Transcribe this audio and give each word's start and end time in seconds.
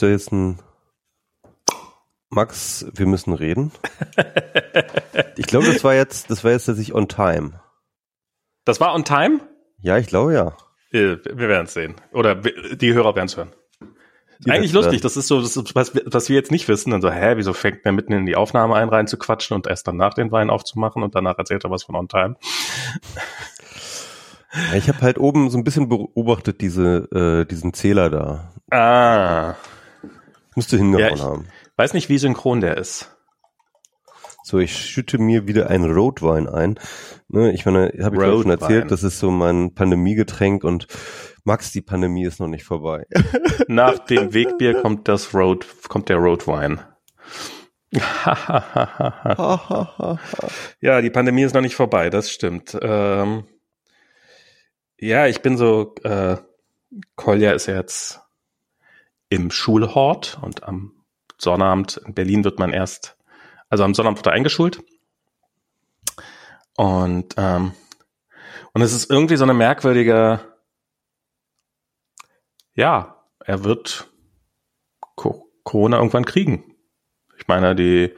Da 0.00 0.06
jetzt 0.06 0.32
ein 0.32 0.58
Max, 2.30 2.86
wir 2.94 3.06
müssen 3.06 3.34
reden. 3.34 3.70
ich 5.36 5.46
glaube, 5.46 5.66
das 5.66 5.84
war 5.84 5.94
jetzt, 5.94 6.30
das 6.30 6.42
war 6.42 6.52
jetzt 6.52 6.64
tatsächlich 6.66 6.94
on 6.94 7.08
time. 7.08 7.60
Das 8.64 8.80
war 8.80 8.94
on 8.94 9.04
time? 9.04 9.40
Ja, 9.82 9.98
ich 9.98 10.06
glaube 10.06 10.32
ja. 10.32 10.56
Äh, 10.92 11.16
wir 11.24 11.48
werden 11.48 11.66
es 11.66 11.74
sehen. 11.74 11.96
Oder 12.12 12.36
die 12.36 12.94
Hörer 12.94 13.14
werden 13.14 13.26
es 13.26 13.36
hören. 13.36 13.52
Die 14.38 14.50
Eigentlich 14.50 14.72
lustig, 14.72 15.02
das 15.02 15.18
ist 15.18 15.28
so, 15.28 15.42
das 15.42 15.54
ist, 15.54 15.74
was, 15.74 15.92
was 16.06 16.28
wir 16.30 16.36
jetzt 16.36 16.50
nicht 16.50 16.66
wissen. 16.66 16.92
Dann 16.92 17.02
so, 17.02 17.10
hä, 17.10 17.34
wieso 17.36 17.52
fängt 17.52 17.84
der 17.84 17.92
mitten 17.92 18.14
in 18.14 18.24
die 18.24 18.36
Aufnahme 18.36 18.76
ein, 18.76 18.88
rein 18.88 19.06
zu 19.06 19.18
quatschen 19.18 19.54
und 19.54 19.66
erst 19.66 19.86
danach 19.86 20.14
den 20.14 20.32
Wein 20.32 20.48
aufzumachen 20.48 21.02
und 21.02 21.14
danach 21.14 21.36
erzählt 21.36 21.64
er 21.64 21.70
was 21.70 21.82
von 21.82 21.94
On 21.94 22.08
Time. 22.08 22.36
Ja, 24.54 24.76
ich 24.76 24.88
habe 24.88 25.02
halt 25.02 25.18
oben 25.18 25.50
so 25.50 25.58
ein 25.58 25.64
bisschen 25.64 25.88
beobachtet, 25.88 26.62
diese, 26.62 27.08
äh, 27.12 27.44
diesen 27.44 27.74
Zähler 27.74 28.08
da. 28.08 28.52
Ah. 28.70 29.56
Müsste 30.60 30.76
hingehauen 30.76 31.16
ja, 31.16 31.24
haben. 31.24 31.48
Weiß 31.76 31.94
nicht, 31.94 32.10
wie 32.10 32.18
synchron 32.18 32.60
der 32.60 32.76
ist. 32.76 33.16
So, 34.44 34.58
ich 34.58 34.76
schütte 34.76 35.16
mir 35.16 35.46
wieder 35.46 35.70
einen 35.70 35.90
Rotwein 35.90 36.46
ein. 36.46 36.78
Ne, 37.28 37.50
ich 37.52 37.64
meine, 37.64 37.90
habe 38.02 38.16
ich 38.16 38.22
schon 38.22 38.50
erzählt, 38.50 38.90
das 38.90 39.02
ist 39.02 39.20
so 39.20 39.30
mein 39.30 39.72
Pandemiegetränk 39.74 40.62
und 40.62 40.86
Max, 41.44 41.72
die 41.72 41.80
Pandemie 41.80 42.26
ist 42.26 42.40
noch 42.40 42.46
nicht 42.46 42.64
vorbei. 42.64 43.06
Nach 43.68 44.00
dem 44.00 44.34
Wegbier 44.34 44.82
kommt 44.82 45.08
das 45.08 45.32
Road, 45.32 45.66
kommt 45.88 46.10
der 46.10 46.18
Rotwein. 46.18 46.82
ja, 50.82 51.00
die 51.00 51.10
Pandemie 51.10 51.44
ist 51.44 51.54
noch 51.54 51.62
nicht 51.62 51.74
vorbei, 51.74 52.10
das 52.10 52.30
stimmt. 52.30 52.76
Ähm, 52.82 53.44
ja, 54.98 55.26
ich 55.26 55.40
bin 55.40 55.56
so, 55.56 55.94
äh, 56.04 56.36
Kolja 57.16 57.52
ist 57.52 57.64
ja 57.64 57.76
jetzt 57.76 58.20
im 59.30 59.50
Schulhort 59.50 60.38
und 60.42 60.64
am 60.64 60.92
Sonnabend 61.38 61.96
in 62.04 62.12
Berlin 62.12 62.44
wird 62.44 62.58
man 62.58 62.72
erst, 62.72 63.16
also 63.70 63.84
am 63.84 63.94
Sonnabend 63.94 64.18
wird 64.18 64.26
er 64.26 64.32
eingeschult. 64.32 64.82
Und, 66.76 67.34
ähm, 67.38 67.72
und 68.74 68.82
es 68.82 68.92
ist 68.92 69.10
irgendwie 69.10 69.36
so 69.36 69.44
eine 69.44 69.54
merkwürdige, 69.54 70.40
ja, 72.74 73.24
er 73.38 73.64
wird 73.64 74.08
Corona 75.62 75.98
irgendwann 75.98 76.24
kriegen. 76.24 76.74
Ich 77.38 77.46
meine, 77.46 77.74
die, 77.74 78.12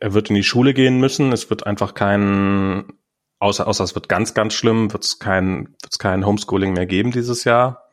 er 0.00 0.14
wird 0.14 0.30
in 0.30 0.36
die 0.36 0.42
Schule 0.42 0.72
gehen 0.74 0.98
müssen. 0.98 1.32
Es 1.32 1.50
wird 1.50 1.66
einfach 1.66 1.94
kein, 1.94 2.92
außer, 3.38 3.66
außer 3.66 3.84
es 3.84 3.94
wird 3.94 4.08
ganz, 4.08 4.34
ganz 4.34 4.54
schlimm, 4.54 4.92
wird 4.92 5.04
es 5.04 5.18
kein, 5.18 5.68
wird 5.68 5.92
es 5.92 5.98
kein 5.98 6.24
Homeschooling 6.24 6.72
mehr 6.72 6.86
geben 6.86 7.10
dieses 7.10 7.44
Jahr. 7.44 7.89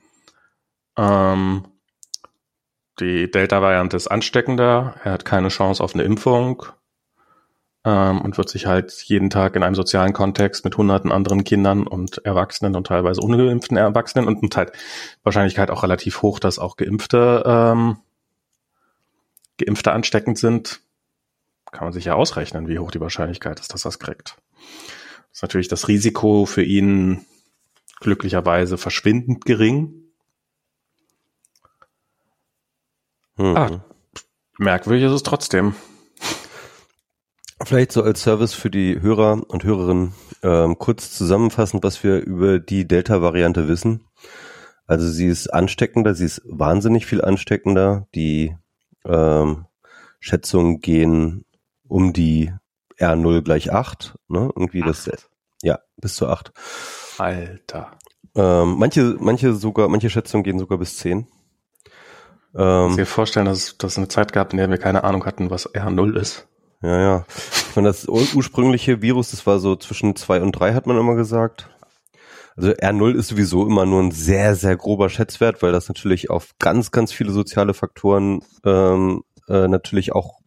Ähm, 0.98 1.66
die 3.00 3.30
Delta-Variante 3.30 3.96
ist 3.96 4.08
ansteckender. 4.08 4.96
Er 5.04 5.12
hat 5.12 5.26
keine 5.26 5.50
Chance 5.50 5.84
auf 5.84 5.94
eine 5.94 6.04
Impfung 6.04 6.66
ähm, 7.86 8.22
und 8.22 8.38
wird 8.38 8.50
sich 8.50 8.66
halt 8.66 8.92
jeden 9.04 9.30
Tag 9.30 9.56
in 9.56 9.64
einem 9.64 9.76
sozialen 9.76 10.14
Kontext 10.14 10.66
mit 10.66 10.78
hunderten 10.78 11.12
anderen 11.12 11.44
Kindern 11.44 11.86
und 11.86 12.26
Erwachsenen 12.26 12.76
und 12.76 12.88
teilweise 12.88 13.22
ungeimpften 13.22 13.78
Erwachsenen 13.78 14.28
und 14.28 14.58
halt 14.58 14.72
Wahrscheinlichkeit 15.24 15.70
auch 15.70 15.84
relativ 15.84 16.22
hoch, 16.22 16.40
dass 16.40 16.60
auch 16.60 16.76
Geimpfte 16.76 17.44
ähm, 17.46 17.98
Geimpfte 19.58 19.92
ansteckend 19.92 20.38
sind. 20.38 20.82
Kann 21.72 21.86
man 21.86 21.94
sich 21.94 22.06
ja 22.06 22.16
ausrechnen, 22.16 22.68
wie 22.68 22.80
hoch 22.80 22.92
die 22.92 23.02
Wahrscheinlichkeit 23.02 23.60
ist, 23.60 23.74
dass 23.74 23.84
das 23.84 24.00
kriegt. 24.00 24.38
Das 25.30 25.40
ist 25.40 25.42
natürlich 25.44 25.68
das 25.68 25.88
Risiko 25.88 26.46
für 26.46 26.64
ihn 26.64 27.26
glücklicherweise 28.00 28.78
verschwindend 28.78 29.46
gering. 29.46 30.07
Hm. 33.38 33.58
Ah, 33.58 33.86
merkwürdig 34.58 35.06
ist 35.06 35.14
es 35.14 35.24
trotzdem. 35.24 35.76
Vielleicht 37.64 37.92
so 37.92 38.04
als 38.04 38.22
Service 38.22 38.54
für 38.54 38.70
die 38.70 39.02
Hörer 39.02 39.42
und 39.48 39.64
Hörerinnen 39.64 40.14
ähm, 40.44 40.78
kurz 40.78 41.12
zusammenfassend, 41.12 41.84
was 41.84 42.04
wir 42.04 42.20
über 42.20 42.60
die 42.60 42.88
Delta-Variante 42.88 43.68
wissen. 43.68 44.06
Also 44.86 45.10
sie 45.10 45.28
ist 45.28 45.48
ansteckender, 45.54 46.14
sie 46.14 46.26
ist 46.26 46.42
wahnsinnig 46.46 47.06
viel 47.06 47.22
ansteckender. 47.22 48.08
Die 48.14 48.56
ähm, 49.06 49.66
Schätzungen 50.20 50.82
gehen 50.82 51.46
um 51.88 52.14
die 52.14 52.54
R0 53.00 53.42
gleich 53.42 53.72
8, 53.72 54.18
ne? 54.28 54.52
Irgendwie 54.56 54.84
acht. 54.84 54.90
das, 54.90 55.30
ja, 55.62 55.80
bis 55.98 56.16
zu 56.16 56.28
8. 56.28 56.52
Alter. 57.18 57.92
Ähm, 58.36 58.76
manche, 58.78 59.18
manche 59.20 59.54
sogar, 59.54 59.88
manche 59.90 60.10
Schätzungen 60.10 60.44
gehen 60.44 60.60
sogar 60.60 60.78
bis 60.78 60.98
10. 60.98 61.28
Ähm, 62.58 62.96
mir 62.96 63.06
vorstellen, 63.06 63.46
dass 63.46 63.76
es 63.82 63.98
eine 63.98 64.08
Zeit 64.08 64.34
gab, 64.34 64.52
in 64.52 64.58
der 64.58 64.70
wir 64.70 64.78
keine 64.78 65.04
Ahnung 65.04 65.26
hatten, 65.26 65.50
was 65.50 65.74
R0 65.74 66.18
ist. 66.18 66.48
Ja, 66.82 67.00
ja. 67.00 67.26
Ich 67.70 67.76
meine, 67.76 67.88
das 67.88 68.08
ursprüngliche 68.08 69.02
Virus, 69.02 69.32
das 69.32 69.46
war 69.46 69.60
so 69.60 69.76
zwischen 69.76 70.16
zwei 70.16 70.42
und 70.42 70.54
drei, 70.54 70.74
hat 70.74 70.88
man 70.88 70.98
immer 70.98 71.16
gesagt. 71.16 71.70
Also 72.56 72.72
R0 72.72 73.16
ist 73.16 73.28
sowieso 73.28 73.66
immer 73.68 73.86
nur 73.86 74.02
ein 74.02 74.12
sehr, 74.12 74.56
sehr 74.56 74.76
grober 74.76 75.10
Schätzwert, 75.10 75.62
weil 75.62 75.72
das 75.72 75.88
natürlich 75.88 76.32
auf 76.32 76.56
ganz, 76.58 76.92
ganz 76.92 77.12
viele 77.14 77.32
soziale 77.32 77.76
Faktoren 77.76 78.42
ähm, 78.66 79.24
äh, 79.48 79.68
natürlich 79.68 80.14
auch 80.14 80.40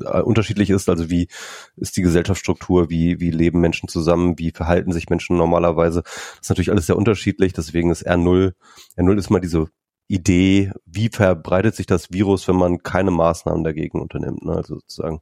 äh, 0.00 0.20
unterschiedlich 0.22 0.70
ist. 0.70 0.88
Also 0.88 1.10
wie 1.10 1.28
ist 1.76 1.98
die 1.98 2.02
Gesellschaftsstruktur, 2.02 2.88
wie, 2.88 3.20
wie 3.20 3.30
leben 3.30 3.60
Menschen 3.60 3.90
zusammen, 3.90 4.38
wie 4.38 4.52
verhalten 4.52 4.92
sich 4.92 5.10
Menschen 5.10 5.36
normalerweise. 5.36 6.02
Das 6.02 6.40
ist 6.42 6.48
natürlich 6.48 6.70
alles 6.70 6.86
sehr 6.86 6.96
unterschiedlich, 6.96 7.52
deswegen 7.52 7.90
ist 7.90 8.06
R0, 8.06 8.54
R0 8.96 9.18
ist 9.18 9.28
mal 9.28 9.40
diese 9.40 9.68
Idee, 10.06 10.72
wie 10.84 11.08
verbreitet 11.08 11.74
sich 11.74 11.86
das 11.86 12.12
Virus, 12.12 12.46
wenn 12.46 12.56
man 12.56 12.82
keine 12.82 13.10
Maßnahmen 13.10 13.64
dagegen 13.64 14.00
unternimmt. 14.00 14.44
Ne? 14.44 14.56
Also 14.56 14.76
sozusagen 14.76 15.20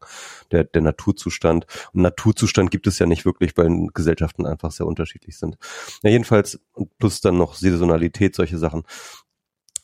der, 0.50 0.65
der 0.65 0.82
Naturzustand. 0.82 1.66
Und 1.93 2.03
Naturzustand 2.03 2.70
gibt 2.70 2.87
es 2.87 2.98
ja 2.98 3.06
nicht 3.06 3.25
wirklich, 3.25 3.56
weil 3.56 3.88
Gesellschaften 3.94 4.47
einfach 4.47 4.72
sehr 4.72 4.87
unterschiedlich 4.87 5.38
sind. 5.38 5.56
Ja, 6.03 6.10
jedenfalls, 6.10 6.60
plus 6.98 7.20
dann 7.20 7.38
noch 7.38 7.54
Saisonalität, 7.54 8.34
solche 8.34 8.59
Sachen. 8.59 8.82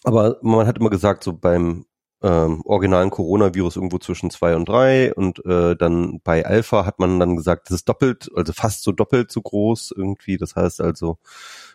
Aber 0.04 0.38
man 0.42 0.66
hat 0.66 0.78
immer 0.78 0.90
gesagt, 0.90 1.24
so 1.24 1.32
beim 1.32 1.84
ähm, 2.22 2.62
originalen 2.64 3.10
Coronavirus 3.10 3.76
irgendwo 3.76 3.98
zwischen 3.98 4.30
zwei 4.30 4.56
und 4.56 4.68
drei 4.68 5.14
und 5.14 5.44
äh, 5.46 5.76
dann 5.76 6.20
bei 6.24 6.44
Alpha 6.44 6.84
hat 6.84 6.98
man 6.98 7.20
dann 7.20 7.36
gesagt, 7.36 7.68
das 7.68 7.76
ist 7.76 7.88
doppelt, 7.88 8.28
also 8.34 8.52
fast 8.52 8.82
so 8.82 8.92
doppelt 8.92 9.30
so 9.30 9.40
groß 9.40 9.94
irgendwie. 9.96 10.36
Das 10.36 10.56
heißt 10.56 10.80
also, 10.80 11.18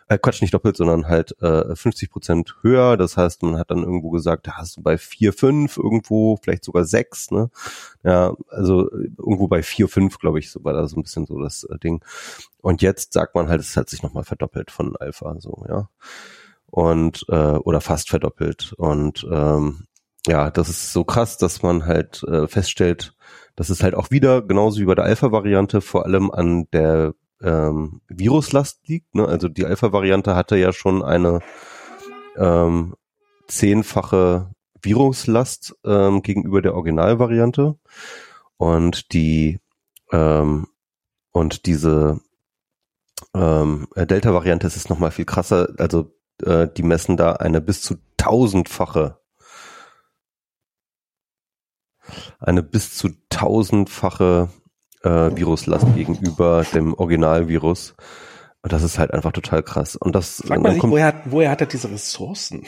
äh, 0.08 0.18
Quatsch, 0.18 0.42
nicht 0.42 0.52
doppelt, 0.52 0.76
sondern 0.76 1.08
halt 1.08 1.40
äh, 1.40 1.74
50 1.74 2.10
Prozent 2.10 2.56
höher. 2.62 2.96
Das 2.96 3.16
heißt, 3.16 3.42
man 3.42 3.58
hat 3.58 3.70
dann 3.70 3.82
irgendwo 3.82 4.10
gesagt, 4.10 4.46
da 4.46 4.58
hast 4.58 4.76
du 4.76 4.82
bei 4.82 4.98
vier, 4.98 5.32
fünf 5.32 5.78
irgendwo, 5.78 6.36
vielleicht 6.42 6.64
sogar 6.64 6.84
sechs, 6.84 7.30
ne? 7.30 7.50
Ja, 8.02 8.34
also 8.48 8.90
irgendwo 8.90 9.48
bei 9.48 9.62
vier, 9.62 9.88
fünf, 9.88 10.18
glaube 10.18 10.38
ich, 10.40 10.50
so 10.50 10.62
war 10.62 10.74
da 10.74 10.86
so 10.86 10.96
ein 10.96 11.02
bisschen 11.02 11.26
so 11.26 11.40
das 11.40 11.64
äh, 11.64 11.78
Ding. 11.78 12.04
Und 12.60 12.82
jetzt 12.82 13.14
sagt 13.14 13.34
man 13.34 13.48
halt, 13.48 13.60
es 13.60 13.76
hat 13.76 13.88
sich 13.88 14.02
nochmal 14.02 14.24
verdoppelt 14.24 14.70
von 14.70 14.94
Alpha, 14.96 15.36
so, 15.38 15.64
ja. 15.68 15.88
Und, 16.66 17.24
äh, 17.28 17.34
oder 17.34 17.80
fast 17.80 18.10
verdoppelt. 18.10 18.74
Und 18.76 19.26
ähm, 19.30 19.86
ja, 20.26 20.50
das 20.50 20.68
ist 20.68 20.92
so 20.92 21.04
krass, 21.04 21.36
dass 21.36 21.62
man 21.62 21.86
halt 21.86 22.22
äh, 22.24 22.46
feststellt, 22.46 23.14
dass 23.56 23.68
es 23.68 23.82
halt 23.82 23.94
auch 23.94 24.10
wieder, 24.10 24.42
genauso 24.42 24.80
wie 24.80 24.86
bei 24.86 24.94
der 24.94 25.04
Alpha-Variante, 25.04 25.80
vor 25.80 26.06
allem 26.06 26.30
an 26.30 26.66
der 26.72 27.14
ähm, 27.42 28.00
Viruslast 28.08 28.88
liegt. 28.88 29.14
Ne? 29.14 29.26
Also 29.26 29.48
die 29.48 29.66
Alpha-Variante 29.66 30.34
hatte 30.34 30.56
ja 30.56 30.72
schon 30.72 31.02
eine 31.02 31.40
ähm, 32.36 32.94
zehnfache 33.48 34.50
Viruslast 34.80 35.76
ähm, 35.84 36.22
gegenüber 36.22 36.62
der 36.62 36.74
Originalvariante. 36.74 37.78
Und 38.56 39.12
die 39.12 39.60
ähm, 40.12 40.68
und 41.32 41.66
diese 41.66 42.20
ähm, 43.34 43.88
Delta-Variante 43.96 44.66
ist 44.66 44.76
es 44.76 44.88
nochmal 44.88 45.10
viel 45.10 45.24
krasser. 45.24 45.68
Also 45.78 46.14
äh, 46.42 46.68
die 46.68 46.82
messen 46.82 47.16
da 47.16 47.32
eine 47.32 47.60
bis 47.60 47.82
zu 47.82 47.96
tausendfache 48.16 49.18
eine 52.40 52.62
bis 52.62 52.96
zu 52.96 53.10
tausendfache 53.30 54.48
äh, 55.02 55.08
Viruslast 55.08 55.94
gegenüber 55.94 56.64
dem 56.74 56.94
Originalvirus. 56.94 57.94
Und 58.62 58.72
das 58.72 58.82
ist 58.82 58.98
halt 58.98 59.12
einfach 59.12 59.32
total 59.32 59.62
krass. 59.62 59.96
Und 59.96 60.14
das 60.14 60.42
Frag 60.46 60.62
man 60.62 60.72
sich, 60.72 60.82
woher, 60.82 61.14
woher 61.26 61.50
hat 61.50 61.60
er 61.60 61.66
diese 61.66 61.90
Ressourcen? 61.90 62.66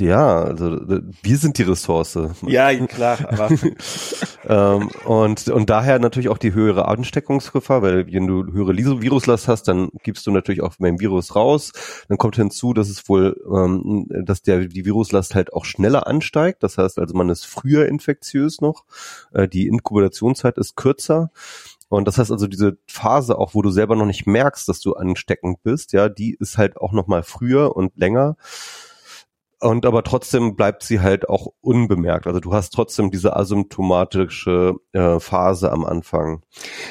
Ja, 0.00 0.42
also 0.42 0.78
wir 1.22 1.36
sind 1.36 1.58
die 1.58 1.62
Ressource. 1.62 2.18
Ja, 2.46 2.74
klar. 2.86 3.18
Aber 3.28 3.50
ähm, 4.48 4.88
und, 5.04 5.48
und 5.48 5.70
daher 5.70 5.98
natürlich 5.98 6.28
auch 6.28 6.38
die 6.38 6.54
höhere 6.54 6.88
Ansteckungsgefahr, 6.88 7.82
weil 7.82 8.12
wenn 8.12 8.26
du 8.26 8.52
höhere 8.52 8.76
Viruslast 8.76 9.48
hast, 9.48 9.68
dann 9.68 9.90
gibst 10.02 10.26
du 10.26 10.30
natürlich 10.30 10.62
auch 10.62 10.78
mehr 10.78 10.98
Virus 10.98 11.36
raus. 11.36 11.72
Dann 12.08 12.18
kommt 12.18 12.36
hinzu, 12.36 12.72
dass 12.72 12.88
es 12.88 13.08
wohl, 13.08 13.36
ähm, 13.52 14.06
dass 14.08 14.42
der 14.42 14.66
die 14.66 14.84
Viruslast 14.84 15.34
halt 15.34 15.52
auch 15.52 15.64
schneller 15.64 16.06
ansteigt. 16.06 16.62
Das 16.62 16.78
heißt 16.78 16.98
also, 16.98 17.14
man 17.14 17.28
ist 17.28 17.44
früher 17.44 17.86
infektiös 17.86 18.60
noch. 18.60 18.84
Äh, 19.32 19.48
die 19.48 19.66
Inkubationszeit 19.66 20.58
ist 20.58 20.76
kürzer. 20.76 21.30
Und 21.90 22.06
das 22.06 22.18
heißt 22.18 22.30
also, 22.30 22.46
diese 22.46 22.78
Phase 22.86 23.36
auch, 23.36 23.54
wo 23.54 23.62
du 23.62 23.70
selber 23.70 23.96
noch 23.96 24.06
nicht 24.06 24.24
merkst, 24.24 24.68
dass 24.68 24.80
du 24.80 24.94
ansteckend 24.94 25.62
bist, 25.64 25.92
ja, 25.92 26.08
die 26.08 26.36
ist 26.38 26.56
halt 26.56 26.76
auch 26.76 26.92
noch 26.92 27.08
mal 27.08 27.24
früher 27.24 27.76
und 27.76 27.96
länger. 27.96 28.36
Und 29.60 29.84
aber 29.84 30.02
trotzdem 30.02 30.56
bleibt 30.56 30.82
sie 30.82 31.00
halt 31.00 31.28
auch 31.28 31.48
unbemerkt. 31.60 32.26
Also 32.26 32.40
du 32.40 32.52
hast 32.52 32.70
trotzdem 32.70 33.10
diese 33.10 33.36
asymptomatische 33.36 34.74
äh, 34.92 35.20
Phase 35.20 35.70
am 35.70 35.84
Anfang 35.84 36.42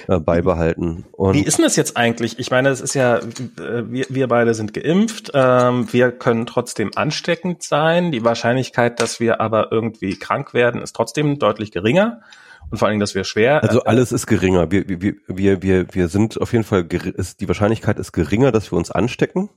äh, 0.08 0.20
beibehalten. 0.20 1.06
Und 1.12 1.34
Wie 1.34 1.42
ist 1.42 1.58
denn 1.58 1.66
das 1.66 1.76
jetzt 1.76 1.98
eigentlich? 1.98 2.38
Ich 2.38 2.52
meine, 2.52 2.70
es 2.70 2.80
ist 2.80 2.94
ja, 2.94 3.18
äh, 3.18 3.22
wir, 3.58 4.06
wir 4.10 4.28
beide 4.28 4.54
sind 4.54 4.74
geimpft, 4.74 5.32
ähm, 5.34 5.92
wir 5.92 6.12
können 6.12 6.46
trotzdem 6.46 6.92
ansteckend 6.96 7.64
sein. 7.64 8.12
Die 8.12 8.24
Wahrscheinlichkeit, 8.24 9.00
dass 9.00 9.20
wir 9.20 9.42
aber 9.42 9.72
irgendwie 9.72 10.16
krank 10.18 10.54
werden, 10.54 10.82
ist 10.82 10.96
trotzdem 10.96 11.40
deutlich 11.40 11.72
geringer. 11.72 12.22
Und 12.70 12.78
vor 12.78 12.88
allen 12.88 12.94
Dingen, 12.94 13.02
dass 13.02 13.16
wir 13.16 13.24
schwer. 13.24 13.64
Also 13.64 13.80
äh, 13.80 13.88
alles 13.88 14.12
ist 14.12 14.28
geringer. 14.28 14.70
Wir, 14.70 14.88
wir, 14.88 15.16
wir, 15.28 15.64
wir, 15.64 15.88
wir 15.92 16.08
sind 16.08 16.40
auf 16.40 16.52
jeden 16.52 16.64
Fall, 16.64 16.86
ist, 17.16 17.42
die 17.42 17.48
Wahrscheinlichkeit 17.48 17.98
ist 17.98 18.12
geringer, 18.12 18.52
dass 18.52 18.72
wir 18.72 18.78
uns 18.78 18.92
anstecken. 18.92 19.50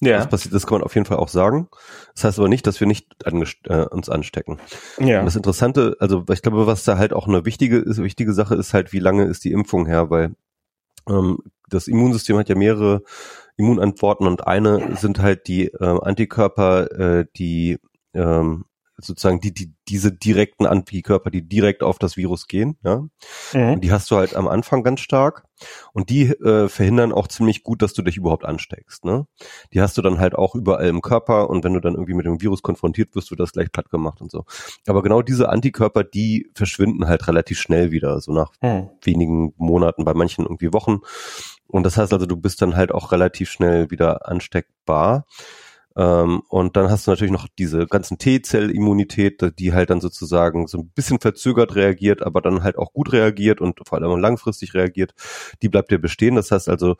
Ja. 0.00 0.18
Das 0.18 0.28
passiert, 0.28 0.54
das 0.54 0.66
kann 0.66 0.78
man 0.78 0.84
auf 0.84 0.94
jeden 0.94 1.06
Fall 1.06 1.18
auch 1.18 1.28
sagen. 1.28 1.68
Das 2.14 2.24
heißt 2.24 2.38
aber 2.38 2.48
nicht, 2.48 2.66
dass 2.66 2.80
wir 2.80 2.86
nicht 2.86 3.14
äh, 3.24 3.84
uns 3.86 4.08
anstecken. 4.08 4.58
Ja. 4.98 5.20
Und 5.20 5.26
das 5.26 5.36
Interessante, 5.36 5.96
also 6.00 6.24
ich 6.32 6.42
glaube, 6.42 6.66
was 6.66 6.84
da 6.84 6.98
halt 6.98 7.12
auch 7.12 7.28
eine 7.28 7.44
wichtige, 7.44 7.78
ist, 7.78 8.02
wichtige 8.02 8.32
Sache 8.32 8.54
ist 8.56 8.74
halt, 8.74 8.92
wie 8.92 8.98
lange 8.98 9.24
ist 9.24 9.44
die 9.44 9.52
Impfung 9.52 9.86
her, 9.86 10.10
weil 10.10 10.34
ähm, 11.08 11.38
das 11.68 11.88
Immunsystem 11.88 12.36
hat 12.36 12.48
ja 12.48 12.56
mehrere 12.56 13.02
Immunantworten 13.56 14.26
und 14.26 14.46
eine 14.46 14.96
sind 14.96 15.20
halt 15.20 15.46
die 15.46 15.66
äh, 15.66 15.98
Antikörper, 16.02 16.90
äh, 16.90 17.26
die 17.36 17.78
ähm, 18.14 18.64
sozusagen 18.96 19.40
die, 19.40 19.52
die, 19.52 19.74
diese 19.88 20.12
direkten 20.12 20.66
Antikörper, 20.66 21.30
die 21.30 21.46
direkt 21.46 21.82
auf 21.82 21.98
das 21.98 22.16
Virus 22.16 22.46
gehen, 22.46 22.78
ja. 22.84 23.04
Mhm. 23.52 23.80
die 23.80 23.92
hast 23.92 24.10
du 24.10 24.16
halt 24.16 24.36
am 24.36 24.48
Anfang 24.48 24.82
ganz 24.82 25.00
stark. 25.00 25.44
Und 25.92 26.10
die 26.10 26.28
äh, 26.28 26.68
verhindern 26.68 27.12
auch 27.12 27.28
ziemlich 27.28 27.62
gut, 27.62 27.80
dass 27.80 27.92
du 27.92 28.02
dich 28.02 28.16
überhaupt 28.16 28.44
ansteckst. 28.44 29.04
Ne? 29.04 29.26
Die 29.72 29.80
hast 29.80 29.96
du 29.96 30.02
dann 30.02 30.18
halt 30.18 30.34
auch 30.34 30.54
überall 30.54 30.88
im 30.88 31.00
Körper 31.00 31.48
und 31.48 31.64
wenn 31.64 31.74
du 31.74 31.80
dann 31.80 31.94
irgendwie 31.94 32.14
mit 32.14 32.26
dem 32.26 32.40
Virus 32.40 32.62
konfrontiert 32.62 33.14
wirst, 33.14 33.30
wird 33.30 33.40
das 33.40 33.52
gleich 33.52 33.70
platt 33.70 33.88
gemacht 33.88 34.20
und 34.20 34.30
so. 34.30 34.44
Aber 34.86 35.02
genau 35.02 35.22
diese 35.22 35.48
Antikörper, 35.48 36.04
die 36.04 36.50
verschwinden 36.54 37.06
halt 37.06 37.28
relativ 37.28 37.60
schnell 37.60 37.92
wieder, 37.92 38.20
so 38.20 38.32
nach 38.32 38.52
mhm. 38.60 38.90
wenigen 39.02 39.54
Monaten, 39.56 40.04
bei 40.04 40.14
manchen 40.14 40.44
irgendwie 40.44 40.72
Wochen. 40.72 41.00
Und 41.66 41.84
das 41.84 41.96
heißt 41.96 42.12
also, 42.12 42.26
du 42.26 42.36
bist 42.36 42.60
dann 42.60 42.76
halt 42.76 42.92
auch 42.92 43.12
relativ 43.12 43.50
schnell 43.50 43.90
wieder 43.90 44.28
ansteckbar. 44.28 45.26
Ähm, 45.96 46.42
und 46.48 46.76
dann 46.76 46.90
hast 46.90 47.06
du 47.06 47.12
natürlich 47.12 47.32
noch 47.32 47.46
diese 47.58 47.86
ganzen 47.86 48.18
T-Zell-Immunität, 48.18 49.58
die 49.58 49.72
halt 49.72 49.90
dann 49.90 50.00
sozusagen 50.00 50.66
so 50.66 50.78
ein 50.78 50.88
bisschen 50.88 51.20
verzögert 51.20 51.74
reagiert, 51.74 52.22
aber 52.22 52.40
dann 52.40 52.64
halt 52.64 52.78
auch 52.78 52.92
gut 52.92 53.12
reagiert 53.12 53.60
und 53.60 53.78
vor 53.86 53.98
allem 53.98 54.20
langfristig 54.20 54.74
reagiert. 54.74 55.14
Die 55.62 55.68
bleibt 55.68 55.92
ja 55.92 55.98
bestehen. 55.98 56.34
Das 56.34 56.50
heißt 56.50 56.68
also, 56.68 56.96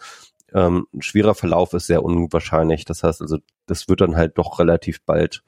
ähm, 0.52 0.86
ein 0.94 1.02
schwerer 1.02 1.34
Verlauf 1.34 1.72
ist 1.72 1.86
sehr 1.86 2.04
unwahrscheinlich. 2.04 2.84
Das 2.84 3.02
heißt 3.02 3.20
also, 3.20 3.38
das 3.66 3.88
wird 3.88 4.00
dann 4.00 4.16
halt 4.16 4.38
doch 4.38 4.60
relativ 4.60 5.02
bald 5.02 5.42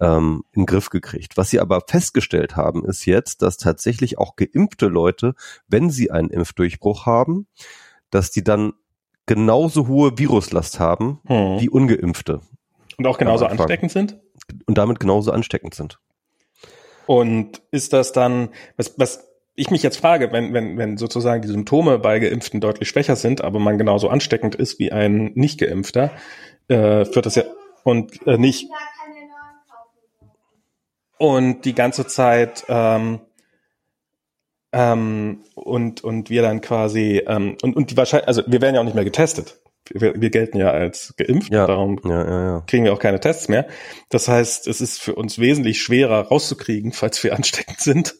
ähm, 0.00 0.44
in 0.52 0.62
den 0.62 0.66
Griff 0.66 0.88
gekriegt. 0.88 1.36
Was 1.36 1.50
sie 1.50 1.60
aber 1.60 1.82
festgestellt 1.86 2.56
haben, 2.56 2.84
ist 2.86 3.04
jetzt, 3.04 3.42
dass 3.42 3.58
tatsächlich 3.58 4.18
auch 4.18 4.36
geimpfte 4.36 4.86
Leute, 4.86 5.34
wenn 5.68 5.90
sie 5.90 6.10
einen 6.10 6.30
Impfdurchbruch 6.30 7.04
haben, 7.04 7.46
dass 8.10 8.30
die 8.30 8.44
dann 8.44 8.72
genauso 9.26 9.88
hohe 9.88 10.16
Viruslast 10.16 10.80
haben 10.80 11.20
hm. 11.26 11.60
wie 11.60 11.68
ungeimpfte. 11.68 12.40
Und 12.98 13.06
auch 13.06 13.18
genauso 13.18 13.46
ansteckend 13.46 13.92
sind? 13.92 14.18
Und 14.66 14.76
damit 14.76 15.00
genauso 15.00 15.30
ansteckend 15.30 15.74
sind. 15.74 15.98
Und 17.06 17.62
ist 17.70 17.94
das 17.94 18.12
dann, 18.12 18.50
was, 18.76 18.98
was 18.98 19.28
ich 19.54 19.70
mich 19.70 19.82
jetzt 19.82 19.96
frage, 19.96 20.30
wenn, 20.32 20.52
wenn, 20.52 20.76
wenn 20.76 20.98
sozusagen 20.98 21.42
die 21.42 21.48
Symptome 21.48 21.98
bei 21.98 22.18
Geimpften 22.18 22.60
deutlich 22.60 22.88
schwächer 22.88 23.16
sind, 23.16 23.42
aber 23.42 23.58
man 23.58 23.78
genauso 23.78 24.08
ansteckend 24.08 24.54
ist 24.54 24.78
wie 24.78 24.92
ein 24.92 25.32
Nicht-Geimpfter, 25.34 26.10
äh, 26.68 27.04
führt 27.04 27.26
das 27.26 27.34
ja 27.34 27.44
und 27.82 28.26
äh, 28.26 28.36
nicht 28.36 28.68
und 31.18 31.64
die 31.64 31.74
ganze 31.74 32.06
Zeit 32.06 32.64
ähm, 32.68 33.20
ähm, 34.72 35.44
und 35.54 36.04
und 36.04 36.30
wir 36.30 36.42
dann 36.42 36.60
quasi 36.60 37.22
ähm, 37.26 37.56
und 37.62 37.76
und 37.76 37.90
die 37.90 37.96
wahrscheinlich 37.96 38.28
also 38.28 38.42
wir 38.46 38.60
werden 38.60 38.74
ja 38.74 38.80
auch 38.80 38.84
nicht 38.84 38.94
mehr 38.94 39.04
getestet 39.04 39.60
wir, 39.94 40.20
wir 40.20 40.30
gelten 40.30 40.58
ja 40.58 40.70
als 40.70 41.14
geimpft, 41.16 41.52
ja, 41.52 41.66
darum 41.66 42.00
ja, 42.04 42.28
ja, 42.28 42.64
kriegen 42.66 42.84
wir 42.84 42.92
auch 42.92 42.98
keine 42.98 43.20
Tests 43.20 43.48
mehr. 43.48 43.66
Das 44.08 44.28
heißt, 44.28 44.66
es 44.66 44.80
ist 44.80 45.00
für 45.00 45.14
uns 45.14 45.38
wesentlich 45.38 45.80
schwerer 45.82 46.28
rauszukriegen, 46.28 46.92
falls 46.92 47.22
wir 47.24 47.34
ansteckend 47.34 47.80
sind. 47.80 48.14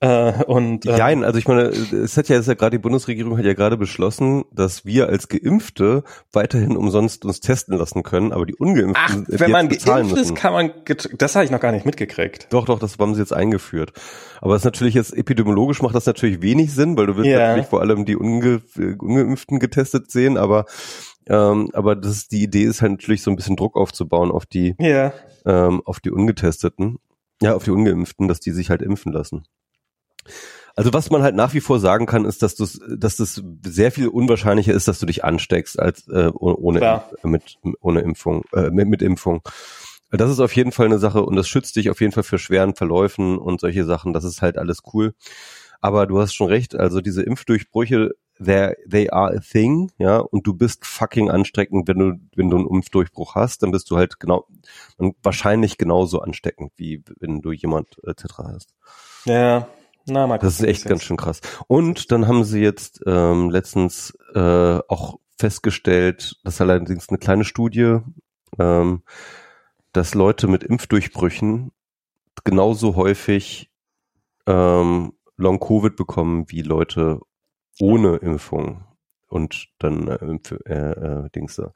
Äh, 0.00 0.32
und 0.44 0.86
äh, 0.86 0.96
Nein, 0.96 1.24
also 1.24 1.38
ich 1.38 1.48
meine, 1.48 1.62
es 1.62 2.16
hat 2.16 2.28
ja, 2.28 2.38
ist 2.38 2.48
ja 2.48 2.54
gerade 2.54 2.76
die 2.76 2.82
Bundesregierung 2.82 3.36
hat 3.38 3.44
ja 3.44 3.54
gerade 3.54 3.76
beschlossen, 3.76 4.44
dass 4.52 4.84
wir 4.84 5.08
als 5.08 5.28
Geimpfte 5.28 6.04
weiterhin 6.32 6.76
umsonst 6.76 7.24
uns 7.24 7.40
testen 7.40 7.76
lassen 7.76 8.02
können, 8.02 8.32
aber 8.32 8.46
die 8.46 8.54
Ungeimpften 8.54 9.26
Ach, 9.26 9.38
wenn 9.38 9.50
man 9.50 9.68
geimpft 9.68 10.16
ist, 10.16 10.34
kann 10.34 10.52
man, 10.52 10.72
das 11.18 11.34
habe 11.34 11.44
ich 11.44 11.50
noch 11.50 11.60
gar 11.60 11.72
nicht 11.72 11.86
mitgekriegt. 11.86 12.48
Doch, 12.50 12.64
doch, 12.64 12.78
das 12.78 12.98
haben 12.98 13.14
sie 13.14 13.20
jetzt 13.20 13.32
eingeführt. 13.32 13.92
Aber 14.40 14.54
es 14.54 14.62
ist 14.62 14.66
natürlich 14.66 14.94
jetzt 14.94 15.16
epidemiologisch 15.16 15.82
macht 15.82 15.94
das 15.94 16.06
natürlich 16.06 16.42
wenig 16.42 16.72
Sinn, 16.72 16.96
weil 16.96 17.06
du 17.06 17.16
willst 17.16 17.30
ja. 17.30 17.48
natürlich 17.48 17.66
vor 17.66 17.80
allem 17.80 18.04
die 18.04 18.16
Unge 18.16 18.62
Ungeimpften 18.76 19.58
getestet 19.58 20.10
sehen, 20.10 20.36
aber 20.36 20.66
ähm, 21.26 21.70
aber 21.72 21.96
das 21.96 22.28
die 22.28 22.42
Idee 22.42 22.64
ist 22.64 22.82
halt 22.82 22.92
natürlich 22.92 23.22
so 23.22 23.30
ein 23.30 23.36
bisschen 23.36 23.56
Druck 23.56 23.76
aufzubauen 23.76 24.30
auf 24.30 24.46
die, 24.46 24.74
ja. 24.78 25.12
ähm, 25.46 25.82
auf 25.84 26.00
die 26.00 26.10
Ungetesteten. 26.10 26.98
Ja, 27.44 27.54
auf 27.54 27.64
die 27.64 27.72
Ungeimpften, 27.72 28.26
dass 28.26 28.40
die 28.40 28.52
sich 28.52 28.70
halt 28.70 28.80
impfen 28.80 29.12
lassen. 29.12 29.44
Also 30.74 30.94
was 30.94 31.10
man 31.10 31.22
halt 31.22 31.34
nach 31.34 31.52
wie 31.52 31.60
vor 31.60 31.78
sagen 31.78 32.06
kann, 32.06 32.24
ist, 32.24 32.42
dass 32.42 32.54
dass 32.56 33.16
das 33.16 33.42
sehr 33.62 33.92
viel 33.92 34.08
unwahrscheinlicher 34.08 34.72
ist, 34.72 34.88
dass 34.88 34.98
du 34.98 35.04
dich 35.04 35.24
ansteckst 35.24 35.78
als 35.78 36.08
äh, 36.08 36.30
ohne 36.32 36.78
Klar. 36.78 37.10
mit 37.22 37.58
ohne 37.82 38.00
Impfung 38.00 38.44
äh, 38.54 38.70
mit, 38.70 38.88
mit 38.88 39.02
Impfung. 39.02 39.42
Das 40.10 40.30
ist 40.30 40.40
auf 40.40 40.56
jeden 40.56 40.72
Fall 40.72 40.86
eine 40.86 40.98
Sache 40.98 41.22
und 41.22 41.36
das 41.36 41.48
schützt 41.48 41.76
dich 41.76 41.90
auf 41.90 42.00
jeden 42.00 42.14
Fall 42.14 42.22
für 42.22 42.38
schweren 42.38 42.74
Verläufen 42.74 43.36
und 43.36 43.60
solche 43.60 43.84
Sachen. 43.84 44.14
Das 44.14 44.24
ist 44.24 44.40
halt 44.40 44.56
alles 44.56 44.78
cool. 44.94 45.12
Aber 45.82 46.06
du 46.06 46.18
hast 46.18 46.32
schon 46.32 46.48
recht. 46.48 46.74
Also 46.74 47.02
diese 47.02 47.22
Impfdurchbrüche 47.22 48.12
they, 48.42 48.74
they 48.88 49.10
are 49.10 49.36
a 49.36 49.40
thing, 49.40 49.90
ja, 49.98 50.18
und 50.18 50.46
du 50.46 50.54
bist 50.54 50.86
fucking 50.86 51.30
ansteckend, 51.30 51.88
wenn 51.88 51.98
du, 51.98 52.12
wenn 52.36 52.50
du 52.50 52.56
einen 52.58 52.68
Impfdurchbruch 52.68 53.34
hast, 53.34 53.62
dann 53.62 53.70
bist 53.70 53.90
du 53.90 53.96
halt 53.96 54.18
genau, 54.20 54.46
wahrscheinlich 55.22 55.78
genauso 55.78 56.20
ansteckend, 56.20 56.72
wie 56.76 57.02
wenn 57.20 57.40
du 57.40 57.52
jemand 57.52 57.98
äh, 58.04 58.14
Tetra 58.14 58.50
hast. 58.52 58.74
Ja, 59.24 59.68
na, 60.06 60.26
mal 60.26 60.38
Das 60.38 60.60
ist 60.60 60.66
echt 60.66 60.84
ganz 60.84 61.02
schön 61.02 61.16
krass. 61.16 61.40
Und 61.66 62.12
dann 62.12 62.28
haben 62.28 62.44
sie 62.44 62.60
jetzt 62.60 63.00
ähm, 63.06 63.50
letztens 63.50 64.16
äh, 64.34 64.78
auch 64.88 65.18
festgestellt, 65.38 66.36
das 66.44 66.54
ist 66.54 66.60
allerdings 66.60 67.08
eine 67.08 67.18
kleine 67.18 67.44
Studie, 67.44 67.98
ähm, 68.58 69.02
dass 69.92 70.14
Leute 70.14 70.46
mit 70.46 70.62
Impfdurchbrüchen 70.62 71.72
genauso 72.44 72.96
häufig 72.96 73.70
ähm, 74.46 75.12
Long 75.36 75.58
Covid 75.58 75.96
bekommen 75.96 76.44
wie 76.48 76.62
Leute 76.62 77.20
ohne 77.80 78.16
Impfung 78.16 78.84
und 79.28 79.68
dann 79.78 80.08
äh, 80.08 80.72
äh, 80.72 81.24
äh, 81.24 81.30
Dings 81.30 81.56
da. 81.56 81.72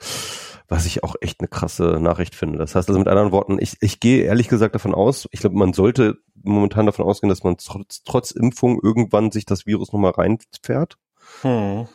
Was 0.68 0.86
ich 0.86 1.02
auch 1.02 1.16
echt 1.20 1.40
eine 1.40 1.48
krasse 1.48 1.98
Nachricht 2.00 2.34
finde. 2.34 2.58
Das 2.58 2.74
heißt 2.74 2.88
also 2.88 2.98
mit 2.98 3.08
anderen 3.08 3.32
Worten, 3.32 3.58
ich, 3.58 3.76
ich 3.80 4.00
gehe 4.00 4.24
ehrlich 4.24 4.48
gesagt 4.48 4.74
davon 4.74 4.94
aus, 4.94 5.28
ich 5.32 5.40
glaube, 5.40 5.56
man 5.56 5.72
sollte 5.72 6.18
momentan 6.42 6.86
davon 6.86 7.04
ausgehen, 7.04 7.30
dass 7.30 7.42
man 7.42 7.56
trotz, 7.56 8.02
trotz 8.04 8.30
Impfung 8.30 8.78
irgendwann 8.82 9.30
sich 9.32 9.46
das 9.46 9.66
Virus 9.66 9.92
nochmal 9.92 10.12
reinfährt. 10.12 10.98
Hm. 11.42 11.88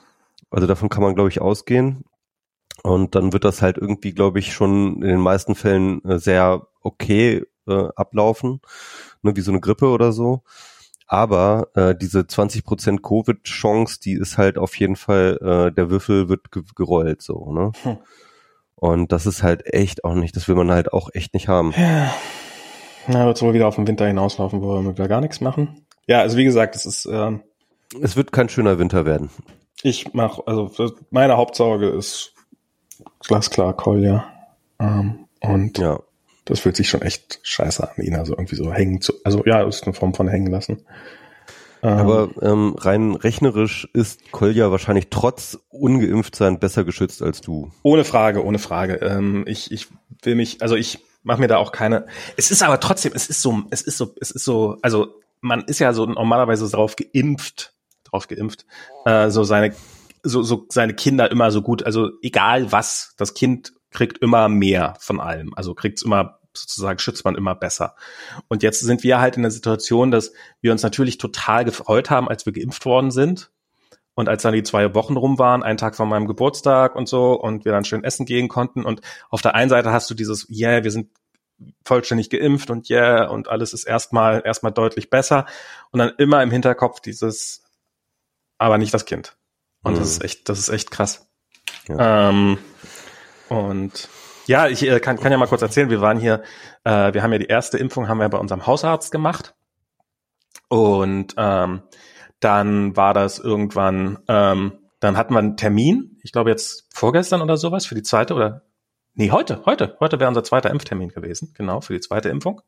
Also 0.50 0.68
davon 0.68 0.90
kann 0.90 1.04
man, 1.04 1.16
glaube 1.16 1.30
ich, 1.30 1.42
ausgehen. 1.42 2.04
Und 2.82 3.16
dann 3.16 3.32
wird 3.32 3.46
das 3.46 3.62
halt 3.62 3.78
irgendwie, 3.78 4.14
glaube 4.14 4.40
ich, 4.40 4.54
schon 4.54 5.02
in 5.02 5.08
den 5.08 5.22
meisten 5.22 5.56
Fällen 5.56 6.04
äh, 6.04 6.20
sehr 6.20 6.68
okay 6.82 7.46
äh, 7.68 7.88
ablaufen, 7.96 8.60
ne, 9.22 9.36
wie 9.36 9.42
so 9.42 9.52
eine 9.52 9.62
Grippe 9.62 9.88
oder 9.88 10.12
so. 10.12 10.44
Aber 11.14 11.68
äh, 11.76 11.94
diese 11.94 12.22
20% 12.22 13.02
Covid-Chance, 13.02 14.00
die 14.04 14.14
ist 14.14 14.40
halt 14.40 14.58
auf 14.58 14.76
jeden 14.80 14.96
Fall, 14.96 15.38
äh, 15.44 15.72
der 15.72 15.92
Würfel 15.92 16.28
wird 16.28 16.52
ge 16.52 16.64
gerollt 16.76 17.22
so, 17.22 17.52
ne? 17.54 17.72
Hm. 17.84 17.98
Und 18.74 19.12
das 19.12 19.28
ist 19.28 19.44
halt 19.44 19.72
echt 19.72 20.06
auch 20.06 20.16
nicht, 20.16 20.36
das 20.36 20.48
will 20.48 20.56
man 20.56 20.72
halt 20.72 20.92
auch 20.92 21.12
echt 21.14 21.36
nicht 21.36 21.48
haben. 21.48 21.72
Ja. 21.78 22.12
Na, 23.06 23.28
wird 23.28 23.40
wohl 23.44 23.54
wieder 23.54 23.68
auf 23.68 23.76
den 23.76 23.86
Winter 23.86 24.08
hinauslaufen, 24.08 24.64
wo 24.64 24.84
wir 24.84 25.08
gar 25.08 25.22
nichts 25.22 25.40
machen. 25.40 25.86
Ja, 26.08 26.22
also 26.22 26.36
wie 26.36 26.46
gesagt, 26.46 26.76
es 26.76 26.88
ist. 26.88 27.06
Ähm, 27.06 27.44
es 28.02 28.16
wird 28.16 28.32
kein 28.32 28.50
schöner 28.50 28.80
Winter 28.80 29.06
werden. 29.06 29.30
Ich 29.84 30.16
mache, 30.16 30.42
also 30.48 30.72
meine 31.12 31.38
Hauptsorge 31.38 31.90
ist 31.90 32.34
glasklar 33.20 33.74
Kolja. 33.76 34.26
Ähm, 34.80 35.28
und 35.42 35.78
ja. 35.78 36.00
Das 36.46 36.60
fühlt 36.60 36.76
sich 36.76 36.90
schon 36.90 37.02
echt 37.02 37.40
scheiße 37.44 37.90
an, 37.90 38.04
ihn 38.04 38.16
also 38.16 38.34
irgendwie 38.34 38.56
so 38.56 38.72
hängen 38.72 39.02
zu, 39.02 39.14
also 39.24 39.44
ja, 39.46 39.64
ist 39.64 39.84
eine 39.84 39.94
Form 39.94 40.14
von 40.14 40.28
hängen 40.28 40.52
lassen. 40.52 40.86
Ähm, 41.84 41.98
Aber 41.98 42.30
ähm, 42.42 42.76
rein 42.78 43.14
rechnerisch 43.14 43.90
ist 43.94 44.32
Kolja 44.32 44.72
wahrscheinlich 44.72 45.08
trotz 45.10 45.60
ungeimpft 45.70 46.36
sein 46.36 46.60
besser 46.60 46.86
geschützt 46.86 47.22
als 47.22 47.42
du. 47.42 47.72
Ohne 47.82 48.06
Frage, 48.06 48.44
ohne 48.44 48.58
Frage. 48.58 48.96
Ähm, 48.96 49.44
ich, 49.48 49.72
ich 49.72 49.88
will 50.22 50.36
mich, 50.36 50.62
also 50.62 50.76
ich 50.76 51.00
mache 51.24 51.42
mir 51.42 51.48
da 51.48 51.58
auch 51.58 51.74
keine. 51.74 52.08
Es 52.38 52.52
ist 52.52 52.64
aber 52.64 52.80
trotzdem, 52.80 53.12
es 53.16 53.28
ist 53.28 53.42
so, 53.42 53.64
es 53.70 53.82
ist 53.82 53.98
so, 53.98 54.16
es 54.20 54.32
ist 54.32 54.46
so, 54.46 54.78
also 54.82 55.08
man 55.42 55.66
ist 55.66 55.80
ja 55.80 55.94
so 55.94 56.06
normalerweise 56.06 56.70
darauf 56.70 56.96
geimpft, 56.96 57.74
drauf 58.06 58.30
geimpft, 58.30 58.66
äh, 59.06 59.30
so 59.30 59.44
seine, 59.44 59.76
so, 60.24 60.42
so 60.42 60.66
seine 60.70 60.94
Kinder 60.94 61.32
immer 61.32 61.52
so 61.52 61.62
gut, 61.62 61.84
also 61.84 62.12
egal 62.22 62.72
was, 62.72 63.14
das 63.18 63.34
Kind 63.34 63.74
kriegt 63.94 64.18
immer 64.20 64.50
mehr 64.50 64.96
von 65.00 65.20
allem. 65.20 65.54
Also 65.56 65.74
kriegt's 65.74 66.02
immer 66.02 66.40
sozusagen 66.56 67.00
schützt 67.00 67.26
man 67.26 67.36
immer 67.36 67.56
besser. 67.56 67.96
Und 68.48 68.64
jetzt 68.64 68.80
sind 68.82 69.04
wir 69.04 69.20
halt 69.20 69.38
in 69.38 69.42
der 69.42 69.52
Situation, 69.52 70.12
dass 70.12 70.34
wir 70.62 70.72
uns 70.72 70.84
natürlich 70.84 71.18
total 71.18 71.66
gefreut 71.66 72.10
haben, 72.10 72.30
als 72.30 72.46
wir 72.46 72.54
geimpft 72.54 72.86
worden 72.86 73.12
sind. 73.12 73.52
Und 74.16 74.30
als 74.30 74.44
dann 74.44 74.54
die 74.54 74.62
zwei 74.62 74.94
Wochen 74.94 75.18
rum 75.18 75.40
waren, 75.40 75.64
ein 75.64 75.78
Tag 75.78 75.96
vor 75.96 76.06
meinem 76.06 76.28
Geburtstag 76.28 76.96
und 76.96 77.10
so, 77.10 77.34
und 77.34 77.66
wir 77.66 77.72
dann 77.72 77.86
schön 77.86 78.04
essen 78.04 78.28
gehen 78.28 78.48
konnten. 78.48 78.86
Und 78.86 79.02
auf 79.30 79.42
der 79.42 79.56
einen 79.56 79.70
Seite 79.70 79.92
hast 79.92 80.10
du 80.10 80.14
dieses, 80.14 80.48
yeah, 80.50 80.84
wir 80.84 80.92
sind 80.92 81.10
vollständig 81.84 82.30
geimpft 82.30 82.70
und 82.70 82.90
yeah, 82.92 83.28
und 83.28 83.48
alles 83.48 83.74
ist 83.74 83.86
erstmal, 83.86 84.44
erstmal 84.46 84.72
deutlich 84.72 85.10
besser. 85.10 85.48
Und 85.90 85.98
dann 85.98 86.12
immer 86.20 86.44
im 86.44 86.52
Hinterkopf 86.52 87.00
dieses, 87.00 87.64
aber 88.60 88.78
nicht 88.78 88.94
das 88.94 89.06
Kind. 89.06 89.36
Und 89.82 89.94
mhm. 89.94 90.00
das 90.00 90.10
ist 90.12 90.24
echt, 90.24 90.48
das 90.48 90.60
ist 90.60 90.70
echt 90.70 90.92
krass. 90.92 91.28
Ja. 91.88 92.30
Ähm, 92.30 92.60
und 93.54 94.10
ja, 94.48 94.68
ich 94.68 94.88
äh, 94.88 95.00
kann, 95.00 95.20
kann 95.20 95.32
ja 95.32 95.38
mal 95.38 95.48
kurz 95.48 95.62
erzählen, 95.62 95.90
wir 95.90 96.02
waren 96.02 96.20
hier, 96.20 96.42
äh, 96.84 97.14
wir 97.14 97.24
haben 97.24 97.32
ja 97.32 97.38
die 97.38 97.46
erste 97.46 97.78
Impfung, 97.78 98.08
haben 98.08 98.20
wir 98.20 98.28
bei 98.30 98.38
unserem 98.38 98.66
Hausarzt 98.66 99.12
gemacht. 99.12 99.54
Und 100.68 101.36
ähm, 101.38 101.84
dann 102.40 102.96
war 102.98 103.14
das 103.14 103.40
irgendwann, 103.40 104.20
ähm, 104.28 104.80
dann 105.00 105.18
hatten 105.18 105.34
wir 105.34 105.40
einen 105.40 105.58
Termin, 105.58 106.18
ich 106.24 106.32
glaube 106.32 106.50
jetzt 106.50 106.88
vorgestern 106.94 107.42
oder 107.42 107.58
sowas, 107.58 107.86
für 107.86 107.96
die 107.96 108.04
zweite 108.04 108.34
oder 108.34 108.64
nee, 109.14 109.32
heute, 109.32 109.62
heute, 109.66 109.98
heute 110.00 110.20
wäre 110.20 110.30
unser 110.30 110.44
zweiter 110.44 110.72
Impftermin 110.72 111.10
gewesen, 111.10 111.54
genau, 111.56 111.82
für 111.82 111.94
die 111.94 112.02
zweite 112.02 112.30
Impfung. 112.30 112.62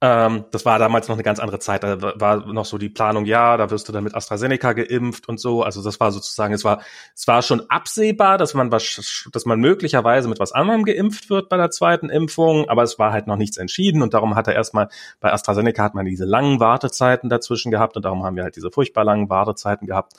Ähm, 0.00 0.44
das 0.52 0.64
war 0.64 0.78
damals 0.78 1.08
noch 1.08 1.16
eine 1.16 1.24
ganz 1.24 1.40
andere 1.40 1.58
Zeit. 1.58 1.82
Da 1.82 2.00
war 2.20 2.46
noch 2.46 2.64
so 2.64 2.78
die 2.78 2.88
Planung, 2.88 3.24
ja, 3.24 3.56
da 3.56 3.70
wirst 3.70 3.88
du 3.88 3.92
dann 3.92 4.04
mit 4.04 4.14
AstraZeneca 4.14 4.72
geimpft 4.72 5.28
und 5.28 5.40
so. 5.40 5.64
Also 5.64 5.82
das 5.82 5.98
war 5.98 6.12
sozusagen, 6.12 6.54
es 6.54 6.62
war, 6.62 6.82
es 7.16 7.26
war 7.26 7.42
schon 7.42 7.68
absehbar, 7.68 8.38
dass 8.38 8.54
man 8.54 8.70
was, 8.70 9.28
dass 9.32 9.44
man 9.44 9.58
möglicherweise 9.58 10.28
mit 10.28 10.38
was 10.38 10.52
anderem 10.52 10.84
geimpft 10.84 11.30
wird 11.30 11.48
bei 11.48 11.56
der 11.56 11.70
zweiten 11.70 12.10
Impfung, 12.10 12.68
aber 12.68 12.84
es 12.84 12.98
war 13.00 13.12
halt 13.12 13.26
noch 13.26 13.36
nichts 13.36 13.56
entschieden 13.56 14.02
und 14.02 14.14
darum 14.14 14.36
hat 14.36 14.46
er 14.46 14.54
erstmal 14.54 14.88
bei 15.18 15.32
AstraZeneca 15.32 15.82
hat 15.82 15.94
man 15.96 16.06
diese 16.06 16.24
langen 16.24 16.60
Wartezeiten 16.60 17.28
dazwischen 17.28 17.72
gehabt 17.72 17.96
und 17.96 18.04
darum 18.04 18.22
haben 18.22 18.36
wir 18.36 18.44
halt 18.44 18.54
diese 18.54 18.70
furchtbar 18.70 19.02
langen 19.02 19.28
Wartezeiten 19.28 19.88
gehabt. 19.88 20.12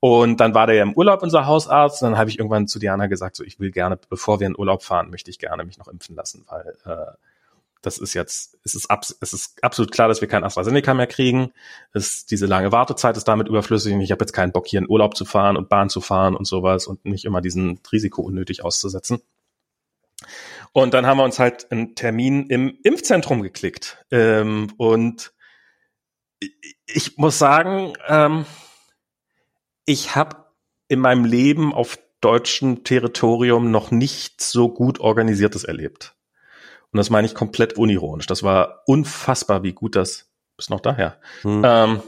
Und 0.00 0.40
dann 0.40 0.52
war 0.52 0.66
der 0.66 0.74
ja 0.74 0.82
im 0.82 0.94
Urlaub, 0.94 1.22
unser 1.22 1.46
Hausarzt. 1.46 2.02
Und 2.02 2.10
dann 2.10 2.18
habe 2.18 2.28
ich 2.28 2.40
irgendwann 2.40 2.66
zu 2.66 2.80
Diana 2.80 3.06
gesagt, 3.06 3.36
so 3.36 3.44
ich 3.44 3.60
will 3.60 3.70
gerne, 3.70 3.96
bevor 4.10 4.40
wir 4.40 4.48
in 4.48 4.58
Urlaub 4.58 4.82
fahren, 4.82 5.10
möchte 5.10 5.30
ich 5.30 5.38
gerne 5.38 5.64
mich 5.64 5.78
noch 5.78 5.86
impfen 5.86 6.16
lassen, 6.16 6.44
weil 6.48 6.74
äh, 6.84 7.12
das 7.82 7.98
ist 7.98 8.14
jetzt, 8.14 8.58
es 8.64 8.74
ist, 8.74 8.90
abs 8.90 9.16
es 9.20 9.32
ist 9.32 9.62
absolut 9.62 9.92
klar, 9.92 10.08
dass 10.08 10.20
wir 10.20 10.28
kein 10.28 10.44
AstraZeneca 10.44 10.94
mehr 10.94 11.08
kriegen. 11.08 11.52
Es, 11.92 12.26
diese 12.26 12.46
lange 12.46 12.72
Wartezeit 12.72 13.16
ist 13.16 13.24
damit 13.24 13.48
überflüssig 13.48 13.92
und 13.92 14.00
ich 14.00 14.12
habe 14.12 14.22
jetzt 14.22 14.32
keinen 14.32 14.52
Bock, 14.52 14.66
hier 14.68 14.78
in 14.78 14.88
Urlaub 14.88 15.16
zu 15.16 15.24
fahren 15.24 15.56
und 15.56 15.68
Bahn 15.68 15.90
zu 15.90 16.00
fahren 16.00 16.36
und 16.36 16.46
sowas 16.46 16.86
und 16.86 17.04
nicht 17.04 17.24
immer 17.24 17.40
diesen 17.40 17.80
Risiko 17.90 18.22
unnötig 18.22 18.64
auszusetzen. 18.64 19.20
Und 20.72 20.94
dann 20.94 21.06
haben 21.06 21.18
wir 21.18 21.24
uns 21.24 21.38
halt 21.38 21.70
einen 21.70 21.94
Termin 21.94 22.46
im 22.46 22.78
Impfzentrum 22.82 23.42
geklickt. 23.42 24.04
Ähm, 24.10 24.72
und 24.78 25.32
ich 26.86 27.18
muss 27.18 27.38
sagen, 27.38 27.92
ähm, 28.08 28.46
ich 29.84 30.14
habe 30.14 30.46
in 30.88 31.00
meinem 31.00 31.24
Leben 31.24 31.74
auf 31.74 31.98
deutschem 32.20 32.84
Territorium 32.84 33.70
noch 33.70 33.90
nicht 33.90 34.40
so 34.40 34.68
gut 34.68 35.00
organisiertes 35.00 35.64
erlebt. 35.64 36.14
Und 36.92 36.98
das 36.98 37.10
meine 37.10 37.26
ich 37.26 37.34
komplett 37.34 37.78
unironisch. 37.78 38.26
Das 38.26 38.42
war 38.42 38.82
unfassbar, 38.86 39.62
wie 39.62 39.72
gut 39.72 39.96
das, 39.96 40.30
bist 40.56 40.68
noch 40.68 40.80
daher. 40.80 41.18
Hm. 41.40 41.62
Ähm, 41.64 42.02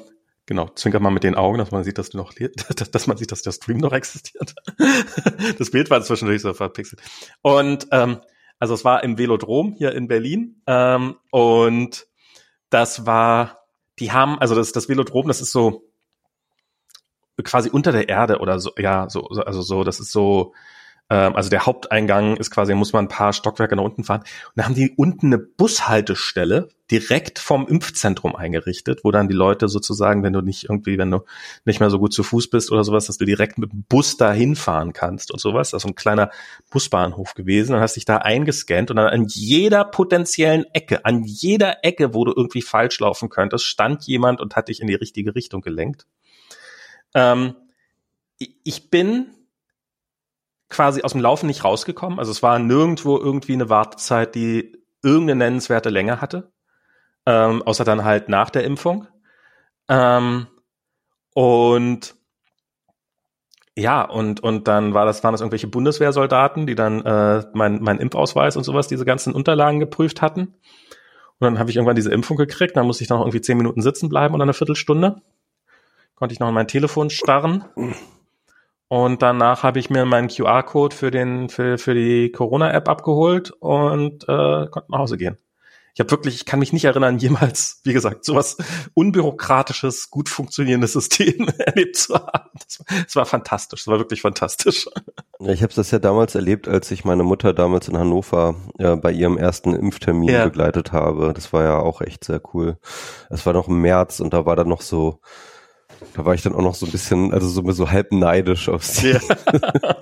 genau, 0.44 0.68
zwinker 0.74 1.00
mal 1.00 1.10
mit 1.10 1.24
den 1.24 1.34
Augen, 1.34 1.58
dass 1.58 1.70
man 1.70 1.84
sieht, 1.84 1.96
dass 1.96 2.10
du 2.10 2.18
noch, 2.18 2.34
dass 2.92 3.06
man 3.06 3.16
sieht, 3.16 3.32
dass 3.32 3.42
der 3.42 3.52
Stream 3.52 3.78
noch 3.78 3.92
existiert. 3.92 4.54
das 5.58 5.70
Bild 5.70 5.88
war 5.88 6.02
zwischendurch 6.02 6.42
so 6.42 6.52
verpixelt. 6.52 7.00
Und, 7.40 7.88
ähm, 7.92 8.20
also 8.58 8.74
es 8.74 8.84
war 8.84 9.02
im 9.02 9.18
Velodrom 9.18 9.72
hier 9.72 9.92
in 9.92 10.06
Berlin, 10.06 10.62
ähm, 10.66 11.16
und 11.30 12.06
das 12.68 13.06
war, 13.06 13.64
die 13.98 14.12
haben, 14.12 14.38
also 14.38 14.54
das, 14.54 14.72
das 14.72 14.88
Velodrom, 14.88 15.28
das 15.28 15.40
ist 15.40 15.52
so, 15.52 15.90
quasi 17.42 17.70
unter 17.70 17.90
der 17.90 18.08
Erde 18.08 18.38
oder 18.38 18.60
so, 18.60 18.72
ja, 18.78 19.08
so, 19.08 19.26
also 19.28 19.62
so, 19.62 19.82
das 19.82 19.98
ist 19.98 20.12
so, 20.12 20.52
ähm, 21.10 21.36
also 21.36 21.50
der 21.50 21.66
Haupteingang 21.66 22.36
ist 22.36 22.50
quasi, 22.50 22.74
muss 22.74 22.92
man 22.92 23.04
ein 23.04 23.08
paar 23.08 23.32
Stockwerke 23.32 23.76
nach 23.76 23.84
unten 23.84 24.04
fahren. 24.04 24.20
Und 24.20 24.52
da 24.56 24.64
haben 24.64 24.74
die 24.74 24.94
unten 24.96 25.26
eine 25.26 25.38
Bushaltestelle 25.38 26.68
direkt 26.90 27.38
vom 27.38 27.66
Impfzentrum 27.66 28.36
eingerichtet, 28.36 29.00
wo 29.04 29.10
dann 29.10 29.28
die 29.28 29.34
Leute 29.34 29.68
sozusagen, 29.68 30.22
wenn 30.22 30.32
du 30.32 30.40
nicht 30.40 30.64
irgendwie, 30.64 30.96
wenn 30.96 31.10
du 31.10 31.24
nicht 31.64 31.80
mehr 31.80 31.90
so 31.90 31.98
gut 31.98 32.12
zu 32.12 32.22
Fuß 32.22 32.48
bist 32.48 32.70
oder 32.72 32.84
sowas, 32.84 33.06
dass 33.06 33.18
du 33.18 33.24
direkt 33.24 33.58
mit 33.58 33.72
dem 33.72 33.84
Bus 33.84 34.16
dahin 34.16 34.56
fahren 34.56 34.92
kannst 34.92 35.30
und 35.30 35.40
sowas. 35.40 35.70
Das 35.70 35.84
ist 35.84 35.88
ein 35.88 35.94
kleiner 35.94 36.30
Busbahnhof 36.70 37.34
gewesen. 37.34 37.72
Dann 37.72 37.80
hast 37.80 37.96
dich 37.96 38.06
da 38.06 38.18
eingescannt 38.18 38.90
und 38.90 38.96
dann 38.96 39.08
an 39.08 39.26
jeder 39.28 39.84
potenziellen 39.84 40.64
Ecke, 40.72 41.04
an 41.04 41.24
jeder 41.24 41.84
Ecke, 41.84 42.14
wo 42.14 42.24
du 42.24 42.32
irgendwie 42.34 42.62
falsch 42.62 42.98
laufen 43.00 43.28
könntest, 43.28 43.64
stand 43.64 44.04
jemand 44.04 44.40
und 44.40 44.56
hat 44.56 44.68
dich 44.68 44.80
in 44.80 44.86
die 44.86 44.94
richtige 44.94 45.34
Richtung 45.34 45.60
gelenkt. 45.60 46.06
Ähm, 47.14 47.54
ich 48.38 48.90
bin 48.90 49.26
quasi 50.68 51.02
aus 51.02 51.12
dem 51.12 51.20
Laufen 51.20 51.46
nicht 51.46 51.64
rausgekommen. 51.64 52.18
Also 52.18 52.32
es 52.32 52.42
war 52.42 52.58
nirgendwo 52.58 53.18
irgendwie 53.18 53.52
eine 53.52 53.68
Wartezeit, 53.68 54.34
die 54.34 54.76
irgendeine 55.02 55.36
nennenswerte 55.36 55.90
Länge 55.90 56.20
hatte. 56.20 56.52
Ähm, 57.26 57.62
außer 57.62 57.84
dann 57.84 58.04
halt 58.04 58.28
nach 58.28 58.50
der 58.50 58.64
Impfung. 58.64 59.06
Ähm, 59.88 60.46
und 61.34 62.14
ja, 63.76 64.02
und, 64.02 64.40
und 64.40 64.68
dann 64.68 64.94
war 64.94 65.04
das, 65.04 65.24
waren 65.24 65.32
das 65.32 65.40
irgendwelche 65.40 65.66
Bundeswehrsoldaten, 65.66 66.66
die 66.66 66.76
dann 66.76 67.04
äh, 67.04 67.44
mein, 67.54 67.82
mein 67.82 67.98
Impfausweis 67.98 68.56
und 68.56 68.62
sowas, 68.62 68.86
diese 68.86 69.04
ganzen 69.04 69.34
Unterlagen 69.34 69.80
geprüft 69.80 70.22
hatten. 70.22 70.54
Und 71.38 71.40
dann 71.40 71.58
habe 71.58 71.70
ich 71.70 71.76
irgendwann 71.76 71.96
diese 71.96 72.12
Impfung 72.12 72.36
gekriegt, 72.36 72.76
dann 72.76 72.86
musste 72.86 73.02
ich 73.02 73.10
noch 73.10 73.20
irgendwie 73.20 73.40
zehn 73.40 73.58
Minuten 73.58 73.82
sitzen 73.82 74.08
bleiben 74.08 74.34
oder 74.34 74.44
eine 74.44 74.54
Viertelstunde. 74.54 75.20
Konnte 76.14 76.32
ich 76.32 76.38
noch 76.38 76.48
in 76.48 76.54
mein 76.54 76.68
Telefon 76.68 77.10
starren. 77.10 77.64
Und 78.88 79.22
danach 79.22 79.62
habe 79.62 79.78
ich 79.78 79.90
mir 79.90 80.04
meinen 80.04 80.28
QR-Code 80.28 80.94
für 80.94 81.10
den 81.10 81.48
für, 81.48 81.78
für 81.78 81.94
die 81.94 82.30
Corona-App 82.30 82.88
abgeholt 82.88 83.50
und 83.50 84.24
äh, 84.24 84.66
konnte 84.66 84.86
nach 84.90 84.98
Hause 84.98 85.16
gehen. 85.16 85.38
Ich 85.94 86.00
habe 86.00 86.10
wirklich, 86.10 86.34
ich 86.34 86.44
kann 86.44 86.58
mich 86.58 86.72
nicht 86.72 86.84
erinnern, 86.84 87.18
jemals, 87.20 87.80
wie 87.84 87.92
gesagt, 87.92 88.24
sowas 88.24 88.56
unbürokratisches, 88.94 90.10
gut 90.10 90.28
funktionierendes 90.28 90.92
System 90.92 91.48
erlebt 91.58 91.96
zu 91.96 92.14
haben. 92.14 92.50
Das, 92.54 92.84
das 93.04 93.16
war 93.16 93.26
fantastisch, 93.26 93.84
das 93.84 93.86
war 93.92 93.98
wirklich 93.98 94.20
fantastisch. 94.20 94.88
Ja, 95.38 95.52
ich 95.52 95.62
habe 95.62 95.72
das 95.72 95.90
ja 95.92 96.00
damals 96.00 96.34
erlebt, 96.34 96.66
als 96.66 96.90
ich 96.90 97.04
meine 97.04 97.22
Mutter 97.22 97.54
damals 97.54 97.88
in 97.88 97.96
Hannover 97.96 98.56
äh, 98.78 98.96
bei 98.96 99.12
ihrem 99.12 99.38
ersten 99.38 99.74
Impftermin 99.74 100.30
ja. 100.30 100.44
begleitet 100.44 100.92
habe. 100.92 101.32
Das 101.32 101.52
war 101.52 101.62
ja 101.62 101.78
auch 101.78 102.00
echt 102.00 102.24
sehr 102.24 102.40
cool. 102.52 102.76
Es 103.30 103.46
war 103.46 103.52
noch 103.52 103.68
im 103.68 103.80
März 103.80 104.20
und 104.20 104.34
da 104.34 104.46
war 104.46 104.56
dann 104.56 104.68
noch 104.68 104.80
so 104.80 105.20
da 106.14 106.24
war 106.24 106.34
ich 106.34 106.42
dann 106.42 106.54
auch 106.54 106.62
noch 106.62 106.74
so 106.74 106.86
ein 106.86 106.92
bisschen, 106.92 107.32
also 107.32 107.48
so, 107.48 107.70
so 107.72 107.90
halb 107.90 108.12
neidisch 108.12 108.68
auf 108.68 108.84
sie. 108.84 109.12
Ja. 109.12 109.96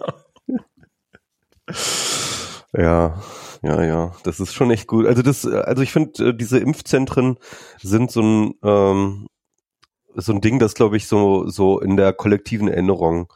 ja, 2.76 3.22
ja, 3.62 3.82
ja. 3.82 4.12
Das 4.25 4.40
ist 4.40 4.52
schon 4.52 4.70
echt 4.70 4.87
gut. 4.87 5.06
Also 5.06 5.22
das, 5.22 5.46
also 5.46 5.82
ich 5.82 5.92
finde, 5.92 6.30
äh, 6.30 6.34
diese 6.37 6.58
Impfzentren 6.58 7.38
sind 7.80 8.11
so 8.11 8.22
ein, 8.22 8.54
ähm, 8.62 9.28
so 10.14 10.32
ein 10.32 10.40
Ding, 10.40 10.58
das 10.58 10.75
glaube 10.75 10.96
ich 10.96 11.06
so, 11.06 11.49
so 11.49 11.80
in 11.80 11.96
der 11.96 12.12
kollektiven 12.12 12.68
Erinnerung 12.68 13.32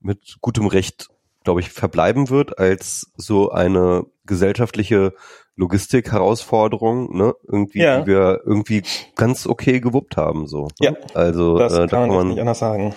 mit 0.00 0.38
gutem 0.40 0.66
Recht, 0.66 1.08
glaube 1.44 1.60
ich, 1.60 1.70
verbleiben 1.70 2.28
wird 2.30 2.58
als 2.58 3.12
so 3.16 3.50
eine 3.50 4.04
gesellschaftliche 4.24 5.14
Logistik-Herausforderung, 5.56 7.16
ne, 7.16 7.34
irgendwie, 7.48 7.80
ja. 7.80 8.00
die 8.00 8.06
wir 8.06 8.42
irgendwie 8.44 8.82
ganz 9.14 9.46
okay 9.46 9.80
gewuppt 9.80 10.16
haben, 10.16 10.46
so. 10.46 10.64
Ne? 10.64 10.68
Ja. 10.80 10.96
Also, 11.14 11.58
das 11.58 11.72
äh, 11.72 11.86
kann 11.86 12.08
man 12.08 12.28
nicht 12.28 12.40
anders 12.40 12.58
sagen. 12.58 12.94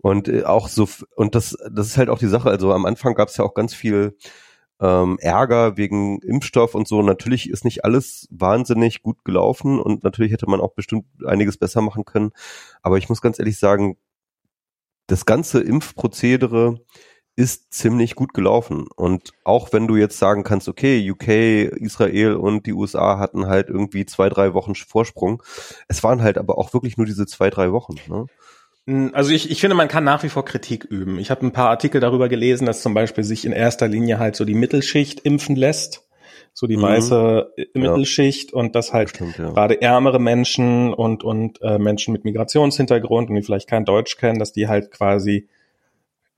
Und 0.00 0.28
äh, 0.28 0.44
auch 0.44 0.68
so, 0.68 0.88
und 1.16 1.34
das, 1.34 1.56
das 1.70 1.88
ist 1.88 1.98
halt 1.98 2.08
auch 2.08 2.18
die 2.18 2.28
Sache. 2.28 2.48
Also 2.48 2.72
am 2.72 2.86
Anfang 2.86 3.14
gab 3.14 3.28
es 3.28 3.36
ja 3.36 3.44
auch 3.44 3.54
ganz 3.54 3.74
viel 3.74 4.16
ähm, 4.80 5.18
Ärger 5.20 5.76
wegen 5.76 6.20
Impfstoff 6.20 6.74
und 6.74 6.88
so. 6.88 7.02
Natürlich 7.02 7.50
ist 7.50 7.64
nicht 7.64 7.84
alles 7.84 8.26
wahnsinnig 8.30 9.02
gut 9.02 9.24
gelaufen 9.24 9.78
und 9.78 10.02
natürlich 10.02 10.32
hätte 10.32 10.48
man 10.48 10.60
auch 10.60 10.72
bestimmt 10.72 11.04
einiges 11.26 11.58
besser 11.58 11.82
machen 11.82 12.04
können. 12.04 12.30
Aber 12.82 12.96
ich 12.96 13.08
muss 13.08 13.20
ganz 13.20 13.38
ehrlich 13.38 13.58
sagen, 13.58 13.98
das 15.06 15.26
ganze 15.26 15.60
Impfprozedere 15.60 16.80
ist 17.36 17.72
ziemlich 17.72 18.14
gut 18.14 18.34
gelaufen. 18.34 18.86
Und 18.94 19.32
auch 19.44 19.72
wenn 19.72 19.86
du 19.86 19.96
jetzt 19.96 20.18
sagen 20.18 20.44
kannst, 20.44 20.68
okay, 20.68 21.10
UK, 21.10 21.28
Israel 21.80 22.34
und 22.34 22.66
die 22.66 22.72
USA 22.72 23.18
hatten 23.18 23.46
halt 23.46 23.68
irgendwie 23.68 24.04
zwei, 24.04 24.28
drei 24.28 24.52
Wochen 24.54 24.74
Vorsprung. 24.74 25.42
Es 25.88 26.02
waren 26.02 26.22
halt 26.22 26.38
aber 26.38 26.58
auch 26.58 26.74
wirklich 26.74 26.96
nur 26.96 27.06
diese 27.06 27.26
zwei, 27.26 27.50
drei 27.50 27.72
Wochen. 27.72 27.94
Ne? 28.08 28.26
Hm, 28.86 29.10
also 29.14 29.30
ich, 29.30 29.50
ich 29.50 29.60
finde, 29.60 29.76
man 29.76 29.88
kann 29.88 30.04
nach 30.04 30.22
wie 30.22 30.28
vor 30.28 30.44
Kritik 30.44 30.84
üben. 30.84 31.18
Ich 31.18 31.30
habe 31.30 31.46
ein 31.46 31.52
paar 31.52 31.70
Artikel 31.70 32.00
darüber 32.00 32.28
gelesen, 32.28 32.66
dass 32.66 32.82
zum 32.82 32.94
Beispiel 32.94 33.24
sich 33.24 33.44
in 33.44 33.52
erster 33.52 33.88
Linie 33.88 34.18
halt 34.18 34.36
so 34.36 34.44
die 34.44 34.54
Mittelschicht 34.54 35.20
impfen 35.20 35.56
lässt, 35.56 36.08
so 36.52 36.66
die 36.66 36.76
mhm. 36.76 36.82
weiße 36.82 37.52
äh, 37.56 37.78
Mittelschicht 37.78 38.52
ja. 38.52 38.58
und 38.58 38.74
dass 38.74 38.92
halt 38.92 39.10
Stimmt, 39.10 39.38
ja. 39.38 39.50
gerade 39.50 39.80
ärmere 39.80 40.18
Menschen 40.18 40.92
und 40.92 41.24
und 41.24 41.62
äh, 41.62 41.78
Menschen 41.78 42.12
mit 42.12 42.24
Migrationshintergrund 42.24 43.30
und 43.30 43.36
die 43.36 43.42
vielleicht 43.42 43.68
kein 43.68 43.84
Deutsch 43.84 44.16
kennen, 44.16 44.38
dass 44.38 44.52
die 44.52 44.68
halt 44.68 44.90
quasi 44.90 45.48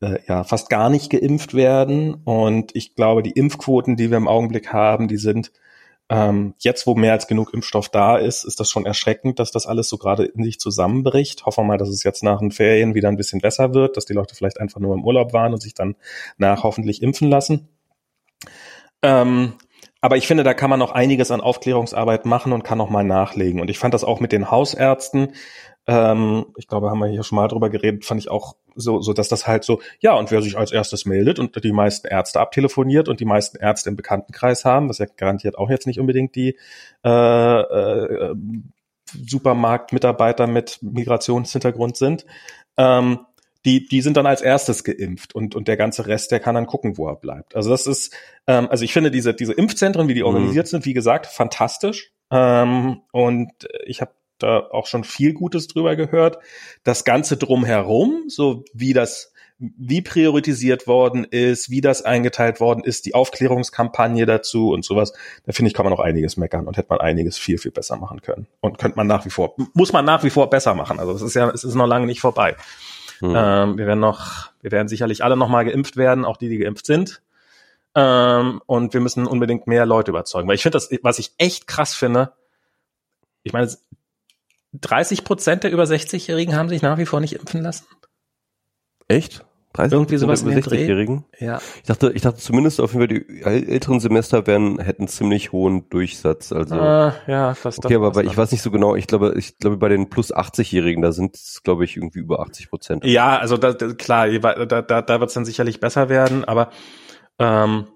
äh, 0.02 0.18
ja 0.28 0.44
fast 0.44 0.68
gar 0.68 0.90
nicht 0.90 1.11
geimpft 1.11 1.54
werden. 1.54 2.14
Und 2.25 2.76
ich 2.76 2.94
glaube, 2.94 3.23
die 3.23 3.32
Impfquoten, 3.32 3.97
die 3.97 4.11
wir 4.11 4.18
im 4.18 4.28
Augenblick 4.28 4.73
haben, 4.73 5.09
die 5.09 5.16
sind 5.16 5.52
Ähm, 6.11 6.54
jetzt, 6.59 6.87
wo 6.87 6.94
mehr 6.94 7.12
als 7.12 7.26
genug 7.26 7.54
Impfstoff 7.54 7.88
da 7.88 8.18
ist, 8.18 8.44
ist 8.44 8.61
das 8.61 8.68
schon 8.68 8.85
erschreckend, 8.85 9.38
dass 9.38 9.50
das 9.50 9.66
alles 9.66 9.88
so 9.88 9.97
gerade 9.97 10.25
in 10.25 10.44
sich 10.44 10.59
zusammenbricht. 10.61 11.47
Hoffen 11.47 11.64
wir 11.64 11.68
mal, 11.68 11.78
dass 11.78 11.88
es 11.88 12.02
jetzt 12.02 12.23
nach 12.23 12.40
den 12.40 12.50
Ferien 12.50 12.94
wieder 12.94 13.09
ein 13.09 13.16
bisschen 13.16 13.40
besser 13.40 13.73
wird, 13.73 13.97
dass 13.97 14.04
die 14.04 14.12
Leute 14.12 14.35
vielleicht 14.35 14.61
einfach 14.61 14.80
nur 14.80 14.94
im 14.94 15.04
Urlaub 15.04 15.32
waren 15.32 15.54
und 15.54 15.62
sich 15.62 15.73
dann 15.73 15.94
nach 16.37 16.64
hoffentlich 16.64 17.00
impfen 17.02 17.30
lassen. 17.30 17.68
Ähm, 19.00 19.54
aber 20.02 20.16
ich 20.18 20.26
finde, 20.26 20.42
da 20.42 20.52
kann 20.52 20.68
man 20.68 20.80
noch 20.80 20.92
einiges 20.92 21.30
an 21.30 21.40
Aufklärungsarbeit 21.40 22.26
machen 22.26 22.52
und 22.52 22.64
kann 22.64 22.78
noch 22.78 22.90
mal 22.90 23.04
nachlegen. 23.04 23.61
Und 23.61 23.71
ich 23.71 23.78
fand 23.78 23.94
das 23.94 24.04
auch 24.04 24.21
mit 24.21 24.32
den 24.32 24.50
Hausärzten, 24.50 25.32
ähm, 25.87 26.47
ich 26.59 26.68
glaube, 26.68 26.90
haben 26.90 26.99
wir 26.99 27.09
hier 27.09 27.23
schon 27.23 27.37
mal 27.37 27.49
drüber 27.49 27.71
geredet, 27.71 28.04
fand 28.04 28.21
ich 28.21 28.30
auch 28.30 28.56
so, 28.75 29.00
so, 29.00 29.12
dass 29.12 29.29
das 29.29 29.47
halt 29.47 29.64
so, 29.64 29.81
ja, 30.00 30.14
und 30.14 30.31
wer 30.31 30.43
sich 30.43 30.57
als 30.57 30.73
erstes 30.73 31.07
meldet 31.07 31.38
und 31.38 31.62
die 31.62 31.73
meisten 31.73 32.07
Ärzte 32.07 32.41
abtelefoniert 32.41 33.09
und 33.09 33.21
die 33.21 33.25
meisten 33.25 33.59
Ärzte 33.59 33.91
im 33.91 33.97
Bekanntenkreis 33.97 34.64
haben, 34.64 34.88
was 34.88 34.99
ja 34.99 35.07
garantiert 35.17 35.59
auch 35.59 35.71
jetzt 35.71 35.87
nicht 35.87 36.00
unbedingt 36.00 36.35
die 36.35 36.57
äh, 37.05 37.09
äh, 37.61 38.35
Supermarktmitarbeiter 39.12 40.47
mit 40.47 40.79
Migrationshintergrund 40.83 41.97
sind, 41.97 42.25
ähm, 42.76 43.21
die, 43.64 43.87
die 43.87 44.00
sind 44.00 44.17
dann 44.17 44.26
als 44.26 44.43
erstes 44.43 44.83
geimpft 44.83 45.35
und, 45.35 45.55
und 45.55 45.69
der 45.69 45.76
ganze 45.76 46.07
Rest, 46.07 46.33
der 46.33 46.41
kann 46.41 46.55
dann 46.55 46.67
gucken, 46.67 46.99
wo 46.99 47.07
er 47.09 47.17
bleibt. 47.17 47.55
Also 47.55 47.71
das 47.71 47.87
ist, 47.87 48.14
ähm, 48.47 48.69
also 48.69 48.85
ich 48.85 48.93
finde 48.93 49.11
diese, 49.11 49.35
diese 49.35 49.52
Impfzentren, 49.52 50.09
wie 50.09 50.14
die 50.14 50.21
mhm. 50.21 50.26
organisiert 50.26 50.67
mhm. 50.67 50.71
sind, 50.71 50.87
wie 50.87 50.95
gesagt, 50.95 51.26
fantastisch. 51.26 52.12
Ähm, 52.31 53.02
und 53.12 53.52
ich 53.85 54.00
habe 54.00 54.12
da 54.42 54.68
auch 54.70 54.87
schon 54.87 55.04
viel 55.04 55.32
Gutes 55.32 55.68
drüber 55.68 55.96
gehört. 55.96 56.38
Das 56.84 57.04
Ganze 57.04 57.37
drumherum, 57.37 58.25
so 58.28 58.64
wie 58.72 58.92
das, 58.92 59.32
wie 59.58 60.02
priorisiert 60.02 60.87
worden 60.87 61.25
ist, 61.25 61.70
wie 61.70 61.80
das 61.80 62.02
eingeteilt 62.02 62.61
worden 62.61 62.82
ist, 62.84 63.06
die 63.06 63.14
Aufklärungskampagne 63.14 64.26
dazu 64.26 64.70
und 64.70 64.84
sowas, 64.84 65.12
da 65.46 65.52
finde 65.52 65.68
ich, 65.68 65.75
kann 65.75 65.84
man 65.84 65.92
noch 65.92 66.00
einiges 66.00 66.37
meckern 66.37 66.66
und 66.66 66.76
hätte 66.76 66.88
man 66.90 67.00
einiges 67.00 67.38
viel, 67.38 67.58
viel 67.58 67.70
besser 67.70 67.96
machen 67.96 68.22
können. 68.22 68.46
Und 68.61 68.78
könnte 68.78 68.96
man 68.96 69.06
nach 69.06 69.25
wie 69.25 69.30
vor, 69.30 69.54
muss 69.75 69.92
man 69.92 70.04
nach 70.04 70.25
wie 70.25 70.30
vor 70.30 70.50
besser 70.50 70.75
machen. 70.75 70.99
Also 70.99 71.12
es 71.12 71.22
ist 71.22 71.34
ja, 71.34 71.49
es 71.50 71.64
ist 71.64 71.75
noch 71.75 71.87
lange 71.87 72.06
nicht 72.06 72.20
vorbei. 72.20 72.56
Hm. 73.20 73.34
Ähm, 73.37 73.78
wir 73.78 73.87
werden 73.87 74.00
noch, 74.00 74.50
wir 74.62 74.72
werden 74.72 74.88
sicherlich 74.88 75.22
alle 75.22 75.37
noch 75.37 75.49
mal 75.49 75.64
geimpft 75.64 75.96
werden, 75.96 76.25
auch 76.25 76.37
die, 76.37 76.49
die 76.49 76.58
geimpft 76.58 76.87
sind. 76.87 77.22
Ähm, 77.94 78.61
und 78.66 78.94
wir 78.94 79.00
müssen 79.00 79.26
unbedingt 79.26 79.66
mehr 79.66 79.87
Leute 79.87 80.11
überzeugen. 80.11 80.49
Weil 80.49 80.56
ich 80.56 80.62
finde 80.62 80.76
das, 80.76 80.90
was 81.02 81.18
ich 81.20 81.32
echt 81.38 81.68
krass 81.68 81.94
finde, 81.94 82.32
ich 83.44 83.52
meine, 83.52 83.70
30 84.73 85.25
Prozent 85.25 85.64
der 85.64 85.73
über 85.73 85.85
60-Jährigen 85.85 86.57
haben 86.57 86.69
sich 86.69 86.83
nach 86.83 86.99
wie 86.99 87.07
vor 87.07 87.21
nicht 87.21 87.35
impfen 87.35 87.62
lassen. 87.62 87.87
Echt? 89.09 89.45
30 89.75 89.93
Irgendwie 89.93 90.17
sowas 90.19 90.43
über 90.43 90.52
60-Jährigen? 90.52 91.25
Ja. 91.38 91.61
Ich 91.76 91.85
dachte, 91.85 92.12
ich 92.12 92.21
dachte 92.21 92.38
zumindest 92.38 92.81
auf 92.81 92.93
jeden 92.93 93.09
Fall, 93.09 93.09
die 93.09 93.43
älteren 93.43 94.00
Semester 94.00 94.47
werden, 94.47 94.79
hätten 94.79 95.09
ziemlich 95.09 95.52
hohen 95.52 95.88
Durchsatz. 95.88 96.52
Also. 96.52 96.75
Ah, 96.75 97.14
ja, 97.26 97.55
das 97.62 97.79
Okay, 97.79 97.95
aber 97.95 98.12
bei, 98.12 98.25
ich 98.25 98.37
weiß 98.37 98.52
nicht 98.52 98.61
so 98.61 98.71
genau, 98.71 98.97
ich 98.97 99.07
glaube, 99.07 99.35
ich 99.37 99.59
glaube 99.59 99.79
bei 99.79 99.88
den 99.88 100.11
plus 100.11 100.35
80-Jährigen, 100.35 101.00
da 101.00 101.12
sind 101.12 101.37
es, 101.37 101.62
glaube 101.62 101.85
ich, 101.85 101.97
irgendwie 101.97 102.19
über 102.19 102.41
80 102.41 102.69
Prozent. 102.69 103.05
Ja, 103.05 103.38
also 103.38 103.57
da, 103.57 103.73
da, 103.73 103.95
klar, 103.95 104.29
da, 104.29 104.83
da, 104.83 105.02
da 105.02 105.21
wird 105.21 105.29
es 105.29 105.35
dann 105.35 105.47
sicherlich 105.47 105.81
besser 105.81 106.11
werden, 106.11 106.45
aber 106.45 106.71
ähm, 107.38 107.87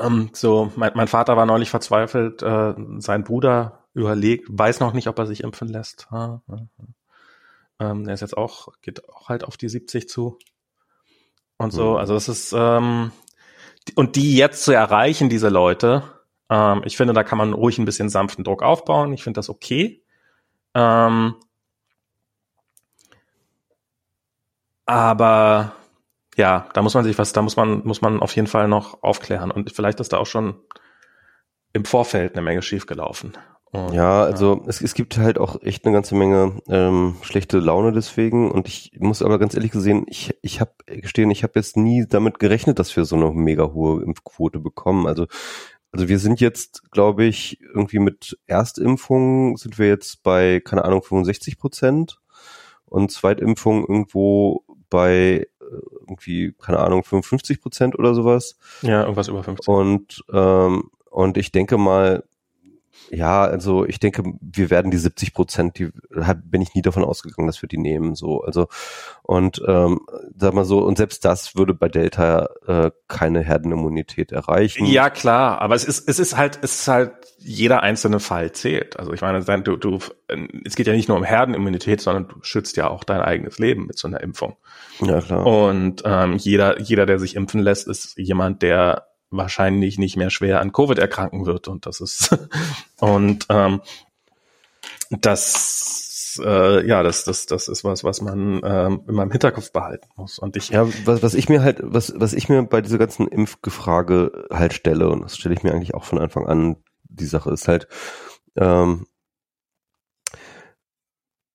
ähm, 0.00 0.30
so, 0.32 0.72
mein, 0.74 0.92
mein 0.94 1.08
Vater 1.08 1.36
war 1.36 1.46
neulich 1.46 1.70
verzweifelt, 1.70 2.42
äh, 2.42 2.74
sein 2.98 3.22
Bruder 3.22 3.77
überlegt, 3.98 4.46
weiß 4.50 4.80
noch 4.80 4.92
nicht, 4.92 5.08
ob 5.08 5.18
er 5.18 5.26
sich 5.26 5.42
impfen 5.42 5.68
lässt. 5.68 6.08
Ähm, 7.80 8.08
er 8.08 8.14
ist 8.14 8.20
jetzt 8.20 8.36
auch, 8.36 8.68
geht 8.82 9.08
auch 9.08 9.28
halt 9.28 9.44
auf 9.44 9.56
die 9.56 9.68
70 9.68 10.08
zu. 10.08 10.38
Und 11.58 11.72
so, 11.72 11.92
mhm. 11.92 11.96
also 11.96 12.14
es 12.14 12.28
ist, 12.28 12.52
ähm, 12.56 13.12
und 13.94 14.16
die 14.16 14.36
jetzt 14.36 14.64
zu 14.64 14.72
erreichen, 14.72 15.28
diese 15.28 15.48
Leute, 15.48 16.04
ähm, 16.50 16.82
ich 16.84 16.96
finde, 16.96 17.12
da 17.12 17.24
kann 17.24 17.38
man 17.38 17.52
ruhig 17.52 17.78
ein 17.78 17.84
bisschen 17.84 18.08
sanften 18.08 18.44
Druck 18.44 18.62
aufbauen. 18.62 19.12
Ich 19.12 19.22
finde 19.22 19.38
das 19.38 19.48
okay. 19.48 20.02
Ähm, 20.74 21.34
aber 24.86 25.72
ja, 26.36 26.68
da 26.72 26.82
muss 26.82 26.94
man 26.94 27.04
sich 27.04 27.18
was, 27.18 27.32
da 27.32 27.42
muss 27.42 27.56
man, 27.56 27.84
muss 27.84 28.00
man 28.00 28.20
auf 28.20 28.34
jeden 28.34 28.48
Fall 28.48 28.68
noch 28.68 29.02
aufklären. 29.02 29.50
Und 29.50 29.72
vielleicht 29.72 30.00
ist 30.00 30.12
da 30.12 30.18
auch 30.18 30.26
schon 30.26 30.60
im 31.72 31.84
Vorfeld 31.84 32.32
eine 32.32 32.42
Menge 32.42 32.62
schiefgelaufen. 32.62 33.36
Und, 33.70 33.92
ja, 33.92 34.22
also 34.22 34.56
ja. 34.56 34.62
Es, 34.66 34.80
es 34.80 34.94
gibt 34.94 35.18
halt 35.18 35.38
auch 35.38 35.62
echt 35.62 35.84
eine 35.84 35.94
ganze 35.94 36.14
Menge 36.14 36.60
ähm, 36.68 37.16
schlechte 37.22 37.58
Laune 37.58 37.92
deswegen. 37.92 38.50
Und 38.50 38.66
ich 38.66 38.92
muss 38.98 39.22
aber 39.22 39.38
ganz 39.38 39.54
ehrlich 39.54 39.72
gesehen, 39.72 40.06
ich, 40.08 40.36
ich 40.42 40.60
habe 40.60 40.72
gestehen, 40.86 41.30
ich 41.30 41.42
habe 41.42 41.52
jetzt 41.56 41.76
nie 41.76 42.06
damit 42.08 42.38
gerechnet, 42.38 42.78
dass 42.78 42.96
wir 42.96 43.04
so 43.04 43.16
eine 43.16 43.30
mega 43.32 43.72
hohe 43.72 44.02
Impfquote 44.02 44.58
bekommen. 44.58 45.06
Also 45.06 45.26
also 45.90 46.08
wir 46.08 46.18
sind 46.18 46.40
jetzt, 46.40 46.90
glaube 46.90 47.24
ich, 47.24 47.60
irgendwie 47.62 47.98
mit 47.98 48.38
Erstimpfungen 48.46 49.56
sind 49.56 49.78
wir 49.78 49.88
jetzt 49.88 50.22
bei, 50.22 50.60
keine 50.60 50.84
Ahnung, 50.84 51.02
65 51.02 51.58
Prozent 51.58 52.20
und 52.84 53.10
Zweitimpfung 53.10 53.86
irgendwo 53.86 54.64
bei 54.90 55.46
äh, 55.60 55.64
irgendwie, 56.00 56.54
keine 56.58 56.80
Ahnung, 56.80 57.04
55 57.04 57.60
Prozent 57.60 57.98
oder 57.98 58.14
sowas. 58.14 58.58
Ja, 58.82 59.02
irgendwas 59.02 59.28
über 59.28 59.42
50. 59.42 59.66
Und, 59.66 60.24
ähm, 60.32 60.90
und 61.10 61.38
ich 61.38 61.52
denke 61.52 61.78
mal, 61.78 62.24
ja, 63.10 63.42
also 63.42 63.84
ich 63.84 63.98
denke, 64.00 64.22
wir 64.40 64.70
werden 64.70 64.90
die 64.90 64.98
70 64.98 65.34
Prozent, 65.34 65.78
die 65.78 65.90
bin 66.44 66.62
ich 66.62 66.74
nie 66.74 66.82
davon 66.82 67.04
ausgegangen, 67.04 67.46
dass 67.46 67.62
wir 67.62 67.68
die 67.68 67.78
nehmen. 67.78 68.14
So, 68.14 68.42
also 68.42 68.68
und 69.22 69.62
ähm, 69.66 70.00
sag 70.36 70.54
mal 70.54 70.64
so, 70.64 70.80
und 70.80 70.98
selbst 70.98 71.24
das 71.24 71.56
würde 71.56 71.74
bei 71.74 71.88
Delta 71.88 72.48
äh, 72.66 72.90
keine 73.08 73.42
Herdenimmunität 73.42 74.32
erreichen. 74.32 74.86
Ja, 74.86 75.10
klar, 75.10 75.60
aber 75.60 75.74
es 75.74 75.84
ist, 75.84 76.08
es 76.08 76.18
ist 76.18 76.36
halt, 76.36 76.58
es 76.62 76.80
ist 76.80 76.88
halt, 76.88 77.12
jeder 77.40 77.82
einzelne 77.82 78.18
Fall 78.18 78.52
zählt. 78.52 78.98
Also 78.98 79.12
ich 79.12 79.20
meine, 79.20 79.40
du, 79.62 79.76
du, 79.76 79.98
es 80.64 80.74
geht 80.74 80.88
ja 80.88 80.92
nicht 80.92 81.08
nur 81.08 81.16
um 81.16 81.22
Herdenimmunität, 81.22 82.00
sondern 82.00 82.26
du 82.26 82.36
schützt 82.42 82.76
ja 82.76 82.88
auch 82.88 83.04
dein 83.04 83.20
eigenes 83.20 83.58
Leben 83.58 83.86
mit 83.86 83.96
so 83.96 84.08
einer 84.08 84.20
Impfung. 84.20 84.56
Ja, 85.00 85.20
klar. 85.20 85.46
Und 85.46 86.02
ähm, 86.04 86.36
jeder, 86.36 86.80
jeder, 86.80 87.06
der 87.06 87.20
sich 87.20 87.36
impfen 87.36 87.60
lässt, 87.60 87.86
ist 87.86 88.18
jemand, 88.18 88.62
der 88.62 89.07
wahrscheinlich 89.30 89.98
nicht 89.98 90.16
mehr 90.16 90.30
schwer 90.30 90.60
an 90.60 90.72
Covid 90.72 90.98
erkranken 90.98 91.46
wird. 91.46 91.68
Und 91.68 91.86
das 91.86 92.00
ist 92.00 92.36
und 93.00 93.46
ähm, 93.50 93.80
das 95.10 96.08
äh, 96.38 96.86
ja, 96.86 97.02
das, 97.02 97.24
das, 97.24 97.46
das 97.46 97.68
ist 97.68 97.84
was, 97.84 98.04
was 98.04 98.20
man 98.20 98.60
ähm, 98.64 99.02
in 99.08 99.14
meinem 99.14 99.30
Hinterkopf 99.30 99.72
behalten 99.72 100.08
muss. 100.16 100.38
Und 100.38 100.56
ich 100.56 100.70
ja, 100.70 100.86
was, 101.04 101.22
was 101.22 101.34
ich 101.34 101.48
mir 101.48 101.62
halt, 101.62 101.80
was, 101.82 102.12
was 102.16 102.32
ich 102.32 102.48
mir 102.48 102.62
bei 102.62 102.80
dieser 102.80 102.98
ganzen 102.98 103.26
Impfgefrage 103.26 104.46
halt 104.50 104.74
stelle, 104.74 105.08
und 105.08 105.22
das 105.22 105.36
stelle 105.36 105.54
ich 105.54 105.62
mir 105.62 105.72
eigentlich 105.72 105.94
auch 105.94 106.04
von 106.04 106.18
Anfang 106.18 106.46
an, 106.46 106.76
die 107.04 107.26
Sache 107.26 107.50
ist 107.50 107.68
halt 107.68 107.88
ähm, 108.56 109.06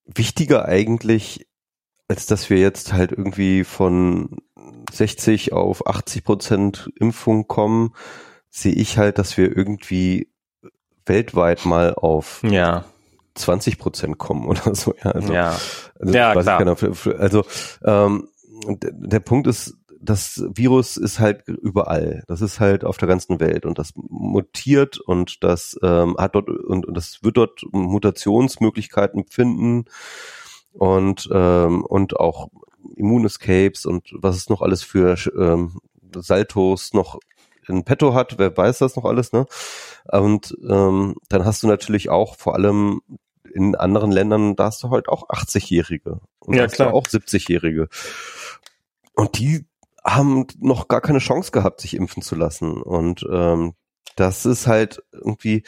wichtiger 0.06 0.66
eigentlich, 0.66 1.48
als 2.08 2.26
dass 2.26 2.50
wir 2.50 2.58
jetzt 2.58 2.94
halt 2.94 3.12
irgendwie 3.12 3.64
von 3.64 4.38
60 4.92 5.54
auf 5.54 5.88
80 5.88 6.24
Prozent 6.24 6.92
Impfung 7.00 7.48
kommen, 7.48 7.94
sehe 8.50 8.74
ich 8.74 8.98
halt, 8.98 9.18
dass 9.18 9.38
wir 9.38 9.56
irgendwie 9.56 10.30
weltweit 11.06 11.66
mal 11.66 11.94
auf 11.94 12.42
ja. 12.44 12.86
20 13.36 13.78
Prozent 13.78 14.18
kommen 14.18 14.48
oder 14.48 14.76
so. 14.76 14.94
Ja, 15.04 15.12
also, 15.12 15.34
ja. 15.34 15.58
Also, 16.00 16.14
ja 16.14 16.32
klar. 16.34 16.60
Genau, 16.60 16.76
also 17.18 17.44
ähm, 17.84 18.28
der 18.80 19.20
Punkt 19.20 19.48
ist, 19.48 19.76
das 20.00 20.44
Virus 20.54 20.98
ist 20.98 21.20
halt 21.20 21.48
überall. 21.48 22.24
Das 22.28 22.42
ist 22.42 22.60
halt 22.60 22.84
auf 22.84 22.98
der 22.98 23.08
ganzen 23.08 23.40
Welt 23.40 23.66
und 23.66 23.80
das 23.80 23.94
mutiert 23.96 25.00
und 25.00 25.44
das 25.44 25.80
ähm, 25.82 26.16
hat 26.18 26.36
dort 26.36 26.50
und, 26.50 26.86
und 26.86 26.94
das 26.96 27.24
wird 27.24 27.38
dort 27.38 27.64
Mutationsmöglichkeiten 27.72 29.26
finden 29.30 29.86
und 30.74 31.30
ähm, 31.32 31.86
und 31.86 32.20
auch 32.20 32.50
Immunescapes 32.96 33.86
und 33.86 34.10
was 34.14 34.36
es 34.38 34.50
noch 34.50 34.62
alles 34.62 34.84
für 34.84 35.16
ähm, 35.38 35.80
Saltos 36.16 36.94
noch 36.94 37.20
in 37.68 37.84
petto 37.84 38.14
hat, 38.14 38.38
wer 38.38 38.56
weiß 38.56 38.80
das 38.80 38.96
noch 38.96 39.06
alles, 39.06 39.32
ne? 39.32 39.46
Und 40.12 40.56
ähm, 40.68 41.16
dann 41.30 41.46
hast 41.46 41.64
du 41.64 41.68
natürlich 41.68 42.10
auch 42.10 42.36
vor 42.36 42.56
allem 42.56 43.02
in 43.54 43.76
anderen 43.76 44.12
Ländern, 44.12 44.56
da 44.56 44.66
hast 44.66 44.84
du 44.84 44.90
halt 44.90 45.08
auch 45.08 45.30
80-Jährige 45.30 46.20
und 46.40 46.56
ja, 46.56 46.68
klar. 46.68 46.94
auch 46.94 47.08
70-Jährige. 47.08 47.88
Und 49.16 49.38
die 49.38 49.66
haben 50.04 50.48
noch 50.60 50.88
gar 50.88 51.02
keine 51.02 51.20
Chance 51.20 51.52
gehabt, 51.52 51.82
sich 51.82 51.96
impfen 51.96 52.22
zu 52.22 52.36
lassen. 52.36 52.82
Und 52.82 53.26
ähm, 53.32 53.74
das 54.16 54.46
ist 54.46 54.68
halt 54.68 55.02
irgendwie, 55.12 55.64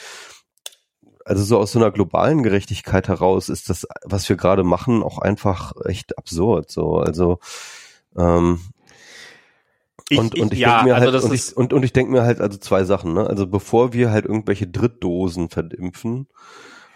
also 1.26 1.44
so 1.44 1.58
aus 1.58 1.72
so 1.72 1.80
einer 1.80 1.92
globalen 1.92 2.44
Gerechtigkeit 2.44 3.08
heraus 3.08 3.50
ist 3.50 3.70
das, 3.70 3.88
was 4.04 4.30
wir 4.30 4.38
gerade 4.38 4.64
machen, 4.64 5.04
auch 5.04 5.18
einfach 5.18 5.74
echt 5.86 6.18
absurd. 6.18 6.72
So, 6.72 7.00
also 7.00 7.40
ähm, 8.16 8.60
ich, 10.10 10.20
und, 10.20 10.40
und 10.40 10.54
ich, 10.54 10.60
ich 10.60 10.60
ja, 10.60 10.76
denke 10.78 10.86
mir 10.86 10.96
also 10.96 11.12
halt, 11.12 11.24
und 11.24 11.34
ich, 11.34 11.58
und, 11.58 11.74
und 11.74 11.84
ich 11.84 11.94
denke 11.94 12.12
mir 12.12 12.22
halt 12.22 12.40
also 12.40 12.60
zwei 12.60 12.84
Sachen, 12.84 13.14
ne? 13.14 13.28
Also 13.28 13.48
bevor 13.48 13.92
wir 13.92 14.12
halt 14.12 14.26
irgendwelche 14.26 14.68
Drittdosen 14.68 15.50
verimpfen 15.50 16.28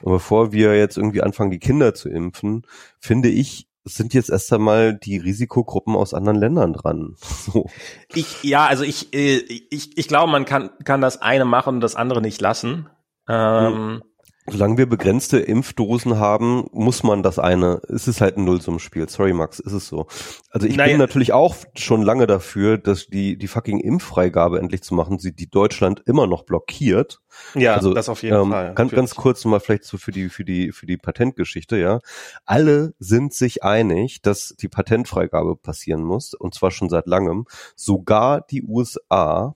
und 0.01 0.11
bevor 0.13 0.51
wir 0.51 0.77
jetzt 0.77 0.97
irgendwie 0.97 1.23
anfangen, 1.23 1.49
die 1.49 1.59
Kinder 1.59 1.95
zu 1.95 2.07
impfen, 2.07 2.67
finde 2.99 3.29
ich, 3.29 3.67
sind 3.83 4.13
jetzt 4.13 4.29
erst 4.29 4.53
einmal 4.53 4.93
die 4.93 5.17
Risikogruppen 5.17 5.95
aus 5.95 6.13
anderen 6.13 6.37
Ländern 6.37 6.73
dran. 6.73 7.15
So. 7.25 7.67
Ich, 8.13 8.43
ja, 8.43 8.67
also 8.67 8.83
ich, 8.83 9.11
äh, 9.15 9.37
ich, 9.37 9.97
ich 9.97 10.07
glaube, 10.07 10.31
man 10.31 10.45
kann, 10.45 10.69
kann 10.83 11.01
das 11.01 11.19
eine 11.19 11.45
machen 11.45 11.75
und 11.75 11.81
das 11.81 11.95
andere 11.95 12.21
nicht 12.21 12.39
lassen. 12.41 12.89
Ähm, 13.27 14.03
Solange 14.51 14.77
wir 14.77 14.87
begrenzte 14.87 15.39
Impfdosen 15.39 16.17
haben, 16.17 16.67
muss 16.71 17.03
man 17.03 17.23
das 17.23 17.39
eine. 17.39 17.81
Es 17.87 18.07
ist 18.07 18.21
halt 18.21 18.37
ein 18.37 18.45
Nullsummenspiel. 18.45 19.07
Sorry, 19.09 19.33
Max, 19.33 19.59
ist 19.59 19.73
es 19.73 19.87
so. 19.87 20.07
Also 20.49 20.67
ich 20.67 20.77
naja. 20.77 20.91
bin 20.91 20.99
natürlich 20.99 21.33
auch 21.33 21.55
schon 21.75 22.01
lange 22.01 22.27
dafür, 22.27 22.77
dass 22.77 23.07
die 23.07 23.37
die 23.37 23.47
fucking 23.47 23.79
Impffreigabe 23.79 24.59
endlich 24.59 24.83
zu 24.83 24.93
machen, 24.93 25.19
sie 25.19 25.35
die 25.35 25.49
Deutschland 25.49 26.01
immer 26.05 26.27
noch 26.27 26.43
blockiert. 26.43 27.19
Ja, 27.55 27.75
also, 27.75 27.93
das 27.93 28.09
auf 28.09 28.23
jeden 28.23 28.41
ähm, 28.41 28.51
Fall. 28.51 28.73
Ganz, 28.73 28.91
ganz 28.91 29.15
kurz 29.15 29.45
mal 29.45 29.59
vielleicht 29.59 29.85
so 29.85 29.97
für 29.97 30.11
die 30.11 30.29
für 30.29 30.43
die 30.43 30.71
für 30.71 30.85
die 30.85 30.97
Patentgeschichte. 30.97 31.77
Ja, 31.77 31.99
alle 32.45 32.93
sind 32.99 33.33
sich 33.33 33.63
einig, 33.63 34.21
dass 34.21 34.55
die 34.59 34.67
Patentfreigabe 34.67 35.55
passieren 35.55 36.03
muss 36.03 36.33
und 36.33 36.53
zwar 36.53 36.71
schon 36.71 36.89
seit 36.89 37.07
langem. 37.07 37.45
Sogar 37.75 38.41
die 38.41 38.63
USA, 38.63 39.55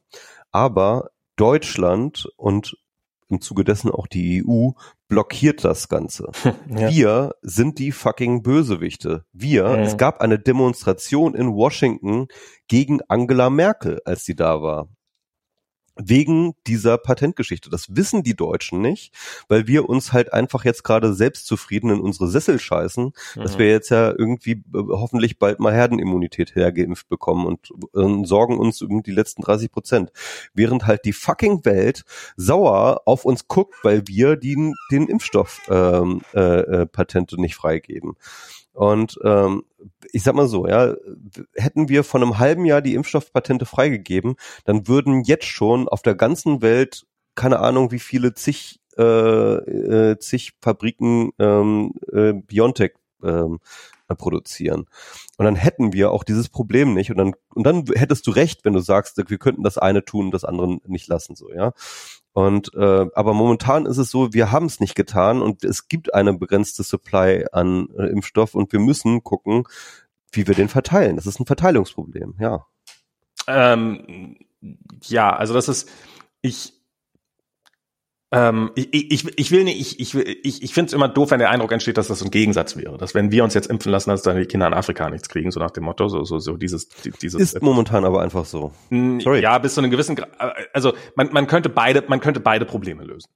aber 0.51 1.09
Deutschland 1.35 2.27
und 2.37 2.77
im 3.33 3.41
Zuge 3.41 3.63
dessen 3.63 3.91
auch 3.91 4.07
die 4.07 4.43
EU 4.45 4.71
blockiert 5.07 5.63
das 5.63 5.89
Ganze. 5.89 6.31
Ja. 6.69 6.89
Wir 6.89 7.35
sind 7.41 7.77
die 7.77 7.91
fucking 7.91 8.41
Bösewichte. 8.41 9.25
Wir, 9.31 9.63
ja. 9.63 9.75
es 9.77 9.97
gab 9.97 10.21
eine 10.21 10.39
Demonstration 10.39 11.35
in 11.35 11.53
Washington 11.53 12.27
gegen 12.67 12.99
Angela 13.07 13.49
Merkel, 13.49 14.01
als 14.05 14.23
sie 14.23 14.35
da 14.35 14.61
war 14.61 14.87
wegen 15.95 16.53
dieser 16.65 16.97
Patentgeschichte. 16.97 17.69
Das 17.69 17.95
wissen 17.95 18.23
die 18.23 18.35
Deutschen 18.35 18.81
nicht, 18.81 19.13
weil 19.47 19.67
wir 19.67 19.87
uns 19.87 20.11
halt 20.11 20.33
einfach 20.33 20.65
jetzt 20.65 20.83
gerade 20.83 21.13
selbstzufrieden 21.13 21.91
in 21.91 21.99
unsere 21.99 22.27
Sessel 22.27 22.59
scheißen, 22.59 23.05
mhm. 23.35 23.41
dass 23.41 23.57
wir 23.57 23.69
jetzt 23.69 23.89
ja 23.89 24.09
irgendwie 24.09 24.63
äh, 24.73 24.83
hoffentlich 24.89 25.37
bald 25.37 25.59
mal 25.59 25.73
Herdenimmunität 25.73 26.55
hergeimpft 26.55 27.09
bekommen 27.09 27.45
und, 27.45 27.71
und 27.93 28.25
sorgen 28.25 28.57
uns 28.57 28.81
um 28.81 29.03
die 29.03 29.11
letzten 29.11 29.43
30 29.43 29.71
Prozent. 29.71 30.11
Während 30.53 30.87
halt 30.87 31.05
die 31.05 31.13
fucking 31.13 31.65
Welt 31.65 32.03
sauer 32.35 33.01
auf 33.05 33.25
uns 33.25 33.47
guckt, 33.47 33.75
weil 33.83 34.07
wir 34.07 34.35
die, 34.35 34.73
den 34.91 35.07
Impfstoff 35.07 35.61
ähm, 35.69 36.21
äh, 36.33 36.39
äh, 36.39 36.85
Patente 36.85 37.39
nicht 37.39 37.55
freigeben. 37.55 38.15
Und 38.73 39.19
ähm, 39.23 39.63
ich 40.11 40.23
sag 40.23 40.35
mal 40.35 40.47
so, 40.47 40.67
ja, 40.67 40.95
hätten 41.55 41.89
wir 41.89 42.03
von 42.03 42.21
einem 42.21 42.39
halben 42.39 42.65
Jahr 42.65 42.81
die 42.81 42.95
Impfstoffpatente 42.95 43.65
freigegeben, 43.65 44.35
dann 44.65 44.87
würden 44.87 45.23
jetzt 45.23 45.45
schon 45.45 45.87
auf 45.87 46.01
der 46.01 46.15
ganzen 46.15 46.61
Welt 46.61 47.05
keine 47.35 47.59
Ahnung, 47.59 47.91
wie 47.91 47.99
viele 47.99 48.33
zig 48.33 48.79
äh, 48.97 49.01
äh, 49.01 50.19
zig 50.19 50.53
Fabriken 50.61 51.31
ähm, 51.39 51.93
äh, 52.11 52.33
Biontech 52.33 52.93
ähm, 53.23 53.59
produzieren. 54.17 54.85
Und 55.37 55.45
dann 55.45 55.55
hätten 55.55 55.93
wir 55.93 56.11
auch 56.11 56.23
dieses 56.23 56.49
Problem 56.49 56.93
nicht. 56.93 57.09
Und 57.09 57.17
dann, 57.17 57.33
und 57.55 57.65
dann 57.65 57.85
hättest 57.95 58.27
du 58.27 58.31
recht, 58.31 58.63
wenn 58.65 58.73
du 58.73 58.79
sagst, 58.79 59.17
wir 59.17 59.37
könnten 59.39 59.63
das 59.63 59.79
eine 59.79 60.05
tun, 60.05 60.29
das 60.29 60.45
andere 60.45 60.77
nicht 60.85 61.07
lassen, 61.07 61.35
so, 61.35 61.51
ja. 61.51 61.73
Und 62.33 62.73
äh, 62.73 63.05
aber 63.13 63.33
momentan 63.33 63.85
ist 63.85 63.97
es 63.97 64.09
so, 64.09 64.33
wir 64.33 64.51
haben 64.51 64.65
es 64.65 64.79
nicht 64.79 64.95
getan 64.95 65.41
und 65.41 65.63
es 65.63 65.87
gibt 65.87 66.13
eine 66.13 66.33
begrenzte 66.33 66.83
Supply 66.83 67.45
an 67.51 67.89
äh, 67.97 68.07
Impfstoff 68.07 68.55
und 68.55 68.71
wir 68.71 68.79
müssen 68.79 69.23
gucken, 69.23 69.65
wie 70.31 70.47
wir 70.47 70.55
den 70.55 70.67
verteilen. 70.67 71.15
Das 71.15 71.27
ist 71.27 71.39
ein 71.39 71.45
Verteilungsproblem, 71.45 72.35
ja. 72.39 72.65
Ähm, 73.47 74.37
ja, 75.03 75.35
also 75.35 75.53
das 75.53 75.67
ist, 75.67 75.89
ich, 76.41 76.73
ähm, 78.33 78.71
ich, 78.73 79.11
ich, 79.11 79.37
ich 79.37 79.51
will 79.51 79.63
nicht, 79.63 79.79
ich, 79.79 79.99
ich, 79.99 80.15
ich, 80.43 80.63
ich 80.63 80.73
finde 80.73 80.87
es 80.87 80.93
immer 80.93 81.07
doof, 81.07 81.29
wenn 81.29 81.37
der 81.37 81.51
Eindruck 81.51 81.71
entsteht, 81.71 81.97
dass 81.97 82.07
das 82.07 82.23
ein 82.23 82.31
Gegensatz 82.31 82.75
wäre. 82.75 82.97
Dass 82.97 83.13
wenn 83.13 83.31
wir 83.31 83.43
uns 83.43 83.53
jetzt 83.53 83.67
impfen 83.67 83.91
lassen, 83.91 84.09
dass 84.09 84.23
dann 84.23 84.37
die 84.37 84.47
Kinder 84.47 84.65
in 84.65 84.73
Afrika 84.73 85.07
nichts 85.11 85.29
kriegen, 85.29 85.51
so 85.51 85.59
nach 85.59 85.69
dem 85.69 85.83
Motto, 85.83 86.07
so, 86.07 86.23
so, 86.23 86.39
so 86.39 86.57
dieses, 86.57 86.89
dieses. 87.21 87.39
Ist 87.39 87.61
momentan 87.61 88.05
aber 88.05 88.23
einfach 88.23 88.45
so. 88.45 88.73
Sorry. 88.89 89.41
Ja, 89.41 89.59
bis 89.59 89.75
zu 89.75 89.81
einem 89.81 89.91
gewissen, 89.91 90.19
also 90.73 90.93
man, 91.15 91.31
man 91.31 91.45
könnte 91.45 91.69
beide, 91.69 92.03
man 92.07 92.21
könnte 92.21 92.39
beide 92.39 92.65
Probleme 92.65 93.03
lösen. 93.03 93.29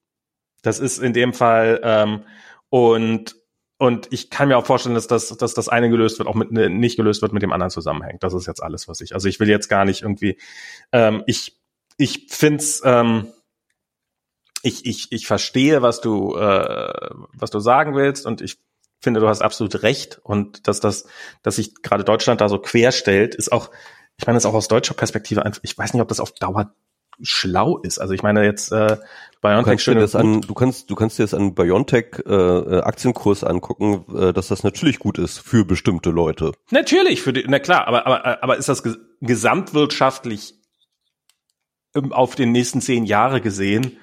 Das 0.63 0.79
ist 0.79 0.97
in 0.97 1.13
dem 1.13 1.31
Fall, 1.31 1.79
ähm, 1.83 2.21
und, 2.69 3.35
und 3.77 4.07
ich 4.11 4.31
kann 4.31 4.47
mir 4.47 4.57
auch 4.57 4.65
vorstellen, 4.65 4.95
dass 4.95 5.05
das, 5.05 5.29
dass 5.29 5.53
das 5.53 5.69
eine 5.69 5.91
gelöst 5.91 6.17
wird, 6.17 6.27
auch 6.27 6.33
mit, 6.33 6.51
ne, 6.51 6.71
nicht 6.71 6.97
gelöst 6.97 7.21
wird, 7.21 7.33
mit 7.33 7.43
dem 7.43 7.53
anderen 7.53 7.69
zusammenhängt. 7.69 8.23
Das 8.23 8.33
ist 8.33 8.47
jetzt 8.47 8.63
alles, 8.63 8.87
was 8.87 9.01
ich, 9.01 9.13
also 9.13 9.27
ich 9.27 9.39
will 9.39 9.47
jetzt 9.47 9.67
gar 9.67 9.85
nicht 9.85 10.01
irgendwie, 10.01 10.39
ähm, 10.91 11.21
ich, 11.27 11.55
ich 11.97 12.29
find's, 12.31 12.81
ähm, 12.83 13.27
ich, 14.63 14.85
ich, 14.85 15.11
ich 15.11 15.27
verstehe, 15.27 15.81
was 15.81 16.01
du, 16.01 16.35
äh, 16.35 17.09
was 17.33 17.49
du 17.49 17.59
sagen 17.59 17.95
willst 17.95 18.25
und 18.25 18.41
ich 18.41 18.57
finde, 18.99 19.19
du 19.19 19.27
hast 19.27 19.41
absolut 19.41 19.83
recht 19.83 20.19
und 20.23 20.67
dass 20.67 20.79
das, 20.79 21.05
dass 21.43 21.57
sich 21.57 21.75
gerade 21.81 22.03
Deutschland 22.03 22.41
da 22.41 22.49
so 22.49 22.59
quer 22.59 22.91
stellt, 22.91 23.35
ist 23.35 23.51
auch, 23.51 23.69
ich 24.17 24.25
meine, 24.25 24.37
das 24.37 24.43
ist 24.43 24.49
auch 24.49 24.55
aus 24.55 24.67
deutscher 24.67 24.95
Perspektive 24.95 25.45
einfach, 25.45 25.61
ich 25.63 25.77
weiß 25.77 25.93
nicht, 25.93 26.01
ob 26.01 26.07
das 26.07 26.19
auf 26.19 26.31
Dauer 26.33 26.73
schlau 27.21 27.77
ist. 27.77 27.99
Also 27.99 28.13
ich 28.13 28.21
meine 28.21 28.43
jetzt 28.43 28.71
äh, 28.71 28.97
BioNTech 29.41 29.83
du 29.83 29.93
kannst, 29.93 30.15
an, 30.15 30.41
du 30.41 30.53
kannst 30.53 30.89
du 30.89 30.95
kannst 30.95 31.17
dir 31.17 31.23
das 31.23 31.33
an 31.33 31.55
BioNTech 31.55 32.23
äh, 32.25 32.31
äh, 32.31 32.81
Aktienkurs 32.81 33.43
angucken, 33.43 34.05
äh, 34.15 34.33
dass 34.33 34.49
das 34.49 34.63
natürlich 34.63 34.99
gut 34.99 35.17
ist 35.17 35.39
für 35.39 35.65
bestimmte 35.65 36.11
Leute. 36.11 36.51
Natürlich 36.69 37.21
für 37.21 37.33
die, 37.33 37.45
na 37.47 37.59
klar, 37.59 37.87
aber 37.87 38.05
aber 38.05 38.43
aber 38.43 38.57
ist 38.57 38.69
das 38.69 38.83
gesamtwirtschaftlich 39.21 40.55
auf 42.11 42.35
den 42.35 42.51
nächsten 42.51 42.81
zehn 42.81 43.05
Jahre 43.05 43.41
gesehen 43.41 43.97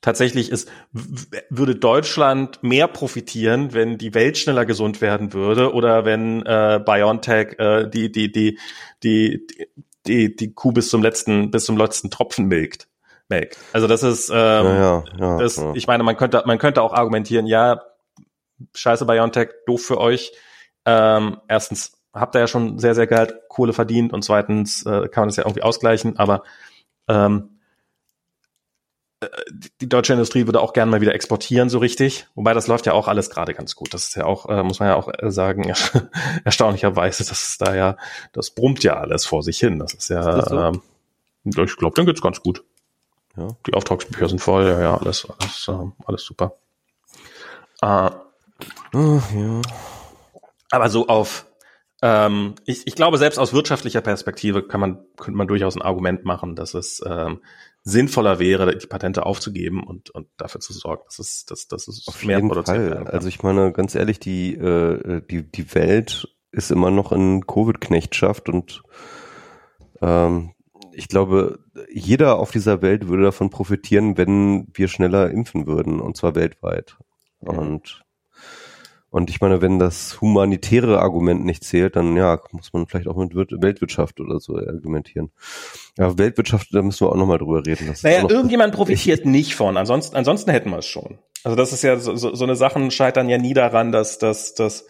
tatsächlich 0.00 0.50
ist, 0.50 0.70
würde 0.92 1.74
Deutschland 1.74 2.62
mehr 2.62 2.88
profitieren, 2.88 3.72
wenn 3.74 3.98
die 3.98 4.14
Welt 4.14 4.38
schneller 4.38 4.64
gesund 4.64 5.00
werden 5.00 5.32
würde 5.32 5.72
oder 5.72 6.04
wenn 6.04 6.44
äh, 6.46 6.80
BioNTech 6.84 7.58
äh, 7.58 7.88
die, 7.88 8.12
die, 8.12 8.30
die, 8.30 8.58
die, 9.02 9.46
die, 10.06 10.36
die 10.36 10.54
Kuh 10.54 10.72
bis 10.72 10.88
zum 10.88 11.02
letzten, 11.02 11.50
bis 11.50 11.64
zum 11.64 11.76
letzten 11.76 12.10
Tropfen 12.10 12.46
milkt. 12.46 12.88
Melkt. 13.28 13.58
Also 13.72 13.86
das 13.86 14.02
ist, 14.02 14.30
ähm, 14.30 14.36
ja, 14.36 14.80
ja, 14.80 15.04
ja, 15.18 15.38
das, 15.38 15.62
ich 15.74 15.86
meine, 15.86 16.02
man 16.02 16.16
könnte, 16.16 16.42
man 16.46 16.58
könnte 16.58 16.80
auch 16.80 16.94
argumentieren, 16.94 17.46
ja, 17.46 17.82
scheiße 18.74 19.04
BioNTech, 19.04 19.50
doof 19.66 19.82
für 19.82 19.98
euch. 19.98 20.32
Ähm, 20.86 21.38
erstens 21.46 21.92
habt 22.14 22.34
ihr 22.34 22.40
ja 22.40 22.46
schon 22.46 22.78
sehr, 22.78 22.94
sehr 22.94 23.06
Geld, 23.06 23.34
Kohle 23.48 23.74
verdient 23.74 24.12
und 24.12 24.22
zweitens 24.22 24.86
äh, 24.86 25.08
kann 25.08 25.22
man 25.22 25.28
das 25.28 25.36
ja 25.36 25.44
irgendwie 25.44 25.62
ausgleichen, 25.62 26.18
aber 26.18 26.42
ähm, 27.08 27.57
die 29.80 29.88
deutsche 29.88 30.12
Industrie 30.12 30.46
würde 30.46 30.60
auch 30.60 30.72
gerne 30.72 30.90
mal 30.90 31.00
wieder 31.00 31.14
exportieren, 31.14 31.68
so 31.68 31.78
richtig. 31.78 32.28
Wobei 32.34 32.54
das 32.54 32.68
läuft 32.68 32.86
ja 32.86 32.92
auch 32.92 33.08
alles 33.08 33.30
gerade 33.30 33.52
ganz 33.52 33.74
gut. 33.74 33.92
Das 33.92 34.08
ist 34.08 34.14
ja 34.14 34.24
auch, 34.24 34.48
äh, 34.48 34.62
muss 34.62 34.78
man 34.78 34.90
ja 34.90 34.94
auch 34.94 35.08
äh, 35.08 35.30
sagen, 35.30 35.72
erstaunlicherweise, 36.44 37.24
dass 37.24 37.48
es 37.48 37.58
da 37.58 37.74
ja, 37.74 37.96
das 38.32 38.50
brummt 38.50 38.84
ja 38.84 38.96
alles 38.96 39.26
vor 39.26 39.42
sich 39.42 39.58
hin. 39.58 39.78
Das 39.78 39.94
ist 39.94 40.08
ja, 40.08 40.38
ist 40.38 40.48
so? 40.50 40.58
ähm, 40.58 40.82
ich 41.44 41.76
glaube, 41.76 41.96
dann 41.96 42.06
geht's 42.06 42.22
ganz 42.22 42.40
gut. 42.40 42.62
Ja. 43.36 43.48
Die 43.66 43.74
Auftragsbücher 43.74 44.28
sind 44.28 44.40
voll, 44.40 44.66
ja, 44.66 44.80
ja, 44.80 44.96
alles, 44.96 45.26
alles, 45.38 45.68
äh, 45.68 45.90
alles 46.06 46.22
super. 46.22 46.54
Äh, 47.82 48.10
oh, 48.94 49.20
ja. 49.34 49.62
Aber 50.70 50.90
so 50.90 51.08
auf, 51.08 51.46
ähm, 52.02 52.54
ich, 52.66 52.86
ich 52.86 52.94
glaube, 52.94 53.18
selbst 53.18 53.38
aus 53.38 53.52
wirtschaftlicher 53.52 54.00
Perspektive 54.00 54.62
kann 54.62 54.80
man, 54.80 54.98
könnte 55.16 55.38
man 55.38 55.48
durchaus 55.48 55.76
ein 55.76 55.82
Argument 55.82 56.24
machen, 56.24 56.54
dass 56.54 56.74
es 56.74 57.02
ähm, 57.04 57.40
sinnvoller 57.88 58.38
wäre, 58.38 58.76
die 58.76 58.86
Patente 58.86 59.24
aufzugeben 59.24 59.82
und, 59.82 60.10
und 60.10 60.28
dafür 60.36 60.60
zu 60.60 60.72
sorgen, 60.72 61.02
dass 61.06 61.18
es, 61.18 61.44
dass, 61.46 61.68
dass 61.68 61.88
es 61.88 62.06
Auf 62.06 62.24
mehr 62.24 62.40
produziert 62.40 62.94
Fall. 62.94 63.06
Also 63.08 63.28
ich 63.28 63.42
meine, 63.42 63.72
ganz 63.72 63.94
ehrlich, 63.94 64.20
die, 64.20 64.54
äh, 64.54 65.22
die, 65.28 65.50
die 65.50 65.74
Welt 65.74 66.28
ist 66.52 66.70
immer 66.70 66.90
noch 66.90 67.12
in 67.12 67.46
Covid-Knechtschaft 67.46 68.48
und 68.48 68.82
ähm, 70.02 70.52
ich 70.92 71.08
glaube, 71.08 71.60
jeder 71.92 72.38
auf 72.38 72.50
dieser 72.50 72.82
Welt 72.82 73.08
würde 73.08 73.22
davon 73.22 73.50
profitieren, 73.50 74.18
wenn 74.18 74.66
wir 74.74 74.88
schneller 74.88 75.30
impfen 75.30 75.66
würden, 75.66 76.00
und 76.00 76.16
zwar 76.16 76.34
weltweit. 76.34 76.96
Mhm. 77.40 77.48
Und 77.48 78.04
und 79.10 79.30
ich 79.30 79.40
meine, 79.40 79.62
wenn 79.62 79.78
das 79.78 80.20
humanitäre 80.20 81.00
Argument 81.00 81.44
nicht 81.44 81.64
zählt, 81.64 81.96
dann 81.96 82.16
ja, 82.16 82.40
muss 82.52 82.72
man 82.72 82.86
vielleicht 82.86 83.08
auch 83.08 83.16
mit 83.16 83.34
Weltwirtschaft 83.34 84.20
oder 84.20 84.38
so 84.38 84.56
argumentieren. 84.56 85.30
Ja, 85.96 86.18
Weltwirtschaft, 86.18 86.68
da 86.72 86.82
müssen 86.82 87.06
wir 87.06 87.12
auch 87.12 87.16
nochmal 87.16 87.38
drüber 87.38 87.64
reden. 87.64 87.94
Naja, 88.02 88.28
irgendjemand 88.28 88.74
profitiert 88.74 89.24
nicht 89.24 89.54
von, 89.54 89.76
ansonsten, 89.76 90.14
ansonsten 90.16 90.50
hätten 90.50 90.70
wir 90.70 90.78
es 90.78 90.86
schon. 90.86 91.18
Also 91.44 91.56
das 91.56 91.72
ist 91.72 91.82
ja 91.82 91.98
so, 91.98 92.16
so, 92.16 92.34
so 92.34 92.44
eine 92.44 92.56
Sachen 92.56 92.90
scheitern 92.90 93.28
ja 93.28 93.38
nie 93.38 93.54
daran, 93.54 93.92
dass, 93.92 94.18
dass, 94.18 94.54
dass 94.54 94.86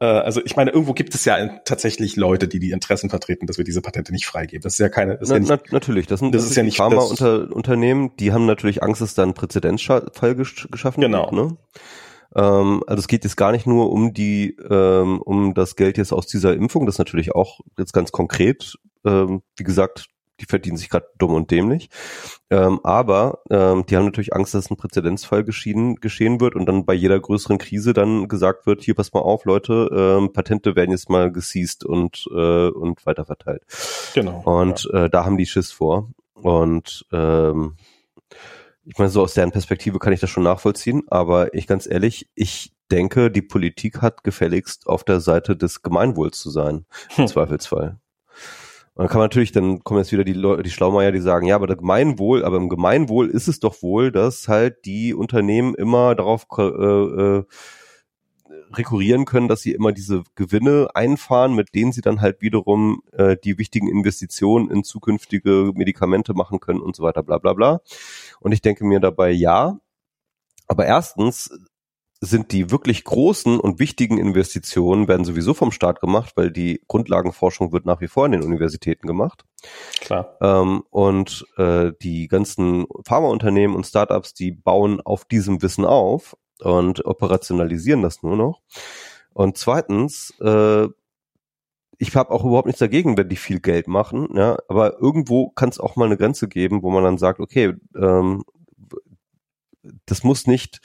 äh, 0.00 0.04
also 0.04 0.42
ich 0.44 0.56
meine, 0.56 0.70
irgendwo 0.72 0.92
gibt 0.92 1.14
es 1.14 1.24
ja 1.24 1.60
tatsächlich 1.64 2.16
Leute, 2.16 2.48
die 2.48 2.58
die 2.58 2.72
Interessen 2.72 3.08
vertreten, 3.08 3.46
dass 3.46 3.56
wir 3.56 3.64
diese 3.64 3.80
Patente 3.80 4.12
nicht 4.12 4.26
freigeben. 4.26 4.62
Das 4.62 4.74
ist 4.74 4.78
ja 4.78 4.88
keine. 4.88 5.16
Das 5.16 5.28
na, 5.28 5.36
ja 5.36 5.40
nicht, 5.40 5.72
natürlich, 5.72 6.06
das 6.06 6.20
sind 6.20 6.34
das, 6.34 6.42
das 6.42 6.50
ist 6.50 6.56
ja 6.56 6.62
nicht 6.62 6.76
Pharmaunternehmen, 6.76 8.10
die 8.18 8.32
haben 8.32 8.46
natürlich 8.46 8.82
Angst, 8.82 9.00
dass 9.00 9.14
da 9.14 9.22
ein 9.22 9.34
Präzedenzfall 9.34 10.34
geschaffen 10.34 11.00
genau. 11.00 11.22
wird. 11.22 11.30
Genau. 11.30 11.44
Ne? 11.48 11.56
Ähm, 12.36 12.82
also 12.86 13.00
es 13.00 13.08
geht 13.08 13.24
jetzt 13.24 13.36
gar 13.36 13.52
nicht 13.52 13.66
nur 13.66 13.90
um 13.90 14.12
die, 14.12 14.56
ähm, 14.70 15.20
um 15.22 15.54
das 15.54 15.74
Geld 15.74 15.96
jetzt 15.98 16.12
aus 16.12 16.26
dieser 16.26 16.54
Impfung, 16.54 16.86
das 16.86 16.96
ist 16.96 17.00
natürlich 17.00 17.34
auch 17.34 17.60
jetzt 17.78 17.92
ganz 17.92 18.12
konkret. 18.12 18.76
Ähm, 19.04 19.42
wie 19.56 19.64
gesagt, 19.64 20.06
die 20.40 20.44
verdienen 20.44 20.76
sich 20.76 20.90
gerade 20.90 21.06
dumm 21.16 21.32
und 21.32 21.50
dämlich. 21.50 21.88
Ähm, 22.50 22.80
aber 22.82 23.40
ähm, 23.48 23.86
die 23.86 23.96
haben 23.96 24.04
natürlich 24.04 24.34
Angst, 24.34 24.52
dass 24.52 24.70
ein 24.70 24.76
Präzedenzfall 24.76 25.44
geschehen, 25.44 25.96
geschehen 25.96 26.40
wird 26.40 26.54
und 26.54 26.66
dann 26.66 26.84
bei 26.84 26.92
jeder 26.92 27.18
größeren 27.18 27.56
Krise 27.56 27.94
dann 27.94 28.28
gesagt 28.28 28.66
wird, 28.66 28.82
hier 28.82 28.94
pass 28.94 29.14
mal 29.14 29.20
auf, 29.20 29.46
Leute, 29.46 29.88
ähm, 29.92 30.32
Patente 30.34 30.76
werden 30.76 30.90
jetzt 30.90 31.08
mal 31.08 31.32
geseizt 31.32 31.84
und, 31.84 32.26
äh, 32.30 32.68
und 32.68 33.06
weiterverteilt. 33.06 33.62
Genau. 34.14 34.42
Und 34.44 34.88
ja. 34.92 35.04
äh, 35.04 35.10
da 35.10 35.24
haben 35.24 35.38
die 35.38 35.46
Schiss 35.46 35.72
vor. 35.72 36.10
Und 36.34 37.06
ähm, 37.12 37.76
ich 38.86 38.98
meine, 38.98 39.10
so 39.10 39.22
aus 39.22 39.34
deren 39.34 39.50
Perspektive 39.50 39.98
kann 39.98 40.12
ich 40.12 40.20
das 40.20 40.30
schon 40.30 40.44
nachvollziehen, 40.44 41.02
aber 41.08 41.52
ich 41.54 41.66
ganz 41.66 41.86
ehrlich, 41.86 42.30
ich 42.34 42.72
denke, 42.90 43.30
die 43.30 43.42
Politik 43.42 44.00
hat 44.00 44.22
gefälligst 44.22 44.86
auf 44.86 45.02
der 45.02 45.20
Seite 45.20 45.56
des 45.56 45.82
Gemeinwohls 45.82 46.38
zu 46.38 46.50
sein, 46.50 46.86
im 47.10 47.24
hm. 47.24 47.26
Zweifelsfall. 47.26 47.98
Und 48.94 49.02
dann 49.02 49.08
kann 49.08 49.18
man 49.18 49.26
natürlich, 49.26 49.52
dann 49.52 49.82
kommen 49.84 50.00
jetzt 50.00 50.12
wieder 50.12 50.24
die 50.24 50.32
Leute, 50.32 50.62
die 50.62 50.70
Schlaumeier, 50.70 51.12
die 51.12 51.20
sagen, 51.20 51.46
ja, 51.46 51.56
aber 51.56 51.66
das 51.66 51.76
Gemeinwohl, 51.76 52.44
aber 52.44 52.56
im 52.56 52.70
Gemeinwohl 52.70 53.28
ist 53.28 53.48
es 53.48 53.60
doch 53.60 53.82
wohl, 53.82 54.10
dass 54.10 54.48
halt 54.48 54.86
die 54.86 55.12
Unternehmen 55.12 55.74
immer 55.74 56.14
darauf 56.14 56.46
äh, 56.56 56.62
äh, 56.62 57.44
rekurrieren 58.72 59.24
können, 59.24 59.48
dass 59.48 59.60
sie 59.60 59.72
immer 59.72 59.92
diese 59.92 60.22
Gewinne 60.34 60.88
einfahren, 60.94 61.54
mit 61.54 61.74
denen 61.74 61.92
sie 61.92 62.00
dann 62.00 62.20
halt 62.20 62.40
wiederum 62.40 63.02
äh, 63.12 63.36
die 63.42 63.58
wichtigen 63.58 63.88
Investitionen 63.88 64.70
in 64.70 64.84
zukünftige 64.84 65.72
Medikamente 65.74 66.34
machen 66.34 66.60
können 66.60 66.80
und 66.80 66.96
so 66.96 67.02
weiter, 67.02 67.22
bla 67.22 67.38
bla 67.38 67.52
bla. 67.52 67.80
Und 68.40 68.52
ich 68.52 68.62
denke 68.62 68.84
mir 68.84 69.00
dabei, 69.00 69.30
ja, 69.30 69.78
aber 70.66 70.86
erstens 70.86 71.50
sind 72.20 72.52
die 72.52 72.70
wirklich 72.70 73.04
großen 73.04 73.60
und 73.60 73.78
wichtigen 73.78 74.18
Investitionen 74.18 75.06
werden 75.06 75.24
sowieso 75.24 75.52
vom 75.52 75.70
Staat 75.70 76.00
gemacht, 76.00 76.32
weil 76.34 76.50
die 76.50 76.80
Grundlagenforschung 76.88 77.72
wird 77.72 77.84
nach 77.84 78.00
wie 78.00 78.08
vor 78.08 78.26
in 78.26 78.32
den 78.32 78.42
Universitäten 78.42 79.06
gemacht. 79.06 79.44
Klar. 80.00 80.36
Ähm, 80.40 80.82
und 80.90 81.46
äh, 81.58 81.92
die 82.02 82.28
ganzen 82.28 82.86
Pharmaunternehmen 83.04 83.76
und 83.76 83.86
Startups, 83.86 84.32
die 84.32 84.50
bauen 84.50 85.00
auf 85.00 85.26
diesem 85.26 85.60
Wissen 85.62 85.84
auf 85.84 86.36
und 86.60 87.04
operationalisieren 87.04 88.02
das 88.02 88.22
nur 88.22 88.36
noch. 88.36 88.62
Und 89.34 89.58
zweitens, 89.58 90.32
äh, 90.40 90.88
ich 91.98 92.14
habe 92.14 92.30
auch 92.30 92.44
überhaupt 92.44 92.66
nichts 92.66 92.80
dagegen, 92.80 93.16
wenn 93.16 93.28
die 93.28 93.36
viel 93.36 93.60
Geld 93.60 93.88
machen, 93.88 94.28
ja, 94.34 94.58
aber 94.68 95.00
irgendwo 95.00 95.50
kann 95.50 95.68
es 95.68 95.80
auch 95.80 95.96
mal 95.96 96.06
eine 96.06 96.16
Grenze 96.16 96.48
geben, 96.48 96.82
wo 96.82 96.90
man 96.90 97.04
dann 97.04 97.18
sagt, 97.18 97.40
okay, 97.40 97.74
ähm, 97.96 98.44
das 100.04 100.24
muss 100.24 100.46
nicht 100.46 100.80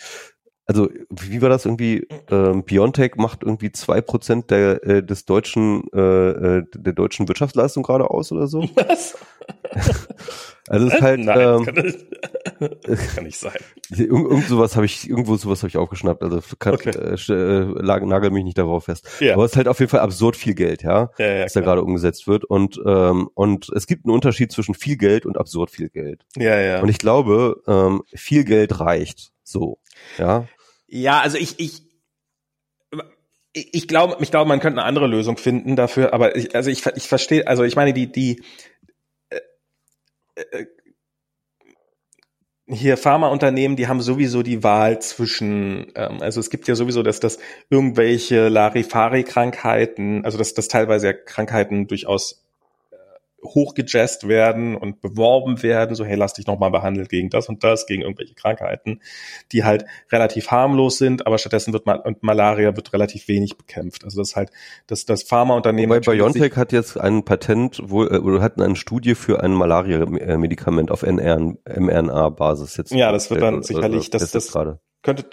also 0.72 0.90
wie 1.10 1.42
war 1.42 1.50
das 1.50 1.66
irgendwie? 1.66 2.08
Ähm, 2.30 2.64
Biontech 2.64 3.16
macht 3.18 3.44
irgendwie 3.44 3.74
zwei 3.74 4.00
Prozent 4.00 4.52
der 4.52 4.82
äh, 4.86 5.04
des 5.04 5.26
deutschen 5.26 5.84
äh, 5.94 6.00
äh 6.00 6.64
der 6.74 6.94
deutschen 6.94 7.28
Wirtschaftsleistung 7.28 7.84
gerade 7.84 8.10
aus 8.10 8.32
oder 8.32 8.48
so. 8.48 8.62
Was? 8.76 9.18
also 10.70 10.88
es 10.88 10.94
ist 10.94 11.02
halt 11.02 11.20
Nein, 11.20 11.40
ähm, 11.40 11.66
kann, 11.66 11.76
das, 11.76 13.08
kann 13.16 13.26
nicht 13.26 13.38
sein. 13.38 13.58
Irgend, 13.90 14.32
irgend 14.32 14.48
sowas 14.48 14.78
habe 14.78 14.86
ich 14.86 15.10
irgendwo 15.10 15.36
sowas 15.36 15.62
habe 15.62 15.68
ich 15.68 15.76
aufgeschnappt. 15.76 16.24
Also 16.24 16.40
kann, 16.58 16.76
okay. 16.76 16.92
äh, 16.92 17.34
äh, 17.34 18.06
nagel 18.06 18.32
mich 18.32 18.46
nicht 18.46 18.58
darauf 18.58 18.86
fest. 18.86 19.10
Ja. 19.20 19.34
Aber 19.34 19.44
es 19.44 19.52
ist 19.52 19.58
halt 19.58 19.68
auf 19.68 19.80
jeden 19.80 19.90
Fall 19.90 20.00
absurd 20.00 20.38
viel 20.38 20.54
Geld, 20.54 20.84
ja, 20.84 21.10
ja, 21.18 21.34
ja 21.34 21.44
was 21.44 21.52
da 21.52 21.60
gerade 21.60 21.84
umgesetzt 21.84 22.28
wird 22.28 22.46
und 22.46 22.80
ähm, 22.86 23.30
und 23.34 23.68
es 23.76 23.88
gibt 23.88 24.06
einen 24.06 24.14
Unterschied 24.14 24.54
zwischen 24.54 24.74
viel 24.74 24.96
Geld 24.96 25.26
und 25.26 25.38
absurd 25.38 25.70
viel 25.70 25.90
Geld. 25.90 26.24
Ja, 26.38 26.58
ja. 26.58 26.82
Und 26.82 26.88
ich 26.88 27.00
glaube, 27.00 27.62
ähm, 27.68 28.04
viel 28.14 28.46
Geld 28.46 28.80
reicht. 28.80 29.34
So, 29.44 29.80
ja. 30.18 30.46
Ja, 30.92 31.22
also 31.22 31.38
ich, 31.38 31.58
ich, 31.58 31.84
ich 33.54 33.88
glaube, 33.88 34.18
ich 34.20 34.30
glaube, 34.30 34.50
man 34.50 34.60
könnte 34.60 34.80
eine 34.82 34.88
andere 34.88 35.08
Lösung 35.08 35.38
finden 35.38 35.78
dafür, 35.78 36.14
aber 36.14 36.36
ich, 36.36 36.54
also 36.54 36.70
ich, 36.70 36.86
ich 36.86 37.08
verstehe, 37.08 37.48
also 37.48 37.64
ich 37.64 37.78
meine, 37.78 37.94
die, 37.94 38.12
die, 38.12 38.44
äh, 39.30 39.40
äh, 40.36 40.66
hier 42.68 42.98
Pharmaunternehmen, 42.98 43.78
die 43.78 43.88
haben 43.88 44.02
sowieso 44.02 44.44
die 44.44 44.64
Wahl 44.64 45.02
zwischen, 45.02 45.94
ähm, 45.96 46.22
also 46.22 46.42
es 46.42 46.50
gibt 46.50 46.68
ja 46.68 46.76
sowieso, 46.76 47.04
dass 47.04 47.22
das 47.22 47.40
irgendwelche 47.70 48.50
Larifari-Krankheiten, 48.50 50.26
also 50.26 50.38
dass 50.38 50.54
das 50.54 50.68
teilweise 50.68 51.08
ja 51.08 51.14
Krankheiten 51.14 51.88
durchaus 51.88 52.41
hochgejazzt 53.44 54.28
werden 54.28 54.76
und 54.76 55.02
beworben 55.02 55.62
werden, 55.64 55.96
so 55.96 56.06
hey, 56.06 56.16
lass 56.16 56.34
dich 56.34 56.48
nochmal 56.48 56.72
behandelt 56.72 57.10
gegen 57.10 57.30
das 57.30 57.50
und 57.50 57.64
das, 57.64 57.86
gegen 57.86 58.02
irgendwelche 58.02 58.36
Krankheiten, 58.36 59.02
die 59.52 59.64
halt 59.64 59.86
relativ 60.12 60.52
harmlos 60.52 60.98
sind, 60.98 61.26
aber 61.28 61.38
stattdessen 61.38 61.74
wird 61.74 61.86
mal 61.86 62.00
und 62.00 62.24
Malaria 62.24 62.76
wird 62.76 62.94
relativ 62.94 63.28
wenig 63.28 63.58
bekämpft. 63.58 64.04
Also 64.04 64.22
das 64.22 64.30
ist 64.30 64.36
halt, 64.36 64.52
das, 64.88 65.06
das 65.06 65.24
Pharmaunternehmen. 65.24 66.02
Bei 66.02 66.14
BioNTech 66.14 66.56
hat 66.56 66.72
jetzt 66.72 67.00
ein 67.00 67.24
Patent, 67.24 67.82
wo, 67.84 68.04
äh, 68.06 68.18
oder 68.18 68.42
hat 68.42 68.62
eine 68.62 68.76
Studie 68.76 69.16
für 69.16 69.44
ein 69.44 69.54
Malaria-Medikament 69.54 70.92
auf 70.92 71.04
mRNA-Basis 71.04 72.78
jetzt. 72.78 72.92
Ja, 72.92 73.12
das 73.12 73.30
wird 73.30 73.42
dann 73.42 73.64
sicherlich, 73.64 74.10
das, 74.10 74.32
das, 74.32 74.32
das 74.32 74.78
könnte 75.02 75.26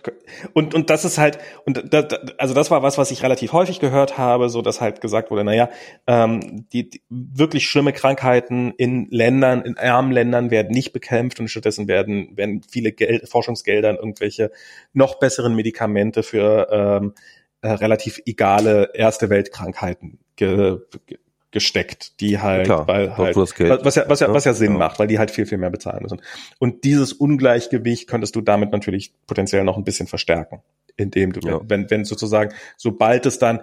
und 0.55 0.75
und 0.75 0.91
das 0.91 1.05
ist 1.05 1.19
halt 1.19 1.39
und 1.67 1.93
da, 1.93 2.09
also 2.39 2.55
das 2.55 2.71
war 2.71 2.83
was 2.83 2.97
was 2.97 3.11
ich 3.11 3.23
relativ 3.23 3.53
häufig 3.53 3.81
gehört 3.81 4.17
habe 4.17 4.49
so 4.49 4.63
dass 4.63 4.81
halt 4.81 5.01
gesagt 5.01 5.31
wurde 5.31 5.45
naja 5.45 5.69
ähm, 6.07 6.67
die, 6.73 6.89
die 6.89 7.03
wirklich 7.11 7.69
schlimme 7.69 7.93
Krankheiten 7.93 8.73
in 8.77 9.09
Ländern 9.11 9.63
in 9.63 9.77
armen 9.77 10.13
Ländern 10.13 10.51
werden 10.51 10.71
nicht 10.71 10.93
bekämpft 10.93 11.39
und 11.41 11.49
stattdessen 11.49 11.87
werden 11.87 12.37
werden 12.37 12.63
viele 12.69 12.93
Geld, 12.93 13.29
Forschungsgelder 13.29 13.91
in 13.91 13.97
irgendwelche 13.97 14.51
noch 14.93 15.19
besseren 15.19 15.55
Medikamente 15.55 16.23
für 16.23 16.69
ähm, 16.71 17.15
äh, 17.61 17.71
relativ 17.71 18.21
egale 18.25 18.91
erste 18.95 19.31
Weltkrankheiten 19.31 20.19
ge, 20.37 20.79
ge, 21.07 21.19
gesteckt, 21.51 22.21
die 22.21 22.39
halt, 22.41 22.67
Klar, 22.67 22.87
weil 22.87 23.17
halt, 23.17 23.37
was 23.37 23.57
ja, 23.59 24.05
was 24.09 24.21
ja, 24.21 24.33
was 24.33 24.45
ja 24.45 24.53
Sinn 24.53 24.73
ja. 24.73 24.79
macht, 24.79 24.99
weil 24.99 25.07
die 25.07 25.19
halt 25.19 25.31
viel, 25.31 25.47
viel 25.47 25.59
mehr 25.59 25.71
bezahlen 25.71 26.03
müssen. 26.03 26.21
Und 26.59 26.85
dieses 26.85 27.13
Ungleichgewicht 27.13 28.07
könntest 28.07 28.37
du 28.37 28.43
damit 28.43 28.71
natürlich 28.71 29.15
potenziell 29.27 29.65
noch 29.65 29.79
ein 29.79 29.85
bisschen 29.85 30.07
verstärken, 30.07 30.61
indem 30.97 31.33
du, 31.33 31.41
ja. 31.49 31.61
wenn, 31.65 31.91
wenn 31.91 32.05
sozusagen, 32.05 32.53
sobald 32.77 33.25
es 33.25 33.39
dann, 33.39 33.61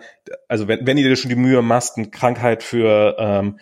also 0.47 0.67
wenn, 0.67 0.87
wenn 0.87 0.97
ihr 0.97 1.07
dir 1.07 1.15
schon 1.15 1.29
die 1.29 1.35
Mühe 1.35 1.61
machst, 1.61 1.97
eine 1.97 2.09
Krankheit 2.09 2.63
für, 2.63 3.15
ähm, 3.19 3.59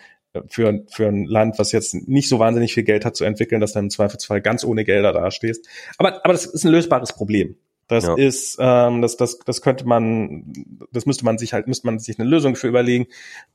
für, 0.48 0.84
für 0.90 1.06
ein 1.06 1.26
Land, 1.26 1.58
was 1.58 1.72
jetzt 1.72 1.94
nicht 1.94 2.28
so 2.28 2.38
wahnsinnig 2.38 2.72
viel 2.72 2.82
Geld 2.82 3.04
hat, 3.04 3.16
zu 3.16 3.24
entwickeln, 3.24 3.60
dass 3.60 3.72
dann 3.72 3.84
im 3.84 3.90
Zweifelsfall 3.90 4.40
ganz 4.40 4.64
ohne 4.64 4.84
Gelder 4.84 5.12
dastehst. 5.12 5.68
Aber, 5.98 6.24
aber 6.24 6.32
das 6.32 6.46
ist 6.46 6.64
ein 6.64 6.72
lösbares 6.72 7.12
Problem. 7.12 7.56
Das 7.88 8.04
ja. 8.04 8.14
ist, 8.14 8.56
ähm, 8.60 9.02
das, 9.02 9.16
das, 9.16 9.38
das 9.38 9.62
könnte 9.62 9.86
man, 9.86 10.52
das 10.90 11.06
müsste 11.06 11.24
man 11.24 11.38
sich 11.38 11.52
halt, 11.52 11.66
müsste 11.66 11.86
man 11.86 11.98
sich 11.98 12.18
eine 12.18 12.28
Lösung 12.28 12.56
für 12.56 12.68
überlegen. 12.68 13.06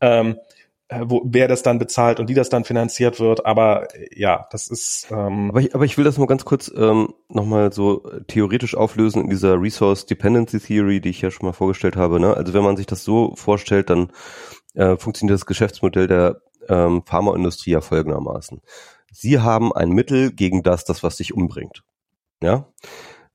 Ähm, 0.02 0.38
äh, 0.92 1.02
wo, 1.04 1.22
wer 1.24 1.48
das 1.48 1.62
dann 1.62 1.78
bezahlt 1.78 2.20
und 2.20 2.30
wie 2.30 2.34
das 2.34 2.50
dann 2.50 2.66
finanziert 2.66 3.20
wird. 3.20 3.46
Aber 3.46 3.94
äh, 3.96 4.10
ja, 4.20 4.48
das 4.52 4.68
ist. 4.68 5.08
Ähm 5.12 5.52
aber, 5.52 5.62
ich, 5.62 5.76
aber 5.76 5.86
ich 5.86 5.98
will 5.98 6.04
das 6.04 6.18
mal 6.18 6.26
ganz 6.26 6.46
kurz 6.46 6.72
ähm, 6.76 7.14
nochmal 7.28 7.72
so 7.72 8.00
theoretisch 8.28 8.76
auflösen 8.76 9.24
in 9.24 9.30
dieser 9.30 9.62
Resource 9.62 10.08
Dependency 10.08 10.60
Theory, 10.60 11.00
die 11.00 11.10
ich 11.10 11.22
ja 11.22 11.30
schon 11.30 11.46
mal 11.46 11.54
vorgestellt 11.54 11.96
habe. 11.96 12.20
Ne? 12.20 12.36
Also 12.36 12.54
wenn 12.56 12.64
man 12.64 12.76
sich 12.76 12.88
das 12.88 13.04
so 13.04 13.36
vorstellt, 13.36 13.92
dann 13.92 14.12
äh, 14.74 14.98
funktioniert 14.98 15.36
das 15.36 15.46
Geschäftsmodell 15.46 16.08
der 16.08 16.42
ähm, 16.68 17.04
Pharmaindustrie 17.06 17.72
ja 17.72 17.82
folgendermaßen. 17.82 18.60
Sie 19.12 19.40
haben 19.40 19.72
ein 19.72 19.90
Mittel 19.90 20.32
gegen 20.32 20.64
das, 20.64 20.86
das 20.86 21.04
was 21.04 21.18
sich 21.18 21.36
umbringt. 21.36 21.84
Ja. 22.42 22.68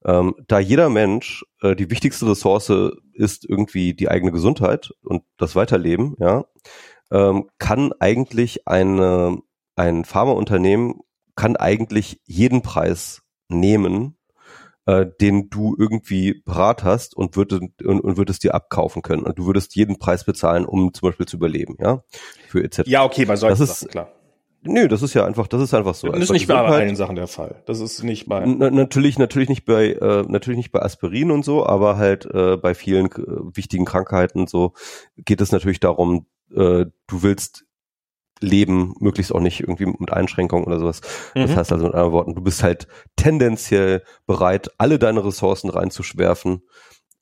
Ähm, 0.07 0.35
da 0.47 0.59
jeder 0.59 0.90
Mensch 0.90 1.45
äh, 1.62 1.75
die 1.75 1.90
wichtigste 1.90 2.29
Ressource 2.29 2.73
ist 3.14 3.49
irgendwie 3.49 3.95
die 3.95 4.09
eigene 4.09 4.33
Gesundheit 4.33 4.90
und 5.03 5.23
das 5.38 5.57
Weiterleben, 5.57 6.14
ja, 6.19 6.45
ähm, 7.11 7.49
kann 7.59 7.93
eigentlich 8.01 8.67
eine, 8.67 9.38
ein 9.77 10.05
Pharmaunternehmen 10.05 11.01
kann 11.37 11.57
eigentlich 11.57 12.21
jeden 12.27 12.62
Preis 12.62 13.23
nehmen, 13.49 14.17
äh, 14.87 15.07
den 15.21 15.51
du 15.51 15.75
irgendwie 15.79 16.43
parat 16.45 16.85
hast 16.85 17.17
und, 17.17 17.37
würd, 17.37 17.53
und, 17.53 17.81
und 17.83 18.17
würdest 18.17 18.45
dir 18.45 18.55
abkaufen 18.55 19.03
können. 19.03 19.23
Und 19.25 19.38
du 19.38 19.47
würdest 19.47 19.75
jeden 19.75 19.99
Preis 19.99 20.25
bezahlen, 20.25 20.64
um 20.64 20.93
zum 20.93 21.09
Beispiel 21.09 21.27
zu 21.27 21.37
überleben, 21.37 21.77
ja? 21.81 22.03
Für 22.49 22.62
etc. 22.62 22.83
Ja, 22.87 23.05
okay, 23.05 23.25
bei 23.25 23.37
solchen 23.37 23.59
das 23.59 23.69
ist, 23.69 23.81
Sachen, 23.81 23.90
klar. 23.90 24.12
Nö, 24.66 24.88
das 24.88 25.03
ist 25.03 25.14
ja 25.14 25.27
einfach, 25.27 25.46
das 25.46 25.61
ist 25.61 25.74
einfach 25.74 25.94
so. 25.94 26.09
Das 26.09 26.20
ist 26.20 26.33
nicht 26.33 26.48
bei 26.48 26.55
allen 26.55 26.96
Sachen 26.96 27.16
der 27.16 27.27
Fall. 27.27 27.62
Das 27.66 27.81
ist 27.81 28.03
nicht 28.03 28.29
bei. 28.29 28.46
natürlich, 28.46 29.18
natürlich 29.18 29.48
nicht 29.48 29.64
bei, 29.64 29.92
äh, 29.92 30.24
natürlich 30.27 30.57
nicht 30.57 30.72
bei 30.72 30.81
Aspirin 30.81 31.31
und 31.31 31.44
so, 31.44 31.66
aber 31.66 31.96
halt 31.96 32.27
äh, 32.27 32.57
bei 32.57 32.74
vielen 32.74 33.07
äh, 33.07 33.57
wichtigen 33.57 33.85
Krankheiten 33.85 34.46
so 34.46 34.72
geht 35.16 35.40
es 35.40 35.53
natürlich 35.53 35.81
darum, 35.81 36.27
äh, 36.50 36.87
du 37.07 37.22
willst 37.22 37.66
leben, 38.40 38.94
möglichst 39.00 39.35
auch 39.35 39.40
nicht 39.40 39.61
irgendwie 39.61 39.87
mit 39.87 40.12
Einschränkungen 40.12 40.64
oder 40.64 40.79
sowas. 40.79 41.00
Mhm. 41.35 41.42
Das 41.42 41.57
heißt 41.57 41.72
also 41.72 41.85
mit 41.85 41.94
anderen 41.94 42.12
Worten, 42.12 42.35
du 42.35 42.42
bist 42.42 42.62
halt 42.62 42.88
tendenziell 43.16 44.03
bereit, 44.27 44.70
alle 44.79 44.98
deine 44.98 45.24
Ressourcen 45.24 45.70
reinzuschwerfen, 45.70 46.62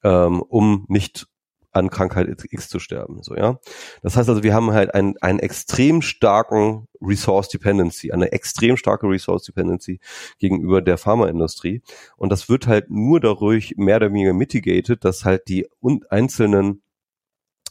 ähm, 0.05 0.43
um 0.43 0.85
nicht 0.89 1.29
an 1.73 1.91
Krankheit 1.91 2.29
X 2.51 2.69
zu 2.69 2.79
sterben. 2.79 3.23
So, 3.23 3.35
ja. 3.35 3.59
Das 4.03 4.17
heißt 4.17 4.29
also, 4.29 4.43
wir 4.43 4.55
haben 4.55 4.73
halt 4.73 4.95
einen, 4.95 5.17
einen 5.21 5.39
extrem 5.39 6.03
starken 6.03 6.87
Resource 7.01 7.49
Dependency, 7.49 8.13
eine 8.13 8.33
extrem 8.33 8.77
starke 8.77 9.09
Resource 9.09 9.45
Dependency 9.45 10.01
gegenüber 10.39 10.83
der 10.83 10.99
Pharmaindustrie. 10.99 11.83
Und 12.17 12.31
das 12.31 12.49
wird 12.49 12.67
halt 12.67 12.91
nur 12.91 13.21
dadurch 13.21 13.75
mehr 13.77 13.97
oder 13.97 14.13
weniger 14.13 14.35
mitigated, 14.35 15.05
dass 15.05 15.25
halt 15.25 15.49
die 15.49 15.67
einzelnen 16.11 16.83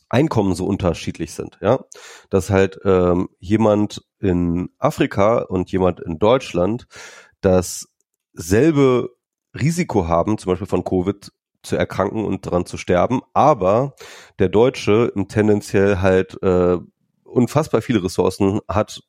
Einkommen 0.09 0.55
so 0.55 0.65
unterschiedlich 0.65 1.33
sind, 1.33 1.57
ja, 1.61 1.85
dass 2.29 2.49
halt 2.49 2.79
ähm, 2.83 3.29
jemand 3.39 4.03
in 4.19 4.69
Afrika 4.77 5.39
und 5.43 5.71
jemand 5.71 6.01
in 6.01 6.19
Deutschland 6.19 6.87
dasselbe 7.39 9.09
Risiko 9.53 10.09
haben, 10.09 10.37
zum 10.37 10.51
Beispiel 10.51 10.67
von 10.67 10.83
Covid 10.83 11.31
zu 11.63 11.76
erkranken 11.76 12.26
und 12.26 12.45
daran 12.45 12.65
zu 12.65 12.78
sterben, 12.78 13.21
aber 13.34 13.95
der 14.39 14.50
Deutsche 14.50 15.12
tendenziell 15.28 15.97
halt 15.97 16.41
äh, 16.41 16.78
unfassbar 17.24 17.82
viele 17.82 18.04
Ressourcen 18.04 18.60
hat, 18.67 19.02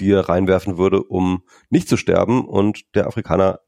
die 0.00 0.12
er 0.12 0.28
reinwerfen 0.28 0.76
würde, 0.76 1.02
um 1.02 1.44
nicht 1.70 1.88
zu 1.88 1.96
sterben 1.96 2.46
und 2.46 2.94
der 2.94 3.06
Afrikaner 3.06 3.60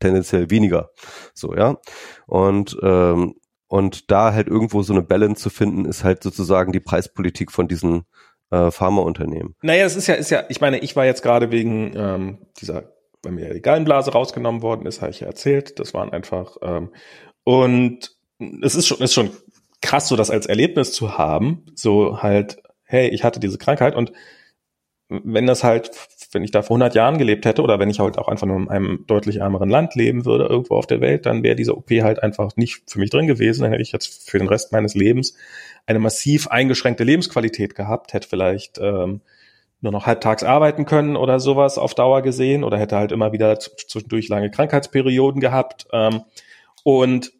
tendenziell 0.00 0.50
weniger. 0.50 0.90
So, 1.34 1.54
ja. 1.54 1.78
Und, 2.26 2.76
ähm, 2.82 3.34
und 3.68 4.10
da 4.10 4.32
halt 4.32 4.48
irgendwo 4.48 4.82
so 4.82 4.92
eine 4.92 5.02
Balance 5.02 5.42
zu 5.42 5.50
finden, 5.50 5.84
ist 5.84 6.04
halt 6.04 6.22
sozusagen 6.22 6.72
die 6.72 6.80
Preispolitik 6.80 7.52
von 7.52 7.68
diesen 7.68 8.04
äh, 8.50 8.70
Pharmaunternehmen. 8.70 9.54
Naja, 9.62 9.84
es 9.84 9.96
ist 9.96 10.06
ja, 10.06 10.14
ist 10.14 10.30
ja, 10.30 10.44
ich 10.48 10.60
meine, 10.60 10.78
ich 10.78 10.96
war 10.96 11.04
jetzt 11.04 11.22
gerade 11.22 11.50
wegen 11.50 11.92
ähm, 11.96 12.46
dieser, 12.60 12.92
bei 13.22 13.30
mir 13.30 13.52
die 13.54 13.62
Gallenblase 13.62 14.12
rausgenommen 14.12 14.62
worden 14.62 14.86
ist, 14.86 15.00
habe 15.00 15.10
ich 15.10 15.20
ja 15.20 15.26
erzählt. 15.26 15.78
Das 15.78 15.94
waren 15.94 16.12
einfach 16.12 16.56
ähm, 16.62 16.90
und 17.44 18.12
es 18.62 18.74
ist 18.74 18.86
schon, 18.86 18.98
ist 18.98 19.14
schon 19.14 19.30
krass, 19.80 20.08
so 20.08 20.16
das 20.16 20.30
als 20.30 20.46
Erlebnis 20.46 20.92
zu 20.92 21.18
haben, 21.18 21.64
so 21.74 22.22
halt, 22.22 22.62
hey, 22.84 23.08
ich 23.08 23.22
hatte 23.22 23.40
diese 23.40 23.58
Krankheit 23.58 23.94
und 23.94 24.12
wenn 25.08 25.46
das 25.46 25.62
halt, 25.62 25.90
wenn 26.32 26.42
ich 26.42 26.50
da 26.50 26.62
vor 26.62 26.76
100 26.76 26.94
Jahren 26.94 27.18
gelebt 27.18 27.44
hätte 27.44 27.62
oder 27.62 27.78
wenn 27.78 27.90
ich 27.90 28.00
halt 28.00 28.18
auch 28.18 28.28
einfach 28.28 28.46
nur 28.46 28.56
in 28.56 28.68
einem 28.68 29.04
deutlich 29.06 29.36
ärmeren 29.36 29.68
Land 29.68 29.94
leben 29.94 30.24
würde, 30.24 30.46
irgendwo 30.46 30.76
auf 30.76 30.86
der 30.86 31.00
Welt, 31.00 31.26
dann 31.26 31.42
wäre 31.42 31.56
diese 31.56 31.76
OP 31.76 31.90
halt 31.90 32.22
einfach 32.22 32.56
nicht 32.56 32.82
für 32.86 32.98
mich 32.98 33.10
drin 33.10 33.26
gewesen. 33.26 33.62
Dann 33.62 33.72
hätte 33.72 33.82
ich 33.82 33.92
jetzt 33.92 34.28
für 34.28 34.38
den 34.38 34.48
Rest 34.48 34.72
meines 34.72 34.94
Lebens 34.94 35.34
eine 35.86 35.98
massiv 35.98 36.48
eingeschränkte 36.48 37.04
Lebensqualität 37.04 37.74
gehabt, 37.74 38.14
hätte 38.14 38.28
vielleicht 38.28 38.78
ähm, 38.78 39.20
nur 39.80 39.92
noch 39.92 40.06
halbtags 40.06 40.42
arbeiten 40.42 40.86
können 40.86 41.16
oder 41.16 41.38
sowas 41.38 41.76
auf 41.76 41.94
Dauer 41.94 42.22
gesehen 42.22 42.64
oder 42.64 42.78
hätte 42.78 42.96
halt 42.96 43.12
immer 43.12 43.32
wieder 43.32 43.58
zwischendurch 43.58 44.28
lange 44.28 44.50
Krankheitsperioden 44.50 45.40
gehabt. 45.40 45.86
Ähm, 45.92 46.22
und 46.84 47.32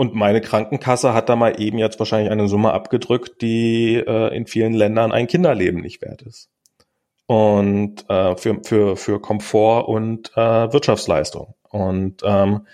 und 0.00 0.14
meine 0.14 0.40
Krankenkasse 0.40 1.12
hat 1.12 1.28
da 1.28 1.36
mal 1.36 1.60
eben 1.60 1.76
jetzt 1.76 1.98
wahrscheinlich 1.98 2.32
eine 2.32 2.48
Summe 2.48 2.72
abgedrückt, 2.72 3.42
die 3.42 3.96
äh, 3.96 4.34
in 4.34 4.46
vielen 4.46 4.72
Ländern 4.72 5.12
ein 5.12 5.26
Kinderleben 5.26 5.82
nicht 5.82 6.00
wert 6.00 6.22
ist. 6.22 6.48
Und 7.26 8.08
äh, 8.08 8.34
für, 8.34 8.64
für, 8.64 8.96
für 8.96 9.20
Komfort 9.20 9.88
und 9.88 10.32
äh, 10.38 10.72
Wirtschaftsleistung. 10.72 11.54
Und 11.68 12.22
ähm, 12.24 12.66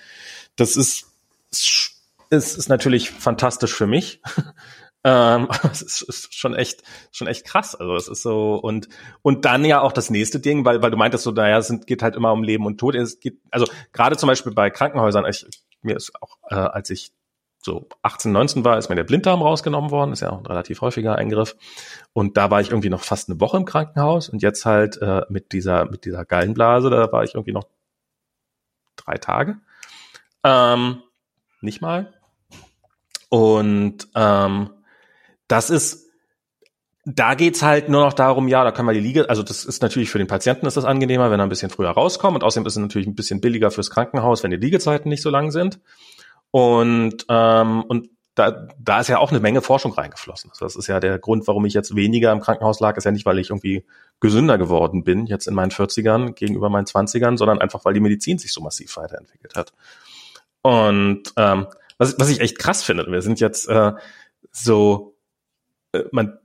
das 0.54 0.76
ist, 0.76 1.06
ist, 1.50 2.00
ist 2.30 2.68
natürlich 2.68 3.10
fantastisch 3.10 3.74
für 3.74 3.88
mich. 3.88 4.22
ähm, 5.06 5.48
es 5.70 5.82
ist, 5.82 6.02
ist 6.02 6.34
schon 6.34 6.54
echt, 6.54 6.82
schon 7.12 7.28
echt 7.28 7.46
krass. 7.46 7.76
Also 7.76 7.94
es 7.94 8.08
ist 8.08 8.22
so 8.22 8.56
und 8.56 8.88
und 9.22 9.44
dann 9.44 9.64
ja 9.64 9.80
auch 9.80 9.92
das 9.92 10.10
nächste 10.10 10.40
Ding, 10.40 10.64
weil 10.64 10.82
weil 10.82 10.90
du 10.90 10.96
meintest 10.96 11.22
so, 11.22 11.30
naja, 11.30 11.58
es 11.58 11.72
geht 11.86 12.02
halt 12.02 12.16
immer 12.16 12.32
um 12.32 12.42
Leben 12.42 12.66
und 12.66 12.78
Tod. 12.78 12.96
Es 12.96 13.20
geht 13.20 13.38
also 13.52 13.66
gerade 13.92 14.16
zum 14.16 14.26
Beispiel 14.26 14.52
bei 14.52 14.68
Krankenhäusern. 14.68 15.24
Ich, 15.26 15.46
mir 15.80 15.94
ist 15.94 16.12
auch, 16.20 16.38
äh, 16.50 16.56
als 16.56 16.90
ich 16.90 17.12
so 17.62 17.88
18, 18.02 18.32
19 18.32 18.64
war, 18.64 18.78
ist 18.78 18.88
mir 18.88 18.96
der 18.96 19.04
Blinddarm 19.04 19.42
rausgenommen 19.42 19.92
worden, 19.92 20.12
ist 20.12 20.20
ja 20.20 20.30
auch 20.30 20.38
ein 20.38 20.46
relativ 20.46 20.80
häufiger 20.80 21.16
Eingriff. 21.16 21.56
Und 22.12 22.36
da 22.36 22.50
war 22.50 22.60
ich 22.60 22.70
irgendwie 22.70 22.90
noch 22.90 23.04
fast 23.04 23.28
eine 23.28 23.40
Woche 23.40 23.56
im 23.56 23.64
Krankenhaus 23.64 24.28
und 24.28 24.42
jetzt 24.42 24.66
halt 24.66 25.00
äh, 25.00 25.22
mit 25.28 25.52
dieser 25.52 25.84
mit 25.84 26.04
dieser 26.04 26.24
Gallenblase, 26.24 26.90
da 26.90 27.12
war 27.12 27.22
ich 27.22 27.34
irgendwie 27.34 27.52
noch 27.52 27.68
drei 28.96 29.18
Tage, 29.18 29.58
ähm, 30.42 31.02
nicht 31.60 31.80
mal. 31.80 32.12
Und 33.28 34.08
ähm, 34.14 34.70
das 35.48 35.70
ist, 35.70 36.06
da 37.04 37.34
geht's 37.34 37.62
halt 37.62 37.88
nur 37.88 38.04
noch 38.04 38.12
darum, 38.12 38.48
ja, 38.48 38.64
da 38.64 38.72
können 38.72 38.88
wir 38.88 38.94
die 38.94 39.00
Liege, 39.00 39.30
also 39.30 39.42
das 39.42 39.64
ist 39.64 39.80
natürlich 39.80 40.10
für 40.10 40.18
den 40.18 40.26
Patienten 40.26 40.66
ist 40.66 40.76
das 40.76 40.84
angenehmer, 40.84 41.30
wenn 41.30 41.40
er 41.40 41.46
ein 41.46 41.48
bisschen 41.48 41.70
früher 41.70 41.90
rauskommt 41.90 42.34
und 42.34 42.44
außerdem 42.44 42.66
ist 42.66 42.74
es 42.74 42.82
natürlich 42.82 43.06
ein 43.06 43.14
bisschen 43.14 43.40
billiger 43.40 43.70
fürs 43.70 43.90
Krankenhaus, 43.90 44.42
wenn 44.42 44.50
die 44.50 44.56
Liegezeiten 44.56 45.08
nicht 45.08 45.22
so 45.22 45.30
lang 45.30 45.50
sind. 45.52 45.80
Und, 46.50 47.24
ähm, 47.28 47.84
und 47.86 48.08
da, 48.34 48.68
da 48.78 49.00
ist 49.00 49.08
ja 49.08 49.18
auch 49.18 49.30
eine 49.30 49.40
Menge 49.40 49.62
Forschung 49.62 49.92
reingeflossen. 49.92 50.50
Also 50.50 50.66
das 50.66 50.76
ist 50.76 50.86
ja 50.88 51.00
der 51.00 51.18
Grund, 51.18 51.46
warum 51.46 51.64
ich 51.64 51.74
jetzt 51.74 51.96
weniger 51.96 52.32
im 52.32 52.40
Krankenhaus 52.40 52.80
lag, 52.80 52.96
ist 52.96 53.04
ja 53.04 53.10
nicht, 53.10 53.24
weil 53.24 53.38
ich 53.38 53.48
irgendwie 53.48 53.86
gesünder 54.20 54.58
geworden 54.58 55.04
bin, 55.04 55.26
jetzt 55.26 55.48
in 55.48 55.54
meinen 55.54 55.70
40ern 55.70 56.32
gegenüber 56.32 56.68
meinen 56.68 56.84
20ern, 56.84 57.38
sondern 57.38 57.60
einfach, 57.60 57.84
weil 57.84 57.94
die 57.94 58.00
Medizin 58.00 58.38
sich 58.38 58.52
so 58.52 58.60
massiv 58.60 58.96
weiterentwickelt 58.96 59.54
hat. 59.54 59.72
Und 60.60 61.32
ähm, 61.36 61.66
was, 61.96 62.18
was 62.18 62.28
ich 62.28 62.40
echt 62.40 62.58
krass 62.58 62.82
finde, 62.82 63.06
wir 63.10 63.22
sind 63.22 63.40
jetzt 63.40 63.68
äh, 63.68 63.92
so, 64.52 65.15
man 66.12 66.38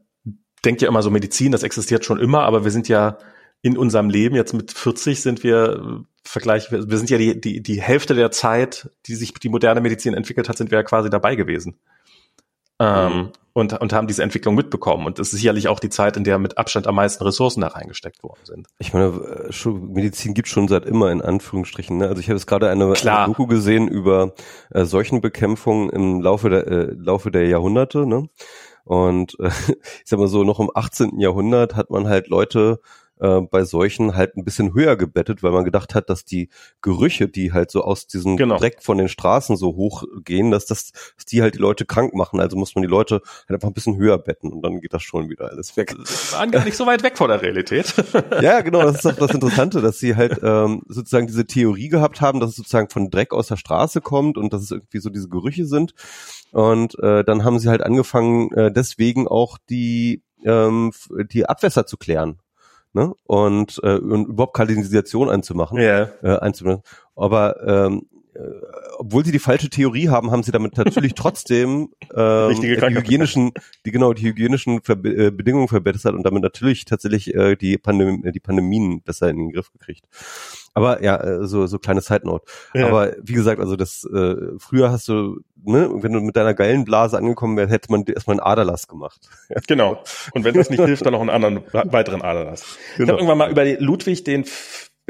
denkt 0.66 0.82
ja 0.82 0.88
immer 0.88 1.02
so 1.02 1.10
Medizin, 1.10 1.52
das 1.52 1.64
existiert 1.64 2.06
schon 2.06 2.20
immer, 2.20 2.44
aber 2.44 2.64
wir 2.64 2.72
sind 2.72 2.88
ja 2.88 3.18
in 3.62 3.78
unserem 3.78 4.10
Leben, 4.10 4.36
jetzt 4.36 4.54
mit 4.54 4.72
40 4.72 5.22
sind 5.22 5.44
wir 5.44 6.04
Vergleich, 6.24 6.72
wir 6.72 6.98
sind 6.98 7.10
ja 7.10 7.18
die, 7.18 7.42
die, 7.42 7.64
die 7.64 7.82
Hälfte 7.82 8.14
der 8.14 8.30
Zeit, 8.30 8.92
die 9.08 9.16
sich 9.16 9.34
die 9.34 9.50
moderne 9.50 9.82
Medizin 9.82 10.14
entwickelt 10.14 10.50
hat, 10.50 10.58
sind 10.58 10.70
wir 10.70 10.78
ja 10.78 10.84
quasi 10.84 11.10
dabei 11.10 11.36
gewesen. 11.36 11.80
Ähm, 12.80 13.14
mhm. 13.14 13.30
und, 13.54 13.74
und 13.80 13.94
haben 13.94 14.08
diese 14.08 14.24
Entwicklung 14.24 14.56
mitbekommen. 14.56 15.06
Und 15.06 15.20
das 15.20 15.28
ist 15.28 15.40
sicherlich 15.40 15.68
auch 15.68 15.80
die 15.80 15.90
Zeit, 15.90 16.18
in 16.18 16.24
der 16.24 16.40
mit 16.40 16.58
Abstand 16.58 16.88
am 16.88 16.96
meisten 16.96 17.24
Ressourcen 17.24 17.62
da 17.62 17.68
reingesteckt 17.68 18.24
worden 18.24 18.40
sind. 18.44 18.68
Ich 18.80 18.94
meine, 18.94 19.06
äh, 19.06 19.70
Medizin 19.70 20.34
gibt 20.34 20.48
schon 20.48 20.68
seit 20.68 20.86
immer 20.86 21.12
in 21.12 21.22
Anführungsstrichen. 21.22 21.98
Ne? 21.98 22.08
Also 22.08 22.22
ich 22.22 22.28
habe 22.30 22.38
jetzt 22.38 22.48
gerade 22.48 22.70
eine, 22.70 22.86
eine, 22.86 23.26
Doku 23.26 23.46
gesehen 23.46 23.88
über 23.88 24.34
äh, 24.72 24.86
Seuchenbekämpfung 24.86 25.92
im 25.92 26.22
Laufe 26.22 26.50
der, 26.50 26.68
äh, 26.68 26.94
Laufe 26.98 27.30
der 27.30 27.48
Jahrhunderte. 27.48 28.08
Ne? 28.08 28.30
Und 28.92 29.40
äh, 29.40 29.48
ich 29.70 30.04
sag 30.04 30.20
mal 30.20 30.28
so, 30.28 30.44
noch 30.44 30.60
im 30.60 30.70
18. 30.74 31.18
Jahrhundert 31.18 31.78
hat 31.78 31.92
man 31.92 32.10
halt 32.10 32.28
Leute 32.28 32.82
äh, 33.22 33.42
bei 33.42 33.64
solchen 33.64 34.16
halt 34.16 34.36
ein 34.36 34.44
bisschen 34.44 34.74
höher 34.74 34.96
gebettet, 34.98 35.44
weil 35.44 35.52
man 35.52 35.64
gedacht 35.64 35.96
hat, 35.96 36.10
dass 36.10 36.26
die 36.26 36.50
Gerüche, 36.82 37.28
die 37.28 37.54
halt 37.54 37.72
so 37.72 37.84
aus 37.84 38.08
diesem 38.08 38.36
genau. 38.36 38.58
Dreck 38.58 38.82
von 38.82 38.98
den 38.98 39.08
Straßen 39.08 39.56
so 39.56 39.76
hoch 39.76 40.04
gehen, 40.26 40.52
dass 40.52 40.66
das, 40.66 40.92
dass 41.16 41.26
die 41.26 41.42
halt 41.42 41.56
die 41.56 41.60
Leute 41.60 41.86
krank 41.86 42.14
machen. 42.14 42.40
Also 42.40 42.58
muss 42.58 42.76
man 42.76 42.82
die 42.82 42.88
Leute 42.88 43.22
halt 43.48 43.52
einfach 43.52 43.70
ein 43.70 43.74
bisschen 43.74 43.98
höher 43.98 44.18
betten 44.18 44.52
und 44.52 44.62
dann 44.64 44.82
geht 44.82 44.94
das 44.94 45.04
schon 45.04 45.30
wieder 45.30 45.50
alles 45.50 45.78
weg. 45.78 45.96
Nicht 46.66 46.78
so 46.78 46.86
weit 46.86 47.04
weg 47.04 47.18
von 47.18 47.30
der 47.30 47.42
Realität. 47.42 47.94
ja, 48.42 48.62
genau, 48.62 48.82
das 48.82 48.98
ist 48.98 49.06
auch 49.06 49.16
das 49.16 49.32
Interessante, 49.32 49.82
dass 49.82 50.00
sie 50.00 50.16
halt 50.16 50.40
ähm, 50.44 50.82
sozusagen 50.88 51.28
diese 51.28 51.46
Theorie 51.46 51.90
gehabt 51.90 52.22
haben, 52.22 52.40
dass 52.40 52.52
es 52.52 52.56
sozusagen 52.56 52.90
von 52.90 53.10
Dreck 53.10 53.34
aus 53.34 53.48
der 53.48 53.58
Straße 53.58 54.02
kommt 54.02 54.38
und 54.38 54.52
dass 54.52 54.64
es 54.64 54.72
irgendwie 54.72 55.00
so 55.00 55.10
diese 55.10 55.30
Gerüche 55.30 55.66
sind. 55.66 55.94
Und 56.52 56.98
äh, 57.00 57.24
dann 57.24 57.44
haben 57.44 57.60
sie 57.60 57.70
halt 57.70 57.84
angefangen, 57.84 58.52
äh, 58.54 58.72
deswegen 58.72 59.28
auch 59.28 59.58
die 59.70 60.24
ähm, 60.44 60.92
die 61.32 61.46
Abwässer 61.46 61.86
zu 61.86 61.98
klären 61.98 62.41
ne? 62.94 63.14
und, 63.26 63.80
äh, 63.84 63.98
und 63.98 64.28
überhaupt 64.28 64.56
Kanalisation 64.56 65.30
einzumachen, 65.30 65.78
yeah. 65.78 66.10
äh, 66.24 66.38
einzumachen. 66.40 66.82
Aber 67.16 67.56
ähm, 67.66 68.08
äh, 68.14 68.21
obwohl 68.98 69.26
sie 69.26 69.32
die 69.32 69.40
falsche 69.40 69.70
Theorie 69.70 70.10
haben, 70.10 70.32
haben 70.32 70.44
sie 70.44 70.52
damit 70.52 70.78
natürlich 70.78 71.14
trotzdem 71.16 71.90
ähm, 72.16 72.62
die 72.62 72.78
hygienischen, 72.78 73.52
die 73.86 73.92
genau 73.92 74.14
die 74.14 74.24
hygienischen 74.24 74.82
Ver 74.82 74.94
äh, 75.04 75.32
Bedingungen 75.32 75.68
verbessert 75.68 76.14
und 76.14 76.24
damit 76.24 76.44
natürlich 76.44 76.86
tatsächlich 76.86 77.34
äh, 77.36 77.56
die, 77.56 77.78
Pandem 77.78 78.24
die 78.32 78.40
Pandemien 78.40 79.02
besser 79.02 79.30
in 79.30 79.38
den 79.38 79.52
Griff 79.52 79.72
gekriegt. 79.72 80.06
Aber 80.74 81.04
ja, 81.04 81.22
äh, 81.22 81.48
so 81.48 81.68
so 81.68 81.80
kleine 81.80 82.02
Side 82.02 82.22
Note. 82.24 82.46
Ja. 82.74 82.88
Aber 82.88 83.14
wie 83.22 83.34
gesagt, 83.34 83.60
also 83.60 83.76
das 83.76 84.06
äh, 84.06 84.36
früher 84.58 84.92
hast 84.92 85.08
du, 85.10 85.42
ne, 85.64 85.90
wenn 85.94 86.14
du 86.14 86.22
mit 86.22 86.38
deiner 86.38 86.54
geilen 86.54 86.86
Blase 86.86 87.18
angekommen 87.18 87.58
wärst, 87.58 87.74
hätte 87.74 87.92
man 87.92 88.06
erstmal 88.06 88.36
einen 88.36 88.46
Aderlass 88.46 88.88
gemacht. 88.88 89.20
genau. 89.68 90.02
Und 90.34 90.46
wenn 90.46 90.54
das 90.54 90.70
nicht 90.70 90.84
hilft, 90.84 91.06
dann 91.06 91.14
noch 91.14 91.22
einen 91.22 91.30
anderen 91.30 91.64
weiteren 91.74 92.22
Aderlass. 92.22 92.78
Genau. 92.96 93.04
Ich 93.04 93.10
habe 93.10 93.20
irgendwann 93.20 93.38
mal 93.38 93.52
über 93.52 93.66
Ludwig 93.82 94.24
den 94.24 94.46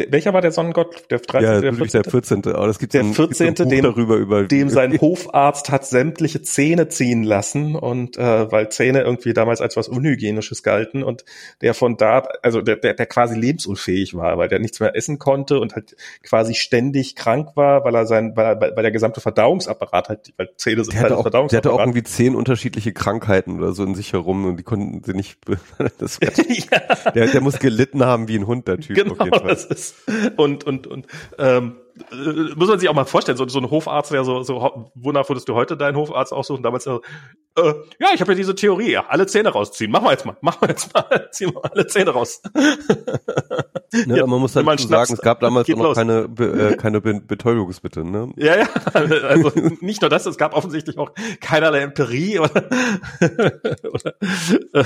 welcher 0.09 0.33
war 0.33 0.41
der 0.41 0.51
Sonnengott? 0.51 1.03
Der 1.09 1.19
13. 1.19 1.43
Ja, 1.43 1.61
der 1.61 1.73
14. 1.73 2.01
Der 2.01 2.11
14. 2.11 2.45
Aber 2.47 2.67
das 2.67 2.79
gibt 2.79 2.93
der 2.93 3.01
ein, 3.01 3.13
14. 3.13 3.47
Ein 3.47 3.69
dem, 3.69 3.83
darüber, 3.83 4.15
über, 4.15 4.43
dem 4.43 4.69
sein 4.81 4.99
Hofarzt 4.99 5.69
hat 5.69 5.85
sämtliche 5.85 6.41
Zähne 6.41 6.87
ziehen 6.89 7.23
lassen 7.23 7.75
und 7.75 8.17
äh, 8.17 8.51
weil 8.51 8.69
Zähne 8.69 9.01
irgendwie 9.01 9.33
damals 9.33 9.61
als 9.61 9.77
was 9.77 9.87
Unhygienisches 9.87 10.63
galten 10.63 11.03
und 11.03 11.25
der 11.61 11.73
von 11.73 11.97
da, 11.97 12.27
also 12.41 12.61
der, 12.61 12.77
der, 12.77 12.93
der 12.93 13.05
quasi 13.05 13.37
lebensunfähig 13.37 14.15
war, 14.15 14.37
weil 14.37 14.47
der 14.47 14.59
nichts 14.59 14.79
mehr 14.79 14.95
essen 14.95 15.19
konnte 15.19 15.59
und 15.59 15.75
halt 15.75 15.95
quasi 16.23 16.53
ständig 16.53 17.15
krank 17.15 17.49
war, 17.55 17.83
weil 17.83 17.95
er 17.95 18.05
sein, 18.05 18.33
weil, 18.35 18.59
weil, 18.59 18.75
weil 18.75 18.83
der 18.83 18.91
gesamte 18.91 19.21
Verdauungsapparat 19.21 20.09
halt, 20.09 20.33
weil 20.37 20.49
Zähne 20.57 20.83
sind 20.83 20.93
der 20.93 21.03
halt 21.03 21.11
auch, 21.13 21.21
Verdauungsapparat. 21.23 21.65
Der 21.65 21.71
hatte 21.71 21.81
auch 21.81 21.85
irgendwie 21.85 22.03
zehn 22.03 22.35
unterschiedliche 22.35 22.93
Krankheiten 22.93 23.57
oder 23.57 23.73
so 23.73 23.83
in 23.83 23.95
sich 23.95 24.13
herum 24.13 24.45
und 24.45 24.57
die 24.57 24.63
konnten 24.63 25.03
sie 25.03 25.13
nicht, 25.13 25.39
das 25.97 26.19
ja. 26.21 27.11
der, 27.11 27.27
der 27.27 27.41
muss 27.41 27.59
gelitten 27.59 28.05
haben 28.05 28.27
wie 28.27 28.37
ein 28.37 28.47
Hund, 28.47 28.67
der 28.67 28.79
Typ. 28.79 28.95
Genau, 28.95 29.15
das 29.25 29.65
ist 29.65 29.90
und, 30.37 30.63
und, 30.63 30.87
und 30.87 31.07
ähm, 31.37 31.75
äh, 32.11 32.55
muss 32.55 32.67
man 32.67 32.79
sich 32.79 32.89
auch 32.89 32.93
mal 32.93 33.05
vorstellen, 33.05 33.37
so, 33.37 33.47
so 33.47 33.59
ein 33.59 33.69
Hofarzt, 33.69 34.11
der 34.11 34.23
so, 34.23 34.43
so, 34.43 34.91
wonach 34.95 35.27
würdest 35.29 35.47
du 35.49 35.55
heute 35.55 35.77
deinen 35.77 35.97
Hofarzt 35.97 36.33
aussuchen? 36.33 36.63
Damals, 36.63 36.85
äh, 36.87 36.99
ja, 37.99 38.07
ich 38.13 38.21
habe 38.21 38.31
ja 38.31 38.35
diese 38.35 38.55
Theorie, 38.55 38.91
ja, 38.91 39.05
alle 39.07 39.27
Zähne 39.27 39.49
rausziehen. 39.49 39.91
Machen 39.91 40.05
wir 40.05 40.11
jetzt 40.11 40.25
mal, 40.25 40.37
machen 40.41 40.61
wir 40.61 40.69
jetzt 40.69 40.93
mal, 40.93 41.27
ziehen 41.31 41.53
wir 41.53 41.71
alle 41.71 41.87
Zähne 41.87 42.11
raus. 42.11 42.41
Ne, 44.05 44.19
ja, 44.19 44.25
man 44.25 44.39
muss 44.39 44.55
halt 44.55 44.79
sagen, 44.79 45.13
es 45.13 45.19
gab 45.19 45.41
damals 45.41 45.69
auch 45.69 45.75
noch 45.75 45.83
los. 45.83 45.97
keine, 45.97 46.29
äh, 46.39 46.75
keine 46.77 47.01
Be 47.01 47.19
Betäubungsmittel. 47.19 48.05
Ne? 48.05 48.31
Ja, 48.37 48.55
ja, 48.57 48.67
also 48.93 49.51
nicht 49.81 50.01
nur 50.01 50.09
das, 50.09 50.25
es 50.25 50.37
gab 50.37 50.55
offensichtlich 50.55 50.97
auch 50.97 51.11
keinerlei 51.41 51.81
Empirie 51.81 52.39
oder, 52.39 52.69
oder 53.91 54.13
äh, 54.71 54.85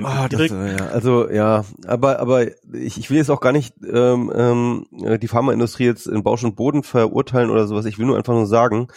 oh, 0.00 0.26
das, 0.30 0.50
ja, 0.50 0.86
Also 0.92 1.28
ja, 1.28 1.64
aber 1.88 2.20
aber 2.20 2.46
ich, 2.72 2.98
ich 2.98 3.10
will 3.10 3.16
jetzt 3.16 3.30
auch 3.30 3.40
gar 3.40 3.50
nicht 3.50 3.74
ähm, 3.82 4.32
ähm, 4.32 5.18
die 5.20 5.28
Pharmaindustrie 5.28 5.86
jetzt 5.86 6.06
in 6.06 6.22
Bausch 6.22 6.44
und 6.46 6.56
Boden 6.56 6.82
verurteilen 6.82 7.50
oder 7.50 7.66
sowas. 7.66 7.84
Ich 7.84 7.98
will 7.98 8.06
nur 8.06 8.16
einfach 8.16 8.34
nur 8.34 8.46
sagen, 8.46 8.88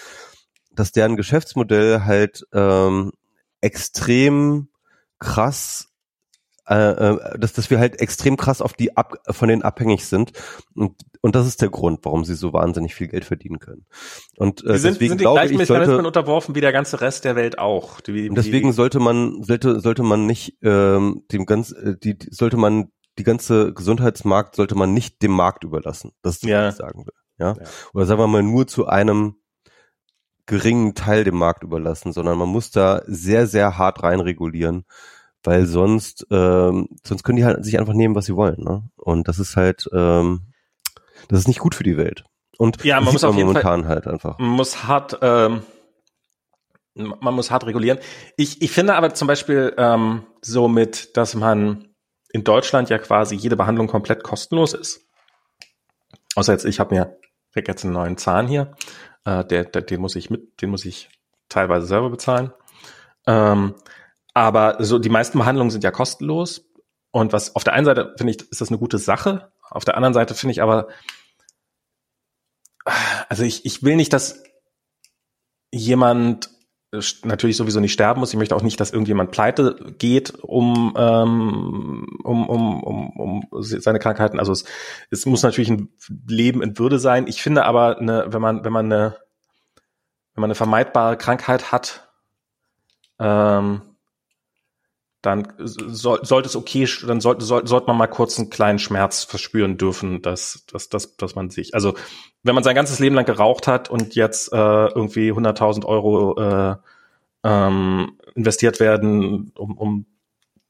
dass 0.72 0.92
deren 0.92 1.18
Geschäftsmodell 1.18 2.02
halt 2.06 2.46
ähm, 2.54 3.12
extrem 3.62 4.70
krass 5.20 5.90
äh, 6.70 6.76
äh, 6.76 7.40
dass, 7.40 7.54
dass 7.54 7.72
wir 7.72 7.80
halt 7.80 8.00
extrem 8.00 8.38
krass 8.38 8.62
auf 8.62 8.74
die 8.74 8.96
ab, 8.96 9.16
von 9.28 9.50
denen 9.50 9.64
abhängig 9.64 10.06
sind. 10.06 10.34
Und, 10.76 10.94
und 11.22 11.36
das 11.36 11.48
ist 11.48 11.64
der 11.64 11.70
Grund, 11.70 12.02
warum 12.04 12.26
sie 12.26 12.36
so 12.36 12.54
wahnsinnig 12.54 12.94
viel 12.94 13.08
Geld 13.08 13.26
verdienen 13.26 13.58
können. 13.58 13.88
Und 14.38 14.64
äh, 14.64 14.78
sind, 14.78 14.94
deswegen 14.94 15.10
sind 15.10 15.22
die 15.22 15.24
glaube 15.24 15.48
ich, 15.48 15.66
sollte, 15.66 15.98
unterworfen 15.98 16.54
wie 16.54 16.62
der 16.62 16.72
ganze 16.72 17.02
Rest 17.02 17.26
der 17.26 17.36
Welt 17.36 17.58
auch. 17.58 18.02
Die, 18.02 18.30
und 18.30 18.36
deswegen 18.38 18.72
sollte 18.72 19.00
man 19.00 19.42
sollte 19.42 19.80
sollte 19.80 20.04
man 20.04 20.28
nicht 20.28 20.58
ähm, 20.62 21.24
dem 21.32 21.48
ganz 21.48 21.72
äh, 21.72 21.96
die, 21.98 22.20
die 22.20 22.28
sollte 22.30 22.58
man 22.58 22.92
die 23.18 23.24
ganze 23.24 23.74
Gesundheitsmarkt 23.74 24.56
sollte 24.56 24.76
man 24.76 24.94
nicht 24.94 25.24
dem 25.24 25.32
Markt 25.32 25.64
überlassen. 25.64 26.12
Das 26.22 26.36
ist, 26.36 26.44
ja. 26.44 26.68
was 26.68 26.76
ich 26.76 26.78
sagen 26.78 27.06
will. 27.08 27.14
Ja? 27.40 27.56
ja. 27.60 27.66
Oder 27.94 28.06
sagen 28.06 28.20
wir 28.20 28.28
mal 28.28 28.44
nur 28.44 28.68
zu 28.68 28.88
einem 28.88 29.36
geringen 30.46 30.96
Teil 30.96 31.24
dem 31.24 31.38
Markt 31.38 31.64
überlassen, 31.64 32.12
sondern 32.12 32.38
man 32.38 32.50
muss 32.50 32.72
da 32.72 33.02
sehr, 33.06 33.48
sehr 33.48 33.78
hart 33.78 34.04
reinregulieren 34.04 34.86
weil 35.44 35.66
sonst, 35.66 36.28
ähm, 36.32 36.90
sonst 37.04 37.24
können 37.24 37.38
die 37.38 37.46
halt 37.46 37.64
sich 37.64 37.80
einfach 37.80 37.94
nehmen, 37.94 38.16
was 38.16 38.26
sie 38.26 38.36
wollen. 38.36 38.64
Ne? 38.64 38.84
Und 38.98 39.28
das 39.28 39.40
ist 39.40 39.56
halt, 39.56 39.90
ähm, 39.94 40.54
das 41.28 41.40
ist 41.40 41.48
nicht 41.48 41.60
gut 41.60 41.76
für 41.76 41.84
die 41.84 41.98
Welt. 41.98 42.26
Und 42.58 42.84
ja, 42.84 43.00
man 43.00 43.14
muss 43.14 43.24
auf 43.24 43.36
jeden 43.36 43.48
momentan 43.48 43.84
Fall, 43.84 43.90
halt 43.90 44.08
einfach. 44.08 44.38
Man 44.38 44.50
muss 44.50 44.84
hart, 44.84 45.18
ähm, 45.22 45.64
man 46.94 47.34
muss 47.34 47.52
hart 47.52 47.66
regulieren. 47.66 48.00
Ich, 48.36 48.62
ich 48.62 48.72
finde 48.72 48.96
aber 48.96 49.14
zum 49.14 49.28
Beispiel 49.28 49.74
ähm, 49.78 50.24
so 50.42 50.68
mit, 50.68 51.16
dass 51.16 51.36
man 51.36 51.88
in 52.32 52.44
Deutschland 52.44 52.90
ja 52.90 52.98
quasi 52.98 53.36
jede 53.36 53.56
Behandlung 53.56 53.88
komplett 53.88 54.24
kostenlos 54.24 54.74
ist. 54.74 55.08
Außer 56.36 56.52
jetzt, 56.52 56.66
ich 56.66 56.80
habe 56.80 56.96
mir 56.96 57.18
krieg 57.54 57.68
jetzt 57.68 57.84
einen 57.84 57.94
neuen 57.94 58.18
Zahn 58.18 58.48
hier, 58.48 58.76
äh, 59.26 59.44
der, 59.46 59.66
der, 59.66 59.82
den 59.82 60.02
muss 60.02 60.16
ich 60.16 60.30
mit, 60.30 60.62
den 60.62 60.70
muss 60.70 60.86
ich 60.86 61.10
teilweise 61.50 61.88
selber 61.88 62.10
bezahlen. 62.10 62.52
Ähm, 63.28 63.76
aber 64.34 64.78
so 64.80 65.00
die 65.00 65.10
meisten 65.10 65.40
Behandlungen 65.40 65.72
sind 65.72 65.84
ja 65.84 65.92
kostenlos. 65.92 66.66
Und 67.12 67.34
was 67.34 67.56
auf 67.56 67.64
der 67.64 67.74
einen 67.74 67.86
Seite 67.86 68.14
finde 68.18 68.34
ich, 68.34 68.52
ist 68.52 68.62
das 68.62 68.70
eine 68.70 68.78
gute 68.78 69.00
Sache. 69.00 69.52
Auf 69.70 69.84
der 69.84 69.96
anderen 69.96 70.14
Seite 70.14 70.36
finde 70.36 70.52
ich 70.52 70.62
aber, 70.62 70.88
also 73.28 73.44
ich, 73.44 73.66
ich 73.66 73.84
will 73.84 73.96
nicht, 73.96 74.14
dass 74.14 74.44
jemand 75.72 76.50
natürlich 77.24 77.58
sowieso 77.58 77.80
nicht 77.80 77.94
sterben 77.94 78.20
muss. 78.20 78.32
Ich 78.32 78.40
möchte 78.40 78.56
auch 78.56 78.64
nicht, 78.64 78.80
dass 78.80 78.92
irgendjemand 78.92 79.32
pleite 79.32 79.76
geht, 79.98 80.34
um, 80.42 80.96
ähm, 80.98 82.08
um, 82.24 82.50
um, 82.50 82.84
um, 82.84 83.10
um 83.12 83.48
seine 83.62 84.00
Krankheiten. 84.00 84.40
Also 84.40 84.52
es, 84.52 84.66
es 85.12 85.26
muss 85.26 85.44
natürlich 85.44 85.70
ein 85.70 85.90
Leben 86.28 86.64
in 86.64 86.78
Würde 86.80 86.98
sein. 86.98 87.28
Ich 87.28 87.44
finde 87.44 87.66
aber, 87.66 88.00
eine, 88.00 88.26
wenn 88.34 88.42
man, 88.42 88.64
wenn 88.64 88.74
man 88.74 88.86
eine, 88.92 89.18
wenn 90.34 90.42
man 90.42 90.48
eine 90.50 90.56
vermeidbare 90.56 91.18
Krankheit 91.18 91.72
hat, 91.72 92.10
ähm, 93.20 93.82
dann 95.22 95.52
soll, 95.58 96.24
sollte 96.24 96.48
es 96.48 96.56
okay, 96.56 96.88
dann 97.06 97.20
sollte, 97.20 97.44
sollte, 97.44 97.68
sollte 97.68 97.88
man 97.88 97.98
mal 97.98 98.08
kurz 98.08 98.40
einen 98.40 98.50
kleinen 98.50 98.80
Schmerz 98.80 99.24
verspüren 99.24 99.78
dürfen, 99.78 100.22
dass, 100.22 100.66
dass, 100.72 100.88
dass, 100.90 101.18
dass 101.18 101.36
man 101.36 101.50
sich, 101.50 101.74
also 101.74 101.96
wenn 102.44 102.56
man 102.56 102.64
sein 102.64 102.76
ganzes 102.76 103.00
Leben 103.00 103.16
lang 103.16 103.26
geraucht 103.26 103.68
hat 103.68 103.90
und 103.90 104.16
jetzt 104.16 104.54
äh, 104.54 104.56
irgendwie 104.56 105.32
100.000 105.32 105.86
Euro 105.86 106.40
äh, 106.40 106.76
ähm, 107.44 108.18
investiert 108.36 108.80
werden, 108.80 109.52
um, 109.56 109.78
um 109.78 110.06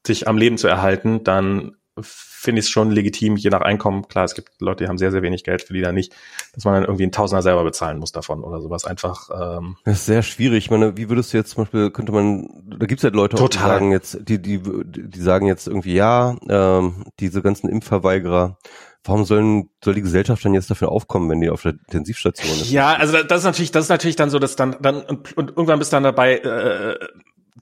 sich 0.06 0.26
am 0.26 0.36
Leben 0.36 0.58
zu 0.58 0.66
erhalten, 0.66 1.22
dann 1.22 1.76
finde 2.00 2.60
ich 2.60 2.66
es 2.66 2.70
schon 2.70 2.90
legitim, 2.90 3.36
je 3.36 3.50
nach 3.50 3.60
Einkommen. 3.60 4.08
Klar, 4.08 4.24
es 4.24 4.34
gibt 4.34 4.60
Leute, 4.60 4.84
die 4.84 4.88
haben 4.88 4.98
sehr, 4.98 5.10
sehr 5.10 5.22
wenig 5.22 5.44
Geld, 5.44 5.62
für 5.62 5.72
die 5.72 5.80
da 5.80 5.92
nicht, 5.92 6.14
dass 6.54 6.64
man 6.64 6.74
dann 6.74 6.84
irgendwie 6.84 7.02
einen 7.04 7.12
Tausender 7.12 7.42
selber 7.42 7.64
bezahlen 7.64 7.98
muss 7.98 8.12
davon 8.12 8.42
oder 8.42 8.60
sowas. 8.60 8.84
Einfach. 8.84 9.28
Ähm, 9.30 9.76
das 9.84 9.98
ist 9.98 10.06
sehr 10.06 10.22
schwierig. 10.22 10.64
Ich 10.64 10.70
meine, 10.70 10.96
wie 10.96 11.08
würdest 11.08 11.32
du 11.32 11.36
jetzt 11.36 11.50
zum 11.50 11.64
Beispiel, 11.64 11.90
könnte 11.90 12.12
man, 12.12 12.48
da 12.78 12.86
gibt 12.86 13.00
es 13.00 13.04
halt 13.04 13.14
Leute, 13.14 13.36
die 13.36 13.58
sagen 13.58 13.92
jetzt, 13.92 14.18
die, 14.28 14.40
die, 14.40 14.60
die 14.62 15.20
sagen 15.20 15.46
jetzt 15.46 15.66
irgendwie, 15.66 15.94
ja, 15.94 16.36
ähm, 16.48 17.04
diese 17.18 17.42
ganzen 17.42 17.68
Impfverweigerer, 17.68 18.56
warum 19.04 19.24
sollen, 19.24 19.70
soll 19.82 19.94
die 19.94 20.02
Gesellschaft 20.02 20.44
dann 20.44 20.54
jetzt 20.54 20.70
dafür 20.70 20.90
aufkommen, 20.90 21.30
wenn 21.30 21.40
die 21.40 21.50
auf 21.50 21.62
der 21.62 21.72
Intensivstation 21.72 22.52
ist? 22.52 22.70
Ja, 22.70 22.94
also 22.94 23.22
das 23.22 23.38
ist 23.38 23.44
natürlich, 23.44 23.72
das 23.72 23.84
ist 23.84 23.88
natürlich 23.88 24.16
dann 24.16 24.30
so, 24.30 24.38
dass 24.38 24.56
dann, 24.56 24.76
dann 24.80 25.02
und, 25.02 25.36
und 25.36 25.50
irgendwann 25.50 25.78
bist 25.78 25.92
du 25.92 25.96
dann 25.96 26.02
dabei, 26.04 26.38
äh, 26.38 26.98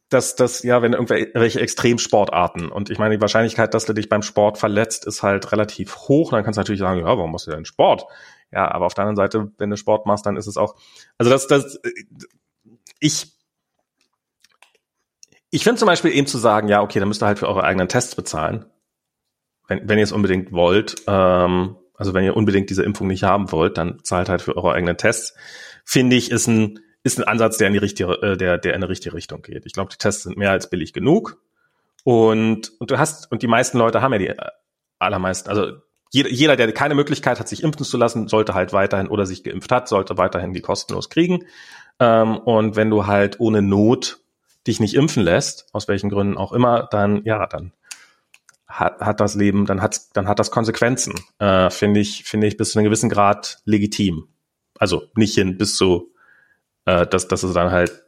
dass 0.09 0.37
das, 0.37 0.63
ja, 0.63 0.83
wenn 0.83 0.93
irgendwelche 0.93 1.61
Extremsportarten 1.61 2.71
und 2.71 2.91
ich 2.91 2.99
meine, 2.99 3.17
die 3.17 3.21
Wahrscheinlichkeit, 3.21 3.75
dass 3.75 3.85
du 3.85 3.93
dich 3.93 4.09
beim 4.09 4.23
Sport 4.23 4.59
verletzt, 4.59 5.07
ist 5.07 5.23
halt 5.23 5.53
relativ 5.53 5.97
hoch. 5.97 6.31
Dann 6.31 6.45
kannst 6.45 6.57
du 6.57 6.61
natürlich 6.61 6.81
sagen, 6.81 7.01
ja, 7.01 7.07
warum 7.07 7.33
machst 7.33 7.47
du 7.47 7.51
denn 7.51 7.65
Sport? 7.65 8.05
Ja, 8.51 8.71
aber 8.71 8.87
auf 8.87 8.95
der 8.95 9.05
anderen 9.05 9.17
Seite, 9.17 9.53
wenn 9.59 9.71
du 9.71 9.77
Sport 9.77 10.07
machst, 10.07 10.25
dann 10.25 10.37
ist 10.37 10.47
es 10.47 10.57
auch, 10.57 10.77
also 11.19 11.31
das, 11.31 11.47
das, 11.47 11.79
ich, 13.01 13.33
ich 15.51 15.65
finde 15.65 15.79
zum 15.79 15.87
Beispiel 15.87 16.13
eben 16.13 16.27
zu 16.27 16.39
sagen, 16.39 16.69
ja, 16.69 16.83
okay, 16.83 16.99
dann 16.99 17.09
müsst 17.09 17.23
ihr 17.23 17.27
halt 17.27 17.39
für 17.39 17.49
eure 17.49 17.65
eigenen 17.65 17.89
Tests 17.89 18.15
bezahlen. 18.15 18.65
Wenn, 19.67 19.89
wenn 19.89 19.99
ihr 19.99 20.05
es 20.05 20.13
unbedingt 20.13 20.53
wollt, 20.53 20.97
ähm, 21.07 21.77
also 21.95 22.15
wenn 22.15 22.25
ihr 22.25 22.37
unbedingt 22.37 22.71
diese 22.71 22.85
Impfung 22.85 23.09
nicht 23.09 23.25
haben 23.25 23.53
wollt, 23.53 23.77
dann 23.77 24.03
zahlt 24.03 24.29
halt 24.29 24.41
für 24.41 24.57
eure 24.57 24.73
eigenen 24.73 24.97
Tests. 24.97 25.35
Finde 25.85 26.17
ich, 26.17 26.31
ist 26.31 26.47
ein, 26.47 26.81
ist 27.09 27.19
ein 27.19 27.25
Ansatz, 27.25 27.57
der 27.57 27.69
in 27.69 27.73
die 27.73 27.79
richtige, 27.79 28.13
äh, 28.23 28.37
der, 28.37 28.59
der 28.59 28.75
in 28.75 28.83
eine 28.83 28.89
richtige 28.89 29.15
Richtung 29.15 29.43
geht. 29.43 29.67
Ich 29.67 29.73
glaube, 29.73 29.91
die 29.91 29.99
Tests 29.99 30.25
sind 30.25 30.37
mehr 30.37 30.51
als 30.51 30.71
billig 30.71 30.93
genug. 30.93 31.41
Und, 32.05 32.73
und 32.79 32.91
du 32.91 32.99
hast, 32.99 33.31
und 33.33 33.43
die 33.43 33.47
meisten 33.49 33.79
Leute 33.79 34.03
haben 34.03 34.13
ja 34.13 34.19
die 34.19 34.29
äh, 34.29 34.37
allermeisten, 34.99 35.49
also 35.49 35.73
jeder, 36.11 36.31
jeder, 36.31 36.57
der 36.57 36.73
keine 36.73 36.95
Möglichkeit 36.95 37.39
hat, 37.39 37.49
sich 37.49 37.63
impfen 37.63 37.85
zu 37.85 37.97
lassen, 37.97 38.29
sollte 38.29 38.55
halt 38.55 38.73
weiterhin 38.73 39.09
oder 39.09 39.27
sich 39.27 39.43
geimpft 39.43 39.73
hat, 39.73 39.89
sollte 39.89 40.17
weiterhin 40.17 40.53
die 40.53 40.61
kostenlos 40.61 41.11
kriegen. 41.11 41.45
Ähm, 41.99 42.37
und 42.39 42.77
wenn 42.77 42.91
du 42.91 43.07
halt 43.07 43.41
ohne 43.41 43.63
Not 43.63 44.21
dich 44.67 44.81
nicht 44.81 44.95
impfen 44.95 45.23
lässt, 45.23 45.67
aus 45.73 45.89
welchen 45.89 46.11
Gründen 46.11 46.37
auch 46.37 46.53
immer, 46.53 46.89
dann 46.91 47.23
ja, 47.25 47.47
dann 47.47 47.73
hat, 48.67 49.01
hat 49.01 49.21
das 49.21 49.35
Leben, 49.35 49.67
dann 49.67 49.83
hat 49.83 50.01
dann 50.15 50.29
hat 50.29 50.39
das 50.39 50.51
Konsequenzen. 50.51 51.15
Äh, 51.39 51.71
finde 51.71 52.01
ich, 52.01 52.25
finde 52.25 52.47
ich 52.47 52.57
bis 52.57 52.73
zu 52.73 52.79
einem 52.79 52.85
gewissen 52.85 53.09
Grad 53.09 53.59
legitim. 53.65 54.29
Also 54.79 55.05
nicht 55.15 55.35
hin 55.35 55.59
bis 55.59 55.77
zu 55.77 56.13
äh, 56.89 57.07
dass, 57.07 57.29
dass 57.29 57.43
sie 57.43 57.53
dann 57.53 57.71
halt 57.71 58.03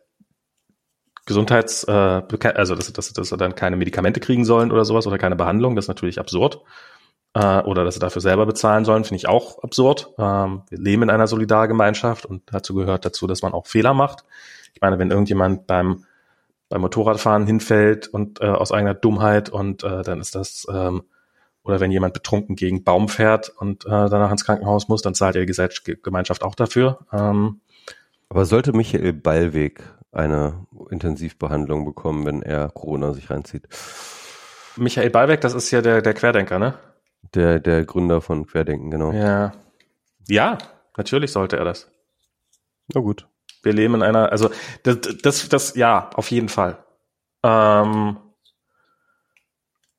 Gesundheits, 1.26 1.84
äh, 1.84 2.22
also 2.54 2.74
dass, 2.74 2.92
dass, 2.92 3.12
dass 3.12 3.28
sie 3.28 3.36
dann 3.36 3.54
keine 3.54 3.76
Medikamente 3.76 4.20
kriegen 4.20 4.44
sollen 4.44 4.72
oder 4.72 4.84
sowas 4.84 5.06
oder 5.06 5.18
keine 5.18 5.36
Behandlung, 5.36 5.76
das 5.76 5.84
ist 5.84 5.88
natürlich 5.88 6.18
absurd. 6.18 6.62
Äh, 7.34 7.60
oder 7.60 7.84
dass 7.84 7.94
sie 7.94 8.00
dafür 8.00 8.22
selber 8.22 8.46
bezahlen 8.46 8.84
sollen, 8.84 9.04
finde 9.04 9.18
ich 9.18 9.28
auch 9.28 9.62
absurd. 9.62 10.14
Ähm, 10.18 10.62
wir 10.70 10.78
leben 10.78 11.02
in 11.02 11.10
einer 11.10 11.26
Solidargemeinschaft 11.26 12.24
und 12.24 12.42
dazu 12.46 12.74
gehört 12.74 13.04
dazu, 13.04 13.26
dass 13.26 13.42
man 13.42 13.52
auch 13.52 13.66
Fehler 13.66 13.92
macht. 13.92 14.24
Ich 14.74 14.80
meine, 14.80 14.98
wenn 14.98 15.10
irgendjemand 15.10 15.66
beim 15.66 16.04
beim 16.70 16.80
Motorradfahren 16.82 17.46
hinfällt 17.46 18.06
und 18.08 18.40
äh, 18.40 18.46
aus 18.46 18.70
eigener 18.72 18.94
Dummheit 18.94 19.50
und 19.50 19.82
äh, 19.82 20.02
dann 20.02 20.20
ist 20.20 20.36
das 20.36 20.66
ähm, 20.72 21.02
oder 21.64 21.80
wenn 21.80 21.90
jemand 21.90 22.14
betrunken 22.14 22.56
gegen 22.56 22.84
Baum 22.84 23.08
fährt 23.08 23.50
und 23.50 23.84
äh, 23.84 23.88
danach 23.88 24.30
ins 24.30 24.44
Krankenhaus 24.44 24.88
muss, 24.88 25.02
dann 25.02 25.14
zahlt 25.14 25.34
ja 25.34 25.44
die 25.44 25.96
Gemeinschaft 26.02 26.42
auch 26.44 26.54
dafür. 26.54 27.00
Ähm, 27.12 27.60
aber 28.30 28.46
sollte 28.46 28.72
Michael 28.72 29.12
Ballweg 29.12 29.82
eine 30.12 30.66
Intensivbehandlung 30.90 31.84
bekommen, 31.84 32.24
wenn 32.24 32.42
er 32.42 32.68
Corona 32.68 33.12
sich 33.12 33.28
reinzieht? 33.28 33.68
Michael 34.76 35.10
Ballweg, 35.10 35.40
das 35.40 35.54
ist 35.54 35.70
ja 35.72 35.82
der, 35.82 36.00
der 36.00 36.14
Querdenker, 36.14 36.58
ne? 36.58 36.78
Der, 37.34 37.58
der 37.58 37.84
Gründer 37.84 38.20
von 38.20 38.46
Querdenken, 38.46 38.90
genau. 38.90 39.12
Ja. 39.12 39.52
Ja, 40.28 40.58
natürlich 40.96 41.32
sollte 41.32 41.56
er 41.56 41.64
das. 41.64 41.90
Na 42.94 43.00
gut. 43.00 43.26
Wir 43.62 43.72
leben 43.72 43.94
in 43.96 44.02
einer, 44.02 44.32
also 44.32 44.50
das, 44.84 44.98
das, 45.22 45.48
das 45.48 45.74
ja, 45.74 46.10
auf 46.14 46.30
jeden 46.30 46.48
Fall. 46.48 46.78
Ähm, 47.42 48.16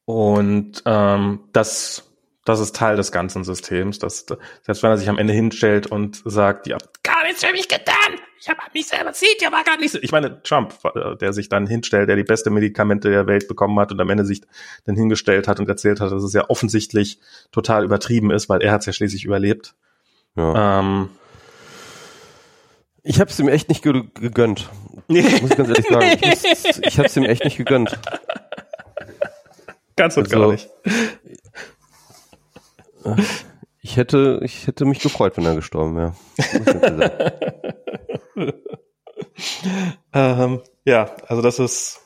und 0.06 0.82
ähm, 0.86 1.42
das 1.54 2.11
das 2.46 2.60
ist 2.60 2.76
Teil 2.76 2.96
des 2.96 3.12
ganzen 3.12 3.44
Systems. 3.44 4.00
Dass, 4.00 4.26
selbst 4.64 4.84
wenn 4.84 4.92
er 4.92 4.98
sich 4.98 5.10
am 5.10 5.18
Ende 5.18 5.34
hinstellt 5.34 5.88
und 5.88 6.22
sagt, 6.26 6.68
ja, 6.68 6.78
gar 7.04 7.24
nichts 7.24 7.44
für 7.44 7.52
mich 7.52 7.68
getan, 7.68 8.20
ich 8.40 8.50
habe 8.50 8.60
mich 8.74 8.88
selber 8.88 9.14
sieht, 9.14 9.42
ja 9.42 9.52
war 9.52 9.64
gar 9.64 9.78
nichts. 9.78 9.96
Ich 10.02 10.12
meine, 10.12 10.42
Trump, 10.42 10.74
der 11.20 11.34
sich 11.34 11.50
dann 11.50 11.68
hinstellt, 11.68 12.10
der 12.10 12.16
die 12.16 12.24
beste 12.24 12.50
Medikamente 12.50 13.10
der 13.10 13.28
Welt 13.28 13.48
bekommen 13.48 13.80
hat 13.80 13.92
und 13.92 14.02
am 14.02 14.10
Ende 14.10 14.26
sich 14.26 14.42
dann 14.86 14.96
hingestellt 14.96 15.48
hat 15.48 15.60
und 15.60 15.70
erzählt 15.70 16.00
hat, 16.00 16.12
dass 16.12 16.24
es 16.24 16.34
ja 16.34 16.50
offensichtlich 16.50 17.20
total 17.52 17.84
übertrieben 17.84 18.32
ist, 18.32 18.50
weil 18.50 18.62
er 18.62 18.72
hat 18.72 18.82
es 18.82 18.88
ja 18.88 18.94
schließlich 18.94 19.26
überlebt. 19.26 19.76
Ja. 20.36 20.80
Ähm, 20.80 21.10
ich 23.04 23.20
habe 23.20 23.30
es 23.30 23.40
ihm 23.40 23.48
echt 23.48 23.70
nicht 23.70 23.84
gegönnt. 23.84 24.70
Nee. 25.08 25.22
Muss 25.42 25.52
ich 25.52 25.58
ganz 25.58 25.70
ehrlich 25.70 25.88
sagen. 25.88 26.20
Ich, 26.22 26.88
ich 26.88 26.98
habe 26.98 27.08
es 27.08 27.18
ihm 27.18 27.26
echt 27.26 27.44
nicht 27.44 27.58
gegönnt. 27.58 28.00
Ganz 29.96 30.18
und 30.18 30.24
also, 30.24 30.40
gar 30.40 30.52
nicht 30.52 30.70
Ich 33.84 33.98
hätte, 33.98 34.40
ich 34.44 34.68
hätte 34.68 34.86
mich 34.86 35.00
gefreut, 35.00 35.38
wenn 35.38 35.46
er 35.46 35.56
gestorben 35.56 35.96
wäre. 35.96 36.16
ähm, 40.14 40.62
ja, 40.86 41.16
also 41.28 41.42
das 41.42 41.58
ist. 41.58 42.02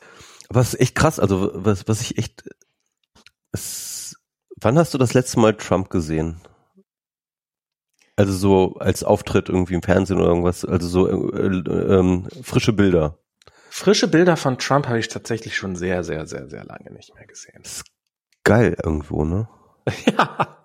Was 0.48 0.74
echt 0.74 0.94
krass, 0.94 1.20
also 1.20 1.50
was, 1.52 1.86
was 1.86 2.00
ich 2.00 2.16
echt. 2.16 2.44
Es, 3.52 4.16
wann 4.58 4.78
hast 4.78 4.94
du 4.94 4.98
das 4.98 5.12
letzte 5.12 5.38
Mal 5.38 5.54
Trump 5.54 5.90
gesehen? 5.90 6.40
Also 8.16 8.32
so 8.32 8.76
als 8.78 9.04
Auftritt 9.04 9.50
irgendwie 9.50 9.74
im 9.74 9.82
Fernsehen 9.82 10.18
oder 10.18 10.28
irgendwas, 10.28 10.64
also 10.64 10.88
so 10.88 11.32
äh, 11.34 11.46
äh, 11.46 11.98
ähm, 11.98 12.26
frische 12.42 12.72
Bilder. 12.72 13.18
Frische 13.68 14.08
Bilder 14.08 14.38
von 14.38 14.56
Trump 14.56 14.88
habe 14.88 14.98
ich 14.98 15.08
tatsächlich 15.08 15.54
schon 15.54 15.76
sehr, 15.76 16.02
sehr, 16.02 16.26
sehr, 16.26 16.48
sehr 16.48 16.64
lange 16.64 16.90
nicht 16.92 17.14
mehr 17.14 17.26
gesehen. 17.26 17.62
Geil 18.44 18.78
irgendwo, 18.82 19.26
ne? 19.26 19.46
ja. 20.06 20.55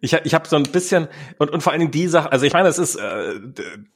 Ich, 0.00 0.12
ich 0.12 0.34
habe 0.34 0.48
so 0.48 0.56
ein 0.56 0.64
bisschen 0.64 1.08
und, 1.38 1.50
und 1.50 1.62
vor 1.62 1.72
allen 1.72 1.80
Dingen 1.80 1.92
die 1.92 2.08
Sache, 2.08 2.32
also 2.32 2.44
ich 2.46 2.52
meine, 2.52 2.68
es 2.68 2.78
ist, 2.78 2.96
äh, 2.96 3.40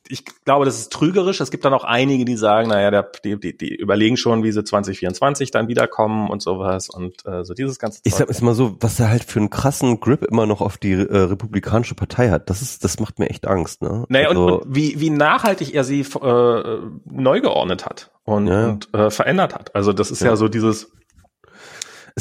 ich 0.09 0.25
glaube, 0.45 0.65
das 0.65 0.79
ist 0.79 0.93
trügerisch. 0.93 1.41
Es 1.41 1.51
gibt 1.51 1.65
dann 1.65 1.73
auch 1.73 1.85
einige, 1.85 2.25
die 2.25 2.37
sagen, 2.37 2.69
naja, 2.69 2.91
der, 2.91 3.11
die, 3.25 3.39
die, 3.39 3.57
die 3.57 3.75
überlegen 3.75 4.17
schon, 4.17 4.43
wie 4.43 4.53
sie 4.53 4.65
2024 4.65 5.51
dann 5.51 5.69
wiederkommen 5.69 6.29
und 6.29 6.43
sowas 6.43 6.89
und 6.89 7.25
äh, 7.27 7.45
so 7.45 7.55
dieses 7.55 7.79
ganze. 7.79 8.01
Ich 8.05 8.15
sag 8.15 8.29
es 8.29 8.41
mal 8.41 8.55
so, 8.55 8.77
was 8.81 8.99
er 9.01 9.11
halt 9.11 9.25
für 9.25 9.39
einen 9.39 9.51
krassen 9.51 10.01
Grip 10.01 10.25
immer 10.25 10.47
noch 10.47 10.61
auf 10.61 10.79
die 10.79 10.93
äh, 10.93 11.17
republikanische 11.17 11.95
Partei 11.95 12.31
hat, 12.31 12.51
das 12.51 12.63
ist, 12.63 12.85
das 12.85 12.99
macht 13.01 13.19
mir 13.19 13.31
echt 13.31 13.47
Angst. 13.47 13.83
Ne? 13.83 14.05
Naja, 14.09 14.29
also, 14.29 14.47
und, 14.47 14.53
und 14.53 14.75
wie, 14.75 15.01
wie 15.01 15.11
nachhaltig 15.11 15.75
er 15.75 15.85
sie 15.85 16.01
äh, 16.01 16.79
neu 17.05 17.41
geordnet 17.41 17.87
hat 17.87 18.11
und, 18.25 18.47
ja. 18.47 18.69
und 18.69 18.93
äh, 18.95 19.11
verändert 19.11 19.55
hat. 19.55 19.75
Also 19.75 19.93
das 19.93 20.11
ist 20.11 20.23
ja, 20.23 20.29
ja 20.29 20.37
so 20.37 20.49
dieses 20.49 20.93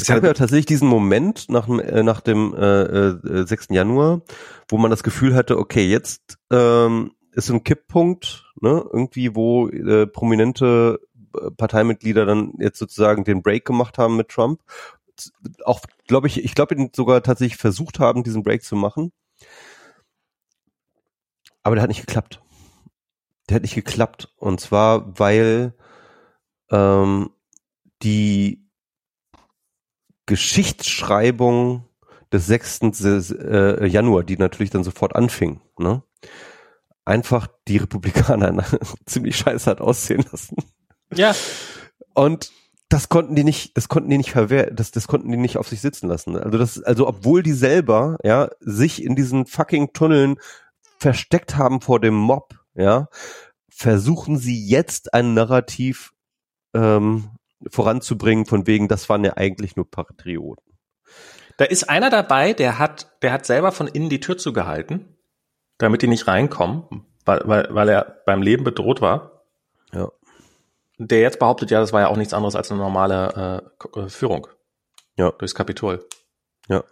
es 0.00 0.06
gab 0.06 0.24
ja 0.24 0.32
tatsächlich 0.32 0.66
diesen 0.66 0.88
Moment 0.88 1.48
nach, 1.48 1.68
äh, 1.68 2.02
nach 2.02 2.20
dem 2.20 2.54
äh, 2.54 2.82
äh, 2.82 3.46
6. 3.46 3.68
Januar, 3.70 4.22
wo 4.68 4.78
man 4.78 4.90
das 4.90 5.02
Gefühl 5.02 5.34
hatte, 5.34 5.58
okay, 5.58 5.86
jetzt 5.86 6.38
ähm, 6.50 7.12
ist 7.32 7.50
ein 7.50 7.64
Kipppunkt, 7.64 8.44
ne, 8.60 8.84
irgendwie, 8.92 9.34
wo 9.34 9.68
äh, 9.68 10.06
prominente 10.06 11.00
äh, 11.34 11.50
Parteimitglieder 11.50 12.26
dann 12.26 12.54
jetzt 12.58 12.78
sozusagen 12.78 13.24
den 13.24 13.42
Break 13.42 13.64
gemacht 13.64 13.98
haben 13.98 14.16
mit 14.16 14.28
Trump. 14.28 14.60
Auch, 15.64 15.80
glaube 16.06 16.26
ich, 16.26 16.44
ich 16.44 16.54
glaube, 16.54 16.90
sogar 16.94 17.22
tatsächlich 17.22 17.58
versucht 17.58 17.98
haben, 17.98 18.22
diesen 18.22 18.42
Break 18.42 18.62
zu 18.64 18.76
machen. 18.76 19.12
Aber 21.62 21.74
der 21.74 21.82
hat 21.82 21.88
nicht 21.88 22.06
geklappt. 22.06 22.40
Der 23.48 23.56
hat 23.56 23.62
nicht 23.62 23.74
geklappt. 23.74 24.32
Und 24.36 24.60
zwar, 24.60 25.18
weil 25.18 25.74
ähm, 26.70 27.30
die 28.02 28.69
Geschichtsschreibung 30.30 31.88
des 32.32 32.46
6. 32.46 32.82
Äh, 33.32 33.86
Januar, 33.86 34.22
die 34.22 34.36
natürlich 34.36 34.70
dann 34.70 34.84
sofort 34.84 35.16
anfing, 35.16 35.60
ne? 35.76 36.04
einfach 37.04 37.48
die 37.66 37.78
Republikaner 37.78 38.64
ziemlich 39.06 39.36
scheiße 39.36 39.68
hat 39.68 39.80
aussehen 39.80 40.24
lassen. 40.30 40.54
Ja. 41.12 41.34
Und 42.14 42.52
das 42.88 43.08
konnten 43.08 43.34
die 43.34 43.42
nicht, 43.42 43.76
das 43.76 43.88
konnten 43.88 44.08
die 44.08 44.18
nicht 44.18 44.30
verwehren, 44.30 44.76
das, 44.76 44.92
das 44.92 45.08
konnten 45.08 45.32
die 45.32 45.36
nicht 45.36 45.56
auf 45.56 45.66
sich 45.66 45.80
sitzen 45.80 46.06
lassen. 46.06 46.36
Also 46.36 46.58
das, 46.58 46.80
also 46.80 47.08
obwohl 47.08 47.42
die 47.42 47.52
selber, 47.52 48.16
ja, 48.22 48.50
sich 48.60 49.02
in 49.02 49.16
diesen 49.16 49.46
fucking 49.46 49.92
Tunneln 49.92 50.36
versteckt 51.00 51.56
haben 51.56 51.80
vor 51.80 51.98
dem 51.98 52.14
Mob, 52.14 52.54
ja, 52.74 53.08
versuchen 53.68 54.38
sie 54.38 54.64
jetzt 54.64 55.12
ein 55.12 55.34
Narrativ 55.34 56.12
ähm, 56.72 57.30
voranzubringen, 57.68 58.46
von 58.46 58.66
wegen, 58.66 58.88
das 58.88 59.08
waren 59.08 59.24
ja 59.24 59.36
eigentlich 59.36 59.76
nur 59.76 59.90
Patrioten. 59.90 60.78
Da 61.56 61.66
ist 61.66 61.90
einer 61.90 62.08
dabei, 62.08 62.54
der 62.54 62.78
hat, 62.78 63.10
der 63.22 63.32
hat 63.32 63.44
selber 63.44 63.72
von 63.72 63.86
innen 63.86 64.08
die 64.08 64.20
Tür 64.20 64.38
zugehalten, 64.38 65.18
damit 65.78 66.02
die 66.02 66.06
nicht 66.06 66.26
reinkommen, 66.26 67.06
weil, 67.24 67.42
weil, 67.44 67.68
weil 67.70 67.88
er 67.88 68.22
beim 68.24 68.40
Leben 68.42 68.64
bedroht 68.64 69.00
war. 69.00 69.44
Ja. 69.92 70.10
Der 70.98 71.20
jetzt 71.20 71.38
behauptet, 71.38 71.70
ja, 71.70 71.80
das 71.80 71.92
war 71.92 72.00
ja 72.00 72.08
auch 72.08 72.16
nichts 72.16 72.34
anderes 72.34 72.54
als 72.54 72.70
eine 72.70 72.80
normale 72.80 73.72
äh, 73.94 74.08
Führung. 74.08 74.46
Ja. 75.16 75.32
Durchs 75.32 75.54
Kapitol. 75.54 76.06
Ja. 76.68 76.84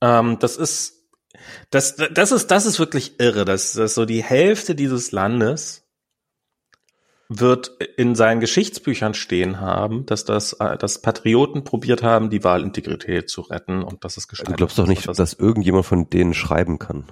Ähm, 0.00 0.38
das 0.38 0.56
ist, 0.56 0.94
das, 1.70 1.96
das 1.96 2.32
ist, 2.32 2.50
das 2.50 2.66
ist 2.66 2.78
wirklich 2.78 3.18
irre, 3.18 3.44
dass, 3.44 3.72
dass 3.72 3.94
so 3.94 4.04
die 4.04 4.22
Hälfte 4.22 4.74
dieses 4.74 5.12
Landes 5.12 5.83
wird 7.40 7.68
in 7.96 8.14
seinen 8.14 8.40
Geschichtsbüchern 8.40 9.14
stehen 9.14 9.60
haben, 9.60 10.06
dass 10.06 10.24
das, 10.24 10.54
äh, 10.54 10.76
dass 10.76 11.00
Patrioten 11.00 11.64
probiert 11.64 12.02
haben, 12.02 12.30
die 12.30 12.44
Wahlintegrität 12.44 13.28
zu 13.28 13.42
retten 13.42 13.82
und 13.82 14.04
dass 14.04 14.16
es 14.16 14.28
gescheitert 14.28 14.52
Du 14.52 14.56
glaubst 14.56 14.78
doch 14.78 14.86
nicht, 14.86 15.08
dass, 15.08 15.16
dass 15.16 15.32
irgendjemand 15.34 15.86
von 15.86 16.08
denen 16.10 16.34
schreiben 16.34 16.78
kann. 16.78 17.10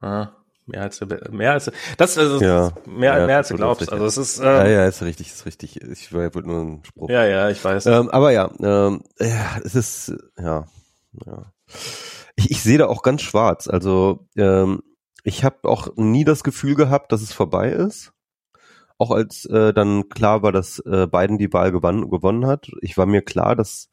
Ah, 0.00 0.32
mehr 0.66 0.82
als 0.82 1.00
mehr 1.30 1.52
als 1.52 1.70
das 1.96 2.16
ist 2.16 2.40
ja, 2.42 2.72
mehr, 2.86 3.18
ja, 3.18 3.26
mehr 3.26 3.36
als 3.38 3.48
du 3.48 3.56
glaubst. 3.56 3.90
Also 3.90 4.04
es 4.04 4.16
ist 4.16 4.38
ähm, 4.38 4.44
ja 4.44 4.68
ja 4.68 4.86
ist 4.86 5.02
richtig, 5.02 5.28
ist 5.28 5.46
richtig. 5.46 5.80
Ich 5.80 6.12
wollte 6.12 6.40
nur 6.40 6.60
ein 6.60 6.84
Spruch. 6.84 7.08
Ja 7.08 7.24
ja, 7.24 7.48
ich 7.48 7.64
weiß. 7.64 7.86
Ähm, 7.86 8.10
aber 8.10 8.32
ja, 8.32 8.50
ähm, 8.60 9.02
ja, 9.18 9.58
es 9.64 9.74
ist 9.74 10.12
ja 10.38 10.66
ja. 11.24 11.52
Ich, 12.36 12.50
ich 12.50 12.62
sehe 12.62 12.78
da 12.78 12.86
auch 12.86 13.02
ganz 13.02 13.22
schwarz. 13.22 13.68
Also 13.68 14.28
ähm, 14.36 14.82
ich 15.24 15.44
habe 15.44 15.68
auch 15.68 15.88
nie 15.96 16.24
das 16.24 16.44
Gefühl 16.44 16.74
gehabt, 16.74 17.10
dass 17.10 17.22
es 17.22 17.32
vorbei 17.32 17.70
ist 17.70 18.12
auch 18.98 19.10
als 19.10 19.44
äh, 19.46 19.72
dann 19.72 20.08
klar 20.08 20.42
war, 20.42 20.52
dass 20.52 20.78
äh, 20.80 21.06
Biden 21.06 21.38
die 21.38 21.52
Wahl 21.52 21.72
gewann, 21.72 22.08
gewonnen 22.10 22.46
hat. 22.46 22.70
Ich 22.80 22.96
war 22.96 23.06
mir 23.06 23.22
klar, 23.22 23.54
dass 23.56 23.88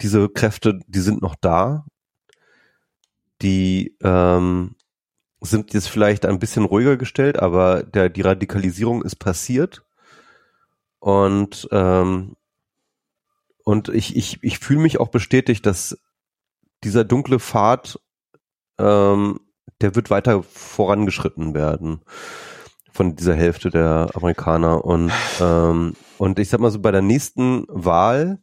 diese 0.00 0.28
Kräfte, 0.28 0.80
die 0.86 1.00
sind 1.00 1.22
noch 1.22 1.34
da. 1.40 1.86
Die 3.42 3.96
ähm, 4.02 4.76
sind 5.40 5.74
jetzt 5.74 5.88
vielleicht 5.88 6.24
ein 6.24 6.38
bisschen 6.38 6.64
ruhiger 6.64 6.96
gestellt, 6.96 7.38
aber 7.38 7.82
der, 7.82 8.08
die 8.08 8.22
Radikalisierung 8.22 9.02
ist 9.02 9.16
passiert. 9.16 9.84
Und, 10.98 11.68
ähm, 11.70 12.36
und 13.64 13.90
ich, 13.90 14.16
ich, 14.16 14.38
ich 14.42 14.58
fühle 14.58 14.80
mich 14.80 14.98
auch 14.98 15.08
bestätigt, 15.08 15.66
dass 15.66 15.98
dieser 16.84 17.04
dunkle 17.04 17.38
Pfad, 17.38 18.00
ähm, 18.78 19.40
der 19.82 19.94
wird 19.94 20.08
weiter 20.08 20.42
vorangeschritten 20.42 21.52
werden 21.54 22.00
von 22.96 23.14
dieser 23.14 23.34
Hälfte 23.34 23.70
der 23.70 24.10
Amerikaner. 24.14 24.84
Und, 24.84 25.12
ähm, 25.40 25.94
und 26.18 26.38
ich 26.38 26.48
sag 26.48 26.60
mal 26.60 26.70
so, 26.70 26.80
bei 26.80 26.90
der 26.90 27.02
nächsten 27.02 27.64
Wahl, 27.68 28.38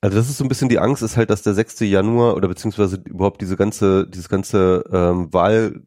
also 0.00 0.16
das 0.16 0.28
ist 0.30 0.38
so 0.38 0.44
ein 0.44 0.48
bisschen 0.48 0.68
die 0.68 0.78
Angst, 0.78 1.02
ist 1.02 1.16
halt, 1.16 1.30
dass 1.30 1.42
der 1.42 1.54
6. 1.54 1.80
Januar 1.80 2.36
oder 2.36 2.48
beziehungsweise 2.48 3.02
überhaupt 3.04 3.40
diese 3.40 3.56
ganze, 3.56 4.08
dieses 4.08 4.28
ganze 4.28 4.84
ähm, 4.92 5.32
Wahl 5.32 5.82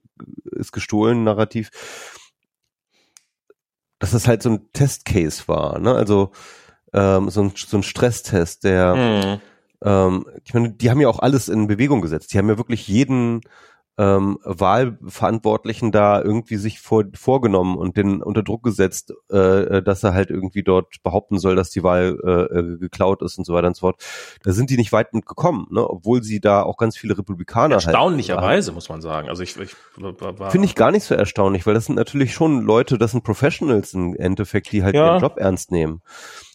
ist 0.52 0.72
gestohlen 0.72 1.24
Narrativ, 1.24 1.70
dass 4.00 4.12
das 4.12 4.28
halt 4.28 4.44
so 4.44 4.50
ein 4.50 4.72
Testcase 4.74 5.48
war, 5.48 5.80
ne? 5.80 5.94
Also 5.94 6.32
ähm, 6.94 7.30
so, 7.30 7.44
ein, 7.44 7.54
so 7.56 7.78
ein 7.78 7.84
Stresstest, 7.84 8.66
der 8.66 8.96
mhm. 8.96 9.42
ähm, 9.88 10.26
ich 10.44 10.54
meine, 10.54 10.74
die 10.74 10.90
haben 10.90 11.00
ja 11.00 11.08
auch 11.08 11.20
alles 11.20 11.48
in 11.48 11.68
Bewegung 11.68 12.02
gesetzt. 12.02 12.34
Die 12.34 12.38
haben 12.38 12.50
ja 12.50 12.58
wirklich 12.58 12.88
jeden 12.88 13.42
ähm, 14.02 14.40
Wahlverantwortlichen 14.44 15.92
da 15.92 16.20
irgendwie 16.20 16.56
sich 16.56 16.80
vor, 16.80 17.04
vorgenommen 17.14 17.78
und 17.78 17.98
den 17.98 18.24
unter 18.24 18.42
Druck 18.42 18.64
gesetzt, 18.64 19.14
äh, 19.30 19.84
dass 19.84 20.04
er 20.04 20.16
halt 20.16 20.32
irgendwie 20.32 20.64
dort 20.64 21.04
behaupten 21.04 21.38
soll, 21.38 21.56
dass 21.56 21.70
die 21.70 21.84
Wahl 21.84 22.18
äh, 22.24 22.58
äh 22.58 22.78
geklaut 22.80 23.22
ist 23.22 23.38
und 23.38 23.46
so 23.46 23.54
weiter 23.54 23.68
und 23.68 23.76
so 23.76 23.82
fort. 23.82 24.04
Da 24.44 24.54
sind 24.54 24.72
die 24.72 24.78
nicht 24.78 24.92
weit 24.92 25.14
mitgekommen, 25.14 25.68
ne? 25.70 25.88
obwohl 25.88 26.24
sie 26.24 26.40
da 26.40 26.64
auch 26.64 26.78
ganz 26.78 26.98
viele 26.98 27.16
Republikaner 27.16 27.76
halt 27.76 27.86
Erstaunlicherweise, 27.86 28.72
halt, 28.72 28.76
muss 28.76 28.90
man 28.90 29.02
sagen. 29.02 29.30
Also 29.30 29.44
ich, 29.44 29.56
ich 29.60 29.76
finde 30.50 30.66
ich 30.66 30.74
gar 30.74 30.90
nicht 30.90 31.04
so 31.04 31.14
erstaunlich, 31.14 31.68
weil 31.68 31.76
das 31.76 31.86
sind 31.86 31.96
natürlich 31.96 32.34
schon 32.34 32.62
Leute, 32.62 32.98
das 32.98 33.12
sind 33.12 33.24
Professionals 33.24 33.94
im 33.94 34.16
Endeffekt, 34.16 34.72
die 34.72 34.84
halt 34.84 34.96
ja. 34.96 35.12
ihren 35.12 35.22
Job 35.22 35.38
ernst 35.38 35.72
nehmen. 35.72 36.02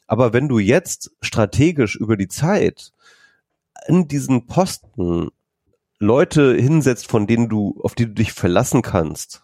Aber 0.09 0.33
wenn 0.33 0.49
du 0.49 0.59
jetzt 0.59 1.13
strategisch 1.21 1.95
über 1.95 2.17
die 2.17 2.29
Zeit 2.29 2.91
in 3.87 4.09
diesen 4.09 4.47
Posten 4.47 5.29
Leute 5.99 6.55
hinsetzt, 6.55 7.09
von 7.09 7.27
denen 7.27 7.49
du, 7.49 7.81
auf 7.83 7.95
die 7.95 8.07
du 8.07 8.13
dich 8.13 8.33
verlassen 8.33 8.83
kannst. 8.83 9.43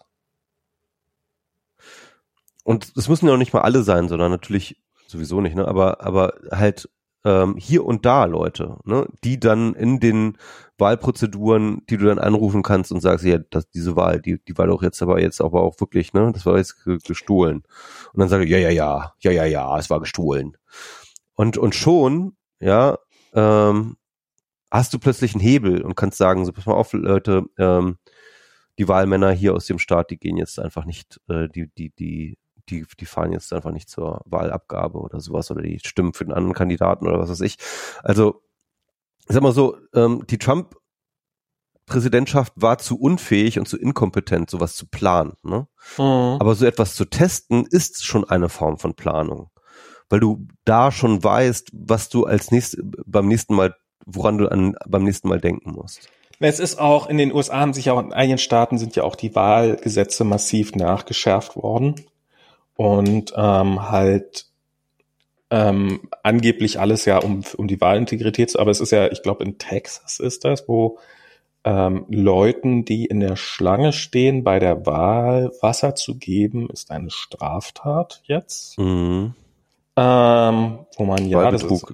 Und 2.65 2.93
es 2.97 3.09
müssen 3.09 3.27
ja 3.27 3.35
auch 3.35 3.39
nicht 3.39 3.53
mal 3.53 3.63
alle 3.63 3.83
sein, 3.83 4.09
sondern 4.09 4.31
natürlich 4.31 4.77
sowieso 5.07 5.41
nicht, 5.41 5.57
ne? 5.57 5.67
Aber, 5.67 6.01
aber 6.01 6.35
halt 6.51 6.89
ähm, 7.25 7.57
hier 7.57 7.85
und 7.85 8.05
da 8.05 8.25
Leute, 8.25 8.79
ne, 8.85 9.07
die 9.25 9.39
dann 9.39 9.75
in 9.75 10.01
den 10.01 10.39
Wahlprozeduren, 10.79 11.83
die 11.89 11.97
du 11.97 12.07
dann 12.07 12.19
anrufen 12.19 12.63
kannst 12.63 12.91
und 12.93 13.01
sagst, 13.01 13.25
ja, 13.25 13.39
das, 13.39 13.69
diese 13.71 13.95
Wahl, 13.97 14.21
die, 14.21 14.43
die 14.43 14.59
war 14.59 14.67
doch 14.67 14.83
jetzt 14.83 15.03
aber 15.03 15.21
jetzt 15.21 15.41
aber 15.41 15.63
auch 15.63 15.79
wirklich, 15.81 16.13
ne, 16.13 16.31
das 16.33 16.47
war 16.47 16.57
jetzt 16.57 16.85
gestohlen. 16.85 17.63
Und 18.13 18.21
dann 18.21 18.29
sage 18.29 18.45
ich, 18.45 18.51
ja, 18.51 18.59
ja, 18.59 18.71
ja, 18.71 19.15
ja, 19.21 19.31
ja, 19.31 19.45
ja, 19.45 19.79
es 19.79 19.91
war 19.91 20.01
gestohlen. 20.01 20.57
Und, 21.35 21.57
und 21.59 21.75
schon, 21.75 22.37
ja, 22.61 22.99
ähm, 23.35 23.97
hast 24.73 24.95
du 24.95 24.99
plötzlich 24.99 25.35
einen 25.35 25.43
Hebel 25.43 25.83
und 25.83 25.97
kannst 25.97 26.19
sagen, 26.19 26.45
so 26.45 26.53
pass 26.53 26.67
mal 26.67 26.75
auf, 26.75 26.93
Leute, 26.95 27.45
ähm, 27.59 27.99
die 28.79 28.89
Wahlmänner 28.89 29.31
hier 29.31 29.55
aus 29.55 29.67
dem 29.67 29.79
Staat, 29.79 30.11
die 30.11 30.19
gehen 30.19 30.39
jetzt 30.39 30.59
einfach 30.59 30.87
nicht, 30.87 31.21
äh, 31.29 31.49
die, 31.49 31.71
die, 31.77 31.91
die, 31.91 32.39
die, 32.71 32.87
die 32.99 33.07
fahren 33.07 33.33
jetzt 33.33 33.53
einfach 33.53 33.71
nicht 33.71 33.91
zur 33.91 34.23
Wahlabgabe 34.25 34.99
oder 34.99 35.21
sowas 35.21 35.51
oder 35.51 35.63
die 35.63 35.79
stimmen 35.85 36.15
für 36.15 36.25
den 36.25 36.33
anderen 36.33 36.55
Kandidaten 36.55 37.07
oder 37.07 37.19
was 37.19 37.29
weiß 37.29 37.43
ich. 37.43 37.59
Also 38.03 38.43
ich 39.29 39.35
sag 39.35 39.43
mal 39.43 39.53
so, 39.53 39.77
ähm, 39.95 40.25
die 40.29 40.39
Trump 40.39 40.75
Präsidentschaft 41.85 42.55
war 42.57 42.79
zu 42.79 42.99
unfähig 42.99 43.59
und 43.59 43.69
zu 43.69 43.77
inkompetent, 43.77 44.49
sowas 44.49 44.75
zu 44.77 44.87
planen. 44.87 45.35
Ne? 45.43 45.67
Mhm. 45.99 46.39
Aber 46.41 46.55
so 46.55 46.65
etwas 46.65 46.95
zu 46.95 47.05
testen, 47.05 47.67
ist 47.67 48.05
schon 48.05 48.25
eine 48.25 48.49
Form 48.49 48.79
von 48.79 48.95
Planung. 48.95 49.51
Weil 50.09 50.21
du 50.21 50.47
da 50.65 50.93
schon 50.93 51.23
weißt, 51.23 51.71
was 51.73 52.09
du 52.09 52.25
als 52.25 52.51
nächstes 52.51 52.83
beim 53.05 53.29
nächsten 53.29 53.55
Mal, 53.55 53.75
woran 54.07 54.39
du 54.39 54.49
an, 54.49 54.77
beim 54.87 55.05
nächsten 55.05 55.29
Mal 55.29 55.41
denken 55.41 55.73
musst. 55.73 56.09
Es 56.41 56.59
ist 56.59 56.81
auch, 56.81 57.09
in 57.09 57.19
den 57.19 57.33
USA 57.33 57.61
haben 57.61 57.73
sich 57.73 57.91
auch 57.91 58.01
in 58.01 58.13
einigen 58.13 58.39
Staaten 58.39 58.77
sind 58.77 58.97
ja 58.97 59.05
auch 59.05 59.15
die 59.15 59.35
Wahlgesetze 59.35 60.25
massiv 60.25 60.75
nachgeschärft 60.75 61.57
worden. 61.57 61.95
Und 62.75 63.33
ähm, 63.37 63.91
halt 63.91 64.47
ähm, 65.51 66.09
angeblich 66.23 66.81
alles 66.81 67.05
ja 67.05 67.19
um, 67.19 67.43
um 67.57 67.69
die 67.69 67.81
Wahlintegrität 67.81 68.51
zu, 68.51 68.59
aber 68.59 68.71
es 68.71 68.81
ist 68.81 68.91
ja, 68.91 69.13
ich 69.13 69.23
glaube 69.23 69.45
in 69.45 69.59
Texas 69.59 70.19
ist 70.19 70.45
das, 70.45 70.67
wo 70.67 70.99
ähm, 71.65 72.07
Leuten, 72.09 72.85
die 72.85 73.05
in 73.05 73.21
der 73.21 73.37
Schlange 73.37 73.93
stehen, 73.93 74.43
bei 74.43 74.59
der 74.59 74.87
Wahl 74.87 75.53
Wasser 75.61 75.95
zu 75.95 76.17
geben, 76.17 76.69
ist 76.71 76.91
eine 76.91 77.11
Straftat 77.11 78.23
jetzt. 78.25 78.79
Mhm. 78.79 79.35
Ähm, 79.95 80.79
wo 80.97 81.05
man 81.05 81.29
ja, 81.29 81.51
das, 81.51 81.63
ist, 81.63 81.87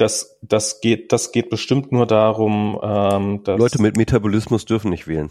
das, 0.00 0.38
das 0.42 0.80
geht, 0.80 1.12
das 1.12 1.32
geht 1.32 1.50
bestimmt 1.50 1.92
nur 1.92 2.06
darum, 2.06 2.78
ähm, 2.82 3.44
dass 3.44 3.58
Leute 3.58 3.82
mit 3.82 3.96
Metabolismus 3.96 4.64
dürfen 4.64 4.90
nicht 4.90 5.06
wählen. 5.06 5.30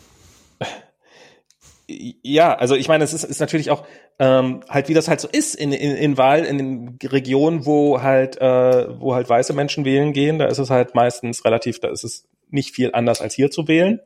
Ja, 1.88 2.54
also 2.54 2.76
ich 2.76 2.90
meine, 2.90 3.06
es 3.06 3.14
ist, 3.14 3.24
ist 3.24 3.40
natürlich 3.40 3.72
auch 3.72 3.86
ähm, 4.20 4.60
halt, 4.68 4.90
wie 4.90 4.94
das 4.94 5.08
halt 5.08 5.22
so 5.22 5.30
ist 5.30 5.56
in, 5.56 5.72
in, 5.72 5.96
in 5.96 6.18
Wahl, 6.18 6.44
in 6.44 6.58
den 6.58 7.00
Regionen, 7.02 7.66
wo 7.66 8.02
halt, 8.02 8.40
äh, 8.42 9.00
wo 9.00 9.16
halt 9.16 9.30
weiße 9.30 9.54
Menschen 9.54 9.86
wählen 9.86 10.12
gehen, 10.12 10.38
da 10.38 10.48
ist 10.48 10.58
es 10.58 10.70
halt 10.70 10.96
meistens 10.96 11.46
relativ, 11.46 11.80
da 11.80 11.88
ist 11.88 12.04
es 12.04 12.28
nicht 12.50 12.76
viel 12.76 12.92
anders 12.94 13.22
als 13.22 13.36
hier 13.36 13.52
zu 13.52 13.70
wählen. 13.70 14.02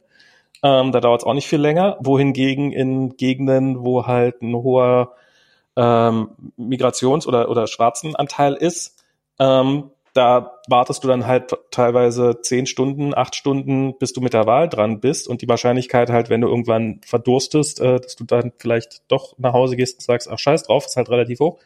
Ähm, 0.64 0.91
da 0.91 0.99
dauert 0.99 1.22
es 1.22 1.26
auch 1.26 1.34
nicht 1.34 1.47
viel 1.47 1.59
länger. 1.59 1.97
Wohingegen 2.01 2.72
in 2.72 3.18
Gegenden, 3.18 3.84
wo 3.84 4.05
halt 4.05 4.43
ein 4.43 4.53
hoher 4.53 5.16
ähm, 5.76 6.30
Migrations- 6.57 7.26
oder, 7.26 7.49
oder 7.49 7.66
Schwarzenanteil 7.66 8.53
ist, 8.53 9.03
ähm, 9.39 9.89
da 10.14 10.59
wartest 10.68 11.03
du 11.03 11.07
dann 11.07 11.26
halt 11.26 11.55
teilweise 11.72 12.39
zehn 12.41 12.66
Stunden, 12.66 13.14
acht 13.16 13.36
Stunden, 13.36 13.97
bis 13.97 14.14
du 14.14 14.22
mit 14.22 14.34
der 14.34 14.45
Wahl 14.45 14.68
dran 14.68 14.99
bist 14.99 15.28
und 15.28 15.41
die 15.41 15.47
Wahrscheinlichkeit 15.47 16.09
halt, 16.09 16.30
wenn 16.30 16.41
du 16.41 16.47
irgendwann 16.47 16.99
verdurstest, 17.05 17.80
äh, 17.80 17.99
dass 17.99 18.16
du 18.16 18.24
dann 18.26 18.51
vielleicht 18.59 19.03
doch 19.09 19.38
nach 19.38 19.53
Hause 19.53 19.76
gehst 19.76 19.99
und 19.99 20.03
sagst, 20.03 20.30
ach 20.30 20.39
scheiß 20.39 20.64
drauf, 20.64 20.86
ist 20.86 20.97
halt 20.97 21.09
relativ 21.09 21.39
hoch. 21.39 21.59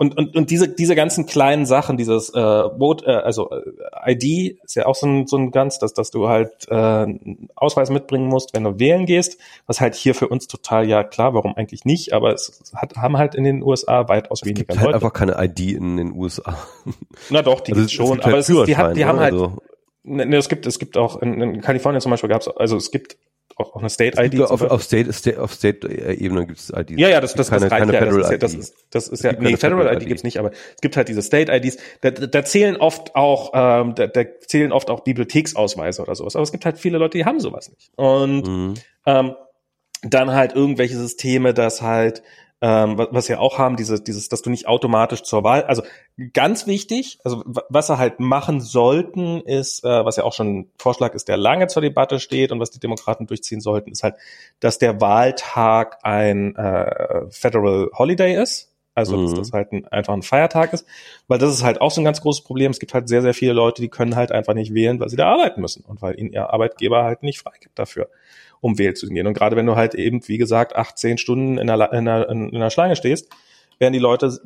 Und, 0.00 0.16
und, 0.16 0.36
und 0.36 0.50
diese, 0.50 0.68
diese 0.68 0.94
ganzen 0.94 1.26
kleinen 1.26 1.66
Sachen, 1.66 1.96
dieses 1.96 2.32
äh, 2.32 2.34
Vote, 2.78 3.04
äh, 3.04 3.16
also 3.16 3.50
äh, 3.50 4.12
ID 4.12 4.60
ist 4.62 4.76
ja 4.76 4.86
auch 4.86 4.94
so 4.94 5.08
ein, 5.08 5.26
so 5.26 5.36
ein 5.36 5.50
ganz, 5.50 5.80
dass, 5.80 5.92
dass 5.92 6.12
du 6.12 6.28
halt 6.28 6.68
äh, 6.68 6.74
einen 6.74 7.48
Ausweis 7.56 7.90
mitbringen 7.90 8.28
musst, 8.28 8.54
wenn 8.54 8.62
du 8.62 8.78
wählen 8.78 9.06
gehst, 9.06 9.38
was 9.66 9.80
halt 9.80 9.96
hier 9.96 10.14
für 10.14 10.28
uns 10.28 10.46
total 10.46 10.88
ja 10.88 11.02
klar, 11.02 11.34
warum 11.34 11.56
eigentlich 11.56 11.84
nicht, 11.84 12.12
aber 12.12 12.32
es 12.32 12.72
hat, 12.76 12.96
haben 12.96 13.18
halt 13.18 13.34
in 13.34 13.42
den 13.42 13.60
USA 13.60 14.08
weitaus 14.08 14.42
es 14.42 14.46
weniger 14.46 14.66
gibt 14.66 14.78
halt 14.78 14.94
einfach 14.94 15.12
keine 15.12 15.34
ID 15.36 15.72
in 15.72 15.96
den 15.96 16.12
USA. 16.12 16.56
Na 17.30 17.42
doch, 17.42 17.60
die 17.60 17.72
also 17.72 17.82
gibt's 17.82 17.92
schon, 17.92 18.20
aber 18.20 18.34
halt 18.34 18.48
es, 18.48 18.64
die, 18.66 18.76
hat, 18.76 18.96
die 18.96 19.04
haben 19.04 19.18
halt, 19.18 19.32
also. 19.32 19.58
ne, 20.04 20.26
ne, 20.26 20.36
es 20.36 20.48
gibt, 20.48 20.64
es 20.66 20.78
gibt 20.78 20.96
auch 20.96 21.20
in, 21.20 21.40
in 21.40 21.60
Kalifornien 21.60 22.00
zum 22.00 22.10
Beispiel 22.10 22.30
gab 22.30 22.42
es, 22.42 22.46
also 22.46 22.76
es 22.76 22.92
gibt 22.92 23.16
auch, 23.58 23.74
auch 23.74 23.80
eine 23.80 23.90
State-ID. 23.90 24.40
Auf, 24.40 24.62
auf 24.62 24.82
State, 24.82 25.12
State, 25.12 25.42
auf 25.42 25.52
State-Ebene 25.52 26.46
gibt 26.46 26.58
es 26.58 26.70
IDs. 26.70 26.98
Ja, 26.98 27.08
ja, 27.08 27.20
das, 27.20 27.34
das, 27.34 27.50
keine, 27.50 27.62
das 27.62 27.72
reicht 27.72 27.80
keine 27.80 27.92
ja. 27.92 27.98
Federal 27.98 28.20
das 28.20 28.28
ist 28.28 28.30
ja, 28.30 28.38
das 28.38 28.54
ist, 28.54 28.74
das 28.90 29.08
ist 29.08 29.24
ja, 29.24 29.32
nee, 29.32 29.56
Federal, 29.56 29.78
Federal 29.78 29.96
ID, 29.96 30.02
ID 30.02 30.08
gibt's 30.08 30.24
nicht, 30.24 30.38
aber 30.38 30.52
es 30.52 30.80
gibt 30.80 30.96
halt 30.96 31.08
diese 31.08 31.22
State-IDs. 31.22 31.76
Da, 32.00 32.10
da 32.10 32.44
zählen 32.44 32.76
oft 32.76 33.16
auch, 33.16 33.50
ähm, 33.54 33.94
da, 33.94 34.06
da 34.06 34.24
zählen 34.46 34.72
oft 34.72 34.90
auch 34.90 35.00
Bibliotheksausweise 35.00 36.02
oder 36.02 36.14
sowas. 36.14 36.36
Aber 36.36 36.44
es 36.44 36.52
gibt 36.52 36.64
halt 36.64 36.78
viele 36.78 36.98
Leute, 36.98 37.18
die 37.18 37.24
haben 37.24 37.40
sowas 37.40 37.70
nicht. 37.70 37.90
Und 37.96 38.46
mhm. 38.46 38.74
ähm, 39.06 39.34
dann 40.02 40.32
halt 40.32 40.54
irgendwelche 40.54 40.96
Systeme, 40.96 41.52
dass 41.52 41.82
halt 41.82 42.22
ähm, 42.60 42.98
was 42.98 43.28
wir 43.28 43.40
auch 43.40 43.58
haben, 43.58 43.76
dieses, 43.76 44.02
dieses, 44.02 44.28
dass 44.28 44.42
du 44.42 44.50
nicht 44.50 44.66
automatisch 44.66 45.22
zur 45.22 45.44
Wahl, 45.44 45.64
also 45.64 45.82
ganz 46.32 46.66
wichtig, 46.66 47.20
also 47.22 47.44
was 47.46 47.86
sie 47.86 47.98
halt 47.98 48.18
machen 48.18 48.60
sollten, 48.60 49.40
ist, 49.42 49.84
äh, 49.84 50.04
was 50.04 50.16
ja 50.16 50.24
auch 50.24 50.32
schon 50.32 50.58
ein 50.58 50.70
Vorschlag 50.76 51.14
ist, 51.14 51.28
der 51.28 51.36
lange 51.36 51.68
zur 51.68 51.82
Debatte 51.82 52.18
steht 52.18 52.50
und 52.50 52.58
was 52.58 52.70
die 52.70 52.80
Demokraten 52.80 53.26
durchziehen 53.26 53.60
sollten, 53.60 53.92
ist 53.92 54.02
halt, 54.02 54.16
dass 54.58 54.78
der 54.78 55.00
Wahltag 55.00 55.98
ein 56.02 56.56
äh, 56.56 57.30
Federal 57.30 57.90
Holiday 57.96 58.40
ist. 58.42 58.72
Also, 58.94 59.16
mhm. 59.16 59.26
dass 59.26 59.34
das 59.34 59.52
halt 59.52 59.70
ein, 59.70 59.86
einfach 59.86 60.12
ein 60.12 60.22
Feiertag 60.22 60.72
ist. 60.72 60.84
Weil 61.28 61.38
das 61.38 61.54
ist 61.54 61.62
halt 61.62 61.80
auch 61.80 61.92
so 61.92 62.00
ein 62.00 62.04
ganz 62.04 62.20
großes 62.20 62.42
Problem. 62.42 62.72
Es 62.72 62.80
gibt 62.80 62.94
halt 62.94 63.08
sehr, 63.08 63.22
sehr 63.22 63.32
viele 63.32 63.52
Leute, 63.52 63.80
die 63.80 63.88
können 63.88 64.16
halt 64.16 64.32
einfach 64.32 64.54
nicht 64.54 64.74
wählen, 64.74 64.98
weil 64.98 65.08
sie 65.08 65.14
da 65.14 65.30
arbeiten 65.30 65.60
müssen 65.60 65.84
und 65.84 66.02
weil 66.02 66.18
ihnen 66.18 66.32
ihr 66.32 66.50
Arbeitgeber 66.50 67.04
halt 67.04 67.22
nicht 67.22 67.38
freigibt 67.38 67.78
dafür 67.78 68.08
um 68.60 68.78
wählen 68.78 68.96
zu 68.96 69.06
gehen. 69.08 69.26
Und 69.26 69.34
gerade 69.34 69.56
wenn 69.56 69.66
du 69.66 69.76
halt 69.76 69.94
eben, 69.94 70.26
wie 70.28 70.38
gesagt, 70.38 70.76
acht, 70.76 70.98
zehn 70.98 71.18
Stunden 71.18 71.58
in 71.58 71.70
einer, 71.70 71.92
in 71.92 72.08
einer, 72.08 72.28
in 72.28 72.54
einer 72.54 72.70
Schlange 72.70 72.96
stehst, 72.96 73.30
werden 73.78 73.92
die 73.92 73.98
Leute 73.98 74.38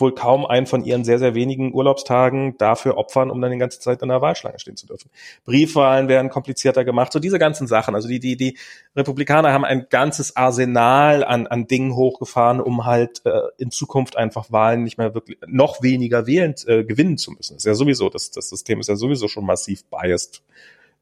wohl 0.00 0.14
kaum 0.14 0.46
einen 0.46 0.66
von 0.66 0.84
ihren 0.84 1.04
sehr, 1.04 1.18
sehr 1.18 1.34
wenigen 1.34 1.74
Urlaubstagen 1.74 2.56
dafür 2.56 2.96
opfern, 2.96 3.30
um 3.30 3.40
dann 3.40 3.50
die 3.50 3.58
ganze 3.58 3.80
Zeit 3.80 4.02
in 4.02 4.08
der 4.08 4.20
Wahlschlange 4.20 4.58
stehen 4.58 4.76
zu 4.76 4.86
dürfen. 4.86 5.10
Briefwahlen 5.44 6.08
werden 6.08 6.30
komplizierter 6.30 6.84
gemacht, 6.84 7.12
so 7.12 7.18
diese 7.18 7.38
ganzen 7.38 7.66
Sachen. 7.66 7.94
Also 7.94 8.08
die, 8.08 8.18
die, 8.18 8.36
die 8.36 8.58
Republikaner 8.96 9.52
haben 9.52 9.64
ein 9.64 9.86
ganzes 9.90 10.36
Arsenal 10.36 11.22
an, 11.22 11.46
an 11.46 11.66
Dingen 11.66 11.94
hochgefahren, 11.94 12.60
um 12.60 12.86
halt 12.86 13.22
äh, 13.26 13.40
in 13.58 13.70
Zukunft 13.70 14.16
einfach 14.16 14.50
Wahlen 14.50 14.82
nicht 14.82 14.98
mehr 14.98 15.14
wirklich, 15.14 15.38
noch 15.46 15.82
weniger 15.82 16.26
wählen, 16.26 16.54
äh, 16.66 16.84
gewinnen 16.84 17.18
zu 17.18 17.32
müssen. 17.32 17.54
Das 17.54 17.64
ist 17.64 17.66
ja 17.66 17.74
sowieso, 17.74 18.08
das, 18.08 18.30
das 18.30 18.48
System 18.48 18.80
ist 18.80 18.88
ja 18.88 18.96
sowieso 18.96 19.28
schon 19.28 19.44
massiv 19.44 19.84
biased 19.84 20.42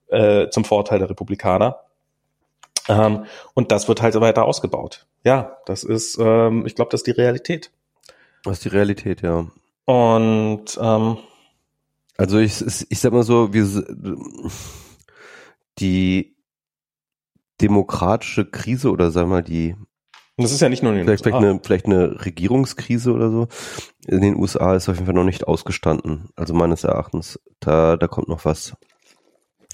äh, 0.08 0.48
zum 0.50 0.64
Vorteil 0.64 0.98
der 0.98 1.10
Republikaner. 1.10 1.80
Ähm, 2.88 3.24
und 3.54 3.70
das 3.70 3.88
wird 3.88 4.02
halt 4.02 4.18
weiter 4.20 4.44
ausgebaut. 4.44 5.06
Ja, 5.24 5.58
das 5.66 5.84
ist, 5.84 6.18
ähm, 6.20 6.66
ich 6.66 6.74
glaube, 6.74 6.90
das 6.90 7.00
ist 7.00 7.06
die 7.06 7.12
Realität. 7.12 7.70
Das 8.44 8.54
ist 8.54 8.64
die 8.64 8.68
Realität, 8.68 9.22
ja. 9.22 9.46
Und 9.84 10.78
ähm, 10.80 11.18
also 12.16 12.38
ich, 12.38 12.62
ich 12.88 12.98
sag 12.98 13.12
mal 13.12 13.22
so, 13.22 13.52
wir 13.52 13.64
die 15.78 16.36
demokratische 17.60 18.44
Krise 18.44 18.90
oder 18.90 19.10
sag 19.10 19.28
mal 19.28 19.42
die 19.42 19.76
das 20.40 20.52
ist 20.52 20.60
ja 20.60 20.68
nicht 20.68 20.84
nur 20.84 20.92
in 20.92 20.98
den 20.98 21.06
vielleicht, 21.06 21.26
USA. 21.26 21.38
Vielleicht 21.38 21.52
eine, 21.52 21.60
vielleicht 21.64 21.86
eine 21.86 22.24
Regierungskrise 22.24 23.12
oder 23.12 23.30
so. 23.30 23.48
In 24.06 24.20
den 24.20 24.36
USA 24.36 24.76
ist 24.76 24.88
auf 24.88 24.94
jeden 24.94 25.06
Fall 25.06 25.14
noch 25.14 25.24
nicht 25.24 25.48
ausgestanden. 25.48 26.28
Also 26.36 26.54
meines 26.54 26.84
Erachtens. 26.84 27.40
Da, 27.58 27.96
da 27.96 28.06
kommt 28.06 28.28
noch 28.28 28.44
was. 28.44 28.76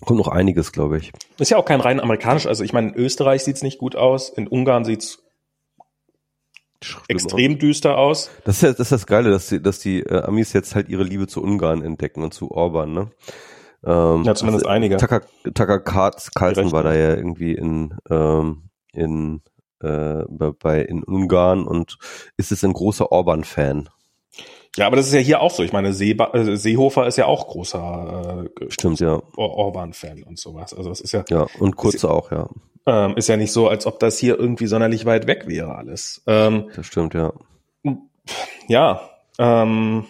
Kommt 0.01 0.19
noch 0.19 0.29
einiges, 0.29 0.73
glaube 0.73 0.99
ich. 0.99 1.13
Ist 1.39 1.51
ja 1.51 1.57
auch 1.57 1.65
kein 1.65 1.81
rein 1.81 2.01
amerikanisch. 2.01 2.47
Also 2.47 2.65
ich 2.65 2.73
meine, 2.73 2.89
in 2.89 2.95
Österreich 2.95 3.45
sieht's 3.45 3.63
nicht 3.63 3.79
gut 3.79 3.97
aus, 3.97 4.29
in 4.29 4.49
Ungarn 4.49 4.85
sieht's 4.85 5.23
extrem 7.09 7.59
düster 7.59 7.97
aus. 7.97 8.31
Das 8.45 8.57
ist, 8.57 8.63
ja, 8.63 8.69
das 8.71 8.81
ist 8.81 8.93
das 8.93 9.07
Geile, 9.07 9.31
dass 9.31 9.49
die, 9.49 9.63
dass 9.63 9.79
die 9.79 10.01
äh, 10.01 10.23
Amis 10.23 10.53
jetzt 10.53 10.75
halt 10.75 10.89
ihre 10.89 11.05
Liebe 11.05 11.27
zu 11.27 11.43
Ungarn 11.43 11.83
entdecken 11.83 12.23
und 12.23 12.35
zu 12.35 12.51
Orban, 12.51 12.93
ne? 12.93 13.11
Ähm, 13.87 14.25
ja, 14.25 14.35
zumindest 14.35 14.67
also, 14.67 14.75
einige. 14.75 14.97
Tucker, 14.97 15.23
Tucker 15.55 15.81
Carlson 15.81 16.73
war 16.73 16.83
da 16.83 16.95
ja 16.95 17.15
irgendwie 17.15 17.53
in, 17.53 17.97
ähm, 18.11 18.71
in, 18.93 19.43
äh, 19.81 20.25
bei, 20.29 20.83
in 20.83 21.03
Ungarn 21.05 21.67
und 21.67 21.99
ist 22.37 22.53
es 22.53 22.65
ein 22.65 22.73
großer 22.73 23.13
Orban-Fan. 23.13 23.91
Ja, 24.77 24.87
aber 24.87 24.97
das 24.97 25.07
ist 25.07 25.12
ja 25.12 25.20
hier 25.20 25.41
auch 25.41 25.53
so. 25.53 25.62
Ich 25.62 25.72
meine, 25.72 25.93
Seeba 25.93 26.33
äh, 26.35 26.57
Seehofer 26.57 27.07
ist 27.07 27.16
ja 27.16 27.27
auch 27.27 27.47
großer 27.47 28.47
äh, 28.61 28.70
Stimmt, 28.70 29.01
ja. 29.01 29.22
Orban-Fan 29.37 30.25
und 30.25 30.39
sowas. 30.39 30.75
Also 30.75 30.89
das 30.89 31.01
ist 31.01 31.12
ja. 31.12 31.25
Ja, 31.29 31.47
und 31.61 31.77
Kurz 31.77 31.95
ist, 31.97 32.05
auch, 32.05 32.33
ja. 32.33 32.49
Ähm, 32.87 33.16
ist 33.16 33.29
ja 33.29 33.37
nicht 33.37 33.53
so, 33.53 33.68
als 33.68 33.87
ob 33.87 34.01
das 34.01 34.18
hier 34.18 34.39
irgendwie 34.39 34.66
sonderlich 34.66 35.07
weit 35.07 35.27
weg 35.27 35.47
wäre 35.47 35.77
alles. 35.77 36.22
Ähm, 36.27 36.70
das 36.75 36.87
stimmt, 36.87 37.14
ja. 37.14 37.33
Ja. 38.68 39.11
Ähm, 39.39 40.07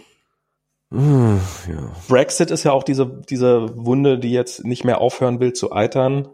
hm, 0.90 1.40
ja. 1.68 1.92
Brexit 2.08 2.50
ist 2.50 2.64
ja 2.64 2.72
auch 2.72 2.84
diese, 2.84 3.06
diese 3.06 3.76
Wunde, 3.76 4.18
die 4.18 4.32
jetzt 4.32 4.64
nicht 4.64 4.84
mehr 4.84 5.00
aufhören 5.00 5.40
will 5.40 5.52
zu 5.52 5.72
eitern. 5.72 6.28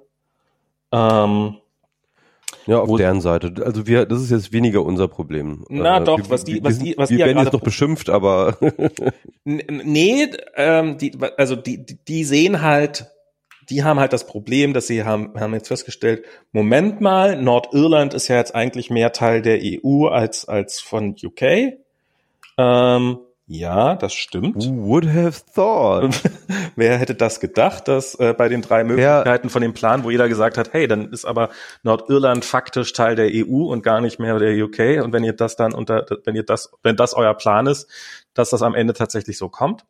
Ähm, 0.92 1.56
ja, 2.70 2.78
auf 2.78 2.96
deren 2.96 3.20
Seite. 3.20 3.52
Also 3.64 3.88
wir, 3.88 4.06
das 4.06 4.22
ist 4.22 4.30
jetzt 4.30 4.52
weniger 4.52 4.84
unser 4.84 5.08
Problem. 5.08 5.64
Na 5.68 5.98
äh, 5.98 6.04
doch, 6.04 6.18
wir, 6.18 6.30
was 6.30 6.44
die, 6.44 6.62
was 6.62 6.78
die, 6.78 6.94
was 6.96 7.10
wir 7.10 7.16
die 7.16 7.24
werden 7.24 7.38
ja 7.38 7.42
jetzt 7.42 7.52
noch 7.52 7.62
beschimpft, 7.62 8.08
aber 8.08 8.58
nee, 9.44 10.28
ähm, 10.54 10.96
die, 10.96 11.18
also 11.36 11.56
die, 11.56 11.84
die 11.84 12.24
sehen 12.24 12.62
halt, 12.62 13.06
die 13.68 13.82
haben 13.82 13.98
halt 13.98 14.12
das 14.12 14.24
Problem, 14.24 14.72
dass 14.72 14.86
sie 14.86 15.02
haben, 15.02 15.32
haben 15.38 15.52
jetzt 15.54 15.66
festgestellt, 15.66 16.24
Moment 16.52 17.00
mal, 17.00 17.40
Nordirland 17.42 18.14
ist 18.14 18.28
ja 18.28 18.36
jetzt 18.36 18.54
eigentlich 18.54 18.88
mehr 18.88 19.10
Teil 19.10 19.42
der 19.42 19.58
EU 19.62 20.06
als 20.06 20.48
als 20.48 20.80
von 20.80 21.16
UK. 21.20 21.74
Ähm, 22.56 23.18
ja, 23.52 23.96
das 23.96 24.14
stimmt. 24.14 24.64
Who 24.64 24.86
would 24.86 25.08
have 25.12 25.40
thought? 25.56 26.22
Wer 26.76 26.98
hätte 26.98 27.16
das 27.16 27.40
gedacht, 27.40 27.88
dass 27.88 28.14
äh, 28.14 28.32
bei 28.32 28.48
den 28.48 28.62
drei 28.62 28.84
Möglichkeiten 28.84 29.48
ja. 29.48 29.50
von 29.50 29.60
dem 29.60 29.74
Plan, 29.74 30.04
wo 30.04 30.10
jeder 30.10 30.28
gesagt 30.28 30.56
hat, 30.56 30.72
hey, 30.72 30.86
dann 30.86 31.10
ist 31.10 31.24
aber 31.24 31.48
Nordirland 31.82 32.44
faktisch 32.44 32.92
Teil 32.92 33.16
der 33.16 33.28
EU 33.28 33.64
und 33.64 33.82
gar 33.82 34.00
nicht 34.00 34.20
mehr 34.20 34.38
der 34.38 34.54
UK. 34.64 35.02
Und 35.02 35.12
wenn 35.12 35.24
ihr 35.24 35.32
das 35.32 35.56
dann 35.56 35.74
unter, 35.74 36.06
wenn 36.24 36.36
ihr 36.36 36.44
das, 36.44 36.70
wenn 36.84 36.94
das 36.94 37.12
euer 37.12 37.34
Plan 37.34 37.66
ist, 37.66 37.88
dass 38.34 38.50
das 38.50 38.62
am 38.62 38.76
Ende 38.76 38.94
tatsächlich 38.94 39.36
so 39.36 39.48
kommt. 39.48 39.84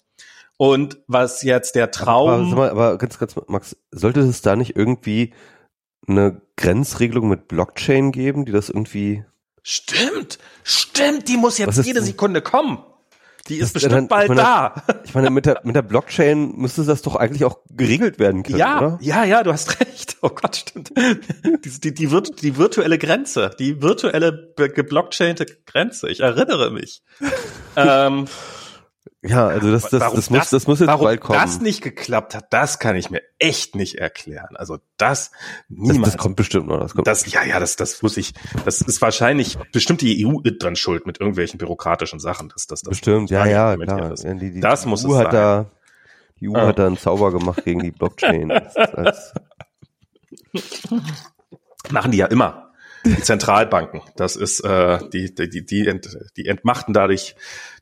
Und 0.57 0.97
was 1.07 1.43
jetzt 1.43 1.75
der 1.75 1.91
Traum. 1.91 2.53
Aber, 2.53 2.71
aber 2.71 2.97
ganz, 2.97 3.19
ganz, 3.19 3.35
Max, 3.47 3.77
sollte 3.91 4.21
es 4.21 4.41
da 4.41 4.57
nicht 4.57 4.75
irgendwie 4.75 5.35
eine 6.09 6.41
Grenzregelung 6.57 7.29
mit 7.29 7.47
Blockchain 7.47 8.11
geben, 8.11 8.47
die 8.47 8.53
das 8.53 8.71
irgendwie. 8.71 9.23
Stimmt, 9.63 10.39
stimmt, 10.65 11.29
die 11.29 11.37
muss 11.37 11.59
jetzt 11.59 11.85
jede 11.85 12.01
Sekunde 12.01 12.41
kommen. 12.41 12.79
Die 13.51 13.59
ist 13.59 13.75
bestimmt 13.75 13.95
dann, 13.95 14.09
bald 14.09 14.29
meine, 14.29 14.41
da. 14.41 14.75
Ich 15.05 15.13
meine, 15.13 15.29
mit 15.31 15.45
der, 15.45 15.61
mit 15.65 15.75
der 15.75 15.83
Blockchain 15.83 16.57
müsste 16.57 16.85
das 16.85 17.03
doch 17.03 17.17
eigentlich 17.17 17.45
auch 17.45 17.59
geregelt 17.69 18.21
werden 18.21 18.45
können, 18.45 18.59
ja, 18.59 18.79
oder? 18.79 18.99
Ja, 19.03 19.25
ja, 19.25 19.43
du 19.43 19.53
hast 19.53 19.81
recht. 19.81 20.17
Oh 20.23 20.29
Gott, 20.29 20.57
stimmt. 20.57 20.93
Die, 20.97 21.81
die, 21.81 21.95
die, 21.95 22.11
virt, 22.11 22.43
die 22.43 22.57
virtuelle 22.57 22.97
Grenze, 22.97 23.51
die 23.59 23.83
virtuelle 23.83 24.53
geblockchainte 24.57 25.47
Grenze. 25.67 26.09
Ich 26.11 26.21
erinnere 26.21 26.71
mich. 26.71 27.03
ähm, 27.77 28.27
ja, 29.23 29.49
also 29.49 29.71
das, 29.71 29.91
das, 29.91 30.15
das, 30.15 30.31
muss, 30.31 30.49
das 30.49 30.67
muss 30.67 30.81
jetzt 30.81 30.89
warum 30.89 31.05
bald 31.05 31.21
kommen. 31.21 31.39
das 31.39 31.61
nicht 31.61 31.83
geklappt 31.83 32.35
hat, 32.35 32.47
das 32.51 32.79
kann 32.79 32.97
ich 32.97 33.11
mir 33.11 33.21
echt 33.39 33.75
nicht 33.75 33.97
erklären. 33.97 34.57
Also 34.57 34.79
das 34.97 35.31
niemals. 35.69 35.99
Das, 35.99 36.13
das 36.13 36.23
kommt 36.23 36.37
bestimmt 36.37 36.69
noch. 36.69 36.81
Das 36.81 36.95
kommt 36.95 37.07
das, 37.07 37.31
ja, 37.31 37.45
ja, 37.45 37.61
das, 37.61 37.77
das 37.77 38.01
muss 38.03 38.17
ich. 38.17 38.33
Das 38.65 38.81
ist 38.81 39.03
wahrscheinlich 39.03 39.59
bestimmt 39.73 40.01
die 40.01 40.27
EU 40.27 40.39
dran 40.43 40.75
schuld 40.75 41.07
mit 41.07 41.21
irgendwelchen 41.21 41.59
bürokratischen 41.59 42.19
Sachen. 42.19 42.49
Das, 42.49 42.67
das, 42.67 42.81
das 42.81 42.89
bestimmt, 42.89 43.29
ja, 43.29 43.45
ja, 43.45 43.77
klar. 43.77 44.15
Ja, 44.17 44.35
die, 44.35 44.53
die, 44.53 44.61
das 44.61 44.87
muss 44.87 45.05
EU 45.05 45.13
es 45.13 45.19
hat 45.19 45.33
sein. 45.33 45.35
da, 45.35 45.71
die 46.41 46.49
EU 46.49 46.55
ah. 46.55 46.69
hat 46.69 46.79
da 46.79 46.87
einen 46.87 46.97
Zauber 46.97 47.31
gemacht 47.31 47.63
gegen 47.65 47.81
die 47.81 47.91
Blockchain. 47.91 48.49
Machen 51.91 52.11
die 52.11 52.19
ja 52.19 52.27
immer. 52.27 52.71
Die 53.05 53.23
Zentralbanken, 53.23 54.03
das 54.17 54.37
ist 54.37 54.61
äh, 54.61 54.99
die, 55.11 55.35
die, 55.35 55.65
die, 55.65 55.87
ent, 55.87 56.19
die 56.37 56.47
entmachten 56.47 56.93
dadurch, 56.93 57.35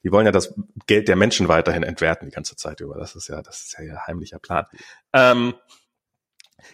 die 0.03 0.13
wollen 0.13 0.27
ja 0.27 0.33
das 0.33 0.55
Geld 0.87 1.09
der 1.09 1.17
Menschen 1.17 1.49
weiterhin 1.49 1.83
entwerten 1.83 2.27
die 2.27 2.35
ganze 2.35 2.57
Zeit 2.57 2.81
über. 2.81 2.99
Das 2.99 3.17
ist 3.17 3.29
ja, 3.29 3.43
das 3.43 3.63
ist 3.63 3.79
ja 3.79 3.85
ihr 3.85 4.07
heimlicher 4.07 4.39
Plan. 4.39 4.67
Ähm, 5.13 5.55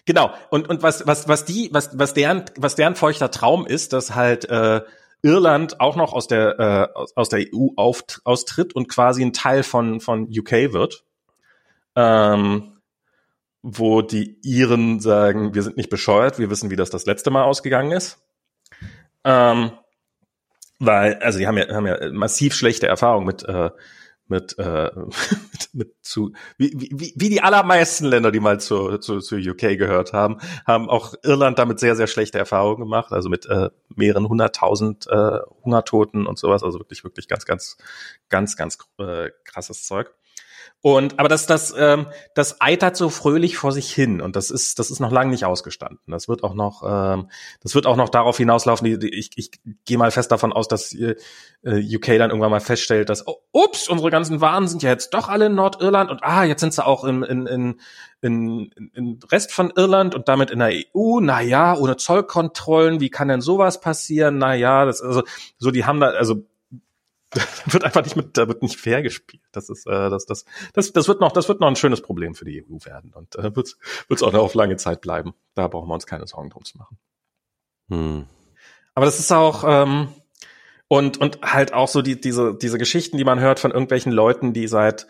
genau. 0.04 0.32
Und 0.50 0.68
und 0.68 0.82
was 0.82 1.06
was 1.06 1.28
was 1.28 1.44
die 1.44 1.70
was 1.72 1.98
was 1.98 2.14
deren 2.14 2.44
was 2.56 2.74
deren 2.74 2.96
feuchter 2.96 3.30
Traum 3.30 3.66
ist, 3.66 3.92
dass 3.92 4.14
halt 4.14 4.48
äh, 4.48 4.82
Irland 5.22 5.80
auch 5.80 5.96
noch 5.96 6.12
aus 6.12 6.26
der 6.26 6.58
äh, 6.58 6.98
aus, 6.98 7.16
aus 7.16 7.28
der 7.28 7.46
EU 7.52 7.68
auf, 7.76 8.04
austritt 8.24 8.74
und 8.74 8.88
quasi 8.88 9.22
ein 9.22 9.32
Teil 9.32 9.62
von 9.62 10.00
von 10.00 10.24
UK 10.24 10.72
wird. 10.72 11.04
Ähm, 11.96 12.74
wo 13.66 14.02
die 14.02 14.38
Iren 14.42 15.00
sagen, 15.00 15.54
wir 15.54 15.62
sind 15.62 15.78
nicht 15.78 15.88
bescheuert, 15.88 16.38
wir 16.38 16.50
wissen, 16.50 16.70
wie 16.70 16.76
das 16.76 16.90
das 16.90 17.06
letzte 17.06 17.30
Mal 17.30 17.44
ausgegangen 17.44 17.92
ist. 17.92 18.18
Ähm, 19.24 19.72
weil, 20.78 21.14
also 21.16 21.38
die 21.38 21.46
haben 21.46 21.58
ja, 21.58 21.68
haben 21.68 21.86
ja 21.86 22.12
massiv 22.12 22.54
schlechte 22.54 22.86
Erfahrungen 22.86 23.26
mit, 23.26 23.44
äh, 23.44 23.70
mit, 24.26 24.58
äh, 24.58 24.90
mit, 24.96 25.68
mit 25.72 25.94
zu, 26.02 26.32
wie, 26.56 26.72
wie, 26.74 27.14
wie 27.16 27.28
die 27.28 27.42
allermeisten 27.42 28.06
Länder, 28.06 28.32
die 28.32 28.40
mal 28.40 28.60
zu, 28.60 28.98
zu, 28.98 29.20
zu 29.20 29.36
UK 29.36 29.78
gehört 29.78 30.12
haben, 30.12 30.38
haben 30.66 30.88
auch 30.88 31.14
Irland 31.22 31.58
damit 31.58 31.78
sehr, 31.78 31.96
sehr 31.96 32.06
schlechte 32.06 32.38
Erfahrungen 32.38 32.80
gemacht, 32.80 33.12
also 33.12 33.28
mit 33.28 33.46
äh, 33.46 33.70
mehreren 33.94 34.28
hunderttausend 34.28 35.06
äh, 35.08 35.38
Hungertoten 35.64 36.26
und 36.26 36.38
sowas, 36.38 36.62
also 36.62 36.78
wirklich, 36.78 37.04
wirklich 37.04 37.28
ganz, 37.28 37.44
ganz, 37.44 37.76
ganz, 38.28 38.56
ganz 38.56 38.78
äh, 38.98 39.30
krasses 39.44 39.86
Zeug. 39.86 40.14
Und 40.84 41.18
aber 41.18 41.30
das, 41.30 41.46
das, 41.46 41.74
ähm, 41.78 42.08
das 42.34 42.60
eitert 42.60 42.94
so 42.94 43.08
fröhlich 43.08 43.56
vor 43.56 43.72
sich 43.72 43.90
hin 43.90 44.20
und 44.20 44.36
das 44.36 44.50
ist, 44.50 44.78
das 44.78 44.90
ist 44.90 45.00
noch 45.00 45.10
lange 45.10 45.30
nicht 45.30 45.46
ausgestanden. 45.46 45.98
Das 46.06 46.28
wird 46.28 46.44
auch 46.44 46.52
noch, 46.52 46.82
ähm, 46.86 47.30
das 47.62 47.74
wird 47.74 47.86
auch 47.86 47.96
noch 47.96 48.10
darauf 48.10 48.36
hinauslaufen. 48.36 49.00
Die, 49.00 49.08
ich, 49.08 49.30
ich 49.36 49.50
gehe 49.86 49.96
mal 49.96 50.10
fest 50.10 50.30
davon 50.30 50.52
aus, 50.52 50.68
dass 50.68 50.92
äh, 50.92 51.16
UK 51.64 52.18
dann 52.18 52.28
irgendwann 52.28 52.50
mal 52.50 52.60
feststellt, 52.60 53.08
dass 53.08 53.26
oh, 53.26 53.36
ups, 53.50 53.88
unsere 53.88 54.10
ganzen 54.10 54.42
Waren 54.42 54.68
sind 54.68 54.82
ja 54.82 54.90
jetzt 54.90 55.14
doch 55.14 55.30
alle 55.30 55.46
in 55.46 55.54
Nordirland 55.54 56.10
und 56.10 56.22
ah, 56.22 56.44
jetzt 56.44 56.60
sind 56.60 56.74
sie 56.74 56.84
auch 56.84 57.04
in, 57.04 57.22
in, 57.22 57.46
in, 57.46 57.80
in, 58.20 58.70
in 58.92 59.20
Rest 59.32 59.52
von 59.52 59.72
Irland 59.74 60.14
und 60.14 60.28
damit 60.28 60.50
in 60.50 60.58
der 60.58 60.68
EU. 60.68 61.18
Na 61.22 61.40
ja, 61.40 61.78
ohne 61.78 61.96
Zollkontrollen, 61.96 63.00
wie 63.00 63.08
kann 63.08 63.28
denn 63.28 63.40
sowas 63.40 63.80
passieren? 63.80 64.36
Na 64.36 64.54
ja, 64.54 64.84
das 64.84 65.00
also 65.00 65.22
so 65.56 65.70
die 65.70 65.86
haben 65.86 66.00
da 66.00 66.08
also 66.08 66.44
wird 67.66 67.84
einfach 67.84 68.02
nicht 68.02 68.16
mit, 68.16 68.36
da 68.36 68.48
wird 68.48 68.62
nicht 68.62 68.78
fair 68.78 69.02
gespielt. 69.02 69.42
Das 69.52 69.68
ist, 69.68 69.86
äh, 69.86 70.10
das, 70.10 70.26
das, 70.26 70.44
das, 70.72 70.92
das 70.92 71.08
wird 71.08 71.20
noch, 71.20 71.32
das 71.32 71.48
wird 71.48 71.60
noch 71.60 71.68
ein 71.68 71.76
schönes 71.76 72.02
Problem 72.02 72.34
für 72.34 72.44
die 72.44 72.62
EU 72.62 72.76
werden 72.84 73.12
und 73.14 73.36
äh, 73.36 73.54
wird 73.54 73.76
es 74.08 74.22
auch 74.22 74.32
noch 74.32 74.42
auf 74.42 74.54
lange 74.54 74.76
Zeit 74.76 75.00
bleiben. 75.00 75.34
Da 75.54 75.68
brauchen 75.68 75.88
wir 75.88 75.94
uns 75.94 76.06
keine 76.06 76.26
Sorgen 76.26 76.50
drum 76.50 76.64
zu 76.64 76.78
machen. 76.78 76.98
Hm. 77.88 78.26
Aber 78.94 79.06
das 79.06 79.18
ist 79.18 79.32
auch 79.32 79.64
ähm, 79.66 80.08
und 80.88 81.18
und 81.18 81.40
halt 81.42 81.72
auch 81.72 81.88
so 81.88 82.02
die 82.02 82.20
diese 82.20 82.54
diese 82.54 82.78
Geschichten, 82.78 83.18
die 83.18 83.24
man 83.24 83.40
hört 83.40 83.58
von 83.58 83.72
irgendwelchen 83.72 84.12
Leuten, 84.12 84.52
die 84.52 84.68
seit 84.68 85.06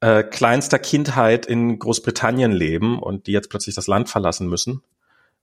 äh, 0.00 0.22
kleinster 0.22 0.78
Kindheit 0.78 1.46
in 1.46 1.78
Großbritannien 1.78 2.52
leben 2.52 2.98
und 2.98 3.26
die 3.26 3.32
jetzt 3.32 3.50
plötzlich 3.50 3.74
das 3.74 3.86
Land 3.86 4.08
verlassen 4.08 4.48
müssen. 4.48 4.82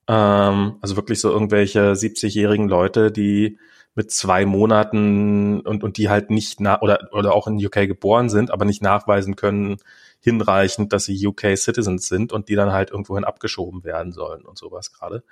Ähm, 0.07 0.77
also 0.81 0.95
wirklich 0.95 1.19
so 1.19 1.31
irgendwelche 1.31 1.93
70-jährigen 1.93 2.67
Leute, 2.67 3.11
die 3.11 3.57
mit 3.95 4.11
zwei 4.11 4.45
Monaten 4.45 5.61
und, 5.61 5.83
und 5.83 5.97
die 5.97 6.09
halt 6.09 6.31
nicht 6.31 6.59
nach 6.59 6.81
oder, 6.81 7.09
oder 7.11 7.33
auch 7.33 7.47
in 7.47 7.63
UK 7.63 7.87
geboren 7.87 8.29
sind, 8.29 8.49
aber 8.51 8.65
nicht 8.65 8.81
nachweisen 8.81 9.35
können, 9.35 9.77
hinreichend, 10.19 10.93
dass 10.93 11.05
sie 11.05 11.27
UK 11.27 11.57
Citizens 11.57 12.07
sind 12.07 12.31
und 12.31 12.49
die 12.49 12.55
dann 12.55 12.71
halt 12.71 12.91
irgendwohin 12.91 13.25
abgeschoben 13.25 13.83
werden 13.83 14.13
sollen 14.13 14.45
und 14.45 14.57
sowas 14.57 14.93
gerade. 14.93 15.23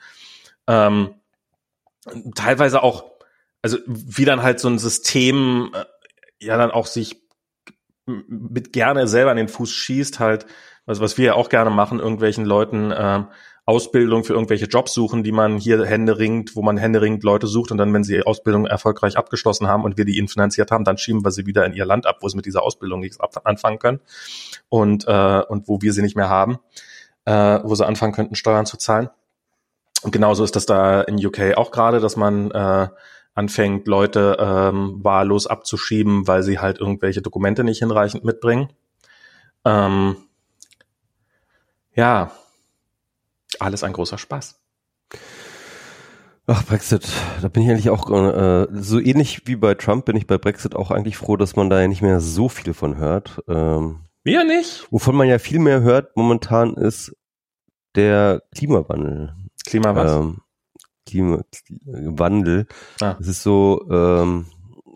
Ähm, 0.67 1.15
teilweise 2.35 2.83
auch, 2.83 3.05
also 3.61 3.77
wie 3.87 4.25
dann 4.25 4.43
halt 4.43 4.59
so 4.59 4.67
ein 4.67 4.79
System 4.79 5.71
äh, 5.73 5.85
ja 6.45 6.57
dann 6.57 6.71
auch 6.71 6.87
sich 6.87 7.21
mit 8.05 8.73
gerne 8.73 9.07
selber 9.07 9.31
an 9.31 9.37
den 9.37 9.47
Fuß 9.47 9.71
schießt, 9.71 10.19
halt, 10.19 10.45
also 10.85 11.01
was 11.01 11.17
wir 11.17 11.25
ja 11.25 11.33
auch 11.35 11.49
gerne 11.49 11.69
machen, 11.69 11.99
irgendwelchen 11.99 12.45
Leuten 12.45 12.91
äh, 12.91 13.23
Ausbildung 13.65 14.23
für 14.23 14.33
irgendwelche 14.33 14.65
Jobs 14.65 14.93
suchen, 14.93 15.23
die 15.23 15.31
man 15.31 15.57
hier 15.57 15.85
händeringend, 15.85 16.55
wo 16.55 16.61
man 16.61 16.77
händeringend 16.77 17.23
Leute 17.23 17.47
sucht 17.47 17.71
und 17.71 17.77
dann, 17.77 17.93
wenn 17.93 18.03
sie 18.03 18.23
Ausbildung 18.23 18.65
erfolgreich 18.65 19.17
abgeschlossen 19.17 19.67
haben 19.67 19.83
und 19.83 19.97
wir 19.97 20.05
die 20.05 20.17
ihnen 20.17 20.27
finanziert 20.27 20.71
haben, 20.71 20.83
dann 20.83 20.97
schieben 20.97 21.23
wir 21.23 21.31
sie 21.31 21.45
wieder 21.45 21.65
in 21.65 21.73
ihr 21.73 21.85
Land 21.85 22.07
ab, 22.07 22.17
wo 22.21 22.27
sie 22.27 22.35
mit 22.35 22.45
dieser 22.45 22.63
Ausbildung 22.63 23.01
nichts 23.01 23.19
anfangen 23.19 23.79
können 23.79 23.99
und, 24.69 25.07
äh, 25.07 25.41
und 25.47 25.67
wo 25.67 25.81
wir 25.81 25.93
sie 25.93 26.01
nicht 26.01 26.15
mehr 26.15 26.29
haben, 26.29 26.57
äh, 27.25 27.59
wo 27.63 27.75
sie 27.75 27.85
anfangen 27.85 28.13
könnten, 28.13 28.35
Steuern 28.35 28.65
zu 28.65 28.77
zahlen. 28.77 29.09
Und 30.01 30.11
genauso 30.11 30.43
ist 30.43 30.55
das 30.55 30.65
da 30.65 31.01
in 31.01 31.23
UK 31.23 31.55
auch 31.55 31.69
gerade, 31.69 31.99
dass 31.99 32.15
man 32.15 32.49
äh, 32.49 32.87
anfängt, 33.35 33.87
Leute 33.87 34.37
ähm, 34.39 34.99
wahllos 35.03 35.45
abzuschieben, 35.45 36.27
weil 36.27 36.41
sie 36.41 36.59
halt 36.59 36.79
irgendwelche 36.79 37.21
Dokumente 37.21 37.63
nicht 37.63 37.79
hinreichend 37.79 38.23
mitbringen. 38.23 38.73
Ähm, 39.63 40.17
ja, 41.93 42.31
alles 43.61 43.83
ein 43.83 43.93
großer 43.93 44.17
Spaß. 44.17 44.59
Ach, 46.47 46.65
Brexit, 46.65 47.07
da 47.41 47.47
bin 47.47 47.63
ich 47.63 47.69
eigentlich 47.69 47.89
auch 47.89 48.09
äh, 48.09 48.67
so 48.73 48.99
ähnlich 48.99 49.43
wie 49.45 49.55
bei 49.55 49.75
Trump 49.75 50.05
bin 50.05 50.17
ich 50.17 50.27
bei 50.27 50.37
Brexit 50.37 50.75
auch 50.75 50.91
eigentlich 50.91 51.15
froh, 51.15 51.37
dass 51.37 51.55
man 51.55 51.69
da 51.69 51.79
ja 51.79 51.87
nicht 51.87 52.01
mehr 52.01 52.19
so 52.19 52.49
viel 52.49 52.73
von 52.73 52.97
hört. 52.97 53.41
Ähm, 53.47 54.01
Wir 54.23 54.43
nicht. 54.43 54.87
Wovon 54.91 55.15
man 55.15 55.27
ja 55.27 55.39
viel 55.39 55.59
mehr 55.59 55.81
hört 55.81 56.17
momentan 56.17 56.73
ist 56.75 57.15
der 57.95 58.43
Klimawandel. 58.55 59.35
Klima 59.65 59.95
was? 59.95 60.11
Ähm, 60.11 60.41
Klimawandel. 61.05 62.67
Ah. 63.01 63.17
Es 63.19 63.27
ist 63.27 63.43
so, 63.43 63.87
ähm, 63.89 64.47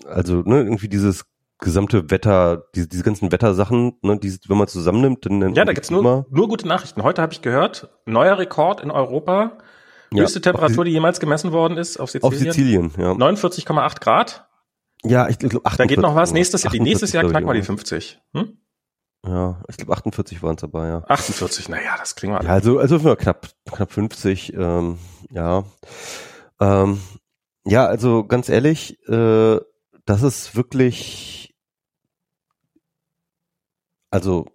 also 0.07 0.41
ne, 0.41 0.63
irgendwie 0.63 0.89
dieses 0.89 1.25
gesamte 1.59 2.11
Wetter, 2.11 2.65
diese, 2.75 2.87
diese 2.87 3.03
ganzen 3.03 3.31
Wettersachen, 3.31 3.97
ne, 4.01 4.17
die, 4.19 4.37
wenn 4.47 4.57
man 4.57 4.67
zusammennimmt, 4.67 5.25
dann 5.25 5.53
Ja, 5.55 5.65
da 5.65 5.73
gibt's 5.73 5.91
nur, 5.91 6.25
nur 6.29 6.47
gute 6.47 6.67
Nachrichten. 6.67 7.03
Heute 7.03 7.21
habe 7.21 7.33
ich 7.33 7.41
gehört, 7.41 7.89
neuer 8.05 8.37
Rekord 8.37 8.81
in 8.81 8.91
Europa. 8.91 9.57
Höchste 10.13 10.39
ja, 10.39 10.43
Temperatur, 10.43 10.85
die 10.85 10.91
jemals 10.91 11.19
gemessen 11.19 11.51
worden 11.51 11.77
ist 11.77 11.97
auf 11.99 12.09
Sizilien. 12.09 12.33
Auf 12.33 12.39
Sizilien, 12.55 12.91
ja. 12.97 13.11
49,8 13.11 13.99
Grad. 14.01 14.47
Ja, 15.03 15.27
ich 15.27 15.39
glaube, 15.39 15.61
Da 15.77 15.85
geht 15.85 15.99
noch 15.99 16.15
was. 16.15 16.31
Nächstes, 16.31 16.65
48, 16.65 16.81
nächstes 16.81 17.11
Jahr 17.11 17.25
knacken 17.25 17.47
wir 17.47 17.53
die 17.53 17.61
50. 17.61 18.19
Hm? 18.33 18.57
Ja, 19.25 19.61
ich 19.67 19.77
glaube 19.77 19.93
48 19.93 20.43
waren 20.43 20.55
es 20.55 20.61
dabei, 20.61 20.87
ja. 20.87 21.03
48, 21.07 21.69
naja, 21.69 21.95
das 21.97 22.15
kriegen 22.15 22.33
wir 22.33 22.39
alle. 22.39 22.47
Ja, 22.47 22.53
also, 22.53 22.79
also 22.79 23.15
knapp, 23.15 23.49
knapp 23.71 23.91
50, 23.91 24.53
ähm, 24.53 24.99
ja. 25.31 25.63
Ähm, 26.59 26.99
ja, 27.65 27.85
also 27.87 28.23
ganz 28.25 28.49
ehrlich, 28.49 28.99
äh, 29.07 29.59
das 30.05 30.23
ist 30.23 30.55
wirklich 30.55 31.55
also 34.11 34.45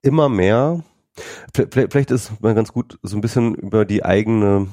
immer 0.00 0.28
mehr, 0.28 0.82
vielleicht 1.52 2.10
ist 2.10 2.40
man 2.40 2.54
ganz 2.54 2.72
gut 2.72 2.98
so 3.02 3.16
ein 3.16 3.20
bisschen 3.20 3.54
über 3.54 3.84
die 3.84 4.04
eigene 4.04 4.68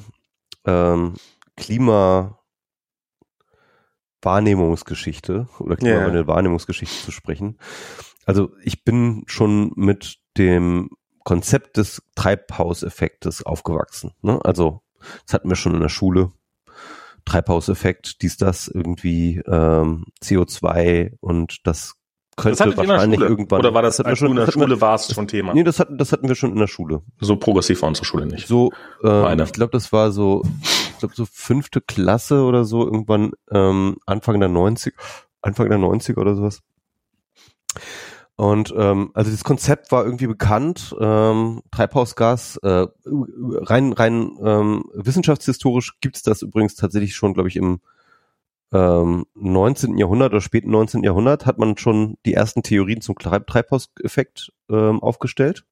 ähm, 0.66 1.16
Klima 1.58 2.40
Wahrnehmungsgeschichte 4.22 5.48
oder 5.60 5.76
Klimawandel-Wahrnehmungsgeschichte 5.76 7.06
zu 7.06 7.12
sprechen. 7.12 7.58
Also 8.26 8.52
ich 8.64 8.84
bin 8.84 9.24
schon 9.28 9.72
mit 9.76 10.20
dem 10.38 10.90
Konzept 11.24 11.78
des 11.78 12.02
Treibhauseffektes 12.16 13.44
aufgewachsen. 13.44 14.14
Ne? 14.22 14.40
Also 14.44 14.82
das 15.26 15.34
hatten 15.34 15.50
wir 15.50 15.56
schon 15.56 15.76
in 15.76 15.82
der 15.82 15.90
Schule. 15.90 16.32
Treibhauseffekt, 17.28 18.22
dies, 18.22 18.38
das, 18.38 18.68
irgendwie 18.68 19.42
ähm, 19.48 20.06
CO2 20.24 21.14
und 21.20 21.60
das 21.66 21.94
könnte 22.36 22.66
das 22.66 22.78
wahrscheinlich 22.78 23.20
irgendwann. 23.20 23.60
Oder 23.60 23.74
war 23.74 23.82
das, 23.82 23.98
das 23.98 24.20
schon 24.20 24.30
in 24.30 24.36
der 24.36 24.52
Schule 24.52 24.80
war 24.80 24.96
es 24.96 25.12
schon 25.12 25.28
Thema? 25.28 25.54
Nee, 25.54 25.64
das 25.64 25.80
hatten, 25.80 25.98
das 25.98 26.12
hatten 26.12 26.28
wir 26.28 26.36
schon 26.36 26.52
in 26.52 26.60
der 26.60 26.68
Schule. 26.68 27.02
So 27.20 27.36
progressiv 27.36 27.82
war 27.82 27.90
unsere 27.90 28.06
Schule 28.06 28.28
nicht. 28.28 28.48
So, 28.48 28.72
äh, 29.04 29.44
ich 29.44 29.54
glaube, 29.54 29.72
das 29.72 29.92
war 29.92 30.12
so, 30.12 30.44
ich 30.64 31.00
glaube 31.00 31.16
so 31.16 31.26
fünfte 31.26 31.82
Klasse 31.82 32.44
oder 32.44 32.64
so, 32.64 32.86
irgendwann 32.86 33.32
ähm, 33.52 33.98
Anfang 34.06 34.40
der 34.40 34.50
90 34.50 34.94
Anfang 35.42 35.70
der 35.70 35.78
90 35.78 36.18
oder 36.18 36.36
sowas. 36.36 36.62
Und 38.38 38.72
ähm, 38.78 39.10
also 39.16 39.32
das 39.32 39.44
Konzept 39.44 39.92
war 39.92 40.06
irgendwie 40.06 40.28
bekannt, 40.28 40.96
ähm, 41.00 41.64
Treibhausgas, 41.72 42.58
äh, 42.58 42.86
rein 43.06 43.94
rein 43.94 44.38
ähm, 44.44 44.84
wissenschaftshistorisch 44.94 46.00
gibt's 46.02 46.22
das 46.22 46.44
übrigens 46.44 46.76
tatsächlich 46.76 47.16
schon, 47.16 47.34
glaube 47.34 47.50
ich, 47.50 47.56
im 47.56 47.80
ähm, 48.72 49.26
19. 49.34 49.98
Jahrhundert 49.98 50.34
oder 50.34 50.42
späten 50.42 50.70
19. 50.70 51.04
Jahrhundert 51.04 51.48
hat 51.48 51.58
man 51.58 51.78
schon 51.78 52.18
die 52.28 52.36
ersten 52.36 52.62
Theorien 52.62 53.02
zum 53.02 53.16
Treibhauseffekt 53.18 54.52
ähm, 54.70 55.02
aufgestellt. 55.02 55.66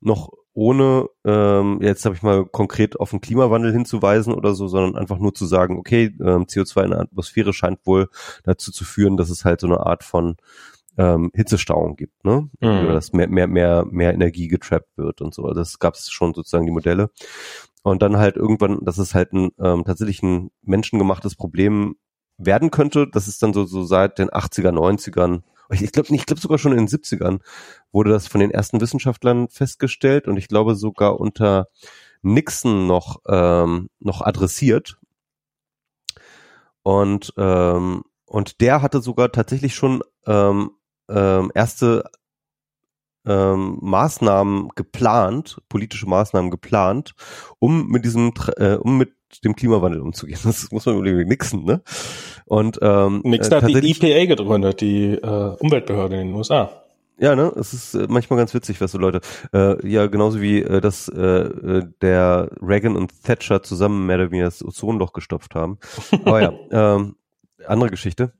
Noch 0.00 0.32
ohne 0.52 1.08
ähm, 1.24 1.78
jetzt 1.80 2.04
habe 2.04 2.16
ich 2.16 2.22
mal 2.22 2.44
konkret 2.44 2.98
auf 2.98 3.10
den 3.10 3.20
Klimawandel 3.20 3.72
hinzuweisen 3.72 4.34
oder 4.34 4.54
so, 4.56 4.66
sondern 4.66 4.96
einfach 4.96 5.18
nur 5.18 5.34
zu 5.34 5.46
sagen, 5.46 5.78
okay, 5.78 6.06
ähm, 6.20 6.46
CO2 6.46 6.84
in 6.84 6.90
der 6.90 7.00
Atmosphäre 7.00 7.52
scheint 7.52 7.86
wohl 7.86 8.08
dazu 8.42 8.72
zu 8.72 8.84
führen, 8.84 9.16
dass 9.16 9.30
es 9.30 9.44
halt 9.44 9.60
so 9.60 9.68
eine 9.68 9.86
Art 9.86 10.02
von 10.02 10.36
ähm, 10.96 11.30
Hitzestauung 11.34 11.96
gibt, 11.96 12.24
ne? 12.24 12.48
Mhm. 12.60 12.88
Dass 12.88 13.12
mehr, 13.12 13.28
mehr, 13.28 13.46
mehr, 13.46 13.84
mehr 13.84 14.14
Energie 14.14 14.48
getrappt 14.48 14.96
wird 14.96 15.20
und 15.20 15.34
so. 15.34 15.44
Also 15.44 15.60
das 15.60 15.78
gab 15.78 15.94
es 15.94 16.10
schon 16.10 16.34
sozusagen 16.34 16.66
die 16.66 16.72
Modelle. 16.72 17.10
Und 17.82 18.02
dann 18.02 18.16
halt 18.16 18.36
irgendwann, 18.36 18.84
dass 18.84 18.98
es 18.98 19.14
halt 19.14 19.32
ein 19.32 19.50
ähm, 19.58 19.84
tatsächlich 19.84 20.22
ein 20.22 20.50
menschengemachtes 20.62 21.36
Problem 21.36 21.96
werden 22.38 22.70
könnte. 22.70 23.06
Das 23.10 23.28
ist 23.28 23.42
dann 23.42 23.52
so, 23.52 23.64
so 23.64 23.84
seit 23.84 24.18
den 24.18 24.30
80er, 24.30 24.70
90ern, 24.70 25.42
ich 25.70 25.92
glaube 25.92 26.14
ich 26.14 26.26
glaube 26.26 26.40
sogar 26.40 26.58
schon 26.58 26.72
in 26.72 26.86
den 26.86 26.88
70ern 26.88 27.40
wurde 27.92 28.10
das 28.10 28.26
von 28.26 28.40
den 28.40 28.50
ersten 28.50 28.80
Wissenschaftlern 28.80 29.48
festgestellt 29.48 30.28
und 30.28 30.36
ich 30.36 30.48
glaube 30.48 30.74
sogar 30.74 31.18
unter 31.20 31.68
Nixon 32.22 32.86
noch, 32.86 33.20
ähm, 33.28 33.88
noch 34.00 34.22
adressiert. 34.22 34.98
Und, 36.82 37.32
ähm, 37.36 38.04
und 38.26 38.60
der 38.60 38.82
hatte 38.82 39.00
sogar 39.00 39.32
tatsächlich 39.32 39.74
schon 39.74 40.02
ähm, 40.26 40.70
ähm, 41.08 41.50
erste 41.54 42.04
ähm, 43.26 43.78
Maßnahmen 43.80 44.70
geplant, 44.74 45.60
politische 45.68 46.06
Maßnahmen 46.06 46.50
geplant, 46.50 47.14
um 47.58 47.88
mit 47.88 48.04
diesem, 48.04 48.32
äh, 48.56 48.74
um 48.74 48.98
mit 48.98 49.12
dem 49.44 49.56
Klimawandel 49.56 50.00
umzugehen. 50.00 50.38
Das 50.44 50.70
muss 50.70 50.86
man 50.86 50.96
überlegen, 50.96 51.28
Nixon, 51.28 51.64
ne? 51.64 51.82
Und 52.46 52.78
ähm, 52.82 53.22
Nixon 53.24 53.58
äh, 53.58 53.62
hat 53.62 53.68
die 53.68 53.90
EPA 53.90 54.34
gegründet, 54.34 54.80
die 54.80 55.14
äh, 55.14 55.56
Umweltbehörde 55.58 56.20
in 56.20 56.28
den 56.28 56.36
USA. 56.36 56.84
Ja, 57.16 57.36
ne, 57.36 57.52
es 57.56 57.72
ist 57.72 57.94
äh, 57.94 58.06
manchmal 58.08 58.38
ganz 58.38 58.54
witzig, 58.54 58.80
was 58.80 58.90
so 58.90 58.98
Leute, 58.98 59.20
äh, 59.52 59.88
ja, 59.88 60.08
genauso 60.08 60.40
wie 60.40 60.62
äh, 60.62 60.80
dass 60.80 61.08
äh, 61.08 61.20
äh, 61.20 61.86
der 62.02 62.50
Reagan 62.60 62.96
und 62.96 63.22
Thatcher 63.22 63.62
zusammen 63.62 64.06
mehr 64.06 64.16
oder 64.16 64.30
weniger 64.30 64.46
das 64.46 64.64
Ozonloch 64.64 65.12
gestopft 65.12 65.54
haben. 65.54 65.78
Aber 66.24 66.42
ja, 66.42 66.52
ähm, 66.96 67.14
andere 67.66 67.90
Geschichte. 67.90 68.32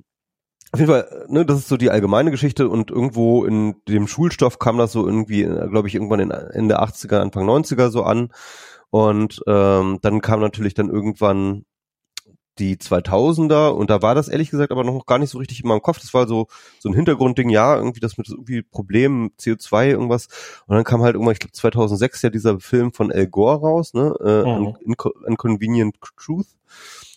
Auf 0.75 0.81
jeden 0.81 0.91
Fall, 0.91 1.27
ne, 1.29 1.47
das 1.47 1.59
ist 1.61 1.69
so 1.69 1.77
die 1.77 1.91
allgemeine 1.91 2.33
Geschichte 2.33 2.69
und 2.69 2.91
irgendwo 2.91 3.45
in 3.45 3.77
dem 3.87 4.09
Schulstoff 4.09 4.59
kam 4.59 4.77
das 4.77 4.91
so 4.91 5.07
irgendwie, 5.07 5.43
äh, 5.43 5.69
glaube 5.69 5.87
ich, 5.87 5.95
irgendwann 5.95 6.19
in 6.19 6.33
Ende 6.33 6.83
80er, 6.83 7.21
Anfang 7.21 7.49
90er 7.49 7.91
so 7.91 8.03
an. 8.03 8.31
Und 8.91 9.41
ähm, 9.47 10.01
dann 10.03 10.21
kam 10.21 10.41
natürlich 10.41 10.75
dann 10.75 10.91
irgendwann 10.91 11.65
die 12.59 12.75
2000er 12.75 13.69
und 13.69 13.89
da 13.89 14.03
war 14.03 14.17
das 14.17 14.27
ehrlich 14.27 14.51
gesagt 14.51 14.73
aber 14.73 14.83
noch 14.83 15.07
gar 15.07 15.21
nicht 15.21 15.31
so 15.31 15.39
richtig 15.39 15.63
in 15.63 15.69
meinem 15.69 15.81
Kopf. 15.81 16.01
Das 16.01 16.13
war 16.13 16.27
so 16.27 16.49
so 16.81 16.89
ein 16.89 16.95
Hintergrundding, 16.97 17.51
ja, 17.51 17.77
irgendwie 17.77 18.01
das 18.01 18.19
mit 18.19 18.29
irgendwie 18.29 18.63
Problemen 18.63 19.31
CO2 19.39 19.91
irgendwas 19.91 20.27
und 20.67 20.75
dann 20.75 20.83
kam 20.85 21.03
halt 21.03 21.15
irgendwann, 21.15 21.35
ich 21.35 21.39
glaube 21.39 21.53
2006 21.53 22.23
ja 22.23 22.31
dieser 22.31 22.59
Film 22.59 22.93
von 22.93 23.13
El 23.13 23.29
Gore 23.29 23.61
raus, 23.61 23.95
ne, 23.95 24.13
äh, 24.25 24.45
mhm. 24.45 24.77
Inconvenient 25.29 25.99
Truth 26.17 26.49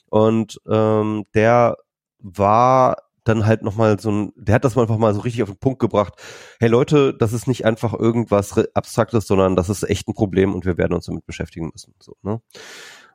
und 0.09 0.61
ähm, 0.67 1.25
der 1.33 1.77
war 2.19 2.97
dann 3.28 3.45
halt 3.45 3.63
nochmal 3.63 3.99
so 3.99 4.11
ein, 4.11 4.34
der 4.36 4.55
hat 4.55 4.65
das 4.65 4.75
mal 4.75 4.84
einfach 4.84 4.97
mal 4.97 5.13
so 5.13 5.21
richtig 5.21 5.43
auf 5.43 5.49
den 5.49 5.57
Punkt 5.57 5.80
gebracht. 5.80 6.13
Hey 6.59 6.69
Leute, 6.69 7.13
das 7.13 7.34
ist 7.34 7.47
nicht 7.47 7.65
einfach 7.65 7.93
irgendwas 7.93 8.57
Abstraktes, 8.73 9.28
sondern 9.28 9.55
das 9.55 9.69
ist 9.69 9.84
echt 9.84 10.07
ein 10.07 10.13
Problem 10.13 10.53
und 10.53 10.65
wir 10.65 10.78
werden 10.78 10.93
uns 10.93 11.05
damit 11.05 11.25
beschäftigen 11.25 11.69
müssen. 11.71 11.93
So, 11.99 12.15
ne? 12.21 12.41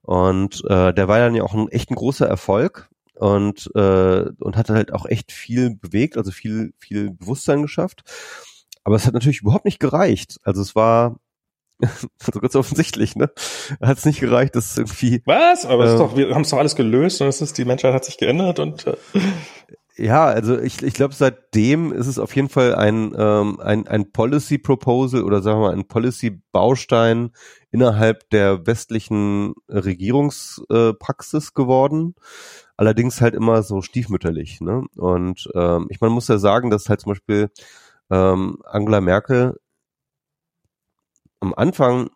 Und 0.03 0.63
äh, 0.69 0.93
der 0.93 1.09
war 1.09 1.19
dann 1.19 1.35
ja 1.35 1.45
auch 1.45 1.55
ein 1.55 1.69
echt 1.69 1.91
ein 1.91 1.97
großer 1.97 2.27
Erfolg 2.27 2.89
und 3.15 3.71
äh, 3.75 4.25
und 4.41 4.57
hat 4.57 4.71
halt 4.71 4.93
auch 4.93 5.07
echt 5.07 5.33
viel 5.33 5.77
bewegt, 5.77 6.17
also 6.17 6.31
viel 6.31 6.75
viel 6.79 7.11
Bewusstsein 7.11 7.63
geschafft. 7.63 8.03
Aber 8.85 8.97
es 8.97 9.07
hat 9.07 9.15
natürlich 9.15 9.43
überhaupt 9.43 9.65
nicht 9.65 9.79
gereicht. 9.79 10.39
Also 10.43 10.61
es 10.61 10.75
war 10.75 11.21
so 12.19 12.41
ganz 12.41 12.55
offensichtlich, 12.57 13.17
ne? 13.17 13.31
Hat 13.81 13.99
es 13.99 14.05
nicht 14.05 14.21
gereicht, 14.21 14.55
dass 14.57 14.77
irgendwie. 14.77 15.23
Was? 15.25 15.67
Aber 15.67 15.85
äh, 15.85 15.93
ist 15.93 15.99
doch, 15.99 16.17
wir 16.17 16.35
haben 16.35 16.43
es 16.43 16.51
doch 16.51 16.59
alles 16.59 16.77
gelöst 16.77 17.21
und 17.21 17.29
es 17.29 17.41
ist, 17.41 17.59
die 17.59 17.65
Menschheit 17.65 17.95
hat 17.95 18.05
sich 18.05 18.19
geändert 18.19 18.59
und 18.59 18.87
äh, 18.87 18.97
ja, 19.97 20.25
also 20.25 20.59
ich, 20.59 20.83
ich 20.83 20.95
glaube, 20.95 21.15
seitdem 21.15 21.93
ist 21.93 22.07
es 22.07 22.19
auf 22.19 22.35
jeden 22.35 22.49
Fall 22.49 22.75
ein, 22.75 23.15
ähm, 23.17 23.61
ein, 23.61 23.87
ein 23.87 24.11
Policy 24.11 24.57
Proposal 24.59 25.23
oder 25.23 25.43
sagen 25.43 25.61
wir 25.61 25.69
mal 25.69 25.75
ein 25.75 25.87
Policy 25.87 26.43
Baustein 26.51 27.33
innerhalb 27.71 28.29
der 28.31 28.67
westlichen 28.67 29.55
Regierungspraxis 29.69 31.49
äh, 31.49 31.53
geworden. 31.55 32.15
Allerdings 32.77 33.21
halt 33.21 33.35
immer 33.35 33.63
so 33.63 33.83
stiefmütterlich. 33.83 34.61
Ne? 34.63 34.85
Und 34.97 35.49
ähm, 35.55 35.87
ich 35.91 36.01
meine, 36.01 36.15
muss 36.15 36.29
ja 36.29 36.39
sagen, 36.39 36.71
dass 36.71 36.89
halt 36.89 37.01
zum 37.01 37.13
Beispiel 37.13 37.51
ähm, 38.11 38.59
Angela 38.65 39.01
Merkel 39.03 39.59
am 41.41 41.53
Anfang 41.55 42.09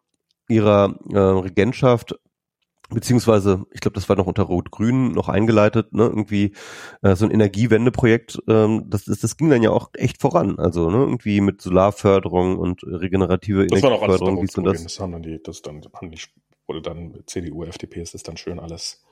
ihrer 0.48 0.94
äh, 1.12 1.18
Regentschaft 1.18 2.14
beziehungsweise 2.91 3.64
ich 3.72 3.80
glaube, 3.80 3.95
das 3.95 4.09
war 4.09 4.16
noch 4.16 4.26
unter 4.26 4.45
Rot-Grün 4.45 5.12
noch 5.12 5.28
eingeleitet, 5.28 5.93
ne, 5.93 6.05
irgendwie 6.05 6.53
äh, 7.03 7.16
so 7.16 7.24
ein 7.24 7.30
Energiewendeprojekt, 7.30 8.39
ähm, 8.49 8.84
das, 8.89 9.05
das, 9.05 9.20
das 9.20 9.37
ging 9.37 9.51
dann 9.51 9.62
ja 9.62 9.70
auch 9.70 9.91
echt 9.95 10.20
voran, 10.20 10.59
also 10.59 10.91
ne, 10.91 10.99
irgendwie 10.99 11.41
mit 11.41 11.61
Solarförderung 11.61 12.59
und 12.59 12.82
regenerative 12.84 13.66
das 13.66 13.82
Energieförderung, 13.82 14.43
wie 14.43 14.47
so 14.47 14.62
das. 14.62 14.82
Das 14.82 15.01
haben 15.01 15.12
dann 15.12 15.22
die, 15.22 15.43
das 15.43 15.62
dann 15.62 15.82
haben 15.95 16.11
die, 16.11 16.20
wurde 16.66 16.82
dann 16.82 17.14
CDU, 17.26 17.64
FDP 17.64 18.01
ist 18.03 18.14
das 18.14 18.22
dann 18.22 18.37
schön 18.37 18.59
alles. 18.59 19.03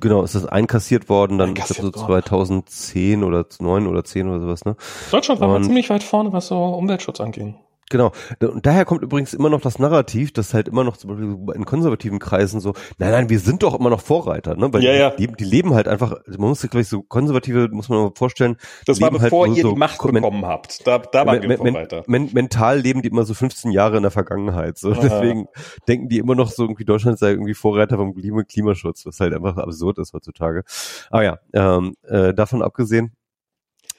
Genau, 0.00 0.22
ist 0.22 0.34
das 0.34 0.44
einkassiert 0.44 1.08
worden, 1.08 1.38
dann 1.38 1.50
einkassiert 1.50 1.78
ich 1.78 1.92
glaub, 1.92 1.96
so 1.96 2.06
2010 2.06 3.22
oder 3.22 3.46
9 3.60 3.86
oder 3.86 4.04
10 4.04 4.28
oder 4.28 4.40
sowas, 4.40 4.64
ne? 4.64 4.76
Deutschland 5.10 5.40
war 5.40 5.54
und, 5.54 5.64
ziemlich 5.64 5.88
weit 5.88 6.02
vorne, 6.02 6.32
was 6.32 6.48
so 6.48 6.62
Umweltschutz 6.64 7.20
anging. 7.20 7.56
Genau. 7.94 8.10
Und 8.40 8.66
daher 8.66 8.84
kommt 8.84 9.02
übrigens 9.02 9.34
immer 9.34 9.48
noch 9.48 9.60
das 9.60 9.78
Narrativ, 9.78 10.32
dass 10.32 10.52
halt 10.52 10.66
immer 10.66 10.82
noch 10.82 10.96
zum 10.96 11.10
Beispiel 11.10 11.54
in 11.54 11.64
konservativen 11.64 12.18
Kreisen 12.18 12.58
so, 12.58 12.72
nein, 12.98 13.12
nein, 13.12 13.30
wir 13.30 13.38
sind 13.38 13.62
doch 13.62 13.78
immer 13.78 13.88
noch 13.88 14.00
Vorreiter, 14.00 14.56
ne? 14.56 14.72
Weil 14.72 14.82
ja, 14.82 14.92
ja. 14.94 15.10
Die, 15.10 15.28
die 15.28 15.44
leben 15.44 15.74
halt 15.74 15.86
einfach, 15.86 16.16
man 16.26 16.48
muss 16.48 16.62
sich 16.62 16.72
gleich 16.72 16.88
so 16.88 17.02
konservative, 17.02 17.68
muss 17.70 17.88
man 17.88 18.00
mal 18.00 18.10
vorstellen. 18.12 18.56
Das 18.84 19.00
war 19.00 19.12
halt 19.12 19.22
bevor 19.22 19.46
halt 19.46 19.56
ihr 19.56 19.62
so 19.62 19.74
die 19.74 19.78
Macht 19.78 20.02
bekommen 20.02 20.44
habt. 20.44 20.84
Da, 20.84 20.98
da 20.98 21.24
waren 21.24 21.40
wir 21.40 21.56
Vorreiter. 21.56 22.02
Men, 22.08 22.30
mental 22.32 22.80
leben 22.80 23.00
die 23.00 23.10
immer 23.10 23.22
so 23.22 23.32
15 23.32 23.70
Jahre 23.70 23.98
in 23.98 24.02
der 24.02 24.10
Vergangenheit. 24.10 24.76
So. 24.76 24.92
Deswegen 24.92 25.46
denken 25.86 26.08
die 26.08 26.18
immer 26.18 26.34
noch 26.34 26.50
so 26.50 26.64
irgendwie 26.64 26.84
Deutschland 26.84 27.20
sei 27.20 27.30
irgendwie 27.30 27.54
Vorreiter 27.54 27.96
vom 27.96 28.12
Klima 28.12 28.42
Klimaschutz, 28.42 29.06
was 29.06 29.20
halt 29.20 29.32
einfach 29.34 29.56
absurd 29.56 29.98
ist 29.98 30.14
heutzutage. 30.14 30.64
Aber 31.10 31.22
ja, 31.22 31.38
ähm, 31.52 31.94
äh, 32.02 32.34
davon 32.34 32.60
abgesehen, 32.60 33.12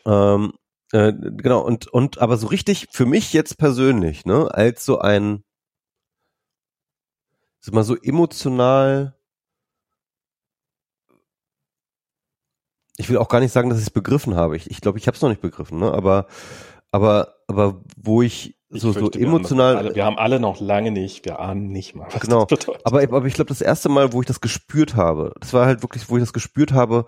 ähm, 0.06 0.52
äh, 0.96 1.14
genau, 1.14 1.60
und, 1.60 1.88
und 1.88 2.20
aber 2.20 2.38
so 2.38 2.48
richtig 2.48 2.88
für 2.89 3.06
mich 3.06 3.34
jetzt 3.34 3.58
persönlich, 3.58 4.26
ne, 4.26 4.48
als 4.54 4.86
so 4.86 5.00
ein, 5.00 5.43
sag 7.60 7.74
mal 7.74 7.84
so 7.84 7.98
emotional, 7.98 9.14
ich 12.96 13.10
will 13.10 13.18
auch 13.18 13.28
gar 13.28 13.41
nicht 13.41 13.52
sagen, 13.52 13.70
dass 13.70 13.80
ich 13.80 13.88
es 13.88 13.89
begriffen 13.89 14.36
habe. 14.36 14.56
Ich, 14.56 14.72
ich 14.72 14.80
glaube, 14.80 14.98
ich 14.98 15.08
habe 15.08 15.16
es 15.16 15.22
noch 15.22 15.28
nicht 15.28 15.41
begriffen, 15.41 15.80
ne? 15.80 15.91
Aber, 15.91 16.28
aber, 16.91 17.36
aber 17.48 17.82
wo 17.98 18.22
ich 18.22 18.58
so, 18.70 18.91
ich 18.91 18.98
fürchte, 18.98 19.20
so 19.20 19.26
emotional. 19.26 19.74
Wir 19.74 19.76
haben, 19.76 19.86
alle, 19.86 19.96
wir 19.96 20.06
haben, 20.06 20.18
alle, 20.18 20.39
noch 20.39 20.62
lange 20.62 20.91
nicht, 20.91 21.26
wir 21.26 21.39
ahnen 21.39 21.74
nicht 21.74 21.93
mal, 21.93 22.08
was 22.10 22.22
genau. 22.22 22.46
das 22.46 22.58
bedeutet. 22.58 22.86
Aber, 22.86 23.04
aber 23.04 23.26
ich 23.26 23.34
glaube, 23.34 23.50
das 23.50 23.60
erste 23.60 23.89
Mal, 23.89 24.14
wo 24.14 24.22
ich 24.22 24.28
das 24.28 24.39
gespürt 24.39 24.96
habe, 24.96 25.34
das 25.41 25.52
war 25.52 25.66
halt 25.66 25.82
wirklich, 25.82 26.10
wo 26.10 26.16
ich 26.16 26.24
das 26.24 26.32
gespürt 26.32 26.72
habe, 26.72 27.06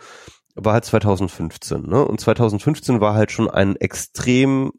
war 0.57 0.73
halt 0.73 0.85
2015. 0.85 1.83
Ne? 1.83 2.05
Und 2.05 2.19
2015 2.19 3.01
war 3.01 3.13
halt 3.13 3.31
schon 3.31 3.49
ein 3.49 3.75
extrem 3.75 4.71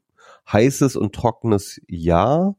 heißes 0.50 0.96
und 0.96 1.14
trockenes 1.14 1.80
Jahr. 1.86 2.56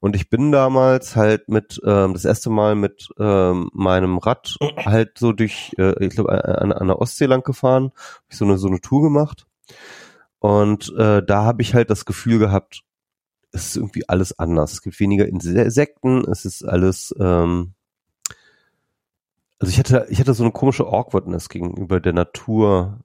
Und 0.00 0.14
ich 0.14 0.30
bin 0.30 0.52
damals 0.52 1.16
halt 1.16 1.48
mit, 1.48 1.80
ähm, 1.84 2.12
das 2.12 2.24
erste 2.24 2.50
Mal 2.50 2.74
mit 2.74 3.08
ähm, 3.18 3.70
meinem 3.72 4.18
Rad 4.18 4.56
halt 4.76 5.18
so 5.18 5.32
durch, 5.32 5.72
äh, 5.78 6.04
ich 6.04 6.14
glaube, 6.14 6.44
an, 6.44 6.72
an 6.72 6.86
der 6.86 7.00
Ostsee 7.00 7.26
lang 7.26 7.42
gefahren, 7.42 7.92
hab 7.96 8.24
ich 8.30 8.36
so 8.36 8.44
eine, 8.44 8.58
so 8.58 8.68
eine 8.68 8.80
Tour 8.80 9.02
gemacht. 9.02 9.46
Und 10.38 10.94
äh, 10.96 11.22
da 11.24 11.44
habe 11.44 11.62
ich 11.62 11.74
halt 11.74 11.90
das 11.90 12.04
Gefühl 12.04 12.38
gehabt, 12.38 12.82
es 13.50 13.68
ist 13.68 13.76
irgendwie 13.76 14.08
alles 14.08 14.38
anders. 14.38 14.72
Es 14.72 14.82
gibt 14.82 15.00
weniger 15.00 15.26
Insekten, 15.26 16.24
es 16.30 16.44
ist 16.44 16.62
alles, 16.64 17.14
ähm, 17.18 17.74
also 19.58 19.70
ich 19.70 19.78
hatte, 19.78 20.06
ich 20.10 20.20
hatte 20.20 20.34
so 20.34 20.44
eine 20.44 20.52
komische 20.52 20.86
Awkwardness 20.86 21.48
gegenüber 21.48 22.00
der 22.00 22.12
Natur 22.12 23.00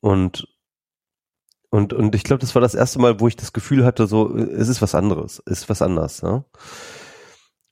und 0.00 0.46
und, 1.70 1.92
und 1.92 2.14
ich 2.14 2.24
glaube, 2.24 2.40
das 2.40 2.54
war 2.54 2.62
das 2.62 2.74
erste 2.74 2.98
Mal, 2.98 3.20
wo 3.20 3.28
ich 3.28 3.36
das 3.36 3.52
Gefühl 3.52 3.84
hatte, 3.84 4.06
so, 4.06 4.34
es 4.34 4.68
ist 4.68 4.80
was 4.80 4.94
anderes, 4.94 5.42
es 5.44 5.60
ist 5.60 5.68
was 5.68 5.82
anders. 5.82 6.22
Ja? 6.22 6.44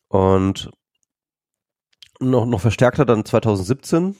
Und 0.08 0.70
noch, 2.20 2.44
noch 2.44 2.60
verstärkter 2.60 3.06
dann 3.06 3.24
2017, 3.24 4.14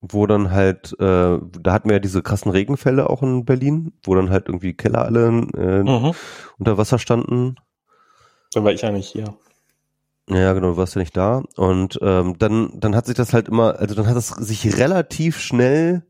wo 0.00 0.26
dann 0.26 0.52
halt, 0.52 0.92
äh, 1.00 1.38
da 1.40 1.72
hatten 1.72 1.88
wir 1.88 1.96
ja 1.96 2.00
diese 2.00 2.22
krassen 2.22 2.52
Regenfälle 2.52 3.10
auch 3.10 3.22
in 3.22 3.44
Berlin, 3.44 3.92
wo 4.04 4.14
dann 4.14 4.30
halt 4.30 4.48
irgendwie 4.48 4.74
Keller 4.74 5.04
alle 5.04 5.26
äh, 5.26 5.82
mhm. 5.82 6.14
unter 6.58 6.78
Wasser 6.78 7.00
standen. 7.00 7.56
Dann 8.52 8.64
war 8.64 8.72
ich 8.72 8.84
eigentlich 8.84 9.08
hier. 9.08 9.36
Ja, 10.28 10.52
genau, 10.54 10.70
du 10.70 10.76
warst 10.76 10.94
ja 10.94 11.00
nicht 11.00 11.16
da. 11.16 11.42
Und 11.56 11.98
ähm, 12.02 12.38
dann, 12.38 12.72
dann 12.80 12.96
hat 12.96 13.06
sich 13.06 13.14
das 13.14 13.32
halt 13.32 13.48
immer, 13.48 13.78
also 13.78 13.94
dann 13.94 14.06
hat 14.06 14.16
es 14.16 14.28
sich 14.28 14.78
relativ 14.78 15.38
schnell, 15.38 16.02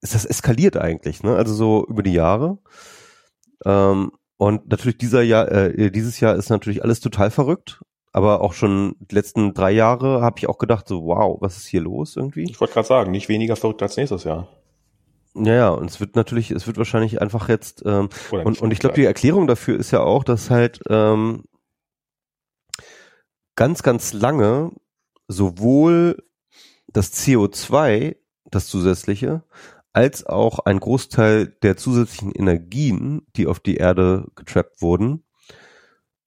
ist 0.00 0.14
das 0.14 0.24
eskaliert 0.24 0.76
eigentlich, 0.76 1.22
ne? 1.22 1.34
Also 1.34 1.54
so 1.54 1.86
über 1.86 2.02
die 2.02 2.12
Jahre. 2.12 2.58
Ähm, 3.64 4.12
und 4.36 4.68
natürlich 4.68 4.98
dieser 4.98 5.22
Jahr, 5.22 5.50
äh, 5.50 5.90
dieses 5.90 6.20
Jahr 6.20 6.36
ist 6.36 6.50
natürlich 6.50 6.82
alles 6.82 7.00
total 7.00 7.30
verrückt. 7.30 7.80
Aber 8.12 8.42
auch 8.42 8.52
schon 8.52 8.94
die 9.00 9.14
letzten 9.16 9.54
drei 9.54 9.72
Jahre 9.72 10.22
habe 10.22 10.38
ich 10.38 10.48
auch 10.48 10.58
gedacht, 10.58 10.86
so, 10.86 11.04
wow, 11.04 11.36
was 11.40 11.56
ist 11.56 11.66
hier 11.66 11.80
los 11.80 12.16
irgendwie? 12.16 12.44
Ich 12.44 12.60
wollte 12.60 12.74
gerade 12.74 12.86
sagen, 12.86 13.10
nicht 13.10 13.28
weniger 13.28 13.56
verrückt 13.56 13.82
als 13.82 13.96
nächstes 13.96 14.22
Jahr. 14.22 14.46
Ja, 15.34 15.54
ja, 15.54 15.68
und 15.70 15.90
es 15.90 15.98
wird 15.98 16.14
natürlich, 16.14 16.52
es 16.52 16.68
wird 16.68 16.76
wahrscheinlich 16.76 17.20
einfach 17.20 17.48
jetzt, 17.48 17.82
ähm, 17.84 18.08
und, 18.30 18.62
und 18.62 18.70
ich 18.70 18.78
glaube, 18.78 18.94
die 18.94 19.04
Erklärung 19.04 19.48
dafür 19.48 19.76
ist 19.76 19.90
ja 19.90 20.00
auch, 20.00 20.22
dass 20.22 20.48
halt 20.48 20.78
ähm, 20.88 21.42
ganz, 23.56 23.82
ganz 23.82 24.12
lange 24.12 24.72
sowohl 25.28 26.22
das 26.88 27.12
CO2, 27.12 28.16
das 28.50 28.66
zusätzliche, 28.68 29.42
als 29.92 30.26
auch 30.26 30.60
ein 30.60 30.80
Großteil 30.80 31.46
der 31.46 31.76
zusätzlichen 31.76 32.32
Energien, 32.32 33.26
die 33.36 33.46
auf 33.46 33.60
die 33.60 33.76
Erde 33.76 34.26
getrappt 34.34 34.82
wurden, 34.82 35.24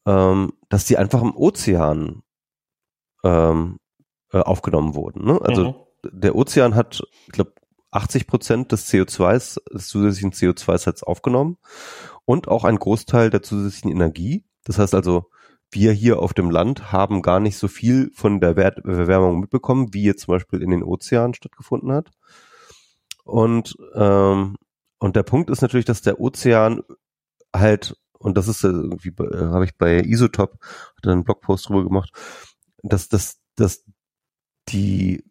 ähm, 0.06 0.54
dass 0.70 0.86
die 0.86 0.98
einfach 0.98 1.22
im 1.22 1.36
Ozean 1.36 2.24
ähm, 3.24 3.80
äh, 4.32 4.40
aufgenommen 4.40 4.96
wurden. 4.96 5.26
Ne? 5.26 5.40
Also 5.42 5.88
mhm. 6.04 6.10
der 6.12 6.36
Ozean 6.36 6.76
hat, 6.76 7.04
ich 7.28 7.34
glaube, 7.34 7.54
80 7.92 8.28
Prozent 8.28 8.72
des 8.72 8.90
CO2s, 8.90 9.60
des 9.74 9.88
zusätzlichen 9.88 10.32
CO2s 10.32 10.88
hat 10.88 11.04
aufgenommen 11.04 11.58
und 12.26 12.48
auch 12.48 12.64
ein 12.64 12.78
Großteil 12.78 13.30
der 13.30 13.44
zusätzlichen 13.44 13.92
Energie. 13.92 14.46
Das 14.64 14.80
heißt 14.80 14.94
also, 14.94 15.30
wir 15.72 15.92
hier 15.92 16.20
auf 16.20 16.34
dem 16.34 16.50
Land 16.50 16.92
haben 16.92 17.22
gar 17.22 17.40
nicht 17.40 17.58
so 17.58 17.68
viel 17.68 18.12
von 18.14 18.40
der 18.40 18.56
Erwärmung 18.58 19.40
mitbekommen, 19.40 19.94
wie 19.94 20.04
jetzt 20.04 20.22
zum 20.22 20.34
Beispiel 20.34 20.62
in 20.62 20.70
den 20.72 20.84
Ozeanen 20.84 21.34
stattgefunden 21.34 21.92
hat. 21.92 22.12
Und, 23.24 23.76
ähm, 23.94 24.56
und 25.00 25.16
der 25.16 25.24
Punkt 25.24 25.50
ist 25.50 25.62
natürlich, 25.62 25.86
dass 25.86 26.02
der 26.02 26.20
Ozean 26.20 26.82
halt, 27.54 27.98
und 28.18 28.38
das 28.38 28.48
ist 28.48 28.64
irgendwie, 28.64 29.10
äh, 29.10 29.48
habe 29.48 29.66
ich 29.66 29.76
bei 29.78 30.00
Isotop, 30.00 30.58
einen 31.04 31.24
Blogpost 31.24 31.68
drüber 31.68 31.84
gemacht, 31.84 32.12
dass, 32.84 33.10
dass, 33.10 33.40
dass 33.56 33.84
die 34.70 35.26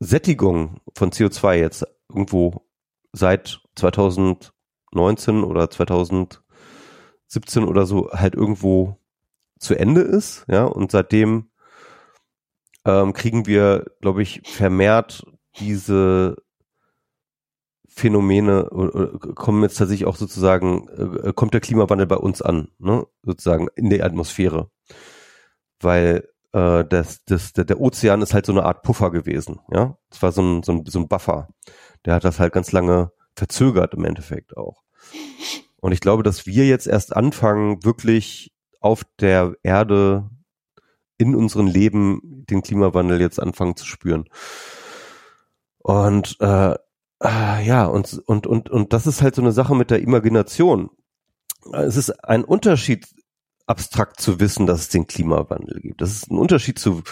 Sättigung 0.00 0.80
von 0.94 1.10
CO2 1.10 1.54
jetzt 1.54 1.86
irgendwo 2.08 2.66
seit 3.12 3.60
2019 3.76 5.44
oder 5.44 5.70
2017 5.70 6.42
oder 7.64 7.86
so 7.86 8.10
halt 8.12 8.34
irgendwo 8.34 8.99
zu 9.60 9.78
Ende 9.78 10.00
ist, 10.00 10.44
ja, 10.48 10.64
und 10.64 10.90
seitdem 10.90 11.50
ähm, 12.84 13.12
kriegen 13.12 13.46
wir, 13.46 13.84
glaube 14.00 14.22
ich, 14.22 14.40
vermehrt 14.44 15.24
diese 15.58 16.36
Phänomene 17.88 18.68
kommen 19.34 19.62
jetzt 19.62 19.76
tatsächlich 19.76 20.06
auch 20.06 20.16
sozusagen, 20.16 20.88
äh, 20.88 21.32
kommt 21.34 21.52
der 21.52 21.60
Klimawandel 21.60 22.06
bei 22.06 22.16
uns 22.16 22.40
an, 22.40 22.68
ne? 22.78 23.06
sozusagen 23.22 23.68
in 23.74 23.90
der 23.90 24.06
Atmosphäre. 24.06 24.70
Weil 25.80 26.28
äh, 26.52 26.84
das, 26.84 27.24
das, 27.24 27.52
der, 27.52 27.64
der 27.64 27.80
Ozean 27.80 28.22
ist 28.22 28.32
halt 28.32 28.46
so 28.46 28.52
eine 28.52 28.64
Art 28.64 28.82
Puffer 28.82 29.10
gewesen, 29.10 29.60
ja. 29.70 29.98
Es 30.10 30.22
war 30.22 30.32
so 30.32 30.40
ein, 30.40 30.62
so, 30.62 30.72
ein, 30.72 30.86
so 30.86 31.00
ein 31.00 31.08
Buffer. 31.08 31.48
Der 32.06 32.14
hat 32.14 32.24
das 32.24 32.38
halt 32.38 32.52
ganz 32.52 32.72
lange 32.72 33.12
verzögert 33.34 33.92
im 33.94 34.04
Endeffekt 34.04 34.56
auch. 34.56 34.82
Und 35.80 35.92
ich 35.92 36.00
glaube, 36.00 36.22
dass 36.22 36.46
wir 36.46 36.66
jetzt 36.66 36.86
erst 36.86 37.14
anfangen, 37.14 37.84
wirklich 37.84 38.52
auf 38.80 39.04
der 39.18 39.54
Erde 39.62 40.28
in 41.18 41.36
unserem 41.36 41.66
Leben 41.66 42.44
den 42.48 42.62
Klimawandel 42.62 43.20
jetzt 43.20 43.40
anfangen 43.40 43.76
zu 43.76 43.84
spüren. 43.86 44.24
Und 45.78 46.36
äh, 46.40 46.74
äh, 47.22 47.66
ja, 47.66 47.86
und, 47.86 48.22
und, 48.26 48.46
und, 48.46 48.70
und 48.70 48.92
das 48.92 49.06
ist 49.06 49.22
halt 49.22 49.34
so 49.34 49.42
eine 49.42 49.52
Sache 49.52 49.74
mit 49.74 49.90
der 49.90 50.00
Imagination. 50.00 50.90
Es 51.72 51.96
ist 51.96 52.10
ein 52.24 52.44
Unterschied, 52.44 53.06
abstrakt 53.66 54.20
zu 54.20 54.40
wissen, 54.40 54.66
dass 54.66 54.80
es 54.80 54.88
den 54.88 55.06
Klimawandel 55.06 55.80
gibt. 55.80 56.00
Das 56.00 56.10
ist 56.10 56.30
ein 56.30 56.38
Unterschied 56.38 56.78
zu 56.78 57.02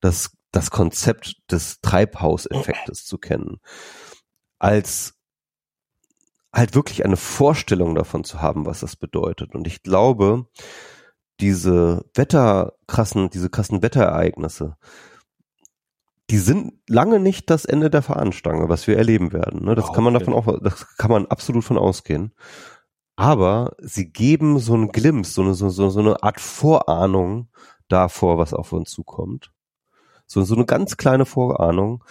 das, 0.00 0.32
das 0.50 0.70
Konzept 0.70 1.36
des 1.50 1.80
Treibhauseffektes 1.80 3.04
zu 3.04 3.18
kennen. 3.18 3.60
Als 4.58 5.14
halt 6.52 6.74
wirklich 6.74 7.04
eine 7.04 7.16
Vorstellung 7.16 7.94
davon 7.94 8.24
zu 8.24 8.40
haben, 8.40 8.66
was 8.66 8.80
das 8.80 8.96
bedeutet. 8.96 9.54
Und 9.54 9.66
ich 9.66 9.82
glaube, 9.82 10.46
diese 11.40 12.04
Wetterkrassen, 12.14 13.30
diese 13.30 13.50
krassen 13.50 13.82
Wetterereignisse, 13.82 14.76
die 16.30 16.38
sind 16.38 16.74
lange 16.88 17.20
nicht 17.20 17.48
das 17.48 17.64
Ende 17.64 17.90
der 17.90 18.02
Fahnenstange, 18.02 18.68
was 18.68 18.86
wir 18.86 18.98
erleben 18.98 19.32
werden. 19.32 19.64
Ne? 19.64 19.74
Das 19.74 19.88
oh, 19.88 19.92
kann 19.92 20.04
man 20.04 20.14
davon 20.14 20.34
auch, 20.34 20.46
das 20.62 20.96
kann 20.96 21.10
man 21.10 21.26
absolut 21.26 21.64
von 21.64 21.78
ausgehen. 21.78 22.34
Aber 23.16 23.74
sie 23.80 24.12
geben 24.12 24.58
so 24.58 24.74
einen 24.74 24.92
Glimpse, 24.92 25.32
so 25.32 25.42
eine, 25.42 25.54
so, 25.54 25.70
so, 25.70 25.90
so 25.90 26.00
eine 26.00 26.22
Art 26.22 26.40
Vorahnung 26.40 27.48
davor, 27.88 28.38
was 28.38 28.52
auf 28.52 28.72
uns 28.72 28.90
zukommt. 28.90 29.52
So, 30.26 30.42
so 30.44 30.54
eine 30.54 30.66
ganz 30.66 30.98
kleine 30.98 31.24
Vorahnung. 31.24 32.04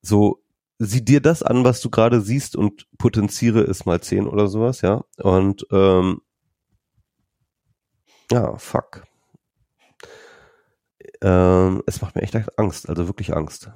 So, 0.00 0.40
sieh 0.78 1.04
dir 1.04 1.20
das 1.20 1.42
an, 1.42 1.64
was 1.64 1.80
du 1.80 1.90
gerade 1.90 2.20
siehst 2.20 2.56
und 2.56 2.86
potenziere 2.98 3.60
es 3.60 3.84
mal 3.84 4.00
zehn 4.00 4.28
oder 4.28 4.46
sowas, 4.46 4.80
ja. 4.80 5.04
Und 5.18 5.66
ähm, 5.72 6.20
ja, 8.30 8.56
fuck. 8.58 9.04
Ähm, 11.22 11.82
es 11.86 12.02
macht 12.02 12.14
mir 12.16 12.22
echt 12.22 12.36
Angst, 12.58 12.88
also 12.88 13.06
wirklich 13.06 13.34
Angst. 13.34 13.70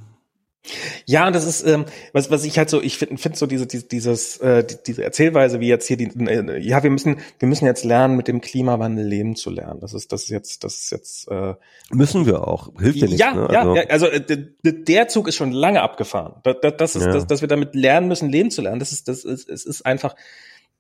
Ja, 1.07 1.27
und 1.27 1.35
das 1.35 1.47
ist, 1.47 1.67
ähm, 1.67 1.87
was, 2.13 2.31
was 2.31 2.45
ich 2.45 2.59
halt 2.59 2.69
so, 2.69 2.83
ich 2.83 2.99
finde 2.99 3.17
find 3.17 3.37
so 3.37 3.47
diese, 3.47 3.67
diese, 3.67 3.87
dieses, 3.87 4.37
äh, 4.39 4.65
diese 4.87 5.03
Erzählweise, 5.03 5.61
wie 5.61 5.69
jetzt 5.69 5.87
hier 5.87 5.97
die, 5.97 6.09
äh, 6.27 6.59
ja, 6.59 6.83
wir 6.83 6.91
müssen, 6.91 7.21
wir 7.39 7.49
müssen 7.49 7.65
jetzt 7.65 7.85
lernen, 7.85 8.17
mit 8.17 8.29
dem 8.29 8.41
Klimawandel 8.41 9.07
leben 9.07 9.35
zu 9.37 9.51
lernen. 9.51 9.81
Das 9.81 9.95
ist, 9.95 10.13
das 10.13 10.25
ist 10.25 10.29
jetzt, 10.29 10.65
das 10.65 10.75
ist 10.75 10.91
jetzt. 10.91 11.31
Äh, 11.31 11.55
müssen 11.91 12.27
wir 12.27 12.47
auch. 12.47 12.71
Hilft 12.79 12.99
ja 12.99 13.07
nicht. 13.07 13.19
Ja, 13.19 13.35
ne? 13.35 13.49
also, 13.49 13.77
ja, 13.77 13.83
also 13.89 14.07
äh, 14.07 14.43
der 14.63 15.09
Zug 15.09 15.29
ist 15.29 15.37
schon 15.37 15.53
lange 15.53 15.81
abgefahren. 15.81 16.35
Das, 16.43 16.57
das 16.77 16.97
ist, 16.97 17.07
ja. 17.07 17.13
das, 17.13 17.27
dass 17.27 17.41
wir 17.41 17.49
damit 17.49 17.75
lernen 17.75 18.09
müssen, 18.09 18.29
leben 18.29 18.51
zu 18.51 18.61
lernen. 18.61 18.81
Das 18.81 18.93
ist, 18.93 19.09
das 19.09 19.25
ist, 19.25 19.49
es 19.49 19.65
ist 19.65 19.87
einfach 19.87 20.15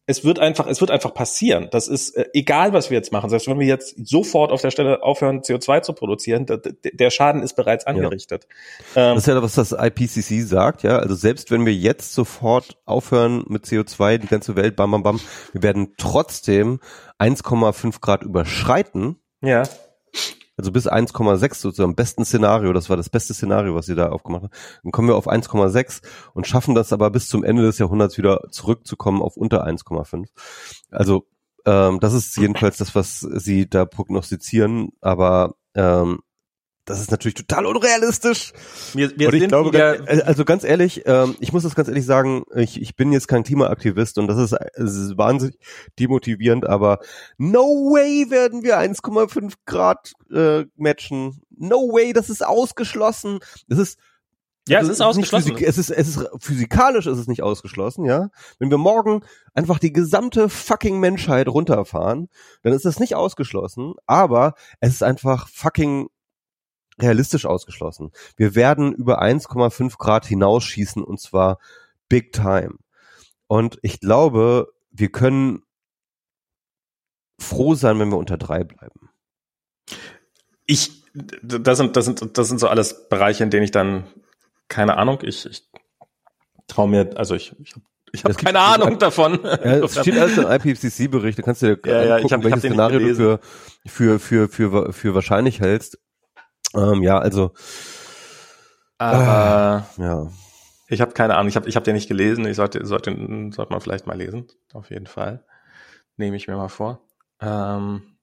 es 0.08 0.24
wird 0.24 0.38
einfach, 0.38 0.66
es 0.66 0.80
wird 0.80 0.90
einfach 0.90 1.12
passieren. 1.12 1.68
Das 1.70 1.86
ist 1.86 2.16
äh, 2.16 2.24
egal, 2.32 2.72
was 2.72 2.88
wir 2.88 2.96
jetzt 2.96 3.12
machen. 3.12 3.28
Selbst 3.28 3.46
wenn 3.46 3.58
wir 3.58 3.66
jetzt 3.66 3.94
sofort 4.08 4.50
auf 4.50 4.62
der 4.62 4.70
Stelle 4.70 5.02
aufhören, 5.02 5.42
CO2 5.42 5.82
zu 5.82 5.92
produzieren, 5.92 6.46
da, 6.46 6.56
der 6.56 7.10
Schaden 7.10 7.42
ist 7.42 7.56
bereits 7.56 7.86
angerichtet. 7.86 8.48
Ja. 8.94 9.10
Ähm, 9.10 9.14
das 9.16 9.24
ist 9.24 9.34
ja 9.34 9.42
was 9.42 9.54
das 9.54 9.72
IPCC 9.72 10.46
sagt, 10.46 10.82
ja. 10.82 10.98
Also 10.98 11.14
selbst 11.14 11.50
wenn 11.50 11.66
wir 11.66 11.74
jetzt 11.74 12.14
sofort 12.14 12.78
aufhören 12.86 13.44
mit 13.48 13.66
CO2, 13.66 14.16
die 14.16 14.28
ganze 14.28 14.56
Welt, 14.56 14.76
bam, 14.76 14.92
bam, 14.92 15.02
bam, 15.02 15.20
wir 15.52 15.62
werden 15.62 15.92
trotzdem 15.98 16.80
1,5 17.18 18.00
Grad 18.00 18.22
überschreiten. 18.22 19.16
Ja 19.42 19.64
also 20.58 20.72
bis 20.72 20.90
1,6 20.90 21.54
sozusagen, 21.54 21.94
besten 21.94 22.24
Szenario, 22.24 22.72
das 22.72 22.90
war 22.90 22.96
das 22.96 23.08
beste 23.08 23.32
Szenario, 23.32 23.74
was 23.74 23.86
sie 23.86 23.94
da 23.94 24.10
aufgemacht 24.10 24.42
haben, 24.42 24.52
dann 24.82 24.92
kommen 24.92 25.08
wir 25.08 25.16
auf 25.16 25.28
1,6 25.28 26.02
und 26.34 26.46
schaffen 26.46 26.74
das 26.74 26.92
aber 26.92 27.10
bis 27.10 27.28
zum 27.28 27.44
Ende 27.44 27.62
des 27.62 27.78
Jahrhunderts 27.78 28.18
wieder 28.18 28.42
zurückzukommen 28.50 29.22
auf 29.22 29.36
unter 29.36 29.66
1,5. 29.66 30.26
Also 30.90 31.26
ähm, 31.64 32.00
das 32.00 32.12
ist 32.12 32.36
jedenfalls 32.36 32.76
das, 32.76 32.94
was 32.94 33.20
sie 33.20 33.70
da 33.70 33.84
prognostizieren, 33.84 34.90
aber 35.00 35.54
ähm, 35.74 36.20
das 36.88 37.00
ist 37.00 37.10
natürlich 37.10 37.34
total 37.34 37.66
unrealistisch. 37.66 38.52
Wir, 38.94 39.12
wir 39.18 39.28
und 39.28 39.34
ich 39.34 39.48
glaube, 39.48 39.70
ganz, 39.70 40.08
äh, 40.08 40.22
also 40.22 40.44
ganz 40.44 40.64
ehrlich, 40.64 41.02
ähm, 41.04 41.36
ich 41.38 41.52
muss 41.52 41.62
das 41.62 41.74
ganz 41.74 41.88
ehrlich 41.88 42.06
sagen, 42.06 42.44
ich, 42.54 42.80
ich 42.80 42.96
bin 42.96 43.12
jetzt 43.12 43.28
kein 43.28 43.44
Klimaaktivist 43.44 44.18
und 44.18 44.26
das 44.26 44.38
ist, 44.38 44.52
das 44.52 44.94
ist 44.94 45.18
wahnsinnig 45.18 45.58
demotivierend, 45.98 46.66
aber 46.66 47.00
no 47.36 47.92
way 47.92 48.30
werden 48.30 48.62
wir 48.62 48.78
1,5 48.78 49.52
Grad 49.66 50.12
äh, 50.32 50.64
matchen. 50.76 51.42
No 51.50 51.92
way, 51.92 52.12
das 52.12 52.30
ist 52.30 52.44
ausgeschlossen. 52.44 53.40
Das 53.68 53.78
ist 53.78 53.98
ja, 54.66 54.80
es 54.80 54.88
ist 54.88 55.00
ausgeschlossen. 55.00 55.56
Es 55.58 55.78
ist, 55.78 55.90
es 55.90 56.08
ist 56.08 56.28
physikalisch 56.40 57.06
ist 57.06 57.18
es 57.18 57.26
nicht 57.26 57.42
ausgeschlossen, 57.42 58.04
ja. 58.04 58.28
Wenn 58.58 58.70
wir 58.70 58.76
morgen 58.76 59.22
einfach 59.54 59.78
die 59.78 59.92
gesamte 59.92 60.48
fucking 60.48 61.00
Menschheit 61.00 61.48
runterfahren, 61.48 62.28
dann 62.62 62.74
ist 62.74 62.84
das 62.84 63.00
nicht 63.00 63.14
ausgeschlossen, 63.14 63.94
aber 64.06 64.54
es 64.80 64.92
ist 64.92 65.02
einfach 65.02 65.48
fucking 65.48 66.08
realistisch 67.00 67.46
ausgeschlossen. 67.46 68.10
Wir 68.36 68.54
werden 68.54 68.92
über 68.92 69.22
1,5 69.22 69.98
Grad 69.98 70.26
hinausschießen 70.26 71.02
und 71.02 71.20
zwar 71.20 71.58
big 72.08 72.32
time. 72.32 72.76
Und 73.46 73.78
ich 73.82 74.00
glaube, 74.00 74.72
wir 74.90 75.10
können 75.10 75.62
froh 77.38 77.74
sein, 77.74 77.98
wenn 77.98 78.10
wir 78.10 78.18
unter 78.18 78.36
drei 78.36 78.64
bleiben. 78.64 79.10
Ich, 80.66 81.04
das 81.14 81.78
sind, 81.78 81.96
das 81.96 82.04
sind, 82.04 82.36
das 82.36 82.48
sind 82.48 82.58
so 82.58 82.68
alles 82.68 83.08
Bereiche, 83.08 83.42
in 83.42 83.50
denen 83.50 83.64
ich 83.64 83.70
dann, 83.70 84.04
keine 84.68 84.96
Ahnung, 84.98 85.20
ich, 85.22 85.46
ich 85.46 85.68
traue 86.66 86.88
mir, 86.88 87.16
also 87.16 87.34
ich, 87.34 87.54
ich 87.60 87.74
habe 87.74 87.84
ich 88.12 88.24
hab 88.24 88.36
keine 88.36 88.60
Ahnung 88.60 88.88
ein, 88.88 88.98
davon. 88.98 89.40
Ja, 89.44 89.84
es 89.84 89.98
steht 89.98 90.18
alles 90.18 90.36
im 90.36 90.46
IPCC-Bericht, 90.46 91.38
da 91.38 91.42
kannst 91.42 91.62
du 91.62 91.66
dir 91.66 91.90
ja, 91.90 92.20
gucken, 92.20 92.28
ja, 92.28 92.36
hab, 92.36 92.44
welches 92.44 92.60
Szenario 92.60 92.98
du 93.00 93.14
für, 93.14 93.40
für, 93.86 94.18
für, 94.18 94.48
für, 94.48 94.92
für 94.92 95.14
wahrscheinlich 95.14 95.60
hältst. 95.60 95.98
Ähm, 96.74 97.02
ja, 97.02 97.18
also. 97.18 97.52
Aber, 98.98 99.86
äh, 99.98 100.02
ja. 100.02 100.30
Ich 100.88 101.00
habe 101.00 101.12
keine 101.12 101.36
Ahnung, 101.36 101.48
ich 101.48 101.56
habe 101.56 101.68
ich 101.68 101.76
hab 101.76 101.84
den 101.84 101.94
nicht 101.94 102.08
gelesen, 102.08 102.46
ich 102.46 102.56
sollte, 102.56 102.84
sollte, 102.86 103.10
sollte 103.52 103.72
man 103.72 103.80
vielleicht 103.80 104.06
mal 104.06 104.16
lesen, 104.16 104.46
auf 104.72 104.90
jeden 104.90 105.06
Fall. 105.06 105.44
Nehme 106.16 106.36
ich 106.36 106.48
mir 106.48 106.56
mal 106.56 106.68
vor. 106.68 107.00
Ähm, 107.40 108.18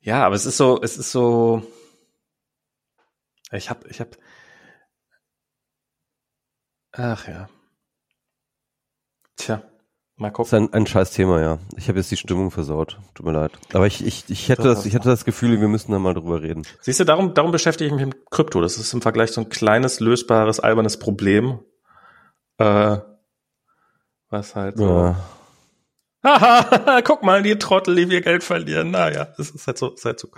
ja, 0.00 0.24
aber 0.26 0.34
es 0.34 0.46
ist 0.46 0.58
so, 0.58 0.80
es 0.82 0.98
ist 0.98 1.10
so, 1.12 1.62
ich 3.52 3.70
habe, 3.70 3.88
ich 3.88 4.00
habe, 4.00 4.10
ach 6.92 7.28
ja. 7.28 7.48
Tja, 9.36 9.62
mal 10.16 10.30
gucken. 10.30 10.50
Das 10.50 10.60
ist 10.60 10.68
ein, 10.68 10.72
ein 10.72 10.86
scheiß 10.86 11.10
Thema, 11.12 11.40
ja. 11.40 11.58
Ich 11.76 11.88
habe 11.88 11.98
jetzt 11.98 12.10
die 12.10 12.16
Stimmung 12.16 12.50
versaut. 12.50 12.98
Tut 13.14 13.26
mir 13.26 13.32
leid. 13.32 13.52
Aber 13.72 13.86
ich, 13.86 14.04
ich, 14.04 14.24
ich 14.28 14.48
hätte 14.48 14.62
das, 14.62 14.86
ich 14.86 14.94
hatte 14.94 15.08
das 15.08 15.24
Gefühl, 15.24 15.60
wir 15.60 15.68
müssen 15.68 15.92
da 15.92 15.98
mal 15.98 16.14
drüber 16.14 16.42
reden. 16.42 16.64
Siehst 16.80 17.00
du, 17.00 17.04
darum, 17.04 17.34
darum 17.34 17.52
beschäftige 17.52 17.88
ich 17.88 17.94
mich 17.94 18.06
mit 18.06 18.30
Krypto. 18.30 18.60
Das 18.60 18.78
ist 18.78 18.92
im 18.92 19.02
Vergleich 19.02 19.32
so 19.32 19.40
ein 19.40 19.48
kleines, 19.48 20.00
lösbares, 20.00 20.60
albernes 20.60 20.98
Problem. 20.98 21.60
Äh, 22.58 22.98
was 24.30 24.54
halt 24.54 24.78
so. 24.78 24.86
Ja 24.86 25.16
Haha, 26.24 27.02
guck 27.04 27.22
mal, 27.22 27.42
die 27.42 27.58
Trottel, 27.58 27.96
die 27.96 28.08
wir 28.08 28.22
Geld 28.22 28.42
verlieren. 28.42 28.90
Naja, 28.90 29.28
es 29.38 29.50
ist 29.50 29.66
halt 29.66 29.76
so, 29.76 29.90
ist 29.90 30.04
halt 30.06 30.18
so. 30.18 30.28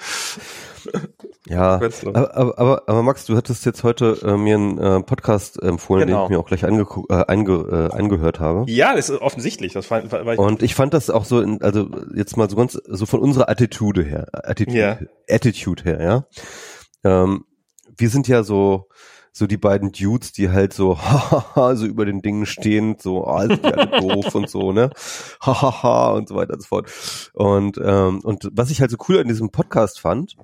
Ja, 1.48 1.80
aber, 2.06 2.58
aber, 2.58 2.82
aber, 2.86 3.02
Max, 3.02 3.24
du 3.24 3.36
hattest 3.36 3.64
jetzt 3.66 3.84
heute 3.84 4.18
äh, 4.24 4.36
mir 4.36 4.56
einen 4.56 4.78
äh, 4.78 5.02
Podcast 5.02 5.62
empfohlen, 5.62 6.06
genau. 6.06 6.22
den 6.22 6.24
ich 6.24 6.30
mir 6.30 6.38
auch 6.40 6.46
gleich 6.46 6.64
ange 6.64 6.86
äh, 7.08 7.24
einge 7.26 7.90
äh, 7.92 7.96
angehört 7.96 8.40
habe. 8.40 8.68
Ja, 8.68 8.96
das 8.96 9.10
ist 9.10 9.20
offensichtlich. 9.20 9.72
Das 9.72 9.88
war, 9.90 10.10
war 10.10 10.32
ich 10.32 10.38
Und 10.38 10.62
ich 10.64 10.74
fand 10.74 10.92
das 10.92 11.08
auch 11.08 11.24
so, 11.24 11.40
in, 11.40 11.62
also 11.62 11.88
jetzt 12.14 12.36
mal 12.36 12.50
so 12.50 12.56
ganz, 12.56 12.72
so 12.72 13.06
von 13.06 13.20
unserer 13.20 13.48
Attitude 13.48 14.02
her, 14.02 14.26
Attitude, 14.32 14.76
ja. 14.76 14.98
Attitude 15.30 15.84
her, 15.84 16.02
ja. 16.02 16.24
Ähm, 17.04 17.44
wir 17.96 18.10
sind 18.10 18.26
ja 18.26 18.42
so, 18.42 18.88
so 19.30 19.46
die 19.46 19.56
beiden 19.56 19.92
Dudes, 19.92 20.32
die 20.32 20.50
halt 20.50 20.72
so, 20.72 20.98
hahaha, 20.98 21.76
so 21.76 21.86
über 21.86 22.06
den 22.06 22.22
Dingen 22.22 22.46
stehen, 22.46 22.96
so, 22.98 23.24
ah, 23.26 23.46
sind 23.46 23.64
die 23.64 23.72
alle 23.72 23.86
doof 24.00 24.34
und 24.34 24.50
so, 24.50 24.72
ne? 24.72 24.90
Hahaha 25.40 26.12
und 26.12 26.28
so 26.28 26.34
weiter 26.34 26.54
und 26.54 26.62
so 26.62 26.68
fort. 26.68 26.90
Und, 27.34 27.78
ähm, 27.82 28.20
und 28.20 28.50
was 28.52 28.70
ich 28.70 28.80
halt 28.80 28.90
so 28.90 28.96
cool 29.08 29.18
an 29.20 29.28
diesem 29.28 29.50
Podcast 29.50 30.00
fand, 30.00 30.36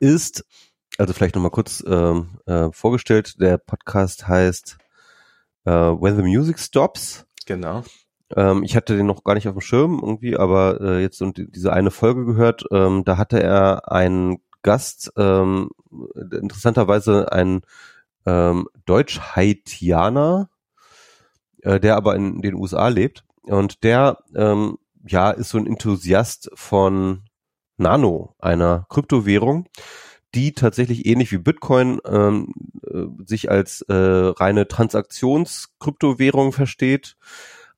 ist, 0.00 0.44
also 0.98 1.12
vielleicht 1.12 1.34
nochmal 1.34 1.50
kurz 1.50 1.82
ähm, 1.86 2.38
äh, 2.46 2.70
vorgestellt, 2.72 3.40
der 3.40 3.58
Podcast 3.58 4.26
heißt 4.26 4.78
äh, 5.64 5.70
When 5.70 6.16
the 6.16 6.22
Music 6.22 6.58
Stops. 6.58 7.26
Genau. 7.46 7.84
Ähm, 8.34 8.62
ich 8.62 8.76
hatte 8.76 8.96
den 8.96 9.06
noch 9.06 9.24
gar 9.24 9.34
nicht 9.34 9.48
auf 9.48 9.54
dem 9.54 9.60
Schirm 9.60 10.00
irgendwie, 10.02 10.36
aber 10.36 10.80
äh, 10.80 11.00
jetzt 11.00 11.22
und 11.22 11.42
diese 11.54 11.72
eine 11.72 11.90
Folge 11.90 12.24
gehört, 12.24 12.64
ähm, 12.70 13.04
da 13.04 13.16
hatte 13.16 13.42
er 13.42 13.90
einen 13.90 14.38
Gast, 14.62 15.12
ähm, 15.16 15.70
interessanterweise 16.14 17.32
ein 17.32 17.62
ähm, 18.26 18.68
Deutsch-Haitianer, 18.84 20.50
äh, 21.62 21.80
der 21.80 21.96
aber 21.96 22.16
in 22.16 22.42
den 22.42 22.54
USA 22.54 22.88
lebt. 22.88 23.24
Und 23.44 23.82
der, 23.82 24.18
ähm, 24.34 24.78
ja, 25.06 25.30
ist 25.30 25.50
so 25.50 25.58
ein 25.58 25.66
Enthusiast 25.66 26.50
von 26.54 27.22
Nano, 27.78 28.34
einer 28.38 28.86
Kryptowährung, 28.88 29.66
die 30.34 30.52
tatsächlich 30.52 31.06
ähnlich 31.06 31.32
wie 31.32 31.38
Bitcoin 31.38 32.00
ähm, 32.06 32.52
äh, 32.86 33.04
sich 33.24 33.50
als 33.50 33.82
äh, 33.82 33.94
reine 33.94 34.68
Transaktionskryptowährung 34.68 36.52
versteht 36.52 37.16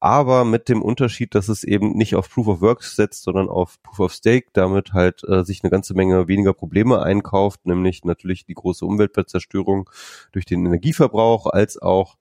aber 0.00 0.46
mit 0.46 0.70
dem 0.70 0.80
Unterschied, 0.80 1.34
dass 1.34 1.48
es 1.50 1.62
eben 1.62 1.92
nicht 1.92 2.16
auf 2.16 2.30
Proof 2.30 2.48
of 2.48 2.60
Work 2.62 2.82
setzt, 2.82 3.22
sondern 3.22 3.50
auf 3.50 3.82
Proof 3.82 4.00
of 4.00 4.12
Stake, 4.14 4.48
damit 4.54 4.94
halt 4.94 5.22
äh, 5.28 5.44
sich 5.44 5.62
eine 5.62 5.70
ganze 5.70 5.92
Menge 5.92 6.26
weniger 6.26 6.54
Probleme 6.54 7.02
einkauft, 7.02 7.66
nämlich 7.66 8.04
natürlich 8.04 8.46
die 8.46 8.54
große 8.54 8.84
Umweltzerstörung 8.86 9.90
durch 10.32 10.46
den 10.46 10.64
Energieverbrauch, 10.64 11.46
als 11.46 11.80
auch 11.80 12.16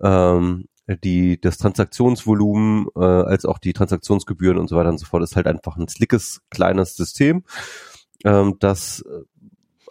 ähm, 0.00 0.68
die 0.88 1.40
das 1.40 1.58
Transaktionsvolumen 1.58 2.86
äh, 2.96 3.00
als 3.00 3.44
auch 3.44 3.58
die 3.58 3.72
Transaktionsgebühren 3.72 4.58
und 4.58 4.68
so 4.68 4.76
weiter 4.76 4.90
und 4.90 4.98
so 4.98 5.06
fort 5.06 5.22
ist 5.22 5.36
halt 5.36 5.46
einfach 5.46 5.76
ein 5.76 5.88
slickes 5.88 6.42
kleines 6.50 6.94
System, 6.94 7.44
ähm, 8.24 8.56
das 8.60 9.04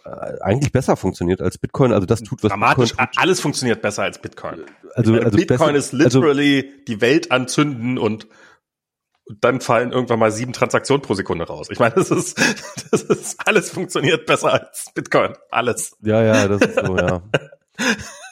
äh, 0.04 0.40
eigentlich 0.40 0.72
besser 0.72 0.96
funktioniert 0.96 1.42
als 1.42 1.58
Bitcoin. 1.58 1.92
Also 1.92 2.06
das 2.06 2.22
tut 2.22 2.42
was 2.42 2.50
Dramatisch, 2.50 2.90
Bitcoin 2.90 3.08
tut. 3.08 3.22
alles 3.22 3.40
funktioniert 3.40 3.82
besser 3.82 4.04
als 4.04 4.20
Bitcoin. 4.20 4.64
Also, 4.94 5.12
meine, 5.12 5.26
also 5.26 5.36
Bitcoin 5.36 5.58
besser, 5.58 5.74
ist 5.74 5.92
literally 5.92 6.64
also, 6.64 6.84
die 6.88 7.00
Welt 7.00 7.30
anzünden 7.30 7.98
und 7.98 8.26
dann 9.40 9.60
fallen 9.60 9.92
irgendwann 9.92 10.20
mal 10.20 10.30
sieben 10.30 10.52
Transaktionen 10.52 11.02
pro 11.02 11.14
Sekunde 11.14 11.46
raus. 11.46 11.68
Ich 11.70 11.78
meine, 11.78 11.94
das 11.96 12.10
ist, 12.10 12.38
das 12.90 13.02
ist 13.02 13.46
alles 13.46 13.70
funktioniert 13.70 14.24
besser 14.24 14.52
als 14.52 14.86
Bitcoin. 14.94 15.34
Alles. 15.50 15.96
Ja, 16.00 16.22
ja, 16.22 16.48
das 16.48 16.62
ist 16.62 16.86
so, 16.86 16.96
ja. 16.96 17.22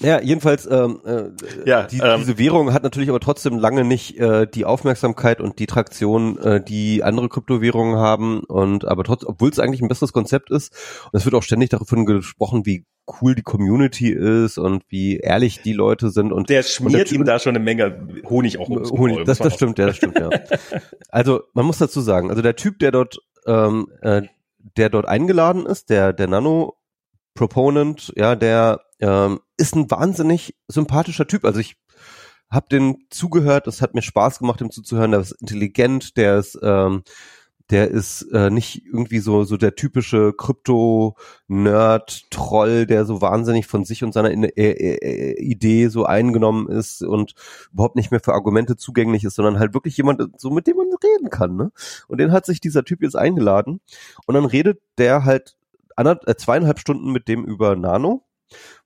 Ja, 0.00 0.20
jedenfalls, 0.20 0.66
ähm, 0.70 1.00
äh, 1.04 1.24
ja, 1.64 1.84
die, 1.84 1.98
ähm, 1.98 2.20
diese 2.20 2.38
Währung 2.38 2.72
hat 2.72 2.82
natürlich 2.82 3.08
aber 3.08 3.20
trotzdem 3.20 3.58
lange 3.58 3.84
nicht 3.84 4.18
äh, 4.18 4.46
die 4.46 4.64
Aufmerksamkeit 4.64 5.40
und 5.40 5.58
die 5.58 5.66
Traktion, 5.66 6.38
äh, 6.38 6.62
die 6.62 7.02
andere 7.02 7.28
Kryptowährungen 7.28 7.96
haben. 7.96 8.40
Und 8.44 8.86
aber 8.86 9.04
trotzdem, 9.04 9.30
obwohl 9.30 9.50
es 9.50 9.58
eigentlich 9.58 9.82
ein 9.82 9.88
besseres 9.88 10.12
Konzept 10.12 10.50
ist, 10.50 10.72
und 11.12 11.18
es 11.18 11.24
wird 11.24 11.34
auch 11.34 11.42
ständig 11.42 11.70
davon 11.70 12.06
gesprochen, 12.06 12.66
wie 12.66 12.84
cool 13.20 13.34
die 13.34 13.42
Community 13.42 14.10
ist 14.10 14.58
und 14.58 14.82
wie 14.88 15.18
ehrlich 15.18 15.60
die 15.62 15.72
Leute 15.72 16.10
sind 16.10 16.32
und 16.32 16.48
der 16.48 16.62
schmiert 16.62 17.00
und 17.00 17.10
der 17.10 17.18
ihm 17.18 17.24
da 17.24 17.38
schon 17.38 17.54
eine 17.54 17.62
Menge 17.62 18.08
Honig 18.28 18.58
auch 18.58 18.68
ums 18.68 18.90
Honig, 18.90 19.24
das, 19.24 19.38
das 19.38 19.54
stimmt, 19.54 19.78
ja, 19.78 19.86
das 19.86 19.96
stimmt, 19.96 20.18
ja. 20.18 20.30
Also 21.08 21.42
man 21.52 21.66
muss 21.66 21.78
dazu 21.78 22.00
sagen, 22.00 22.30
also 22.30 22.42
der 22.42 22.56
Typ, 22.56 22.78
der 22.78 22.92
dort, 22.92 23.18
ähm, 23.46 23.88
äh, 24.00 24.22
der 24.76 24.88
dort 24.88 25.06
eingeladen 25.06 25.66
ist, 25.66 25.90
der 25.90 26.12
der 26.12 26.28
Nano 26.28 26.76
Proponent, 27.34 28.12
ja, 28.16 28.36
der 28.36 28.80
ähm, 29.00 29.40
ist 29.56 29.76
ein 29.76 29.90
wahnsinnig 29.90 30.54
sympathischer 30.68 31.26
Typ. 31.26 31.44
Also 31.44 31.60
ich 31.60 31.76
habe 32.50 32.66
den 32.70 33.04
zugehört, 33.10 33.66
es 33.66 33.82
hat 33.82 33.94
mir 33.94 34.02
Spaß 34.02 34.38
gemacht, 34.38 34.60
ihm 34.60 34.70
zuzuhören. 34.70 35.10
Der 35.10 35.20
ist 35.20 35.32
intelligent, 35.32 36.16
der 36.16 36.38
ist, 36.38 36.56
ähm, 36.62 37.02
der 37.70 37.90
ist 37.90 38.22
äh, 38.32 38.50
nicht 38.50 38.84
irgendwie 38.86 39.18
so 39.20 39.44
so 39.44 39.56
der 39.56 39.74
typische 39.74 40.34
Krypto-Nerd-Troll, 40.34 42.84
der 42.86 43.06
so 43.06 43.22
wahnsinnig 43.22 43.66
von 43.66 43.84
sich 43.84 44.04
und 44.04 44.12
seiner 44.12 44.30
äh, 44.30 44.50
äh, 44.56 45.42
Idee 45.42 45.88
so 45.88 46.04
eingenommen 46.04 46.68
ist 46.68 47.02
und 47.02 47.34
überhaupt 47.72 47.96
nicht 47.96 48.10
mehr 48.10 48.20
für 48.20 48.34
Argumente 48.34 48.76
zugänglich 48.76 49.24
ist, 49.24 49.36
sondern 49.36 49.58
halt 49.58 49.72
wirklich 49.74 49.96
jemand, 49.96 50.22
so 50.38 50.50
mit 50.50 50.66
dem 50.66 50.76
man 50.76 50.88
reden 51.02 51.30
kann. 51.30 51.56
Ne? 51.56 51.72
Und 52.06 52.18
den 52.18 52.32
hat 52.32 52.44
sich 52.46 52.60
dieser 52.60 52.84
Typ 52.84 53.02
jetzt 53.02 53.16
eingeladen 53.16 53.80
und 54.26 54.34
dann 54.34 54.44
redet 54.44 54.80
der 54.98 55.24
halt 55.24 55.56
äh, 55.96 56.36
zweieinhalb 56.36 56.78
Stunden 56.78 57.12
mit 57.12 57.28
dem 57.28 57.44
über 57.44 57.76
Nano, 57.76 58.26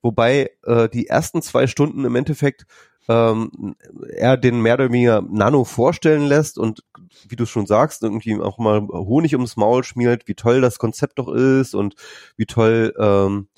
wobei 0.02 0.50
äh, 0.64 0.88
die 0.88 1.06
ersten 1.06 1.42
zwei 1.42 1.66
Stunden 1.66 2.04
im 2.04 2.16
Endeffekt 2.16 2.66
ähm, 3.08 3.74
er 4.10 4.36
den 4.36 4.60
mehr 4.60 4.74
oder 4.74 4.92
weniger 4.92 5.22
Nano 5.22 5.64
vorstellen 5.64 6.26
lässt 6.26 6.58
und 6.58 6.84
wie 7.26 7.36
du 7.36 7.46
schon 7.46 7.66
sagst, 7.66 8.02
irgendwie 8.02 8.38
auch 8.38 8.58
mal 8.58 8.86
Honig 8.88 9.34
ums 9.34 9.56
Maul 9.56 9.82
schmiert, 9.82 10.28
wie 10.28 10.34
toll 10.34 10.60
das 10.60 10.78
Konzept 10.78 11.18
doch 11.18 11.28
ist 11.28 11.74
und 11.74 11.94
wie 12.36 12.46
toll 12.46 12.94
ähm, 12.98 13.48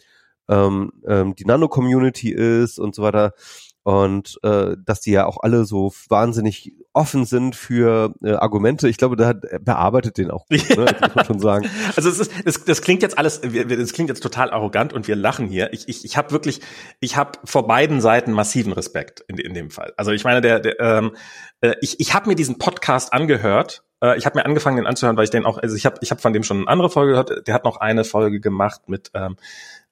ähm, 0.49 0.93
ähm 1.07 1.35
die 1.35 1.45
Nano-Community 1.45 2.31
ist 2.31 2.79
und 2.79 2.95
so 2.95 3.03
weiter 3.03 3.35
und 3.83 4.39
äh, 4.43 4.77
dass 4.85 5.01
die 5.01 5.13
ja 5.13 5.27
auch 5.27 5.39
alle 5.43 5.65
so 5.65 5.93
wahnsinnig 6.09 6.75
offen 6.93 7.25
sind 7.25 7.57
für 7.57 8.15
äh, 8.23 8.33
Argumente. 8.33 8.89
Ich 8.89 8.99
glaube, 8.99 9.17
da 9.17 9.29
hat, 9.29 9.43
bearbeitet 9.65 10.19
den 10.19 10.31
auch 10.31 10.47
gut, 10.47 10.77
ne? 10.77 10.85
das 10.85 11.01
muss 11.01 11.15
man 11.15 11.25
schon 11.25 11.39
sagen. 11.41 11.71
Also 11.97 12.11
es 12.11 12.19
ist, 12.19 12.33
es, 12.45 12.65
das 12.65 12.83
klingt 12.83 13.03
jetzt 13.03 13.17
alles, 13.17 13.41
das 13.41 13.93
klingt 13.93 14.11
jetzt 14.11 14.23
total 14.23 14.51
arrogant 14.51 14.93
und 14.93 15.09
wir 15.09 15.17
lachen 15.17 15.47
hier. 15.47 15.73
Ich, 15.73 15.89
ich, 15.89 16.05
ich 16.05 16.17
habe 16.17 16.31
wirklich, 16.31 16.61
ich 17.01 17.17
habe 17.17 17.39
vor 17.45 17.67
beiden 17.67 18.01
Seiten 18.01 18.33
massiven 18.33 18.73
Respekt 18.73 19.25
in, 19.29 19.39
in 19.39 19.55
dem 19.55 19.71
Fall. 19.71 19.93
Also 19.97 20.13
ich 20.13 20.25
meine, 20.25 20.41
der, 20.41 20.61
der 20.61 20.79
ähm, 20.81 21.13
äh, 21.61 21.75
ich, 21.81 22.01
ich 22.01 22.15
habe 22.15 22.29
mir 22.29 22.35
diesen 22.35 22.59
Podcast 22.59 23.13
angehört. 23.13 23.85
Äh, 24.03 24.19
ich 24.19 24.27
habe 24.27 24.39
mir 24.39 24.45
angefangen, 24.45 24.77
den 24.77 24.87
anzuhören, 24.87 25.17
weil 25.17 25.25
ich 25.25 25.31
den 25.31 25.45
auch, 25.45 25.59
also 25.59 25.77
ich 25.77 25.87
habe, 25.87 25.97
ich 26.01 26.11
habe 26.11 26.21
von 26.21 26.33
dem 26.33 26.43
schon 26.43 26.59
eine 26.59 26.69
andere 26.69 26.91
Folge 26.91 27.13
gehört. 27.13 27.47
Der 27.47 27.55
hat 27.55 27.65
noch 27.65 27.79
eine 27.79 28.05
Folge 28.05 28.41
gemacht 28.41 28.89
mit 28.89 29.11
ähm, 29.15 29.37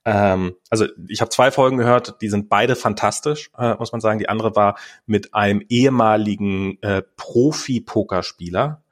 ähm, 0.09 0.57
also 0.71 0.87
ich 1.07 1.21
habe 1.21 1.29
zwei 1.29 1.51
Folgen 1.51 1.77
gehört, 1.77 2.23
die 2.23 2.31
sind 2.31 2.49
beide 2.49 2.77
fantastisch, 2.77 3.51
äh, 3.59 3.75
muss 3.75 3.93
man 3.93 4.01
sagen. 4.01 4.19
Die 4.19 4.31
andere 4.31 4.57
war 4.57 4.79
mit 5.05 5.35
einem 5.35 5.63
ehemaligen 5.69 6.83
äh, 6.83 7.03
Profi-Pokerspieler, 7.17 8.83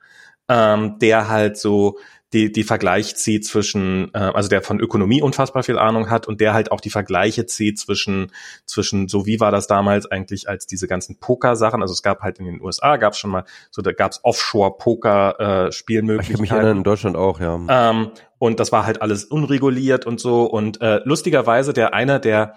ähm, 0.51 0.99
der 0.99 1.31
halt 1.31 1.57
so 1.57 1.97
die, 2.35 2.53
die 2.53 2.65
Vergleich 2.65 3.17
zieht 3.17 3.47
zwischen, 3.47 4.13
äh, 4.13 4.19
also 4.19 4.51
der 4.51 4.61
von 4.61 4.79
Ökonomie 4.79 5.23
unfassbar 5.23 5.63
viel 5.63 5.79
Ahnung 5.79 6.11
hat 6.11 6.29
und 6.29 6.43
der 6.43 6.53
halt 6.53 6.71
auch 6.71 6.83
die 6.83 6.91
Vergleiche 6.91 7.47
zieht 7.47 7.79
zwischen, 7.79 8.31
zwischen, 8.67 9.09
so 9.09 9.25
wie 9.25 9.41
war 9.41 9.51
das 9.51 9.69
damals 9.69 10.05
eigentlich 10.05 10.51
als 10.51 10.67
diese 10.67 10.87
ganzen 10.87 11.19
Poker-Sachen, 11.19 11.81
also 11.81 11.93
es 11.93 12.03
gab 12.03 12.21
halt 12.21 12.39
in 12.41 12.45
den 12.45 12.61
USA, 12.61 12.99
gab 12.99 13.15
es 13.15 13.21
schon 13.21 13.31
mal, 13.31 13.45
so 13.71 13.81
da 13.81 13.93
gab 13.93 14.13
es 14.13 14.21
Offshore-Poker-Spielmöglichkeiten. 14.23 16.31
Äh, 16.31 16.35
ich 16.35 16.41
mich 16.41 16.51
erinnern, 16.51 16.77
in 16.79 16.85
Deutschland 16.85 17.17
auch, 17.17 17.41
ja. 17.41 17.59
Ähm, 17.69 18.11
und 18.39 18.61
das 18.61 18.73
war 18.73 18.87
halt 18.87 19.03
alles 19.03 19.25
unreguliert 19.25 20.07
und 20.07 20.21
so 20.21 20.45
und 20.45 20.81
äh, 20.81 21.01
lustigerweise 21.05 21.73
der 21.73 21.95
einer 21.95 22.19
der, 22.19 22.55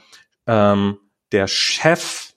ähm, 0.47 0.97
der 1.31 1.47
Chef, 1.47 2.33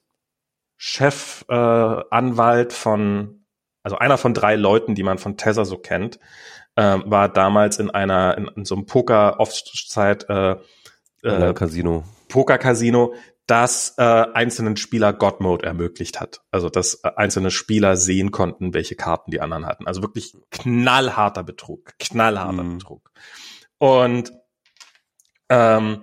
Chef 0.76 1.44
äh, 1.48 1.54
Anwalt 1.54 2.72
von, 2.72 3.44
also 3.82 3.98
einer 3.98 4.18
von 4.18 4.34
drei 4.34 4.56
Leuten, 4.56 4.94
die 4.94 5.02
man 5.02 5.18
von 5.18 5.36
Tether 5.36 5.64
so 5.64 5.78
kennt, 5.78 6.18
ähm, 6.76 7.04
war 7.06 7.28
damals 7.28 7.78
in 7.78 7.90
einer, 7.90 8.36
in, 8.38 8.48
in 8.56 8.64
so 8.64 8.74
einem 8.74 8.86
Poker-Offzeit 8.86 10.28
äh, 10.28 10.56
äh, 11.22 11.54
Casino. 11.54 12.04
Poker-Casino, 12.28 13.14
das 13.46 13.94
äh, 13.98 14.02
einzelnen 14.02 14.76
Spieler 14.76 15.12
God 15.12 15.40
Mode 15.40 15.66
ermöglicht 15.66 16.20
hat. 16.20 16.42
Also 16.50 16.68
dass 16.68 17.00
äh, 17.02 17.10
einzelne 17.16 17.50
Spieler 17.50 17.96
sehen 17.96 18.30
konnten, 18.30 18.74
welche 18.74 18.94
Karten 18.94 19.30
die 19.30 19.40
anderen 19.40 19.66
hatten. 19.66 19.86
Also 19.86 20.02
wirklich 20.02 20.36
knallharter 20.50 21.42
Betrug, 21.42 21.94
knallharter 21.98 22.62
mhm. 22.62 22.78
Betrug. 22.78 23.10
Und 23.78 24.32
ähm, 25.48 26.02